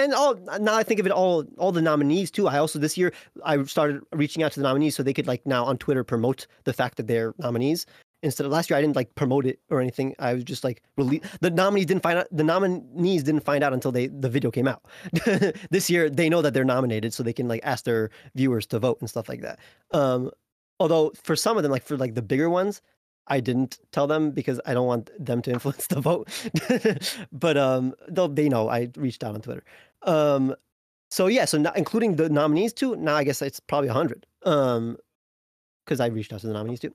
and 0.00 0.14
all 0.14 0.34
now 0.60 0.74
I 0.74 0.82
think 0.82 1.00
of 1.00 1.06
it 1.06 1.12
all 1.12 1.44
all 1.58 1.72
the 1.72 1.82
nominees 1.82 2.30
too. 2.30 2.48
I 2.48 2.58
also 2.58 2.78
this 2.78 2.96
year 2.96 3.12
I 3.44 3.62
started 3.64 4.02
reaching 4.12 4.42
out 4.42 4.52
to 4.52 4.60
the 4.60 4.64
nominees 4.64 4.96
so 4.96 5.02
they 5.02 5.12
could 5.12 5.26
like 5.26 5.44
now 5.46 5.64
on 5.64 5.78
Twitter 5.78 6.04
promote 6.04 6.46
the 6.64 6.72
fact 6.72 6.96
that 6.96 7.06
they're 7.06 7.34
nominees. 7.38 7.86
Instead 8.22 8.44
of 8.44 8.52
last 8.52 8.68
year 8.68 8.78
I 8.78 8.82
didn't 8.82 8.96
like 8.96 9.14
promote 9.14 9.46
it 9.46 9.60
or 9.70 9.80
anything. 9.80 10.14
I 10.18 10.34
was 10.34 10.44
just 10.44 10.64
like 10.64 10.82
release 10.96 11.22
the 11.40 11.50
nominees 11.50 11.86
didn't 11.86 12.02
find 12.02 12.18
out 12.18 12.26
the 12.30 12.44
nominees 12.44 13.22
didn't 13.22 13.44
find 13.44 13.64
out 13.64 13.72
until 13.72 13.92
they 13.92 14.08
the 14.08 14.28
video 14.28 14.50
came 14.50 14.68
out. 14.68 14.84
this 15.70 15.88
year 15.88 16.10
they 16.10 16.28
know 16.28 16.42
that 16.42 16.54
they're 16.54 16.64
nominated 16.64 17.14
so 17.14 17.22
they 17.22 17.32
can 17.32 17.48
like 17.48 17.60
ask 17.64 17.84
their 17.84 18.10
viewers 18.34 18.66
to 18.66 18.78
vote 18.78 18.98
and 19.00 19.08
stuff 19.08 19.28
like 19.28 19.42
that. 19.42 19.58
Um 19.92 20.30
although 20.78 21.12
for 21.22 21.36
some 21.36 21.56
of 21.56 21.62
them 21.62 21.72
like 21.72 21.84
for 21.84 21.96
like 21.96 22.14
the 22.14 22.22
bigger 22.22 22.50
ones 22.50 22.82
I 23.30 23.38
didn't 23.38 23.78
tell 23.92 24.08
them 24.08 24.32
because 24.32 24.60
I 24.66 24.74
don't 24.74 24.88
want 24.88 25.10
them 25.24 25.40
to 25.42 25.52
influence 25.52 25.86
the 25.86 26.00
vote. 26.00 26.28
but 27.32 27.56
um, 27.56 27.94
they 28.08 28.48
know 28.48 28.68
I 28.68 28.90
reached 28.96 29.22
out 29.22 29.34
on 29.34 29.40
Twitter. 29.40 29.64
Um, 30.02 30.54
so 31.10 31.26
yeah, 31.26 31.44
so 31.44 31.58
now, 31.58 31.72
including 31.76 32.16
the 32.16 32.28
nominees 32.28 32.72
too. 32.72 32.96
Now 32.96 33.16
I 33.16 33.24
guess 33.24 33.42
it's 33.42 33.60
probably 33.60 33.88
hundred. 33.88 34.26
Um, 34.44 34.96
because 35.84 36.00
I 36.00 36.06
reached 36.06 36.32
out 36.32 36.40
to 36.40 36.46
the 36.46 36.52
nominees 36.52 36.80
too, 36.80 36.94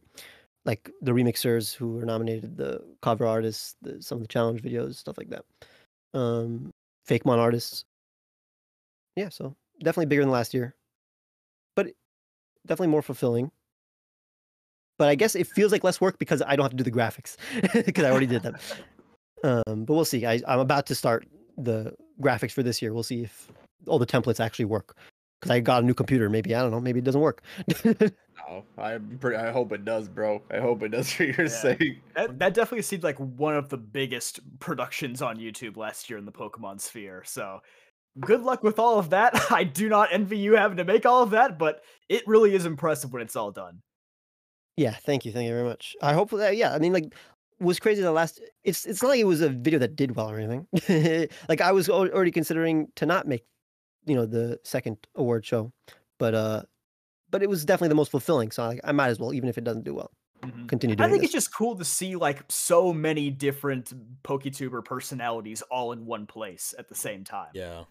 like 0.64 0.90
the 1.02 1.12
remixers 1.12 1.76
who 1.76 1.96
were 1.96 2.06
nominated, 2.06 2.56
the 2.56 2.82
cover 3.02 3.26
artists, 3.26 3.76
the, 3.82 4.02
some 4.02 4.18
of 4.18 4.22
the 4.22 4.28
challenge 4.28 4.62
videos, 4.62 4.96
stuff 4.96 5.18
like 5.18 5.30
that. 5.30 5.44
Um, 6.14 6.72
Fakemon 7.10 7.40
artists. 7.40 7.84
Yeah, 9.18 9.30
so 9.30 9.56
definitely 9.80 10.06
bigger 10.06 10.22
than 10.22 10.32
last 10.32 10.54
year, 10.54 10.76
but 11.76 11.88
definitely 12.66 12.88
more 12.88 13.02
fulfilling 13.02 13.52
but 14.98 15.10
I 15.10 15.16
guess 15.16 15.36
it 15.36 15.48
feels 15.48 15.72
like 15.72 15.84
less 15.84 16.00
work 16.00 16.18
because 16.20 16.42
I 16.42 16.56
don't 16.56 16.64
have 16.64 16.72
to 16.72 16.78
do 16.78 16.84
the 16.84 16.92
graphics 16.92 17.36
because 17.86 18.04
I 18.04 18.12
already 18.12 18.28
did 18.28 18.44
them. 18.44 18.58
Um, 19.44 19.86
but 19.86 19.94
we'll 19.94 20.06
see. 20.06 20.26
I, 20.26 20.42
I'm 20.48 20.60
about 20.60 20.88
to 20.88 20.96
start 20.96 21.28
the 21.58 21.94
graphics 22.22 22.52
for 22.52 22.64
this 22.64 22.82
year. 22.82 22.94
We'll 22.94 23.04
see 23.04 23.24
if 23.24 23.52
all 23.88 24.00
the 24.00 24.06
templates 24.06 24.40
actually 24.40 24.66
work. 24.66 24.96
Because 25.42 25.52
I 25.52 25.60
got 25.60 25.84
a 25.84 25.86
new 25.86 25.94
computer. 25.94 26.30
Maybe 26.30 26.56
I 26.56 26.62
don't 26.62 26.72
know. 26.72 26.80
Maybe 26.80 27.00
it 27.00 27.06
doesn't 27.06 27.22
work. 27.22 27.42
No, 28.48 28.64
I'm. 28.78 29.18
I 29.36 29.50
hope 29.50 29.72
it 29.72 29.86
does, 29.86 30.08
bro. 30.08 30.42
I 30.52 30.60
hope 30.60 30.84
it 30.84 30.90
does 30.90 31.12
for 31.12 31.24
your 31.24 31.44
Yeah. 31.44 31.48
sake. 31.48 32.02
That, 32.16 32.38
that 32.40 32.54
definitely 32.54 32.84
seemed 32.84 33.02
like 33.04 33.18
one 33.18 33.56
of 33.56 33.70
the 33.70 33.78
biggest 33.78 34.40
productions 34.60 35.22
on 35.22 35.38
YouTube 35.38 35.78
last 35.78 36.10
year 36.10 36.20
in 36.20 36.26
the 36.26 36.32
Pokemon 36.32 36.80
sphere. 36.82 37.24
So 37.26 37.62
good 38.20 38.44
luck 38.44 38.62
with 38.62 38.78
all 38.78 39.00
of 39.00 39.10
that. 39.12 39.34
I 39.52 39.64
do 39.64 39.90
not 39.90 40.10
envy 40.12 40.38
you 40.38 40.54
having 40.58 40.78
to 40.78 40.84
make 40.84 41.06
all 41.06 41.24
of 41.24 41.32
that, 41.32 41.58
but 41.58 41.82
it 42.10 42.28
really 42.28 42.54
is 42.54 42.66
impressive 42.66 43.12
when 43.14 43.22
it's 43.22 43.36
all 43.38 43.52
done. 43.52 43.82
yeah. 44.78 44.92
Thank 44.94 45.26
you. 45.26 45.32
Thank 45.32 45.48
you 45.48 45.54
very 45.54 45.68
much. 45.68 45.96
I 46.02 46.14
hope 46.14 46.30
that. 46.32 46.56
Yeah. 46.58 46.74
I 46.76 46.78
mean, 46.80 46.94
like, 46.94 47.16
was 47.60 47.80
crazy 47.80 48.02
the 48.02 48.12
last. 48.12 48.42
It's 48.64 48.86
it's 48.86 49.02
not 49.02 49.10
like 49.10 49.20
it 49.20 49.26
was 49.28 49.42
a 49.42 49.50
video 49.50 49.80
that 49.80 49.96
did 49.96 50.16
well 50.16 50.30
or 50.30 50.38
anything. 50.40 50.68
like 51.50 51.62
I 51.62 51.72
was 51.72 51.90
already 51.90 52.32
considering 52.32 52.88
to 52.96 53.06
not 53.06 53.28
make, 53.28 53.46
you 54.06 54.16
know, 54.16 54.26
the 54.26 54.60
second 54.64 54.98
award 55.16 55.46
show, 55.46 55.72
but 56.20 56.36
uh, 56.36 56.62
but 57.30 57.42
it 57.44 57.50
was 57.50 57.66
definitely 57.66 57.90
the 57.90 57.96
most 57.96 58.12
fulfilling. 58.12 58.52
So 58.52 58.64
I, 58.64 58.80
I 58.84 58.92
might 58.92 59.08
as 59.10 59.20
well, 59.20 59.34
even 59.34 59.50
if 59.50 59.58
it 59.58 59.64
doesn't 59.64 59.84
do 59.86 59.94
well, 59.96 60.12
Mhm. 60.44 60.68
continue 60.68 60.96
I 61.00 61.08
think 61.08 61.22
this. 61.22 61.26
it's 61.26 61.34
just 61.34 61.54
cool 61.56 61.76
to 61.78 61.86
see 61.86 62.16
like 62.16 62.44
so 62.50 62.94
many 62.94 63.30
different 63.32 63.94
PokeTuber 64.24 64.84
personalities 64.84 65.62
all 65.72 65.92
in 65.94 66.06
one 66.06 66.26
place 66.28 66.74
at 66.78 66.90
the 66.90 66.96
same 66.96 67.24
time. 67.24 67.50
Yeah. 67.54 67.86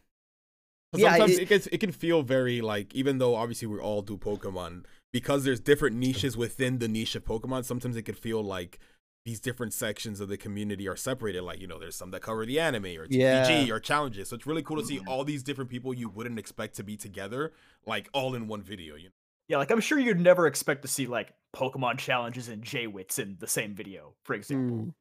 Yeah, 0.96 1.16
it- 1.24 1.40
it, 1.40 1.48
gets 1.48 1.66
it 1.68 1.78
can 1.78 1.90
feel 1.90 2.22
very 2.22 2.60
like 2.60 2.94
even 2.94 3.18
though 3.18 3.34
obviously 3.34 3.66
we 3.66 3.78
all 3.80 4.02
do 4.02 4.16
Pokemon 4.16 4.84
because 5.12 5.42
there's 5.44 5.58
different 5.58 5.96
niches 5.96 6.36
within 6.36 6.78
the 6.78 6.86
niche 6.86 7.16
of 7.16 7.24
Pokemon. 7.24 7.64
Sometimes 7.64 7.96
it 7.96 8.02
could 8.02 8.16
feel 8.18 8.44
like 8.44 8.78
these 9.24 9.40
different 9.40 9.72
sections 9.72 10.20
of 10.20 10.28
the 10.28 10.36
community 10.36 10.86
are 10.86 10.96
separated. 10.96 11.42
Like 11.42 11.60
you 11.60 11.66
know, 11.66 11.78
there's 11.78 11.96
some 11.96 12.10
that 12.10 12.20
cover 12.20 12.44
the 12.44 12.60
anime 12.60 12.84
or 12.84 13.06
TCG 13.06 13.66
Yeah. 13.66 13.74
or 13.74 13.80
challenges. 13.80 14.28
So 14.28 14.36
it's 14.36 14.46
really 14.46 14.62
cool 14.62 14.76
to 14.80 14.86
see 14.86 15.00
all 15.06 15.24
these 15.24 15.42
different 15.42 15.70
people 15.70 15.94
you 15.94 16.08
wouldn't 16.08 16.38
expect 16.38 16.76
to 16.76 16.84
be 16.84 16.96
together, 16.96 17.52
like 17.86 18.08
all 18.12 18.34
in 18.34 18.48
one 18.48 18.62
video. 18.62 18.96
You 18.96 19.04
know? 19.04 19.10
Yeah, 19.48 19.58
like 19.58 19.70
I'm 19.70 19.80
sure 19.80 19.98
you'd 19.98 20.20
never 20.20 20.46
expect 20.46 20.82
to 20.82 20.88
see 20.88 21.06
like 21.06 21.32
Pokemon 21.54 21.98
challenges 21.98 22.48
and 22.48 22.62
JWittz 22.62 23.18
in 23.18 23.36
the 23.40 23.46
same 23.46 23.74
video, 23.74 24.12
for 24.24 24.34
example. 24.34 24.76
Mm. 24.76 24.92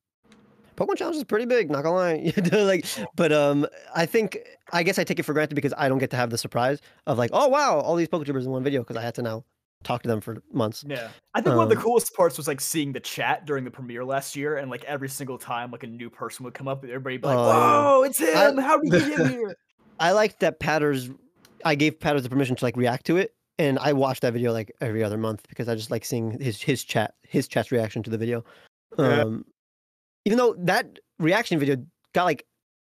Pokemon 0.75 0.97
Challenge 0.97 1.17
is 1.17 1.23
pretty 1.23 1.45
big, 1.45 1.69
not 1.69 1.83
gonna 1.83 1.95
lie. 1.95 2.33
like, 2.51 2.85
but 3.15 3.31
um, 3.31 3.67
I 3.95 4.07
think 4.07 4.39
I 4.71 4.81
guess 4.81 4.97
I 4.97 5.03
take 5.03 5.19
it 5.19 5.23
for 5.23 5.33
granted 5.33 5.53
because 5.53 5.73
I 5.77 5.87
don't 5.87 5.99
get 5.99 6.09
to 6.11 6.15
have 6.17 6.31
the 6.31 6.37
surprise 6.37 6.79
of 7.05 7.17
like, 7.19 7.29
oh 7.31 7.47
wow, 7.47 7.79
all 7.79 7.95
these 7.95 8.07
Poketubers 8.07 8.45
in 8.45 8.49
one 8.49 8.63
video 8.63 8.81
because 8.81 8.95
I 8.95 9.01
had 9.03 9.13
to 9.15 9.21
now 9.21 9.43
talk 9.83 10.01
to 10.03 10.07
them 10.09 10.21
for 10.21 10.41
months. 10.51 10.83
Yeah. 10.87 11.09
I 11.33 11.41
think 11.41 11.55
one 11.55 11.63
of 11.65 11.69
the 11.69 11.75
Um, 11.77 11.81
coolest 11.83 12.13
parts 12.15 12.37
was 12.37 12.47
like 12.47 12.61
seeing 12.61 12.91
the 12.93 12.99
chat 12.99 13.45
during 13.45 13.63
the 13.63 13.71
premiere 13.71 14.03
last 14.05 14.35
year 14.35 14.57
and 14.57 14.69
like 14.71 14.83
every 14.85 15.09
single 15.09 15.37
time 15.37 15.71
like 15.71 15.83
a 15.83 15.87
new 15.87 16.09
person 16.09 16.43
would 16.45 16.53
come 16.53 16.67
up, 16.67 16.83
everybody 16.83 17.17
be 17.17 17.27
like, 17.27 17.37
Oh. 17.37 17.99
Whoa, 17.99 18.03
it's 18.03 18.21
I- 18.21 18.49
him! 18.49 18.57
How 18.57 18.79
did 18.79 18.93
he 19.01 19.09
get 19.15 19.27
here? 19.31 19.55
I 19.99 20.11
liked 20.11 20.39
that 20.39 20.59
Patterrz. 20.59 21.15
I 21.65 21.75
gave 21.75 21.99
Patterrz 21.99 22.23
the 22.23 22.29
permission 22.29 22.55
to 22.55 22.65
like 22.65 22.75
react 22.75 23.05
to 23.05 23.17
it, 23.17 23.33
and 23.59 23.77
I 23.79 23.93
watched 23.93 24.21
that 24.23 24.33
video 24.33 24.51
like 24.51 24.71
every 24.81 25.03
other 25.03 25.17
month 25.17 25.45
because 25.47 25.69
I 25.69 25.75
just 25.75 25.91
like 25.91 26.03
seeing 26.03 26.39
his 26.41 26.61
his 26.61 26.83
chat 26.83 27.13
his 27.23 27.47
chat's 27.47 27.71
reaction 27.71 28.03
to 28.03 28.09
the 28.09 28.17
video. 28.17 28.43
Yeah. 28.97 29.21
Um, 29.21 29.45
even 30.25 30.37
though 30.37 30.55
that 30.59 30.99
reaction 31.19 31.59
video 31.59 31.77
got 32.13 32.25
like 32.25 32.45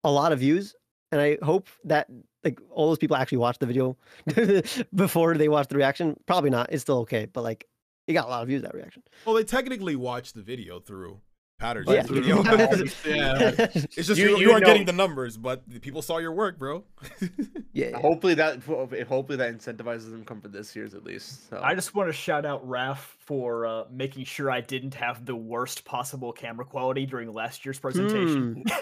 a 0.04 0.10
lot 0.10 0.32
of 0.32 0.38
views, 0.40 0.74
and 1.12 1.20
I 1.20 1.38
hope 1.42 1.68
that 1.84 2.08
like 2.44 2.60
all 2.70 2.88
those 2.88 2.98
people 2.98 3.16
actually 3.16 3.38
watched 3.38 3.60
the 3.60 3.66
video 3.66 3.96
before 4.94 5.36
they 5.36 5.48
watched 5.48 5.70
the 5.70 5.76
reaction. 5.76 6.16
Probably 6.26 6.50
not. 6.50 6.72
It's 6.72 6.82
still 6.82 6.98
okay, 7.00 7.26
but 7.32 7.42
like 7.42 7.66
it 8.06 8.12
got 8.12 8.26
a 8.26 8.28
lot 8.28 8.42
of 8.42 8.48
views 8.48 8.62
that 8.62 8.74
reaction. 8.74 9.02
Well, 9.24 9.34
they 9.34 9.44
technically 9.44 9.96
watched 9.96 10.34
the 10.34 10.42
video 10.42 10.78
through 10.80 11.20
Patterns 11.58 11.88
Yeah. 11.90 12.02
video. 12.02 12.42
Yeah. 13.04 13.54
it's 13.68 13.94
just 13.94 14.16
You- 14.20 14.30
you, 14.30 14.30
you, 14.36 14.36
you 14.38 14.50
aren't 14.52 14.62
know- 14.62 14.66
getting 14.72 14.84
the 14.86 14.92
numbers, 14.92 15.36
but 15.36 15.62
the 15.68 15.80
people 15.80 16.02
saw 16.02 16.18
your 16.18 16.32
work, 16.32 16.58
bro. 16.58 16.84
yeah. 17.72 17.98
Hopefully 17.98 18.34
that 18.34 18.62
hopefully 18.62 19.36
that 19.36 19.56
incentivizes 19.58 20.10
them 20.10 20.20
to 20.20 20.24
come 20.26 20.40
for 20.40 20.48
this 20.48 20.76
year's 20.76 20.94
at 20.94 21.02
least. 21.04 21.48
So. 21.48 21.60
I 21.62 21.74
just 21.74 21.94
want 21.94 22.08
to 22.08 22.12
shout 22.12 22.44
out 22.44 22.66
Raf 22.68 23.15
for 23.26 23.66
uh, 23.66 23.84
making 23.90 24.24
sure 24.24 24.50
I 24.52 24.60
didn't 24.60 24.94
have 24.94 25.24
the 25.26 25.34
worst 25.34 25.84
possible 25.84 26.32
camera 26.32 26.64
quality 26.64 27.06
during 27.06 27.32
last 27.32 27.64
year's 27.64 27.78
presentation. 27.78 28.62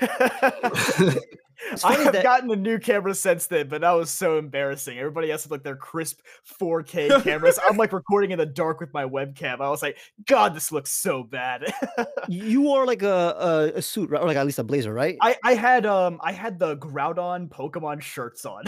I 1.83 1.95
have 1.95 2.13
that- 2.13 2.23
gotten 2.23 2.51
a 2.51 2.57
new 2.57 2.79
camera 2.79 3.15
since 3.15 3.47
then, 3.47 3.69
but 3.69 3.81
that 3.81 3.93
was 3.93 4.11
so 4.11 4.37
embarrassing. 4.37 4.99
Everybody 4.99 5.33
else 5.33 5.45
had 5.45 5.51
like 5.51 5.63
their 5.63 5.77
crisp 5.77 6.21
4K 6.61 7.23
cameras. 7.25 7.59
I'm 7.67 7.79
like 7.79 7.93
recording 7.95 8.33
in 8.33 8.39
the 8.39 8.45
dark 8.45 8.81
with 8.81 8.93
my 8.93 9.05
webcam. 9.05 9.61
I 9.61 9.71
was 9.71 9.81
like, 9.81 9.97
God, 10.27 10.55
this 10.55 10.71
looks 10.71 10.93
so 10.93 11.23
bad. 11.23 11.73
You 12.27 12.63
wore 12.63 12.87
like 12.87 13.03
a, 13.03 13.37
a 13.75 13.79
a 13.79 13.83
suit, 13.83 14.09
right? 14.11 14.23
or 14.23 14.27
like 14.27 14.37
at 14.39 14.47
least 14.47 14.59
a 14.59 14.65
blazer, 14.65 14.95
right? 14.95 15.17
I, 15.21 15.37
I 15.45 15.55
had 15.55 15.85
um 15.85 16.19
I 16.23 16.33
had 16.33 16.59
the 16.59 16.77
Groudon 16.79 17.51
Pokemon 17.51 18.01
shirts 18.01 18.47
on. 18.47 18.65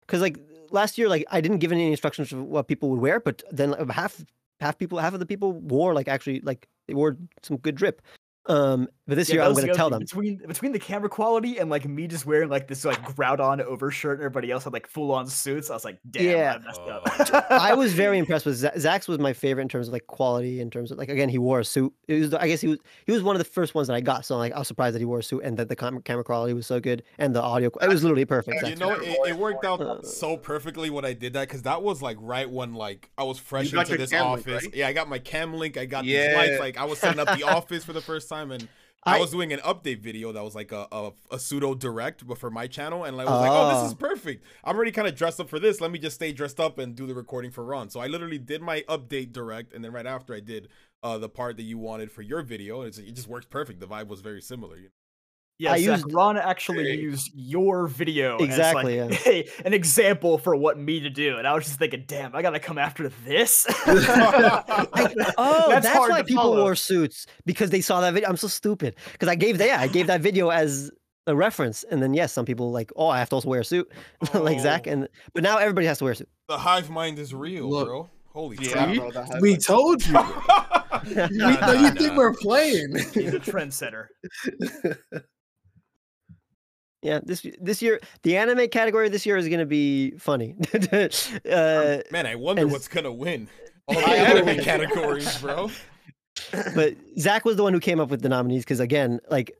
because 0.00 0.20
like 0.20 0.38
last 0.70 0.98
year 0.98 1.08
like 1.08 1.24
i 1.30 1.40
didn't 1.40 1.58
give 1.58 1.72
any 1.72 1.90
instructions 1.90 2.32
of 2.32 2.42
what 2.42 2.68
people 2.68 2.90
would 2.90 3.00
wear 3.00 3.20
but 3.20 3.42
then 3.50 3.70
like, 3.70 3.90
half 3.90 4.24
half 4.60 4.78
people 4.78 4.98
half 4.98 5.14
of 5.14 5.20
the 5.20 5.26
people 5.26 5.52
wore 5.52 5.94
like 5.94 6.08
actually 6.08 6.40
like 6.40 6.68
they 6.86 6.94
wore 6.94 7.16
some 7.42 7.56
good 7.58 7.74
drip. 7.74 8.02
Um 8.46 8.88
but 9.08 9.16
this 9.16 9.28
Yeah, 9.28 9.36
year 9.36 9.42
i'm 9.44 9.54
was 9.54 9.64
gonna 9.64 9.74
tell 9.74 9.90
them 9.90 10.00
between 10.00 10.36
between 10.46 10.70
the 10.72 10.78
camera 10.78 11.08
quality 11.08 11.58
and 11.58 11.68
like 11.70 11.84
me 11.88 12.06
just 12.06 12.26
wearing 12.26 12.48
like 12.50 12.68
this 12.68 12.84
like 12.84 13.02
Groudon 13.16 13.60
overshirt 13.62 14.18
and 14.18 14.24
everybody 14.24 14.50
else 14.52 14.64
had 14.64 14.72
like 14.72 14.86
full 14.86 15.10
on 15.12 15.26
suits. 15.26 15.70
I 15.70 15.74
was 15.74 15.84
like, 15.84 15.98
damn, 16.08 16.24
Yeah. 16.24 16.54
I 16.54 16.58
messed 16.66 16.80
Oh. 16.84 16.90
up. 17.34 17.46
i 17.50 17.74
was 17.74 17.92
very 17.94 18.18
impressed 18.18 18.44
with 18.46 18.56
Za- 18.56 18.72
zach's 18.78 19.08
was 19.08 19.18
my 19.18 19.32
favorite 19.32 19.62
in 19.62 19.68
terms 19.68 19.88
of 19.88 19.92
like 19.92 20.06
quality 20.06 20.60
in 20.60 20.70
terms 20.70 20.90
of 20.92 20.98
like 20.98 21.08
again 21.08 21.28
he 21.28 21.38
wore 21.38 21.60
a 21.60 21.64
suit 21.64 21.92
it 22.06 22.20
was 22.20 22.34
i 22.34 22.46
guess 22.46 22.60
he 22.60 22.68
was 22.68 22.78
he 23.06 23.12
was 23.12 23.22
one 23.22 23.34
of 23.34 23.38
the 23.40 23.44
first 23.50 23.74
ones 23.74 23.88
that 23.88 23.94
i 23.94 24.00
got 24.00 24.24
so 24.24 24.36
like 24.36 24.52
i 24.52 24.58
was 24.58 24.68
surprised 24.68 24.94
that 24.94 24.98
he 25.00 25.04
wore 25.04 25.18
a 25.18 25.22
suit 25.22 25.42
and 25.42 25.56
that 25.56 25.68
the 25.68 25.76
cam- 25.76 26.02
camera 26.02 26.22
quality 26.24 26.52
was 26.52 26.66
so 26.66 26.78
good 26.78 27.02
and 27.18 27.34
the 27.34 27.42
audio 27.42 27.70
it 27.80 27.88
was 27.88 28.02
literally 28.02 28.24
perfect 28.26 28.66
You 28.68 28.76
know, 28.76 28.92
it, 28.92 29.16
it 29.30 29.36
worked 29.36 29.64
out 29.64 29.80
Uh, 29.80 30.02
so 30.02 30.36
perfectly 30.36 30.90
when 30.90 31.04
I 31.04 31.12
did 31.14 31.32
that 31.32 31.48
because 31.48 31.62
that 31.62 31.82
was 31.82 32.02
like 32.02 32.16
right 32.20 32.48
when 32.50 32.74
like 32.74 33.10
I 33.16 33.22
was 33.24 33.38
fresh 33.38 33.70
got 33.72 33.86
into 33.86 33.96
this 33.98 34.10
cam 34.10 34.26
link, 34.32 34.40
office. 34.46 34.64
right? 34.64 34.74
Yeah, 34.74 34.88
I 34.88 34.92
got 34.92 35.08
my 35.08 35.18
cam 35.18 35.54
link. 35.54 35.76
I 35.76 35.86
got 35.86 36.04
these 36.04 36.12
Yeah. 36.12 36.34
lights. 36.36 36.58
Like 36.60 36.76
I 36.76 36.84
was 36.84 36.98
setting 36.98 37.18
up 37.20 37.36
the 37.36 37.44
office 37.56 37.84
for 37.84 37.92
the 37.92 38.00
first 38.00 38.28
time, 38.28 38.50
and 38.50 38.68
I, 39.04 39.16
I- 39.16 39.20
was 39.20 39.30
doing 39.30 39.52
an 39.52 39.60
update 39.60 40.00
video 40.00 40.32
that 40.32 40.42
was 40.42 40.54
like 40.54 40.72
a, 40.72 40.86
a, 40.92 41.10
a 41.30 41.38
pseudo 41.38 41.74
direct, 41.74 42.26
but 42.26 42.36
for 42.38 42.50
my 42.50 42.66
channel, 42.66 43.04
and 43.04 43.14
I 43.20 43.24
was 43.24 43.40
like, 43.40 43.50
oh, 43.50 43.68
this 43.82 43.86
is 43.88 43.92
Ah. 43.94 43.96
perfect. 43.96 44.44
I'm 44.64 44.76
already 44.76 44.92
kind 44.92 45.06
of 45.08 45.14
dressed 45.14 45.40
up 45.40 45.48
for 45.48 45.58
this. 45.58 45.80
Let 45.80 45.90
me 45.90 45.98
just 45.98 46.16
stay 46.16 46.32
dressed 46.32 46.60
up 46.60 46.78
and 46.78 46.94
do 46.94 47.06
the 47.06 47.14
recording 47.14 47.50
for 47.50 47.64
Ron. 47.64 47.88
So 47.90 48.00
I 48.00 48.06
literally 48.08 48.38
did 48.38 48.60
my 48.60 48.82
update 48.88 49.32
direct, 49.32 49.72
and 49.72 49.84
then 49.84 49.92
right 49.92 50.06
after 50.06 50.34
I 50.34 50.40
did 50.40 50.68
uh, 51.02 51.16
the 51.16 51.28
part 51.28 51.56
that 51.58 51.62
you 51.62 51.78
wanted 51.78 52.10
for 52.10 52.22
your 52.22 52.42
video. 52.42 52.82
It's, 52.82 52.98
it 52.98 53.12
just 53.14 53.28
works 53.28 53.46
perfect. 53.46 53.78
The 53.80 53.86
vibe 53.86 54.08
was 54.08 54.20
very 54.20 54.42
similar. 54.42 54.76
You 54.76 54.84
know? 54.84 54.88
Yeah, 55.60 55.72
I 55.72 55.80
Zach, 55.82 55.98
used- 55.98 56.12
Ron 56.12 56.36
actually 56.36 56.84
Hey. 56.84 56.94
used 57.00 57.32
your 57.34 57.88
video 57.88 58.36
Exactly, 58.38 59.00
as 59.00 59.10
like 59.26 59.50
an 59.64 59.74
example 59.74 60.38
for 60.38 60.54
what 60.54 60.78
me 60.78 61.00
to 61.00 61.10
do, 61.10 61.36
and 61.36 61.48
I 61.48 61.54
was 61.54 61.64
just 61.64 61.78
thinking, 61.80 62.04
damn, 62.06 62.34
I 62.36 62.42
gotta 62.42 62.60
come 62.60 62.78
after 62.78 63.08
this. 63.24 63.66
Oh, 65.40 65.66
that's, 65.68 65.86
hard 65.88 66.10
why 66.10 66.22
people 66.22 66.42
follow. 66.44 66.62
wore 66.62 66.74
suits 66.74 67.26
because 67.44 67.70
they 67.70 67.80
saw 67.80 68.00
that 68.00 68.14
video. 68.14 68.28
I'm 68.28 68.36
so 68.36 68.48
stupid 68.48 68.94
because 69.12 69.28
I 69.28 69.34
gave 69.34 69.58
that. 69.58 69.66
Yeah, 69.66 69.80
I 69.80 69.86
gave 69.88 70.06
that 70.08 70.20
video 70.20 70.48
as 70.50 70.90
a 71.26 71.34
reference, 71.34 71.84
and 71.84 72.02
then 72.02 72.14
yes, 72.14 72.32
some 72.32 72.44
people 72.44 72.70
like, 72.70 72.90
oh, 72.96 73.08
I 73.08 73.18
have 73.18 73.28
to 73.30 73.36
also 73.36 73.48
wear 73.48 73.60
a 73.60 73.64
suit, 73.64 73.90
like 74.34 74.60
Zach, 74.60 74.84
Oh. 74.86 74.90
and 74.92 75.08
but 75.34 75.42
now 75.42 75.58
everybody 75.58 75.86
has 75.86 75.98
to 75.98 76.04
wear 76.04 76.12
a 76.12 76.16
suit. 76.16 76.28
The 76.48 76.58
hive 76.58 76.88
mind 76.90 77.18
is 77.18 77.34
real, 77.34 77.68
Look. 77.68 77.86
bro. 77.88 78.08
Holy 78.28 78.56
Yeah, 78.60 78.72
crap. 78.72 78.94
Bro, 78.94 79.40
we 79.40 79.52
like- 79.52 79.60
told 79.62 80.06
you. 80.06 80.12
we, 81.06 81.14
Nah, 81.14 81.26
no, 81.30 81.50
nah, 81.50 81.72
you 81.72 81.90
think 81.92 82.16
we're 82.16 82.34
playing? 82.34 82.92
He's 83.14 83.34
a 83.34 83.38
trendsetter. 83.40 84.06
Yeah, 87.02 87.20
this 87.22 87.46
this 87.60 87.80
year 87.80 88.00
the 88.22 88.36
anime 88.36 88.68
category 88.68 89.08
this 89.08 89.24
year 89.24 89.36
is 89.36 89.48
gonna 89.48 89.66
be 89.66 90.12
funny. 90.18 90.56
uh, 90.92 91.98
Man, 92.10 92.26
I 92.26 92.34
wonder 92.34 92.62
and- 92.62 92.72
what's 92.72 92.88
gonna 92.88 93.12
win. 93.12 93.48
All 93.88 93.94
the 93.94 94.06
anime 94.06 94.58
categories, 94.64 95.38
bro. 95.40 95.70
but 96.74 96.94
Zach 97.18 97.44
was 97.44 97.56
the 97.56 97.62
one 97.62 97.72
who 97.72 97.80
came 97.80 98.00
up 98.00 98.10
with 98.10 98.20
the 98.22 98.28
nominees 98.28 98.62
because 98.64 98.80
again, 98.80 99.18
like 99.30 99.52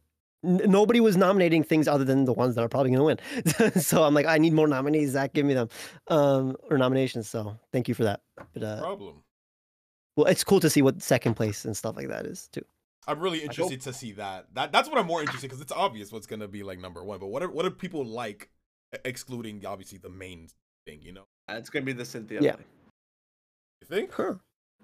n- 0.45 0.61
nobody 0.67 1.01
was 1.01 1.17
nominating 1.17 1.63
things 1.65 1.89
other 1.89 2.05
than 2.05 2.25
the 2.27 2.33
ones 2.35 2.55
that 2.57 2.63
are 2.63 2.69
probably 2.69 2.91
going 2.93 3.17
to 3.17 3.63
win. 3.63 3.81
so 3.81 4.05
I'm 4.05 4.13
like, 4.15 4.27
I 4.27 4.37
need 4.39 4.53
more 4.53 4.67
nominees. 4.69 5.13
Zach, 5.13 5.33
give 5.33 5.47
me 5.47 5.55
them, 5.55 5.69
um, 6.09 6.57
or 6.71 6.77
nominations. 6.77 7.29
So 7.29 7.59
thank 7.73 7.89
you 7.89 7.95
for 7.95 8.05
that. 8.05 8.21
But 8.53 8.63
uh, 8.63 8.81
Problem. 8.81 9.23
well, 10.17 10.27
it's 10.27 10.45
cool 10.45 10.61
to 10.61 10.69
see 10.69 10.83
what 10.83 11.01
second 11.03 11.35
place 11.35 11.65
and 11.65 11.75
stuff 11.77 11.97
like 11.97 12.09
that 12.09 12.27
is 12.27 12.49
too. 12.49 12.65
I'm 13.09 13.21
really 13.21 13.39
interested 13.43 13.81
to 13.81 13.93
see 13.93 14.13
that. 14.13 14.47
That 14.55 14.71
that's 14.71 14.89
what 14.89 14.99
I'm 14.99 15.07
more 15.07 15.21
interested 15.21 15.49
because 15.49 15.63
it's 15.63 15.73
obvious 15.73 16.13
what's 16.13 16.27
gonna 16.27 16.47
be 16.47 16.63
like 16.63 16.79
number 16.79 17.03
one. 17.03 17.19
But 17.19 17.29
what 17.29 17.43
are 17.43 17.51
what 17.51 17.65
are 17.65 17.71
people 17.71 18.05
like, 18.05 18.51
excluding 19.05 19.65
obviously 19.65 19.99
the 19.99 20.11
main 20.11 20.49
thing? 20.87 21.01
You 21.03 21.13
know, 21.13 21.25
It's 21.49 21.71
gonna 21.71 21.87
be 21.87 21.93
the 21.93 22.05
Cynthia. 22.05 22.41
Yeah. 22.43 22.57
thing. 22.57 22.65
you 23.81 23.89
think? 23.89 24.13
Huh. 24.13 24.35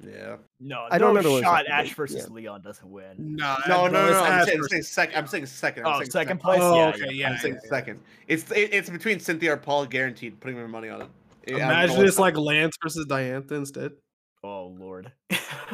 Yeah. 0.03 0.37
No, 0.59 0.89
I 0.91 0.99
don't 0.99 1.15
no 1.15 1.21
remember 1.21 1.31
what 1.31 1.37
it 1.37 1.41
was 1.41 1.43
shot. 1.43 1.67
Ash 1.69 1.89
but 1.91 1.97
versus 1.97 2.27
yeah. 2.29 2.35
Leon 2.35 2.63
doesn't 2.63 2.91
win. 2.91 3.37
Nah, 3.37 3.59
No, 3.69 3.85
no, 3.85 3.91
bro, 3.91 4.01
no, 4.03 4.11
no. 4.11 4.21
I'm 4.25 4.33
Ash 4.33 4.47
saying, 4.47 4.59
I'm 4.59 4.69
saying 4.69 4.83
second. 4.83 5.17
I'm 5.17 5.27
saying 5.27 5.47
second. 5.47 5.87
I'm 5.87 5.93
Oh, 5.93 5.99
saying 5.99 6.11
second 6.11 6.41
place. 6.41 6.61
Oh, 6.63 6.77
yeah, 6.77 6.89
okay, 6.89 6.99
yeah. 7.13 7.27
I'm 7.29 7.35
yeah, 7.35 7.41
saying 7.41 7.59
yeah. 7.63 7.71
second. 7.71 8.01
It's 8.27 8.51
it, 8.51 8.75
it's 8.75 8.91
between 8.91 9.21
Cynthia 9.21 9.53
or 9.53 9.57
Paul, 9.57 9.87
guaranteed. 9.87 10.41
Putting 10.41 10.57
my 10.57 10.67
money 10.67 10.89
on 10.89 11.03
it. 11.03 11.09
Yeah, 11.47 11.57
I 11.57 11.59
don't 11.59 11.69
know 11.69 11.75
Imagine 11.75 12.07
it's 12.07 12.19
like 12.19 12.37
Lance 12.37 12.77
versus 12.83 13.07
Diantha 13.07 13.53
instead. 13.53 13.93
Oh 14.45 14.67
lord. 14.79 15.11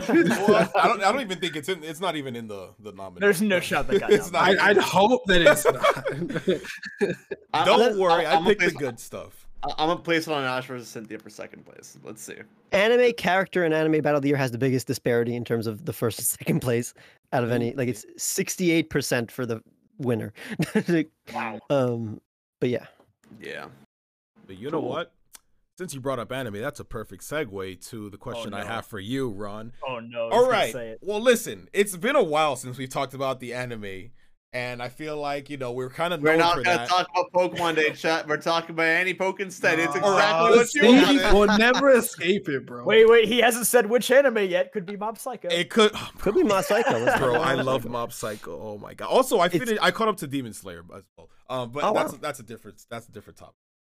well, 0.08 0.70
I 0.76 0.86
don't. 0.86 1.02
I 1.02 1.10
don't 1.10 1.20
even 1.22 1.40
think 1.40 1.56
it's 1.56 1.68
in. 1.68 1.82
It's 1.82 1.98
not 2.00 2.14
even 2.14 2.36
in 2.36 2.46
the 2.46 2.68
the 2.78 2.92
nomination. 2.92 3.20
There's 3.20 3.42
no 3.42 3.58
shot 3.58 3.88
that 3.88 3.98
got 3.98 4.12
it's 4.12 4.30
not. 4.30 4.48
I, 4.60 4.70
i'd 4.70 4.76
hope 4.76 5.22
that 5.26 5.42
it's 5.42 5.64
not. 5.64 7.64
Don't 7.66 7.82
I'm- 7.82 7.98
worry, 7.98 8.26
I'm 8.26 8.44
I 8.44 8.54
picked 8.54 8.60
the 8.60 8.70
good 8.70 9.00
stuff. 9.00 9.48
I- 9.64 9.70
I'm 9.76 9.88
gonna 9.88 9.98
place 10.00 10.28
it 10.28 10.32
on 10.32 10.44
Ash 10.44 10.66
versus 10.66 10.86
Cynthia 10.88 11.18
for 11.18 11.30
second 11.30 11.66
place. 11.66 11.98
Let's 12.04 12.22
see. 12.22 12.36
Anime 12.70 13.12
character 13.14 13.64
and 13.64 13.74
anime 13.74 14.02
battle 14.02 14.18
of 14.18 14.22
the 14.22 14.28
year 14.28 14.36
has 14.36 14.52
the 14.52 14.58
biggest 14.58 14.86
disparity 14.86 15.34
in 15.34 15.44
terms 15.44 15.66
of 15.66 15.84
the 15.84 15.92
first 15.92 16.20
and 16.20 16.26
second 16.28 16.60
place 16.60 16.94
out 17.32 17.42
of 17.42 17.50
any. 17.50 17.74
Like 17.74 17.88
it's 17.88 18.06
68% 18.18 19.32
for 19.32 19.46
the 19.46 19.60
winner. 19.98 20.32
wow. 21.34 21.58
um, 21.70 22.20
but 22.60 22.68
yeah. 22.70 22.86
Yeah. 23.42 23.66
But 24.46 24.58
you 24.58 24.70
know 24.70 24.80
Cool. 24.80 24.88
what? 24.88 25.12
Since 25.80 25.94
you 25.94 26.00
brought 26.02 26.18
up 26.18 26.30
anime, 26.30 26.60
that's 26.60 26.78
a 26.78 26.84
perfect 26.84 27.22
segue 27.22 27.88
to 27.88 28.10
the 28.10 28.18
question 28.18 28.52
I 28.52 28.60
no. 28.60 28.66
have 28.66 28.84
for 28.84 29.00
you, 29.00 29.30
Ron. 29.30 29.72
Oh 29.88 29.98
no. 29.98 30.24
I 30.24 30.26
was 30.26 30.32
All 30.34 30.40
gonna 30.42 30.52
right. 30.52 30.72
Say 30.74 30.88
it. 30.90 30.98
Well, 31.00 31.20
listen, 31.22 31.68
it's 31.72 31.96
been 31.96 32.16
a 32.16 32.22
while 32.22 32.56
since 32.56 32.76
we've 32.76 32.90
talked 32.90 33.14
about 33.14 33.40
the 33.40 33.54
anime, 33.54 34.10
and 34.52 34.82
I 34.82 34.90
feel 34.90 35.16
like 35.16 35.48
you 35.48 35.56
know 35.56 35.72
we're 35.72 35.88
kind 35.88 36.12
of 36.12 36.20
We're 36.20 36.36
not 36.36 36.56
gonna 36.56 36.64
that. 36.64 36.86
talk 36.86 37.08
about 37.08 37.32
Pokemon 37.32 37.76
Day, 37.76 37.92
chat. 37.92 38.28
We're 38.28 38.36
talking 38.36 38.72
about 38.72 38.84
AniPoke 39.06 39.40
instead. 39.40 39.78
It's 39.78 39.96
exactly 39.96 40.10
Oh, 40.12 40.50
what 40.56 40.74
you 40.74 40.82
see? 40.82 40.86
wanted. 40.86 41.32
we'll 41.32 41.56
never 41.58 41.90
escape 41.96 42.50
it, 42.50 42.66
bro. 42.66 42.84
Wait, 42.84 43.08
wait. 43.08 43.26
He 43.26 43.38
hasn't 43.38 43.64
said 43.66 43.86
which 43.88 44.10
anime 44.10 44.36
yet. 44.50 44.72
Could 44.72 44.84
be 44.84 44.98
Mob 44.98 45.16
Psycho. 45.16 45.48
It 45.48 45.70
could, 45.70 45.92
Could 46.18 46.34
be 46.34 46.42
Mob 46.42 46.62
Psycho. 46.62 46.98
let's 46.98 47.18
bro. 47.18 47.36
I 47.36 47.54
love 47.54 47.86
Mob 47.88 48.12
Psycho. 48.12 48.60
Oh 48.60 48.76
my 48.76 48.92
god. 48.92 49.06
Also, 49.08 49.38
I 49.38 49.46
It's- 49.46 49.58
finished. 49.60 49.82
I 49.82 49.92
caught 49.92 50.08
up 50.08 50.18
to 50.18 50.26
Demon 50.26 50.52
Slayer 50.52 50.82
as 50.94 51.04
well. 51.16 51.30
Um, 51.48 51.70
but 51.70 51.84
Oh, 51.84 51.94
that's 51.94 52.12
wow. 52.12 52.18
that's 52.20 52.38
a 52.40 52.42
different 52.42 52.84
that's 52.90 53.08
a 53.08 53.12
different 53.12 53.38
topic. 53.38 53.54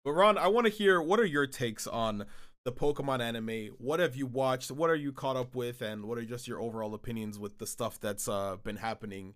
But 0.05 0.13
Ron, 0.13 0.39
I 0.39 0.49
want 0.49 0.67
to 0.67 0.73
hear 0.73 1.01
what 1.01 1.21
are 1.21 1.25
your 1.27 1.47
takes 1.47 1.87
on 1.87 2.25
the 2.65 2.73
Pokemon 2.73 3.21
anime? 3.21 3.75
What 3.79 4.01
have 4.01 4.17
you 4.17 4.27
watched? 4.27 4.71
What 4.71 4.91
are 4.91 4.95
you 4.97 5.13
caught 5.13 5.37
up 5.37 5.55
with? 5.55 5.83
And 5.83 6.05
what 6.07 6.19
are 6.19 6.25
just 6.25 6.49
your 6.49 6.61
overall 6.61 6.95
opinions 6.95 7.39
with 7.39 7.59
the 7.59 7.67
stuff 7.67 8.01
that's 8.01 8.29
uh 8.29 8.57
been 8.63 8.77
happening 8.77 9.35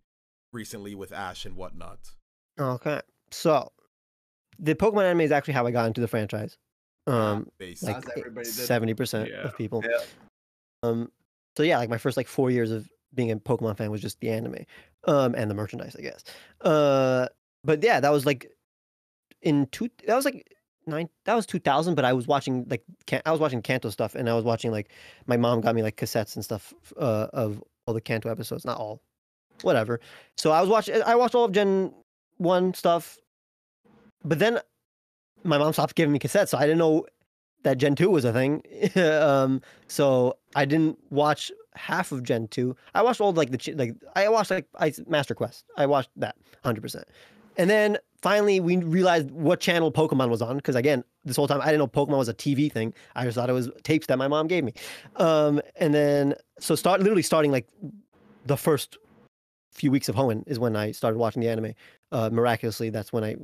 recently 0.53 0.95
with 0.95 1.13
Ash 1.13 1.45
and 1.45 1.57
whatnot? 1.57 1.99
Okay. 2.59 3.01
So 3.31 3.73
the 4.59 4.75
Pokemon 4.75 5.05
anime 5.05 5.23
is 5.23 5.33
actually 5.33 5.55
how 5.55 5.67
I 5.67 5.71
got 5.71 5.87
into 5.87 6.01
the 6.01 6.09
franchise. 6.09 6.57
Um, 7.07 7.49
Base. 7.59 7.83
like 7.83 7.97
As 7.97 8.05
everybody 8.17 8.45
did. 8.47 8.55
seventy 8.55 8.95
percent 8.95 9.29
Yeah. 9.31 9.43
of 9.49 9.57
people. 9.57 9.83
Yeah. 9.87 9.99
Um, 10.83 11.11
so 11.57 11.63
yeah, 11.63 11.79
like 11.79 11.91
my 11.91 11.99
first 11.99 12.17
like 12.17 12.29
four 12.29 12.51
years 12.51 12.71
of 12.71 12.89
being 13.15 13.31
a 13.31 13.37
Pokemon 13.37 13.77
fan 13.77 13.91
was 13.91 14.01
just 14.01 14.19
the 14.21 14.31
anime, 14.31 14.57
um, 15.07 15.35
and 15.35 15.51
the 15.51 15.55
merchandise, 15.55 15.95
I 15.99 16.03
guess. 16.03 16.25
Uh, 16.63 17.29
but 17.63 17.83
yeah, 17.83 18.01
that 18.01 18.11
was 18.11 18.27
like 18.27 18.51
in 19.45 19.67
two. 19.67 19.89
That 20.07 20.17
was 20.17 20.25
like 20.25 20.53
nine. 20.87 21.09
That 21.25 21.35
was 21.35 21.47
two 21.47 21.61
thousand. 21.61 21.95
But 21.95 22.05
I 22.05 22.13
was 22.13 22.27
watching 22.27 22.67
like 22.69 22.83
Can- 23.07 23.23
I 23.25 23.31
was 23.31 23.41
watching 23.41 23.63
Kanto 23.63 23.91
stuff, 23.91 24.15
and 24.15 24.29
I 24.29 24.35
was 24.35 24.45
watching 24.45 24.73
like 24.73 24.91
my 25.27 25.37
mom 25.37 25.61
got 25.61 25.75
me 25.75 25.83
like 25.83 25.97
cassettes 25.97 26.35
and 26.35 26.45
stuff 26.45 26.75
uh, 26.99 27.29
of 27.33 27.63
all 27.87 27.95
the 27.95 28.01
Kanto 28.01 28.29
episodes. 28.31 28.65
Not 28.65 28.79
all, 28.79 29.01
whatever. 29.63 30.01
So 30.37 30.51
I 30.51 30.61
was 30.61 30.69
watching. 30.69 31.01
I 31.07 31.15
watched 31.15 31.35
all 31.35 31.45
of 31.45 31.53
Gen 31.53 31.93
One 32.39 32.75
stuff, 32.75 33.19
but 34.25 34.39
then 34.41 34.59
my 35.45 35.59
mom 35.59 35.73
stopped 35.73 35.95
giving 35.95 36.13
me 36.13 36.19
cassettes, 36.19 36.49
so 36.49 36.59
I 36.59 36.63
didn't 36.63 36.79
know 36.79 37.07
that 37.65 37.79
Gen 37.79 37.95
2 37.95 38.11
was 38.11 38.25
a 38.25 38.33
thing. 38.33 38.63
um, 38.97 39.61
so 39.89 40.37
I 40.55 40.65
didn't 40.65 40.99
watch 41.11 41.51
half 41.75 42.13
of 42.13 42.23
Gen 42.23 42.49
2. 42.49 42.75
I 42.95 43.03
watched 43.03 43.21
all 43.21 43.33
like 43.33 43.51
the 43.51 43.75
like 43.75 43.95
I 44.15 44.29
watched 44.29 44.51
like 44.51 44.67
I, 44.79 44.93
Master 45.07 45.35
Quest. 45.35 45.65
I 45.77 45.87
watched 45.87 46.11
that 46.17 46.37
100%. 46.65 47.03
And 47.57 47.69
then 47.71 47.99
finally 48.25 48.59
we 48.59 48.79
realized 48.79 49.31
what 49.33 49.61
channel 49.61 49.93
Pokemon 49.93 50.31
was 50.31 50.41
on 50.41 50.57
because 50.57 50.77
again, 50.77 51.05
this 51.27 51.37
whole 51.37 51.47
time 51.47 51.61
I 51.61 51.67
didn't 51.67 51.81
know 51.81 51.87
Pokemon 51.87 52.17
was 52.17 52.31
a 52.31 52.33
TV 52.33 52.73
thing. 52.73 52.95
I 53.15 53.25
just 53.25 53.35
thought 53.35 53.51
it 53.51 53.53
was 53.53 53.69
tapes 53.83 54.07
that 54.07 54.17
my 54.17 54.29
mom 54.29 54.47
gave 54.47 54.65
me. 54.65 54.73
Um, 55.17 55.61
and 55.77 55.93
then 55.93 56.35
so 56.59 56.75
start 56.75 57.01
literally 57.01 57.21
starting 57.21 57.53
like 57.53 57.69
the 58.47 58.57
first 58.57 58.97
few 59.73 59.91
weeks 59.91 60.09
of 60.09 60.17
Hoenn 60.17 60.43
is 60.47 60.59
when 60.59 60.75
I 60.75 60.93
started 60.93 61.19
watching 61.19 61.43
the 61.43 61.51
anime. 61.51 61.75
Uh, 62.13 62.31
miraculously, 62.33 62.89
that's 62.89 63.13
when 63.13 63.25
I 63.25 63.37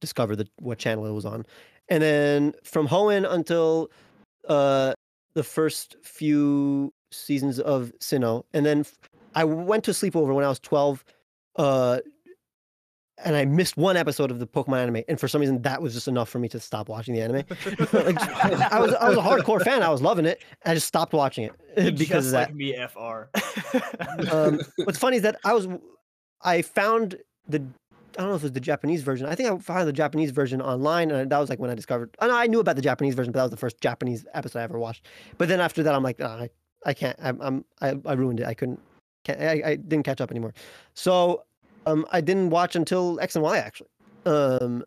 discovered 0.00 0.36
the, 0.36 0.48
what 0.56 0.78
channel 0.78 1.06
it 1.06 1.12
was 1.12 1.24
on. 1.24 1.46
And 1.88 2.02
then 2.02 2.52
from 2.64 2.88
Hoenn 2.88 3.30
until 3.30 3.92
uh, 4.48 4.92
the 5.34 5.44
first 5.44 5.98
few 6.02 6.92
seasons 7.12 7.60
of 7.60 7.92
Sinnoh. 8.00 8.42
And 8.52 8.66
then 8.66 8.86
I 9.36 9.44
went 9.44 9.84
to 9.84 9.92
sleepover 9.92 10.34
when 10.34 10.44
I 10.44 10.48
was 10.48 10.58
12. 10.58 11.04
Uh, 11.54 12.00
and 13.24 13.34
I 13.34 13.44
missed 13.44 13.76
one 13.76 13.96
episode 13.96 14.30
of 14.30 14.38
the 14.38 14.46
Pokemon 14.46 14.78
anime, 14.78 15.02
and 15.08 15.18
for 15.18 15.28
some 15.28 15.40
reason 15.40 15.62
that 15.62 15.80
was 15.80 15.94
just 15.94 16.08
enough 16.08 16.28
for 16.28 16.38
me 16.38 16.48
to 16.50 16.60
stop 16.60 16.88
watching 16.88 17.14
the 17.14 17.22
anime. 17.22 17.36
like, 17.92 18.20
I 18.72 18.80
was 18.80 18.94
I 18.94 19.08
was 19.08 19.18
a 19.18 19.22
hardcore 19.22 19.62
fan. 19.62 19.82
I 19.82 19.88
was 19.88 20.02
loving 20.02 20.26
it. 20.26 20.42
I 20.64 20.74
just 20.74 20.86
stopped 20.86 21.12
watching 21.12 21.44
it 21.44 21.52
because 21.96 21.96
just 21.96 22.26
of 22.26 22.32
that. 22.32 22.48
like 22.48 22.54
me, 22.54 22.76
Fr. 22.92 24.34
Um, 24.34 24.60
what's 24.84 24.98
funny 24.98 25.16
is 25.16 25.22
that 25.22 25.36
I 25.44 25.54
was, 25.54 25.66
I 26.42 26.62
found 26.62 27.16
the, 27.48 27.62
I 28.18 28.20
don't 28.20 28.28
know 28.28 28.34
if 28.34 28.42
it 28.42 28.46
was 28.46 28.52
the 28.52 28.60
Japanese 28.60 29.02
version. 29.02 29.26
I 29.26 29.34
think 29.34 29.50
I 29.50 29.58
found 29.58 29.88
the 29.88 29.92
Japanese 29.92 30.30
version 30.30 30.60
online, 30.60 31.10
and 31.10 31.30
that 31.30 31.38
was 31.38 31.48
like 31.48 31.58
when 31.58 31.70
I 31.70 31.74
discovered. 31.74 32.14
I 32.20 32.26
know 32.26 32.36
I 32.36 32.46
knew 32.46 32.60
about 32.60 32.76
the 32.76 32.82
Japanese 32.82 33.14
version, 33.14 33.32
but 33.32 33.38
that 33.38 33.44
was 33.44 33.50
the 33.50 33.56
first 33.56 33.80
Japanese 33.80 34.26
episode 34.34 34.58
I 34.58 34.62
ever 34.62 34.78
watched. 34.78 35.06
But 35.38 35.48
then 35.48 35.60
after 35.60 35.82
that, 35.82 35.94
I'm 35.94 36.02
like, 36.02 36.18
"Nah, 36.18 36.36
I, 36.36 36.50
I 36.84 36.92
can't. 36.92 37.18
I'm, 37.22 37.40
I'm 37.40 37.64
I, 37.80 37.94
I 38.04 38.12
ruined 38.12 38.40
it. 38.40 38.46
I 38.46 38.54
couldn't. 38.54 38.80
I, 39.28 39.62
I 39.64 39.76
didn't 39.76 40.04
catch 40.04 40.20
up 40.20 40.30
anymore. 40.30 40.54
So, 40.94 41.42
um, 41.86 42.06
I 42.12 42.20
didn't 42.20 42.50
watch 42.50 42.76
until 42.76 43.18
X 43.20 43.36
and 43.36 43.42
Y 43.42 43.58
actually. 43.58 43.88
Um, 44.24 44.84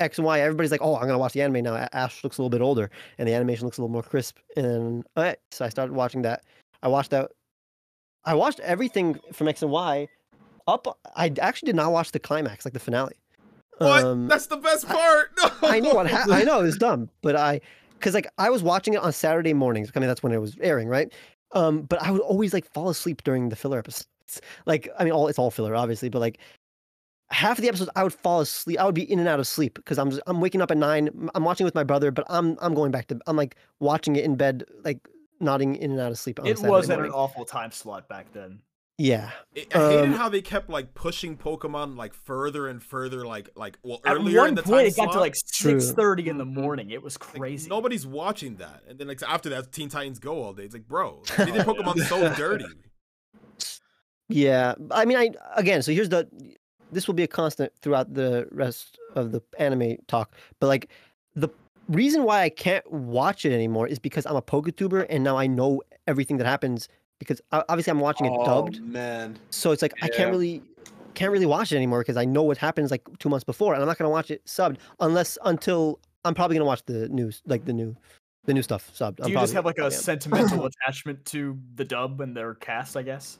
X 0.00 0.18
and 0.18 0.24
Y. 0.26 0.40
Everybody's 0.40 0.70
like, 0.70 0.82
oh, 0.82 0.96
I'm 0.96 1.06
gonna 1.06 1.18
watch 1.18 1.32
the 1.32 1.42
anime 1.42 1.64
now. 1.64 1.88
Ash 1.92 2.22
looks 2.22 2.38
a 2.38 2.42
little 2.42 2.50
bit 2.50 2.60
older, 2.60 2.90
and 3.18 3.28
the 3.28 3.34
animation 3.34 3.64
looks 3.64 3.78
a 3.78 3.80
little 3.80 3.92
more 3.92 4.02
crisp. 4.02 4.38
And 4.56 5.04
all 5.16 5.24
right, 5.24 5.38
so 5.50 5.64
I 5.64 5.68
started 5.68 5.94
watching 5.94 6.22
that. 6.22 6.42
I 6.82 6.88
watched 6.88 7.10
that 7.10 7.30
I 8.24 8.34
watched 8.34 8.60
everything 8.60 9.18
from 9.32 9.48
X 9.48 9.62
and 9.62 9.70
Y 9.70 10.06
up. 10.66 10.98
I 11.16 11.32
actually 11.40 11.68
did 11.68 11.76
not 11.76 11.92
watch 11.92 12.12
the 12.12 12.18
climax, 12.18 12.64
like 12.64 12.74
the 12.74 12.80
finale. 12.80 13.16
What? 13.78 14.04
Um, 14.04 14.28
That's 14.28 14.46
the 14.46 14.56
best 14.56 14.86
part. 14.86 15.30
No. 15.38 15.50
I 15.68 15.80
know 15.80 15.94
what 15.94 16.10
ha- 16.10 16.26
I 16.30 16.44
know 16.44 16.60
it's 16.60 16.76
dumb, 16.76 17.08
but 17.22 17.36
I 17.36 17.60
because 17.94 18.14
like 18.14 18.26
I 18.36 18.50
was 18.50 18.62
watching 18.62 18.94
it 18.94 19.00
on 19.00 19.12
Saturday 19.12 19.54
mornings. 19.54 19.90
I 19.94 20.00
mean, 20.00 20.08
that's 20.08 20.22
when 20.22 20.32
it 20.32 20.40
was 20.40 20.56
airing, 20.60 20.88
right? 20.88 21.12
Um, 21.52 21.82
but 21.82 22.02
I 22.02 22.10
would 22.10 22.20
always 22.20 22.52
like 22.52 22.70
fall 22.72 22.90
asleep 22.90 23.22
during 23.24 23.48
the 23.48 23.56
filler 23.56 23.82
episodes. 24.28 24.40
Like, 24.66 24.88
I 24.98 25.04
mean, 25.04 25.12
all 25.12 25.28
it's 25.28 25.38
all 25.38 25.50
filler, 25.50 25.74
obviously, 25.74 26.08
but 26.08 26.20
like 26.20 26.38
half 27.30 27.58
of 27.58 27.62
the 27.62 27.68
episodes, 27.68 27.90
I 27.96 28.02
would 28.02 28.12
fall 28.14 28.40
asleep. 28.40 28.78
I 28.78 28.84
would 28.84 28.94
be 28.94 29.10
in 29.10 29.18
and 29.18 29.28
out 29.28 29.40
of 29.40 29.46
sleep 29.46 29.74
because 29.74 29.98
I'm 29.98 30.10
just, 30.10 30.22
I'm 30.26 30.40
waking 30.40 30.62
up 30.62 30.70
at 30.70 30.76
nine. 30.78 31.28
I'm 31.34 31.44
watching 31.44 31.64
with 31.64 31.74
my 31.74 31.84
brother, 31.84 32.10
but 32.10 32.24
I'm 32.28 32.56
I'm 32.60 32.74
going 32.74 32.90
back 32.90 33.06
to 33.08 33.18
I'm 33.26 33.36
like 33.36 33.56
watching 33.80 34.16
it 34.16 34.24
in 34.24 34.36
bed, 34.36 34.64
like 34.84 35.06
nodding 35.40 35.76
in 35.76 35.90
and 35.92 36.00
out 36.00 36.10
of 36.12 36.18
sleep. 36.18 36.40
On 36.40 36.46
it 36.46 36.56
Saturday 36.58 36.70
was 36.72 36.90
at 36.90 36.98
an 37.00 37.10
awful 37.10 37.44
time 37.44 37.70
slot 37.70 38.08
back 38.08 38.32
then. 38.32 38.60
Yeah. 39.00 39.30
I 39.56 39.66
I 39.74 39.78
hated 39.90 40.04
Um, 40.06 40.12
how 40.14 40.28
they 40.28 40.40
kept 40.42 40.68
like 40.68 40.92
pushing 40.92 41.36
Pokemon 41.36 41.96
like 41.96 42.12
further 42.14 42.66
and 42.66 42.82
further, 42.82 43.24
like 43.24 43.48
like 43.54 43.78
well 43.84 44.00
At 44.04 44.16
earlier 44.16 44.38
one 44.40 44.48
in 44.48 44.54
the 44.56 44.62
point, 44.64 44.78
time 44.78 44.86
it 44.86 44.96
got 44.96 45.12
to 45.12 45.20
like 45.20 45.34
six 45.36 45.92
thirty 45.92 46.28
in 46.28 46.36
the 46.38 46.44
morning. 46.44 46.90
It 46.90 47.00
was 47.00 47.16
Like, 47.20 47.38
crazy. 47.38 47.68
nobody's 47.68 48.04
watching 48.04 48.56
that, 48.56 48.82
and 48.88 48.98
then 48.98 49.06
like 49.06 49.22
after 49.22 49.50
that, 49.50 49.70
Teen 49.70 49.88
Titans 49.88 50.18
Go 50.18 50.42
all 50.42 50.52
day. 50.52 50.64
It's 50.64 50.74
like, 50.74 50.88
bro, 50.88 51.22
they 51.36 51.44
did 51.44 51.54
Pokemon 51.66 52.00
so 52.08 52.34
dirty. 52.36 52.64
Yeah, 54.28 54.74
I 54.90 55.04
mean, 55.04 55.16
I 55.16 55.30
again. 55.56 55.82
So 55.82 55.92
here's 55.92 56.08
the. 56.08 56.28
This 56.90 57.06
will 57.06 57.14
be 57.14 57.22
a 57.22 57.28
constant 57.28 57.72
throughout 57.82 58.14
the 58.14 58.48
rest 58.50 58.98
of 59.14 59.30
the 59.32 59.42
anime 59.58 59.96
talk, 60.06 60.34
but 60.58 60.68
like 60.68 60.88
the 61.34 61.50
reason 61.88 62.24
why 62.24 62.42
I 62.42 62.48
can't 62.48 62.90
watch 62.90 63.44
it 63.44 63.52
anymore 63.52 63.86
is 63.86 63.98
because 63.98 64.24
I'm 64.26 64.36
a 64.36 64.42
PokeTuber 64.42 65.06
and 65.10 65.22
now 65.22 65.36
I 65.36 65.46
know 65.46 65.82
everything 66.06 66.38
that 66.38 66.46
happens 66.46 66.88
because 67.18 67.40
obviously 67.52 67.90
I'm 67.90 68.00
watching 68.00 68.26
it 68.26 68.32
oh, 68.34 68.44
dubbed, 68.44 68.80
man. 68.82 69.38
so 69.50 69.72
it's 69.72 69.82
like 69.82 69.92
I 70.02 70.08
can't 70.08 70.30
really 70.30 70.62
can't 71.14 71.32
really 71.32 71.46
watch 71.46 71.72
it 71.72 71.76
anymore 71.76 72.00
because 72.00 72.16
I 72.16 72.24
know 72.24 72.42
what 72.42 72.58
happens 72.58 72.90
like 72.90 73.06
two 73.18 73.28
months 73.28 73.44
before, 73.44 73.74
and 73.74 73.82
I'm 73.82 73.88
not 73.88 73.98
gonna 73.98 74.10
watch 74.10 74.30
it 74.30 74.44
subbed 74.46 74.76
unless 75.00 75.36
until 75.44 75.98
I'm 76.24 76.34
probably 76.34 76.56
gonna 76.56 76.66
watch 76.66 76.82
the 76.86 77.08
news 77.08 77.42
like 77.46 77.64
the 77.64 77.72
new 77.72 77.96
the 78.44 78.54
new 78.54 78.62
stuff 78.62 78.90
subbed. 78.94 79.16
Do 79.16 79.24
I'm 79.24 79.30
you 79.30 79.36
just 79.36 79.52
have 79.52 79.64
like 79.64 79.78
a 79.78 79.82
probably 79.82 79.96
sentimental 79.96 80.64
attachment 80.86 81.24
to 81.26 81.58
the 81.74 81.84
dub 81.84 82.20
and 82.20 82.36
their 82.36 82.54
cast? 82.54 82.96
I 82.96 83.02
guess. 83.02 83.38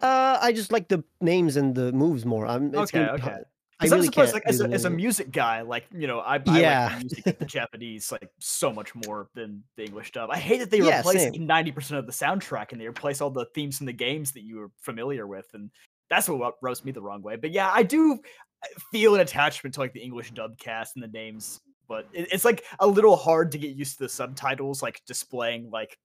Uh, 0.00 0.38
I 0.40 0.52
just 0.52 0.72
like 0.72 0.88
the 0.88 1.04
names 1.20 1.56
and 1.56 1.74
the 1.74 1.92
moves 1.92 2.24
more. 2.24 2.46
I'm 2.46 2.74
it's 2.74 2.90
Okay, 2.90 2.90
gonna 2.90 3.10
okay. 3.10 3.38
I 3.80 3.84
Because 3.84 3.92
I'm 3.92 4.02
really 4.02 4.02
surprised, 4.02 4.32
like 4.34 4.44
as 4.46 4.60
a, 4.60 4.72
as 4.72 4.84
a 4.84 4.90
music 4.90 5.30
guy, 5.32 5.62
like 5.62 5.86
you 5.92 6.06
know, 6.06 6.20
I, 6.20 6.40
I 6.46 6.60
Yeah. 6.60 6.60
like 6.60 6.84
the 6.84 6.92
music 6.92 7.24
of 7.28 7.38
the 7.38 7.44
Japanese 7.46 8.12
like 8.12 8.30
so 8.38 8.72
much 8.72 8.94
more 8.94 9.28
than 9.34 9.64
the 9.76 9.84
English 9.84 10.12
dub. 10.12 10.30
I 10.30 10.38
hate 10.38 10.58
that 10.58 10.70
they 10.70 10.80
Yeah, 10.80 11.02
replace 11.02 11.26
ninety 11.34 11.72
percent 11.72 11.98
of 11.98 12.06
the 12.06 12.12
soundtrack 12.12 12.72
and 12.72 12.80
they 12.80 12.86
replace 12.86 13.20
all 13.20 13.30
the 13.30 13.46
themes 13.54 13.78
from 13.78 13.86
the 13.86 13.92
games 13.92 14.32
that 14.32 14.42
you 14.42 14.56
were 14.58 14.70
familiar 14.80 15.26
with, 15.26 15.46
and 15.54 15.70
that's 16.10 16.28
what 16.28 16.54
rubs 16.62 16.84
me 16.84 16.92
the 16.92 17.02
wrong 17.02 17.22
way. 17.22 17.36
But 17.36 17.50
yeah, 17.52 17.70
I 17.72 17.82
do 17.82 18.20
uh, 18.62 18.66
feel 18.92 19.14
an 19.14 19.20
attachment 19.22 19.74
to 19.74 19.80
like 19.80 19.92
the 19.94 20.02
English 20.02 20.32
dub 20.34 20.58
cast 20.58 20.94
and 20.96 21.02
the 21.02 21.08
names, 21.08 21.60
but 21.88 22.06
it, 22.12 22.28
it's 22.32 22.44
like 22.44 22.64
a 22.78 22.86
little 22.86 23.16
hard 23.16 23.50
to 23.52 23.58
get 23.58 23.74
used 23.74 23.98
to 23.98 24.04
the 24.04 24.08
subtitles, 24.08 24.82
like 24.82 25.02
displaying 25.06 25.70
like 25.70 25.98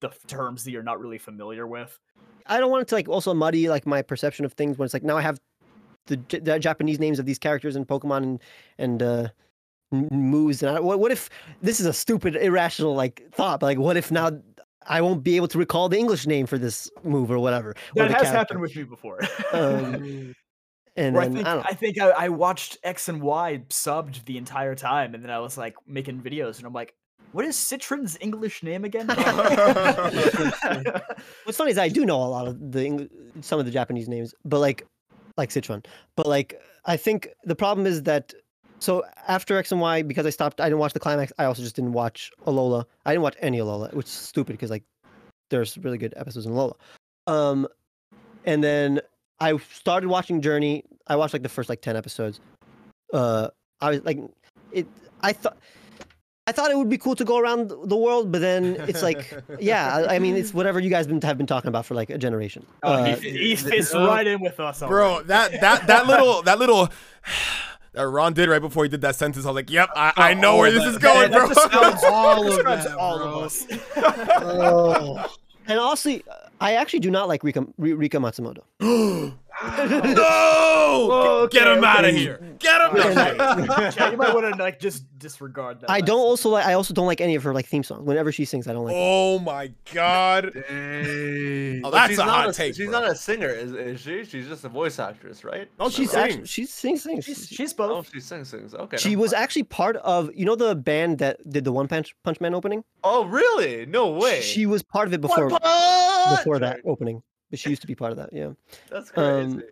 the 0.00 0.10
terms 0.28 0.64
that 0.64 0.70
you're 0.72 0.82
not 0.82 1.00
really 1.00 1.18
familiar 1.18 1.66
with. 1.66 1.98
I 2.48 2.58
don't 2.58 2.70
want 2.70 2.82
it 2.82 2.88
to 2.88 2.94
like 2.94 3.08
also 3.08 3.34
muddy 3.34 3.68
like 3.68 3.86
my 3.86 4.02
perception 4.02 4.44
of 4.44 4.52
things 4.54 4.78
when 4.78 4.84
it's 4.86 4.94
like 4.94 5.02
now 5.02 5.16
I 5.16 5.22
have 5.22 5.38
the, 6.06 6.16
the 6.28 6.58
Japanese 6.58 6.98
names 6.98 7.18
of 7.18 7.26
these 7.26 7.38
characters 7.38 7.76
in 7.76 7.84
Pokemon 7.84 8.22
and 8.22 8.42
and 8.78 9.02
uh, 9.02 9.28
moves 9.90 10.62
and 10.62 10.76
I, 10.76 10.80
what 10.80 10.98
what 11.00 11.12
if 11.12 11.28
this 11.62 11.80
is 11.80 11.86
a 11.86 11.92
stupid 11.92 12.36
irrational 12.36 12.94
like 12.94 13.22
thought, 13.32 13.60
but 13.60 13.66
like 13.66 13.78
what 13.78 13.96
if 13.96 14.10
now 14.10 14.30
I 14.86 15.00
won't 15.02 15.22
be 15.22 15.36
able 15.36 15.48
to 15.48 15.58
recall 15.58 15.88
the 15.88 15.98
English 15.98 16.26
name 16.26 16.46
for 16.46 16.56
this 16.58 16.90
move 17.04 17.30
or 17.30 17.38
whatever. 17.38 17.70
or 17.70 17.74
That 17.94 18.08
the 18.08 18.14
has 18.14 18.22
character. 18.22 18.38
happened 18.38 18.60
with 18.60 18.74
me 18.76 18.84
before. 18.84 19.20
Um, 19.52 20.34
and 20.96 21.14
Where 21.14 21.24
I 21.24 21.28
think 21.28 21.46
I 21.46 21.60
I, 21.60 21.74
think 21.74 22.00
I, 22.00 22.08
I 22.10 22.28
watched 22.30 22.78
X 22.82 23.08
and 23.08 23.20
Y 23.22 23.62
subbed 23.68 24.24
the 24.24 24.38
entire 24.38 24.74
time, 24.74 25.14
and 25.14 25.22
then 25.22 25.30
I 25.30 25.38
was 25.40 25.58
like 25.58 25.74
making 25.86 26.22
videos, 26.22 26.58
and 26.58 26.66
I'm 26.66 26.72
like, 26.72 26.94
"What 27.32 27.44
is 27.44 27.56
Citron's 27.56 28.16
English 28.20 28.62
name 28.62 28.84
again?" 28.84 29.06
What's 31.44 31.58
funny 31.58 31.70
is 31.70 31.78
I 31.78 31.88
do 31.88 32.04
know 32.04 32.22
a 32.22 32.30
lot 32.30 32.48
of 32.48 32.72
the 32.72 32.84
Eng- 32.84 33.10
some 33.40 33.58
of 33.58 33.64
the 33.64 33.72
Japanese 33.72 34.08
names, 34.08 34.34
but 34.44 34.60
like 34.60 34.86
like 35.36 35.50
Citron. 35.50 35.82
But 36.16 36.26
like 36.26 36.60
I 36.84 36.96
think 36.96 37.28
the 37.44 37.54
problem 37.54 37.86
is 37.86 38.02
that 38.04 38.34
so 38.80 39.04
after 39.26 39.56
X 39.56 39.72
and 39.72 39.80
Y, 39.80 40.02
because 40.02 40.26
I 40.26 40.30
stopped, 40.30 40.60
I 40.60 40.64
didn't 40.64 40.78
watch 40.78 40.92
the 40.92 41.00
climax. 41.00 41.32
I 41.38 41.44
also 41.44 41.62
just 41.62 41.76
didn't 41.76 41.92
watch 41.92 42.30
Alola. 42.46 42.84
I 43.06 43.12
didn't 43.12 43.22
watch 43.22 43.36
any 43.40 43.58
Alola, 43.58 43.92
which 43.94 44.06
is 44.06 44.12
stupid 44.12 44.52
because 44.52 44.70
like 44.70 44.84
there's 45.50 45.78
really 45.78 45.98
good 45.98 46.14
episodes 46.16 46.46
in 46.46 46.52
Alola. 46.52 46.74
Um, 47.26 47.66
and 48.44 48.62
then 48.62 49.00
I 49.40 49.56
started 49.72 50.08
watching 50.08 50.40
Journey. 50.40 50.84
I 51.06 51.16
watched 51.16 51.32
like 51.32 51.42
the 51.42 51.48
first 51.48 51.68
like 51.68 51.80
ten 51.80 51.96
episodes. 51.96 52.40
Uh, 53.12 53.48
I 53.80 53.90
was 53.90 54.04
like, 54.04 54.18
it. 54.72 54.86
I 55.22 55.32
thought. 55.32 55.56
I 56.48 56.52
thought 56.52 56.70
it 56.70 56.78
would 56.78 56.88
be 56.88 56.96
cool 56.98 57.14
to 57.16 57.24
go 57.26 57.36
around 57.38 57.68
the 57.92 57.96
world, 57.96 58.32
but 58.32 58.40
then 58.40 58.76
it's 58.88 59.02
like, 59.02 59.20
yeah, 59.60 59.94
I, 60.08 60.16
I 60.16 60.18
mean, 60.18 60.34
it's 60.34 60.54
whatever 60.54 60.80
you 60.80 60.88
guys 60.88 61.06
been, 61.06 61.20
have 61.20 61.36
been 61.36 61.46
talking 61.46 61.68
about 61.68 61.84
for 61.84 61.94
like 61.94 62.08
a 62.10 62.16
generation. 62.16 62.64
Oh, 62.82 62.92
Uh, 62.94 63.16
he, 63.16 63.30
he 63.50 63.56
fits 63.56 63.92
right 63.94 64.26
in 64.26 64.40
with 64.40 64.58
us, 64.58 64.80
Bro, 64.80 65.10
already. 65.10 65.28
that 65.28 65.60
that 65.60 65.86
that 65.88 66.06
little 66.06 66.40
that 66.42 66.58
little 66.58 66.88
that 67.92 68.06
Ron 68.08 68.32
did 68.32 68.48
right 68.48 68.62
before 68.62 68.84
he 68.84 68.88
did 68.88 69.02
that 69.02 69.14
sentence. 69.16 69.44
I 69.44 69.48
was 69.50 69.56
like, 69.56 69.70
"Yep, 69.70 69.90
I, 69.94 70.12
I 70.16 70.34
know 70.34 70.52
all 70.52 70.58
where 70.60 70.68
of 70.68 70.74
this 70.74 70.84
that- 70.84 70.90
is 70.92 70.98
going, 70.98 71.30
that 71.32 71.38
bro." 71.38 71.48
describes 71.48 72.04
all 72.08 72.40
of 72.40 72.46
describes 72.54 72.84
that, 72.84 72.96
all 72.96 73.18
bro. 73.18 73.26
of 73.40 73.42
us. 73.44 73.66
oh. 73.96 75.34
And 75.70 75.78
honestly, 75.78 76.24
I 76.62 76.76
actually 76.76 77.00
do 77.00 77.10
not 77.10 77.28
like 77.28 77.44
Rika, 77.44 77.66
Rika 77.76 78.16
Matsumoto. 78.16 78.62
no! 79.62 81.48
Get 81.50 81.66
him 81.66 81.78
Okay, 81.78 81.86
out 81.86 82.04
of 82.04 82.14
here! 82.14 82.40
Get 82.58 82.80
him 82.80 82.96
And 82.96 83.18
out 83.18 83.58
of 83.68 83.94
here! 83.94 84.08
You 84.10 84.16
might 84.16 84.34
want 84.34 84.54
to 84.54 84.60
like 84.62 84.78
just 84.80 85.04
disregard 85.18 85.80
that. 85.80 85.90
I 85.90 86.00
don't 86.00 86.20
also 86.20 86.48
like. 86.50 86.66
I 86.66 86.74
also 86.74 86.94
don't 86.94 87.06
like 87.06 87.20
any 87.20 87.34
of 87.34 87.42
her 87.42 87.52
like 87.52 87.66
theme 87.66 87.82
songs. 87.82 88.02
Whenever 88.04 88.30
she 88.32 88.44
sings, 88.44 88.66
I 88.68 88.72
don't 88.72 88.84
like. 88.84 88.94
it. 88.94 88.98
Oh 89.00 89.38
my 89.40 89.72
god! 89.92 90.52
Dang. 90.54 91.82
Oh, 91.84 91.90
that's 91.90 92.10
she's 92.10 92.18
a 92.18 92.24
not 92.26 92.44
hot 92.46 92.54
take. 92.54 92.74
She's 92.74 92.88
bro. 92.88 93.00
not 93.00 93.10
a 93.10 93.14
singer, 93.14 93.48
is, 93.48 93.72
is 93.72 94.00
she? 94.00 94.24
She's 94.24 94.46
just 94.48 94.64
a 94.64 94.68
voice 94.68 94.98
actress, 94.98 95.44
right? 95.44 95.68
Oh, 95.80 95.88
she's 95.90 96.10
she 96.10 96.16
actually 96.16 96.32
sings. 96.36 96.50
she 96.50 96.64
sings 96.66 97.02
sings. 97.02 97.24
She's, 97.24 97.46
She- 97.48 97.54
she's 97.56 97.72
Oh, 97.78 97.88
both. 97.88 98.10
she 98.12 98.20
sings, 98.20 98.48
sings. 98.48 98.74
Okay. 98.74 98.96
she 98.96 99.10
never 99.10 99.22
was 99.22 99.32
mind. 99.32 99.42
actually 99.44 99.62
part 99.64 99.96
of 99.96 100.30
you 100.34 100.44
know 100.44 100.56
the 100.56 100.74
band 100.74 101.18
that 101.18 101.38
did 101.48 101.64
the 101.64 101.72
One 101.72 101.88
Punch 101.88 102.14
Punch 102.24 102.40
Man 102.40 102.54
opening. 102.54 102.84
Oh, 103.04 103.24
really? 103.26 103.86
No 103.86 104.10
way. 104.10 104.40
She 104.40 104.66
was 104.66 104.82
part 104.82 105.08
of 105.08 105.14
it 105.14 105.20
before 105.20 105.48
before 105.50 106.58
that 106.60 106.80
opening. 106.84 107.22
But 107.50 107.58
she 107.58 107.70
used 107.70 107.80
to 107.82 107.86
be 107.86 107.94
part 107.94 108.12
of 108.12 108.18
that. 108.18 108.30
Yeah. 108.32 108.50
That's 108.90 109.10
crazy. 109.10 109.52
Um, 109.52 109.62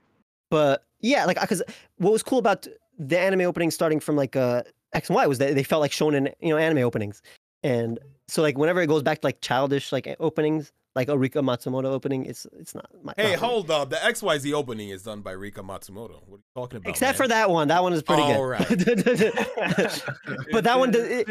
But 0.51 0.85
yeah, 1.01 1.24
like 1.24 1.40
because 1.40 1.62
what 1.98 2.12
was 2.12 2.23
cool 2.23 2.39
about 2.39 2.66
the 2.98 3.19
anime 3.19 3.43
opening 3.43 3.70
starting 3.70 4.01
from 4.01 4.16
like 4.16 4.36
uh 4.36 4.62
X 4.93 5.09
and 5.09 5.16
Y 5.16 5.27
was 5.27 5.39
that 5.39 5.55
they 5.55 5.62
felt 5.62 5.81
like 5.81 5.93
shown 5.93 6.15
in 6.15 6.31
you 6.40 6.51
know 6.51 6.57
anime 6.57 6.85
openings, 6.85 7.20
and 7.62 7.98
so 8.28 8.43
like 8.43 8.57
whenever 8.57 8.81
it 8.81 8.86
goes 8.86 9.03
back 9.03 9.20
to 9.20 9.27
like 9.27 9.40
childish 9.40 9.93
like 9.93 10.16
openings 10.20 10.73
like 10.97 11.09
a 11.09 11.19
Rika 11.19 11.40
Matsumoto 11.40 11.85
opening, 11.86 12.24
it's 12.24 12.47
it's 12.59 12.74
not 12.74 12.89
my. 13.03 13.12
Hey, 13.16 13.32
not 13.32 13.39
for 13.39 13.44
me. 13.44 13.48
hold 13.48 13.70
up. 13.70 13.90
The 13.90 13.97
XYZ 13.97 14.53
opening 14.55 14.89
is 14.89 15.03
done 15.03 15.20
by 15.20 15.32
Rika 15.32 15.62
Matsumoto. 15.62 16.23
What 16.27 16.36
are 16.36 16.39
you 16.39 16.43
talking 16.55 16.77
about? 16.78 16.90
Except 16.90 17.19
man? 17.19 17.27
for 17.27 17.28
that 17.28 17.51
one, 17.51 17.69
that 17.69 17.82
one 17.82 17.93
is 17.93 18.03
pretty 18.03 18.23
All 18.23 18.48
good. 18.48 18.69
but 20.53 20.65
that 20.65 20.78
one, 20.78 20.90
does- 20.93 21.07
it, 21.07 21.28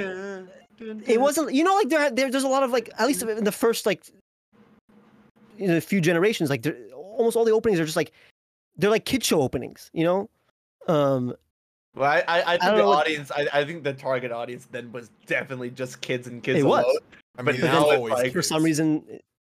it 1.09 1.19
wasn't. 1.19 1.53
You 1.53 1.63
know, 1.63 1.73
like 1.73 1.89
there, 1.89 2.11
there, 2.11 2.29
there's 2.29 2.43
a 2.43 2.47
lot 2.47 2.61
of 2.61 2.71
like 2.71 2.91
at 2.99 3.07
least 3.07 3.23
in 3.23 3.43
the 3.43 3.51
first 3.51 3.87
like, 3.87 4.03
you 5.57 5.67
know, 5.67 5.79
few 5.79 6.01
generations, 6.01 6.49
like 6.49 6.65
almost 6.93 7.35
all 7.37 7.45
the 7.45 7.51
openings 7.51 7.79
are 7.79 7.85
just 7.85 7.95
like 7.95 8.11
they're 8.77 8.89
like 8.89 9.05
kid 9.05 9.23
show 9.23 9.41
openings. 9.41 9.89
You 9.93 10.03
know, 10.03 10.29
um, 10.87 11.33
Well, 11.95 12.09
I, 12.09 12.23
I, 12.27 12.41
I 12.41 12.49
think 12.51 12.61
don't 12.63 12.75
the 12.75 12.81
know 12.81 12.87
what- 12.89 12.99
audience, 13.07 13.31
I, 13.31 13.47
I 13.53 13.65
think 13.65 13.83
the 13.83 13.93
target 13.93 14.31
audience 14.31 14.67
then 14.71 14.91
was 14.91 15.09
definitely 15.25 15.69
just 15.71 16.01
kids 16.01 16.27
and 16.27 16.43
kids 16.43 16.59
It 16.59 16.63
was. 16.63 16.83
alone. 16.83 16.97
I 17.37 17.41
but 17.43 17.55
mean, 17.55 17.61
now 17.65 17.81
it's 17.83 17.91
it's 17.91 17.97
always 17.97 18.13
like- 18.13 18.33
for 18.33 18.41
some 18.41 18.63
reason, 18.63 19.03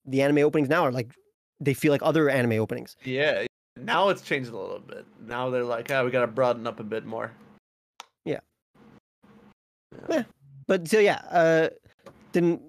the 0.07 0.23
anime 0.23 0.39
openings 0.39 0.69
now 0.69 0.83
are 0.85 0.93
like 0.93 1.13
they 1.61 1.75
feel 1.75 1.93
like 1.93 2.03
other 2.03 2.29
anime 2.29 2.53
openings. 2.61 2.97
Yeah. 3.05 3.45
Now 3.77 4.09
it's 4.11 4.23
changed 4.23 4.51
a 4.53 4.57
little 4.57 4.79
bit. 4.79 5.05
Now 5.27 5.51
they're 5.51 5.65
like, 5.65 5.91
ah, 5.91 6.05
we 6.05 6.11
gotta 6.11 6.27
broaden 6.27 6.67
up 6.67 6.79
a 6.81 6.85
bit 6.85 7.05
more. 7.07 7.33
Yeah. 8.25 8.41
Yeah. 10.09 10.25
But 10.67 10.89
so 10.89 10.99
yeah, 10.99 11.21
uh, 11.31 11.69
didn't. 12.33 12.61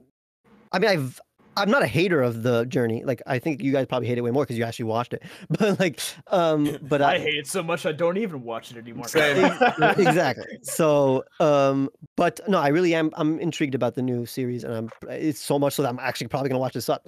I 0.71 0.79
mean, 0.79 0.89
I've. 0.91 1.21
I'm 1.57 1.69
not 1.69 1.83
a 1.83 1.87
hater 1.87 2.21
of 2.21 2.43
the 2.43 2.65
journey. 2.65 3.03
Like 3.03 3.21
I 3.25 3.39
think 3.39 3.61
you 3.61 3.71
guys 3.71 3.85
probably 3.85 4.07
hate 4.07 4.17
it 4.17 4.21
way 4.21 4.31
more 4.31 4.43
because 4.43 4.57
you 4.57 4.63
actually 4.63 4.85
watched 4.85 5.13
it. 5.13 5.23
But 5.49 5.79
like, 5.79 5.99
um, 6.27 6.77
but 6.81 7.01
I 7.01 7.19
hate 7.19 7.35
it 7.35 7.47
so 7.47 7.63
much 7.63 7.85
I 7.85 7.91
don't 7.91 8.17
even 8.17 8.43
watch 8.43 8.71
it 8.71 8.77
anymore. 8.77 9.05
Exactly. 10.05 10.59
So, 10.63 11.23
um, 11.39 11.89
but 12.15 12.39
no, 12.47 12.59
I 12.59 12.69
really 12.69 12.93
am. 12.93 13.11
I'm 13.13 13.39
intrigued 13.39 13.75
about 13.75 13.95
the 13.95 14.01
new 14.01 14.25
series, 14.25 14.63
and 14.63 14.73
I'm. 14.73 14.89
It's 15.09 15.39
so 15.39 15.57
much 15.59 15.73
so 15.75 15.83
that 15.83 15.89
I'm 15.89 15.99
actually 15.99 16.27
probably 16.27 16.49
gonna 16.49 16.59
watch 16.59 16.73
this 16.73 16.89
up. 16.89 17.07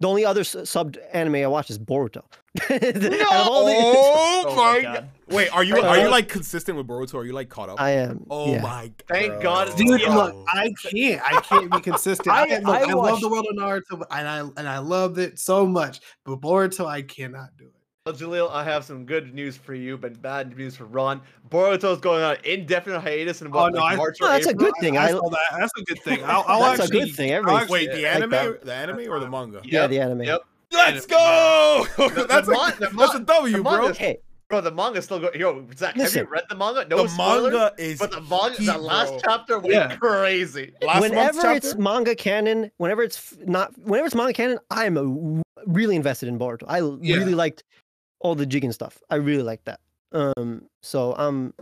The 0.00 0.08
only 0.08 0.24
other 0.26 0.40
s- 0.42 0.54
subbed 0.54 0.98
anime 1.12 1.36
I 1.36 1.46
watch 1.46 1.70
is 1.70 1.78
Boruto. 1.78 2.22
Out 2.70 2.82
of 2.82 3.48
all 3.48 3.64
the- 3.66 3.72
Oh, 3.76 4.44
Oh 4.48 4.54
my 4.56 4.62
my 4.74 4.80
god! 4.82 4.94
God. 4.94 5.08
Wait, 5.28 5.48
are 5.54 5.64
you 5.64 5.76
are 5.80 5.98
you 5.98 6.08
like 6.08 6.28
consistent 6.28 6.76
with 6.78 6.86
Boruto? 6.86 7.14
Are 7.14 7.24
you 7.24 7.32
like 7.32 7.48
caught 7.48 7.68
up? 7.68 7.80
I 7.80 7.90
am. 7.92 8.26
oh 8.30 8.52
yeah. 8.52 8.62
my! 8.62 8.86
God. 8.88 9.02
Thank 9.08 9.42
God 9.42 9.76
Dude, 9.76 10.00
Yeah. 10.00 10.14
look, 10.14 10.46
I 10.48 10.72
can't. 10.82 11.22
I 11.22 11.40
can't 11.40 11.70
be 11.72 11.80
consistent. 11.80 12.28
I, 12.28 12.56
I- 12.56 12.58
look, 12.58 12.68
I 12.68 12.80
I, 12.80 12.84
love 12.92 12.96
watched- 12.96 13.22
the 13.22 13.28
world 13.28 13.46
of 13.50 13.56
Naruto, 13.56 14.04
and 14.10 14.28
I 14.28 14.40
and 14.58 14.68
I 14.68 14.78
loved 14.78 15.18
it 15.18 15.38
so 15.38 15.66
much. 15.66 16.00
But 16.24 16.40
Boruto, 16.40 16.86
I 16.86 17.02
cannot 17.02 17.56
do 17.58 17.64
it. 17.64 17.72
Well, 18.06 18.14
Jaleel, 18.14 18.52
I 18.52 18.62
have 18.62 18.84
some 18.84 19.04
good 19.04 19.34
news 19.34 19.56
for 19.56 19.74
you, 19.74 19.98
but 19.98 20.22
bad 20.22 20.56
news 20.56 20.76
for 20.76 20.84
Ron. 20.84 21.20
Boruto's 21.50 22.00
going 22.00 22.22
on 22.22 22.36
indefinite 22.44 23.00
hiatus 23.00 23.40
in 23.42 23.48
oh, 23.48 23.50
what, 23.50 23.72
Oh, 23.72 23.74
no, 23.74 23.80
like 23.80 23.94
I- 23.94 23.96
March 23.96 24.18
No, 24.20 24.28
or 24.28 24.30
that's 24.30 24.46
a 24.46 24.54
good 24.54 24.72
thing. 24.80 24.96
I, 24.96 25.06
I- 25.06 25.10
saw 25.10 25.28
that. 25.28 25.40
That's 25.58 25.72
a 25.76 25.82
good 25.82 25.98
thing. 26.04 26.20
I'll, 26.22 26.44
I'll 26.46 26.60
That's 26.76 26.88
a 26.88 26.92
good 26.92 27.12
thing. 27.12 27.32
I'll 27.32 27.38
Everybody- 27.38 27.62
actually- 27.64 27.86
Wait, 27.88 27.92
the 27.96 28.06
anime, 28.06 28.30
that. 28.30 28.64
the 28.64 28.72
anime, 28.72 29.10
or 29.10 29.18
the 29.18 29.28
manga? 29.28 29.60
Yeah, 29.64 29.80
Yep, 29.80 29.90
the 29.90 29.98
anime. 29.98 30.22
Yep. 30.22 30.40
Let's 30.72 31.06
go! 31.06 31.84
The- 31.96 32.26
that's 32.28 32.46
the 32.46 32.52
a, 32.52 32.56
mon- 32.56 32.72
the 32.78 32.86
that's 32.96 33.14
a 33.14 33.18
mon- 33.18 33.24
W, 33.24 33.56
the 33.56 33.62
bro. 33.64 33.72
manga's- 33.72 33.98
Hey, 33.98 34.18
Bro, 34.48 34.60
the 34.60 34.70
manga's 34.70 35.04
still 35.06 35.18
going. 35.18 35.40
Yo, 35.40 35.66
Zach, 35.76 35.96
have 35.96 36.14
you 36.14 36.22
read 36.30 36.44
the 36.48 36.54
manga? 36.54 36.86
No 36.88 37.02
the 37.02 37.08
spoilers. 37.08 37.52
manga 37.52 37.72
is 37.78 37.98
But 37.98 38.12
the 38.12 38.20
manga, 38.20 38.54
heat, 38.56 38.66
the 38.66 38.78
last 38.78 39.08
bro. 39.10 39.18
chapter 39.24 39.58
went 39.58 39.74
Yeah. 39.74 39.96
crazy. 39.96 40.72
Last 40.82 41.00
month's 41.00 41.10
whenever 41.10 41.50
it's 41.56 41.74
manga 41.74 42.14
canon, 42.14 42.70
whenever 42.76 43.02
it's 43.02 43.34
not, 43.44 43.76
whenever 43.76 44.06
it's 44.06 44.14
manga 44.14 44.32
canon, 44.32 44.60
I'm 44.70 45.42
really 45.66 45.96
invested 45.96 46.28
in 46.28 46.38
Boruto. 46.38 46.62
I 46.68 46.78
Yeah. 47.04 47.16
really 47.16 47.34
liked 47.34 47.64
all 48.20 48.34
the 48.34 48.46
Jigen 48.46 48.72
stuff. 48.72 48.98
I 49.10 49.16
really 49.16 49.42
like 49.42 49.64
that. 49.64 49.80
Um, 50.12 50.68
so 50.82 51.14
um, 51.16 51.52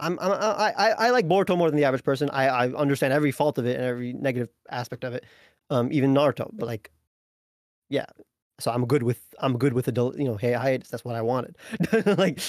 I'm, 0.00 0.18
I'm 0.20 0.32
I, 0.32 0.72
I 0.76 0.90
I 0.90 1.10
like 1.10 1.28
Boruto 1.28 1.56
more 1.56 1.70
than 1.70 1.76
the 1.76 1.84
average 1.84 2.04
person. 2.04 2.28
I 2.30 2.48
I 2.48 2.72
understand 2.72 3.12
every 3.12 3.30
fault 3.32 3.58
of 3.58 3.66
it 3.66 3.76
and 3.76 3.84
every 3.84 4.12
negative 4.12 4.48
aspect 4.70 5.04
of 5.04 5.14
it. 5.14 5.24
Um, 5.70 5.92
even 5.92 6.12
Naruto, 6.12 6.50
but 6.52 6.66
like, 6.66 6.90
yeah. 7.88 8.06
So 8.58 8.70
I'm 8.70 8.86
good 8.86 9.02
with 9.02 9.20
I'm 9.38 9.56
good 9.58 9.72
with 9.72 9.88
adult. 9.88 10.18
You 10.18 10.24
know, 10.24 10.36
hey, 10.36 10.52
hiatus. 10.52 10.88
That's 10.88 11.04
what 11.04 11.14
I 11.14 11.22
wanted. 11.22 11.56
like, 12.18 12.40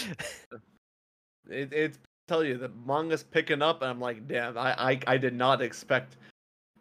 It, 1.49 1.73
it's 1.73 1.99
tell 2.27 2.43
you 2.43 2.57
the 2.57 2.69
manga's 2.69 3.23
picking 3.23 3.61
up, 3.61 3.81
and 3.81 3.91
I'm 3.91 3.99
like, 3.99 4.27
damn, 4.27 4.57
I 4.57 4.91
I, 4.91 4.99
I 5.07 5.17
did 5.17 5.33
not 5.35 5.61
expect. 5.61 6.17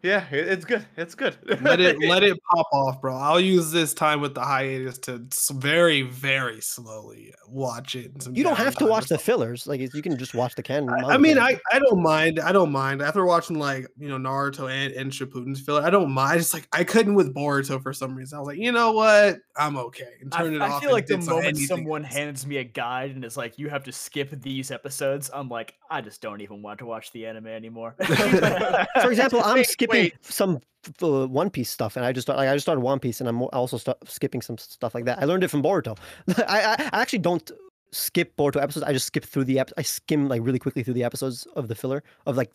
Yeah, 0.02 0.24
it's 0.32 0.64
good. 0.64 0.84
It's 0.96 1.14
good. 1.14 1.36
let 1.62 1.80
it 1.80 1.96
let 2.08 2.24
it 2.24 2.36
pop 2.50 2.66
off, 2.72 3.00
bro. 3.00 3.14
I'll 3.16 3.38
use 3.38 3.70
this 3.70 3.94
time 3.94 4.20
with 4.20 4.34
the 4.34 4.40
hiatus 4.40 4.98
to 4.98 5.24
very 5.52 6.02
very 6.02 6.60
slowly 6.60 7.32
watch 7.46 7.94
it. 7.94 8.20
some 8.20 8.34
you 8.34 8.42
don't 8.42 8.56
have 8.56 8.74
to 8.76 8.86
watch 8.86 9.06
the 9.06 9.18
fillers. 9.18 9.68
Like, 9.68 9.80
you 9.80 10.02
can 10.02 10.18
just 10.18 10.34
watch 10.34 10.56
the 10.56 10.62
canon. 10.62 10.90
I- 10.90 11.14
I 11.14 11.18
mean. 11.18 11.38
I, 11.38 11.58
I 11.72 11.78
don't 11.78 12.02
mind. 12.02 12.40
I 12.40 12.50
don't 12.50 12.72
mind 12.72 13.00
after 13.00 13.24
watching 13.24 13.60
like 13.60 13.86
you 13.96 14.08
know 14.08 14.18
Naruto 14.18 14.68
and, 14.68 14.92
and 14.92 15.12
Shippuden's 15.12 15.60
filler. 15.60 15.82
I 15.82 15.90
don't 15.90 16.10
mind. 16.10 16.40
It's 16.40 16.52
like 16.52 16.66
I 16.72 16.82
couldn't 16.82 17.14
with 17.14 17.32
Boruto 17.32 17.80
for 17.80 17.92
some 17.92 18.16
reason. 18.16 18.36
I 18.36 18.40
was 18.40 18.48
like, 18.48 18.58
you 18.58 18.72
know 18.72 18.90
what, 18.92 19.38
I'm 19.56 19.76
okay. 19.76 20.08
And 20.20 20.34
I, 20.34 20.38
turn 20.38 20.54
it 20.54 20.60
I 20.62 20.68
off. 20.68 20.82
I 20.82 20.84
feel 20.84 20.92
like 20.92 21.06
the 21.06 21.18
moment 21.18 21.58
someone 21.58 22.04
else. 22.04 22.12
hands 22.12 22.46
me 22.46 22.56
a 22.56 22.64
guide 22.64 23.12
and 23.12 23.24
is 23.24 23.36
like, 23.36 23.56
"You 23.56 23.68
have 23.68 23.84
to 23.84 23.92
skip 23.92 24.30
these 24.42 24.72
episodes," 24.72 25.30
I'm 25.32 25.48
like, 25.48 25.74
I 25.88 26.00
just 26.00 26.20
don't 26.20 26.40
even 26.40 26.60
want 26.60 26.80
to 26.80 26.86
watch 26.86 27.12
the 27.12 27.26
anime 27.26 27.46
anymore. 27.46 27.94
For 28.04 29.10
example, 29.10 29.40
I'm 29.44 29.62
Wait, 29.91 29.91
skipping 29.92 30.04
wait. 30.04 30.24
some 30.24 30.60
uh, 31.02 31.26
One 31.26 31.50
Piece 31.50 31.70
stuff, 31.70 31.96
and 31.96 32.04
I 32.04 32.12
just 32.12 32.28
like 32.28 32.48
I 32.48 32.54
just 32.54 32.64
started 32.64 32.80
One 32.80 32.98
Piece, 32.98 33.20
and 33.20 33.28
I'm 33.28 33.42
also 33.42 33.76
start 33.78 33.98
skipping 34.08 34.42
some 34.42 34.58
stuff 34.58 34.94
like 34.94 35.04
that. 35.04 35.20
I 35.20 35.24
learned 35.24 35.44
it 35.44 35.48
from 35.48 35.62
Boruto. 35.62 35.96
I, 36.48 36.60
I 36.60 36.90
I 36.92 37.00
actually 37.02 37.20
don't 37.20 37.50
skip 37.92 38.34
Boruto 38.36 38.60
episodes. 38.62 38.84
I 38.84 38.92
just 38.92 39.06
skip 39.06 39.24
through 39.24 39.44
the 39.44 39.58
ep- 39.60 39.72
I 39.76 39.82
skim 39.82 40.28
like 40.28 40.42
really 40.42 40.58
quickly 40.58 40.82
through 40.82 40.94
the 40.94 41.04
episodes 41.04 41.46
of 41.56 41.68
the 41.68 41.74
filler 41.74 42.02
of 42.26 42.36
like 42.36 42.52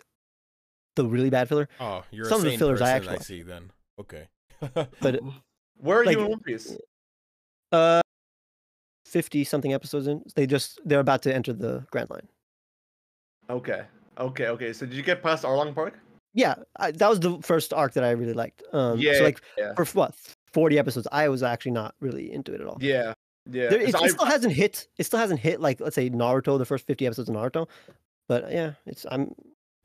the 0.96 1.06
really 1.06 1.30
bad 1.30 1.48
filler. 1.48 1.70
Oh, 1.80 2.04
you're 2.12 2.26
Some 2.28 2.42
of 2.42 2.48
a 2.48 2.50
the 2.50 2.58
fillers 2.58 2.82
I 2.82 2.98
person, 3.00 3.10
I 3.10 3.14
actually- 3.14 3.24
see 3.26 3.42
then. 3.44 3.72
Okay. 4.00 4.28
But 5.02 5.20
Where 5.78 6.02
are 6.02 6.06
like- 6.06 6.18
you 6.18 6.24
in 6.26 6.30
One 6.32 6.40
Piece? 6.40 6.76
uh, 7.72 8.02
fifty 9.06 9.44
something 9.44 9.74
episodes 9.74 10.08
in, 10.08 10.24
they 10.36 10.48
just 10.48 10.80
they're 10.86 11.00
about 11.00 11.22
to 11.24 11.34
enter 11.34 11.54
the 11.54 11.86
Grand 11.92 12.10
Line. 12.10 12.28
Okay, 13.50 13.84
okay, 14.20 14.48
okay. 14.48 14.74
So 14.74 14.86
did 14.86 14.96
you 14.96 15.04
get 15.04 15.22
past 15.24 15.44
Arlong 15.44 15.74
Park? 15.76 16.00
Yeah, 16.34 16.56
I, 16.78 16.92
that 16.92 17.10
was 17.10 17.20
the 17.20 17.40
first 17.42 17.74
arc 17.74 17.94
that 17.94 18.04
I 18.04 18.12
really 18.12 18.34
liked. 18.34 18.62
Um, 18.74 19.00
Yeah, 19.00 19.18
so 19.18 19.24
like 19.24 19.42
yeah. 19.58 19.74
for 19.76 19.86
what 19.86 20.14
forty 20.54 20.78
episodes, 20.78 21.08
I 21.12 21.30
was 21.30 21.42
actually 21.44 21.72
not 21.72 21.96
really 22.00 22.32
into 22.32 22.54
it 22.54 22.62
at 22.62 22.68
all. 22.68 22.78
Yeah, 22.80 23.14
yeah. 23.50 23.70
There, 23.70 23.82
it, 23.82 23.90
it 23.96 24.10
still 24.12 24.26
hasn't 24.26 24.54
hit. 24.54 24.88
It 24.98 25.06
still 25.06 25.20
hasn't 25.20 25.40
hit 25.40 25.60
like 25.62 25.80
let's 25.80 25.96
say 25.96 26.10
Naruto, 26.10 26.58
the 26.58 26.66
first 26.66 26.86
fifty 26.86 27.06
episodes 27.08 27.30
of 27.30 27.36
Naruto. 27.36 27.68
But 28.28 28.52
yeah, 28.52 28.74
it's 28.86 29.06
I'm 29.10 29.34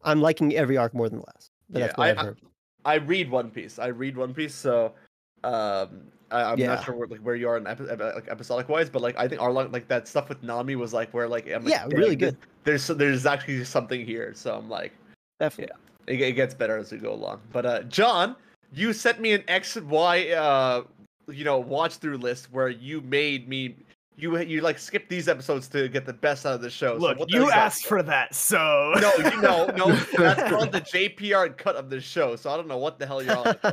I'm 0.04 0.20
liking 0.20 0.54
every 0.54 0.76
arc 0.76 0.94
more 0.94 1.08
than 1.08 1.20
the 1.20 1.24
last. 1.26 1.50
But 1.70 1.78
Yeah, 1.78 1.86
that's 1.86 1.98
what 1.98 2.06
I- 2.06 2.10
I've 2.10 2.18
I- 2.18 2.24
heard. 2.24 2.38
I 2.84 2.94
read 2.96 3.30
One 3.30 3.50
Piece. 3.50 3.78
I 3.78 3.86
read 3.86 4.16
One 4.16 4.34
Piece, 4.34 4.54
so 4.56 4.92
um, 5.44 6.02
I, 6.32 6.42
I'm 6.42 6.58
Yeah. 6.58 6.74
not 6.74 6.84
sure 6.84 6.96
where, 6.96 7.06
like 7.06 7.20
where 7.20 7.36
you 7.36 7.48
are 7.48 7.56
in 7.56 7.66
epi- 7.66 7.84
like 7.84 8.26
episodic 8.28 8.68
wise, 8.68 8.90
but 8.90 9.02
like 9.02 9.16
I 9.16 9.28
think 9.28 9.40
Arlong 9.40 9.72
like 9.72 9.86
that 9.88 10.08
stuff 10.08 10.28
with 10.28 10.42
Nami 10.42 10.74
was 10.76 10.92
like 10.92 11.14
where 11.14 11.28
like 11.28 11.46
I'm 11.48 11.64
like, 11.64 11.72
Yeah, 11.72 11.86
really 11.92 12.16
good. 12.16 12.36
There's 12.64 12.86
there's 12.88 13.24
actually 13.26 13.64
something 13.64 14.04
here, 14.04 14.32
so 14.34 14.56
I'm 14.56 14.68
like 14.68 14.92
Definitely. 15.40 15.76
It, 16.06 16.20
it 16.20 16.32
gets 16.32 16.54
better 16.54 16.76
as 16.76 16.92
we 16.92 16.98
go 16.98 17.12
along. 17.12 17.40
But 17.52 17.66
uh, 17.66 17.82
John, 17.84 18.36
you 18.72 18.92
sent 18.92 19.20
me 19.20 19.32
an 19.32 19.44
X 19.48 19.76
and 19.76 19.88
Y 19.88 20.30
uh 20.30 20.82
you 21.28 21.44
know 21.44 21.58
watch 21.58 21.96
through 21.96 22.18
list 22.18 22.52
where 22.52 22.68
you 22.68 23.00
made 23.02 23.48
me. 23.48 23.76
You, 24.14 24.38
you 24.40 24.60
like 24.60 24.78
skip 24.78 25.08
these 25.08 25.26
episodes 25.26 25.68
to 25.68 25.88
get 25.88 26.04
the 26.04 26.12
best 26.12 26.44
out 26.44 26.52
of 26.52 26.60
the 26.60 26.68
show. 26.68 26.94
Look, 26.94 27.18
the 27.18 27.26
you 27.28 27.46
that? 27.46 27.56
asked 27.56 27.86
for 27.86 28.02
that, 28.02 28.34
so 28.34 28.92
No, 29.00 29.10
you 29.16 29.40
know, 29.40 29.66
no, 29.74 29.90
that's 30.16 30.50
called 30.50 30.70
the 30.70 30.82
JPR 30.82 31.56
cut 31.56 31.76
of 31.76 31.88
the 31.88 31.98
show, 31.98 32.36
so 32.36 32.50
I 32.50 32.56
don't 32.56 32.68
know 32.68 32.76
what 32.76 32.98
the 32.98 33.06
hell 33.06 33.22
you're 33.22 33.36
on. 33.36 33.56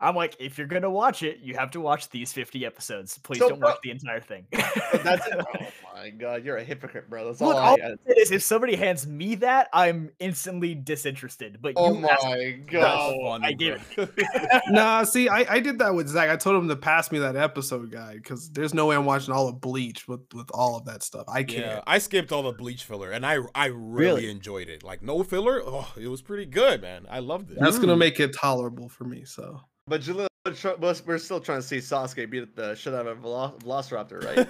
about. 0.00 0.08
I'm 0.08 0.16
like, 0.16 0.36
if 0.40 0.58
you're 0.58 0.66
gonna 0.66 0.90
watch 0.90 1.22
it, 1.22 1.38
you 1.40 1.54
have 1.56 1.70
to 1.72 1.80
watch 1.80 2.08
these 2.10 2.32
50 2.32 2.64
episodes. 2.66 3.18
Please 3.18 3.38
So, 3.38 3.50
don't 3.50 3.60
bro- 3.60 3.70
watch 3.70 3.78
the 3.82 3.90
entire 3.90 4.20
thing. 4.20 4.46
That's 4.52 5.26
it. 5.26 5.44
Oh 5.92 6.04
my 6.04 6.10
god, 6.10 6.44
you're 6.46 6.56
a 6.56 6.64
hypocrite, 6.64 7.10
bro. 7.10 7.26
That's 7.26 7.42
Look, 7.42 7.56
all 7.56 7.60
all 7.62 7.74
I. 7.74 7.88
it 8.06 8.16
is, 8.16 8.30
if 8.30 8.42
somebody 8.42 8.74
hands 8.74 9.06
me 9.06 9.34
that, 9.34 9.68
I'm 9.74 10.10
instantly 10.18 10.74
disinterested. 10.74 11.58
But 11.60 11.74
Oh 11.76 11.92
you 11.92 12.08
asked- 12.08 12.24
my 12.24 12.36
That's 12.58 12.70
god. 12.72 13.16
funny, 13.22 13.46
I 13.46 13.52
give 13.52 13.92
bro. 13.94 14.08
nah, 14.70 15.02
see, 15.02 15.28
I, 15.28 15.44
I 15.56 15.60
did 15.60 15.78
that 15.80 15.94
with 15.94 16.08
Zach. 16.08 16.30
I 16.30 16.36
told 16.36 16.56
him 16.56 16.68
to 16.68 16.76
pass 16.76 17.12
me 17.12 17.18
that 17.18 17.36
episode 17.36 17.90
guide 17.90 18.14
because 18.22 18.50
there's 18.50 18.72
no 18.72 18.86
way 18.86 18.96
I'm 18.96 19.04
watching 19.04 19.34
all 19.34 19.46
of 19.48 19.60
Bleach 19.60 20.08
with, 20.08 20.20
with 20.32 20.50
all 20.54 20.74
of 20.78 20.86
that 20.86 21.02
stuff. 21.02 21.26
I 21.28 21.42
can't. 21.42 21.66
Yeah, 21.66 21.80
I 21.86 21.98
skipped 21.98 22.32
all 22.32 22.44
the 22.44 22.52
bleach 22.52 22.84
filler, 22.84 23.10
and 23.10 23.26
I 23.26 23.38
I 23.54 23.66
really, 23.66 24.22
Really? 24.22 24.30
enjoyed 24.30 24.68
it. 24.70 24.82
Like 24.82 25.02
no 25.02 25.22
filler, 25.22 25.60
oh, 25.62 25.92
it 26.00 26.08
was 26.08 26.22
pretty 26.22 26.46
good, 26.46 26.80
man. 26.80 27.04
I 27.10 27.18
loved 27.18 27.50
it. 27.50 27.58
That's 27.60 27.78
gonna 27.78 27.96
Mm. 27.96 27.98
make 27.98 28.20
it 28.20 28.32
tolerable 28.34 28.88
for 28.88 29.04
me. 29.04 29.24
So 29.26 29.60
But 29.90 30.02
Jaleel, 30.02 30.28
we're 30.46 30.52
tr- 30.54 30.68
we're 30.80 30.94
we're 31.04 31.18
still 31.18 31.40
trying 31.40 31.58
to 31.60 31.66
see 31.66 31.78
Sasuke 31.78 32.30
beat 32.30 32.54
the 32.54 32.76
shit 32.76 32.94
out 32.94 33.06
of 33.08 33.18
a 33.18 33.20
Velo- 33.20 33.56
Velociraptor, 33.58 34.24
right? 34.24 34.48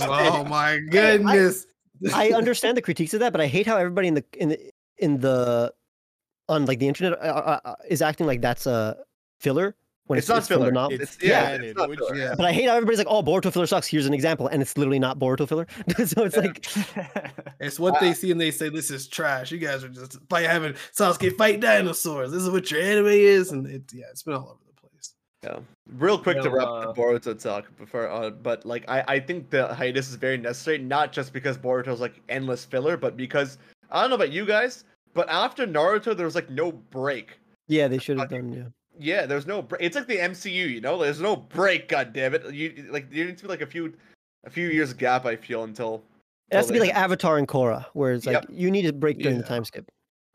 Oh 0.08 0.44
my 0.48 0.78
goodness. 0.90 1.66
I 2.14 2.30
understand 2.30 2.76
the 2.76 2.82
critiques 2.82 3.12
of 3.14 3.20
that, 3.20 3.32
but 3.32 3.40
I 3.40 3.46
hate 3.48 3.66
how 3.66 3.76
everybody 3.76 4.06
in 4.08 4.14
the 4.14 4.24
in 4.38 4.48
the 4.50 4.70
in 4.98 5.20
the 5.20 5.74
on 6.48 6.66
like 6.66 6.78
the 6.78 6.86
internet 6.86 7.14
uh, 7.14 7.24
uh, 7.24 7.60
uh, 7.64 7.74
is 7.88 8.00
acting 8.00 8.26
like 8.26 8.40
that's 8.40 8.66
a 8.66 8.96
filler 9.40 9.74
when 10.06 10.18
it's 10.18 10.26
it's, 10.26 10.28
not 10.28 10.46
from 10.46 10.60
the 10.60 10.66
filler. 10.66 10.72
novel. 10.72 11.00
It's, 11.00 11.16
It's 11.16 11.24
yeah, 11.24 11.48
it's 11.56 11.76
not 11.76 11.88
which- 11.88 11.98
filler. 11.98 12.14
yeah. 12.14 12.34
But 12.36 12.46
I 12.46 12.52
hate 12.52 12.68
how 12.68 12.76
everybody's 12.76 12.98
like, 12.98 13.08
"Oh, 13.10 13.22
Boruto 13.24 13.52
filler 13.52 13.66
sucks." 13.66 13.88
Here's 13.88 14.06
an 14.06 14.14
example, 14.14 14.46
and 14.46 14.62
it's 14.62 14.78
literally 14.78 15.00
not 15.00 15.18
Boruto 15.18 15.48
filler. 15.48 15.66
so 16.06 16.22
it's 16.24 16.36
like, 16.36 16.64
It's 17.58 17.80
what 17.80 17.98
they 17.98 18.14
see 18.14 18.30
and 18.30 18.40
they 18.40 18.52
say 18.52 18.68
this 18.68 18.90
is 18.92 19.08
trash. 19.08 19.50
You 19.50 19.58
guys 19.58 19.82
are 19.82 19.88
just 19.88 20.16
fight 20.30 20.46
having 20.46 20.74
Sasuke 20.94 21.36
fight 21.36 21.58
dinosaurs. 21.60 22.30
This 22.30 22.42
is 22.44 22.50
what 22.50 22.70
your 22.70 22.80
anime 22.82 23.06
is, 23.08 23.50
and 23.50 23.66
it's 23.66 23.92
yeah, 23.92 24.04
it's 24.12 24.22
been 24.22 24.34
all 24.34 24.40
over 24.42 24.50
the 24.52 24.56
place. 24.58 24.62
Yeah. 25.46 25.58
Real 25.96 26.18
quick 26.18 26.42
to 26.42 26.50
wrap 26.50 26.66
uh, 26.66 26.80
the 26.92 26.92
Boruto 27.00 27.40
talk 27.40 27.64
before, 27.78 28.08
uh, 28.08 28.30
but 28.30 28.64
like 28.66 28.84
I, 28.88 29.04
I 29.06 29.20
think 29.20 29.50
the 29.50 29.72
hiatus 29.74 30.08
is 30.08 30.16
very 30.16 30.36
necessary, 30.36 30.78
not 30.78 31.12
just 31.12 31.32
because 31.32 31.56
Boruto's 31.56 32.00
like 32.00 32.20
endless 32.28 32.64
filler, 32.64 32.96
but 32.96 33.16
because 33.16 33.58
I 33.90 34.00
don't 34.00 34.10
know 34.10 34.16
about 34.16 34.32
you 34.32 34.44
guys, 34.44 34.84
but 35.14 35.28
after 35.28 35.66
Naruto 35.66 36.16
there 36.16 36.26
was 36.26 36.34
like 36.34 36.50
no 36.50 36.72
break. 36.72 37.38
yeah, 37.68 37.86
they 37.88 37.98
should 37.98 38.18
have 38.18 38.30
done. 38.30 38.52
Yeah, 38.52 38.64
Yeah, 39.20 39.26
there's 39.26 39.46
no 39.46 39.62
break. 39.62 39.80
It's 39.82 39.94
like 39.94 40.08
the 40.08 40.18
MCU, 40.18 40.68
you 40.68 40.80
know. 40.80 40.98
There's 40.98 41.20
no 41.20 41.36
break. 41.36 41.88
God 41.88 42.12
damn 42.12 42.34
it! 42.34 42.52
You 42.52 42.88
like 42.90 43.10
there 43.12 43.24
needs 43.26 43.40
to 43.42 43.46
be 43.46 43.48
like 43.48 43.60
a 43.62 43.66
few, 43.66 43.92
a 44.44 44.50
few 44.50 44.68
years 44.68 44.92
gap. 44.92 45.24
I 45.24 45.36
feel 45.36 45.62
until. 45.62 46.02
it 46.50 46.56
has 46.56 46.66
to 46.66 46.72
be 46.72 46.80
like 46.80 46.88
they- 46.90 46.94
Avatar 46.94 47.38
and 47.38 47.46
Korra, 47.46 47.86
where 47.92 48.12
it's 48.12 48.26
like 48.26 48.34
Yep. 48.34 48.46
you 48.50 48.70
need 48.72 48.86
a 48.86 48.92
break 48.92 49.18
during 49.18 49.38
the 49.38 49.44
time 49.44 49.64
skip. 49.64 49.86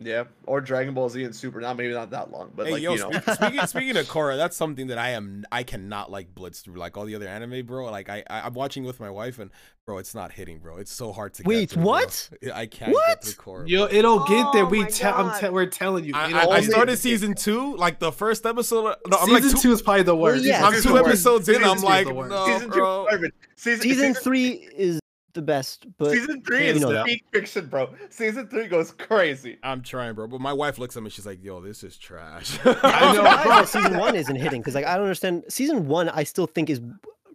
Yeah, 0.03 0.23
or 0.47 0.61
Dragon 0.61 0.93
Ball 0.93 1.09
Z 1.09 1.23
and 1.23 1.35
Super. 1.35 1.61
Not 1.61 1.77
maybe 1.77 1.93
not 1.93 2.09
that 2.11 2.31
long, 2.31 2.51
but 2.55 2.65
hey, 2.67 2.73
like 2.73 2.81
yo, 2.81 2.93
you 2.93 2.99
know. 2.99 3.11
speaking 3.33 3.61
speaking 3.67 3.97
of 3.97 4.07
Korra, 4.07 4.35
that's 4.37 4.57
something 4.57 4.87
that 4.87 4.97
I 4.97 5.11
am 5.11 5.45
I 5.51 5.63
cannot 5.63 6.11
like 6.11 6.33
blitz 6.33 6.61
through 6.61 6.75
like 6.75 6.97
all 6.97 7.05
the 7.05 7.15
other 7.15 7.27
anime, 7.27 7.65
bro. 7.65 7.85
Like 7.85 8.09
I, 8.09 8.23
I 8.29 8.41
I'm 8.41 8.53
watching 8.53 8.83
with 8.83 8.99
my 8.99 9.09
wife, 9.09 9.39
and 9.39 9.51
bro, 9.85 9.97
it's 9.99 10.15
not 10.15 10.31
hitting, 10.31 10.59
bro. 10.59 10.77
It's 10.77 10.91
so 10.91 11.11
hard 11.11 11.33
to. 11.35 11.43
Wait, 11.45 11.59
get 11.61 11.69
through, 11.71 11.83
bro. 11.83 11.91
what? 11.91 12.29
I 12.53 12.65
can't 12.65 12.91
What? 12.93 13.21
get 13.21 13.23
through 13.23 13.43
Korra. 13.63 13.67
Yo, 13.69 13.87
it'll 13.91 14.25
get 14.25 14.51
there. 14.53 14.65
Oh 14.65 14.69
We 14.69 14.81
my 14.81 14.87
tell. 14.89 15.13
I'm 15.15 15.27
God. 15.27 15.39
te- 15.39 15.49
we're 15.49 15.65
telling 15.67 16.05
you. 16.05 16.13
I, 16.15 16.31
I, 16.31 16.47
I 16.49 16.61
started 16.61 16.97
season 16.97 17.33
two, 17.35 17.75
like 17.77 17.99
the 17.99 18.11
first 18.11 18.45
episode. 18.45 18.95
No, 19.07 19.17
I'm 19.17 19.27
season 19.27 19.33
like 19.43 19.43
two, 19.51 19.57
two 19.61 19.71
is 19.73 19.81
probably 19.81 20.03
the 20.03 20.15
worst. 20.15 20.43
yeah. 20.43 20.65
I'm 20.65 20.73
two 20.73 20.81
two 20.81 20.95
is- 20.97 21.01
episodes 21.07 21.49
in. 21.49 21.55
season 21.55 21.69
I'm 21.69 21.81
like, 21.81 22.07
no, 22.07 22.45
season 22.47 22.69
bro. 22.69 23.05
garbage. 23.09 23.31
Season, 23.55 23.81
Season 23.81 23.99
season 24.07 24.13
three 24.23 24.49
is 24.75 24.99
the 25.33 25.41
best, 25.41 25.85
but 25.97 26.11
Season 26.11 26.41
three 26.43 26.67
you 26.67 26.73
is 26.73 26.81
know 26.81 27.03
peak 27.03 27.23
fiction, 27.31 27.67
bro. 27.67 27.93
Season 28.09 28.47
three 28.47 28.67
goes 28.67 28.91
crazy. 28.91 29.57
I'm 29.63 29.81
trying, 29.81 30.13
bro. 30.15 30.27
But 30.27 30.41
my 30.41 30.53
wife 30.53 30.77
looks 30.79 30.95
at 30.97 31.03
me. 31.03 31.09
She's 31.09 31.25
like, 31.25 31.43
"Yo, 31.43 31.61
this 31.61 31.83
is 31.83 31.97
trash." 31.97 32.59
I'm 32.65 32.75
I 32.83 33.13
know. 33.13 33.23
that 33.23 33.67
season 33.67 33.97
one 33.97 34.15
isn't 34.15 34.35
hitting 34.35 34.61
because 34.61 34.75
like 34.75 34.85
I 34.85 34.95
don't 34.95 35.03
understand. 35.03 35.43
Season 35.49 35.87
one, 35.87 36.09
I 36.09 36.23
still 36.23 36.47
think 36.47 36.69
is 36.69 36.81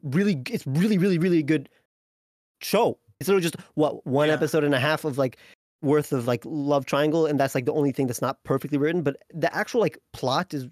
really, 0.02 0.42
it's 0.50 0.66
really, 0.66 0.98
really, 0.98 1.18
really 1.18 1.42
good 1.42 1.68
show. 2.62 2.98
It's 3.20 3.28
literally 3.28 3.42
just 3.42 3.56
what 3.74 4.06
one 4.06 4.28
Yeah. 4.28 4.34
episode 4.34 4.64
and 4.64 4.74
a 4.74 4.80
half 4.80 5.04
of 5.04 5.18
like 5.18 5.38
worth 5.82 6.12
of 6.12 6.26
like 6.26 6.42
love 6.44 6.86
triangle, 6.86 7.26
and 7.26 7.38
that's 7.40 7.54
like 7.54 7.64
the 7.64 7.72
only 7.72 7.92
thing 7.92 8.06
that's 8.06 8.22
not 8.22 8.42
perfectly 8.44 8.78
written. 8.78 9.02
But 9.02 9.16
the 9.32 9.54
actual 9.54 9.80
like 9.80 9.98
plot 10.12 10.52
is 10.54 10.66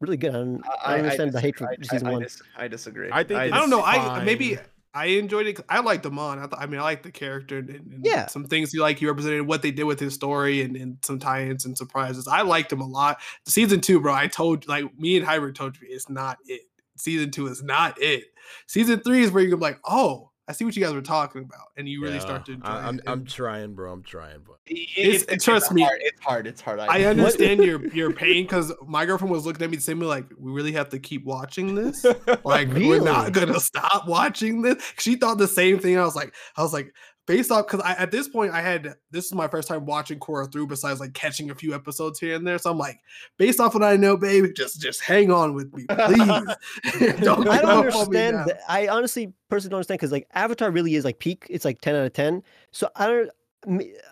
really 0.00 0.16
good. 0.16 0.30
I 0.30 0.38
don't, 0.38 0.62
I 0.84 0.90
don't 0.92 0.98
understand 1.04 1.32
the 1.32 1.40
hate 1.40 1.56
for 1.56 1.66
disagree. 1.76 1.86
I- 1.88 1.92
season 1.92 2.08
I, 2.08 2.12
one. 2.12 2.22
dis- 2.22 2.42
I 2.56 2.68
disagree. 2.68 3.08
I 3.12 3.24
think 3.24 3.40
I 3.40 3.48
don't 3.48 3.70
know. 3.70 3.82
I 3.82 4.22
maybe 4.24 4.58
I 4.96 5.06
enjoyed 5.06 5.46
it. 5.46 5.60
I 5.68 5.80
liked 5.80 6.06
Amon. 6.06 6.38
I, 6.38 6.42
th- 6.46 6.54
I 6.58 6.66
mean, 6.66 6.80
I 6.80 6.84
like 6.84 7.02
the 7.02 7.12
character 7.12 7.58
and, 7.58 7.68
and 7.68 8.00
Yeah. 8.04 8.26
some 8.26 8.44
things 8.46 8.72
he 8.72 8.78
like. 8.78 8.98
He 8.98 9.06
represented 9.06 9.46
what 9.46 9.60
they 9.62 9.70
did 9.70 9.84
with 9.84 10.00
his 10.00 10.14
story 10.14 10.62
and, 10.62 10.74
and 10.76 10.96
some 11.04 11.18
tie-ins 11.18 11.66
and 11.66 11.76
surprises. 11.76 12.26
I 12.26 12.42
liked 12.42 12.72
him 12.72 12.80
a 12.80 12.86
lot. 12.86 13.20
Season 13.44 13.80
two, 13.80 14.00
bro. 14.00 14.14
I 14.14 14.26
told 14.26 14.66
like 14.66 14.84
me 14.98 15.16
and 15.18 15.26
Hybrid 15.26 15.54
told 15.54 15.76
you 15.80 15.86
it's 15.90 16.08
not 16.08 16.38
it. 16.46 16.62
Season 16.96 17.30
two 17.30 17.46
is 17.46 17.62
not 17.62 18.00
it. 18.00 18.24
Season 18.66 18.98
three 19.00 19.22
is 19.22 19.30
where 19.30 19.44
you're 19.44 19.58
like, 19.58 19.78
oh, 19.84 20.30
I 20.48 20.52
see 20.52 20.64
what 20.64 20.76
you 20.76 20.82
guys 20.84 20.94
were 20.94 21.02
talking 21.02 21.42
about, 21.42 21.68
and 21.76 21.88
you 21.88 22.00
really 22.00 22.14
Yeah, 22.14 22.20
start 22.20 22.46
to. 22.46 22.52
Enjoy 22.52 22.66
I, 22.68 22.86
I'm 22.86 22.98
it. 23.00 23.04
I'm 23.08 23.24
trying, 23.24 23.74
bro. 23.74 23.92
I'm 23.92 24.02
trying, 24.04 24.42
but 24.46 24.58
It's- 24.66 25.42
trust 25.42 25.72
me. 25.72 25.82
hard. 25.82 25.98
It's 26.02 26.20
hard. 26.20 26.46
It's 26.46 26.60
hard. 26.60 26.78
I 26.78 27.04
understand 27.04 27.64
your 27.64 27.84
your 27.94 28.12
pain 28.12 28.44
because 28.44 28.72
my 28.86 29.06
girlfriend 29.06 29.32
was 29.32 29.44
looking 29.44 29.62
at 29.64 29.70
me 29.70 29.76
the 29.76 29.82
same 29.82 29.98
way, 29.98 30.06
like, 30.06 30.26
we 30.38 30.52
really 30.52 30.72
have 30.72 30.88
to 30.90 30.98
keep 31.00 31.24
watching 31.24 31.74
this. 31.74 32.04
Like, 32.44 32.68
we're 32.72 33.00
not 33.00 33.32
gonna 33.32 33.58
stop 33.58 34.06
watching 34.06 34.62
this. 34.62 34.76
She 34.98 35.16
thought 35.16 35.38
the 35.38 35.48
same 35.48 35.78
thing. 35.80 35.98
I 35.98 36.04
was 36.04 36.14
like, 36.14 36.32
I 36.56 36.62
was 36.62 36.72
like, 36.72 36.92
based 37.26 37.50
off 37.50 37.66
because 37.66 37.80
I 37.80 37.92
at 37.94 38.10
this 38.10 38.28
point 38.28 38.52
I 38.52 38.60
had 38.62 38.94
this 39.10 39.26
is 39.26 39.34
my 39.34 39.48
first 39.48 39.68
time 39.68 39.84
watching 39.84 40.18
Korra 40.18 40.50
through, 40.50 40.68
besides 40.68 41.00
like 41.00 41.12
catching 41.12 41.50
a 41.50 41.54
few 41.54 41.74
episodes 41.74 42.18
here 42.18 42.36
and 42.36 42.46
there. 42.46 42.58
So 42.58 42.70
I'm 42.70 42.78
like, 42.78 43.00
based 43.36 43.60
off 43.60 43.74
what 43.74 43.82
I 43.82 43.96
know, 43.96 44.16
babe, 44.16 44.54
just 44.54 44.80
just 44.80 45.02
hang 45.02 45.30
on 45.30 45.54
with 45.54 45.72
me, 45.74 45.84
please. 45.88 46.18
don't 47.20 47.48
I 47.48 47.60
don't 47.60 47.88
up 47.88 47.94
on 47.94 48.10
me 48.10 48.26
understand. 48.26 48.52
I 48.68 48.88
honestly 48.88 49.32
personally 49.50 49.70
don't 49.70 49.78
understand 49.78 49.98
because 49.98 50.12
like 50.12 50.28
Avatar 50.32 50.70
really 50.70 50.94
is 50.94 51.04
like 51.04 51.18
peak. 51.18 51.46
It's 51.50 51.64
like 51.64 51.80
ten 51.80 51.94
out 51.94 52.06
of 52.06 52.12
ten. 52.12 52.42
So 52.72 52.88
I 52.96 53.06
don't. 53.06 53.30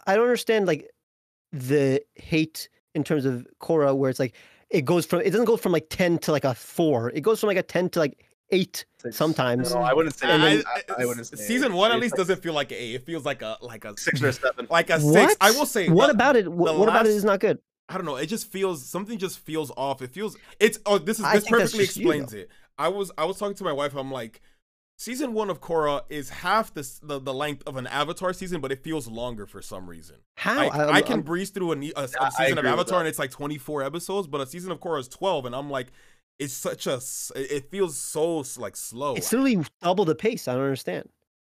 I 0.06 0.16
don't 0.16 0.24
understand 0.24 0.66
like 0.66 0.90
the 1.52 2.02
hate 2.16 2.68
in 2.94 3.04
terms 3.04 3.24
of 3.24 3.46
Korra, 3.60 3.96
where 3.96 4.10
it's 4.10 4.18
like 4.18 4.34
it 4.70 4.84
goes 4.84 5.06
from 5.06 5.20
it 5.20 5.30
doesn't 5.30 5.44
go 5.44 5.56
from 5.56 5.72
like 5.72 5.86
ten 5.88 6.18
to 6.18 6.32
like 6.32 6.44
a 6.44 6.54
four. 6.54 7.10
It 7.10 7.20
goes 7.20 7.40
from 7.40 7.48
like 7.48 7.56
a 7.56 7.62
ten 7.62 7.88
to 7.90 8.00
like 8.00 8.24
eight 8.54 8.84
sometimes. 9.10 9.74
No, 9.74 9.80
I 9.80 9.92
wouldn't 9.92 10.14
say. 10.14 10.28
And 10.30 10.42
I, 10.42 10.52
I, 10.56 11.02
I 11.02 11.06
wouldn't 11.06 11.26
say. 11.26 11.36
season 11.36 11.72
eight. 11.72 11.76
one 11.76 11.92
at 11.92 12.00
least 12.00 12.14
doesn't 12.16 12.42
feel 12.42 12.52
like 12.54 12.70
an 12.72 12.78
eight. 12.78 12.94
It 12.94 13.02
feels 13.06 13.24
like 13.24 13.42
a 13.42 13.56
like 13.60 13.84
a 13.84 13.96
six 13.98 14.22
or 14.22 14.32
seven. 14.32 14.66
like 14.70 14.90
a 14.90 14.98
What? 14.98 15.14
six. 15.30 15.36
I 15.40 15.50
will 15.50 15.66
say. 15.66 15.88
What 15.88 16.06
the- 16.06 16.12
about 16.12 16.36
it? 16.36 16.50
What, 16.50 16.72
the 16.72 16.78
what 16.78 16.88
about 16.88 17.06
it 17.06 17.10
is 17.12 17.24
not 17.24 17.40
good? 17.40 17.58
I 17.88 17.94
don't 17.96 18.06
know. 18.06 18.16
It 18.16 18.26
just 18.26 18.50
feels 18.50 18.84
something 18.84 19.18
just 19.18 19.38
feels 19.40 19.70
off. 19.76 20.00
It 20.00 20.10
feels 20.12 20.36
it's 20.58 20.78
oh 20.86 20.98
this 20.98 21.18
is 21.20 21.24
this 21.32 21.46
perfectly 21.46 21.84
just 21.84 21.96
you, 21.98 22.04
explains 22.10 22.32
it. 22.32 22.48
I 22.78 22.88
was 22.88 23.10
I 23.18 23.24
was 23.26 23.38
talking 23.38 23.56
to 23.56 23.64
my 23.64 23.72
wife. 23.72 23.94
I'm 23.94 24.10
like, 24.10 24.40
season 24.96 25.34
one 25.34 25.50
of 25.50 25.60
Korra 25.60 26.00
is 26.08 26.30
half 26.30 26.72
the 26.72 26.88
the, 27.02 27.20
the 27.20 27.34
length 27.34 27.62
of 27.66 27.76
an 27.76 27.86
Avatar 27.86 28.32
season, 28.32 28.60
but 28.62 28.72
it 28.72 28.82
feels 28.82 29.06
longer 29.06 29.44
for 29.46 29.60
some 29.60 29.86
reason. 29.88 30.16
How? 30.36 30.56
Like, 30.56 30.74
I, 30.74 30.88
I, 30.92 31.02
can 31.02 31.12
I'm- 31.16 31.22
breeze 31.22 31.50
through 31.50 31.72
a, 31.72 31.76
ne- 31.76 31.92
a, 31.94 32.04
a 32.04 32.08
I 32.22 32.28
season 32.30 32.58
of 32.58 32.64
Avatar 32.64 33.00
and 33.00 33.08
it's 33.08 33.18
like 33.18 33.30
24 33.30 33.82
episodes, 33.82 34.26
but 34.28 34.40
a 34.40 34.46
season 34.46 34.72
of 34.72 34.80
Korra 34.80 35.00
is 35.00 35.08
12, 35.08 35.44
and 35.46 35.54
I'm 35.54 35.70
like, 35.70 35.88
it's 36.38 36.54
such 36.54 36.86
a 36.86 36.94
it 37.36 37.50
it 37.50 37.70
feels 37.70 37.96
so 37.96 38.44
like 38.58 38.76
slow. 38.76 39.14
it's 39.14 39.32
literally 39.32 39.64
double 39.82 40.04
the 40.04 40.14
pace. 40.14 40.48
I 40.48 40.54
don't 40.54 40.62
understand. 40.64 41.08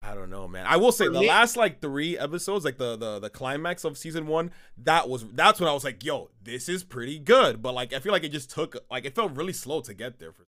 I 0.04 0.14
don't 0.14 0.30
know, 0.30 0.48
man. 0.48 0.66
I 0.68 0.78
will 0.78 0.92
say 0.92 1.06
For 1.08 1.12
the 1.14 1.22
me- 1.22 1.28
last 1.28 1.58
like 1.58 1.82
three 1.82 2.18
episodes, 2.18 2.64
like 2.64 2.78
the 2.78 2.96
the 2.96 3.20
the 3.20 3.30
climax 3.30 3.84
of 3.84 3.98
season 3.98 4.28
one, 4.28 4.52
that 4.84 5.10
was 5.10 5.26
that's 5.34 5.60
when 5.60 5.68
I 5.68 5.74
was 5.74 5.84
like, 5.84 6.04
yo, 6.06 6.30
this 6.42 6.70
is 6.70 6.84
pretty 6.84 7.18
good. 7.20 7.62
But 7.62 7.74
like, 7.74 7.94
I 7.94 8.00
feel 8.00 8.12
like 8.12 8.24
it 8.24 8.30
just 8.32 8.52
took 8.52 8.76
like 8.92 9.06
it 9.06 9.16
felt 9.16 9.36
really 9.36 9.54
slow 9.54 9.82
to 9.82 9.94
get 9.94 10.20
there. 10.20 10.32
For 10.32 10.46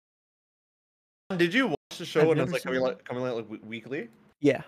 Did 1.36 1.54
you 1.54 1.68
watch 1.68 1.98
the 1.98 2.04
show 2.04 2.20
I've 2.22 2.28
when 2.28 2.38
it 2.38 2.42
was 2.42 2.52
like 2.52 2.62
coming 2.62 2.80
it. 2.80 2.84
like 2.84 3.04
coming 3.04 3.24
out 3.24 3.36
like 3.36 3.46
weekly? 3.64 4.08
Yeah. 4.40 4.62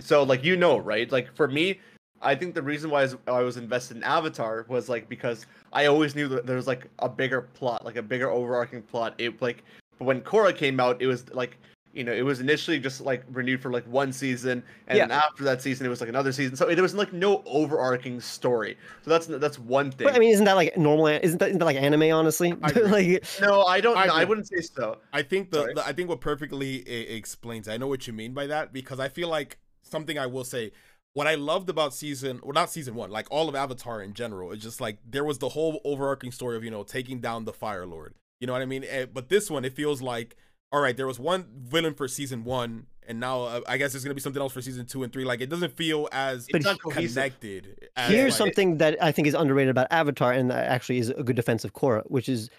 So 0.00 0.22
like 0.22 0.42
you 0.42 0.56
know, 0.56 0.78
right? 0.78 1.10
Like 1.12 1.34
for 1.36 1.46
me, 1.46 1.78
I 2.24 2.34
think 2.34 2.54
the 2.54 2.62
reason 2.62 2.90
why 2.90 3.08
I 3.26 3.42
was- 3.42 3.56
invested 3.56 3.96
in 3.96 4.02
Avatar 4.02 4.66
was 4.68 4.88
like 4.88 5.08
because 5.08 5.46
I 5.72 5.86
always 5.86 6.14
knew 6.14 6.28
that 6.28 6.46
there 6.46 6.56
was 6.56 6.66
like 6.66 6.88
a 6.98 7.08
bigger 7.08 7.42
plot, 7.42 7.84
like 7.84 7.96
a 7.96 8.02
bigger 8.02 8.30
overarching 8.30 8.82
plot. 8.82 9.14
It 9.18 9.40
like 9.40 9.62
but 9.98 10.06
when 10.06 10.20
Korra 10.22 10.56
came 10.56 10.80
out, 10.80 11.00
it 11.00 11.06
was 11.06 11.32
like 11.32 11.58
you 11.94 12.02
know, 12.02 12.12
it 12.12 12.22
was 12.22 12.40
initially 12.40 12.80
just 12.80 13.00
like 13.00 13.24
renewed 13.30 13.62
for 13.62 13.70
like 13.70 13.86
one 13.86 14.12
season, 14.12 14.64
and 14.88 14.98
then 14.98 15.10
after 15.12 15.44
that 15.44 15.62
season, 15.62 15.86
it 15.86 15.88
was 15.88 16.00
like 16.00 16.08
another 16.08 16.32
season. 16.32 16.56
So 16.56 16.66
there 16.66 16.82
was 16.82 16.94
like 16.94 17.12
no 17.12 17.42
overarching 17.46 18.20
story. 18.20 18.76
So 19.02 19.10
that's 19.10 19.26
that's 19.26 19.58
one 19.60 19.92
thing. 19.92 20.06
But 20.06 20.16
I 20.16 20.18
mean, 20.18 20.32
isn't 20.32 20.44
that 20.44 20.54
like 20.54 20.76
normal? 20.76 21.06
Isn't 21.06 21.38
that, 21.38 21.50
isn't 21.50 21.60
that 21.60 21.64
like 21.64 21.76
anime? 21.76 22.12
Honestly, 22.12 22.52
like 22.74 23.24
no, 23.40 23.62
I 23.62 23.80
don't. 23.80 23.96
I 23.96 24.06
no, 24.06 24.14
I 24.14 24.24
wouldn't 24.24 24.48
say 24.48 24.60
so. 24.60 24.98
I 25.12 25.22
think 25.22 25.52
the, 25.52 25.72
the 25.74 25.86
I 25.86 25.92
think 25.92 26.08
what 26.08 26.20
perfectly 26.20 26.88
explains. 26.88 27.68
I 27.68 27.76
know 27.76 27.86
what 27.86 28.06
you 28.08 28.12
mean 28.12 28.34
by 28.34 28.48
that 28.48 28.72
because 28.72 28.98
I 28.98 29.08
feel 29.08 29.28
like 29.28 29.58
something 29.82 30.18
I 30.18 30.26
will 30.26 30.44
say. 30.44 30.72
What 31.14 31.26
I 31.26 31.36
loved 31.36 31.70
about 31.70 31.94
season, 31.94 32.40
well, 32.42 32.52
not 32.52 32.70
season 32.70 32.94
one, 32.96 33.10
like 33.10 33.26
all 33.30 33.48
of 33.48 33.54
Avatar 33.54 34.02
in 34.02 34.14
general, 34.14 34.50
is 34.52 34.60
just 34.62 34.80
like 34.80 34.98
there 35.08 35.24
was 35.24 35.38
the 35.38 35.48
whole 35.50 35.80
overarching 35.84 36.32
story 36.32 36.56
of 36.56 36.64
you 36.64 36.70
know 36.70 36.82
taking 36.82 37.20
down 37.20 37.44
the 37.44 37.52
Fire 37.52 37.86
Lord. 37.86 38.14
You 38.40 38.46
know 38.48 38.52
what 38.52 38.62
I 38.62 38.66
mean? 38.66 38.84
Eh, 38.88 39.06
But 39.06 39.28
this 39.28 39.48
one, 39.50 39.64
it 39.64 39.74
feels 39.74 40.02
like 40.02 40.36
all 40.72 40.80
right. 40.80 40.96
There 40.96 41.06
was 41.06 41.20
one 41.20 41.46
villain 41.56 41.94
for 41.94 42.08
season 42.08 42.42
one, 42.42 42.86
and 43.06 43.20
now 43.20 43.42
uh, 43.44 43.60
I 43.68 43.76
guess 43.76 43.92
there's 43.92 44.02
gonna 44.02 44.14
be 44.14 44.20
something 44.20 44.42
else 44.42 44.52
for 44.52 44.60
season 44.60 44.86
two 44.86 45.04
and 45.04 45.12
three. 45.12 45.24
Like 45.24 45.40
it 45.40 45.48
doesn't 45.48 45.76
feel 45.76 46.08
as 46.10 46.48
But 46.50 46.62
It's 46.66 46.82
connected. 46.82 47.88
As, 47.96 48.10
here's 48.10 48.32
like- 48.32 48.38
something 48.38 48.78
that 48.78 49.00
I 49.00 49.12
think 49.12 49.28
is 49.28 49.34
underrated 49.34 49.70
about 49.70 49.86
Avatar, 49.92 50.32
and 50.32 50.50
that 50.50 50.66
actually 50.66 50.98
is 50.98 51.10
a 51.10 51.22
good 51.22 51.36
defense 51.36 51.64
of 51.64 51.74
Korra, 51.74 52.02
which 52.10 52.28
is 52.28 52.50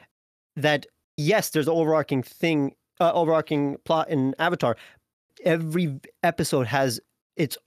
that 0.55 0.85
yes, 1.17 1.49
there's 1.49 1.67
an 1.67 1.73
overarching 1.73 2.23
thing, 2.23 2.73
uh, 3.01 3.11
overarching 3.13 3.75
plot 3.83 4.07
in 4.09 4.33
Avatar. 4.39 4.77
Every 5.43 5.99
episode 6.23 6.67
has 6.67 7.01
its 7.35 7.57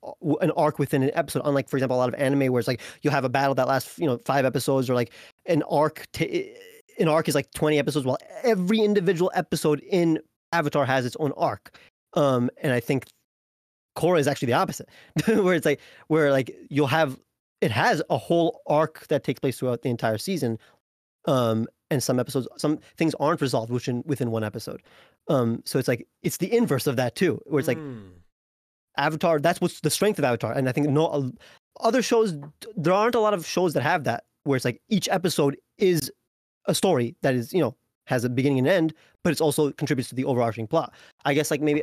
an 0.40 0.50
arc 0.52 0.78
within 0.78 1.02
an 1.02 1.10
episode. 1.14 1.42
Unlike, 1.44 1.68
for 1.68 1.76
example, 1.76 1.96
a 1.96 2.00
lot 2.00 2.08
of 2.08 2.14
anime 2.20 2.52
where 2.52 2.58
it's 2.60 2.68
like 2.68 2.80
you'll 3.02 3.12
have 3.12 3.24
a 3.24 3.28
battle 3.28 3.54
that 3.54 3.68
lasts, 3.68 3.98
you 3.98 4.06
know, 4.06 4.18
five 4.18 4.44
episodes, 4.44 4.88
or 4.88 4.94
like 4.94 5.12
an 5.46 5.62
arc. 5.70 6.06
T- 6.12 6.54
an 6.98 7.06
arc 7.06 7.28
is 7.28 7.34
like 7.34 7.50
20 7.52 7.78
episodes, 7.78 8.04
while 8.04 8.18
every 8.42 8.80
individual 8.80 9.30
episode 9.34 9.80
in 9.88 10.18
Avatar 10.52 10.84
has 10.84 11.06
its 11.06 11.16
own 11.20 11.32
arc. 11.36 11.78
Um, 12.14 12.50
and 12.60 12.72
I 12.72 12.80
think 12.80 13.04
Korra 13.96 14.18
is 14.18 14.26
actually 14.26 14.46
the 14.46 14.54
opposite, 14.54 14.88
where 15.26 15.54
it's 15.54 15.66
like 15.66 15.80
where 16.08 16.32
like 16.32 16.56
you'll 16.70 16.86
have 16.88 17.18
it 17.60 17.70
has 17.70 18.02
a 18.10 18.16
whole 18.16 18.62
arc 18.66 19.06
that 19.08 19.24
takes 19.24 19.40
place 19.40 19.58
throughout 19.58 19.82
the 19.82 19.90
entire 19.90 20.18
season. 20.18 20.58
Um, 21.26 21.66
and 21.90 22.02
some 22.02 22.18
episodes, 22.20 22.46
some 22.56 22.78
things 22.96 23.14
aren't 23.18 23.40
resolved 23.40 23.70
within 23.70 24.02
within 24.06 24.30
one 24.30 24.44
episode. 24.44 24.82
Um, 25.28 25.62
so 25.64 25.78
it's 25.78 25.88
like 25.88 26.06
it's 26.22 26.38
the 26.38 26.52
inverse 26.54 26.86
of 26.86 26.96
that 26.96 27.14
too, 27.14 27.40
where 27.46 27.58
it's 27.58 27.68
like 27.68 27.78
Hmm. 27.78 28.08
Avatar. 28.98 29.38
That's 29.38 29.60
what's 29.60 29.80
the 29.80 29.90
strength 29.90 30.18
of 30.18 30.24
Avatar, 30.24 30.52
and 30.52 30.68
I 30.68 30.72
think 30.72 30.88
no 30.88 31.32
other 31.80 32.02
shows. 32.02 32.36
There 32.76 32.92
aren't 32.92 33.14
a 33.14 33.20
lot 33.20 33.32
of 33.34 33.46
shows 33.46 33.72
that 33.74 33.82
have 33.82 34.04
that, 34.04 34.24
where 34.44 34.56
it's 34.56 34.64
like 34.64 34.80
each 34.88 35.08
episode 35.08 35.56
is 35.78 36.12
a 36.66 36.74
story 36.74 37.16
that 37.22 37.34
is 37.34 37.52
you 37.52 37.60
know 37.60 37.74
has 38.06 38.24
a 38.24 38.28
beginning 38.28 38.58
and 38.58 38.68
end, 38.68 38.94
but 39.24 39.30
it's 39.30 39.40
also 39.40 39.70
contributes 39.72 40.08
to 40.10 40.14
the 40.14 40.24
overarching 40.24 40.66
plot. 40.66 40.92
I 41.24 41.34
guess 41.34 41.50
like 41.50 41.60
maybe 41.60 41.82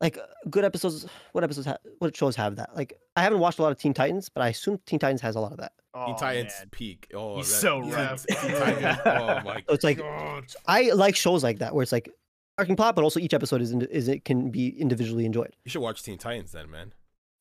like 0.00 0.18
uh, 0.18 0.22
good 0.50 0.64
episodes. 0.64 1.06
What 1.32 1.44
episodes? 1.44 1.66
Ha- 1.66 1.78
what 1.98 2.16
shows 2.16 2.36
have 2.36 2.56
that? 2.56 2.74
Like 2.76 2.94
I 3.16 3.22
haven't 3.22 3.38
watched 3.40 3.58
a 3.58 3.62
lot 3.62 3.72
of 3.72 3.78
Teen 3.78 3.92
Titans, 3.94 4.28
but 4.28 4.42
I 4.42 4.48
assume 4.48 4.78
Teen 4.86 4.98
Titans 4.98 5.20
has 5.20 5.36
a 5.36 5.40
lot 5.40 5.52
of 5.52 5.58
that. 5.58 5.72
Teen 6.06 6.14
Oh, 6.14 6.18
Titans 6.18 6.52
man. 6.58 6.68
peak. 6.70 7.08
Oh, 7.14 7.36
He's 7.36 7.48
that- 7.50 7.56
so 7.60 7.82
yeah, 7.86 8.08
right. 8.10 8.18
Teen 8.28 8.50
Titans. 8.50 8.98
Oh 9.06 9.40
my 9.44 9.62
So 9.68 9.74
it's 9.74 9.84
like 9.84 9.98
god. 9.98 10.44
I 10.66 10.90
like 10.92 11.16
shows 11.16 11.42
like 11.44 11.58
that 11.60 11.74
where 11.74 11.82
it's 11.82 11.92
like 11.92 12.10
arcing 12.58 12.76
plot, 12.76 12.94
but 12.96 13.02
also 13.04 13.20
each 13.20 13.34
episode 13.34 13.60
is 13.62 13.72
indi- 13.72 13.88
is 13.90 14.08
it 14.08 14.24
can 14.24 14.50
be 14.50 14.68
individually 14.80 15.24
enjoyed. 15.24 15.54
You 15.64 15.70
should 15.70 15.82
watch 15.82 16.02
Teen 16.02 16.18
Titans 16.18 16.52
then, 16.52 16.70
man. 16.70 16.92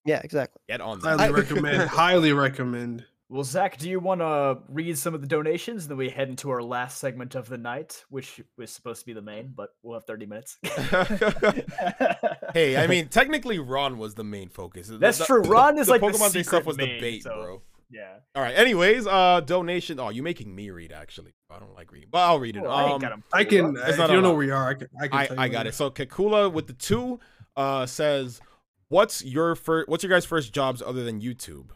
Yeah, 0.06 0.22
exactly. 0.24 0.62
Get 0.68 0.82
on 0.82 1.00
that. 1.02 1.20
Highly 1.20 1.24
I- 1.34 1.38
recommend. 1.42 1.90
highly 1.90 2.34
recommend. 2.34 3.06
Well, 3.30 3.44
Zach, 3.44 3.78
do 3.78 3.90
you 3.90 4.00
want 4.00 4.22
to 4.22 4.60
read 4.70 4.96
some 4.96 5.16
of 5.16 5.22
the 5.22 5.28
donations? 5.28 5.84
And 5.86 5.92
then 5.92 5.98
we 5.98 6.10
head 6.10 6.30
into 6.30 6.52
our 6.52 6.62
last 6.62 7.00
segment 7.00 7.34
of 7.34 7.50
the 7.50 7.58
night, 7.58 8.04
which 8.10 8.40
was 8.58 8.70
supposed 8.72 9.00
to 9.00 9.06
be 9.08 9.14
the 9.14 9.24
main, 9.24 9.54
but 9.56 9.70
we'll 9.82 9.96
have 9.96 10.06
30 10.06 10.28
minutes. 10.28 10.60
hey, 12.54 12.78
I 12.78 12.86
mean, 12.88 13.08
technically, 13.08 13.60
Ron 13.60 13.98
was 13.98 14.14
the 14.16 14.24
main 14.24 14.50
focus. 14.50 14.88
The- 14.88 14.98
That's 14.98 15.18
the- 15.20 15.26
true. 15.26 15.42
Ron 15.42 15.78
is 15.80 15.88
the 15.88 15.94
like 15.94 16.02
the 16.02 16.08
Pokemon 16.08 16.34
Day 16.34 16.44
stuff 16.44 16.62
secret 16.64 16.66
was 16.68 16.78
the 16.78 17.00
bait, 17.00 17.24
so- 17.24 17.34
bro. 17.34 17.62
Yeah. 17.94 18.16
All 18.36 18.42
right. 18.42 18.56
Anyways, 18.56 19.06
uh, 19.08 19.42
donation. 19.46 20.00
Oh, 20.00 20.10
you're 20.10 20.24
making 20.24 20.54
me 20.54 20.70
read? 20.72 20.92
Actually, 20.92 21.32
I 21.50 21.60
don't 21.60 21.74
like 21.76 21.92
reading, 21.92 22.10
but 22.12 22.20
I'll 22.20 22.40
read 22.40 22.56
it. 22.58 22.62
Well, 22.64 22.72
I 22.72 22.84
ain't 22.86 22.94
Um, 22.94 23.02
got 23.02 23.12
'em 23.14 23.24
I 23.32 23.44
can. 23.44 23.78
up. 23.78 23.88
It's 23.88 23.98
if 23.98 24.00
you 24.00 24.08
don't 24.08 24.24
know 24.24 24.34
where 24.34 24.44
you 24.46 24.54
are, 24.54 24.70
I 24.70 24.74
can. 24.74 24.88
I, 25.00 25.08
can 25.08 25.18
I, 25.20 25.26
tell 25.28 25.40
I 25.40 25.48
got 25.48 25.68
it. 25.68 25.74
So 25.76 25.90
Kakula 25.92 26.52
with 26.52 26.68
the 26.68 26.74
two, 26.74 27.20
uh, 27.56 27.86
says, 27.86 28.42
"What's 28.90 29.24
your 29.24 29.56
first? 29.56 29.88
What's 29.88 30.04
your 30.04 30.10
guys' 30.10 30.26
first 30.26 30.52
jobs 30.54 30.82
other 30.82 31.04
than 31.04 31.22
YouTube?" 31.22 31.70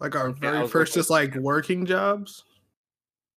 Like 0.00 0.16
our 0.16 0.30
very 0.30 0.60
was 0.62 0.70
first, 0.70 0.94
just 0.94 1.10
like 1.10 1.34
working 1.36 1.86
jobs. 1.86 2.44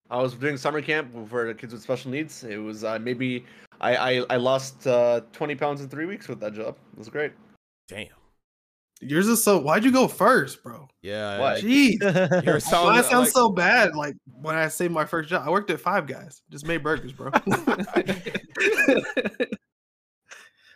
I 0.09 0.21
was 0.21 0.33
doing 0.33 0.57
summer 0.57 0.81
camp 0.81 1.11
for 1.29 1.45
the 1.47 1.53
kids 1.53 1.73
with 1.73 1.81
special 1.81 2.11
needs. 2.11 2.43
It 2.43 2.57
was 2.57 2.83
uh, 2.83 2.99
maybe 2.99 3.45
I 3.81 3.95
I, 3.95 4.25
I 4.31 4.35
lost 4.37 4.85
uh, 4.87 5.21
20 5.31 5.55
pounds 5.55 5.81
in 5.81 5.89
three 5.89 6.05
weeks 6.05 6.27
with 6.27 6.39
that 6.39 6.53
job. 6.53 6.77
It 6.93 6.99
was 6.99 7.09
great. 7.09 7.31
Damn. 7.87 8.07
Yours 9.01 9.27
is 9.27 9.43
so. 9.43 9.59
Why'd 9.59 9.83
you 9.83 9.91
go 9.91 10.07
first, 10.07 10.63
bro? 10.63 10.87
Yeah. 11.01 11.39
What? 11.39 11.61
Jeez. 11.63 11.99
You're 12.45 12.55
Why 12.55 12.59
sounding 12.59 12.95
that 12.95 13.05
sounds 13.05 13.27
like- 13.27 13.33
so 13.33 13.49
bad? 13.49 13.95
Like 13.95 14.15
when 14.25 14.55
I 14.55 14.67
say 14.69 14.87
my 14.87 15.03
first 15.05 15.29
job, 15.29 15.43
I 15.45 15.49
worked 15.49 15.69
at 15.71 15.79
Five 15.81 16.07
Guys. 16.07 16.41
Just 16.49 16.65
made 16.65 16.83
burgers, 16.83 17.11
bro. 17.11 17.31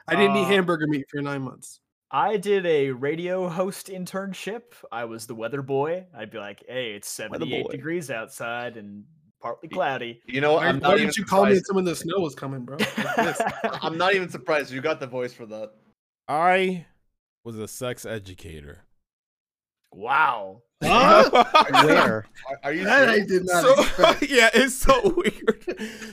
I 0.09 0.15
didn't 0.15 0.37
eat 0.37 0.43
Uh, 0.43 0.45
hamburger 0.45 0.87
meat 0.87 1.05
for 1.09 1.21
nine 1.21 1.41
months. 1.41 1.79
I 2.09 2.37
did 2.37 2.65
a 2.65 2.91
radio 2.91 3.49
host 3.49 3.87
internship. 3.87 4.61
I 4.91 5.03
was 5.05 5.27
the 5.27 5.35
weather 5.35 5.61
boy. 5.61 6.05
I'd 6.17 6.31
be 6.31 6.37
like, 6.37 6.63
hey, 6.67 6.91
it's 6.91 7.09
78 7.09 7.69
degrees 7.69 8.09
outside 8.09 8.77
and 8.77 9.03
partly 9.41 9.67
cloudy. 9.67 10.21
You 10.25 10.39
know, 10.39 10.53
Why, 10.53 10.67
I'm 10.67 10.79
why 10.79 10.91
not 10.91 10.97
didn't 10.97 11.17
you 11.17 11.25
call 11.25 11.45
me 11.45 11.59
when 11.71 11.83
the 11.83 11.95
snow 11.95 12.19
was 12.19 12.33
coming, 12.35 12.63
bro? 12.63 12.77
Like. 13.17 13.35
I'm 13.83 13.97
not 13.97 14.15
even 14.15 14.29
surprised. 14.29 14.71
You 14.71 14.79
got 14.79 15.01
the 15.01 15.07
voice 15.07 15.33
for 15.33 15.45
that. 15.47 15.71
I 16.29 16.85
was 17.47 17.57
a 17.57 17.67
sex 17.67 18.05
educator. 18.05 18.79
wow. 19.93 20.61
Huh? 20.83 21.43
Where? 21.85 22.25
Are, 22.49 22.59
are 22.65 22.73
you 22.73 22.83
That 22.83 23.09
I 23.09 23.21
did 23.21 23.45
not 23.45 23.63
so 23.63 23.81
expect. 23.81 24.21
yeah, 24.29 24.49
it's 24.53 24.75
so 24.75 25.13
weird. 25.15 25.65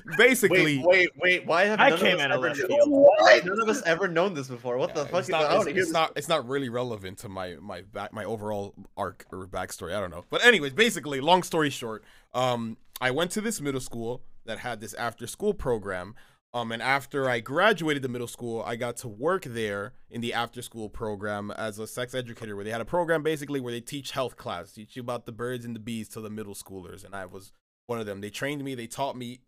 Basically, 0.17 0.79
Wait, 0.79 0.87
wait, 0.87 1.11
wait. 1.21 1.47
Why 1.47 1.65
have 1.65 1.81
I 1.81 1.91
none 1.91 1.99
came 1.99 2.15
of 2.15 2.21
us 2.21 2.25
out 2.25 2.31
of 2.31 2.37
ever 2.39 2.49
left 2.49 2.61
field. 2.61 2.89
Why 2.89 3.41
none 3.45 3.61
of 3.61 3.69
us 3.69 3.83
ever 3.83 4.07
known 4.09 4.33
this 4.33 4.47
before? 4.49 4.79
What 4.79 4.95
the 4.95 5.05
fuck? 5.07 5.19
It's 5.21 5.29
is- 5.29 5.33
not, 5.33 5.67
it's, 5.69 5.79
it's 5.79 5.91
not. 5.91 6.13
It's 6.17 6.29
not 6.29 6.49
really 6.49 6.69
relevant 6.71 7.19
to 7.19 7.29
my 7.29 7.57
my 7.61 7.83
back 7.83 8.15
my 8.15 8.25
overall 8.25 8.75
arc 8.97 9.27
or 9.33 9.47
backstory. 9.47 9.95
I 9.95 10.01
don't 10.01 10.11
know. 10.13 10.25
But 10.31 10.45
anyways, 10.45 10.73
basically, 10.73 11.21
long 11.21 11.43
story 11.43 11.69
short, 11.69 12.05
um, 12.33 12.79
I 13.01 13.11
went 13.11 13.33
to 13.33 13.41
this 13.43 13.61
middle 13.61 13.81
school 13.83 14.23
that 14.47 14.61
had 14.61 14.81
this 14.81 14.95
after 14.95 15.27
school 15.27 15.53
program. 15.53 16.15
Um, 16.55 16.71
and 16.71 16.81
after 16.81 17.29
I 17.29 17.41
graduated 17.41 18.03
the 18.03 18.09
middle 18.09 18.29
school, 18.29 18.63
I 18.65 18.77
got 18.77 18.97
to 18.99 19.09
work 19.09 19.43
there 19.43 19.93
in 20.09 20.21
the 20.21 20.33
after 20.33 20.63
school 20.63 20.89
program 20.89 21.51
as 21.51 21.81
a 21.81 21.87
sex 21.87 22.15
educator, 22.15 22.55
where 22.55 22.65
they 22.65 22.71
had 22.71 22.81
a 22.81 22.85
program 22.85 23.25
basically 23.25 23.59
where 23.59 23.73
they 23.73 23.81
teach 23.81 24.13
health 24.13 24.37
class, 24.37 24.71
teach 24.71 24.95
you 24.95 25.03
about 25.03 25.27
the 25.27 25.33
birds 25.33 25.65
and 25.65 25.75
the 25.75 25.81
bees 25.81 26.09
to 26.11 26.21
the 26.21 26.31
middle 26.31 26.55
schoolers, 26.55 27.05
and 27.05 27.13
I 27.13 27.27
was 27.27 27.53
one 27.89 27.99
of 27.99 28.07
them. 28.07 28.21
They 28.21 28.31
trained 28.31 28.63
me, 28.63 28.77
they 28.77 28.87
taught 28.87 29.17
me 29.17 29.41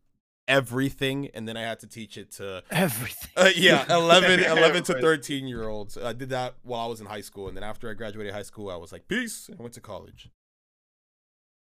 everything, 0.48 1.28
and 1.32 1.48
then 1.48 1.56
I 1.56 1.62
had 1.62 1.78
to 1.80 1.86
teach 1.86 2.16
it 2.16 2.32
to 2.32 2.64
Everything. 2.72 3.30
uh, 3.36 3.50
yeah, 3.54 3.84
11, 3.94 4.40
11 4.40 4.82
to 4.84 5.00
13 5.00 5.46
year 5.46 5.68
olds. 5.68 5.96
I 5.96 6.12
did 6.12 6.30
that 6.30 6.54
while 6.62 6.86
I 6.86 6.88
was 6.88 7.00
in 7.00 7.06
high 7.06 7.20
school. 7.20 7.48
And 7.48 7.56
then 7.56 7.64
after 7.64 7.88
I 7.88 7.94
graduated 7.94 8.32
high 8.32 8.42
school, 8.42 8.70
I 8.70 8.76
was 8.76 8.92
like, 8.92 9.08
peace. 9.08 9.48
I 9.56 9.62
went 9.62 9.74
to 9.74 9.80
college. 9.80 10.30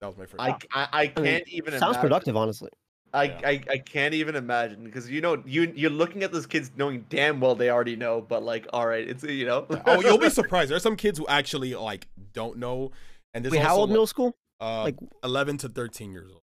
That 0.00 0.08
was 0.08 0.16
my 0.16 0.26
first. 0.26 0.40
I, 0.40 0.56
I, 0.72 0.88
I 0.92 1.06
can't 1.08 1.24
mean, 1.24 1.42
even. 1.46 1.72
Sounds 1.72 1.82
imagine. 1.82 2.00
productive, 2.00 2.36
honestly. 2.36 2.70
I, 3.12 3.24
Yeah. 3.24 3.40
I, 3.44 3.60
I 3.70 3.78
can't 3.78 4.14
even 4.14 4.36
imagine 4.36 4.84
because 4.84 5.10
you 5.10 5.20
know 5.20 5.42
you 5.44 5.72
you're 5.74 5.90
looking 5.90 6.22
at 6.22 6.32
those 6.32 6.46
kids 6.46 6.70
knowing 6.76 7.04
damn 7.08 7.40
well 7.40 7.54
they 7.54 7.70
already 7.70 7.96
know, 7.96 8.20
but 8.20 8.42
like, 8.42 8.66
all 8.72 8.86
right, 8.86 9.08
it's 9.08 9.24
you 9.24 9.46
know. 9.46 9.66
oh, 9.86 10.00
you'll 10.00 10.18
be 10.18 10.30
surprised. 10.40 10.70
There's 10.70 10.82
some 10.82 10.96
kids 10.96 11.18
who 11.18 11.26
actually 11.26 11.74
like 11.74 12.06
don't 12.32 12.58
know. 12.58 12.92
And 13.34 13.44
this 13.44 13.52
Wait, 13.52 13.60
how 13.62 13.70
also, 13.70 13.80
old 13.82 13.90
middle 13.90 14.06
school? 14.06 14.34
Uh, 14.60 14.82
like- 14.84 14.96
11 15.24 15.56
to 15.58 15.68
13 15.68 16.12
years 16.12 16.30
old. 16.32 16.42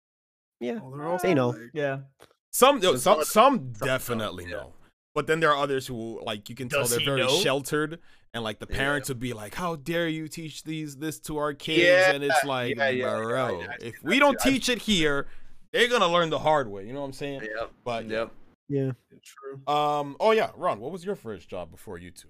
Yeah. 0.61 0.79
Oh, 0.83 0.97
they're 0.97 1.07
all 1.07 1.19
They 1.19 1.33
know. 1.35 1.51
like- 1.51 1.71
Yeah. 1.73 2.01
Some, 2.53 2.83
some, 2.83 2.99
some- 2.99 3.25
some 3.25 3.25
some 3.25 3.73
definitely 3.73 4.45
don't, 4.45 4.51
yeah. 4.51 4.57
know. 4.59 4.73
But 5.15 5.27
then 5.27 5.41
there 5.41 5.51
are 5.51 5.57
others 5.63 5.87
who, 5.87 6.21
like, 6.25 6.49
you 6.49 6.55
can 6.55 6.69
tell 6.69 6.81
Does 6.83 6.91
they're 6.91 7.05
very 7.05 7.21
know? 7.23 7.29
sheltered, 7.41 7.99
and 8.35 8.43
like 8.43 8.59
the 8.61 8.67
Yeah. 8.71 8.77
parents 8.77 9.09
would 9.09 9.19
be 9.21 9.33
like, 9.35 9.55
"How 9.55 9.77
dare 9.77 10.09
you 10.09 10.27
teach 10.29 10.63
these 10.65 10.97
this 10.97 11.19
to 11.21 11.37
our 11.39 11.53
kids?" 11.55 11.83
Yeah, 11.83 12.13
and 12.13 12.25
it's 12.25 12.45
like, 12.45 12.77
yeah, 12.77 12.89
yeah, 12.89 13.17
yeah, 13.19 13.23
bro, 13.23 13.61
yeah, 13.61 13.67
if 13.81 14.03
we 14.03 14.19
don't 14.19 14.39
teach 14.41 14.69
it 14.71 14.79
here, 14.83 15.27
they're 15.73 15.89
gonna 15.89 16.09
learn 16.09 16.31
the 16.31 16.39
hard 16.39 16.69
way. 16.71 16.87
You 16.87 16.93
know 16.93 17.01
what 17.01 17.07
I'm 17.07 17.13
saying? 17.13 17.43
Yep. 17.43 17.71
But 17.85 18.07
Yep. 18.07 18.31
Yeah. 18.69 18.93
True. 19.23 19.61
Um. 19.73 20.17
Oh 20.21 20.31
yeah, 20.31 20.51
Ron. 20.57 20.81
What 20.81 20.93
was 20.93 21.05
your 21.05 21.17
first 21.17 21.49
job 21.49 21.71
before 21.71 21.99
YouTube? 21.99 22.27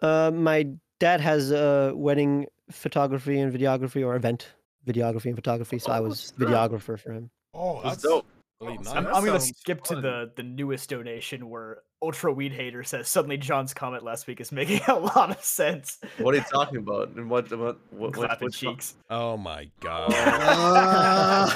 Uh, 0.00 0.30
my 0.30 0.68
dad 1.00 1.20
has 1.20 1.50
a 1.50 1.92
wedding 1.94 2.46
photography 2.70 3.38
and 3.40 3.52
videography, 3.52 4.04
or 4.04 4.16
event 4.16 4.54
videography 4.86 5.26
and 5.26 5.36
photography. 5.36 5.78
So 5.78 5.92
I 5.92 5.98
Oh, 5.98 6.02
was 6.02 6.32
videographer 6.38 6.98
for 6.98 7.12
him. 7.12 7.30
Oh, 7.54 7.80
That's 7.82 8.02
dope. 8.02 8.26
Really 8.60 8.78
nice. 8.78 8.88
I'm, 8.88 9.06
I'm 9.06 9.24
gonna 9.24 9.40
sounds 9.40 9.56
skip 9.58 9.82
to 9.84 9.96
the 9.96 10.32
the 10.36 10.42
newest 10.42 10.90
donation 10.90 11.48
where 11.48 11.78
Ultra 12.04 12.32
Weed 12.32 12.52
Hater 12.52 12.82
says 12.84 13.08
suddenly 13.08 13.38
John's 13.38 13.72
comment 13.72 14.04
last 14.04 14.26
week 14.26 14.38
is 14.40 14.52
making 14.52 14.80
a 14.88 14.94
lot 14.94 15.30
of 15.30 15.42
sense. 15.42 15.98
What 16.18 16.34
are 16.34 16.38
you 16.38 16.44
talking 16.52 16.76
about? 16.76 17.08
And 17.16 17.30
what 17.30 17.50
what 17.50 17.60
what 17.60 17.78
what, 17.92 18.12
Clapping 18.12 18.50
cheeks. 18.50 18.94
Oh 19.08 19.36
my 19.38 19.70
god. 19.80 20.12
Ah. 20.14 21.54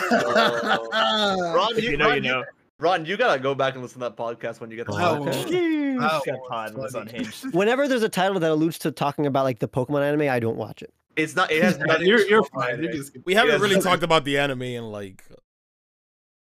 Ron, 1.55 1.77
you, 1.83 1.91
you 1.91 1.97
know, 1.99 2.13
you 2.15 2.21
know. 2.23 2.45
Ron, 2.81 3.05
you 3.05 3.17
gotta 3.17 3.41
go 3.41 3.55
back 3.55 3.75
and 3.75 3.83
listen 3.83 4.01
to 4.01 4.09
that 4.09 4.17
podcast 4.17 4.61
when 4.61 4.71
you 4.71 4.77
get 4.77 4.87
the 4.87 4.93
Oh, 4.93 4.97
podcast. 5.27 5.47
Okay. 5.47 6.31
That 6.31 6.41
pod 6.49 6.75
was 6.77 6.95
unhinged. 6.95 7.53
Whenever 7.55 7.89
there's 7.89 8.03
a 8.05 8.09
title 8.09 8.39
that 8.41 8.51
alludes 8.51 8.79
to 8.81 8.91
talking 8.93 9.27
about 9.27 9.45
like 9.45 9.59
the 9.59 9.69
Pokemon 9.69 10.03
anime, 10.03 10.29
I 10.31 10.39
don't 10.41 10.57
watch 10.57 10.81
it. 10.83 10.95
It's 11.17 11.35
not. 11.37 11.51
It 11.51 11.63
has 11.63 11.77
Yeah, 11.77 11.85
nothing. 11.85 12.07
you're 12.07 12.27
you're 12.27 12.45
fine. 12.45 12.71
anime. 12.71 12.85
You 12.85 12.89
can 12.91 13.05
skip- 13.05 13.27
we 13.27 13.35
haven't 13.35 13.53
Yes. 13.53 13.61
really 13.61 13.81
talked 13.83 14.03
about 14.03 14.25
the 14.25 14.39
anime 14.39 14.63
in 14.63 14.85
like. 14.85 15.23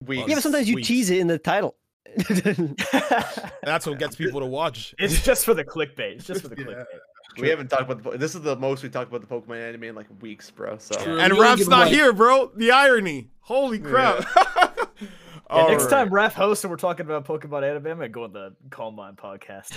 Weeks. 0.05 0.27
Yeah, 0.29 0.35
but 0.35 0.43
sometimes 0.43 0.69
you 0.69 0.75
Sweet. 0.75 0.85
tease 0.85 1.09
it 1.09 1.17
in 1.17 1.25
the 1.27 1.39
title. 1.39 1.75
That's 3.63 3.85
what 3.85 3.99
gets 3.99 4.15
people 4.15 4.39
to 4.39 4.45
watch. 4.45 4.95
it's 4.99 5.23
just 5.23 5.45
for 5.45 5.53
the 5.53 5.63
clickbait. 5.63 6.15
It's 6.15 6.25
just 6.25 6.41
for 6.41 6.47
the 6.49 6.55
Yeah. 6.57 6.65
clickbait. 6.65 6.85
We 7.41 7.49
haven't 7.49 7.67
talked 7.69 7.83
about 7.83 8.01
the. 8.03 8.17
This 8.17 8.33
is 8.33 8.41
the 8.41 8.55
most 8.55 8.81
we 8.81 8.89
talked 8.89 9.13
about 9.13 9.21
the 9.21 9.27
Pokemon 9.27 9.61
anime 9.69 9.83
in 9.83 9.95
like 9.95 10.07
weeks, 10.21 10.49
bro. 10.49 10.77
So 10.79 10.95
True. 10.99 11.19
and 11.19 11.33
You 11.33 11.41
Raf's 11.41 11.67
not 11.67 11.81
like- 11.85 11.93
here, 11.93 12.11
bro. 12.13 12.51
The 12.55 12.71
irony. 12.71 13.29
Holy 13.41 13.79
crap. 13.79 14.25
Yeah, 15.49 15.67
next 15.67 15.83
Alright. 15.85 15.89
time 16.07 16.09
Raf 16.13 16.33
hosts 16.33 16.65
and 16.65 16.71
we're 16.71 16.75
talking 16.75 17.05
about 17.05 17.25
Pokemon 17.25 17.63
anime, 17.63 17.87
I'm 17.87 17.97
gonna 17.99 18.09
go 18.09 18.25
on 18.25 18.33
the 18.33 18.53
Calm 18.69 18.95
Mind 18.95 19.15
podcast. 19.15 19.71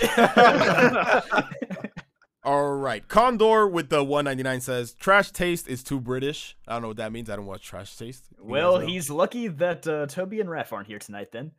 All 2.43 2.73
right. 2.73 3.07
Condor 3.07 3.67
with 3.67 3.89
the 3.89 4.03
199 4.03 4.59
says 4.61 4.93
trash 4.95 5.31
taste 5.31 5.69
is 5.69 5.81
too 5.83 6.01
British. 6.01 6.57
I 6.67 6.73
don't 6.73 6.81
know 6.81 6.87
what 6.89 6.97
that 6.97 7.13
means. 7.13 7.29
I 7.29 7.35
don't 7.37 7.45
watch 7.45 7.63
trash 7.63 7.95
taste. 7.95 8.25
You 8.37 8.43
well, 8.51 8.79
he's 8.79 9.09
lucky 9.09 9.47
that 9.47 9.87
uh, 9.87 10.07
Toby 10.07 10.41
and 10.41 10.49
Raf 10.49 10.73
aren't 10.73 10.87
here 10.87 10.99
tonight. 10.99 11.31
Then 11.31 11.51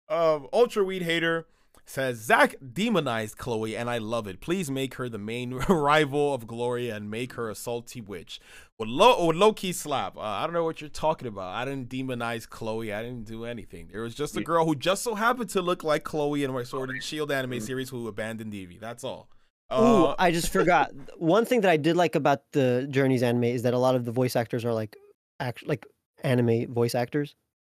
um, 0.09 0.47
Ultra 0.53 0.85
Weed 0.85 1.03
Hater 1.03 1.47
says 1.89 2.19
Zach 2.19 2.55
demonized 2.73 3.39
Chloe 3.39 3.77
and 3.77 3.89
I 3.89 3.99
love 3.99 4.27
it. 4.27 4.41
Please 4.41 4.71
make 4.71 4.95
her 4.95 5.09
the 5.09 5.19
main 5.19 5.55
rival 5.69 6.35
of 6.35 6.47
Gloria 6.47 6.95
and 6.97 7.11
make 7.11 7.33
her 7.35 7.49
a 7.49 7.55
salty 7.55 8.01
witch. 8.01 8.41
Would 8.79 8.89
low 8.89 9.25
would 9.25 9.37
low 9.37 9.53
key 9.53 9.73
slap. 9.73 10.17
Uh, 10.17 10.21
I 10.21 10.45
don't 10.45 10.53
know 10.53 10.65
what 10.65 10.81
you're 10.81 10.91
talking 10.91 11.27
about. 11.27 11.55
I 11.55 11.65
didn't 11.65 11.89
demonize 11.89 12.49
Chloe. 12.49 12.93
I 12.93 13.03
didn't 13.03 13.25
do 13.25 13.45
anything. 13.45 13.89
There 13.91 14.03
was 14.03 14.15
just 14.15 14.37
a 14.37 14.43
girl 14.43 14.67
who 14.67 14.75
just 14.75 15.03
so 15.03 15.15
happened 15.15 15.51
to 15.51 15.63
look 15.63 15.83
like 15.83 16.05
Chloe 16.05 16.45
in 16.45 16.53
my 16.53 16.63
Sword 16.63 16.91
and 16.91 17.03
Shield 17.03 17.33
anime 17.33 17.59
series 17.61 17.89
who 17.89 18.07
abandoned 18.07 18.53
Eevee. 18.53 18.79
That's 18.79 19.03
all. 19.03 19.29
Ooh, 19.73 19.77
Uh, 20.07 20.15
I 20.19 20.31
just 20.31 20.51
forgot. 20.51 20.93
One 21.19 21.45
thing 21.45 21.63
that 21.63 21.71
I 21.71 21.77
did 21.77 21.97
like 21.97 22.15
about 22.15 22.43
the 22.53 22.87
Journeys 22.91 23.23
anime 23.23 23.45
is 23.45 23.63
that 23.63 23.75
a 23.75 23.79
lot 23.79 23.95
of 23.95 24.05
the 24.05 24.13
voice 24.13 24.37
actors 24.37 24.65
are 24.65 24.73
like 24.73 24.97
act 25.41 25.67
like 25.67 25.87
anime 26.23 26.73
voice 26.73 26.95
actors 26.95 27.35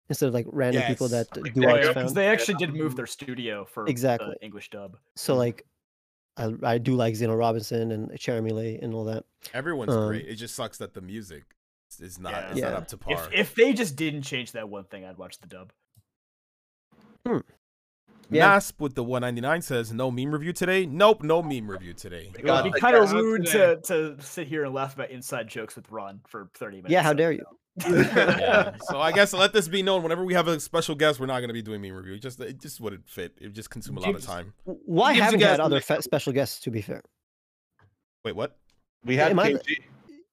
instead 0.10 0.27
of 0.27 0.34
like 0.34 0.45
random 0.49 0.84
people 0.84 1.07
that 1.10 1.27
do 1.31 1.41
they- 1.44 1.61
Yeah, 1.61 1.94
found. 1.94 2.15
they 2.15 2.27
actually 2.27 2.56
did 2.56 2.73
move 2.73 2.95
their 2.95 3.06
studio 3.07 3.65
for 3.65 3.88
Exactly. 3.88 4.31
the 4.38 4.44
English 4.45 4.69
dub. 4.69 4.98
So 5.15 5.36
like 5.36 5.65
I, 6.38 6.53
I 6.64 6.77
do 6.77 6.95
like 6.95 7.15
Zeno 7.15 7.36
Robinson 7.36 7.91
and 7.91 8.18
Jeremy 8.19 8.52
Lay 8.52 8.80
and 8.81 8.94
all 8.94 9.06
that. 9.06 9.26
everyone's 9.53 9.94
um, 9.94 10.07
great. 10.07 10.26
It 10.27 10.36
just 10.36 10.56
sucks 10.56 10.77
that 10.77 10.94
the 10.94 11.02
music 11.02 11.44
is 11.99 12.18
not, 12.19 12.31
Yeah. 12.34 12.52
is 12.53 12.61
not 12.61 12.73
up 12.73 12.88
to 12.90 12.98
par. 12.98 13.14
If 13.14 13.34
if 13.34 13.56
they 13.56 13.73
just 13.73 13.95
didn't 13.95 14.22
change 14.23 14.53
that 14.53 14.69
one 14.69 14.86
thing, 14.86 15.06
I'd 15.06 15.18
watch 15.18 15.40
the 15.40 15.48
dub. 15.48 15.72
Yeah. 18.31 18.57
Nasp 18.57 18.73
with 18.80 18.94
the 18.94 19.03
199 19.03 19.61
says 19.64 19.91
no 19.91 20.11
meme 20.11 20.31
review 20.31 20.53
today. 20.53 20.86
Nope, 20.86 21.23
no 21.23 21.41
meme 21.41 21.69
review 21.69 21.94
today. 21.94 22.31
It 22.38 22.44
would 22.45 22.64
be 22.72 22.80
kind 22.80 22.95
of 22.95 23.11
rude 23.11 23.48
today. 23.48 23.76
to, 23.86 24.15
to 24.15 24.22
sit 24.23 24.48
here 24.48 24.64
and 24.65 24.73
laugh 24.73 24.94
about 24.95 25.10
inside 25.10 25.48
jokes 25.48 25.76
with 25.76 25.90
Ron 25.91 26.22
for 26.27 26.49
30 26.53 26.77
minutes. 26.77 26.91
Yeah, 26.91 27.02
how 27.02 27.10
so- 27.11 27.15
dare 27.15 27.31
you? 27.31 27.44
Yeah. 27.88 28.76
So 28.82 29.00
I 29.00 29.12
guess 29.12 29.34
let 29.34 29.54
this 29.54 29.68
be 29.68 29.82
known. 29.84 30.04
Whenever 30.04 30.24
we 30.26 30.34
have 30.34 30.48
a 30.48 30.60
special 30.60 30.96
guest, 30.96 31.20
we're 31.20 31.26
not 31.28 31.40
going 31.40 31.50
to 31.50 31.54
be 31.54 31.62
doing 31.62 31.82
meme 31.82 31.94
review. 31.94 32.14
It 32.14 32.22
just 32.22 32.40
it 32.40 32.60
just 32.60 32.80
wouldn't 32.82 33.08
fit. 33.10 33.36
It 33.40 33.46
would 33.46 33.54
just 33.56 33.70
consume 33.70 33.98
a 33.98 34.02
lot 34.02 34.16
of 34.16 34.24
time. 34.24 34.54
Why 34.66 35.14
haven't 35.14 35.40
you 35.40 35.46
guys 35.46 35.52
had 35.52 35.60
other 35.60 35.80
fe- 35.82 36.02
special 36.02 36.34
guests? 36.34 36.60
To 36.62 36.72
be 36.72 36.82
fair. 36.82 37.02
Wait, 38.26 38.36
what? 38.36 38.58
we 39.06 39.16
had 39.16 39.32
Am 39.32 39.40
I- 39.40 39.54
KG. 39.54 39.78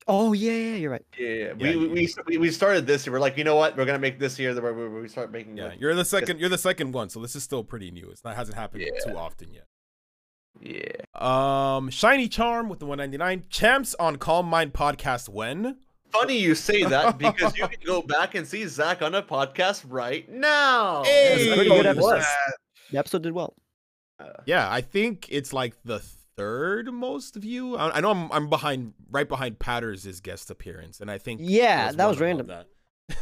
Oh 0.09 0.32
yeah, 0.32 0.52
yeah, 0.52 0.77
you're 0.77 0.90
right. 0.93 1.05
Yeah, 1.18 1.28
yeah. 1.28 1.44
Yeah, 1.47 1.52
We, 1.59 1.70
you- 1.70 1.90
we, 1.90 2.09
we 2.27 2.39
we 2.39 2.51
started 2.51 2.86
this 2.86 3.06
year. 3.06 3.12
We're 3.12 3.18
like, 3.20 3.36
you 3.36 3.44
know 3.44 3.56
what? 3.56 3.77
We're 3.77 3.85
gonna 3.86 3.98
make 3.98 4.18
this 4.18 4.39
year 4.39 4.55
the 4.55 4.62
where 4.62 4.73
we, 4.73 4.89
we 5.02 5.09
start 5.09 5.31
making. 5.32 5.56
Yeah, 5.56 5.68
like- 5.68 5.81
you're 5.81 5.94
the 5.94 6.05
second. 6.05 6.39
You're 6.40 6.48
the 6.48 6.59
second 6.59 6.93
one. 6.93 7.09
So 7.10 7.20
this 7.20 7.35
is 7.36 7.43
still 7.43 7.64
pretty 7.64 7.90
new. 7.90 8.09
It's 8.10 8.23
not 8.24 8.36
hasn't 8.36 8.56
happened 8.56 8.85
Yeah. 8.86 9.05
too 9.12 9.16
often 9.18 9.48
yet. 9.52 9.66
yeah. 10.60 10.93
Um, 11.14 11.90
shiny 11.90 12.28
charm 12.28 12.68
with 12.68 12.78
the 12.78 12.86
199 12.86 13.47
champs 13.51 13.94
on 13.98 14.16
Calm 14.16 14.47
Mind 14.47 14.73
podcast. 14.73 15.28
When? 15.28 15.78
Funny 16.12 16.38
you 16.38 16.54
say 16.54 16.84
that 16.84 17.18
because 17.18 17.56
you 17.56 17.66
can 17.68 17.80
go 17.84 18.00
back 18.02 18.34
and 18.34 18.46
see 18.46 18.66
Zach 18.66 19.02
on 19.02 19.14
a 19.14 19.22
podcast 19.22 19.84
right 19.88 20.28
now. 20.30 21.02
Hey! 21.04 21.34
It 21.34 21.48
was 21.48 21.56
pretty 21.56 21.70
good 21.70 21.86
episode. 21.86 22.22
The 22.90 22.98
episode 22.98 23.22
did 23.22 23.32
well. 23.32 23.54
Uh, 24.18 24.28
Yeah, 24.46 24.70
I 24.70 24.80
think 24.80 25.26
it's 25.30 25.52
like 25.52 25.74
the 25.84 25.98
third 26.36 26.92
most 26.92 27.34
view. 27.36 27.76
I, 27.76 27.96
I 27.96 28.00
know 28.00 28.10
I'm 28.10 28.30
I'm 28.32 28.48
behind, 28.48 28.94
right 29.10 29.28
behind 29.28 29.58
Patterrz' 29.58 30.22
guest 30.22 30.50
appearance, 30.50 31.00
and 31.00 31.10
I 31.10 31.18
think 31.18 31.40
it 31.40 31.46
Yeah, 31.48 31.92
that 31.92 32.06
was 32.06 32.18
random 32.20 32.46
that. 32.46 32.66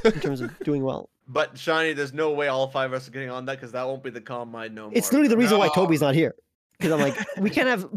in 0.04 0.20
terms 0.20 0.40
of 0.40 0.56
doing 0.60 0.82
well. 0.84 1.08
but 1.28 1.58
Shiny, 1.58 1.94
there's 1.94 2.12
no 2.12 2.32
way 2.32 2.48
all 2.48 2.68
five 2.68 2.92
of 2.92 2.96
us 3.00 3.08
are 3.08 3.10
getting 3.10 3.30
on 3.30 3.46
that 3.46 3.56
because 3.56 3.72
that 3.72 3.84
won't 3.86 4.02
be 4.04 4.10
the 4.10 4.20
calm 4.20 4.50
mind 4.50 4.74
no 4.74 4.84
more. 4.84 4.92
It's 4.94 5.10
literally 5.10 5.28
the 5.28 5.36
reason 5.36 5.58
why 5.58 5.68
Toby's 5.68 6.00
not 6.02 6.14
here. 6.14 6.34
Because 6.78 6.92
I'm 6.92 7.00
like, 7.00 7.16
we 7.38 7.50
can't 7.50 7.68
have 7.68 7.88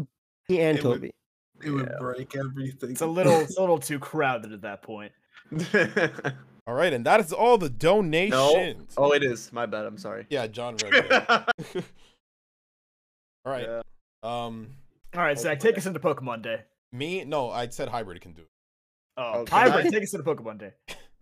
me 0.48 0.60
and 0.60 0.78
It 0.78 0.84
would- 0.84 0.94
Toby. 0.94 1.12
It 1.64 1.70
would 1.70 1.86
Yeah. 1.90 1.96
break 1.98 2.36
everything. 2.36 2.90
It's 2.92 3.00
a 3.00 3.06
little 3.06 3.40
it's 3.40 3.56
a 3.56 3.60
little 3.60 3.78
too 3.78 3.98
crowded 3.98 4.52
at 4.52 4.62
that 4.62 4.82
point. 4.82 5.12
All 6.66 6.74
right, 6.74 6.92
and 6.92 7.06
that 7.06 7.20
is 7.20 7.32
all 7.32 7.56
the 7.56 7.70
donations. 7.70 8.32
No. 8.32 8.76
oh, 8.98 9.12
it 9.12 9.22
is. 9.24 9.50
My 9.54 9.64
bad. 9.64 9.86
I'm 9.86 9.96
sorry. 9.96 10.26
Yeah, 10.28 10.46
John 10.46 10.76
read. 10.82 10.94
All 13.44 13.52
right. 13.52 13.66
Yeah. 13.66 13.80
Um, 14.22 14.68
All 15.14 15.22
right, 15.22 15.38
Zach, 15.38 15.60
take 15.60 15.78
us 15.78 15.86
into 15.86 16.00
Pokemon 16.00 16.42
Day. 16.42 16.60
me? 16.92 17.24
No, 17.24 17.50
I 17.50 17.68
said 17.68 17.88
hybrid 17.88 18.20
can 18.20 18.32
do 18.32 18.42
it. 18.42 18.48
Oh, 19.16 19.40
Okay. 19.40 19.50
Hybrid, 19.56 19.90
take 19.92 20.02
us 20.02 20.12
into 20.12 20.24
Pokemon 20.24 20.58
Day. 20.58 20.72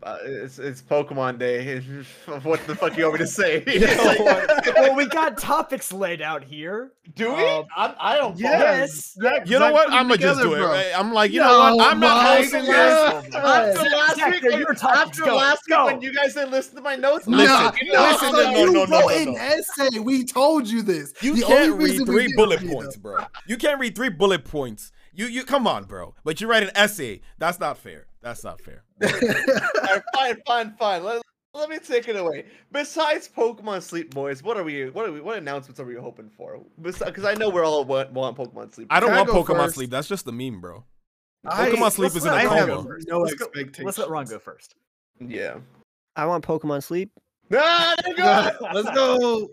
Uh, 0.03 0.19
it's 0.25 0.59
it's 0.59 0.83
Pokemon 0.83 1.39
Day. 1.39 1.79
what 2.43 2.65
the 2.67 2.75
fuck 2.75 2.99
you 2.99 3.05
want 3.05 3.15
me 3.15 3.19
to 3.21 3.27
say? 3.27 3.63
well, 4.77 4.95
we 4.95 5.07
got 5.07 5.39
topics 5.39 5.91
laid 5.91 6.21
out 6.21 6.45
here. 6.45 6.93
Do 7.15 7.35
we? 7.35 7.43
Um, 7.43 7.65
I, 7.75 7.95
I 7.99 8.17
don't. 8.19 8.39
follow. 8.39 8.53
Yes. 8.53 9.17
You 9.47 9.59
know 9.59 9.73
what? 9.73 9.91
I'm 9.91 10.07
gonna 10.09 10.19
just 10.19 10.43
do 10.43 10.53
it. 10.53 10.59
bro. 10.59 10.69
right? 10.69 10.93
I'm 10.95 11.15
like, 11.15 11.33
you 11.33 11.41
know 11.41 11.59
what? 11.77 11.93
I'm 11.93 11.99
not 11.99 12.23
my 12.23 12.37
hosting 12.37 12.65
this. 12.65 13.35
After 13.35 13.41
last 13.41 14.17
Zach, 14.17 14.33
week, 14.33 14.43
when- 14.43 14.59
your 14.61 14.73
after 14.87 15.25
Go, 15.25 15.37
last 15.37 15.63
week 15.67 15.77
go. 15.77 15.87
when 15.87 16.03
you 16.03 16.13
guys 16.13 16.35
didn't 16.35 16.51
listen 16.51 16.77
to 16.77 16.83
my 16.83 16.97
notes, 16.97 17.27
Listen, 17.27 17.47
Nah, 17.57 17.71
listen, 17.71 18.33
listen, 18.33 18.33
no, 18.33 18.43
no, 18.43 18.51
no, 18.53 18.59
you 18.61 18.73
no, 18.73 18.85
no, 18.85 19.01
wrote 19.01 19.09
no, 19.09 19.09
an 19.17 19.33
no. 19.33 19.41
essay. 19.41 19.99
We 19.99 20.25
told 20.25 20.69
you 20.69 20.83
this. 20.83 21.15
You 21.23 21.37
The 21.37 21.43
can't 21.43 21.73
only 21.73 21.91
read 21.93 22.05
three 22.07 22.35
bullet 22.37 22.67
points, 22.69 22.97
bro. 22.97 23.25
You 23.47 23.57
can't 23.57 23.81
read 23.81 23.95
three 23.97 24.11
bullet 24.11 24.45
points. 24.45 24.93
You 25.15 25.25
you 25.25 25.45
come 25.45 25.67
on, 25.67 25.85
bro. 25.85 26.15
But 26.23 26.43
you 26.43 26.49
write 26.49 26.65
an 26.65 26.71
essay. 26.75 27.23
That's 27.39 27.59
not 27.59 27.79
fair. 27.79 28.07
That's 28.27 28.43
not 28.43 28.61
fair. 28.61 28.83
Alright, 29.05 30.03
fine, 30.13 30.43
fine, 30.45 30.75
fine. 30.77 31.05
Let, 31.05 31.23
let 31.55 31.71
me 31.71 31.79
take 31.79 32.09
it 32.09 32.17
away. 32.17 32.47
Besides 32.73 33.31
Pokemon 33.35 33.83
Sleep, 33.83 34.13
boys, 34.13 34.43
what 34.43 34.57
are 34.57 34.65
we? 34.65 34.91
What 34.91 35.09
are 35.09 35.13
we? 35.13 35.21
What 35.21 35.39
announcements 35.39 35.79
are 35.79 35.85
we 35.85 35.95
hoping 35.95 36.29
for? 36.37 36.59
Because 36.83 37.25
I 37.25 37.35
know 37.35 37.51
we're 37.51 37.65
all 37.65 37.85
want, 37.85 38.11
want 38.13 38.37
Pokemon 38.37 38.75
Sleep. 38.75 38.89
I 38.91 38.99
don't 38.99 39.11
Can 39.11 39.19
want 39.19 39.29
go 39.29 39.45
Pokemon 39.45 39.65
first? 39.67 39.75
sleep. 39.77 39.91
That's 39.91 40.09
just 40.09 40.25
the 40.25 40.33
meme, 40.33 40.61
bro. 40.61 40.85
I- 41.45 41.71
Pokemon 41.71 41.93
Sleep 41.93 42.17
is 42.17 42.25
in 42.25 42.33
a 42.33 42.35
let 42.35 42.49
have 42.49 42.67
go 42.67 42.77
coma. 42.79 42.89
first. 42.89 43.07
no 43.09 43.21
Let's 43.21 43.35
go- 43.35 43.45
expectations. 43.47 43.87
Let's 43.87 43.99
let 43.99 44.11
Ron 44.11 44.27
go 44.27 44.41
first. 44.41 44.75
Yeah. 45.21 45.59
I 46.17 46.27
want 46.27 46.45
Pokemon 46.45 46.83
Sleep. 46.83 47.13
Ah, 47.55 47.95
there 48.03 48.11
you 48.11 48.17
go. 48.17 48.51
Let's 48.75 48.91
go. 48.91 49.49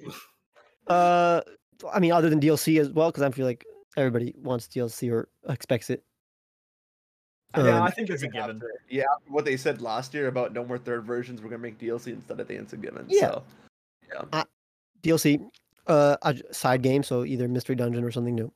Uh, 0.88 1.42
I 1.94 2.00
mean, 2.00 2.12
other 2.12 2.28
than 2.28 2.40
DLC 2.42 2.82
as 2.82 2.90
well, 2.90 3.12
because 3.12 3.22
I 3.22 3.30
feel 3.30 3.46
like 3.46 3.64
everybody 3.98 4.34
wants 4.42 4.68
DLC 4.68 5.12
or 5.12 5.30
expects 5.48 5.92
it. 5.92 6.04
Yeah, 7.56 7.84
I 7.84 7.92
think 7.92 8.10
it's 8.10 8.24
a 8.24 8.28
given. 8.28 8.58
After, 8.58 8.72
yeah, 8.90 9.04
after 9.16 9.32
what 9.32 9.46
they 9.46 9.58
said 9.58 9.82
last 9.82 10.14
year 10.14 10.28
about 10.28 10.54
no 10.54 10.64
more 10.66 10.78
third 10.78 11.04
versions, 11.06 11.42
we're 11.42 11.50
gonna 11.50 11.62
make 11.62 11.78
DLC 11.80 12.08
instead. 12.14 12.40
I 12.40 12.44
think 12.44 12.62
it's 12.62 12.74
a 12.74 12.78
given. 12.78 13.06
Yeah. 13.08 13.40
So. 14.12 14.24
DLC, 15.04 15.46
uh, 15.88 16.16
a 16.22 16.34
j- 16.34 16.44
side 16.52 16.82
game, 16.82 17.04
so 17.04 17.26
either 17.26 17.48
Mystery 17.48 17.76
Dungeon 17.76 18.04
or 18.04 18.12
something 18.12 18.36
new. 18.36 18.52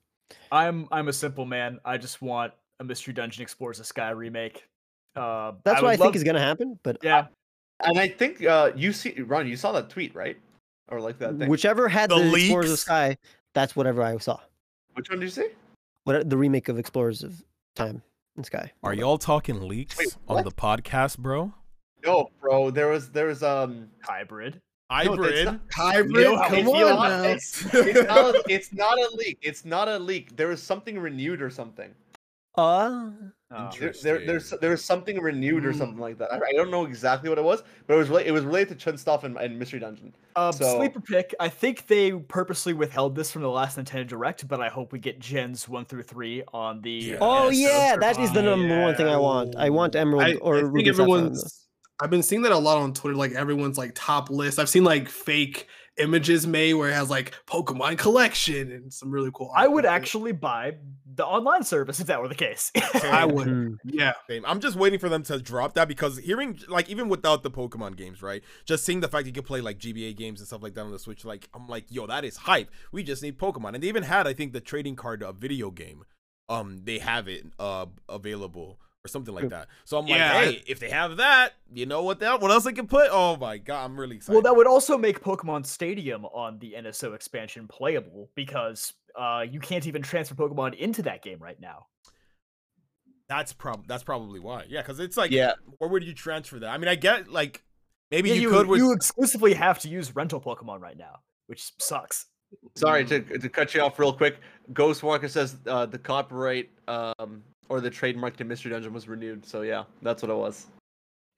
I'm 0.51 0.87
I'm 0.91 1.07
a 1.07 1.13
simple 1.13 1.45
man. 1.45 1.79
I 1.85 1.97
just 1.97 2.21
want 2.21 2.53
a 2.79 2.83
Mystery 2.83 3.13
Dungeon 3.13 3.41
Explores 3.41 3.77
the 3.79 3.83
Sky 3.83 4.11
remake. 4.11 4.65
Uh, 5.15 5.53
That's 5.63 5.81
what 5.81 5.89
I 5.89 5.95
think 5.97 6.05
love- 6.05 6.15
is 6.15 6.23
gonna 6.23 6.39
happen. 6.39 6.79
But 6.83 6.97
Yeah, 7.01 7.27
And 7.81 7.97
I 7.99 8.07
think 8.07 8.43
uh, 8.45 8.71
you 8.75 8.93
see, 8.93 9.19
Ron, 9.21 9.47
you 9.47 9.57
saw 9.57 9.71
that 9.73 9.89
tweet, 9.89 10.13
right? 10.15 10.37
Or 10.89 11.01
like 11.01 11.17
that 11.19 11.37
thing. 11.37 11.49
whichever 11.49 11.89
had 11.89 12.09
The 12.09 12.19
the, 12.19 12.33
Explorers 12.35 12.71
of? 12.71 12.79
Sky, 12.79 13.17
that's 13.53 13.75
whatever 13.75 14.03
I 14.03 14.17
saw. 14.19 14.39
Which 14.93 15.09
one 15.09 15.19
did 15.19 15.25
you 15.25 15.31
see? 15.31 15.49
What 16.05 16.29
the 16.29 16.37
remake 16.37 16.69
of 16.69 16.77
Explorers 16.79 17.23
of 17.23 17.43
Time 17.75 18.01
and 18.37 18.45
Sky. 18.45 18.71
Are 18.83 18.93
y'all 18.93 19.17
talking 19.17 19.67
leaks 19.67 19.97
Wait, 19.97 20.15
on 20.29 20.43
the 20.43 20.51
podcast, 20.51 21.17
bro? 21.17 21.53
No, 22.05 22.29
bro. 22.39 22.71
There 22.71 22.87
was 22.87 23.11
there 23.11 23.27
was 23.27 23.43
um. 23.43 23.89
hybrid. 24.03 24.61
No, 24.89 24.95
Hybrid. 24.95 25.45
not- 25.45 25.59
Hybrid, 25.73 26.23
know 26.23 26.41
come 26.47 26.67
on 26.69 27.09
now. 27.09 27.23
It's, 27.23 27.65
it's 27.73 28.07
not, 28.07 28.35
it's 28.47 28.71
not 28.71 28.97
a 28.97 29.09
leak. 29.17 29.37
It's 29.41 29.65
not 29.65 29.89
a 29.89 29.99
leak. 29.99 30.37
There 30.37 30.47
was 30.47 30.63
something 30.63 30.97
renewed 30.97 31.41
or 31.41 31.49
something. 31.49 31.93
Uh, 32.57 33.11
Oh. 33.49 33.69
There, 33.79 33.93
there, 34.03 34.25
there's 34.25 34.53
there's 34.59 34.83
something 34.83 35.21
renewed 35.21 35.65
or 35.65 35.71
Mm. 35.71 35.77
something 35.77 35.99
like 35.99 36.17
that. 36.17 36.33
I, 36.33 36.35
I 36.35 36.51
don't 36.57 36.69
know 36.69 36.83
exactly 36.83 37.29
what 37.29 37.37
it 37.37 37.45
was, 37.45 37.63
but 37.87 37.93
it 37.93 37.97
was 37.97 38.09
rela- 38.09 38.25
it 38.25 38.33
was 38.33 38.43
related 38.43 38.77
to 38.77 38.91
Chunsoft 38.91 39.23
and, 39.23 39.37
and 39.37 39.57
Mystery 39.57 39.79
Dungeon. 39.79 40.13
Um, 40.35 40.51
So- 40.51 40.75
sleeper 40.77 40.99
pick. 40.99 41.33
I 41.39 41.47
think 41.47 41.87
they 41.87 42.11
purposely 42.11 42.73
withheld 42.73 43.15
this 43.15 43.31
from 43.31 43.43
the 43.43 43.49
last 43.49 43.77
Nintendo 43.77 44.05
Direct, 44.05 44.45
but 44.49 44.59
I 44.59 44.67
hope 44.67 44.91
we 44.91 44.99
get 44.99 45.19
gens 45.19 45.69
one 45.69 45.85
through 45.85 46.03
three 46.03 46.43
on 46.53 46.81
the. 46.81 46.91
Yeah. 46.91 47.17
oh 47.21 47.47
NSO 47.49 47.51
yeah, 47.53 47.95
that 48.01 48.19
is 48.19 48.33
the 48.33 48.41
number 48.41 48.81
one 48.81 48.95
thing 48.95 49.07
I 49.07 49.15
want. 49.15 49.55
I 49.55 49.69
want 49.69 49.95
Emerald 49.95 50.23
I, 50.23 50.33
or 50.41 50.57
I 50.57 50.59
think 50.63 50.73
Ruby 50.73 50.85
Sapphire 50.87 51.01
on 51.03 51.07
the- 51.07 51.13
everyone's. 51.13 51.67
I've 52.01 52.09
been 52.09 52.23
seeing 52.23 52.41
that 52.41 52.51
a 52.51 52.57
lot 52.57 52.79
on 52.79 52.93
Twitter. 52.93 53.15
Like 53.15 53.31
everyone's 53.31 53.77
like 53.77 53.93
top 53.95 54.29
list. 54.29 54.59
I've 54.59 54.67
seen 54.67 54.83
like 54.83 55.07
fake 55.07 55.67
images 55.97 56.47
made 56.47 56.73
where 56.75 56.89
it 56.89 56.93
has 56.93 57.09
like 57.09 57.33
Pokemon 57.45 57.97
collection 57.97 58.71
and 58.71 58.93
some 58.93 59.11
really 59.11 59.31
cool. 59.33 59.51
I 59.55 59.67
would 59.67 59.85
artwork. 59.85 59.89
actually 59.89 60.31
buy 60.31 60.75
the 61.15 61.25
online 61.25 61.63
service 61.63 61.99
if 61.99 62.07
that 62.07 62.21
were 62.21 62.27
the 62.27 62.35
case. 62.35 62.71
I 63.03 63.25
would. 63.25 63.47
Hmm. 63.47 63.73
Yeah. 63.83 64.13
Same. 64.29 64.45
I'm 64.45 64.59
just 64.59 64.75
waiting 64.75 64.99
for 64.99 65.09
them 65.09 65.23
to 65.23 65.39
drop 65.39 65.73
that 65.73 65.87
because 65.87 66.17
hearing 66.17 66.59
like 66.67 66.89
even 66.89 67.09
without 67.09 67.43
the 67.43 67.51
Pokemon 67.51 67.95
games, 67.97 68.21
right? 68.21 68.43
Just 68.65 68.85
seeing 68.85 68.99
the 68.99 69.07
fact 69.07 69.25
you 69.25 69.33
can 69.33 69.43
play 69.43 69.61
like 69.61 69.79
GBA 69.79 70.15
games 70.15 70.39
and 70.39 70.47
stuff 70.47 70.63
like 70.63 70.75
that 70.75 70.81
on 70.81 70.91
the 70.91 70.99
Switch, 70.99 71.25
like 71.25 71.49
I'm 71.53 71.67
like, 71.67 71.85
yo, 71.89 72.07
that 72.07 72.23
is 72.23 72.37
hype. 72.37 72.69
We 72.91 73.03
just 73.03 73.23
need 73.23 73.37
Pokemon, 73.37 73.73
and 73.73 73.83
they 73.83 73.87
even 73.87 74.03
had 74.03 74.27
I 74.27 74.33
think 74.33 74.53
the 74.53 74.61
trading 74.61 74.95
card 74.95 75.23
uh, 75.23 75.31
video 75.31 75.71
game. 75.71 76.03
Um, 76.49 76.83
they 76.85 76.99
have 76.99 77.27
it 77.27 77.45
uh 77.59 77.87
available 78.07 78.79
or 79.05 79.07
something 79.07 79.33
like 79.33 79.49
that. 79.49 79.67
So 79.85 79.97
I'm 79.97 80.05
like, 80.05 80.17
Yeah, 80.17 80.33
I- 80.37 80.45
hey, 80.45 80.63
if 80.67 80.79
they 80.79 80.89
have 80.89 81.17
that, 81.17 81.53
you 81.73 81.85
know 81.85 82.03
what? 82.03 82.19
That 82.19 82.41
what 82.41 82.51
else 82.51 82.63
they 82.65 82.73
can 82.73 82.87
put? 82.87 83.07
Oh 83.11 83.37
my 83.37 83.57
god, 83.57 83.85
I'm 83.85 83.99
really 83.99 84.17
excited. 84.17 84.33
well, 84.33 84.41
that 84.41 84.55
would 84.55 84.67
also 84.67 84.97
make 84.97 85.21
Pokemon 85.21 85.65
Stadium 85.65 86.25
on 86.25 86.59
the 86.59 86.75
NSO 86.77 87.13
expansion 87.15 87.67
playable 87.67 88.29
because 88.35 88.93
uh, 89.17 89.43
you 89.49 89.59
can't 89.59 89.87
even 89.87 90.01
transfer 90.01 90.35
Pokemon 90.35 90.75
into 90.75 91.01
that 91.03 91.21
game 91.23 91.39
right 91.39 91.59
now. 91.59 91.87
that's 93.29 93.53
prob 93.53 93.87
that's 93.87 94.03
probably 94.03 94.39
why. 94.39 94.65
Yeah, 94.67 94.81
because 94.81 94.99
it's 94.99 95.17
like, 95.17 95.31
Yeah. 95.31 95.53
where 95.77 95.89
would 95.89 96.03
you 96.03 96.13
transfer 96.13 96.59
that? 96.59 96.69
I 96.69 96.77
mean, 96.77 96.87
I 96.87 96.95
get 96.95 97.29
like 97.29 97.63
maybe 98.11 98.29
Yeah, 98.29 98.35
you, 98.35 98.41
you, 98.41 98.49
could 98.49 98.67
with 98.67 98.79
you 98.79 98.91
exclusively 98.93 99.53
have 99.53 99.79
to 99.79 99.89
use 99.89 100.15
rental 100.15 100.41
Pokemon 100.41 100.79
right 100.81 100.97
now, 100.97 101.19
which 101.47 101.71
sucks. 101.79 102.27
Sorry 102.77 103.03
to, 103.05 103.19
to 103.19 103.49
cut 103.49 103.73
you 103.75 103.81
off 103.81 103.99
real 103.99 104.13
quick. 104.13 104.37
Ghost 104.71 105.03
Walker 105.03 105.27
says 105.27 105.57
uh, 105.67 105.85
the 105.85 105.97
copyright 105.97 106.69
um, 106.87 107.43
or 107.69 107.81
the 107.81 107.89
trademark 107.89 108.37
to 108.37 108.43
Mystery 108.43 108.71
Dungeon 108.71 108.93
was 108.93 109.07
renewed. 109.07 109.45
So 109.45 109.61
yeah, 109.61 109.83
that's 110.01 110.21
what 110.21 110.31
it 110.31 110.37
was. 110.37 110.67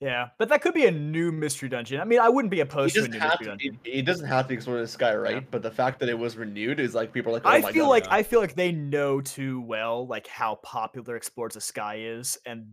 Yeah, 0.01 0.29
but 0.37 0.47
that 0.47 0.61
could 0.61 0.73
be 0.73 0.85
a 0.85 0.91
new 0.91 1.29
mystery 1.29 1.67
dungeon. 1.67 1.99
I 1.99 2.05
mean, 2.05 2.21
I 2.21 2.29
wouldn't 2.29 2.51
be 2.51 2.61
opposed 2.61 2.95
to 2.95 3.03
a 3.03 3.07
new 3.09 3.19
mystery 3.19 3.37
to. 3.39 3.45
dungeon. 3.45 3.79
It, 3.83 3.95
he 3.95 4.01
doesn't 4.01 4.27
have 4.27 4.45
to 4.45 4.49
be 4.49 4.53
explore 4.55 4.79
the 4.79 4.87
sky, 4.87 5.13
right? 5.13 5.33
Yeah. 5.35 5.41
But 5.51 5.61
the 5.61 5.71
fact 5.71 5.99
that 5.99 6.07
it 6.07 6.17
was 6.17 6.37
renewed 6.37 6.79
is 6.79 6.95
like 6.95 7.11
people 7.11 7.31
are 7.31 7.33
like, 7.33 7.45
oh 7.45 7.49
I 7.49 7.59
my 7.59 7.71
feel 7.73 7.83
god. 7.85 7.89
like 7.91 8.05
yeah. 8.05 8.13
I 8.13 8.23
feel 8.23 8.39
like 8.39 8.55
they 8.55 8.71
know 8.71 9.19
too 9.19 9.59
well 9.59 10.07
like 10.07 10.25
how 10.25 10.55
popular 10.63 11.17
Explores 11.17 11.55
the 11.55 11.61
Sky 11.61 11.97
is, 11.99 12.37
and 12.45 12.65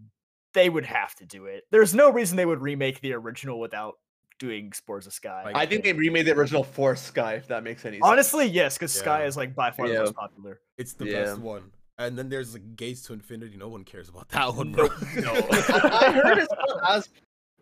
they 0.55 0.70
would 0.70 0.87
have 0.87 1.16
to 1.16 1.27
do 1.27 1.47
it. 1.47 1.65
There's 1.73 1.97
no 1.97 2.11
reason 2.12 2.37
they 2.37 2.47
would 2.47 2.62
remake 2.62 3.01
the 3.01 3.15
original 3.15 3.59
without 3.59 3.95
doing 4.39 4.66
Explores 4.69 5.07
the 5.07 5.11
Sky. 5.11 5.43
Like, 5.47 5.57
I 5.57 5.66
think 5.66 5.83
they 5.83 5.95
remade 5.95 6.27
the 6.27 6.33
original 6.33 6.62
for 6.62 6.95
Sky, 6.95 7.35
if 7.35 7.49
that 7.49 7.65
makes 7.65 7.85
any 7.85 7.97
sense. 7.97 8.05
Honestly, 8.07 8.47
yes, 8.47 8.78
because 8.78 8.93
Sky 8.93 9.24
is 9.24 9.37
like 9.37 9.53
by 9.53 9.73
far 9.73 9.89
Yeah. 9.89 9.95
the 9.95 9.99
most 10.01 10.15
popular. 10.15 10.61
it's 10.78 10.93
the 10.93 11.07
Yeah. 11.07 11.24
best 11.24 11.41
one. 11.41 11.73
And 11.98 12.18
then 12.18 12.28
there's 12.28 12.52
like 12.52 12.77
Gates 12.77 13.02
to 13.02 13.12
Infinity. 13.14 13.56
No 13.56 13.68
one 13.68 13.82
cares 13.85 14.09
about 14.09 14.28
that 14.31 14.55
one, 14.55 14.73
bro. 14.73 14.89
No, 15.16 15.32
I, 15.32 16.01
I 16.09 16.12
heard 16.12 16.39
it's 16.39 16.52
not 16.52 16.90
as. 16.97 17.09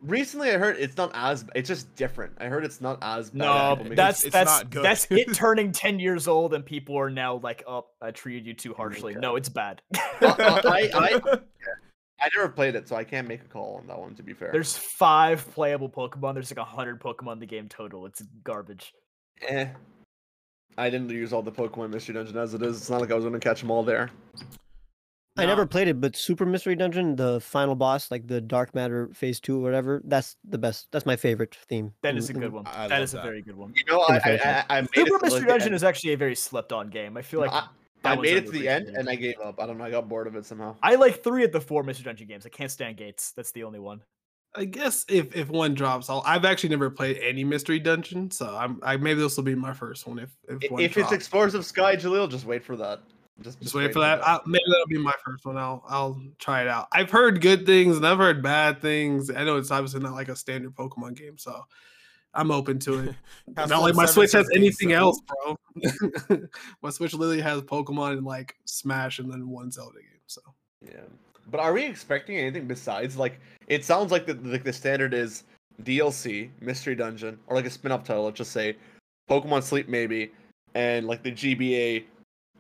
Recently, 0.03 0.51
I 0.51 0.59
heard 0.59 0.77
it's 0.79 0.97
not 0.97 1.13
as. 1.15 1.45
It's 1.55 1.69
just 1.69 1.95
different. 1.95 2.33
I 2.39 2.47
heard 2.47 2.65
it's 2.65 2.81
not 2.81 2.99
as 3.01 3.31
bad. 3.31 3.39
no, 3.39 3.77
people 3.77 3.91
make 3.91 3.97
that's 3.97 4.25
it's 4.25 4.33
that's 4.33 4.51
not 4.51 4.71
good. 4.71 4.85
that's 4.85 5.07
it 5.09 5.33
turning 5.35 5.71
ten 5.73 5.99
years 6.01 6.27
old, 6.29 6.53
and 6.53 6.67
people 6.67 6.99
are 6.99 7.09
now 7.11 7.37
like, 7.37 7.63
"Oh, 7.67 7.87
I 8.03 8.11
treated 8.11 8.45
you 8.45 8.55
too 8.55 8.75
harshly." 8.75 9.13
Okay. 9.13 9.21
No, 9.21 9.37
it's 9.37 9.49
bad. 9.49 9.81
I, 10.21 10.91
I, 10.95 11.21
I 12.21 12.29
never 12.37 12.49
played 12.49 12.75
it, 12.75 12.89
so 12.89 12.97
I 12.97 13.05
can't 13.05 13.29
make 13.29 13.41
a 13.43 13.47
call 13.49 13.77
on 13.81 13.87
that 13.87 13.99
one. 13.99 14.15
To 14.17 14.23
be 14.23 14.35
fair, 14.35 14.51
There's 14.53 14.77
five 14.77 15.49
playable 15.55 15.89
Pokemon. 15.89 16.35
There's 16.35 16.51
like 16.51 16.59
a 16.59 16.65
hundred 16.69 17.01
Pokemon 17.01 17.35
in 17.35 17.39
the 17.39 17.47
game 17.47 17.69
total. 17.69 18.05
It's 18.05 18.21
garbage. 18.43 18.93
eh. 19.49 19.69
I 20.77 20.91
didn't 20.91 21.11
use 21.11 21.33
all 21.33 21.43
the 21.43 21.53
Pokemon 21.53 21.91
Mystery 21.91 22.15
Dungeon 22.15 22.37
as 22.37 22.55
it 22.55 22.63
is. 22.63 22.77
It's 22.77 22.91
not 22.91 23.01
like 23.01 23.11
I 23.11 23.15
was 23.15 23.25
going 23.25 23.35
to 23.35 23.41
catch 23.41 23.61
them 23.61 23.71
all 23.71 23.83
there. 23.83 24.11
I 25.37 25.43
Nah. 25.43 25.49
never 25.49 25.67
played 25.67 25.89
it, 25.89 26.01
but 26.01 26.15
Super 26.15 26.47
Mystery 26.47 26.77
Dungeon, 26.77 27.17
the 27.17 27.41
final 27.41 27.75
boss, 27.75 28.11
like 28.13 28.27
the 28.29 28.41
Dark 28.41 28.73
Matter 28.73 29.11
Phase 29.13 29.41
Two 29.41 29.59
or 29.59 29.63
whatever, 29.63 30.01
that's 30.05 30.37
the 30.45 30.59
best. 30.59 30.87
That's 30.93 31.07
my 31.07 31.17
favorite 31.17 31.57
theme. 31.69 31.93
That 32.03 32.11
in- 32.11 32.19
is 32.19 32.31
a 32.31 32.35
good 32.35 32.53
one. 32.53 32.65
I 32.69 32.87
that 32.87 33.03
a 33.15 33.21
very 33.21 33.43
good 33.43 33.57
one. 33.57 33.75
You 33.77 33.85
know, 33.93 34.01
I, 34.03 34.15
I. 34.25 34.65
I, 34.69 34.79
I 34.79 34.81
made 34.83 34.91
Super 34.95 35.17
it 35.17 35.23
Mystery 35.23 35.47
Dungeon 35.47 35.75
is 35.75 35.83
actually 35.83 36.13
a 36.13 36.17
very 36.17 36.37
slept 36.37 36.73
on 36.73 36.89
game. 36.89 37.17
I 37.17 37.23
feel 37.23 37.41
like 37.41 37.51
I, 37.53 37.67
I 38.05 38.15
made 38.15 38.37
it 38.37 38.47
to 38.47 38.53
the 38.53 38.69
end, 38.69 38.91
and 38.91 39.09
I 39.09 39.17
gave 39.17 39.35
up. 39.45 39.59
I 39.59 39.67
don't 39.67 39.77
know. 39.79 39.85
I 39.85 39.91
got 39.91 40.09
bored 40.09 40.29
of 40.29 40.37
it 40.37 40.47
somehow. 40.47 40.77
I 40.85 40.95
like 40.95 41.25
three 41.25 41.43
of 41.43 41.51
the 41.51 41.61
four 41.61 41.83
Mystery 41.83 42.05
Dungeon 42.05 42.29
games. 42.29 42.47
I 42.47 42.51
can't 42.51 42.71
stand 42.71 42.97
Gates. 42.97 43.33
That's 43.33 43.51
the 43.51 43.65
only 43.65 43.81
one. 43.81 44.03
I 44.57 44.65
guess 44.65 45.05
if 45.09 45.35
if 45.35 45.49
one 45.49 45.75
drops, 45.75 46.09
I'll. 46.09 46.23
I've 46.25 46.45
actually 46.45 46.71
never 46.71 46.89
played 46.91 47.19
any 47.19 47.43
mystery 47.45 47.79
dungeon, 47.81 48.31
so 48.31 48.55
I'm. 48.57 48.81
I 48.83 48.97
maybe 48.97 49.21
this 49.21 49.37
will 49.37 49.45
be 49.45 49.55
my 49.55 49.73
first 49.73 50.07
one 50.07 50.19
if 50.19 50.31
if 50.49 50.71
one 50.71 50.83
If 50.83 50.93
drops. 50.93 51.13
it's 51.13 51.17
Explorers 51.17 51.55
of 51.55 51.65
Sky, 51.65 51.97
Jaleel, 51.97 52.31
just 52.31 52.45
wait 52.45 52.63
for 52.63 52.77
that. 52.77 53.01
Just, 53.43 53.61
Just 53.61 53.75
wait 53.75 53.93
for 53.93 53.99
that. 53.99 54.25
I, 54.25 54.39
maybe 54.47 54.63
that'll 54.71 54.87
be 54.87 54.97
my 54.97 55.15
first 55.25 55.45
one. 55.45 55.57
I'll 55.57 55.83
I'll 55.89 56.23
try 56.39 56.61
it 56.63 56.69
out. 56.69 56.87
I've 56.93 57.11
heard 57.11 57.41
good 57.41 57.67
things 57.67 57.97
and 57.97 58.07
I've 58.07 58.19
heard 58.19 58.45
bad 58.45 58.81
things. 58.81 59.29
I 59.29 59.43
know 59.43 59.57
it's 59.57 59.73
obviously 59.73 60.01
not 60.01 60.13
like 60.13 60.29
a 60.29 60.37
standard 60.37 60.73
Pokemon 60.77 61.17
game, 61.17 61.37
so 61.37 61.65
I'm 62.33 62.53
open 62.53 62.79
to 62.81 63.01
it. 63.01 63.15
Not 63.57 63.81
like 63.83 63.95
my 63.95 64.07
Switch 64.07 64.33
has 64.33 64.49
anything 64.55 64.89
Gates, 64.89 64.99
else, 64.99 65.21
bro. 65.21 66.39
my 66.83 66.91
Switch 66.91 67.15
literally 67.15 67.41
has 67.41 67.63
Pokemon 67.63 68.19
and 68.19 68.27
like 68.27 68.57
Smash 68.65 69.19
and 69.19 69.31
then 69.33 69.49
one 69.49 69.71
Zelda 69.71 69.99
game. 70.01 70.21
So 70.27 70.41
Yeah. 70.85 71.01
But 71.51 71.61
are 71.61 71.73
we 71.73 71.85
expecting 71.85 72.37
anything 72.37 72.67
besides 72.67 73.17
like 73.17 73.39
it 73.67 73.85
sounds 73.85 74.11
like 74.13 74.27
the 74.27 74.35
like 74.35 74.65
the 74.65 74.73
standard 74.73 75.15
is 75.15 75.45
DLC, 75.83 76.51
Mystery 76.61 76.95
Dungeon, 76.95 77.39
or 77.47 77.57
like 77.57 77.67
a 77.67 77.71
spin-off 77.71 78.05
title, 78.05 78.25
let's 78.25 78.39
just 78.39 78.53
say 78.53 78.77
Pokemon 79.29 79.63
Sleep 79.63 79.89
maybe, 79.89 80.33
and 80.75 81.07
like 81.07 81.23
the 81.23 81.33
GBA 81.33 82.05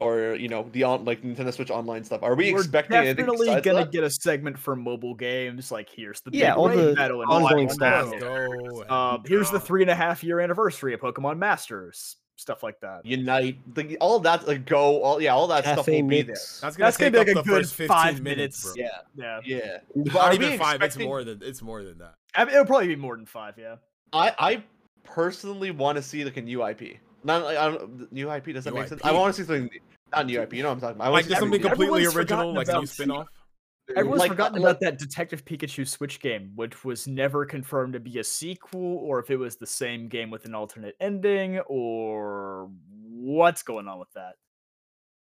or 0.01 0.35
you 0.35 0.49
know 0.49 0.69
the 0.73 0.83
on 0.83 1.05
like 1.05 1.23
Nintendo 1.23 1.53
Switch 1.53 1.71
Online 1.71 2.03
stuff? 2.05 2.23
Are 2.23 2.35
we 2.35 2.53
We're 2.53 2.59
expecting 2.61 2.97
anything 2.97 3.27
definitely 3.27 3.61
gonna 3.61 3.85
that? 3.85 3.93
get 3.93 4.05
a 4.05 4.11
segment 4.11 4.59
for 4.59 4.75
mobile 4.75 5.15
games. 5.15 5.71
Like 5.71 5.89
here's 5.89 6.21
the 6.23 6.31
Yeah, 6.33 6.51
big 6.51 6.59
all 6.59 6.69
the 6.69 6.95
battle 6.95 7.23
in 7.23 7.29
ongoing 7.29 7.69
stuff. 7.71 8.11
Let's 8.11 8.23
Masters. 8.23 8.83
go. 8.89 8.95
Um, 8.95 9.23
here's 9.27 9.51
the 9.51 9.61
three 9.61 9.83
and 9.83 9.91
a 9.91 9.95
half 9.95 10.25
year 10.25 10.41
anniversary 10.41 10.95
of 10.95 11.01
Pokemon 11.01 11.39
Masters. 11.39 12.17
Stuff 12.37 12.63
like 12.65 12.81
that. 12.81 13.07
Unite, 13.07 13.59
the, 13.75 13.97
all 13.99 14.19
that, 14.19 14.49
like 14.49 14.67
go, 14.67 15.01
all 15.03 15.23
yeah, 15.23 15.33
all 15.33 15.47
that 15.47 15.63
stuff 15.65 15.87
Cafe 15.87 16.03
will 16.03 16.09
be 16.09 16.23
there. 16.23 16.35
That's 16.35 16.61
gonna 16.61 16.75
That's 16.79 16.97
gonna 16.97 17.11
be 17.13 17.19
like 17.19 17.29
a 17.29 17.43
good 17.43 17.69
five 17.69 18.21
minutes, 18.21 18.75
minutes. 18.75 18.75
Yeah, 18.77 19.41
Yeah, 19.45 19.57
yeah. 19.57 19.79
But 19.95 20.15
Not 20.15 20.35
even 20.35 20.51
we 20.51 20.59
five. 20.59 20.83
It's 20.83 20.99
more 20.99 21.23
than 21.23 21.41
it's 21.43 21.63
more 21.63 21.85
than 21.85 21.99
that. 21.99 22.15
I 22.35 22.45
mean, 22.45 22.55
it'll 22.55 22.67
probably 22.67 22.89
be 22.89 22.97
more 22.97 23.17
than 23.17 23.27
five. 23.27 23.55
Yeah. 23.57 23.77
I 24.13 24.35
I 24.39 24.65
personally 25.05 25.71
want 25.71 25.97
to 25.97 26.03
see 26.03 26.25
like 26.25 26.37
a 26.37 26.43
new 26.43 26.67
IP. 26.67 26.99
Not 27.23 27.45
like 27.45 27.57
I 27.57 27.71
don't 27.71 28.13
new 28.13 28.31
IP. 28.31 28.47
Does 28.47 28.65
that 28.65 28.75
New 28.75 28.81
make 28.81 28.89
sense? 28.89 29.01
I 29.05 29.13
want 29.13 29.35
to 29.35 29.43
see 29.43 29.47
something 29.47 29.71
not 30.13 30.27
new 30.27 30.41
IP. 30.41 30.55
You 30.55 30.63
know 30.63 30.71
what 30.71 30.75
I'm 30.75 30.81
talking 30.81 30.97
about? 30.97 31.07
I 31.07 31.11
Like 31.11 31.25
to 31.25 31.31
see 31.31 31.35
something 31.37 31.63
something 31.63 31.71
completely 31.71 32.07
original, 32.07 32.53
like 32.53 32.69
a 32.69 32.81
new 32.81 32.87
spin-off. 32.87 33.29
Everyone's 33.95 34.21
Like, 34.21 34.31
uh, 34.31 34.35
forgotten 34.35 34.63
like- 34.63 34.71
about 34.71 34.81
that 34.81 34.99
Detective 34.99 35.45
Pikachu 35.45 35.87
Switch 35.87 36.19
game, 36.21 36.53
which 36.55 36.85
was 36.85 37.07
never 37.07 37.45
confirmed 37.45 37.93
to 37.93 38.01
be 38.01 38.19
a 38.19 38.25
sequel, 38.25 38.81
or 38.99 39.19
if 39.19 39.31
it 39.31 39.37
was 39.37 39.57
the 39.57 39.67
same 39.67 40.09
game 40.09 40.31
with 40.31 40.47
an 40.47 40.55
alternate 40.55 40.97
ending, 41.01 41.59
or 41.67 42.71
what's 43.03 43.63
going 43.63 43.87
on 43.87 43.99
with 43.99 44.11
that. 44.15 44.37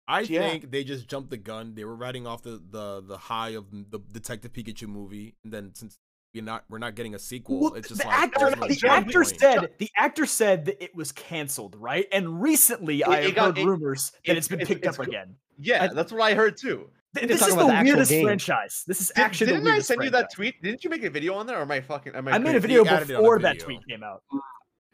I 0.08 0.22
Yeah. 0.22 0.48
think 0.50 0.72
they 0.72 0.84
just 0.84 1.08
jumped 1.10 1.32
the 1.32 1.38
gun. 1.38 1.76
They 1.76 1.84
were 1.84 1.96
riding 1.96 2.28
off 2.28 2.44
the 2.44 2.62
the 2.70 3.02
the 3.02 3.18
high 3.18 3.50
of 3.50 3.72
the 3.72 4.00
Detective 4.12 4.54
Pikachu 4.54 4.88
movie, 4.88 5.36
and 5.44 5.52
then 5.52 5.74
since 5.76 5.98
we're 6.34 6.44
not 6.44 6.64
we're 6.70 6.78
not 6.78 6.96
getting 6.96 7.16
a 7.16 7.20
sequel, 7.20 7.60
Well, 7.60 7.74
it's 7.74 7.90
just 7.90 8.02
the 8.02 8.08
like 8.08 8.16
actor, 8.18 8.46
no 8.46 8.50
the 8.52 8.58
point. 8.58 8.84
actor 8.86 9.24
said 9.24 9.74
the 9.80 9.90
actor 9.98 10.26
said 10.26 10.66
that 10.66 10.82
it 10.84 10.96
was 10.96 11.12
canceled, 11.12 11.76
right? 11.76 12.08
And 12.12 12.42
recently, 12.42 13.04
I 13.04 13.18
it 13.20 13.24
have 13.26 13.36
got- 13.36 13.46
heard 13.48 13.58
it- 13.58 13.66
rumors 13.66 14.12
that 14.12 14.20
it's- 14.32 14.38
it's 14.38 14.48
been 14.48 14.60
picked 14.60 14.86
it's 14.86 15.00
up 15.00 15.06
go- 15.06 15.10
again. 15.10 15.36
Yeah, 15.58 15.84
I- 15.86 15.94
that's 15.94 16.12
what 16.12 16.22
I 16.22 16.36
heard 16.36 16.56
too. 16.58 16.90
Th- 17.16 17.28
This 17.28 17.42
is 17.42 17.56
the 17.56 17.66
the 17.66 17.82
weirdest 17.84 18.12
game. 18.12 18.26
franchise. 18.26 18.84
This 18.88 19.02
is 19.02 19.08
Did, 19.08 19.18
actually 19.22 19.46
the 19.48 19.52
didn't 19.54 19.68
I 19.68 19.72
weirdest 19.72 19.88
send 19.88 20.04
you 20.04 20.10
that 20.12 20.32
tweet? 20.34 20.62
Didn't 20.62 20.84
you 20.84 20.90
make 20.90 21.04
a 21.04 21.10
video 21.10 21.34
on 21.36 21.48
there, 21.48 21.58
or 21.58 21.62
am 21.62 21.72
I 21.72 21.82
fucking? 21.82 22.16
Am 22.16 22.28
I, 22.28 22.32
I 22.34 22.38
made 22.38 22.56
a 22.56 22.60
video 22.60 22.86
added 22.86 23.10
it 23.10 23.18
before 23.18 23.38
a 23.38 23.40
that 23.42 23.54
video. 23.54 23.66
tweet 23.66 23.80
came 23.88 24.04
out. 24.04 24.24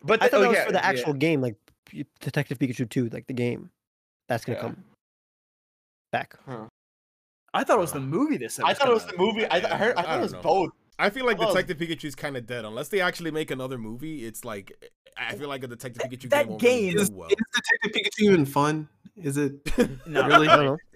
But 0.03 0.22
I 0.23 0.27
thought 0.27 0.39
oh, 0.39 0.41
that 0.43 0.48
was 0.49 0.57
oh, 0.57 0.60
yeah, 0.60 0.65
for 0.65 0.72
the 0.72 0.77
yeah. 0.80 0.85
actual 0.88 1.14
game, 1.14 1.41
like 1.41 1.56
Detective 2.19 2.57
Pikachu 2.60 2.89
2, 2.89 3.10
like 3.10 3.27
the 3.27 3.34
game. 3.34 3.69
That's 4.27 4.45
gonna 4.45 4.57
Yeah. 4.57 4.61
come 4.61 4.84
back. 6.11 6.35
Huh. 6.45 6.65
I 7.53 7.64
thought 7.64 7.77
it 7.77 7.81
was 7.81 7.91
the 7.91 7.99
movie. 7.99 8.38
This 8.38 8.60
I 8.60 8.73
thought 8.73 8.88
it 8.89 8.93
was 8.93 9.06
the 9.06 9.18
movie. 9.18 9.45
I, 9.45 9.57
I 9.57 9.77
heard. 9.77 9.95
I 9.98 10.02
I 10.02 10.03
thought 10.03 10.19
it 10.19 10.22
was 10.22 10.34
know. 10.34 10.41
both. 10.41 10.69
I 10.99 11.10
feel 11.10 11.26
like 11.26 11.38
Oh. 11.39 11.48
Detective 11.53 11.77
Pikachu 11.77 12.06
is 12.06 12.15
kind 12.15 12.38
of 12.38 12.45
dead 12.45 12.64
unless 12.64 12.88
they 12.89 13.02
actually 13.02 13.31
make 13.31 13.52
another 13.52 13.77
movie. 13.77 14.26
It's 14.26 14.45
like 14.45 14.72
I 15.18 15.35
feel 15.35 15.49
like 15.49 15.64
a 15.64 15.68
Detective 15.68 16.02
That- 16.02 16.11
Pikachu 16.11 16.30
that 16.30 16.43
game 16.43 16.49
won't 16.49 16.61
game 16.61 16.93
do 16.93 16.99
Is, 17.02 17.11
well. 17.11 17.30
is 17.30 17.35
Detective 17.53 17.91
Pikachu 17.91 18.23
even 18.31 18.45
fun? 18.45 18.88
Is 19.22 19.38
it 19.38 19.53
No, 20.07 20.26
really? 20.27 20.48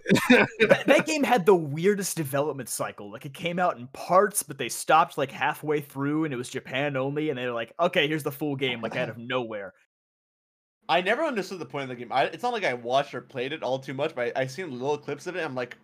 I 0.10 0.20
don't 0.30 0.50
know. 0.60 0.68
that, 0.68 0.86
that 0.88 1.06
game 1.06 1.24
had 1.24 1.46
the 1.46 1.56
weirdest 1.56 2.16
development 2.18 2.70
cycle. 2.70 3.12
Like 3.12 3.26
it 3.26 3.34
came 3.34 3.60
out 3.60 3.78
in 3.78 3.88
parts, 3.88 4.44
but 4.44 4.58
they 4.58 4.70
stopped 4.70 5.18
like 5.18 5.32
halfway 5.32 5.82
through, 5.82 6.26
and 6.26 6.34
it 6.34 6.38
was 6.38 6.50
Japan 6.50 6.96
only. 6.98 7.30
And 7.30 7.38
they 7.40 7.46
were 7.46 7.54
like, 7.54 7.74
"Okay, 7.80 8.08
here's 8.08 8.24
the 8.24 8.32
full 8.32 8.56
game," 8.56 8.82
like 8.82 8.96
out 8.96 9.10
of 9.10 9.18
nowhere. 9.18 9.74
I 10.88 11.02
never 11.02 11.24
understood 11.24 11.60
the 11.60 11.66
point 11.66 11.84
of 11.84 11.90
the 11.90 11.96
game. 11.96 12.12
I, 12.12 12.26
it's 12.26 12.44
not 12.44 12.54
like 12.54 12.64
I 12.64 12.74
watched 12.76 13.16
or 13.16 13.22
played 13.22 13.54
it 13.54 13.64
all 13.64 13.80
too 13.80 13.94
much, 13.96 14.14
but 14.14 14.32
I, 14.38 14.42
I 14.42 14.48
seen 14.48 14.72
little 14.72 14.98
clips 14.98 15.26
of 15.26 15.36
it. 15.36 15.44
I'm 15.44 15.56
like, 15.56 15.78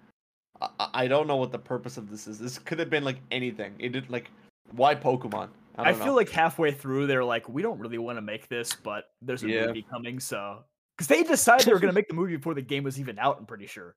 I, 0.61 0.69
I- 0.79 0.89
I 0.93 1.07
don't 1.07 1.25
know 1.27 1.37
what 1.37 1.51
the 1.51 1.57
purpose 1.59 1.97
of 1.97 2.09
this 2.09 2.27
is. 2.27 2.37
This 2.37 2.59
could 2.59 2.77
have 2.79 2.89
been 2.89 3.03
like 3.03 3.17
anything. 3.31 3.73
It 3.79 3.89
did 3.93 4.09
like, 4.11 4.29
why 4.71 4.93
Pokemon? 4.93 5.49
I, 5.77 5.89
I, 5.89 5.93
feel 5.93 6.07
know. 6.07 6.15
like 6.15 6.29
halfway 6.29 6.71
through, 6.71 7.07
they're 7.07 7.23
like, 7.23 7.47
"We 7.49 7.61
don't 7.63 7.79
really 7.79 7.97
want 7.97 8.17
to 8.17 8.21
make 8.21 8.47
this, 8.49 8.75
but 8.75 9.05
there's 9.21 9.41
a 9.43 9.47
Yeah. 9.49 9.67
movie 9.67 9.85
coming." 9.89 10.19
So, 10.19 10.63
because 10.97 11.07
they 11.07 11.23
decided 11.23 11.65
they 11.65 11.73
were 11.73 11.79
going 11.79 11.89
to 11.93 11.95
make 11.95 12.07
the 12.09 12.13
movie 12.13 12.35
before 12.35 12.53
the 12.53 12.61
game 12.61 12.83
was 12.83 12.99
even 12.99 13.17
out, 13.17 13.37
I'm 13.39 13.45
pretty 13.47 13.65
sure. 13.67 13.95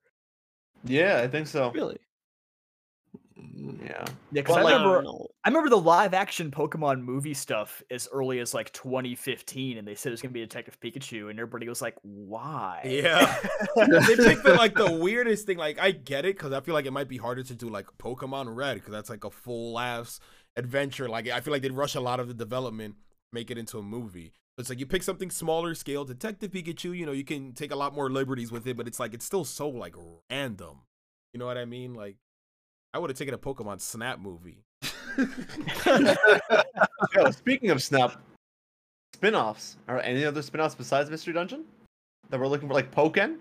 Yeah, 0.85 1.21
I 1.23 1.27
think 1.27 1.47
so. 1.47 1.71
Really? 1.71 1.97
Mm, 3.39 3.81
yeah, 3.85 4.05
Yeah, 4.31 4.41
because 4.41 4.55
But, 4.55 4.61
I 4.61 4.63
like- 4.63 4.73
remember 4.85 5.09
uh, 5.09 5.23
I 5.43 5.49
remember 5.49 5.69
the 5.69 5.77
live 5.79 6.13
action 6.13 6.51
Pokemon 6.51 7.01
movie 7.01 7.33
stuff 7.33 7.83
as 7.91 8.07
early 8.11 8.39
as 8.39 8.53
like 8.53 8.71
2015, 8.73 9.77
and 9.77 9.87
they 9.87 9.93
said 9.95 10.09
it 10.09 10.13
was 10.13 10.21
gonna 10.21 10.31
be 10.31 10.39
Detective 10.41 10.79
Pikachu, 10.79 11.29
and 11.29 11.37
everybody 11.39 11.67
was 11.67 11.81
like, 11.81 11.95
"Why?" 12.01 12.81
Yeah. 12.85 13.25
they 13.75 14.15
picked 14.15 14.43
the, 14.43 14.55
like 14.57 14.73
the 14.75 14.91
weirdest 15.01 15.45
thing. 15.45 15.57
Like 15.57 15.79
I 15.79 15.91
get 15.91 16.25
it 16.25 16.35
because 16.37 16.53
I 16.53 16.61
feel 16.61 16.73
like 16.73 16.85
it 16.85 16.91
might 16.93 17.09
be 17.09 17.17
harder 17.17 17.43
to 17.43 17.53
do 17.53 17.67
like 17.69 17.87
Pokemon 17.97 18.55
Red 18.55 18.75
because 18.75 18.91
that's 18.91 19.09
like 19.09 19.23
a 19.25 19.29
full 19.31 19.77
ass 19.79 20.19
adventure. 20.55 21.07
Like 21.09 21.27
I 21.29 21.41
feel 21.41 21.51
like 21.51 21.61
they'd 21.61 21.71
rush 21.71 21.95
a 21.95 22.01
lot 22.01 22.19
of 22.19 22.27
the 22.27 22.33
development, 22.33 22.95
make 23.33 23.51
it 23.51 23.57
into 23.57 23.77
a 23.77 23.83
movie. 23.83 24.31
It's 24.57 24.69
like 24.69 24.79
you 24.79 24.85
pick 24.85 25.03
something 25.03 25.29
smaller 25.29 25.75
scale, 25.75 26.05
Detective 26.05 26.51
Pikachu. 26.51 26.97
You 26.97 27.05
know, 27.05 27.11
you 27.11 27.25
can 27.25 27.51
take 27.51 27.71
a 27.71 27.75
lot 27.75 27.93
more 27.93 28.09
liberties 28.09 28.51
with 28.51 28.65
it, 28.67 28.77
but 28.77 28.87
it's 28.87 28.99
like 28.99 29.13
it's 29.13 29.25
still 29.25 29.43
so 29.43 29.67
like 29.67 29.95
random. 30.31 30.81
You 31.33 31.39
know 31.39 31.45
what 31.45 31.57
I 31.57 31.65
mean? 31.65 31.93
Like 31.93 32.15
I 32.93 32.99
would 32.99 33.09
have 33.09 33.17
taken 33.17 33.33
a 33.33 33.37
Pokemon 33.37 33.81
Snap 33.81 34.19
movie. 34.19 34.63
Yo, 37.15 37.31
speaking 37.31 37.71
of 37.71 37.83
Snap, 37.83 38.21
spin-offs. 39.13 39.75
Are 39.89 39.99
any 39.99 40.23
other 40.23 40.41
spin-offs 40.41 40.75
besides 40.75 41.09
Mystery 41.09 41.33
Dungeon 41.33 41.65
that 42.29 42.39
we're 42.39 42.47
looking 42.47 42.69
for, 42.69 42.73
like 42.73 42.91
Pokken? 42.91 43.37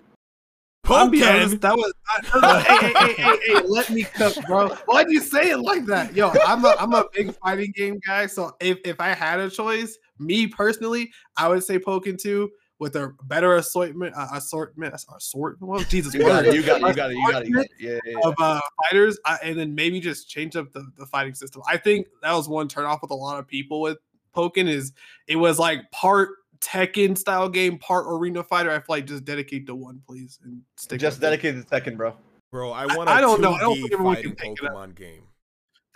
I'll 0.87 1.09
Pokken? 1.09 1.61
that 1.61 1.77
was. 1.77 1.93
I, 2.35 2.61
hey, 2.69 2.77
hey, 2.77 2.93
hey, 2.93 3.23
hey, 3.23 3.39
hey, 3.47 3.61
let 3.67 3.91
me 3.91 4.03
cook, 4.03 4.35
bro. 4.47 4.69
Why'd 4.87 5.11
you 5.11 5.21
say 5.21 5.51
it 5.51 5.59
like 5.59 5.87
that? 5.87 6.15
Yo, 6.15 6.33
I'm 6.45 6.65
a, 6.65 6.75
I'm 6.79 6.93
a 6.93 7.05
big 7.15 7.35
fighting 7.37 7.73
game 7.77 8.01
guy. 8.05 8.27
So 8.27 8.57
if, 8.61 8.79
if 8.85 9.01
I 9.01 9.09
had 9.09 9.39
a 9.39 9.49
choice, 9.49 9.99
me 10.19 10.47
personally, 10.47 11.11
I 11.37 11.49
would 11.49 11.65
say 11.65 11.79
Pokken 11.79 12.19
2 12.21 12.51
with 12.81 12.97
a 12.97 13.13
better 13.25 13.57
assortment, 13.57 14.15
uh, 14.17 14.27
assortment, 14.35 14.95
assortment. 15.17 15.69
Well, 15.71 15.81
Jesus, 15.85 16.13
You 16.15 16.21
got 16.23 16.45
it. 16.45 16.55
You 16.55 16.63
got 16.63 16.83
it. 16.83 16.87
You 16.89 16.95
got 16.95 17.11
it. 17.11 17.17
You 17.17 17.31
got 17.33 17.43
it. 17.43 17.49
You 17.49 17.55
got 17.55 17.65
it. 17.65 17.71
Yeah, 17.79 17.91
yeah, 18.05 18.13
yeah. 18.23 18.29
of 18.29 18.35
uh, 18.39 18.61
fighters, 18.83 19.19
uh, 19.25 19.37
and 19.43 19.59
then 19.59 19.75
maybe 19.75 20.01
just 20.01 20.29
change 20.29 20.57
up 20.57 20.73
the, 20.73 20.85
the 20.99 21.07
fighting 21.07 21.35
system. 21.35 21.63
I 21.69 21.77
think 21.77 22.09
that 22.23 22.33
was 22.33 22.49
one 22.49 22.69
turn 22.69 22.85
off 22.85 23.01
with 23.03 23.11
a 23.11 23.15
lot 23.17 23.39
of 23.39 23.47
people 23.47 23.81
with 23.81 23.99
Pokken 24.35 24.69
is 24.69 24.93
it 25.29 25.37
was 25.37 25.59
like 25.59 25.89
part 25.93 26.31
Tekken 26.61 27.17
style 27.17 27.49
game, 27.49 27.79
part 27.79 28.07
arena 28.09 28.43
fighter. 28.43 28.71
I 28.71 28.77
feel 28.79 28.85
like 28.89 29.07
just 29.07 29.25
dedicate 29.25 29.67
to 29.67 29.75
one, 29.75 30.01
please, 30.07 30.39
and 30.45 30.61
stick. 30.77 30.99
Just 31.01 31.19
with 31.19 31.25
it. 31.25 31.27
dedicated 31.31 31.63
to 31.63 31.69
second, 31.69 31.97
bro. 31.97 32.15
Bro, 32.51 32.73
I 32.73 32.85
I- 32.85 32.97
want 32.97 33.09
a 33.09 33.13
I 33.13 33.21
don't 33.21 33.41
know. 33.41 33.53
I 33.53 33.61
don't 33.61 33.77
2D 33.77 33.81
think 33.83 33.93
everyone 33.93 34.15
fighting 34.17 34.35
can 34.35 34.55
pick 34.57 34.63
it. 34.65 34.71
Pokemon 34.73 34.95
game. 34.97 35.23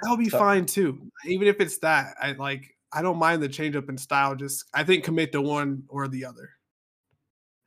That'll 0.03 0.16
be 0.16 0.28
So- 0.28 0.39
fine 0.39 0.66
too. 0.66 1.11
Even 1.27 1.49
if 1.49 1.61
it's 1.61 1.78
that, 1.78 2.15
I 2.23 2.32
like. 2.32 2.74
I 2.93 3.02
don't 3.02 3.19
mind 3.19 3.43
the 3.43 3.48
change 3.48 3.77
up 3.77 3.89
in 3.89 3.98
style. 3.98 4.35
Just 4.35 4.65
I 4.74 4.82
think 4.85 5.05
commit 5.05 5.32
to 5.32 5.43
one 5.43 5.82
or 5.89 6.09
the 6.09 6.24
other. 6.24 6.51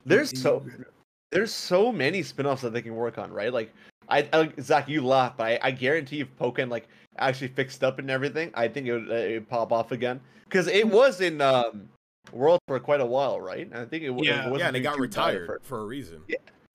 There's 0.04 0.36
so 0.40 0.64
there's 1.30 1.52
so 1.52 1.92
many 1.92 2.22
spin-offs 2.22 2.62
that 2.62 2.72
they 2.72 2.82
can 2.82 2.94
work 2.96 3.18
on, 3.18 3.32
right? 3.32 3.52
Like 3.52 3.72
I, 4.08 4.28
I 4.32 4.52
Zach, 4.60 4.88
you 4.88 5.00
laugh, 5.04 5.36
but 5.36 5.44
I, 5.46 5.58
I 5.62 5.70
guarantee 5.70 6.20
if 6.20 6.36
Pokken 6.36 6.68
like 6.70 6.88
actually 7.18 7.48
fixed 7.48 7.84
up 7.84 7.98
and 7.98 8.10
everything, 8.10 8.50
I 8.54 8.66
think 8.68 8.86
it 8.86 8.92
would, 8.92 9.10
uh, 9.10 9.14
it 9.14 9.32
would 9.34 9.48
pop 9.48 9.72
off 9.72 9.92
again 9.92 10.20
because 10.44 10.66
it 10.66 10.86
Mm. 10.86 10.90
was 10.90 11.20
in 11.20 11.40
um 11.40 11.88
World 12.32 12.60
for 12.68 12.78
quite 12.78 13.00
a 13.00 13.06
while, 13.06 13.40
right? 13.40 13.68
I 13.74 13.84
think 13.84 14.04
it, 14.04 14.08
w- 14.08 14.28
Yeah. 14.30 14.46
it 14.46 14.50
wasn't 14.50 14.58
Yeah, 14.60 14.66
and 14.68 14.76
they 14.76 14.80
doing 14.80 14.84
got 14.84 14.96
too 14.96 15.02
bad 15.02 15.18
at 15.18 15.32
retired 15.34 15.46
first. 15.48 15.64
for 15.66 15.80
a 15.80 15.84
reason. 15.84 16.22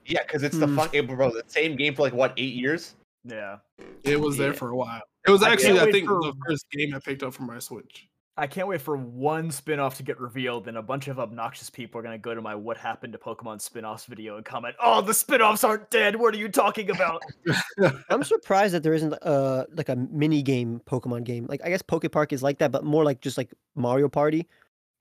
Yeah, 0.05 0.21
because 0.23 0.43
it's 0.43 0.57
the 0.57 0.65
Mm. 0.67 0.75
fun, 0.75 0.89
it- 0.91 1.07
bro, 1.07 1.29
the 1.31 1.43
same 1.47 1.75
game 1.77 1.95
for 1.95 2.01
like 2.01 2.13
what 2.13 2.33
eight 2.37 2.53
years. 2.53 2.95
Yeah. 3.23 3.57
It 4.03 4.19
was 4.19 4.35
there 4.37 4.53
for 4.53 4.69
a 4.71 4.75
while. 4.75 5.01
It 5.25 5.31
was 5.31 5.43
actually 5.43 5.77
can't 5.79 5.87
I 5.87 5.91
think 5.91 6.07
for- 6.07 6.19
the 6.21 6.33
first 6.47 6.65
game 6.71 6.93
I 6.93 6.99
picked 6.99 7.23
up 7.23 7.33
from 7.33 7.47
my 7.47 7.59
Switch. 7.59 8.07
I 8.39 8.45
can't 8.45 8.67
wait 8.67 8.81
for 8.81 8.95
one 8.95 9.49
spin-off 9.49 9.97
to 9.97 10.03
get 10.03 10.19
revealed, 10.19 10.67
and 10.67 10.77
a 10.77 10.81
bunch 10.83 11.07
of 11.07 11.19
obnoxious 11.19 11.71
people 11.71 11.99
are 11.99 12.03
gonna 12.03 12.19
go 12.19 12.35
to 12.35 12.41
my 12.41 12.53
"What 12.53 12.77
Happened 12.77 13.13
to 13.13 13.19
Pokemon" 13.19 13.59
spin-offs 13.59 14.05
video 14.05 14.37
and 14.37 14.45
comment, 14.45 14.75
"Oh, 14.79 15.01
the 15.01 15.13
spin-offs 15.13 15.63
aren't 15.63 15.89
dead. 15.89 16.15
What 16.15 16.35
are 16.35 16.37
you 16.37 16.47
talking 16.47 16.91
about?" 16.91 17.23
I'm 18.09 18.23
surprised 18.23 18.75
that 18.75 18.83
there 18.83 18.93
isn't 18.93 19.13
uh 19.23 19.65
like 19.73 19.89
a 19.89 19.95
mini 19.95 20.43
game 20.43 20.81
Pokemon 20.85 21.23
game. 21.23 21.47
Like 21.47 21.61
I 21.63 21.69
guess 21.69 21.81
Poke 21.81 22.11
Park 22.11 22.31
is 22.31 22.43
like 22.43 22.59
that, 22.59 22.71
but 22.71 22.83
more 22.83 23.03
like 23.03 23.21
just 23.21 23.37
like 23.39 23.51
Mario 23.75 24.07
Party. 24.07 24.47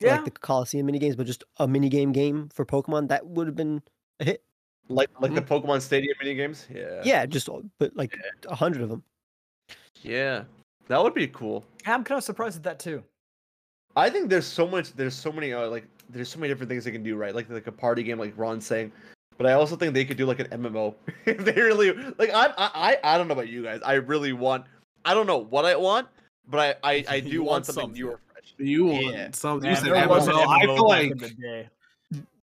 yeah. 0.01 0.17
Like 0.17 0.25
the 0.25 0.31
Coliseum 0.31 0.87
mini 0.87 0.99
games, 0.99 1.17
but 1.17 1.27
just 1.27 1.45
a 1.59 1.69
mini 1.69 1.91
game 1.91 2.13
game 2.13 2.49
for 2.55 2.65
Pokemon 2.65 3.09
that 3.09 3.27
would 3.27 3.47
have 3.47 3.57
been 3.57 3.83
a 4.21 4.25
hit. 4.25 4.43
Like 4.89 5.11
like 5.21 5.35
the 5.35 5.43
Pokemon 5.43 5.83
Stadium 5.83 6.17
mini 6.21 6.35
games. 6.37 6.67
Yeah. 6.75 7.03
Yeah, 7.05 7.27
just 7.27 7.51
but 7.79 7.95
like 7.97 8.17
a 8.49 8.55
hundred 8.55 8.83
of 8.83 8.89
them. 8.89 9.03
Yeah. 10.01 10.45
That 10.89 11.03
would 11.03 11.15
be 11.15 11.27
cool. 11.27 11.67
I'm 11.85 12.05
kind 12.05 12.17
of 12.17 12.25
surprised 12.25 12.57
at 12.57 12.63
that 12.63 12.79
too. 12.79 13.03
I 13.97 14.11
think 14.11 14.29
there's 14.31 14.47
so 14.47 14.67
much. 14.67 14.93
There's 14.93 15.15
so 15.15 15.33
many. 15.33 15.53
Uh, 15.53 15.69
like 15.69 15.87
there's 16.11 16.29
so 16.29 16.39
many 16.39 16.53
different 16.53 16.69
things 16.71 16.85
they 16.85 16.93
can 16.93 17.03
do, 17.03 17.17
right? 17.17 17.35
Like 17.35 17.49
like 17.51 17.67
a 17.67 17.73
party 17.73 18.03
game, 18.03 18.19
like 18.19 18.35
Ron's 18.37 18.67
saying. 18.67 18.93
But 19.39 19.47
I 19.47 19.53
also 19.53 19.77
think 19.77 19.93
they 19.95 20.05
could 20.05 20.17
do 20.17 20.27
like 20.27 20.39
an 20.41 20.47
MMO 20.49 20.95
if 21.27 21.39
they 21.45 21.53
really 21.53 21.93
like. 22.19 22.31
I 22.31 22.47
I 22.57 22.71
I 22.75 22.99
I 23.03 23.19
don't 23.19 23.29
know 23.29 23.33
about 23.35 23.49
you 23.49 23.63
guys. 23.63 23.81
I 23.85 23.95
really 23.95 24.33
want. 24.33 24.65
I 25.05 25.15
don't 25.15 25.27
know 25.27 25.39
what 25.39 25.65
I 25.65 25.77
want, 25.77 26.09
but 26.49 26.79
I 26.85 26.91
I, 26.93 27.05
I 27.09 27.21
do 27.33 27.41
want, 27.41 27.49
want 27.51 27.67
something, 27.67 27.83
something. 27.85 28.03
new 28.03 28.11
or 28.11 28.21
fresh. 28.33 28.55
You 28.59 28.85
want 28.87 29.15
Yeah. 29.17 29.29
something? 29.33 29.63
Man, 29.71 29.77
You 29.77 29.83
said 29.83 29.93
there 29.95 30.09
was 30.09 30.29
an 30.29 30.35
MMO. 30.35 30.47
I 30.47 30.61
feel 30.61 30.75
back 30.77 30.83
like 30.83 31.11
in 31.13 31.19
the 31.19 31.29
day. 31.31 31.69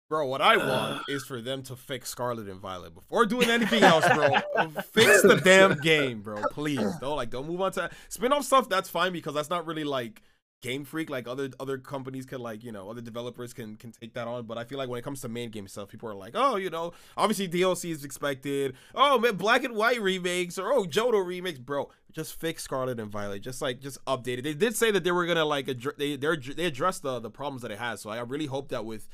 Bro, 0.09 0.27
what 0.27 0.41
I 0.41 0.57
want 0.57 1.03
is 1.09 1.25
for 1.25 1.41
them 1.41 1.63
to 1.63 1.75
fix 1.75 2.09
Scarlet 2.09 2.47
and 2.47 2.59
Violet 2.59 2.93
before 2.93 3.25
doing 3.25 3.49
anything 3.49 3.83
else, 3.83 4.05
bro. 4.13 4.29
fix 4.91 5.21
the 5.23 5.41
damn 5.43 5.79
game, 5.79 6.21
bro. 6.21 6.43
Please, 6.51 6.93
don't 6.99 7.15
like 7.15 7.29
don't 7.31 7.47
move 7.47 7.61
on 7.61 7.71
to 7.73 7.89
spin-off 8.09 8.43
stuff. 8.45 8.69
That's 8.69 8.89
fine 8.89 9.11
because 9.13 9.33
that's 9.33 9.49
not 9.49 9.65
really 9.65 9.83
like 9.83 10.21
Game 10.63 10.85
Freak, 10.85 11.09
like 11.09 11.27
other 11.27 11.49
other 11.59 11.77
companies 11.77 12.25
can 12.25 12.39
like 12.39 12.63
you 12.63 12.71
know 12.71 12.89
other 12.89 13.01
developers 13.01 13.53
can 13.53 13.75
can 13.75 13.91
take 13.91 14.13
that 14.13 14.29
on. 14.29 14.45
But 14.45 14.57
I 14.57 14.63
feel 14.63 14.77
like 14.77 14.87
when 14.87 14.97
it 14.97 15.03
comes 15.03 15.19
to 15.21 15.27
main 15.27 15.49
game 15.49 15.67
stuff, 15.67 15.89
people 15.89 16.07
are 16.07 16.15
like, 16.15 16.31
oh, 16.35 16.55
you 16.55 16.69
know, 16.69 16.93
obviously 17.17 17.49
DLC 17.49 17.91
is 17.91 18.05
expected. 18.05 18.73
Oh 18.95 19.19
man, 19.19 19.35
Black 19.35 19.65
and 19.65 19.75
White 19.75 20.01
remakes 20.01 20.57
or 20.57 20.71
oh 20.71 20.85
Johto 20.85 21.23
remakes, 21.23 21.59
bro. 21.59 21.91
Just 22.13 22.39
fix 22.39 22.63
Scarlet 22.63 22.97
and 22.97 23.11
Violet. 23.11 23.41
Just 23.41 23.61
like 23.61 23.81
just 23.81 24.03
update 24.05 24.37
it. 24.37 24.43
They 24.43 24.53
did 24.53 24.77
say 24.77 24.89
that 24.91 25.03
they 25.03 25.11
were 25.11 25.25
gonna 25.25 25.43
like 25.43 25.67
addre- 25.67 25.97
they 25.97 26.15
they 26.15 26.53
they 26.53 26.65
addressed 26.65 27.03
the 27.03 27.19
the 27.19 27.29
problems 27.29 27.61
that 27.63 27.71
it 27.71 27.79
has. 27.79 27.99
So 27.99 28.09
I 28.09 28.21
really 28.21 28.45
hope 28.45 28.69
that 28.69 28.85
with 28.85 29.09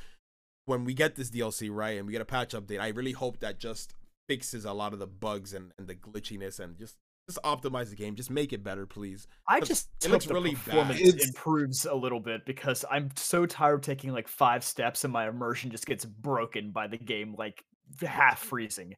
when 0.66 0.86
we 0.86 0.94
get 0.94 1.16
this 1.16 1.32
DLC 1.32 1.70
right 1.74 1.98
and 1.98 2.06
we 2.06 2.14
get 2.14 2.22
a 2.22 2.26
patch 2.26 2.54
update, 2.54 2.80
I 2.80 2.90
really 2.90 3.14
hope 3.14 3.40
that 3.40 3.58
just 3.60 3.96
fixes 4.28 4.66
a 4.66 4.74
lot 4.74 4.94
of 4.94 5.00
the 5.00 5.08
bugs 5.08 5.56
and, 5.56 5.72
and 5.80 5.88
the 5.88 5.96
glitchiness 5.96 6.60
and 6.60 6.78
just 6.78 6.98
just 7.30 7.40
optimize 7.44 7.90
the 7.90 7.96
game. 7.96 8.16
Just 8.16 8.30
make 8.30 8.52
it 8.54 8.64
better, 8.64 8.86
please. 8.86 9.28
I 9.48 9.60
just 9.62 9.88
it 10.02 10.06
hope 10.08 10.14
looks 10.14 10.26
the 10.26 10.34
really 10.34 10.56
bad. 10.56 10.64
performance 10.66 11.00
It's- 11.02 11.28
improves 11.28 11.86
a 11.86 11.96
little 11.96 12.20
bit 12.20 12.46
because 12.46 12.84
I'm 12.90 13.10
so 13.16 13.46
tired 13.46 13.76
of 13.76 13.82
taking 13.82 14.12
like 14.12 14.28
five 14.28 14.64
steps 14.64 15.04
and 15.04 15.14
my 15.14 15.28
immersion 15.28 15.72
just 15.72 15.86
gets 15.86 16.06
broken 16.06 16.72
by 16.72 16.88
the 16.88 16.98
game 16.98 17.36
like 17.38 17.64
half 18.02 18.40
freezing. 18.40 18.96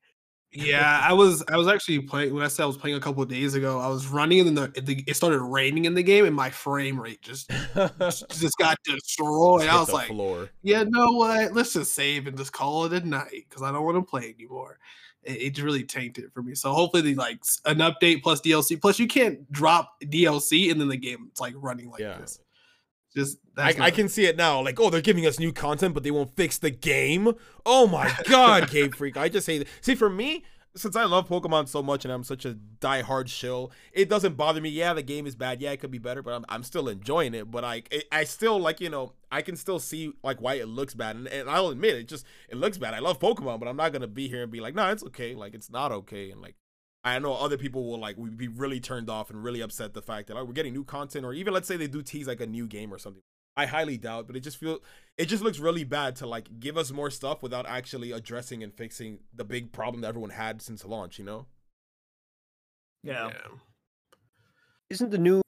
Yeah, 0.53 0.99
I 1.01 1.13
was 1.13 1.41
I 1.49 1.55
was 1.55 1.69
actually 1.69 1.99
playing 2.01 2.33
when 2.33 2.43
I 2.43 2.49
said 2.49 2.63
I 2.63 2.65
was 2.65 2.75
playing 2.75 2.97
a 2.97 2.99
couple 2.99 3.23
of 3.23 3.29
days 3.29 3.55
ago. 3.55 3.79
I 3.79 3.87
was 3.87 4.07
running 4.07 4.45
and 4.45 4.57
then 4.57 4.71
the, 4.75 4.81
the 4.81 5.03
it 5.07 5.15
started 5.15 5.39
raining 5.39 5.85
in 5.85 5.93
the 5.93 6.03
game 6.03 6.25
and 6.25 6.35
my 6.35 6.49
frame 6.49 6.99
rate 6.99 7.21
just 7.21 7.49
just 7.73 8.53
got 8.59 8.77
destroyed. 8.83 9.67
I 9.69 9.79
was 9.79 9.93
like, 9.93 10.07
floor. 10.07 10.49
yeah, 10.61 10.83
know 10.85 11.13
what? 11.13 11.53
Let's 11.53 11.71
just 11.71 11.93
save 11.95 12.27
and 12.27 12.37
just 12.37 12.51
call 12.51 12.83
it 12.83 12.91
a 12.91 13.07
night 13.07 13.45
because 13.47 13.61
I 13.61 13.71
don't 13.71 13.85
want 13.85 13.95
to 13.95 14.01
play 14.01 14.33
anymore. 14.37 14.77
It, 15.23 15.57
it 15.57 15.63
really 15.63 15.83
tanked 15.83 16.17
it 16.17 16.31
for 16.33 16.41
me. 16.41 16.55
So 16.55 16.73
hopefully, 16.73 17.03
they 17.03 17.15
like 17.15 17.39
an 17.65 17.77
update 17.77 18.23
plus 18.23 18.41
DLC. 18.41 18.79
Plus, 18.79 18.99
you 18.99 19.07
can't 19.07 19.49
drop 19.51 19.93
DLC 20.03 20.71
and 20.71 20.79
then 20.81 20.87
the 20.87 20.97
game 20.97 21.27
it's 21.31 21.39
like 21.41 21.53
running 21.57 21.89
like 21.89 21.99
Yeah. 22.01 22.17
this. 22.17 22.39
Just 23.15 23.39
I, 23.57 23.73
that's 23.73 23.79
I 23.79 23.91
can 23.91 24.07
see 24.07 24.25
it 24.25 24.37
now. 24.37 24.61
Like, 24.63 24.79
oh, 24.79 24.89
they're 24.89 25.01
giving 25.01 25.25
us 25.25 25.37
new 25.37 25.51
content, 25.51 25.93
but 25.93 26.03
they 26.03 26.11
won't 26.11 26.33
fix 26.35 26.57
the 26.57 26.69
game. 26.71 27.33
Oh 27.65 27.85
my 27.87 28.09
god, 28.29 28.69
Game 28.71 28.91
Freak! 28.91 29.17
I 29.17 29.27
just 29.27 29.45
hate 29.47 29.61
it. 29.63 29.67
See, 29.81 29.95
for 29.95 30.09
me, 30.09 30.45
since 30.75 30.95
I 30.95 31.03
love 31.03 31.27
Pokemon 31.27 31.67
so 31.67 31.83
much 31.83 32.05
and 32.05 32.13
I'm 32.13 32.23
such 32.23 32.45
a 32.45 32.53
die-hard 32.53 33.29
shill, 33.29 33.71
it 33.91 34.09
doesn't 34.09 34.37
bother 34.37 34.61
me. 34.61 34.69
Yeah, 34.69 34.93
the 34.93 35.01
game 35.01 35.27
is 35.27 35.35
bad. 35.35 35.61
Yeah, 35.61 35.71
it 35.71 35.79
could 35.79 35.91
be 35.91 35.97
better, 35.97 36.21
but 36.21 36.33
I'm, 36.33 36.45
I'm 36.47 36.63
still 36.63 36.87
enjoying 36.87 37.33
it. 37.33 37.51
But 37.51 37.63
I, 37.63 37.83
it, 37.91 38.05
I 38.11 38.23
still 38.23 38.59
like, 38.59 38.79
you 38.79 38.89
know, 38.89 39.13
I 39.31 39.41
can 39.41 39.55
still 39.55 39.79
see 39.79 40.13
like 40.23 40.41
why 40.41 40.55
it 40.55 40.67
looks 40.67 40.93
bad, 40.93 41.15
and, 41.15 41.27
and 41.27 41.49
I'll 41.49 41.69
admit 41.69 41.95
it. 41.95 42.07
Just 42.07 42.25
it 42.49 42.57
looks 42.57 42.77
bad. 42.77 42.93
I 42.93 42.99
love 42.99 43.19
Pokemon, 43.19 43.59
but 43.59 43.67
I'm 43.67 43.77
not 43.77 43.93
gonna 43.93 44.07
be 44.07 44.27
here 44.27 44.43
and 44.43 44.51
be 44.51 44.59
like, 44.59 44.75
no, 44.75 44.89
it's 44.89 45.03
okay. 45.03 45.35
Like 45.35 45.53
it's 45.53 45.69
not 45.69 45.91
okay, 45.91 46.31
and 46.31 46.41
like. 46.41 46.55
I 47.03 47.17
know 47.17 47.33
other 47.33 47.57
people 47.57 47.89
will 47.89 47.97
like 47.97 48.15
be 48.37 48.47
really 48.47 48.79
turned 48.79 49.09
off 49.09 49.31
and 49.31 49.43
really 49.43 49.61
upset 49.61 49.95
the 49.95 50.03
fact 50.03 50.27
that 50.27 50.37
oh, 50.37 50.45
we're 50.45 50.53
getting 50.53 50.73
new 50.73 50.83
content 50.83 51.25
or 51.25 51.33
even 51.33 51.51
let's 51.51 51.67
say 51.67 51.75
they 51.75 51.87
do 51.87 52.03
tease 52.03 52.27
like 52.27 52.41
a 52.41 52.45
new 52.45 52.67
game 52.67 52.93
or 52.93 52.99
something. 52.99 53.23
I 53.57 53.65
highly 53.65 53.97
doubt, 53.97 54.27
but 54.27 54.35
it 54.35 54.41
just 54.41 54.57
feels 54.57 54.79
it 55.17 55.25
just 55.25 55.43
looks 55.43 55.59
really 55.59 55.83
bad 55.83 56.15
to 56.17 56.27
like 56.27 56.59
give 56.59 56.77
us 56.77 56.91
more 56.91 57.09
stuff 57.11 57.43
without 57.43 57.65
actually 57.67 58.11
addressing 58.11 58.63
and 58.63 58.73
fixing 58.73 59.19
the 59.33 59.43
big 59.43 59.71
problem 59.71 60.01
that 60.01 60.07
everyone 60.07 60.29
had 60.31 60.61
since 60.61 60.85
launch, 60.85 61.19
you 61.19 61.25
know? 61.25 61.45
Yeah. 63.03 63.31
Isn't 64.89 65.09
the 65.11 65.17
new 65.17 65.41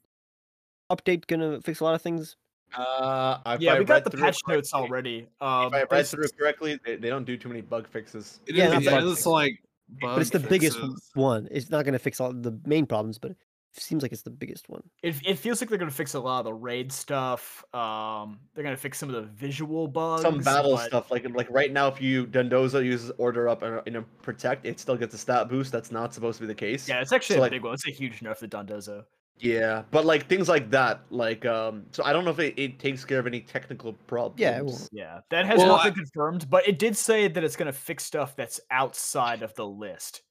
update 0.90 1.26
gonna 1.26 1.60
fix 1.62 1.80
a 1.80 1.84
lot 1.84 1.94
of 1.94 2.02
things? 2.02 2.36
Uh, 2.76 3.56
Yeah, 3.60 3.74
I 3.74 3.78
we 3.78 3.84
got 3.84 4.04
the 4.04 4.10
through 4.10 4.20
patch 4.20 4.38
it 4.48 4.52
notes 4.52 4.74
already. 4.74 5.28
Um, 5.40 5.72
If 5.72 5.74
I 5.74 5.96
read 5.96 6.06
through 6.06 6.28
correctly, 6.38 6.78
they, 6.84 6.96
they 6.96 7.08
don't 7.08 7.24
do 7.24 7.36
too 7.36 7.48
many 7.48 7.60
bug 7.60 7.86
fixes. 7.86 8.40
It 8.46 8.56
Yeah, 8.56 8.66
is- 8.66 8.72
that's 8.72 8.84
yeah, 8.84 9.10
it's 9.12 9.26
like 9.26 9.62
but 10.00 10.20
it's 10.20 10.30
the 10.30 10.40
bug 10.40 10.48
biggest 10.48 10.78
one. 11.14 11.46
It's 11.50 11.70
not 11.70 11.84
gonna 11.84 11.98
fix 11.98 12.20
all 12.20 12.32
the 12.32 12.58
main 12.66 12.86
problems, 12.86 13.18
but 13.18 13.32
it 13.32 13.36
seems 13.82 14.02
like 14.02 14.12
it's 14.12 14.22
the 14.22 14.30
biggest 14.30 14.68
one. 14.68 14.82
It, 15.02 15.14
it 15.26 15.38
feels 15.38 15.60
like 15.60 15.68
they're 15.68 15.78
gonna 15.78 15.90
fix 15.90 16.14
a 16.14 16.20
lot 16.20 16.38
of 16.40 16.44
the 16.44 16.54
raid 16.54 16.92
stuff. 16.92 17.64
Um, 17.74 18.38
they're 18.54 18.64
gonna 18.64 18.76
fix 18.76 18.98
some 18.98 19.08
of 19.08 19.14
the 19.14 19.22
visual 19.32 19.88
bugs. 19.88 20.22
Some 20.22 20.38
battle 20.38 20.76
but- 20.76 20.86
stuff, 20.86 21.10
like 21.10 21.28
like 21.34 21.50
right 21.50 21.72
now, 21.72 21.88
if 21.88 22.00
you 22.00 22.26
Dondozo 22.26 22.84
uses 22.84 23.10
order 23.18 23.48
up 23.48 23.62
and 23.62 23.80
in 23.86 23.96
a 23.96 24.02
protect, 24.22 24.66
it 24.66 24.78
still 24.80 24.96
gets 24.96 25.14
a 25.14 25.18
stat 25.18 25.48
boost. 25.48 25.72
That's 25.72 25.90
not 25.90 26.14
supposed 26.14 26.38
to 26.38 26.42
be 26.42 26.46
the 26.46 26.54
case. 26.54 26.88
Yeah, 26.88 27.00
it's 27.00 27.12
actually 27.12 27.36
So, 27.36 27.40
a 27.40 27.42
like- 27.42 27.50
big 27.52 27.62
one. 27.64 27.74
It's 27.74 27.86
a 27.86 27.90
huge 27.90 28.20
nerf 28.20 28.38
to 28.38 28.48
Dondozo. 28.48 29.04
Yeah, 29.40 29.82
but 29.90 30.04
like 30.04 30.28
things 30.28 30.48
like 30.48 30.70
that, 30.70 31.00
like 31.10 31.44
um, 31.44 31.86
so 31.90 32.04
I 32.04 32.12
don't 32.12 32.24
know 32.24 32.30
if 32.30 32.38
it, 32.38 32.54
it 32.56 32.78
takes 32.78 33.04
care 33.04 33.18
of 33.18 33.26
any 33.26 33.40
technical 33.40 33.92
problems. 33.92 34.40
Yeah, 34.40 34.58
it 34.58 34.64
won't. 34.64 34.88
Yeah, 34.92 35.20
that 35.30 35.44
has 35.44 35.58
Well, 35.58 35.66
not 35.66 35.80
I- 35.80 35.90
been 35.90 35.94
confirmed, 35.94 36.48
but 36.48 36.68
it 36.68 36.78
did 36.78 36.96
say 36.96 37.26
that 37.26 37.42
it's 37.42 37.56
gonna 37.56 37.72
fix 37.72 38.04
stuff 38.04 38.36
that's 38.36 38.60
outside 38.70 39.42
of 39.42 39.52
the 39.54 39.66
list. 39.66 40.22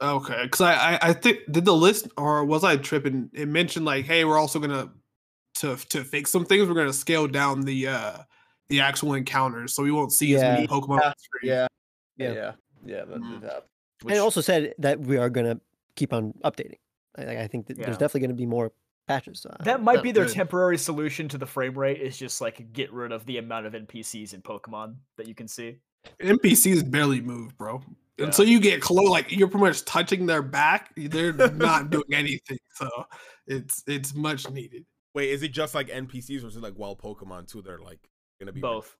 Okay, 0.00 0.42
because 0.42 0.60
I, 0.60 0.72
I 0.74 0.98
I 1.08 1.12
think 1.14 1.38
did 1.50 1.64
the 1.64 1.72
list 1.74 2.08
or 2.18 2.44
was 2.44 2.64
I 2.64 2.76
tripping? 2.76 3.30
It 3.32 3.48
mentioned 3.48 3.84
like, 3.86 4.04
hey, 4.04 4.24
we're 4.24 4.38
also 4.38 4.58
gonna 4.58 4.90
to 5.56 5.76
to 5.88 6.04
fix 6.04 6.30
some 6.30 6.44
things. 6.44 6.68
We're 6.68 6.74
gonna 6.74 6.92
scale 6.92 7.26
down 7.26 7.62
the 7.62 7.88
uh 7.88 8.18
the 8.68 8.80
actual 8.80 9.14
encounters, 9.14 9.72
so 9.74 9.82
we 9.82 9.90
won't 9.92 10.12
see 10.12 10.34
as 10.34 10.42
many 10.42 10.62
Yeah. 10.62 10.66
Pokemon 10.66 11.02
on 11.02 11.12
the 11.42 11.46
yeah, 11.48 11.66
Yeah. 12.16 12.26
yeah, 12.28 12.32
yeah, 12.34 12.52
yeah. 12.84 13.04
That 13.04 13.20
Mm. 13.20 13.40
did 13.40 13.42
happen. 13.50 13.62
and 14.02 14.10
it 14.12 14.18
also 14.18 14.40
said 14.42 14.74
that 14.78 15.00
we 15.00 15.16
are 15.16 15.30
gonna 15.30 15.60
keep 15.94 16.12
on 16.12 16.34
updating. 16.44 16.78
I, 17.16 17.38
I 17.44 17.46
think 17.46 17.68
that 17.68 17.78
Yeah. 17.78 17.86
there's 17.86 17.96
definitely 17.96 18.20
gonna 18.22 18.34
be 18.34 18.44
more 18.46 18.72
patches. 19.08 19.40
So 19.40 19.54
I- 19.58 19.62
That 19.64 19.82
might 19.82 20.02
be 20.02 20.12
their 20.12 20.26
good. 20.26 20.34
temporary 20.34 20.76
solution 20.76 21.26
to 21.28 21.38
the 21.38 21.46
frame 21.46 21.78
rate. 21.78 22.02
Is 22.02 22.18
just 22.18 22.42
like 22.42 22.70
get 22.74 22.92
rid 22.92 23.12
of 23.12 23.24
the 23.24 23.38
amount 23.38 23.64
of 23.64 23.72
NPCs 23.74 24.34
in 24.34 24.42
Pokemon 24.42 24.96
that 25.16 25.26
you 25.26 25.34
can 25.34 25.48
see. 25.48 25.78
NPCs 26.20 26.90
barely 26.90 27.20
move, 27.20 27.56
bro. 27.56 27.82
Yeah. 28.18 28.26
Until 28.26 28.46
you 28.46 28.60
get 28.60 28.80
close, 28.80 29.08
like 29.10 29.30
you're 29.30 29.48
pretty 29.48 29.66
much 29.66 29.84
touching 29.84 30.26
their 30.26 30.42
back. 30.42 30.90
They're 30.96 31.32
not 31.32 31.90
doing 31.90 32.12
anything, 32.12 32.58
so 32.74 32.88
it's 33.46 33.82
it's 33.86 34.14
much 34.14 34.48
needed. 34.50 34.86
Wait, 35.14 35.30
is 35.30 35.42
it 35.42 35.52
just 35.52 35.74
like 35.74 35.88
NPCs 35.88 36.44
or 36.44 36.48
is 36.48 36.56
it 36.56 36.62
like 36.62 36.78
wild 36.78 36.98
Pokemon 36.98 37.50
too? 37.50 37.62
They're 37.62 37.78
like 37.78 38.00
gonna 38.40 38.52
be 38.52 38.60
Both. 38.60 38.96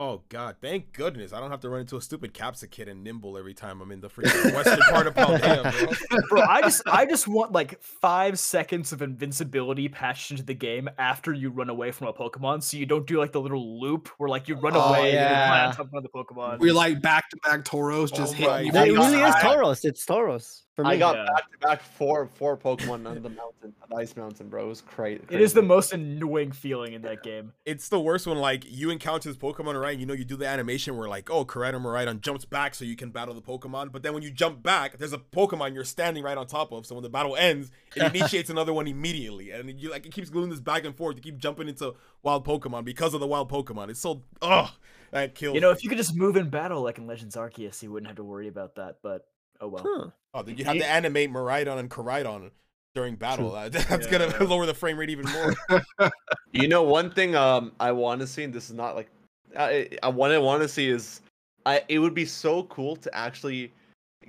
Oh 0.00 0.22
god, 0.28 0.56
thank 0.60 0.92
goodness. 0.92 1.32
I 1.32 1.40
don't 1.40 1.50
have 1.50 1.58
to 1.60 1.68
run 1.68 1.80
into 1.80 1.96
a 1.96 2.00
stupid 2.00 2.32
Capsakid 2.32 2.88
and 2.88 3.04
Nymble 3.04 3.36
every 3.36 3.52
time 3.52 3.80
I'm 3.80 3.90
in 3.90 4.00
the 4.00 4.08
freaking 4.08 4.54
western 4.54 4.78
part 4.90 5.08
of 5.08 5.14
Paldea, 5.14 6.08
bro. 6.08 6.18
Bro, 6.28 6.42
I 6.42 6.60
just 6.60 6.82
I 6.86 7.04
just 7.04 7.26
want 7.26 7.50
like 7.50 7.82
five 7.82 8.38
seconds 8.38 8.92
of 8.92 9.02
invincibility 9.02 9.88
patched 9.88 10.30
into 10.30 10.44
the 10.44 10.54
game 10.54 10.88
after 10.98 11.32
you 11.32 11.50
run 11.50 11.68
away 11.68 11.90
from 11.90 12.06
a 12.06 12.12
Pokemon, 12.12 12.62
so 12.62 12.76
you 12.76 12.86
don't 12.86 13.08
do 13.08 13.18
like 13.18 13.32
the 13.32 13.40
little 13.40 13.80
loop 13.80 14.08
where 14.18 14.28
like 14.28 14.46
you 14.46 14.54
run 14.54 14.74
Oh, 14.76 14.80
away 14.80 15.16
and 15.16 15.20
you 15.20 15.34
fly 15.34 15.56
yeah. 15.58 15.66
on 15.66 15.74
top 15.74 15.86
of 15.86 15.92
another 15.92 16.08
Pokemon. 16.14 16.60
We're 16.60 16.72
like 16.74 17.02
back 17.02 17.28
to 17.30 17.36
back 17.42 17.64
Tauros 17.64 18.14
just 18.14 18.34
Oh 18.34 18.36
hit 18.36 18.48
my 18.48 18.60
you. 18.60 18.70
That- 18.72 18.84
I 18.84 18.90
it 18.90 18.92
really 18.92 19.20
is 19.20 19.32
side. 19.32 19.42
Tauros. 19.42 19.84
It's 19.84 20.06
Tauros 20.06 20.60
for 20.62 20.67
me. 20.84 20.90
I 20.90 20.96
got 20.96 21.16
Yeah. 21.16 21.24
back 21.26 21.50
to 21.52 21.58
back 21.58 21.82
four 21.82 22.26
four 22.26 22.56
Pokemon 22.56 23.06
on 23.06 23.22
the 23.22 23.28
mountain, 23.30 23.74
the 23.88 23.96
ice 23.96 24.16
mountain, 24.16 24.48
bro. 24.48 24.64
It 24.64 24.68
was 24.68 24.80
crazy. 24.82 25.22
It 25.30 25.40
is 25.40 25.52
the 25.52 25.62
most 25.62 25.92
annoying 25.92 26.52
feeling 26.52 26.92
in 26.92 27.02
that 27.02 27.22
game. 27.22 27.52
It's 27.64 27.88
the 27.88 28.00
worst 28.00 28.26
one. 28.26 28.38
like 28.38 28.64
you 28.68 28.90
encounter 28.90 29.28
this 29.28 29.36
Pokemon 29.36 29.80
right, 29.80 29.98
you 29.98 30.06
know 30.06 30.14
you 30.14 30.24
do 30.24 30.36
the 30.36 30.46
animation 30.46 30.96
where 30.96 31.08
like, 31.08 31.30
oh, 31.30 31.44
Koraidon 31.44 31.82
Miraidon 31.82 32.20
jumps 32.20 32.44
back 32.44 32.74
so 32.74 32.84
you 32.84 32.96
can 32.96 33.10
battle 33.10 33.34
the 33.34 33.42
Pokemon, 33.42 33.92
but 33.92 34.02
then 34.02 34.14
when 34.14 34.22
you 34.22 34.30
jump 34.30 34.62
back, 34.62 34.98
there's 34.98 35.12
a 35.12 35.18
Pokemon 35.18 35.74
you're 35.74 35.84
standing 35.84 36.22
right 36.22 36.36
on 36.38 36.46
top 36.46 36.72
of. 36.72 36.86
So 36.86 36.94
when 36.94 37.02
the 37.02 37.08
battle 37.10 37.36
ends, 37.36 37.70
it 37.96 38.02
initiates 38.14 38.50
another 38.50 38.72
one 38.72 38.86
immediately, 38.86 39.50
and 39.50 39.80
you 39.80 39.90
like 39.90 40.06
it 40.06 40.12
keeps 40.12 40.30
going 40.30 40.50
this 40.50 40.60
back 40.60 40.84
and 40.84 40.96
forth. 40.96 41.16
You 41.16 41.22
keep 41.22 41.38
jumping 41.38 41.68
into 41.68 41.94
wild 42.22 42.46
Pokemon 42.46 42.84
because 42.84 43.14
of 43.14 43.20
the 43.20 43.26
wild 43.26 43.50
Pokemon. 43.50 43.90
It's 43.90 44.00
so 44.00 44.22
ugh 44.42 44.70
that 45.10 45.34
kills. 45.34 45.54
You 45.54 45.60
know, 45.60 45.70
if 45.70 45.82
you 45.82 45.88
could 45.88 45.98
just 45.98 46.14
move 46.14 46.36
in 46.36 46.50
battle 46.50 46.82
like 46.82 46.98
in 46.98 47.06
Legends 47.06 47.34
Arceus, 47.34 47.82
you 47.82 47.90
wouldn't 47.90 48.08
have 48.08 48.16
to 48.16 48.24
worry 48.24 48.48
about 48.48 48.74
that. 48.76 48.98
But 49.02 49.26
oh 49.60 49.68
well. 49.68 49.84
Huh. 49.86 50.10
oh, 50.34 50.42
then 50.42 50.56
you 50.56 50.64
have 50.64 50.76
to 50.76 50.88
animate 50.90 51.30
Miraidon 51.30 51.78
and 51.78 51.90
Koraidon 51.90 52.50
during 52.94 53.16
battle. 53.16 53.52
That- 53.52 53.72
That's 53.88 54.06
gonna 54.06 54.32
lower 54.44 54.66
the 54.66 54.74
frame 54.74 54.98
rate 54.98 55.10
even 55.10 55.26
more. 55.30 56.10
You 56.52 56.66
know, 56.66 56.82
one 56.82 57.10
thing 57.10 57.36
um 57.36 57.72
I 57.78 57.92
want 57.92 58.20
to 58.22 58.26
see, 58.26 58.42
and 58.42 58.52
this 58.52 58.70
is 58.70 58.74
not 58.74 58.96
like 58.96 59.08
I 59.56 59.88
I 60.02 60.08
want 60.08 60.32
to 60.32 60.40
want 60.40 60.62
to 60.62 60.68
see 60.68 60.88
is 60.88 61.20
I 61.66 61.82
it 61.88 61.98
would 61.98 62.14
be 62.14 62.24
so 62.24 62.62
cool 62.64 62.96
to 62.96 63.14
actually 63.14 63.72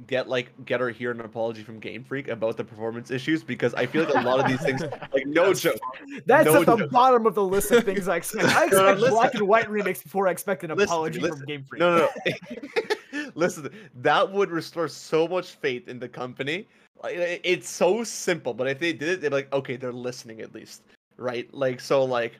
get 0.07 0.27
like 0.27 0.51
get 0.65 0.81
or 0.81 0.89
hear 0.89 1.11
an 1.11 1.21
apology 1.21 1.63
from 1.63 1.79
Game 1.79 2.03
Freak 2.03 2.27
about 2.27 2.57
the 2.57 2.63
performance 2.63 3.11
issues 3.11 3.43
because 3.43 3.73
I 3.73 3.85
feel 3.85 4.03
like 4.05 4.15
a 4.15 4.21
lot 4.21 4.39
of 4.39 4.47
these 4.47 4.61
things 4.61 4.81
like 5.13 5.25
no 5.25 5.53
joke. 5.53 5.79
That's 6.25 6.45
No 6.45 6.61
at 6.61 6.65
the 6.65 6.77
joke. 6.77 6.91
bottom 6.91 7.25
of 7.25 7.35
the 7.35 7.43
list 7.43 7.71
of 7.71 7.83
things 7.83 8.07
I 8.07 8.17
expect. 8.17 8.45
I 8.55 8.65
No, 8.67 8.93
no, 8.95 9.09
black 9.09 9.33
and 9.35 9.47
white 9.47 9.69
remakes 9.69 10.01
before 10.01 10.27
I 10.27 10.31
expect 10.31 10.63
an 10.63 10.71
Listen 10.71 10.87
to 11.03 11.11
me, 11.11 11.17
apology 11.17 11.19
from. 11.19 11.45
Game 11.45 11.63
Freak. 11.63 11.79
No, 11.79 11.97
no, 11.97 12.09
no. 13.13 13.29
Listen, 13.35 13.69
that 13.95 14.31
would 14.31 14.51
restore 14.51 14.87
so 14.87 15.27
much 15.27 15.51
faith 15.55 15.87
in 15.87 15.99
the 15.99 16.07
company. 16.09 16.67
It's 17.03 17.69
so 17.69 18.03
simple, 18.03 18.53
but 18.53 18.67
if 18.67 18.79
they 18.79 18.93
did 18.93 19.09
it, 19.09 19.21
they're 19.21 19.29
like, 19.29 19.51
okay, 19.53 19.77
they're 19.77 19.93
listening 19.93 20.41
at 20.41 20.53
least, 20.53 20.83
right? 21.17 21.51
Like, 21.53 21.79
so 21.79 22.03
like, 22.03 22.37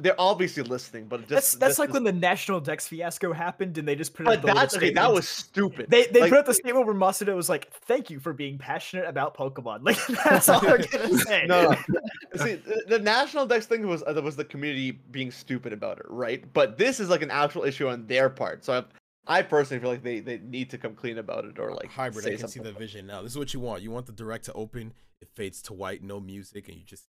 they're 0.00 0.20
obviously 0.20 0.62
listening, 0.62 1.06
but 1.06 1.20
just 1.20 1.30
That's 1.30 1.52
that's 1.52 1.70
this 1.72 1.78
like 1.78 1.88
is- 1.88 1.94
when 1.94 2.04
the 2.04 2.12
National 2.12 2.60
Dex 2.60 2.86
fiasco 2.86 3.32
happened 3.32 3.78
and 3.78 3.88
they 3.88 3.96
just 3.96 4.12
put 4.12 4.26
out 4.26 4.30
But 4.32 4.40
the 4.42 4.46
little 4.48 4.60
that's 4.60 4.76
okay. 4.76 4.92
That 4.92 5.12
was 5.12 5.26
stupid. 5.26 5.86
They 5.88 6.06
they 6.06 6.20
Like, 6.20 6.30
put 6.30 6.40
out 6.40 6.46
the 6.46 6.52
statement 6.54 6.84
where 6.86 6.94
Masuda 6.94 7.34
was 7.34 7.48
like, 7.48 7.72
"Thank 7.72 8.10
you 8.10 8.20
for 8.20 8.34
being 8.34 8.58
passionate 8.58 9.06
about 9.06 9.34
Pokemon." 9.36 9.80
Like 9.88 9.96
that's 10.24 10.48
all 10.50 10.60
they're 10.60 10.78
gonna 10.78 11.18
say. 11.18 11.46
no, 11.46 11.70
no. 12.34 12.44
See, 12.44 12.54
the, 12.56 12.84
the 12.86 12.98
national 12.98 13.46
dex 13.46 13.64
thing 13.64 13.86
was 13.86 14.02
uh, 14.02 14.20
was 14.22 14.36
the 14.36 14.44
community 14.44 14.90
being 15.10 15.30
stupid 15.30 15.72
about 15.72 15.98
it, 15.98 16.06
right? 16.10 16.44
But 16.52 16.76
this 16.76 17.00
is 17.00 17.08
like 17.08 17.22
an 17.22 17.30
actual 17.30 17.64
issue 17.64 17.88
on 17.88 18.06
their 18.06 18.28
part. 18.28 18.66
So 18.66 18.84
I, 19.26 19.38
I 19.38 19.42
personally 19.42 19.80
feel 19.80 19.90
like 19.90 20.02
they, 20.02 20.20
they 20.20 20.38
need 20.38 20.68
to 20.70 20.78
come 20.78 20.94
clean 20.94 21.16
about 21.16 21.46
it 21.46 21.58
or 21.58 21.72
like 21.72 21.90
hybrid. 21.90 22.24
say 22.24 22.34
I 22.34 22.36
can 22.36 22.48
see 22.48 22.60
the 22.60 22.72
vision 22.72 23.06
now. 23.06 23.22
This 23.22 23.32
is 23.32 23.38
what 23.38 23.54
you 23.54 23.60
want. 23.60 23.82
You 23.82 23.90
want 23.90 24.04
the 24.04 24.12
direct 24.12 24.44
to 24.46 24.52
open. 24.52 24.92
It 25.22 25.28
fades 25.34 25.62
to 25.62 25.72
white, 25.72 26.02
no 26.02 26.20
music, 26.20 26.68
and 26.68 26.76
you 26.76 26.84
just 26.84 27.04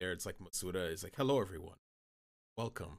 there 0.00 0.12
it's 0.12 0.26
like 0.26 0.36
Masuda 0.38 0.92
is 0.92 1.02
like, 1.02 1.14
"Hello, 1.16 1.40
everyone, 1.40 1.76
welcome." 2.58 2.98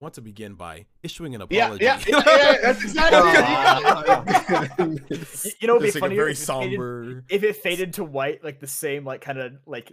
I 0.00 0.04
want 0.04 0.14
to 0.14 0.22
begin 0.22 0.54
by 0.54 0.86
issuing 1.04 1.34
an 1.36 1.42
apology. 1.42 1.84
yeah, 1.84 2.00
yeah, 2.06 2.22
yeah, 2.26 2.56
that's 2.62 2.82
exactly. 2.82 3.20
it. 4.84 5.02
Y- 5.10 5.50
You 5.60 5.68
know, 5.68 5.74
what'd 5.74 5.86
be 5.86 5.92
Just 5.92 5.94
like 5.94 5.96
a 5.96 6.00
funny 6.00 6.16
very 6.16 6.32
if, 6.32 6.42
it 6.42 6.46
faded, 6.46 6.74
somber. 6.74 7.24
if 7.30 7.42
it 7.44 7.56
faded 7.56 7.92
to 7.94 8.04
white, 8.04 8.42
like 8.44 8.58
the 8.60 8.66
same, 8.66 9.04
like 9.04 9.20
kind 9.20 9.38
of 9.38 9.52
like, 9.66 9.92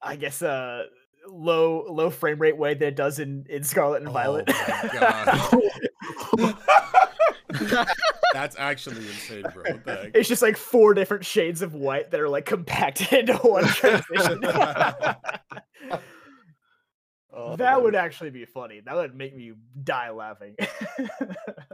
I 0.00 0.14
guess, 0.16 0.42
uh, 0.42 0.84
low 1.28 1.84
low 1.90 2.08
frame 2.08 2.38
rate 2.38 2.56
way 2.56 2.72
that 2.74 2.86
it 2.86 2.94
does 2.96 3.18
in 3.18 3.44
in 3.50 3.64
Scarlet 3.64 3.98
and 3.98 4.08
Oh 4.08 4.12
Violet. 4.12 4.46
my 4.48 5.50
That's 8.32 8.54
actually 8.58 9.06
insane, 9.08 9.44
bro. 9.52 9.64
What 9.84 10.10
it's 10.14 10.28
just 10.28 10.40
like 10.42 10.56
four 10.56 10.94
different 10.94 11.24
shades 11.24 11.62
of 11.62 11.74
white 11.74 12.10
that 12.12 12.20
are 12.20 12.28
like 12.28 12.44
compacted 12.46 13.12
into 13.12 13.34
one 13.38 13.64
transition. 13.64 14.40
Oh, 17.38 17.54
that 17.56 17.82
would 17.82 17.94
actually 17.94 18.30
be 18.30 18.46
funny. 18.46 18.80
That 18.80 18.94
would 18.94 19.14
make 19.14 19.36
me 19.36 19.52
die 19.84 20.10
laughing. 20.10 20.56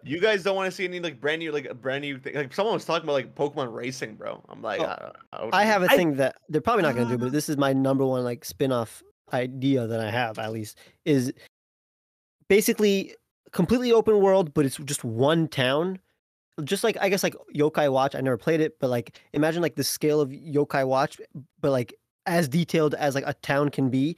You 0.05 0.19
guys 0.19 0.43
don't 0.43 0.57
want 0.57 0.69
to 0.69 0.77
see 0.77 0.85
any 0.85 0.99
like 0.99 1.21
brand 1.21 1.39
new, 1.39 1.53
like 1.53 1.67
a 1.67 1.75
brand 1.75 2.03
new 2.03 2.19
thing. 2.19 2.35
Like 2.35 2.53
someone 2.53 2.75
was 2.75 2.85
talking 2.85 3.05
about 3.05 3.13
like 3.13 3.37
Pokemon 3.37 3.73
racing, 3.73 4.17
bro. 4.17 4.43
I'm 4.49 4.61
like, 4.61 4.81
Oh, 4.81 4.85
I, 4.87 5.13
I, 5.33 5.45
would- 5.45 5.55
I 5.55 5.65
have 5.65 5.85
a 5.85 5.87
I- 5.89 5.97
thing 5.97 6.17
that 6.17 6.39
they're 6.49 6.61
probably 6.61 6.83
not 6.83 6.97
going 6.97 7.07
to 7.07 7.15
do, 7.15 7.19
but 7.19 7.29
ah. 7.29 7.31
this 7.31 7.49
is 7.49 7.57
my 7.57 7.73
number 7.73 8.05
one 8.05 8.25
like 8.25 8.45
spin-off 8.45 9.01
idea 9.33 9.87
that 9.87 10.01
I 10.01 10.11
have 10.11 10.41
at 10.41 10.51
least 10.51 10.77
is 11.05 11.33
basically 12.49 13.15
completely 13.53 13.93
open 13.93 14.19
world, 14.21 14.53
but 14.55 14.67
it's 14.67 14.77
just 14.79 15.05
one 15.05 15.47
town. 15.47 16.01
Just 16.65 16.83
like 16.83 16.97
I 17.01 17.09
guess 17.09 17.23
like 17.23 17.37
Yokai 17.55 17.91
Watch. 17.91 18.17
I 18.17 18.21
never 18.21 18.37
played 18.37 18.61
it, 18.61 18.81
but 18.81 18.91
like 18.91 19.21
imagine 19.33 19.63
like 19.63 19.77
the 19.77 19.85
scale 19.85 20.21
of 20.21 20.31
Yokai 20.31 20.87
Watch, 20.87 21.21
but 21.61 21.71
like 21.71 21.95
as 22.27 22.49
detailed 22.49 22.95
as 22.95 23.15
like 23.15 23.25
a 23.27 23.35
town 23.35 23.69
can 23.69 23.89
be. 23.89 24.17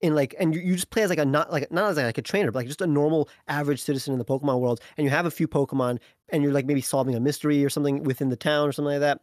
In 0.00 0.14
like, 0.14 0.34
and 0.38 0.54
you, 0.54 0.60
you 0.60 0.74
just 0.74 0.90
play 0.90 1.02
as 1.02 1.08
like 1.08 1.18
a 1.18 1.24
not 1.24 1.50
like 1.50 1.70
not 1.72 1.90
as 1.90 1.96
like 1.96 2.18
a 2.18 2.22
trainer, 2.22 2.50
but 2.50 2.58
like 2.58 2.66
just 2.66 2.82
a 2.82 2.86
normal 2.86 3.28
average 3.48 3.80
citizen 3.80 4.12
in 4.12 4.18
the 4.18 4.24
Pokemon 4.24 4.60
world, 4.60 4.80
and 4.96 5.04
you 5.04 5.10
have 5.10 5.24
a 5.24 5.30
few 5.30 5.48
Pokemon, 5.48 5.98
and 6.28 6.42
you're 6.42 6.52
like 6.52 6.66
maybe 6.66 6.82
solving 6.82 7.14
a 7.14 7.20
mystery 7.20 7.64
or 7.64 7.70
something 7.70 8.02
within 8.02 8.28
the 8.28 8.36
town 8.36 8.68
or 8.68 8.72
something 8.72 8.92
like 8.92 9.00
that 9.00 9.20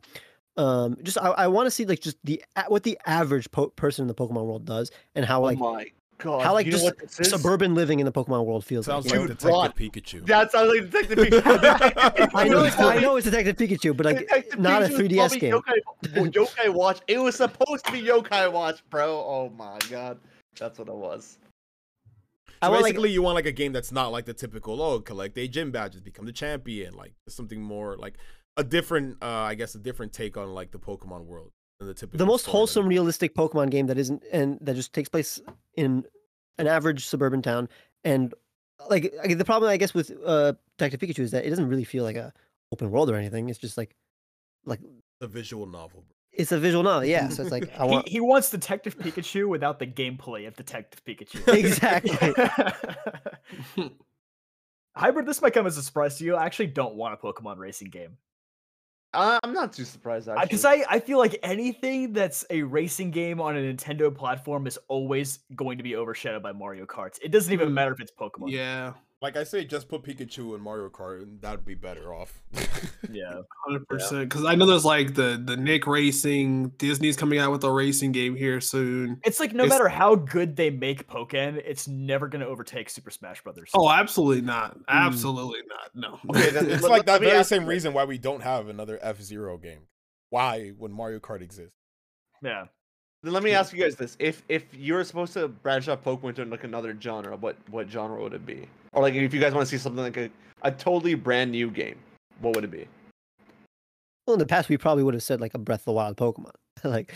um 0.57 0.97
just 1.01 1.17
i, 1.17 1.27
I 1.29 1.47
want 1.47 1.67
to 1.67 1.71
see 1.71 1.85
like 1.85 2.01
just 2.01 2.17
the 2.25 2.43
a- 2.57 2.65
what 2.65 2.83
the 2.83 2.99
average 3.05 3.49
po- 3.51 3.69
person 3.69 4.03
in 4.03 4.07
the 4.07 4.13
pokemon 4.13 4.45
world 4.45 4.65
does 4.65 4.91
and 5.15 5.23
how 5.23 5.39
oh 5.39 5.45
like 5.45 5.57
my 5.57 5.85
god, 6.17 6.43
how 6.43 6.53
like 6.53 6.65
you 6.65 6.73
know 6.73 6.77
just 6.77 7.19
what 7.19 7.25
suburban 7.25 7.73
living 7.73 7.99
in 8.01 8.05
the 8.05 8.11
pokemon 8.11 8.45
world 8.45 8.65
feels 8.65 8.85
Sounds 8.85 9.05
like, 9.05 9.13
you 9.13 9.19
like 9.21 9.29
know? 9.29 9.35
Dude, 9.35 9.37
Detective 9.37 9.53
Ron, 9.53 9.71
Pikachu. 9.71 10.25
That 10.25 10.51
sounds 10.51 10.69
like 10.69 10.91
Detective 10.91 11.17
Pikachu. 11.19 12.29
i 12.35 12.47
know 12.49 12.63
it's 12.65 12.77
i 12.79 12.99
know 12.99 13.15
it's 13.15 13.25
detective 13.25 13.55
pikachu 13.55 13.95
but 13.95 14.05
like 14.05 14.19
Detective 14.19 14.59
not 14.59 14.83
a 14.83 14.87
Pikachu 14.87 14.91
was 14.91 14.99
3ds 14.99 15.15
probably 15.15 15.39
game 15.39 15.53
Yokai, 15.53 16.15
well, 16.15 16.25
Yokai 16.47 16.73
Watch. 16.73 16.99
It 17.07 17.17
was 17.17 17.35
supposed 17.35 17.85
to 17.85 17.91
be 17.93 18.01
Yokai 18.01 18.51
Watch, 18.51 18.83
bro. 18.89 19.09
Oh 19.09 19.53
my 19.57 19.79
god, 19.89 20.19
that's 20.57 20.77
what 20.79 20.87
it 20.87 20.95
was. 20.95 21.37
I 22.61 22.67
So 22.67 22.71
want, 22.71 22.83
like- 22.83 22.93
basically, 22.93 23.11
you 23.11 23.21
want 23.21 23.35
like 23.35 23.45
a 23.45 23.51
game 23.51 23.73
that's 23.73 23.91
not 23.91 24.11
like 24.11 24.25
the 24.25 24.33
typical 24.33 24.81
oh 24.81 24.99
collect 24.99 25.37
a 25.37 25.47
gym 25.47 25.71
badges, 25.71 26.01
become 26.01 26.25
the 26.25 26.33
champion, 26.33 26.93
like 26.93 27.13
something 27.27 27.61
more 27.61 27.97
like 27.97 28.17
a 28.57 28.63
different, 28.63 29.17
uh 29.21 29.25
I 29.25 29.55
guess, 29.55 29.75
a 29.75 29.79
different 29.79 30.13
take 30.13 30.37
on 30.37 30.53
like 30.53 30.71
the 30.71 30.79
Pokemon 30.79 31.25
world 31.25 31.51
than 31.79 31.87
the 31.87 31.93
typical. 31.93 32.17
the 32.19 32.25
most 32.25 32.41
story 32.43 32.51
that- 32.51 32.57
wholesome 32.57 32.87
realistic 32.87 33.33
pokemon 33.33 33.71
game 33.71 33.87
that 33.87 33.97
isn't 33.97 34.23
and 34.31 34.57
that 34.61 34.75
just 34.75 34.93
takes 34.93 35.09
place 35.09 35.41
in 35.75 36.05
an 36.59 36.67
average 36.67 37.05
suburban 37.07 37.41
town 37.41 37.67
and 38.03 38.35
like 38.89 39.11
I- 39.23 39.33
the 39.33 39.45
problem 39.45 39.71
i 39.71 39.77
guess 39.77 39.93
with 39.93 40.11
uh 40.23 40.53
detective 40.77 40.99
pikachu 40.99 41.19
is 41.19 41.31
that 41.31 41.43
it 41.45 41.49
doesn't 41.49 41.67
really 41.67 41.83
feel 41.85 42.03
like 42.03 42.17
a 42.17 42.33
open 42.71 42.91
world 42.91 43.09
or 43.09 43.15
anything 43.15 43.49
it's 43.49 43.57
just 43.57 43.77
like 43.77 43.95
like 44.65 44.79
the 45.21 45.27
visual 45.27 45.65
novel. 45.65 46.03
It's 46.33 46.51
a 46.51 46.59
visual 46.59 46.83
novel 46.83 47.05
yeah 47.05 47.27
so 47.29 47.41
it's 47.41 47.51
like 47.51 47.69
i 47.77 47.85
want 47.91 48.07
he, 48.07 48.13
he 48.13 48.19
wants 48.21 48.49
Detective 48.49 48.97
Pikachu 48.97 49.47
without 49.47 49.79
the 49.79 49.87
gameplay 49.87 50.47
of 50.47 50.55
Detective 50.55 51.03
Pikachu. 51.05 51.47
Exactly. 51.57 52.33
Hybrid, 54.95 55.25
this 55.25 55.41
might 55.41 55.53
come 55.53 55.65
as 55.67 55.77
a 55.77 55.83
surprise 55.83 56.17
to 56.17 56.25
you. 56.25 56.35
I 56.35 56.45
actually 56.45 56.67
don't 56.67 56.95
want 56.95 57.13
a 57.13 57.17
Pokemon 57.17 57.57
racing 57.57 57.89
game. 57.89 58.17
Uh, 59.13 59.39
I'm 59.43 59.53
not 59.53 59.73
too 59.73 59.83
surprised 59.83 60.29
actually. 60.29 60.45
Because 60.45 60.65
I, 60.65 60.83
I 60.89 60.99
feel 60.99 61.17
like 61.17 61.37
anything 61.43 62.13
that's 62.13 62.45
a 62.49 62.61
racing 62.63 63.11
game 63.11 63.41
on 63.41 63.57
a 63.57 63.59
Nintendo 63.59 64.13
platform 64.13 64.67
is 64.67 64.77
always 64.87 65.39
going 65.55 65.77
to 65.77 65.83
be 65.83 65.95
overshadowed 65.95 66.43
by 66.43 66.51
Mario 66.53 66.85
Kart. 66.85 67.17
It 67.21 67.31
doesn't 67.31 67.51
even 67.51 67.69
Mm. 67.69 67.73
matter 67.73 67.91
if 67.93 67.99
it's 67.99 68.11
Pokemon. 68.11 68.51
Yeah, 68.51 68.93
Like 69.21 69.37
I 69.37 69.43
say, 69.43 69.65
just 69.65 69.87
put 69.87 70.01
Pikachu 70.01 70.55
in 70.55 70.61
Mario 70.61 70.89
Kart, 70.89 71.21
and 71.21 71.39
that'd 71.41 71.63
be 71.63 71.75
better 71.75 72.13
off. 72.13 72.41
Yeah. 73.11 73.41
hundred 73.65 73.87
percent. 73.87 74.29
Because 74.29 74.45
I 74.45 74.55
know 74.55 74.65
there's 74.65 74.85
like 74.85 75.15
the 75.15 75.41
the 75.43 75.57
Nick 75.57 75.85
Racing. 75.85 76.69
Disney's 76.77 77.17
coming 77.17 77.39
out 77.39 77.51
with 77.51 77.63
a 77.63 77.71
racing 77.71 78.11
game 78.13 78.35
here 78.35 78.61
soon. 78.61 79.19
It's 79.25 79.39
like 79.39 79.53
no 79.53 79.63
It's- 79.65 79.77
matter 79.77 79.89
how 79.89 80.15
good 80.15 80.55
they 80.55 80.69
make 80.69 81.07
Pokemon, 81.07 81.61
it's 81.65 81.87
never 81.87 82.27
going 82.27 82.39
to 82.41 82.47
overtake 82.47 82.89
Super 82.89 83.11
Smash 83.11 83.43
Brothers. 83.43 83.69
Oh, 83.73 83.89
absolutely 83.89 84.41
not. 84.41 84.75
Hmm. 84.75 84.81
Absolutely 84.87 85.59
not. 85.67 85.89
No. 85.93 86.19
Okay, 86.29 86.51
then 86.51 86.65
it's 86.71 86.83
like 86.83 87.05
that 87.05 87.19
very 87.21 87.33
ask 87.37 87.49
same 87.49 87.65
reason 87.65 87.91
why 87.93 88.05
we 88.05 88.17
don't 88.17 88.41
have 88.43 88.69
another 88.69 88.97
F 89.01 89.19
Zero 89.21 89.57
game. 89.57 89.81
Why 90.29 90.69
when 90.77 90.91
Mario 90.93 91.19
Kart 91.19 91.41
exists? 91.41 91.75
yeah. 92.41 92.65
Then 93.23 93.33
let 93.33 93.43
me 93.43 93.51
ask 93.51 93.71
you 93.73 93.79
guys 93.81 93.95
this: 93.95 94.15
if 94.19 94.41
if 94.49 94.65
you 94.73 94.95
were 94.95 95.03
supposed 95.03 95.33
to 95.33 95.47
branch 95.47 95.87
off 95.87 96.03
Pokemon 96.03 96.35
to 96.35 96.45
like 96.45 96.63
another 96.63 96.97
genre, 96.99 97.35
what 97.35 97.55
what 97.69 97.89
genre 97.89 98.21
would 98.21 98.33
it 98.33 98.45
be? 98.45 98.67
Or 98.93 99.01
like 99.03 99.13
if 99.13 99.33
you 99.33 99.39
guys 99.39 99.53
want 99.53 99.67
to 99.67 99.69
see 99.69 99.77
something 99.81 100.03
like 100.03 100.17
a, 100.17 100.29
a 100.63 100.71
totally 100.71 101.13
brand 101.13 101.51
new 101.51 101.69
game, 101.69 101.97
what 102.39 102.55
would 102.55 102.63
it 102.63 102.71
be? 102.71 102.87
Well, 104.25 104.33
in 104.33 104.39
the 104.39 104.45
past, 104.45 104.69
we 104.69 104.77
probably 104.77 105.03
would 105.03 105.13
have 105.13 105.23
said 105.23 105.39
like 105.39 105.53
a 105.53 105.59
Breath 105.59 105.81
of 105.81 105.85
the 105.85 105.91
Wild 105.93 106.17
Pokemon. 106.17 106.51
like, 106.83 107.13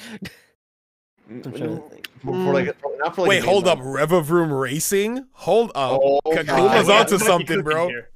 I'm 1.28 1.42
trying 1.42 1.54
to 1.54 1.84
think. 1.90 2.08
For, 2.20 2.32
for 2.34 2.54
like, 2.54 2.80
for, 2.80 2.98
not 2.98 3.16
for 3.16 3.22
like 3.22 3.28
a 3.28 3.30
Wait, 3.30 3.36
game, 3.40 3.46
hold 3.46 3.66
like- 3.66 3.80
up, 3.80 3.84
Revavroom 3.84 4.60
Racing? 4.60 5.26
Hold 5.32 5.72
up, 5.76 6.00
Oh, 6.04 6.20
Kakuma's 6.28 6.88
God. 6.88 7.12
onto 7.12 7.18
something, 7.18 7.62
bro. 7.64 7.90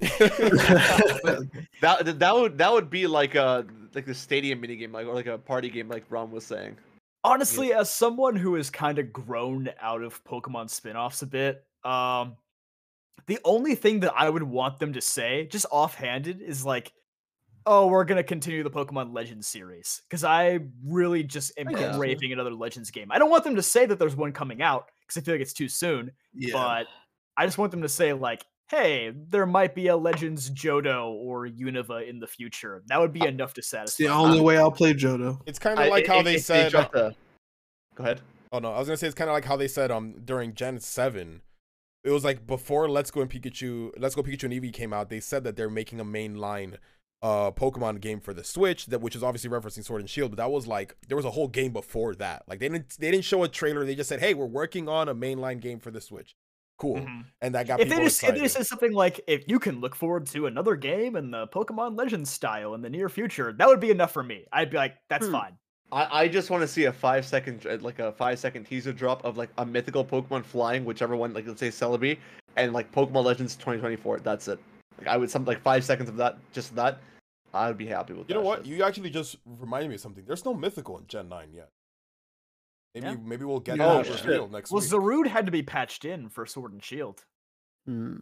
That 1.80 2.18
that 2.18 2.34
would 2.34 2.58
that 2.58 2.72
would 2.72 2.88
be 2.90 3.06
like 3.08 3.34
a 3.34 3.66
like 3.94 4.06
the 4.06 4.14
stadium 4.14 4.60
mini 4.60 4.76
game, 4.76 4.92
like 4.92 5.06
or 5.06 5.14
like 5.14 5.26
a 5.26 5.38
party 5.38 5.70
game, 5.70 5.88
like 5.88 6.04
Ron 6.08 6.30
was 6.30 6.44
saying. 6.44 6.76
Honestly, 7.24 7.72
as 7.72 7.92
someone 7.92 8.34
who 8.36 8.54
has 8.54 8.70
kind 8.70 8.98
of 8.98 9.12
grown 9.12 9.68
out 9.80 10.02
of 10.02 10.24
Pokemon 10.24 10.70
spin-offs 10.70 11.22
a 11.22 11.26
bit, 11.26 11.64
um 11.84 12.36
the 13.26 13.38
only 13.44 13.74
thing 13.74 14.00
that 14.00 14.14
I 14.16 14.28
would 14.30 14.42
want 14.42 14.78
them 14.80 14.94
to 14.94 15.00
say, 15.00 15.46
just 15.46 15.66
offhanded, 15.70 16.40
is 16.42 16.64
like, 16.64 16.92
"Oh, 17.66 17.86
we're 17.88 18.04
gonna 18.04 18.24
continue 18.24 18.62
the 18.64 18.70
Pokemon 18.70 19.14
Legends 19.14 19.46
series," 19.48 20.02
because 20.08 20.24
I 20.24 20.60
really 20.84 21.22
just 21.24 21.52
am 21.58 21.70
yeah. 21.70 21.96
craving 21.96 22.32
another 22.32 22.52
Legends 22.52 22.90
game. 22.90 23.12
I 23.12 23.18
don't 23.18 23.30
want 23.30 23.44
them 23.44 23.56
to 23.56 23.62
say 23.62 23.86
that 23.86 23.98
there's 23.98 24.16
one 24.16 24.32
coming 24.32 24.62
out 24.62 24.90
because 25.02 25.18
I 25.20 25.24
feel 25.24 25.34
like 25.34 25.42
it's 25.42 25.52
too 25.54 25.68
soon, 25.68 26.12
Yeah. 26.34 26.52
but 26.54 26.88
I 27.36 27.46
just 27.46 27.58
want 27.58 27.72
them 27.72 27.82
to 27.82 27.88
say 27.88 28.12
like, 28.14 28.44
"Hey, 28.70 29.12
there 29.28 29.46
might 29.46 29.74
be 29.74 29.88
a 29.88 29.96
Legends 29.96 30.50
Johto 30.50 31.10
or 31.12 31.46
Unova 31.48 32.08
in 32.08 32.18
the 32.20 32.26
future." 32.26 32.82
That 32.86 33.00
would 33.00 33.12
be 33.12 33.26
enough 33.26 33.52
to 33.54 33.62
satisfy. 33.62 33.82
It's 33.82 33.92
satisfy. 33.96 34.14
the 34.14 34.22
me. 34.24 34.30
only 34.30 34.40
way 34.40 34.56
I'll 34.58 34.70
play 34.72 34.94
Johto. 34.94 35.40
It's 35.46 35.58
kind 35.58 35.78
of 35.78 35.88
like 35.88 36.08
i- 36.08 36.12
how 36.12 36.20
i- 36.20 36.22
they 36.22 36.34
if 36.36 36.42
said. 36.42 36.70
dropped 36.70 36.92
the- 36.92 37.14
Go 37.96 38.04
ahead. 38.04 38.20
Oh 38.52 38.58
no, 38.58 38.72
I 38.72 38.78
was 38.78 38.88
gonna 38.88 38.96
say 38.96 39.06
it's 39.06 39.14
kind 39.14 39.28
of 39.30 39.34
like 39.34 39.44
how 39.44 39.56
they 39.56 39.68
said 39.68 39.90
um 39.90 40.14
during 40.24 40.54
Gen 40.54 40.78
Seven. 40.80 41.42
It 42.02 42.10
was 42.10 42.24
like 42.24 42.46
before 42.46 42.88
Let's 42.88 43.10
Go 43.10 43.20
and 43.20 43.30
Pikachu, 43.30 43.92
Let's 43.98 44.14
Go 44.14 44.22
Pikachu 44.22 44.44
and 44.44 44.52
Eevee 44.54 44.72
came 44.72 44.92
out. 44.92 45.10
They 45.10 45.20
said 45.20 45.44
that 45.44 45.54
they're 45.56 45.68
making 45.70 46.00
a 46.00 46.04
mainline 46.04 46.76
uh 47.22 47.50
Pokemon 47.50 48.00
game 48.00 48.18
for 48.20 48.32
the 48.32 48.42
Switch 48.42 48.86
that 48.86 49.00
which 49.02 49.14
is 49.14 49.22
obviously 49.22 49.50
referencing 49.50 49.84
Sword 49.84 50.00
and 50.00 50.08
Shield, 50.08 50.30
but 50.30 50.38
that 50.38 50.50
was 50.50 50.66
like 50.66 50.96
there 51.08 51.16
was 51.16 51.26
a 51.26 51.30
whole 51.32 51.48
game 51.48 51.72
before 51.72 52.14
that. 52.14 52.42
Like 52.48 52.58
they 52.60 52.68
didn't 52.68 52.96
they 52.98 53.10
didn't 53.10 53.24
show 53.24 53.42
a 53.42 53.48
trailer. 53.48 53.84
They 53.84 53.94
just 53.94 54.08
said, 54.08 54.20
"Hey, 54.20 54.32
we're 54.34 54.46
working 54.46 54.88
on 54.88 55.08
a 55.08 55.14
mainline 55.14 55.60
game 55.60 55.78
for 55.78 55.90
the 55.90 56.00
Switch." 56.00 56.34
Cool, 56.80 56.96
Mhm. 56.96 57.26
and 57.42 57.54
that 57.54 57.66
got 57.66 57.78
if 57.78 57.88
people 57.88 57.98
they 57.98 58.04
just 58.06 58.24
if 58.24 58.34
they 58.34 58.40
just 58.40 58.56
said 58.56 58.66
something 58.66 58.92
like 58.92 59.20
if 59.26 59.44
you 59.46 59.58
can 59.58 59.80
look 59.80 59.94
forward 59.94 60.26
to 60.28 60.46
another 60.46 60.76
game 60.76 61.14
in 61.14 61.30
the 61.30 61.46
Pokemon 61.48 61.96
Legends 61.98 62.30
style 62.30 62.72
in 62.74 62.80
the 62.80 62.88
near 62.88 63.10
future, 63.10 63.52
that 63.52 63.68
would 63.68 63.80
be 63.80 63.90
enough 63.90 64.12
for 64.12 64.22
me. 64.22 64.46
I'd 64.50 64.70
be 64.70 64.78
like, 64.78 64.96
that's 65.10 65.26
Hmm. 65.26 65.32
fine. 65.32 65.58
I, 65.92 66.22
I 66.22 66.28
just 66.28 66.48
want 66.50 66.62
to 66.62 66.68
see 66.68 66.84
a 66.84 66.92
five 66.92 67.26
second 67.26 67.66
like 67.82 67.98
a 67.98 68.12
five 68.12 68.38
second 68.38 68.64
teaser 68.64 68.94
drop 68.94 69.22
of 69.26 69.36
like 69.36 69.50
a 69.58 69.66
mythical 69.66 70.04
Pokemon 70.04 70.42
flying, 70.44 70.84
whichever 70.86 71.14
one 71.16 71.34
like 71.34 71.46
let's 71.46 71.60
say 71.60 71.68
Celebi, 71.68 72.16
and 72.56 72.72
like 72.72 72.90
Pokemon 72.92 73.24
Legends 73.24 73.56
2024. 73.56 74.20
That's 74.20 74.48
it. 74.48 74.58
Like 74.98 75.08
I 75.08 75.18
would 75.18 75.30
some 75.30 75.44
like 75.44 75.60
five 75.60 75.84
seconds 75.84 76.08
of 76.08 76.16
that, 76.16 76.38
just 76.52 76.74
that. 76.76 76.98
I 77.52 77.66
would 77.68 77.76
be 77.76 77.86
happy 77.86 78.12
with. 78.14 78.28
you 78.28 78.36
know 78.36 78.40
what? 78.42 78.60
shit. 78.64 78.68
You 78.74 78.84
actually 78.84 79.10
just 79.10 79.36
reminded 79.44 79.88
me 79.90 79.96
of 79.96 80.00
something. 80.00 80.24
There's 80.24 80.44
no 80.46 80.54
mythical 80.54 80.96
in 80.98 81.06
Gen 81.08 81.28
Nine 81.28 81.48
yet. 81.52 81.68
Maybe 82.94 83.06
Yeah. 83.06 83.16
maybe 83.22 83.44
we'll 83.44 83.60
get 83.60 83.76
Yeah. 83.78 83.86
that 83.86 83.96
Oh, 84.00 84.02
shit. 84.16 84.24
revealed 84.24 84.52
next 84.52 84.70
week. 84.70 84.82
Well, 84.90 85.00
week. 85.00 85.26
Zarude 85.26 85.30
had 85.30 85.46
to 85.46 85.52
be 85.52 85.62
patched 85.62 86.04
in 86.04 86.28
for 86.28 86.44
Sword 86.46 86.72
and 86.72 86.82
Shield. 86.82 87.24
Hmm. 87.86 88.16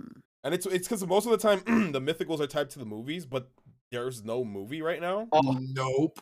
And 0.45 0.55
it's 0.55 0.67
it's 0.67 0.87
because 0.87 1.07
most 1.07 1.27
of 1.27 1.33
the 1.33 1.39
time 1.39 1.63
the 1.93 2.01
mythicals 2.01 2.41
are 2.41 2.47
tied 2.47 2.71
to 2.71 2.79
the 2.79 2.85
movies, 2.85 3.27
but 3.27 3.51
there's 3.91 4.23
no 4.25 4.45
movie 4.45 4.83
right 4.83 5.01
now. 5.01 5.27
Oh, 5.33 5.59
Nope. 5.73 6.21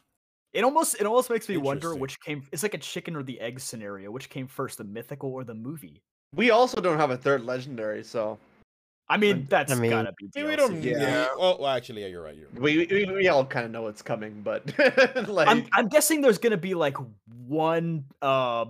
It 0.53 0.65
almost 0.65 0.95
it 0.99 1.07
almost 1.07 1.29
makes 1.29 1.49
me 1.49 1.57
wonder 1.59 1.95
which 1.95 2.19
came. 2.21 2.43
It's 2.51 2.63
like 2.63 2.73
a 2.75 2.79
chicken 2.79 3.15
or 3.15 3.23
the 3.23 3.39
egg 3.41 3.61
scenario. 3.61 4.11
Which 4.11 4.31
came 4.31 4.47
first, 4.47 4.79
the 4.79 4.85
mythical 4.85 5.33
or 5.33 5.45
the 5.45 5.55
movie? 5.55 6.03
we 6.35 6.51
also 6.51 6.81
don't 6.81 6.99
have 6.99 7.11
a 7.11 7.17
third 7.17 7.45
legendary, 7.45 8.03
so 8.05 8.39
I 9.09 9.17
mean, 9.17 9.47
that's 9.49 9.75
mean, 9.77 9.91
gotta 9.91 10.13
be. 10.19 10.29
Maybe 10.35 10.49
we 10.49 10.57
don't. 10.57 10.83
Yeah. 10.83 10.99
Yeah. 10.99 11.29
Well, 11.39 11.59
well, 11.61 11.69
actually, 11.69 12.03
yeah, 12.03 12.09
you're 12.09 12.23
right. 12.23 12.37
You're 12.37 12.49
right. 12.49 12.61
we 12.61 12.87
we, 12.91 13.05
we 13.13 13.29
all 13.29 13.45
kind 13.45 13.65
of 13.65 13.71
know 13.71 13.83
what's 13.83 14.03
coming. 14.03 14.43
But 14.43 14.67
like, 15.29 15.49
I'm 15.49 15.67
I'm 15.73 15.89
guessing 15.89 16.21
there's 16.21 16.39
gonna 16.39 16.57
be 16.57 16.75
like 16.75 16.97
one 17.47 18.05
uh 18.21 18.67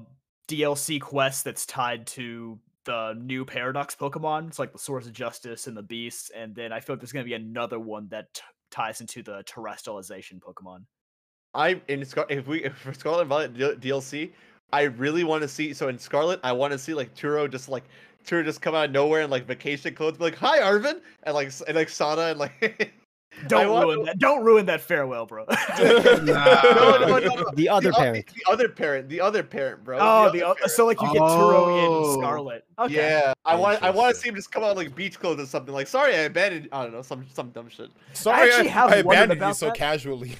DLC 0.49 1.01
quest 1.01 1.45
that's 1.45 1.65
tied 1.65 2.07
to 2.09 2.59
the 2.85 3.15
new 3.19 3.45
Paradox 3.45 3.95
Pokemon. 3.95 4.49
It's 4.49 4.59
like 4.59 4.73
the 4.73 4.79
Swords 4.79 5.07
of 5.07 5.15
Justice 5.15 5.67
and 5.67 5.77
the 5.77 5.83
Beasts, 5.83 6.31
and 6.35 6.55
then 6.55 6.73
I 6.73 6.81
feel 6.81 6.95
like 6.95 7.01
there's 7.01 7.13
gonna 7.13 7.25
be 7.25 7.35
another 7.35 7.79
one 7.79 8.09
that 8.09 8.33
t- 8.35 8.43
ties 8.71 9.01
into 9.01 9.23
the 9.23 9.43
terastallization 9.45 10.39
Pokemon. 10.41 10.85
I 11.55 11.81
in 11.89 12.05
Scar- 12.05 12.27
if 12.29 12.47
we 12.47 12.65
if 12.65 12.77
for 12.77 12.93
Scarlet 12.93 13.23
and 13.23 13.29
Violet 13.31 13.81
DLC, 13.81 14.33
I 14.73 14.83
really 14.83 15.25
want 15.25 15.43
to 15.43 15.49
see. 15.49 15.73
So 15.73 15.89
in 15.89 15.99
Scarlet, 15.99 16.41
I 16.43 16.53
want 16.53 16.73
to 16.73 16.79
see 16.79 16.95
like 16.95 17.15
Turo 17.15 17.51
just 17.51 17.69
like 17.69 17.85
Turo 18.27 18.45
just 18.45 18.61
come 18.61 18.75
out 18.75 18.87
of 18.87 18.91
nowhere 18.93 19.23
in 19.23 19.31
like 19.31 19.47
vacation 19.47 19.95
clothes, 19.95 20.19
be 20.19 20.25
like 20.25 20.37
"Hi, 20.37 20.61
Arven," 20.61 21.01
and 21.23 21.35
like 21.35 21.53
and 21.67 21.77
like 21.77 21.89
Sada 21.89 22.23
and 22.31 22.39
like. 22.39 22.93
Don't 23.49 23.71
want 23.71 23.85
ruin 23.87 23.99
to- 23.99 24.05
that. 24.07 24.19
Don't 24.19 24.43
ruin 24.47 24.65
that 24.65 24.81
farewell, 24.81 25.27
bro. 25.27 25.45
no, 25.79 25.85
no, 25.99 26.23
no, 26.25 27.19
no, 27.19 27.19
no. 27.19 27.45
The 27.55 27.69
other 27.69 27.91
o- 27.91 27.93
parent. 27.93 28.27
The 28.29 28.43
oh, 28.47 28.53
other 28.55 28.69
parent. 28.71 29.09
The 29.11 29.21
other 29.21 29.43
parent, 29.43 29.85
bro. 29.85 29.99
oh, 30.01 30.31
the 30.33 30.39
the 30.39 30.47
o- 30.47 30.55
so 30.69 30.87
like 30.87 30.99
you 31.03 31.13
get 31.13 31.21
Turo 31.21 31.67
Oh. 31.67 32.13
in 32.15 32.19
Scarlet. 32.19 32.65
Okay. 32.79 32.95
Yeah, 32.95 33.35
I 33.45 33.55
want 33.55 33.83
I 33.83 33.91
want 33.91 34.15
to 34.15 34.19
see 34.21 34.31
him 34.31 34.37
just 34.37 34.51
come 34.51 34.65
out 34.65 34.75
like 34.77 34.95
beach 34.95 35.21
clothes 35.21 35.39
or 35.39 35.45
something. 35.45 35.75
Like, 35.75 35.87
sorry, 35.87 36.15
I 36.15 36.21
abandoned. 36.21 36.71
I 36.73 36.85
don't 36.85 36.95
know, 36.95 37.03
some 37.03 37.27
some 37.31 37.51
dumb 37.51 37.69
shit. 37.69 37.91
Sorry, 38.15 38.49
actually 38.49 38.71
I, 38.71 38.73
have 38.73 38.91
I 38.91 39.03
wondered 39.03 39.09
abandoned 39.25 39.41
you 39.41 39.45
about 39.45 39.57
so 39.59 39.67
that. 39.67 39.75
casually. 39.75 40.35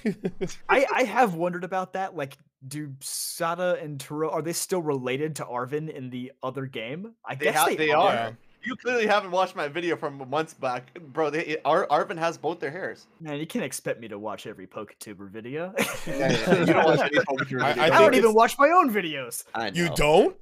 I 0.71 0.87
I 0.95 1.03
have 1.05 1.35
wondered 1.35 1.65
about 1.65 1.93
that. 1.93 2.17
Like, 2.17 2.39
do 2.69 2.93
Sada 3.01 3.79
and 3.83 3.99
Turo 3.99 4.33
are 4.33 4.43
they 4.43 4.53
still 4.53 4.83
related 4.83 5.37
to 5.37 5.47
Arven 5.47 5.89
in 5.89 6.11
the 6.11 6.33
other 6.43 6.67
game? 6.67 7.15
I 7.25 7.35
They 7.35 7.47
guess 7.47 7.57
ha- 7.57 7.67
they, 7.67 7.77
they 7.77 7.91
are. 7.93 8.13
are. 8.15 8.39
You 8.65 8.75
clearly 8.75 9.07
haven't 9.07 9.31
watched 9.31 9.55
my 9.55 9.69
video 9.69 9.95
from 9.97 10.29
months 10.29 10.53
back, 10.53 10.93
bro. 11.01 11.31
They, 11.31 11.57
Ar- 11.65 11.87
Arven 11.89 12.17
has 12.19 12.37
both 12.37 12.59
their 12.59 12.73
hairs. 12.73 13.07
Man, 13.21 13.39
you 13.39 13.47
can't 13.47 13.65
expect 13.65 14.01
me 14.01 14.09
to 14.09 14.19
watch 14.19 14.47
every 14.47 14.67
PokeTuber 14.67 15.31
video. 15.31 15.73
Yeah, 15.79 15.85
yeah, 16.07 16.17
yeah. 16.33 16.59
You 16.61 16.67
don't 16.67 16.85
watch 16.85 17.01
any 17.01 17.19
Pokemon 17.19 17.63
I- 17.63 17.87
I. 17.89 17.97
I, 17.97 17.99
don't 18.01 18.15
even 18.15 18.35
watch 18.35 18.59
my 18.59 18.69
own 18.71 18.93
videos. 18.93 19.45
I 19.55 19.69
you 19.69 19.89
don't? 19.95 20.37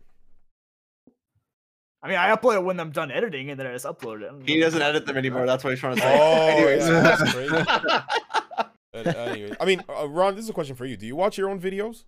I 2.02 2.08
mean, 2.08 2.18
I 2.18 2.34
upload 2.34 2.56
it 2.56 2.64
when 2.64 2.78
I'm 2.80 2.90
done 2.90 3.10
editing, 3.10 3.50
and 3.50 3.58
then 3.58 3.66
I 3.66 3.72
just 3.72 3.86
upload 3.86 4.22
it. 4.22 4.48
He 4.48 4.60
doesn't 4.60 4.80
edit 4.80 5.06
them 5.06 5.16
anymore. 5.16 5.46
That's 5.46 5.64
what 5.64 5.70
he's 5.70 5.80
trying 5.80 5.96
to 5.96 6.02
say. 6.02 6.18
Oh, 6.20 6.48
Anyways. 6.48 6.86
yeah, 6.88 7.00
that's 7.00 7.32
crazy. 7.32 7.56
Uh, 8.94 8.98
anyway, 9.10 9.52
I 9.60 9.64
mean, 9.64 9.82
uh, 9.88 10.08
Ron, 10.08 10.36
this 10.36 10.44
is 10.44 10.50
a 10.50 10.52
question 10.52 10.76
for 10.76 10.84
you. 10.84 10.96
Do 10.96 11.04
you 11.04 11.16
watch 11.16 11.36
your 11.36 11.50
own 11.50 11.60
videos? 11.60 12.04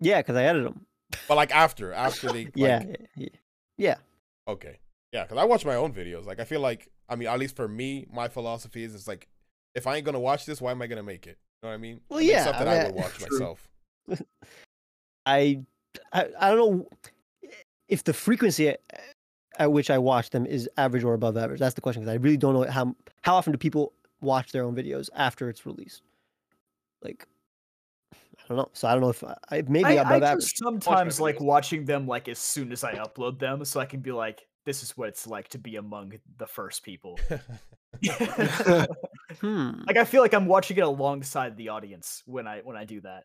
Yeah, 0.00 0.20
because 0.20 0.36
I 0.36 0.44
edited 0.44 0.66
them. 0.66 0.86
But 1.26 1.36
like 1.36 1.54
after, 1.54 1.92
after 1.92 2.28
they, 2.28 2.44
like, 2.56 2.56
yeah, 2.56 2.82
yeah, 3.16 3.28
yeah. 3.76 3.94
Okay. 4.46 4.78
Yeah, 5.12 5.24
because 5.24 5.38
I 5.38 5.44
watch 5.44 5.64
my 5.64 5.74
own 5.74 5.92
videos. 5.92 6.26
Like 6.26 6.40
I 6.40 6.44
feel 6.44 6.60
like 6.60 6.88
I 7.08 7.16
mean, 7.16 7.28
at 7.28 7.38
least 7.38 7.56
for 7.56 7.68
me, 7.68 8.06
my 8.12 8.28
philosophy 8.28 8.84
is 8.84 8.94
it's 8.94 9.08
like 9.08 9.28
if 9.74 9.86
I 9.86 9.96
ain't 9.96 10.04
gonna 10.04 10.20
watch 10.20 10.44
this, 10.46 10.60
why 10.60 10.70
am 10.70 10.82
I 10.82 10.86
gonna 10.86 11.02
make 11.02 11.26
it? 11.26 11.38
You 11.62 11.68
know 11.68 11.68
what 11.70 11.74
I 11.74 11.78
mean? 11.78 12.00
Well, 12.08 12.18
I 12.18 12.22
make 12.22 12.30
yeah, 12.30 12.42
stuff 12.42 12.58
that 12.58 12.68
I 12.68 12.76
I, 12.76 12.84
would 12.86 12.94
watch 12.94 13.14
True. 13.14 13.30
myself. 13.30 13.68
I, 15.26 15.60
I, 16.12 16.28
I 16.38 16.50
don't 16.50 16.78
know 16.78 16.88
if 17.88 18.04
the 18.04 18.12
frequency 18.12 18.68
at, 18.68 18.80
at 19.58 19.72
which 19.72 19.90
I 19.90 19.98
watch 19.98 20.30
them 20.30 20.46
is 20.46 20.68
average 20.76 21.04
or 21.04 21.14
above 21.14 21.36
average. 21.36 21.60
That's 21.60 21.74
the 21.74 21.80
question 21.80 22.02
because 22.02 22.12
I 22.12 22.16
really 22.16 22.36
don't 22.36 22.54
know 22.54 22.70
how 22.70 22.94
how 23.22 23.36
often 23.36 23.52
do 23.52 23.58
people 23.58 23.92
watch 24.20 24.52
their 24.52 24.64
own 24.64 24.74
videos 24.74 25.08
after 25.14 25.48
it's 25.48 25.66
released. 25.66 26.02
Like, 27.02 27.26
I 28.48 28.54
don't 28.54 28.56
know. 28.58 28.70
So 28.72 28.88
I 28.88 28.92
don't 28.92 29.02
know 29.02 29.10
if 29.10 29.22
I, 29.22 29.36
I 29.50 29.62
maybe 29.68 29.84
I, 29.84 29.92
above 30.02 30.22
I 30.22 30.26
average. 30.26 30.44
just 30.44 30.58
sometimes 30.58 31.20
like 31.20 31.40
watching 31.40 31.84
them 31.84 32.06
like 32.06 32.28
as 32.28 32.38
soon 32.38 32.72
as 32.72 32.82
I 32.82 32.94
upload 32.94 33.38
them, 33.38 33.64
so 33.64 33.78
I 33.80 33.84
can 33.86 34.00
be 34.00 34.12
like, 34.12 34.40
"This 34.64 34.82
is 34.82 34.96
what 34.96 35.08
it's 35.08 35.26
like 35.26 35.48
to 35.50 35.58
be 35.58 35.76
among 35.76 36.14
the 36.38 36.46
first 36.46 36.82
people." 36.82 37.18
Hmm. 39.40 39.72
like 39.86 39.96
I 39.98 40.04
feel 40.04 40.22
like 40.22 40.32
I'm 40.32 40.46
watching 40.46 40.78
it 40.78 40.82
alongside 40.82 41.56
the 41.56 41.68
audience 41.68 42.22
when 42.24 42.46
I 42.46 42.60
when 42.60 42.76
I 42.76 42.84
do 42.84 43.00
that. 43.02 43.24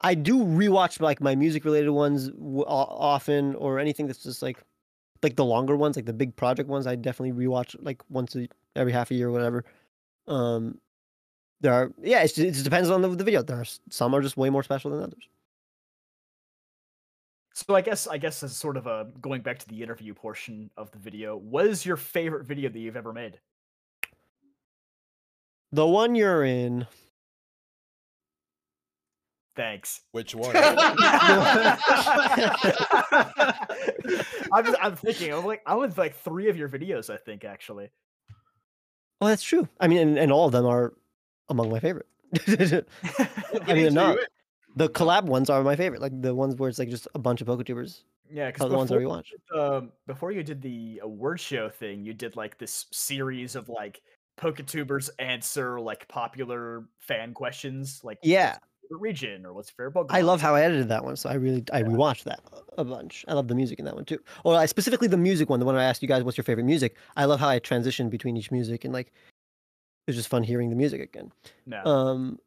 I 0.00 0.14
do 0.14 0.44
rewatch 0.44 1.00
like 1.00 1.20
my 1.20 1.34
music 1.34 1.64
related 1.64 1.90
ones 1.90 2.28
w- 2.28 2.64
o- 2.64 2.66
often, 2.66 3.54
or 3.56 3.78
anything 3.78 4.06
that's 4.06 4.22
just 4.22 4.42
like 4.42 4.62
like 5.22 5.36
the 5.36 5.44
longer 5.44 5.76
ones, 5.76 5.96
like 5.96 6.06
the 6.06 6.12
big 6.12 6.34
project 6.36 6.68
ones. 6.68 6.86
I 6.86 6.96
definitely 6.96 7.46
rewatch 7.46 7.76
like 7.80 8.02
once 8.08 8.34
a, 8.36 8.48
every 8.76 8.92
half 8.92 9.10
a 9.10 9.14
year 9.14 9.28
or 9.28 9.32
whatever. 9.32 9.64
Um, 10.28 10.78
there 11.62 11.72
are 11.72 11.92
yeah, 12.02 12.22
it's, 12.22 12.36
it 12.36 12.52
just 12.52 12.64
depends 12.64 12.90
on 12.90 13.00
the, 13.00 13.08
the 13.08 13.24
video. 13.24 13.42
There 13.42 13.56
are 13.56 13.64
some 13.88 14.14
are 14.14 14.20
just 14.20 14.36
way 14.36 14.50
more 14.50 14.62
special 14.62 14.90
than 14.90 15.02
others. 15.02 15.28
So 17.54 17.74
I 17.74 17.80
guess 17.80 18.06
I 18.06 18.18
guess 18.18 18.42
as 18.42 18.56
sort 18.56 18.76
of 18.76 18.86
a 18.86 19.08
going 19.20 19.42
back 19.42 19.58
to 19.60 19.68
the 19.68 19.82
interview 19.82 20.12
portion 20.12 20.70
of 20.76 20.90
the 20.90 20.98
video, 20.98 21.36
what 21.36 21.66
is 21.66 21.86
your 21.86 21.96
favorite 21.96 22.44
video 22.44 22.68
that 22.68 22.78
you've 22.78 22.96
ever 22.96 23.12
made? 23.12 23.38
The 25.70 25.86
one 25.86 26.14
you're 26.14 26.44
in, 26.44 26.86
Thanks. 29.54 30.00
Which 30.12 30.34
one? 30.34 30.50
I'm, 30.56 30.96
I'm 34.80 34.96
thinking. 34.96 35.32
I'm 35.32 35.44
like 35.44 35.62
I'm 35.66 35.78
with 35.78 35.98
like 35.98 36.16
three 36.16 36.48
of 36.48 36.56
your 36.56 36.68
videos. 36.68 37.12
I 37.12 37.18
think 37.18 37.44
actually. 37.44 37.90
Well, 39.20 39.28
that's 39.28 39.42
true. 39.42 39.68
I 39.78 39.88
mean, 39.88 39.98
and, 39.98 40.18
and 40.18 40.32
all 40.32 40.46
of 40.46 40.52
them 40.52 40.66
are 40.66 40.94
among 41.48 41.70
my 41.70 41.80
favorite. 41.80 42.06
I 43.66 43.74
mean, 43.74 43.94
not 43.94 44.18
the 44.76 44.88
collab 44.88 45.24
ones 45.24 45.50
are 45.50 45.62
my 45.62 45.76
favorite. 45.76 46.00
Like 46.00 46.20
the 46.20 46.34
ones 46.34 46.56
where 46.56 46.68
it's 46.68 46.78
like 46.78 46.88
just 46.88 47.08
a 47.14 47.18
bunch 47.18 47.40
of 47.40 47.46
PokeTubers. 47.46 48.02
Yeah, 48.30 48.50
because 48.50 48.70
the 48.70 48.76
ones 48.76 48.88
that 48.88 48.98
we 48.98 49.06
watch. 49.06 49.32
um, 49.54 49.92
before 50.06 50.32
you 50.32 50.42
did 50.42 50.62
the 50.62 51.00
award 51.02 51.38
show 51.38 51.68
thing, 51.68 52.04
you 52.04 52.14
did 52.14 52.34
like 52.34 52.56
this 52.56 52.86
series 52.90 53.56
of 53.56 53.68
like 53.68 54.00
PokeTubers 54.40 55.10
answer 55.18 55.78
like 55.78 56.08
popular 56.08 56.86
fan 56.98 57.34
questions, 57.34 58.00
like 58.02 58.18
Yeah, 58.22 58.56
the 58.88 58.96
region 58.96 59.44
or 59.44 59.52
what's 59.52 59.70
your 59.76 59.90
favorite 59.90 60.06
Pokemon. 60.06 60.14
I 60.14 60.22
love 60.22 60.40
how 60.40 60.54
I 60.54 60.62
edited 60.62 60.88
that 60.88 61.04
one, 61.04 61.16
so 61.16 61.28
I 61.28 61.34
really 61.34 61.62
I 61.72 61.82
rewatched 61.82 62.24
that 62.24 62.40
a 62.78 62.84
bunch. 62.84 63.24
I 63.28 63.34
love 63.34 63.48
the 63.48 63.54
music 63.54 63.78
in 63.78 63.84
that 63.84 63.94
one 63.94 64.06
too. 64.06 64.18
Or 64.44 64.56
I 64.56 64.64
specifically 64.64 65.08
the 65.08 65.18
music 65.18 65.50
one, 65.50 65.60
the 65.60 65.66
one 65.66 65.76
I 65.76 65.84
asked 65.84 66.00
you 66.00 66.08
guys 66.08 66.22
what's 66.22 66.38
your 66.38 66.44
favorite 66.44 66.64
music. 66.64 66.96
I 67.16 67.26
love 67.26 67.40
how 67.40 67.48
I 67.48 67.60
transitioned 67.60 68.08
between 68.08 68.36
each 68.36 68.50
music 68.50 68.84
and 68.84 68.94
like 68.94 69.12
was 70.06 70.16
just 70.16 70.28
fun 70.28 70.42
hearing 70.42 70.70
the 70.70 70.76
music 70.76 71.00
again. 71.00 71.32
No. 71.66 71.84
Um, 71.84 72.38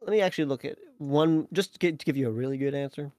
let 0.00 0.10
me 0.10 0.20
actually 0.20 0.46
look 0.46 0.64
at 0.64 0.78
one 0.98 1.48
just 1.52 1.74
to, 1.74 1.78
get, 1.78 1.98
to 1.98 2.04
give 2.04 2.16
you 2.16 2.28
a 2.28 2.32
really 2.32 2.58
good 2.58 2.74
answer. 2.74 3.12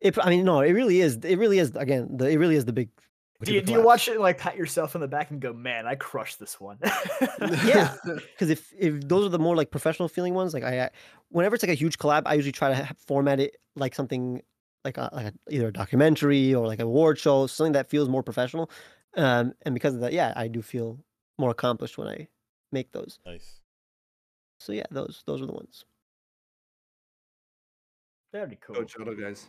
It, 0.00 0.16
I 0.18 0.30
mean, 0.30 0.44
no, 0.44 0.60
it 0.60 0.72
really 0.72 1.00
is. 1.00 1.16
It 1.16 1.38
really 1.38 1.58
is. 1.58 1.74
Again, 1.74 2.16
the, 2.16 2.28
it 2.28 2.36
really 2.36 2.56
is 2.56 2.64
the 2.64 2.72
big. 2.72 2.90
do 3.42 3.54
you, 3.54 3.62
do 3.62 3.72
you 3.72 3.82
watch 3.82 4.08
it 4.08 4.12
and, 4.12 4.20
like 4.20 4.38
pat 4.38 4.56
yourself 4.56 4.94
in 4.94 5.00
the 5.00 5.08
back 5.08 5.30
and 5.30 5.40
go, 5.40 5.52
"Man, 5.52 5.86
I 5.86 5.94
crushed 5.94 6.38
this 6.38 6.60
one"? 6.60 6.78
Yeah. 7.64 7.94
because 8.04 8.50
if 8.50 8.72
if 8.78 9.00
those 9.08 9.24
are 9.24 9.30
the 9.30 9.38
more 9.38 9.56
like 9.56 9.70
professional 9.70 10.08
feeling 10.08 10.34
ones, 10.34 10.52
like 10.52 10.64
I, 10.64 10.90
whenever 11.30 11.54
it's 11.54 11.64
like 11.64 11.70
a 11.70 11.74
huge 11.74 11.98
collab, 11.98 12.22
I 12.26 12.34
usually 12.34 12.52
try 12.52 12.68
to 12.68 12.84
ha- 12.84 12.94
format 13.06 13.40
it 13.40 13.56
like 13.74 13.94
something 13.94 14.42
like 14.84 14.98
a, 14.98 15.08
like 15.12 15.26
a, 15.26 15.32
either 15.50 15.68
a 15.68 15.72
documentary 15.72 16.54
or 16.54 16.66
like 16.66 16.78
an 16.78 16.86
award 16.86 17.18
show, 17.18 17.46
something 17.46 17.72
that 17.72 17.88
feels 17.88 18.08
more 18.08 18.22
professional. 18.22 18.70
Um, 19.16 19.54
and 19.62 19.74
because 19.74 19.94
of 19.94 20.00
that, 20.00 20.12
yeah, 20.12 20.32
I 20.36 20.48
do 20.48 20.60
feel 20.60 20.98
more 21.38 21.50
accomplished 21.50 21.96
when 21.96 22.08
I 22.08 22.28
make 22.76 22.92
those. 22.92 23.18
nice. 23.24 23.60
So 24.60 24.72
yeah, 24.72 24.88
those 24.90 25.22
those 25.26 25.40
are 25.42 25.46
the 25.46 25.52
ones. 25.52 25.84
That'd 28.32 28.50
be 28.50 28.58
cool. 28.60 28.76
Go 28.76 28.84
Choto, 28.84 29.18
guys. 29.18 29.46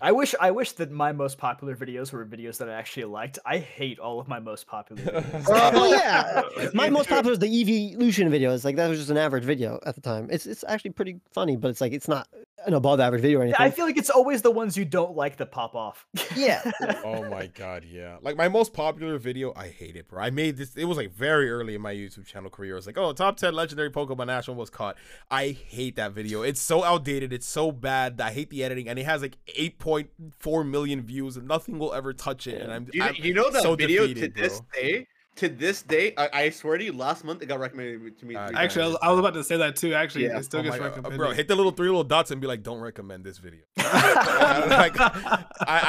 I 0.00 0.12
wish 0.12 0.34
I 0.40 0.50
wish 0.52 0.72
that 0.72 0.90
my 0.92 1.12
most 1.12 1.38
popular 1.38 1.74
videos 1.74 2.12
were 2.12 2.24
videos 2.24 2.58
that 2.58 2.68
I 2.68 2.74
actually 2.74 3.04
liked. 3.06 3.38
I 3.44 3.58
hate 3.58 3.98
all 3.98 4.20
of 4.20 4.28
my 4.28 4.38
most 4.38 4.66
popular 4.66 5.02
videos. 5.22 5.48
well, 5.48 5.90
yeah, 5.90 6.42
my 6.74 6.88
most 6.88 7.08
popular 7.08 7.32
is 7.32 7.38
the 7.40 7.46
evolution 7.46 8.30
video. 8.30 8.54
It's 8.54 8.64
like 8.64 8.76
that 8.76 8.88
was 8.88 8.98
just 8.98 9.10
an 9.10 9.16
average 9.16 9.44
video 9.44 9.80
at 9.84 9.96
the 9.96 10.00
time. 10.00 10.28
It's 10.30 10.46
it's 10.46 10.64
actually 10.68 10.92
pretty 10.92 11.20
funny, 11.32 11.56
but 11.56 11.68
it's 11.68 11.80
like 11.80 11.92
it's 11.92 12.08
not 12.08 12.28
an 12.66 12.74
above 12.74 13.00
average 13.00 13.22
video 13.22 13.38
or 13.38 13.42
anything. 13.42 13.60
I 13.60 13.70
feel 13.70 13.84
like 13.84 13.96
it's 13.96 14.10
always 14.10 14.42
the 14.42 14.50
ones 14.50 14.76
you 14.76 14.84
don't 14.84 15.16
like 15.16 15.36
that 15.38 15.50
pop 15.50 15.74
off. 15.74 16.06
Yeah. 16.36 16.70
Oh 17.04 17.28
my 17.28 17.46
god, 17.46 17.84
yeah. 17.84 18.18
Like 18.20 18.36
my 18.36 18.48
most 18.48 18.72
popular 18.72 19.18
video, 19.18 19.52
I 19.56 19.68
hate 19.68 19.96
it, 19.96 20.08
bro. 20.08 20.22
I 20.22 20.30
made 20.30 20.56
this. 20.56 20.76
It 20.76 20.84
was 20.84 20.96
like 20.96 21.12
very 21.12 21.50
early 21.50 21.74
in 21.74 21.80
my 21.80 21.94
YouTube 21.94 22.26
channel 22.26 22.50
career. 22.50 22.72
It 22.72 22.76
was 22.76 22.86
like, 22.86 22.98
oh, 22.98 23.12
top 23.12 23.36
ten 23.36 23.54
legendary 23.54 23.90
Pokemon 23.90 24.26
National 24.26 24.56
was 24.56 24.70
caught. 24.70 24.96
I 25.30 25.48
hate 25.48 25.96
that 25.96 26.12
video. 26.12 26.42
It's 26.42 26.60
so 26.60 26.84
outdated. 26.84 27.32
It's 27.32 27.46
so 27.46 27.72
bad. 27.72 28.20
I 28.20 28.30
hate 28.30 28.50
the 28.50 28.62
editing, 28.62 28.88
and 28.88 28.98
it 28.98 29.04
has 29.04 29.22
like 29.22 29.36
eight 29.56 29.78
point 29.88 30.10
four 30.38 30.64
million 30.64 31.00
views, 31.02 31.36
and 31.38 31.46
nothing 31.48 31.78
will 31.78 31.92
ever 31.94 32.12
touch 32.12 32.46
it. 32.46 32.60
And 32.62 32.70
I'm, 32.72 32.86
You, 32.92 33.02
I'm 33.02 33.14
you 33.16 33.32
know 33.34 33.50
that 33.50 33.62
so 33.62 33.74
video 33.76 34.06
defeated, 34.06 34.34
to 34.34 34.42
this 34.42 34.60
bro. 34.60 34.82
day. 34.82 35.06
To 35.36 35.48
this 35.48 35.82
day, 35.82 36.14
I, 36.16 36.28
I 36.32 36.50
swear 36.50 36.78
to 36.78 36.84
you, 36.84 36.92
last 36.92 37.22
month 37.24 37.42
it 37.42 37.46
got 37.46 37.60
recommended 37.60 38.18
to 38.18 38.26
me. 38.26 38.34
Uh, 38.34 38.50
Actually, 38.56 38.86
I 38.86 38.88
was. 38.88 38.96
I 39.02 39.10
was 39.12 39.20
about 39.20 39.34
to 39.34 39.44
say 39.44 39.56
that 39.58 39.76
too. 39.76 39.94
Actually, 39.94 40.24
Yeah. 40.24 40.38
it 40.38 40.44
still 40.44 40.58
Oh 40.60 40.62
gets 40.64 40.72
my 40.74 40.78
God, 40.78 40.84
recommended. 40.96 41.16
bro, 41.16 41.30
hit 41.30 41.46
the 41.46 41.54
little 41.54 41.70
three 41.70 41.86
little 41.86 42.02
dots 42.02 42.32
and 42.32 42.40
be 42.40 42.48
like, 42.48 42.64
"Don't 42.64 42.80
recommend 42.80 43.22
this 43.24 43.38
video." 43.38 43.60
like, 43.76 44.96
I, 44.98 45.44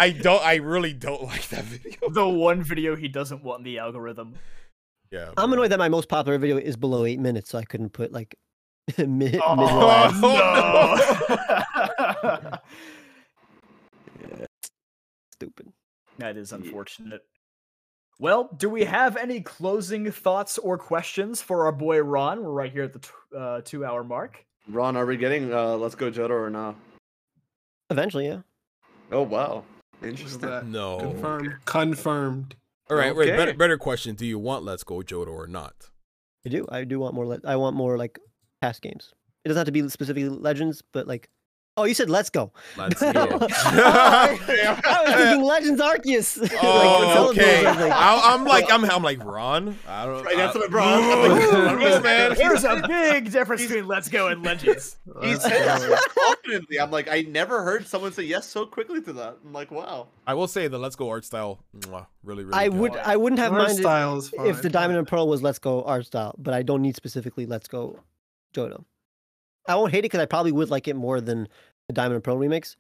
I 0.06 0.12
don't. 0.22 0.44
I 0.46 0.56
really 0.58 0.94
don't 0.94 1.24
like 1.24 1.48
that 1.50 1.64
video. 1.66 1.98
the 2.12 2.30
one 2.30 2.62
video 2.62 2.96
he 2.96 3.08
doesn't 3.08 3.44
want 3.44 3.64
the 3.64 3.80
algorithm. 3.80 4.36
Yeah, 5.12 5.32
I'm 5.36 5.52
annoyed 5.52 5.72
that 5.72 5.80
my 5.80 5.90
most 5.90 6.10
popular 6.10 6.38
video 6.38 6.58
is 6.58 6.78
below 6.78 7.06
eight 7.06 7.20
minutes, 7.20 7.50
so 7.50 7.58
I 7.58 7.64
couldn't 7.64 7.90
put 7.90 8.12
like 8.12 8.36
mid. 9.00 9.10
mid 9.34 9.42
Oh, 9.44 9.56
no. 9.56 9.66
Stupid. 15.40 15.72
that 16.18 16.36
is 16.36 16.52
unfortunate. 16.52 17.22
Well, 18.20 18.50
do 18.58 18.70
we 18.70 18.84
have 18.84 19.16
any 19.16 19.40
closing 19.40 20.12
thoughts 20.12 20.58
or 20.58 20.78
questions 20.78 21.42
for 21.42 21.66
our 21.66 21.72
boy 21.72 22.00
Ron? 22.02 22.44
We're 22.44 22.52
right 22.52 22.70
here 22.72 22.84
at 22.84 22.92
the 22.92 23.00
t- 23.00 23.10
uh, 23.38 23.62
two-hour 23.64 24.04
mark. 24.04 24.46
Ron, 24.68 24.98
are 24.98 25.06
we 25.06 25.16
getting 25.16 25.54
uh, 25.54 25.78
Let's 25.78 25.96
Go 25.96 26.12
Johto 26.12 26.32
or 26.32 26.50
not? 26.50 26.76
Eventually, 27.90 28.28
yeah. 28.28 28.42
Oh 29.14 29.22
wow, 29.22 29.64
interesting. 30.04 30.72
No. 30.72 31.00
Confirmed. 31.00 31.56
Confirmed. 31.64 32.56
All 32.90 32.98
right, 32.98 33.16
wait. 33.16 33.30
Better, 33.30 33.54
better 33.54 33.78
question. 33.78 34.16
Do 34.16 34.26
you 34.26 34.38
want 34.38 34.66
Let's 34.66 34.84
Go 34.84 34.96
Johto 34.98 35.30
or 35.30 35.48
not? 35.48 35.90
I 36.46 36.50
do. 36.50 36.68
I 36.70 36.84
do 36.84 37.00
want 37.00 37.16
more. 37.16 37.26
Le- 37.26 37.40
I 37.46 37.56
want 37.56 37.78
more 37.78 37.98
like 37.98 38.20
past 38.62 38.82
games. 38.82 39.14
It 39.46 39.48
doesn't 39.48 39.60
have 39.60 39.66
to 39.68 39.72
be 39.72 39.88
specifically 39.88 40.28
Legends, 40.28 40.84
but 40.92 41.08
like. 41.08 41.30
Oh, 41.80 41.86
you 41.86 41.94
said 41.94 42.10
Let's 42.10 42.30
Go. 42.30 42.52
Let's 42.76 43.00
go. 43.02 43.10
I 43.14 44.38
go. 44.46 45.04
was 45.06 45.16
thinking 45.16 45.44
Legends 45.46 45.82
Arceus. 45.82 46.50
oh, 46.62 47.14
Zelda 47.14 47.42
okay. 47.42 47.66
or. 47.66 47.94
I, 47.94 48.34
I'm 48.34 48.44
like, 48.44 48.70
I'm, 48.70 48.84
I'm 48.84 49.02
like 49.02 49.24
Ron. 49.24 49.78
I 49.88 50.06
don't. 50.06 50.24
Right, 50.26 50.36
that's 50.36 50.56
I- 50.58 50.60
what, 50.60 50.72
bro. 50.72 50.84
I'm 50.84 51.32
like, 51.32 51.54
I'm 51.54 51.80
Yes, 51.80 51.94
like, 51.96 52.04
man. 52.04 52.36
There's 52.36 52.64
a 52.66 52.84
big 52.86 53.32
difference 53.32 53.62
between 53.62 53.88
Let's 53.88 54.10
Go 54.10 54.28
and 54.28 54.44
Legends. 54.44 54.98
He 55.22 55.36
said 55.36 55.78
so 55.80 55.96
confidently. 56.20 56.82
I'm 56.82 56.92
like, 56.92 57.08
I 57.10 57.22
never 57.22 57.64
heard 57.64 57.88
someone 57.88 58.12
say 58.12 58.24
yes 58.24 58.46
so 58.46 58.66
quickly 58.66 59.02
to 59.04 59.14
that. 59.14 59.38
I'm 59.46 59.54
like, 59.54 59.72
wow. 59.72 60.08
I 60.28 60.34
will 60.34 60.48
say 60.50 60.68
the 60.68 60.78
Let's 60.78 60.98
Go 60.98 61.10
art 61.10 61.24
style, 61.24 61.64
mwah, 61.78 62.08
really, 62.24 62.44
really. 62.44 62.58
I 62.58 62.68
good. 62.68 62.78
would. 62.78 62.96
I 62.98 63.16
wouldn't 63.16 63.40
have 63.40 63.54
Art 63.54 63.82
minded 63.82 64.30
if 64.46 64.62
the. 64.62 64.70
Diamond 64.70 65.00
and 65.00 65.08
Pearl 65.08 65.30
was 65.30 65.42
Let's 65.42 65.60
Go 65.60 65.82
art 65.84 66.06
style, 66.06 66.36
but 66.38 66.54
I 66.54 66.62
don't 66.62 66.82
need 66.82 66.96
specifically 66.98 67.46
Let's 67.46 67.68
Go 67.70 68.00
Johto. 68.54 68.84
I 69.68 69.76
won't 69.76 69.92
hate 69.92 70.00
it 70.00 70.04
because 70.04 70.20
I 70.20 70.26
probably 70.26 70.52
would 70.52 70.72
like 70.72 70.88
it 70.88 70.96
more 70.96 71.22
than 71.22 71.48
the 71.90 71.94
Diamond 71.94 72.16
and 72.16 72.24
Pearl 72.24 72.38
remix. 72.38 72.76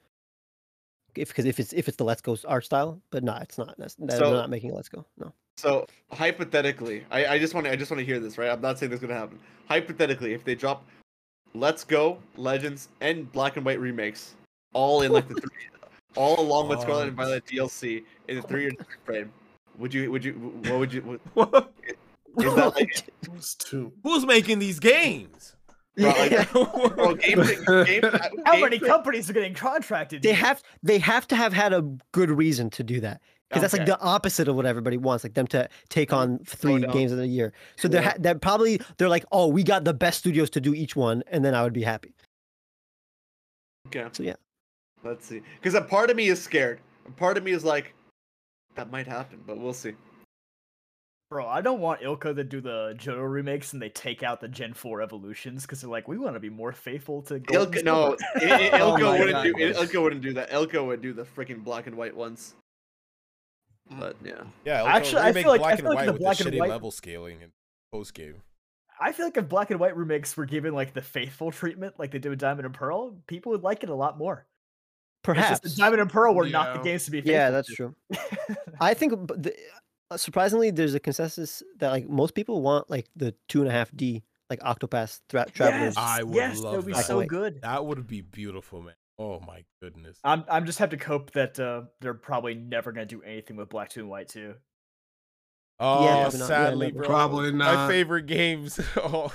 If 1.16 1.30
because 1.30 1.46
if 1.46 1.60
it's 1.60 1.74
if 1.74 1.88
it's 1.88 1.98
the 1.98 2.04
Let's 2.04 2.22
Go 2.22 2.38
art 2.48 2.64
style, 2.64 3.02
but 3.10 3.24
no, 3.24 3.36
it's 3.42 3.58
not. 3.58 3.76
That's, 3.78 3.96
they're 3.96 4.18
So- 4.20 4.32
not 4.32 4.50
making 4.50 4.70
it 4.70 4.76
Let's 4.76 4.88
Go. 4.88 5.04
No. 5.18 5.34
So 5.58 5.86
hypothetically, 6.14 7.04
I, 7.12 7.26
I 7.26 7.40
just 7.40 7.54
want 7.54 7.66
to 7.66 7.72
I 7.74 7.76
just 7.76 7.92
want 7.92 8.00
to 8.00 8.06
hear 8.06 8.20
this, 8.20 8.38
right? 8.38 8.50
I'm 8.50 8.62
not 8.62 8.80
saying 8.80 8.92
this 8.92 9.02
is 9.02 9.06
gonna 9.06 9.20
happen. 9.20 9.40
Hypothetically, 9.68 10.34
if 10.34 10.46
they 10.46 10.56
drop 10.56 10.86
Let's 11.54 11.84
Go, 11.84 12.20
Legends, 12.38 12.88
and 13.02 13.30
Black 13.34 13.58
and 13.58 13.66
White 13.66 13.80
remakes, 13.80 14.36
all 14.74 15.02
in 15.02 15.12
like 15.12 15.28
the 15.28 15.34
three, 15.42 15.50
all 16.16 16.40
along 16.40 16.70
with 16.70 16.80
Scarlet 16.80 17.10
and 17.10 17.18
What? 17.18 17.26
Violet 17.26 17.46
DLC 17.46 18.04
in 18.30 18.38
the 18.38 18.42
three-year 18.44 18.72
frame, 19.06 19.34
would 19.80 19.94
you 19.94 20.10
would 20.12 20.24
you 20.24 20.34
what 20.34 20.80
would 20.80 20.94
you 20.94 21.02
what, 21.02 21.20
What? 21.34 21.74
is 22.48 22.56
that 22.56 22.76
like 22.76 23.10
It's. 23.34 23.58
Who's 24.04 24.26
making 24.26 24.60
these 24.60 24.80
games? 24.80 25.56
Bro, 26.00 26.10
like, 26.10 26.96
bro, 26.96 27.16
game, 27.16 27.42
game, 27.86 28.02
uh, 28.14 28.20
How 28.46 28.54
game- 28.54 28.62
many 28.62 28.80
companies 28.80 29.30
are 29.30 29.34
getting 29.34 29.54
contracted? 29.54 30.22
they 30.22 30.30
here? 30.30 30.38
have 30.38 30.64
they 30.84 31.00
have 31.00 31.28
to 31.28 31.36
have 31.36 31.54
had 31.54 31.74
a 31.74 31.82
good 32.12 32.30
reason 32.32 32.70
to 32.72 32.84
do 32.84 33.00
that 33.02 33.22
because 33.50 33.62
that's 33.62 33.74
like 33.74 33.86
the 33.86 34.00
opposite 34.00 34.48
of 34.48 34.56
what 34.56 34.66
everybody 34.66 34.98
wants 34.98 35.24
like 35.24 35.34
them 35.34 35.48
to 35.48 35.68
take 35.90 36.14
oh, 36.14 36.18
on 36.18 36.40
three 36.46 36.80
down. 36.80 36.92
games 36.92 37.12
in 37.12 37.20
a 37.20 37.26
year 37.26 37.52
so 37.78 37.88
they're 37.88 38.02
ha- 38.02 38.14
they're 38.20 38.36
probably 38.36 38.80
they're 38.98 39.10
like 39.10 39.26
oh 39.32 39.48
we 39.48 39.64
got 39.64 39.84
the 39.86 39.94
best 39.94 40.20
studios 40.20 40.50
to 40.52 40.62
do 40.62 40.74
each 40.74 40.96
one 40.96 41.24
and 41.28 41.44
then 41.44 41.56
i 41.56 41.64
would 41.64 41.74
be 41.74 41.82
happy 41.84 42.14
Okay. 43.88 44.08
so 44.12 44.24
yeah 44.24 44.36
Let's 45.04 45.26
see. 45.26 45.42
Because 45.56 45.76
a 45.76 45.82
part 45.82 46.10
of 46.10 46.18
me 46.18 46.28
is 46.28 46.42
scared. 46.42 46.80
A 47.08 47.12
part 47.12 47.38
of 47.38 47.44
me 47.44 47.52
is 47.52 47.64
like, 47.64 47.94
that 48.76 48.92
might 48.92 49.08
happen, 49.08 49.40
but 49.48 49.58
we'll 49.58 49.74
see. 49.74 49.94
Bro, 51.30 51.48
I 51.48 51.62
don't 51.62 51.80
want 51.80 52.02
ILCA 52.02 52.36
to 52.38 52.44
do 52.44 52.60
the 52.60 52.96
Johto 52.98 53.32
remakes 53.32 53.74
and 53.74 53.82
they 53.82 53.90
take 53.90 54.24
out 54.24 54.42
the 54.42 54.48
Gen 54.48 54.74
4 54.74 55.02
evolutions 55.04 55.62
because 55.62 55.80
they're 55.82 55.90
like, 55.90 56.08
we 56.08 56.18
want 56.18 56.34
to 56.36 56.40
be 56.40 56.50
more 56.50 56.72
faithful 56.72 57.22
to 57.24 57.38
Gold 57.40 57.72
ILCA, 57.72 57.76
and 57.76 57.86
no, 57.86 58.18
Silver." 58.40 58.54
I- 58.56 58.70
I- 58.74 58.80
Oh 58.82 58.96
ILCA 58.98 59.20
wouldn't 59.20 59.44
do. 59.44 59.54
God. 59.54 59.76
ILCA 59.88 60.02
wouldn't 60.02 60.22
do 60.24 60.34
that. 60.34 60.50
ILCA 60.50 60.86
would 60.88 61.02
do 61.04 61.14
the 61.14 61.24
freaking 61.24 61.64
black 61.64 61.86
and 61.86 61.96
white 61.96 62.16
ones. 62.16 62.56
But 63.92 64.16
yeah, 64.24 64.42
Yeah, 64.66 64.84
Actually, 64.86 65.22
I 65.22 65.28
remake 65.28 65.44
feel 65.44 65.52
like- 65.52 65.62
I 65.62 65.64
black 65.64 65.78
feel 65.80 65.86
and 65.86 65.96
like 65.96 65.98
white 65.98 66.06
the 66.08 66.12
with 66.14 66.22
the 66.22 66.28
and 66.46 66.54
shitty 66.56 66.60
white- 66.60 66.70
level 66.70 66.92
scaling 66.92 67.44
and 67.44 67.52
post 67.92 68.14
game. 68.16 68.42
I 69.02 69.12
feel 69.14 69.26
like 69.28 69.38
if 69.38 69.48
Black 69.48 69.70
and 69.72 69.80
White 69.80 69.96
remakes 69.96 70.36
were 70.36 70.46
given 70.46 70.74
like 70.74 70.94
the 70.94 71.02
faithful 71.02 71.52
treatment 71.52 71.98
like 72.00 72.12
they 72.12 72.20
did 72.20 72.30
with 72.30 72.40
Diamond 72.40 72.66
and 72.66 72.74
Pearl, 72.76 73.16
people 73.28 73.52
would 73.54 73.64
like 73.64 73.84
it 73.84 73.90
a 73.90 73.96
lot 73.96 74.18
more. 74.18 74.46
Perhaps 75.24 75.62
just 75.62 75.78
Diamond 75.78 76.02
and 76.02 76.10
Pearl 76.10 76.34
were 76.36 76.50
not 76.50 76.74
the 76.76 76.82
games 76.82 77.06
to 77.06 77.12
be 77.12 77.20
faithful 77.20 77.34
yeah 77.34 77.50
that's 77.50 77.74
true 77.74 77.94
i 78.82 78.94
think 78.94 79.12
the, 79.28 79.54
surprisingly 80.16 80.72
there's 80.72 80.94
a 80.96 81.00
consensus 81.00 81.62
that 81.78 81.90
like 81.90 82.10
most 82.10 82.34
people 82.34 82.62
want 82.62 82.90
like 82.90 83.08
the 83.16 83.34
two 83.48 83.60
and 83.62 83.68
a 83.70 83.72
half 83.72 83.92
d 83.96 84.24
like 84.50 84.60
octopath 84.62 85.20
tra- 85.30 85.46
travelers 85.52 85.96
Yes, 85.96 85.98
I 85.98 86.24
would 86.24 86.36
yes, 86.36 86.58
that 86.58 86.64
love 86.64 86.76
would 86.78 86.86
be 86.88 86.94
that. 86.94 87.06
so 87.06 87.24
good. 87.26 87.62
That 87.62 87.86
would 87.86 88.08
be 88.08 88.22
beautiful, 88.22 88.82
man. 88.82 88.96
Oh 89.20 89.40
my 89.42 89.64
goodness. 89.82 90.18
I'm 90.24 90.44
I'm 90.50 90.66
just 90.66 90.80
have 90.80 90.90
to 90.92 90.98
cope 90.98 91.32
that 91.32 91.60
uh, 91.60 91.84
they're 92.02 92.14
probably 92.14 92.56
never 92.56 92.92
gonna 92.92 93.06
do 93.06 93.22
anything 93.22 93.58
with 93.58 93.70
Black 93.70 93.90
Two 93.90 94.02
and 94.02 94.10
White 94.10 94.30
Two. 94.30 94.56
Oh, 95.80 95.98
probably 95.98 96.08
not. 96.08 96.34
Yeah, 96.34 96.46
sadly, 96.48 96.88
never. 96.88 96.98
bro. 97.00 97.08
Probably 97.08 97.52
My 97.52 97.88
favorite 97.88 98.26
games. 98.26 98.80
oh. 98.98 99.32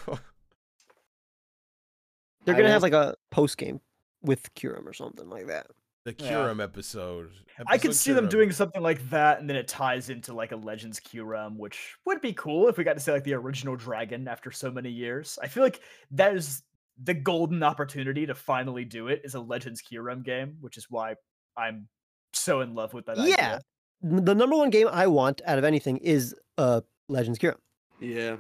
they're 2.45 2.55
gonna 2.55 2.71
have 2.71 2.83
like 2.83 2.93
a 2.93 3.15
post 3.31 3.57
game 3.59 3.81
with 4.23 4.53
Kyurem 4.55 4.87
or 4.87 4.93
something 4.95 5.29
like 5.29 5.47
that 5.49 5.67
The 6.05 6.15
Yeah. 6.19 6.33
Kyurem 6.33 6.63
episode. 6.63 7.31
I 7.67 7.79
could 7.79 7.87
Episode 7.91 7.93
see 7.95 8.13
them 8.13 8.29
doing 8.29 8.53
something 8.53 8.83
like 8.83 9.09
that, 9.11 9.41
and 9.41 9.49
then 9.49 9.57
it 9.57 9.69
ties 9.69 10.11
into 10.11 10.35
like 10.35 10.53
a 10.53 10.57
Legends 10.57 11.01
Kyurem, 11.01 11.57
which 11.57 11.97
would 12.05 12.21
be 12.21 12.33
cool 12.35 12.69
if 12.69 12.77
we 12.77 12.85
got 12.85 12.95
to 12.95 13.01
see 13.01 13.11
like 13.13 13.25
the 13.25 13.35
original 13.35 13.75
dragon 13.77 14.29
after 14.29 14.51
so 14.51 14.71
many 14.71 14.91
years. 14.91 15.39
I 15.43 15.49
feel 15.49 15.63
like 15.63 15.81
that 16.11 16.35
is 16.35 16.63
the 17.03 17.15
golden 17.15 17.63
opportunity 17.63 18.27
to 18.27 18.35
finally 18.35 18.85
do 18.85 19.09
it 19.09 19.23
is 19.25 19.35
a 19.35 19.41
Legends 19.41 19.83
Kyurem 19.83 20.23
game, 20.25 20.57
which 20.61 20.77
is 20.77 20.87
why 20.91 21.15
I'm 21.57 21.89
so 22.35 22.61
in 22.61 22.75
love 22.75 22.93
with 22.93 23.07
that. 23.07 23.17
yeah 23.19 23.59
idea. 24.03 24.21
The 24.23 24.35
number 24.35 24.57
one 24.57 24.69
game 24.71 24.89
i 24.91 25.07
want 25.07 25.41
out 25.47 25.57
of 25.57 25.65
anything 25.65 25.97
is 25.99 26.35
uh 26.59 26.81
legends 27.09 27.39
Kyurem. 27.39 27.57
yeah. 28.01 28.37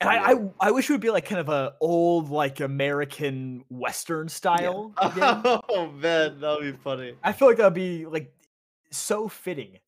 And 0.00 0.08
I, 0.10 0.32
I 0.32 0.50
I 0.60 0.70
wish 0.70 0.88
it 0.88 0.92
would 0.92 1.00
be 1.00 1.10
like 1.10 1.24
kind 1.26 1.40
of 1.40 1.48
a 1.48 1.74
old 1.80 2.30
like 2.30 2.60
American 2.60 3.64
Western 3.68 4.28
style 4.28 4.94
game. 5.14 5.60
Oh 5.68 5.90
man, 5.92 6.40
that 6.40 6.58
would 6.60 6.72
be 6.72 6.78
funny. 6.82 7.14
I 7.24 7.32
feel 7.32 7.48
like 7.48 7.56
that'd 7.58 7.74
be 7.74 8.06
like 8.06 8.32
so 8.90 9.28
fitting. 9.28 9.78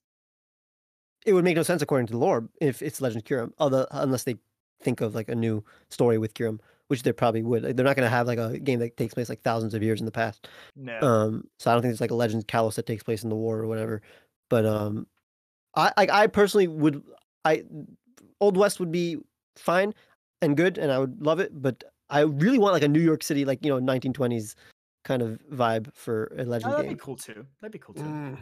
it 1.26 1.32
would 1.32 1.44
make 1.44 1.56
no 1.56 1.62
sense 1.62 1.82
according 1.82 2.06
to 2.08 2.12
the 2.12 2.18
lore 2.18 2.48
if 2.60 2.82
it's 2.82 3.00
Legend 3.00 3.24
Kyurem, 3.24 3.52
other 3.58 3.86
unless 3.92 4.24
they 4.24 4.36
think 4.82 5.00
of 5.00 5.14
like 5.14 5.28
a 5.28 5.34
new 5.34 5.62
story 5.90 6.18
with 6.18 6.34
Kyurem, 6.34 6.58
which 6.88 7.02
they 7.02 7.12
probably 7.12 7.42
would. 7.42 7.62
Like, 7.62 7.76
they're 7.76 7.84
not 7.84 7.96
going 7.96 8.06
to 8.06 8.10
have 8.10 8.26
like 8.26 8.38
a 8.38 8.58
game 8.58 8.78
that 8.80 8.96
takes 8.96 9.14
place 9.14 9.28
like 9.28 9.42
thousands 9.42 9.74
of 9.74 9.82
years 9.82 10.00
in 10.00 10.06
the 10.06 10.12
past. 10.12 10.48
No. 10.76 10.98
Um, 11.00 11.44
so 11.58 11.70
I 11.70 11.74
don't 11.74 11.82
think 11.82 11.92
it's 11.92 12.00
like 12.00 12.10
a 12.10 12.14
Legend 12.14 12.48
Kalos 12.48 12.74
that 12.76 12.86
takes 12.86 13.02
place 13.02 13.22
in 13.22 13.28
the 13.30 13.36
war 13.36 13.58
or 13.58 13.66
whatever. 13.68 14.02
But 14.48 14.66
um, 14.66 15.06
I 15.76 15.92
like 15.96 16.10
I 16.10 16.26
personally 16.26 16.66
would 16.68 17.02
I 17.44 17.64
Old 18.40 18.56
West 18.56 18.80
would 18.80 18.90
be 18.90 19.18
fine 19.56 19.94
and 20.42 20.56
good, 20.56 20.78
and 20.78 20.90
I 20.92 20.98
would 20.98 21.20
love 21.22 21.40
it. 21.40 21.60
But 21.62 21.82
I 22.08 22.20
really 22.20 22.58
want 22.58 22.72
like 22.74 22.82
a 22.82 22.88
New 22.88 23.00
York 23.00 23.22
City, 23.22 23.44
like 23.44 23.64
you 23.64 23.70
know, 23.70 23.80
1920s 23.80 24.54
kind 25.04 25.22
of 25.22 25.38
vibe 25.52 25.92
for 25.94 26.26
a 26.36 26.42
Oh, 26.42 26.44
Legend 26.44 26.72
that'd 26.72 26.86
game. 26.86 26.94
be 26.94 27.00
cool 27.00 27.16
too. 27.16 27.46
That'd 27.60 27.72
be 27.72 27.78
cool 27.78 27.94
too. 27.94 28.02
Mm. 28.02 28.36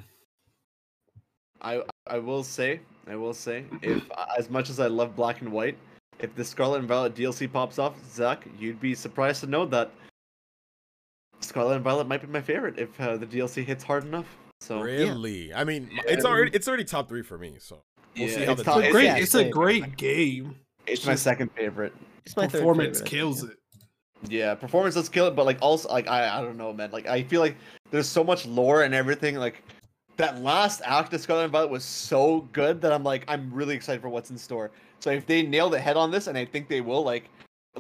I 1.60 1.82
I 2.06 2.18
will 2.18 2.44
say, 2.44 2.80
I 3.09 3.16
will 3.16 3.35
say, 3.35 3.64
if 3.82 4.09
as 4.39 4.48
much 4.48 4.70
as 4.70 4.78
I 4.80 4.86
love 4.86 5.16
black 5.16 5.40
and 5.40 5.51
white, 5.52 5.76
if 6.20 6.35
the 6.35 6.44
Scarlet 6.44 6.78
and 6.80 6.89
Violet 6.89 7.14
DLC 7.14 7.51
pops 7.52 7.78
off, 7.78 7.94
Zach, 8.09 8.47
you'd 8.59 8.80
be 8.80 8.94
surprised 8.94 9.40
to 9.40 9.47
know 9.48 9.66
that 9.66 9.90
Scarlet 11.40 11.74
and 11.76 11.85
Violet 11.85 12.06
might 12.06 12.20
be 12.20 12.26
my 12.28 12.40
favorite 12.40 12.78
if 12.78 13.01
uh, 13.01 13.16
the 13.16 13.26
DLC 13.26 13.64
hits 13.64 13.82
hard 13.85 14.05
enough. 14.05 14.26
So 14.60 14.80
Really? 14.80 15.52
I 15.55 15.64
mean, 15.64 15.89
it's 16.06 16.24
already 16.24 16.51
it's 16.52 16.68
already 16.68 16.85
top 16.85 17.09
three 17.09 17.22
for 17.22 17.39
me. 17.39 17.56
So 17.59 17.80
we'll 18.16 18.28
Yeah, 18.28 18.35
see 18.36 18.44
how 18.44 18.52
it's 18.52 18.59
the 18.60 18.64
top- 18.64 18.76
It's 18.78 18.86
it's- 18.89 18.93
great. 18.93 19.05
yeah, 19.05 19.16
It's 19.16 19.35
a 19.35 19.39
same. 19.39 19.51
great 19.51 19.97
game. 19.97 20.56
It's 20.90 21.06
my 21.06 21.12
just- 21.12 21.24
second 21.24 21.51
favorite. 21.52 21.94
It's 22.24 22.36
my 22.36 22.47
third 22.47 22.59
Performance 22.59 22.98
favorite, 22.98 23.06
I 23.06 23.10
think, 23.10 23.10
kills 23.10 23.43
yeah. 23.43 23.51
it. 23.51 23.56
Yeah, 24.28 24.55
performance 24.55 24.97
does 24.97 25.09
kill 25.09 25.28
it, 25.28 25.36
but 25.36 25.47
like 25.47 25.59
also 25.62 25.89
like 25.89 26.09
I 26.09 26.39
I 26.39 26.43
don't 26.43 26.56
know, 26.59 26.73
man. 26.73 26.90
Like 26.90 27.06
I 27.06 27.23
feel 27.23 27.40
like 27.40 27.56
there's 27.90 28.09
so 28.09 28.24
much 28.24 28.47
lore 28.47 28.82
and 28.82 28.93
everything. 28.93 29.36
Like 29.36 29.62
that 30.16 30.43
last 30.43 30.82
act 30.85 31.15
of 31.15 31.20
Scarlet 31.20 31.44
and 31.44 31.52
Violet 31.52 31.70
was 31.70 31.85
so 31.85 32.40
good 32.52 32.81
that 32.81 32.93
I'm 32.93 33.05
like 33.05 33.24
I'm 33.28 33.52
really 33.55 33.74
excited 33.77 34.02
for 34.02 34.09
what's 34.09 34.31
in 34.31 34.36
store. 34.36 34.73
So 35.01 35.10
if 35.10 35.24
they 35.27 35.43
nail 35.43 35.70
the 35.70 35.78
head 35.78 35.97
on 35.97 36.10
this, 36.10 36.27
and 36.27 36.36
I 36.36 36.44
think 36.44 36.69
they 36.69 36.81
will, 36.81 37.05
like 37.05 37.31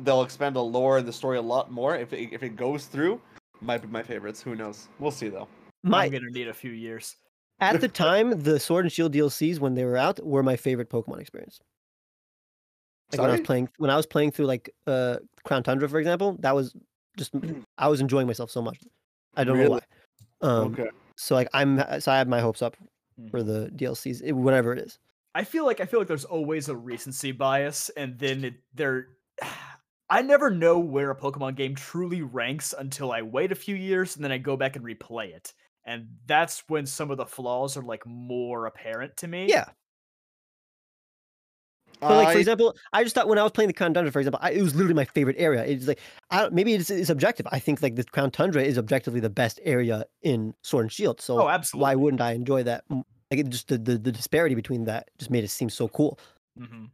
they'll 0.00 0.22
expand 0.22 0.54
the 0.54 0.62
lore 0.62 0.98
and 0.98 1.08
the 1.08 1.12
story 1.12 1.38
a 1.38 1.42
lot 1.42 1.72
more. 1.72 1.96
If 1.96 2.12
it, 2.12 2.32
if 2.32 2.42
it 2.42 2.50
goes 2.50 2.86
through, 2.86 3.20
might 3.60 3.82
be 3.82 3.88
my 3.88 4.02
favorites. 4.02 4.40
Who 4.40 4.54
knows? 4.54 4.88
We'll 5.00 5.10
see 5.10 5.28
though. 5.28 5.48
My 5.82 6.04
I'm 6.04 6.12
gonna 6.12 6.30
need 6.30 6.48
a 6.48 6.54
few 6.54 6.70
years. 6.70 7.16
At 7.60 7.80
the 7.80 7.88
time, 7.88 8.40
the 8.42 8.60
Sword 8.60 8.84
and 8.84 8.92
Shield 8.92 9.12
DLCs 9.12 9.58
when 9.58 9.74
they 9.74 9.84
were 9.84 9.96
out 9.96 10.24
were 10.24 10.44
my 10.44 10.54
favorite 10.54 10.88
Pokemon 10.88 11.20
experience. 11.20 11.60
Like 13.12 13.20
when 13.20 13.30
I 13.30 13.32
was 13.32 13.40
playing 13.40 13.68
when 13.78 13.90
I 13.90 13.96
was 13.96 14.06
playing 14.06 14.32
through 14.32 14.46
like 14.46 14.70
uh 14.86 15.16
Crown 15.44 15.62
Tundra, 15.62 15.88
for 15.88 15.98
example, 15.98 16.36
that 16.40 16.54
was 16.54 16.74
just 17.16 17.32
I 17.78 17.88
was 17.88 18.00
enjoying 18.00 18.26
myself 18.26 18.50
so 18.50 18.62
much. 18.62 18.78
I 19.36 19.44
don't 19.44 19.58
know 19.58 19.70
why. 19.70 19.80
Um, 20.40 20.72
okay. 20.72 20.90
So 21.16 21.34
like 21.34 21.48
I'm 21.52 21.82
so 22.00 22.12
I 22.12 22.18
have 22.18 22.28
my 22.28 22.40
hopes 22.40 22.62
up 22.62 22.76
Mm. 23.20 23.30
for 23.30 23.42
the 23.42 23.70
DLCs, 23.74 24.32
whatever 24.32 24.72
it 24.72 24.78
is. 24.78 24.98
I 25.34 25.44
feel 25.44 25.66
like 25.66 25.80
I 25.80 25.86
feel 25.86 25.98
like 26.00 26.08
there's 26.08 26.24
always 26.24 26.68
a 26.68 26.76
recency 26.76 27.32
bias, 27.32 27.90
and 27.96 28.18
then 28.18 28.44
it, 28.44 28.54
there. 28.74 29.08
I 30.10 30.22
never 30.22 30.48
know 30.50 30.78
where 30.78 31.10
a 31.10 31.14
Pokemon 31.16 31.56
game 31.56 31.74
truly 31.74 32.22
ranks 32.22 32.74
until 32.78 33.12
I 33.12 33.20
wait 33.20 33.52
a 33.52 33.54
few 33.54 33.74
years 33.74 34.16
and 34.16 34.24
then 34.24 34.32
I 34.32 34.38
go 34.38 34.56
back 34.56 34.74
and 34.74 34.84
replay 34.84 35.34
it, 35.34 35.52
and 35.84 36.08
that's 36.26 36.64
when 36.68 36.86
some 36.86 37.10
of 37.10 37.18
the 37.18 37.26
flaws 37.26 37.76
are 37.76 37.82
like 37.82 38.06
more 38.06 38.66
apparent 38.66 39.16
to 39.18 39.28
me. 39.28 39.48
Yeah. 39.48 39.66
But 42.00 42.16
like 42.16 42.32
for 42.32 42.38
example, 42.38 42.76
I 42.92 43.02
just 43.02 43.14
thought 43.14 43.28
when 43.28 43.38
I 43.38 43.42
was 43.42 43.52
playing 43.52 43.68
the 43.68 43.74
Crown 43.74 43.92
Tundra, 43.92 44.12
for 44.12 44.20
example, 44.20 44.38
I, 44.42 44.52
it 44.52 44.62
was 44.62 44.74
literally 44.74 44.94
my 44.94 45.04
favorite 45.04 45.36
area. 45.38 45.64
It's 45.64 45.86
like 45.86 46.00
I 46.30 46.42
don't, 46.42 46.54
maybe 46.54 46.74
it's, 46.74 46.90
it's 46.90 47.10
objective. 47.10 47.46
I 47.50 47.58
think 47.58 47.82
like 47.82 47.96
the 47.96 48.04
Crown 48.04 48.30
Tundra 48.30 48.62
is 48.62 48.78
objectively 48.78 49.20
the 49.20 49.30
best 49.30 49.60
area 49.64 50.04
in 50.22 50.54
Sword 50.62 50.84
and 50.84 50.92
Shield. 50.92 51.20
So 51.20 51.42
Oh, 51.42 51.48
absolutely. 51.48 51.82
why 51.82 51.94
wouldn't 51.96 52.20
I 52.20 52.32
enjoy 52.32 52.62
that? 52.64 52.84
Like 52.88 53.40
it 53.40 53.48
just 53.48 53.68
the, 53.68 53.78
the 53.78 53.98
the 53.98 54.12
disparity 54.12 54.54
between 54.54 54.84
that 54.84 55.10
just 55.18 55.30
made 55.30 55.44
it 55.44 55.48
seem 55.48 55.70
so 55.70 55.88
cool. 55.88 56.18
hmm 56.56 56.86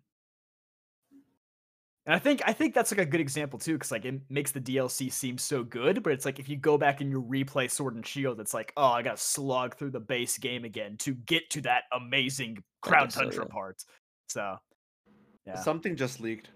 And 2.06 2.14
I 2.14 2.18
think 2.18 2.42
I 2.44 2.52
think 2.52 2.74
that's 2.74 2.90
like 2.92 3.00
a 3.00 3.06
good 3.06 3.20
example 3.20 3.58
too, 3.58 3.74
because 3.74 3.90
like 3.90 4.04
it 4.04 4.20
makes 4.28 4.52
the 4.52 4.60
DLC 4.60 5.10
seem 5.10 5.38
so 5.38 5.62
good, 5.64 6.02
but 6.02 6.12
it's 6.12 6.26
like 6.26 6.38
if 6.38 6.48
you 6.50 6.56
go 6.56 6.76
back 6.76 7.00
and 7.00 7.10
you 7.10 7.22
replay 7.22 7.70
Sword 7.70 7.94
and 7.94 8.06
Shield, 8.06 8.40
it's 8.40 8.52
like, 8.52 8.72
oh, 8.76 8.88
I 8.88 9.02
got 9.02 9.16
to 9.16 9.22
slog 9.22 9.76
through 9.76 9.92
the 9.92 10.00
base 10.00 10.36
game 10.36 10.64
again 10.64 10.96
to 10.98 11.14
get 11.14 11.48
to 11.50 11.62
that 11.62 11.84
amazing 11.92 12.62
Crown 12.82 13.06
guess 13.06 13.14
so, 13.14 13.20
Tundra 13.20 13.44
yeah. 13.44 13.52
part. 13.52 13.82
So, 14.28 14.56
yeah. 15.46 15.56
Something 15.56 15.96
just 15.96 16.20
leaked. 16.20 16.48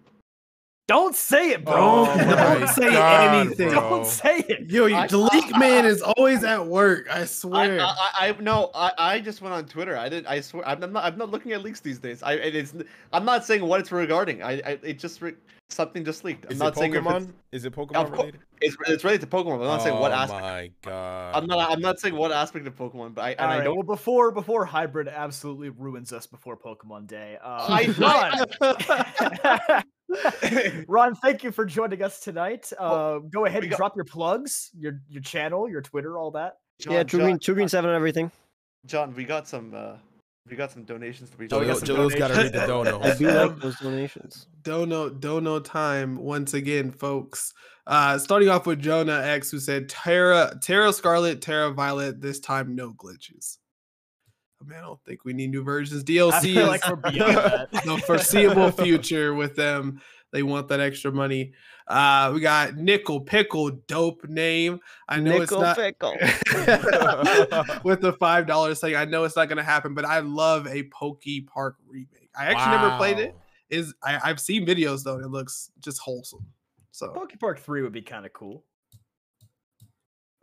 Don't 0.89 1.15
say 1.15 1.51
it, 1.51 1.66
bro. 1.66 1.74
Oh 1.77 2.05
Don't 2.16 2.66
say 2.69 2.93
God, 2.93 3.47
anything. 3.47 3.69
bro. 3.69 3.81
Don't 3.90 4.06
say 4.06 4.39
it. 4.48 4.70
Yo, 4.70 4.86
I- 4.86 5.06
the 5.06 5.19
leak 5.19 5.51
man 5.59 5.85
is 5.85 6.01
always 6.01 6.43
at 6.44 6.66
work. 6.66 7.06
I 7.10 7.20
I, 7.20 7.24
swear. 7.27 7.81
I, 7.82 7.85
I, 7.85 8.28
I 8.28 8.36
no, 8.40 8.70
I, 8.74 8.93
I 8.98 9.20
just 9.20 9.43
went 9.43 9.55
on 9.55 9.66
Twitter. 9.66 9.98
I 9.98 10.09
didn't. 10.09 10.28
I 10.28 10.40
swear, 10.40 10.66
I'm 10.66 10.82
I'm 10.82 10.93
not. 10.94 11.05
I'm 11.05 11.19
not 11.19 11.31
looking 11.31 11.52
at 11.52 11.62
leaks 11.62 11.81
these 11.81 11.98
days. 11.98 12.23
I, 12.23 12.35
it 12.35 12.55
is. 12.55 12.74
I'm 13.12 13.27
not 13.27 13.44
saying 13.44 13.62
what 13.65 13.81
it's 13.81 13.93
regarding. 13.93 14.43
I, 14.43 14.52
I 14.65 14.78
it 14.82 14.98
just 14.98 15.20
re- 15.20 15.35
something 15.70 16.05
just 16.05 16.24
leaked. 16.24 16.47
I'm 16.47 16.53
Is 16.53 16.59
not 16.59 16.73
it 16.74 16.78
saying 16.78 16.95
if 16.95 16.99
it's, 16.99 17.07
Pokemon? 17.07 17.32
Is 17.53 17.65
it 17.65 17.73
Pokemon 17.74 17.95
Of 17.97 18.07
cour- 18.09 18.16
related? 18.16 18.40
it's 18.61 18.77
it's 18.86 19.05
related 19.05 19.20
to 19.31 19.36
Pokemon. 19.36 19.59
But 19.59 19.65
I'm 19.65 19.66
not 19.69 19.82
saying 19.82 19.99
what 19.99 20.12
oh 20.12 20.15
aspect. 20.15 20.43
my 20.43 20.70
god. 20.82 21.35
I'm 21.36 21.47
not. 21.47 21.70
I'm 21.70 21.81
not 21.81 21.99
saying 22.01 22.15
what 22.16 22.32
aspect 22.32 22.66
of 22.66 22.74
Pokemon, 22.77 23.15
but 23.15 23.23
I 23.23 23.31
and 23.32 23.40
All 23.40 23.47
I 23.47 23.57
right, 23.59 23.65
don't. 23.65 23.77
well, 23.77 23.82
before 23.85 24.31
before 24.32 24.65
hybrid 24.65 25.09
absolutely 25.09 25.69
ruins 25.70 26.12
us 26.12 26.27
before 26.27 26.57
Pokemon 26.57 27.07
Day. 27.07 27.39
Uh, 27.43 27.66
I, 27.69 28.45
Ron, 28.61 29.82
Ron, 30.89 31.15
thank 31.16 31.45
you 31.45 31.53
for 31.53 31.65
joining 31.66 32.03
us 32.03 32.20
tonight. 32.20 32.73
Uh, 32.78 33.19
go 33.19 33.45
ahead 33.47 33.62
and 33.62 33.70
got- 33.70 33.77
drop 33.77 33.97
your 33.97 34.05
plugs, 34.07 34.70
your 34.78 35.01
your 35.09 35.23
channel, 35.23 35.69
your 35.69 35.82
Twitter, 35.82 36.19
all 36.19 36.31
that. 36.32 36.55
John, 36.81 36.93
yeah, 36.95 37.03
True 37.03 37.20
Green, 37.20 37.39
True 37.39 37.55
Green 37.55 37.69
Seven, 37.69 37.90
and 37.90 37.97
everything. 37.97 38.31
John, 38.86 39.15
we 39.15 39.24
got 39.24 39.49
some. 39.49 39.74
uh 39.74 39.97
We 40.49 40.57
got 40.57 40.70
some 40.73 40.85
donations 40.85 41.31
to 41.31 41.37
be. 41.37 41.49
Oh, 41.51 41.61
we 41.61 41.66
got 41.66 41.75
Joe, 41.75 41.79
some 41.79 41.97
Joe's 41.97 42.15
got 42.15 42.29
to 42.29 42.35
read 42.35 42.53
the 42.53 42.66
donations. 42.66 43.05
I 43.05 43.09
dono. 43.09 43.19
do 43.19 43.49
like 43.49 43.61
those 43.61 43.79
donations. 43.81 44.47
Dono 44.62 45.09
Dono 45.11 45.61
time 45.61 46.16
once 46.16 46.55
again, 46.55 46.91
folks. 46.91 47.53
Uh 47.87 48.19
starting 48.19 48.49
off 48.49 48.66
with 48.66 48.81
Jonah 48.81 49.23
X 49.23 49.51
who 49.51 49.59
said 49.59 49.89
Terra 49.89 50.59
Terra 50.62 50.93
Scarlet, 50.93 51.41
Terra 51.41 51.70
Violet, 51.73 52.20
this 52.20 52.41
time 52.41 52.75
no 52.75 52.93
glitches. 52.93 53.59
I 54.61 54.65
mean, 54.65 54.79
I 54.79 54.83
don't 54.83 55.01
think 55.05 55.25
we 55.25 55.33
need 55.33 55.51
new 55.51 55.62
versions. 55.62 56.03
DLC 56.03 56.57
is 56.57 56.66
like 56.66 56.87
we're 56.89 56.97
beyond 56.97 57.37
that. 57.37 57.69
the 57.85 57.99
foreseeable 58.07 58.73
future 58.73 59.35
with 59.35 59.55
them. 59.57 60.01
They 60.33 60.43
want 60.43 60.69
that 60.69 60.81
extra 60.81 61.12
money. 61.12 61.53
Uh 61.89 62.31
we 62.35 62.40
got 62.40 62.77
Nickel 62.77 63.20
Pickle, 63.20 63.70
dope 63.86 64.28
name. 64.28 64.78
I 65.09 65.20
know 65.20 65.39
Nickel 65.39 65.62
it's 65.62 65.62
not 65.62 65.77
Pickle. 65.77 66.12
with 67.82 68.02
the 68.02 68.15
five 68.20 68.47
dollars 68.47 68.78
thing. 68.81 68.94
I 68.94 69.06
know 69.06 69.24
it's 69.24 69.36
not 69.36 69.48
gonna 69.48 69.62
happen, 69.62 69.94
but 69.94 70.05
I 70.05 70.19
love 70.20 70.66
a 70.66 70.82
PokePark 70.85 71.73
remake. 71.89 72.28
I 72.39 72.47
actually 72.47 72.77
never 72.77 72.97
played 72.98 73.19
it. 73.19 73.35
Is 73.70 73.94
I, 74.05 74.20
I've 74.23 74.39
seen 74.40 74.66
videos 74.66 75.02
though, 75.02 75.16
and 75.16 75.24
it 75.24 75.28
looks 75.28 75.70
just 75.81 75.98
wholesome. 75.98 76.47
So 76.90 77.09
Poke 77.09 77.32
Park 77.40 77.59
Three 77.60 77.82
would 77.82 77.93
be 77.93 78.02
kind 78.02 78.27
of 78.27 78.32
cool. 78.32 78.65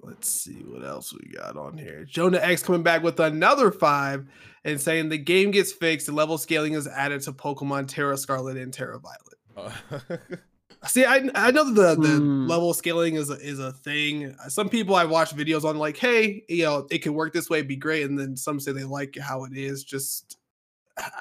let's 0.02 0.30
see 0.30 0.64
what 0.68 0.84
else 0.86 1.14
we 1.14 1.32
got 1.36 1.58
on 1.58 1.78
here. 1.78 2.06
Jonah 2.06 2.38
X 2.40 2.62
coming 2.64 2.84
back 2.84 3.02
with 3.04 3.20
another 3.20 3.72
five 3.72 4.26
and 4.64 4.80
saying 4.80 5.10
the 5.10 5.18
game 5.18 5.52
gets 5.52 5.72
fixed, 5.72 6.08
and 6.08 6.16
level 6.18 6.38
scaling 6.38 6.74
is 6.74 6.88
added 6.88 7.22
to 7.24 7.34
Pokemon 7.34 7.88
Terra 7.88 8.18
Scarlet 8.18 8.58
and 8.58 8.74
Terra 8.74 9.00
Violet. 9.00 9.74
Uh, 10.10 10.18
See, 10.88 11.06
I 11.06 11.30
I 11.36 11.52
know 11.52 11.64
that 11.72 11.74
the, 12.02 12.02
the 12.02 12.18
Hmm. 12.18 12.48
level 12.48 12.74
scaling 12.74 13.16
is 13.16 13.30
a, 13.30 13.34
is 13.36 13.60
a 13.60 13.72
thing. 13.72 14.36
Some 14.48 14.70
people 14.70 14.96
I 14.96 15.06
watch 15.06 15.36
videos 15.36 15.64
on 15.64 15.78
like, 15.78 15.98
hey, 15.98 16.44
you 16.48 16.64
know, 16.64 16.88
it 16.92 17.00
can 17.00 17.14
work 17.14 17.34
this 17.34 17.50
way, 17.50 17.62
be 17.62 17.76
great, 17.76 18.04
and 18.04 18.18
then 18.18 18.36
some 18.38 18.60
say 18.60 18.72
they 18.72 18.84
like 18.84 19.18
how 19.18 19.44
it 19.46 19.56
is. 19.56 19.84
Just 19.84 20.38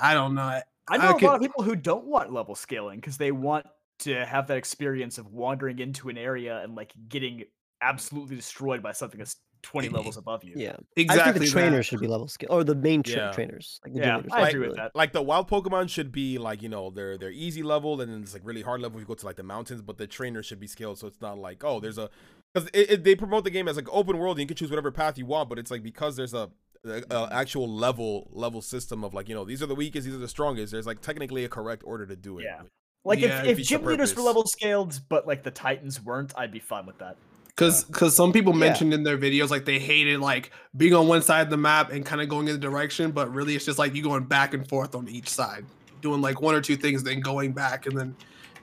I 0.01 0.15
don't 0.15 0.35
know. 0.35 0.43
I 0.43 0.63
I 0.89 0.97
know 0.99 1.11
a 1.17 1.19
could- 1.19 1.27
lot 1.27 1.37
of 1.37 1.43
people 1.43 1.63
who 1.65 1.77
don't 1.77 2.05
want 2.07 2.33
level 2.33 2.55
scaling 2.55 3.01
because 3.01 3.17
they 3.17 3.33
want 3.33 3.67
to 4.01 4.25
have 4.27 4.47
that 4.49 4.57
experience 4.57 5.19
of 5.19 5.27
wandering 5.33 5.79
into 5.79 6.09
an 6.09 6.19
area 6.19 6.61
and 6.63 6.75
like 6.75 6.93
getting 7.09 7.45
absolutely 7.81 8.37
destroyed 8.37 8.83
by 8.83 8.93
something 8.93 9.19
that's 9.19 9.37
20 9.65 9.89
levels 9.89 10.17
above 10.17 10.45
you. 10.45 10.53
Yeah, 10.57 10.77
Exactly. 10.97 11.21
I 11.21 11.25
think 11.25 11.35
the 11.35 11.41
that. 11.47 11.51
trainers 11.51 11.87
should 11.87 12.01
be 12.01 12.07
level 12.07 12.29
scale, 12.29 12.49
or 12.51 12.63
the 12.65 12.75
main 12.75 13.03
tra- 13.03 13.15
Yeah. 13.17 13.31
trainers. 13.33 13.81
Like 13.85 13.95
the 13.95 14.01
Yeah, 14.01 14.21
gym 14.21 14.29
I 14.33 14.41
like, 14.43 14.55
agree 14.55 14.69
with 14.69 14.77
that. 14.77 14.93
like 14.95 15.13
the 15.13 15.23
wild 15.23 15.49
Pokemon 15.49 15.89
should 15.89 16.13
be 16.13 16.39
like 16.39 16.63
you 16.63 16.69
know 16.69 16.91
they're 16.91 17.17
they're 17.19 17.31
easy 17.31 17.63
level 17.63 18.01
and 18.01 18.13
then 18.13 18.23
it's 18.23 18.35
like 18.35 18.43
really 18.45 18.63
hard 18.63 18.81
level 18.81 18.99
if 18.99 19.03
you 19.03 19.07
go 19.07 19.15
to 19.15 19.27
like 19.27 19.37
the 19.37 19.43
mountains, 19.43 19.83
but 19.83 19.99
the 19.99 20.07
trainers 20.07 20.47
should 20.47 20.61
be 20.61 20.67
scaled 20.67 20.99
so 20.99 21.07
it's 21.07 21.21
not 21.21 21.39
like 21.39 21.65
oh 21.65 21.81
there's 21.81 21.99
a 21.99 22.11
because 22.53 22.69
it, 22.73 22.91
it- 22.91 23.05
they 23.05 23.15
promote 23.17 23.45
the 23.45 23.51
game 23.51 23.67
as 23.69 23.77
like 23.77 23.89
open 23.91 24.19
world 24.19 24.37
and 24.37 24.43
you 24.43 24.47
can 24.47 24.57
choose 24.57 24.71
whatever 24.71 24.91
path 24.93 25.19
you 25.19 25.27
want, 25.27 25.49
but 25.49 25.59
it's 25.59 25.71
like 25.71 25.83
because 25.83 26.15
there's 26.17 26.35
a, 26.35 26.51
a, 26.85 26.89
a 26.89 27.01
mm-hmm. 27.01 27.33
actual 27.33 27.69
level 27.69 28.29
level 28.33 28.63
system 28.63 29.03
of 29.05 29.15
like 29.15 29.29
you 29.29 29.35
know 29.35 29.45
these 29.45 29.63
are 29.63 29.67
the 29.67 29.75
weakest, 29.75 30.05
these 30.07 30.15
are 30.15 30.19
the 30.19 30.29
strongest. 30.29 30.73
There's 30.73 30.87
like 30.87 31.01
technically 31.01 31.45
a 31.45 31.49
correct 31.49 31.83
order 31.85 32.07
to 32.07 32.17
do 32.17 32.39
it. 32.39 32.45
Yeah. 32.45 32.63
Like 33.05 33.21
Yeah, 33.21 33.43
if, 33.45 33.59
if 33.59 33.67
gym 33.67 33.85
leaders 33.85 34.15
were 34.17 34.23
level 34.23 34.47
scaled, 34.47 35.01
but 35.09 35.27
like 35.27 35.43
the 35.43 35.51
Titans 35.51 36.03
weren't, 36.03 36.33
I'd 36.39 36.53
be 36.53 36.59
fine 36.59 36.87
with 36.87 36.99
that. 36.99 37.17
Because 37.57 37.85
because 37.85 38.17
some 38.17 38.33
people 38.33 38.53
Yeah. 38.53 38.59
mentioned 38.61 38.93
in 38.93 39.05
their 39.05 39.17
videos 39.17 39.51
like 39.51 39.65
they 39.65 39.79
hated 39.79 40.21
like 40.21 40.51
being 40.77 40.95
on 40.95 41.07
one 41.07 41.23
side 41.23 41.43
of 41.43 41.51
the 41.51 41.57
map 41.57 41.93
and 41.93 42.05
kind 42.05 42.21
of 42.21 42.29
going 42.29 42.49
in 42.49 42.55
the 42.55 42.61
direction, 42.61 43.13
but 43.13 43.33
really 43.33 43.55
it's 43.55 43.65
just 43.65 43.79
like 43.79 43.95
you 43.95 44.03
going 44.03 44.25
back 44.25 44.55
and 44.55 44.69
forth 44.69 44.95
on 44.95 45.09
each 45.09 45.29
side, 45.29 45.65
doing 46.01 46.21
like 46.21 46.41
one 46.41 46.55
or 46.55 46.61
two 46.61 46.77
things, 46.77 47.03
then 47.05 47.21
going 47.21 47.53
back 47.53 47.87
and 47.87 47.97
then 47.97 48.17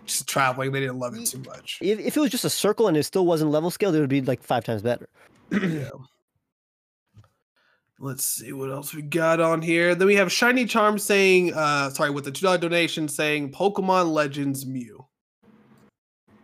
just 0.05 0.27
traveling. 0.27 0.71
They 0.73 0.81
didn't 0.81 0.99
love 0.99 1.15
it 1.15 1.25
too 1.25 1.39
much. 1.39 1.79
If, 1.81 1.99
if 1.99 2.17
it 2.17 2.19
was 2.19 2.31
just 2.31 2.43
a 2.43 2.49
circle 2.49 2.87
and 2.89 2.97
it 2.97 3.03
still 3.03 3.25
wasn't 3.25 3.51
level 3.51 3.71
scaled, 3.71 3.95
it 3.95 4.01
would 4.01 4.09
be 4.09 4.21
like 4.21 4.43
five 4.43 4.65
times 4.65 4.81
better. 4.81 5.07
yeah. 5.51 5.89
Let's 7.97 8.25
see 8.25 8.51
what 8.51 8.71
else 8.71 8.95
we 8.95 9.03
got 9.03 9.39
on 9.39 9.61
here. 9.61 9.93
Then 9.93 10.07
we 10.07 10.15
have 10.15 10.31
Shiny 10.31 10.65
Charm 10.65 10.97
saying, 10.97 11.53
uh, 11.53 11.91
sorry, 11.91 12.09
with 12.09 12.25
the 12.25 12.31
two 12.31 12.43
dollar 12.43 12.57
donation 12.57 13.07
saying 13.07 13.51
Pokemon 13.51 14.11
Legends 14.11 14.65
Mew. 14.65 15.05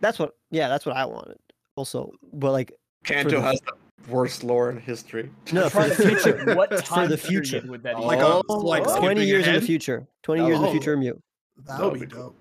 That's 0.00 0.20
what. 0.20 0.36
Yeah, 0.52 0.68
that's 0.68 0.86
what 0.86 0.96
I 0.96 1.04
wanted. 1.04 1.38
Also, 1.78 2.12
but 2.32 2.52
like 2.52 2.72
Kanto 3.04 3.36
the- 3.36 3.40
has 3.42 3.60
the 3.60 3.72
worst 4.12 4.42
lore 4.44 4.70
in 4.70 4.78
history. 4.78 5.30
no 5.52 5.68
for 5.68 5.86
the 5.88 5.94
future. 5.94 6.54
what 6.54 6.86
For 6.86 7.06
the 7.06 7.16
future. 7.16 7.62
would 7.66 7.82
that 7.84 7.94
uh, 7.96 8.00
be? 8.00 8.04
Like 8.04 8.18
a- 8.20 8.42
Oh, 8.48 8.56
like 8.58 8.82
oh. 8.86 8.98
Twenty 8.98 9.20
skipping 9.22 9.28
years 9.28 9.46
in 9.46 9.54
the 9.54 9.60
future. 9.60 10.06
Twenty 10.22 10.44
years 10.44 10.56
in 10.56 10.62
the 10.62 10.68
Oh. 10.68 10.72
future 10.72 10.96
mute. 10.96 11.20
That 11.66 11.78
That 11.78 11.80
would 11.84 11.90
would 11.92 12.00
be 12.00 12.06
be 12.06 12.12
dope. 12.12 12.36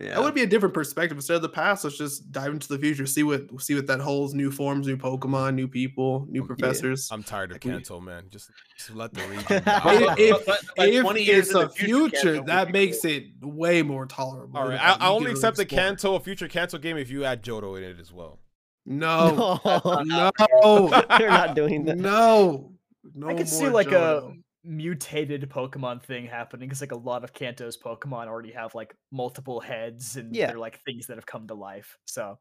Yeah. 0.00 0.14
That 0.14 0.22
would 0.22 0.34
be 0.34 0.42
a 0.42 0.46
different 0.46 0.72
perspective. 0.74 1.18
Instead 1.18 1.36
of 1.36 1.42
the 1.42 1.50
past, 1.50 1.84
let's 1.84 1.98
just 1.98 2.32
dive 2.32 2.52
into 2.52 2.66
the 2.68 2.78
future. 2.78 3.04
See 3.04 3.22
what 3.22 3.42
see 3.60 3.74
what 3.74 3.86
that 3.88 4.00
holds. 4.00 4.32
New 4.32 4.50
forms, 4.50 4.86
new 4.86 4.96
Pokemon, 4.96 5.54
new 5.54 5.68
people, 5.68 6.26
new 6.30 6.40
Yeah. 6.40 6.46
professors. 6.46 7.10
I'm 7.12 7.22
tired 7.22 7.50
of 7.50 7.56
Like 7.56 7.64
we- 7.64 7.70
Kanto, 7.72 8.00
man. 8.00 8.24
Just, 8.30 8.50
just 8.78 8.94
let 8.94 9.12
the 9.12 9.20
region. 9.28 9.44
If, 9.48 10.18
if, 10.18 10.46
But- 10.46 10.60
but 10.74 10.88
if 10.88 11.02
20 11.02 11.22
years 11.22 11.46
it's 11.48 11.54
a 11.54 11.58
the 11.58 11.68
future, 11.68 11.94
future, 12.08 12.34
Kanto 12.36 12.46
that 12.46 12.72
makes 12.72 13.02
cool. 13.02 13.10
it 13.10 13.24
way 13.42 13.82
more 13.82 14.06
tolerable. 14.06 14.58
All 14.58 14.68
right, 14.68 14.80
I, 14.80 14.94
I 14.94 15.08
only 15.10 15.26
can 15.26 15.32
accept 15.32 15.56
the 15.58 15.64
explore. 15.64 15.82
Kanto, 15.82 16.14
a 16.14 16.20
future 16.20 16.48
Kanto 16.48 16.78
game 16.78 16.96
if 16.96 17.10
you 17.10 17.24
add 17.26 17.42
Johto 17.42 17.76
in 17.76 17.84
it 17.84 18.00
as 18.00 18.10
well. 18.10 18.38
No, 18.86 19.60
No, 19.64 20.02
no, 20.04 21.04
they're 21.18 21.28
not 21.28 21.54
doing 21.54 21.84
that. 21.84 21.96
no, 21.98 22.72
no. 23.14 23.28
I 23.28 23.34
could 23.34 23.48
see 23.48 23.68
like 23.68 23.88
Johto. 23.88 24.32
a 24.32 24.68
mutated 24.68 25.48
Pokemon 25.50 26.02
thing 26.02 26.26
happening 26.26 26.68
because 26.68 26.80
like 26.80 26.92
a 26.92 26.96
lot 26.96 27.24
of 27.24 27.32
Kanto's 27.32 27.76
Pokemon 27.76 28.26
already 28.26 28.52
have 28.52 28.74
like 28.74 28.94
multiple 29.12 29.60
heads 29.60 30.16
and 30.16 30.34
Yeah. 30.34 30.48
they're 30.48 30.58
like 30.58 30.80
things 30.84 31.06
that 31.06 31.16
have 31.16 31.26
come 31.26 31.46
to 31.48 31.54
life. 31.54 31.98
So 32.06 32.38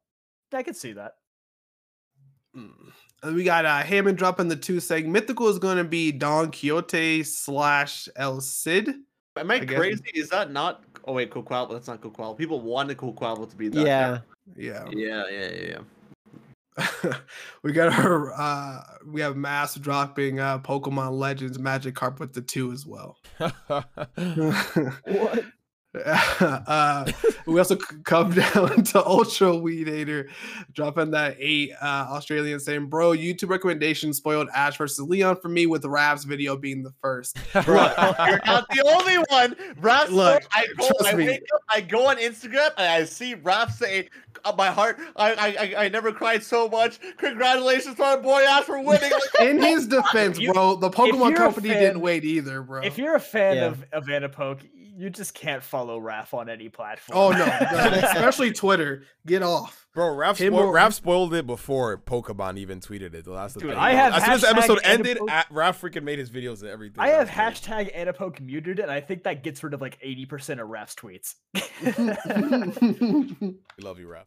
I 0.53 0.63
could 0.63 0.75
see 0.75 0.93
that. 0.93 1.13
Mm. 2.57 2.71
And 3.21 3.35
we 3.35 3.43
got 3.43 3.65
uh, 3.65 3.77
Hammond 3.83 4.17
dropping 4.17 4.47
the 4.47 4.55
two 4.55 4.79
saying 4.79 5.11
Mythical 5.11 5.49
is 5.49 5.59
going 5.59 5.77
to 5.77 5.83
be 5.83 6.11
Don 6.11 6.51
Quixote 6.51 7.23
slash 7.23 8.09
El 8.15 8.41
Cid. 8.41 8.95
Am 9.37 9.51
I, 9.51 9.55
I 9.55 9.59
guess- 9.59 9.77
crazy? 9.77 10.03
Is 10.15 10.29
that 10.29 10.51
not? 10.51 10.83
Oh 11.05 11.13
wait, 11.13 11.29
Coqual. 11.31 11.67
That's 11.71 11.87
not 11.87 12.01
Coqual. 12.01 12.35
People 12.35 12.59
wanted 12.61 12.97
Coqual 12.97 13.45
to 13.45 13.55
be 13.55 13.67
that. 13.69 13.85
Yeah, 13.85 14.19
Yeah. 14.55 14.85
Yeah, 14.91 15.23
yeah, 15.29 15.49
yeah, 15.51 15.67
yeah. 15.67 15.77
we 17.63 17.71
got 17.71 17.93
our 17.93 18.33
uh 18.33 18.81
we 19.05 19.21
have 19.21 19.35
mass 19.35 19.75
dropping 19.75 20.39
uh 20.39 20.59
Pokemon 20.59 21.17
Legends 21.17 21.57
Magikarp 21.57 22.19
with 22.19 22.33
the 22.33 22.41
two 22.41 22.71
as 22.71 22.85
well. 22.85 23.17
what? 23.37 25.45
uh, 26.05 27.11
we 27.47 27.57
also 27.57 27.75
come 27.75 28.31
down 28.53 28.83
to 28.83 29.03
Ultra 29.05 29.47
Weedator, 29.49 30.29
dropping 30.73 31.11
that 31.11 31.35
eight 31.39 31.71
uh, 31.81 32.05
Australian 32.11 32.59
saying, 32.59 32.87
"Bro, 32.87 33.13
YouTube 33.13 33.49
recommendation 33.49 34.13
spoiled 34.13 34.49
Ash 34.53 34.77
versus 34.77 34.99
Leon 35.07 35.37
for 35.37 35.49
me 35.49 35.65
with 35.65 35.81
the 35.81 35.89
Raf's 35.89 36.25
video 36.25 36.55
being 36.55 36.83
the 36.83 36.93
first. 37.01 37.37
Bro, 37.65 37.91
You're 38.27 38.39
not 38.45 38.69
the 38.69 38.83
only 38.85 39.15
one. 39.29 39.55
Raf, 39.81 40.09
Look, 40.11 40.43
I 40.51 40.67
go, 40.77 40.87
trust 40.89 41.05
I 41.13 41.15
me. 41.15 41.25
wake 41.25 41.43
up, 41.55 41.61
I 41.69 41.81
go 41.81 42.07
on 42.07 42.17
Instagram, 42.17 42.69
and 42.77 42.85
I 42.87 43.05
see 43.05 43.33
Raf 43.33 43.75
say, 43.75 44.09
uh, 44.45 44.53
"My 44.55 44.67
heart, 44.67 44.99
I, 45.15 45.33
I, 45.33 45.47
I, 45.47 45.85
I 45.85 45.89
never 45.89 46.11
cried 46.11 46.43
so 46.43 46.69
much. 46.69 46.99
Congratulations 47.17 47.95
to 47.95 48.03
our 48.03 48.21
boy 48.21 48.43
Ash 48.47 48.63
for 48.65 48.79
winning." 48.79 49.11
In 49.41 49.59
his 49.59 49.87
defense, 49.87 50.37
you- 50.37 50.53
bro, 50.53 50.75
the 50.75 50.91
Pokemon 50.91 51.35
company 51.35 51.69
fan- 51.69 51.81
didn't 51.81 52.01
wait 52.01 52.23
either, 52.25 52.61
bro. 52.61 52.83
If 52.83 52.99
you're 52.99 53.15
a 53.15 53.19
fan 53.19 53.55
Yeah. 53.55 53.65
of 53.65 53.83
of 53.91 54.05
AniPoke, 54.05 54.59
You 55.01 55.09
just 55.09 55.33
can't 55.33 55.63
follow 55.63 55.97
Raf 55.97 56.33
on 56.33 56.49
any 56.49 56.67
platform. 56.67 57.17
Oh 57.17 57.31
no, 57.31 57.45
especially 58.03 58.51
Twitter. 58.51 59.03
Get 59.25 59.41
off. 59.41 59.87
Bro, 59.95 60.15
Raf, 60.15 60.37
Him 60.37 60.51
spoil, 60.53 60.65
or- 60.67 60.73
Raf 60.73 60.93
spoiled 60.93 61.33
it 61.33 61.47
before 61.47 61.97
Pokemon 61.97 62.57
even 62.57 62.81
tweeted 62.81 63.13
it. 63.13 63.23
That's 63.25 63.53
the 63.53 63.61
Dude, 63.61 63.69
thing. 63.69 63.79
I 63.79 63.93
bro. 63.93 64.01
have 64.01 64.13
as 64.15 64.23
soon 64.25 64.33
as 64.33 64.41
the 64.41 64.49
episode 64.49 64.79
ended, 64.83 65.17
AniPoke- 65.19 65.45
Raf 65.51 65.81
freaking 65.81 66.03
made 66.03 66.19
his 66.19 66.29
videos 66.29 66.59
and 66.63 66.69
everything. 66.69 66.99
I 66.99 67.09
have 67.09 67.29
hashtag 67.29 67.95
AniPoke 67.95 68.41
muted, 68.41 68.79
and 68.79 68.91
I 68.91 68.99
think 68.99 69.23
that 69.23 69.41
gets 69.41 69.63
rid 69.63 69.73
of 69.73 69.79
like 69.79 69.97
80% 70.01 70.61
of 70.61 70.67
Raf's 70.67 70.95
tweets. 70.95 71.35
We 73.77 73.83
love 73.83 73.99
you, 73.99 74.07
Raf. 74.09 74.25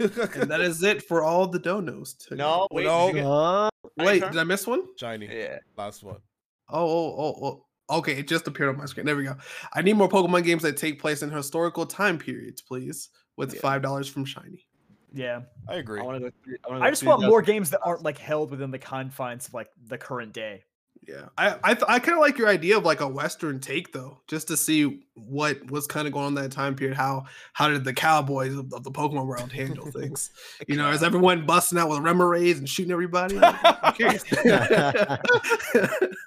and 0.00 0.50
that 0.50 0.60
is 0.60 0.82
it 0.82 1.02
for 1.04 1.22
all 1.22 1.46
the 1.46 1.60
donos. 1.60 2.18
today. 2.18 2.36
No, 2.42 2.66
wait. 2.72 2.84
No. 2.84 3.06
did 3.06 3.14
get- 3.14 3.24
Uh, 3.26 3.70
wait, 3.98 4.22
did 4.22 4.36
I 4.36 4.44
miss 4.44 4.66
one? 4.66 4.82
Shiny. 4.98 5.28
Yeah. 5.32 5.58
Last 5.76 6.02
one. 6.02 6.18
Oh, 6.68 6.88
oh, 6.88 7.14
oh, 7.18 7.44
oh. 7.46 7.65
Okay, 7.88 8.18
it 8.18 8.26
just 8.28 8.46
appeared 8.48 8.70
on 8.70 8.76
my 8.78 8.86
screen. 8.86 9.06
There 9.06 9.16
we 9.16 9.24
go. 9.24 9.36
I 9.72 9.82
need 9.82 9.94
more 9.96 10.08
Pokemon 10.08 10.42
games 10.44 10.62
that 10.62 10.76
take 10.76 11.00
place 11.00 11.22
in 11.22 11.30
historical 11.30 11.86
time 11.86 12.18
periods, 12.18 12.60
please. 12.62 13.10
With 13.36 13.54
Yeah. 13.54 13.60
five 13.60 13.82
dollars 13.82 14.08
from 14.08 14.24
Shiny. 14.24 14.66
yeah. 15.12 15.42
I 15.68 15.74
agree. 15.76 16.00
I 16.00 16.02
want 16.04 16.16
to 16.16 16.30
go. 16.30 16.36
Through, 16.42 16.56
I, 16.66 16.72
wanna 16.72 16.84
I 16.84 16.90
just 16.90 17.04
want 17.04 17.22
more 17.22 17.42
games 17.42 17.70
that 17.70 17.80
aren't 17.82 18.02
like 18.02 18.18
held 18.18 18.50
within 18.50 18.70
the 18.70 18.78
confines 18.78 19.46
of 19.48 19.54
like 19.54 19.68
the 19.86 19.98
current 19.98 20.32
day. 20.32 20.64
Yeah, 21.06 21.26
I 21.38 21.56
I, 21.62 21.74
th- 21.74 21.84
I 21.86 21.98
kind 22.00 22.14
of 22.16 22.20
like 22.22 22.36
your 22.38 22.48
idea 22.48 22.78
of 22.78 22.84
like 22.84 23.00
a 23.00 23.06
Western 23.06 23.60
take 23.60 23.92
though, 23.92 24.22
just 24.26 24.48
to 24.48 24.56
see 24.56 25.02
what 25.14 25.70
was 25.70 25.86
kind 25.86 26.08
of 26.08 26.12
going 26.14 26.24
on 26.26 26.34
that 26.36 26.50
time 26.50 26.74
period. 26.74 26.96
How 26.96 27.26
how 27.52 27.68
did 27.68 27.84
the 27.84 27.92
cowboys 27.92 28.54
of, 28.56 28.72
of 28.72 28.82
the 28.82 28.90
Pokemon 28.90 29.26
world 29.26 29.52
handle 29.52 29.88
things? 29.92 30.30
You 30.66 30.76
know, 30.76 30.90
is 30.90 31.02
everyone 31.04 31.46
busting 31.46 31.78
out 31.78 31.90
with 31.90 31.98
Remoraids 32.00 32.58
and 32.58 32.68
shooting 32.68 32.90
everybody? 32.90 33.38
I'm 33.42 33.92
curious. 33.94 34.24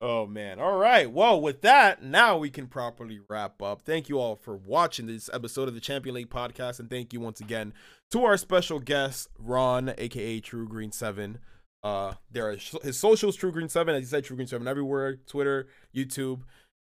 Oh 0.00 0.26
man. 0.26 0.60
All 0.60 0.76
right. 0.76 1.10
Well, 1.10 1.40
with 1.40 1.62
that, 1.62 2.02
now 2.04 2.38
we 2.38 2.50
can 2.50 2.68
properly 2.68 3.18
wrap 3.28 3.60
up. 3.60 3.82
Thank 3.82 4.08
you 4.08 4.20
all 4.20 4.36
for 4.36 4.56
watching 4.56 5.06
this 5.06 5.28
episode 5.32 5.66
of 5.66 5.74
the 5.74 5.80
Champion 5.80 6.14
League 6.14 6.30
podcast, 6.30 6.78
and 6.78 6.88
thank 6.88 7.12
you 7.12 7.18
once 7.18 7.40
again 7.40 7.72
to 8.12 8.24
our 8.24 8.36
special 8.36 8.78
guest, 8.78 9.28
Ron, 9.38 9.92
aka 9.98 10.38
True 10.38 10.68
Green 10.68 10.92
Seven. 10.92 11.38
Uh, 11.82 12.14
there 12.30 12.48
are 12.48 12.56
his 12.82 12.96
socials, 12.96 13.34
True 13.34 13.50
Green 13.50 13.68
Seven, 13.68 13.94
as 13.96 14.02
he 14.02 14.06
said, 14.06 14.24
True 14.24 14.36
Green 14.36 14.46
Seven 14.46 14.68
everywhere, 14.68 15.16
Twitter, 15.16 15.66
YouTube, 15.94 16.42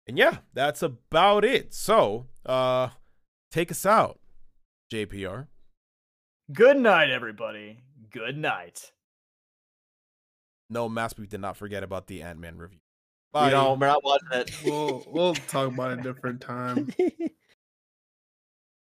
and 0.08 0.16
yeah, 0.16 0.38
that's 0.54 0.84
about 0.84 1.44
it. 1.44 1.74
So, 1.74 2.28
uh, 2.46 2.90
take 3.52 3.72
us 3.72 3.88
out, 3.88 4.20
JPR. 4.94 5.48
Good 6.54 6.78
night, 6.78 7.10
everybody. 7.10 7.80
Good 8.12 8.38
night. 8.38 8.92
No, 10.70 10.88
Mass, 10.88 11.18
we 11.18 11.28
did 11.28 11.42
not 11.42 11.58
forget 11.58 11.84
about 11.84 12.08
the 12.08 12.22
Ant 12.22 12.40
Man 12.40 12.58
review. 12.58 12.80
We 13.34 13.50
don't. 13.50 13.80
We're 13.80 13.88
not 13.88 14.04
watching 14.04 14.28
it. 14.32 14.52
we'll 14.64 15.04
we'll 15.08 15.36
talk 15.36 15.72
about 15.72 15.92
it 15.92 16.00
a 16.00 16.04
different 16.04 16.42
time. 16.42 16.94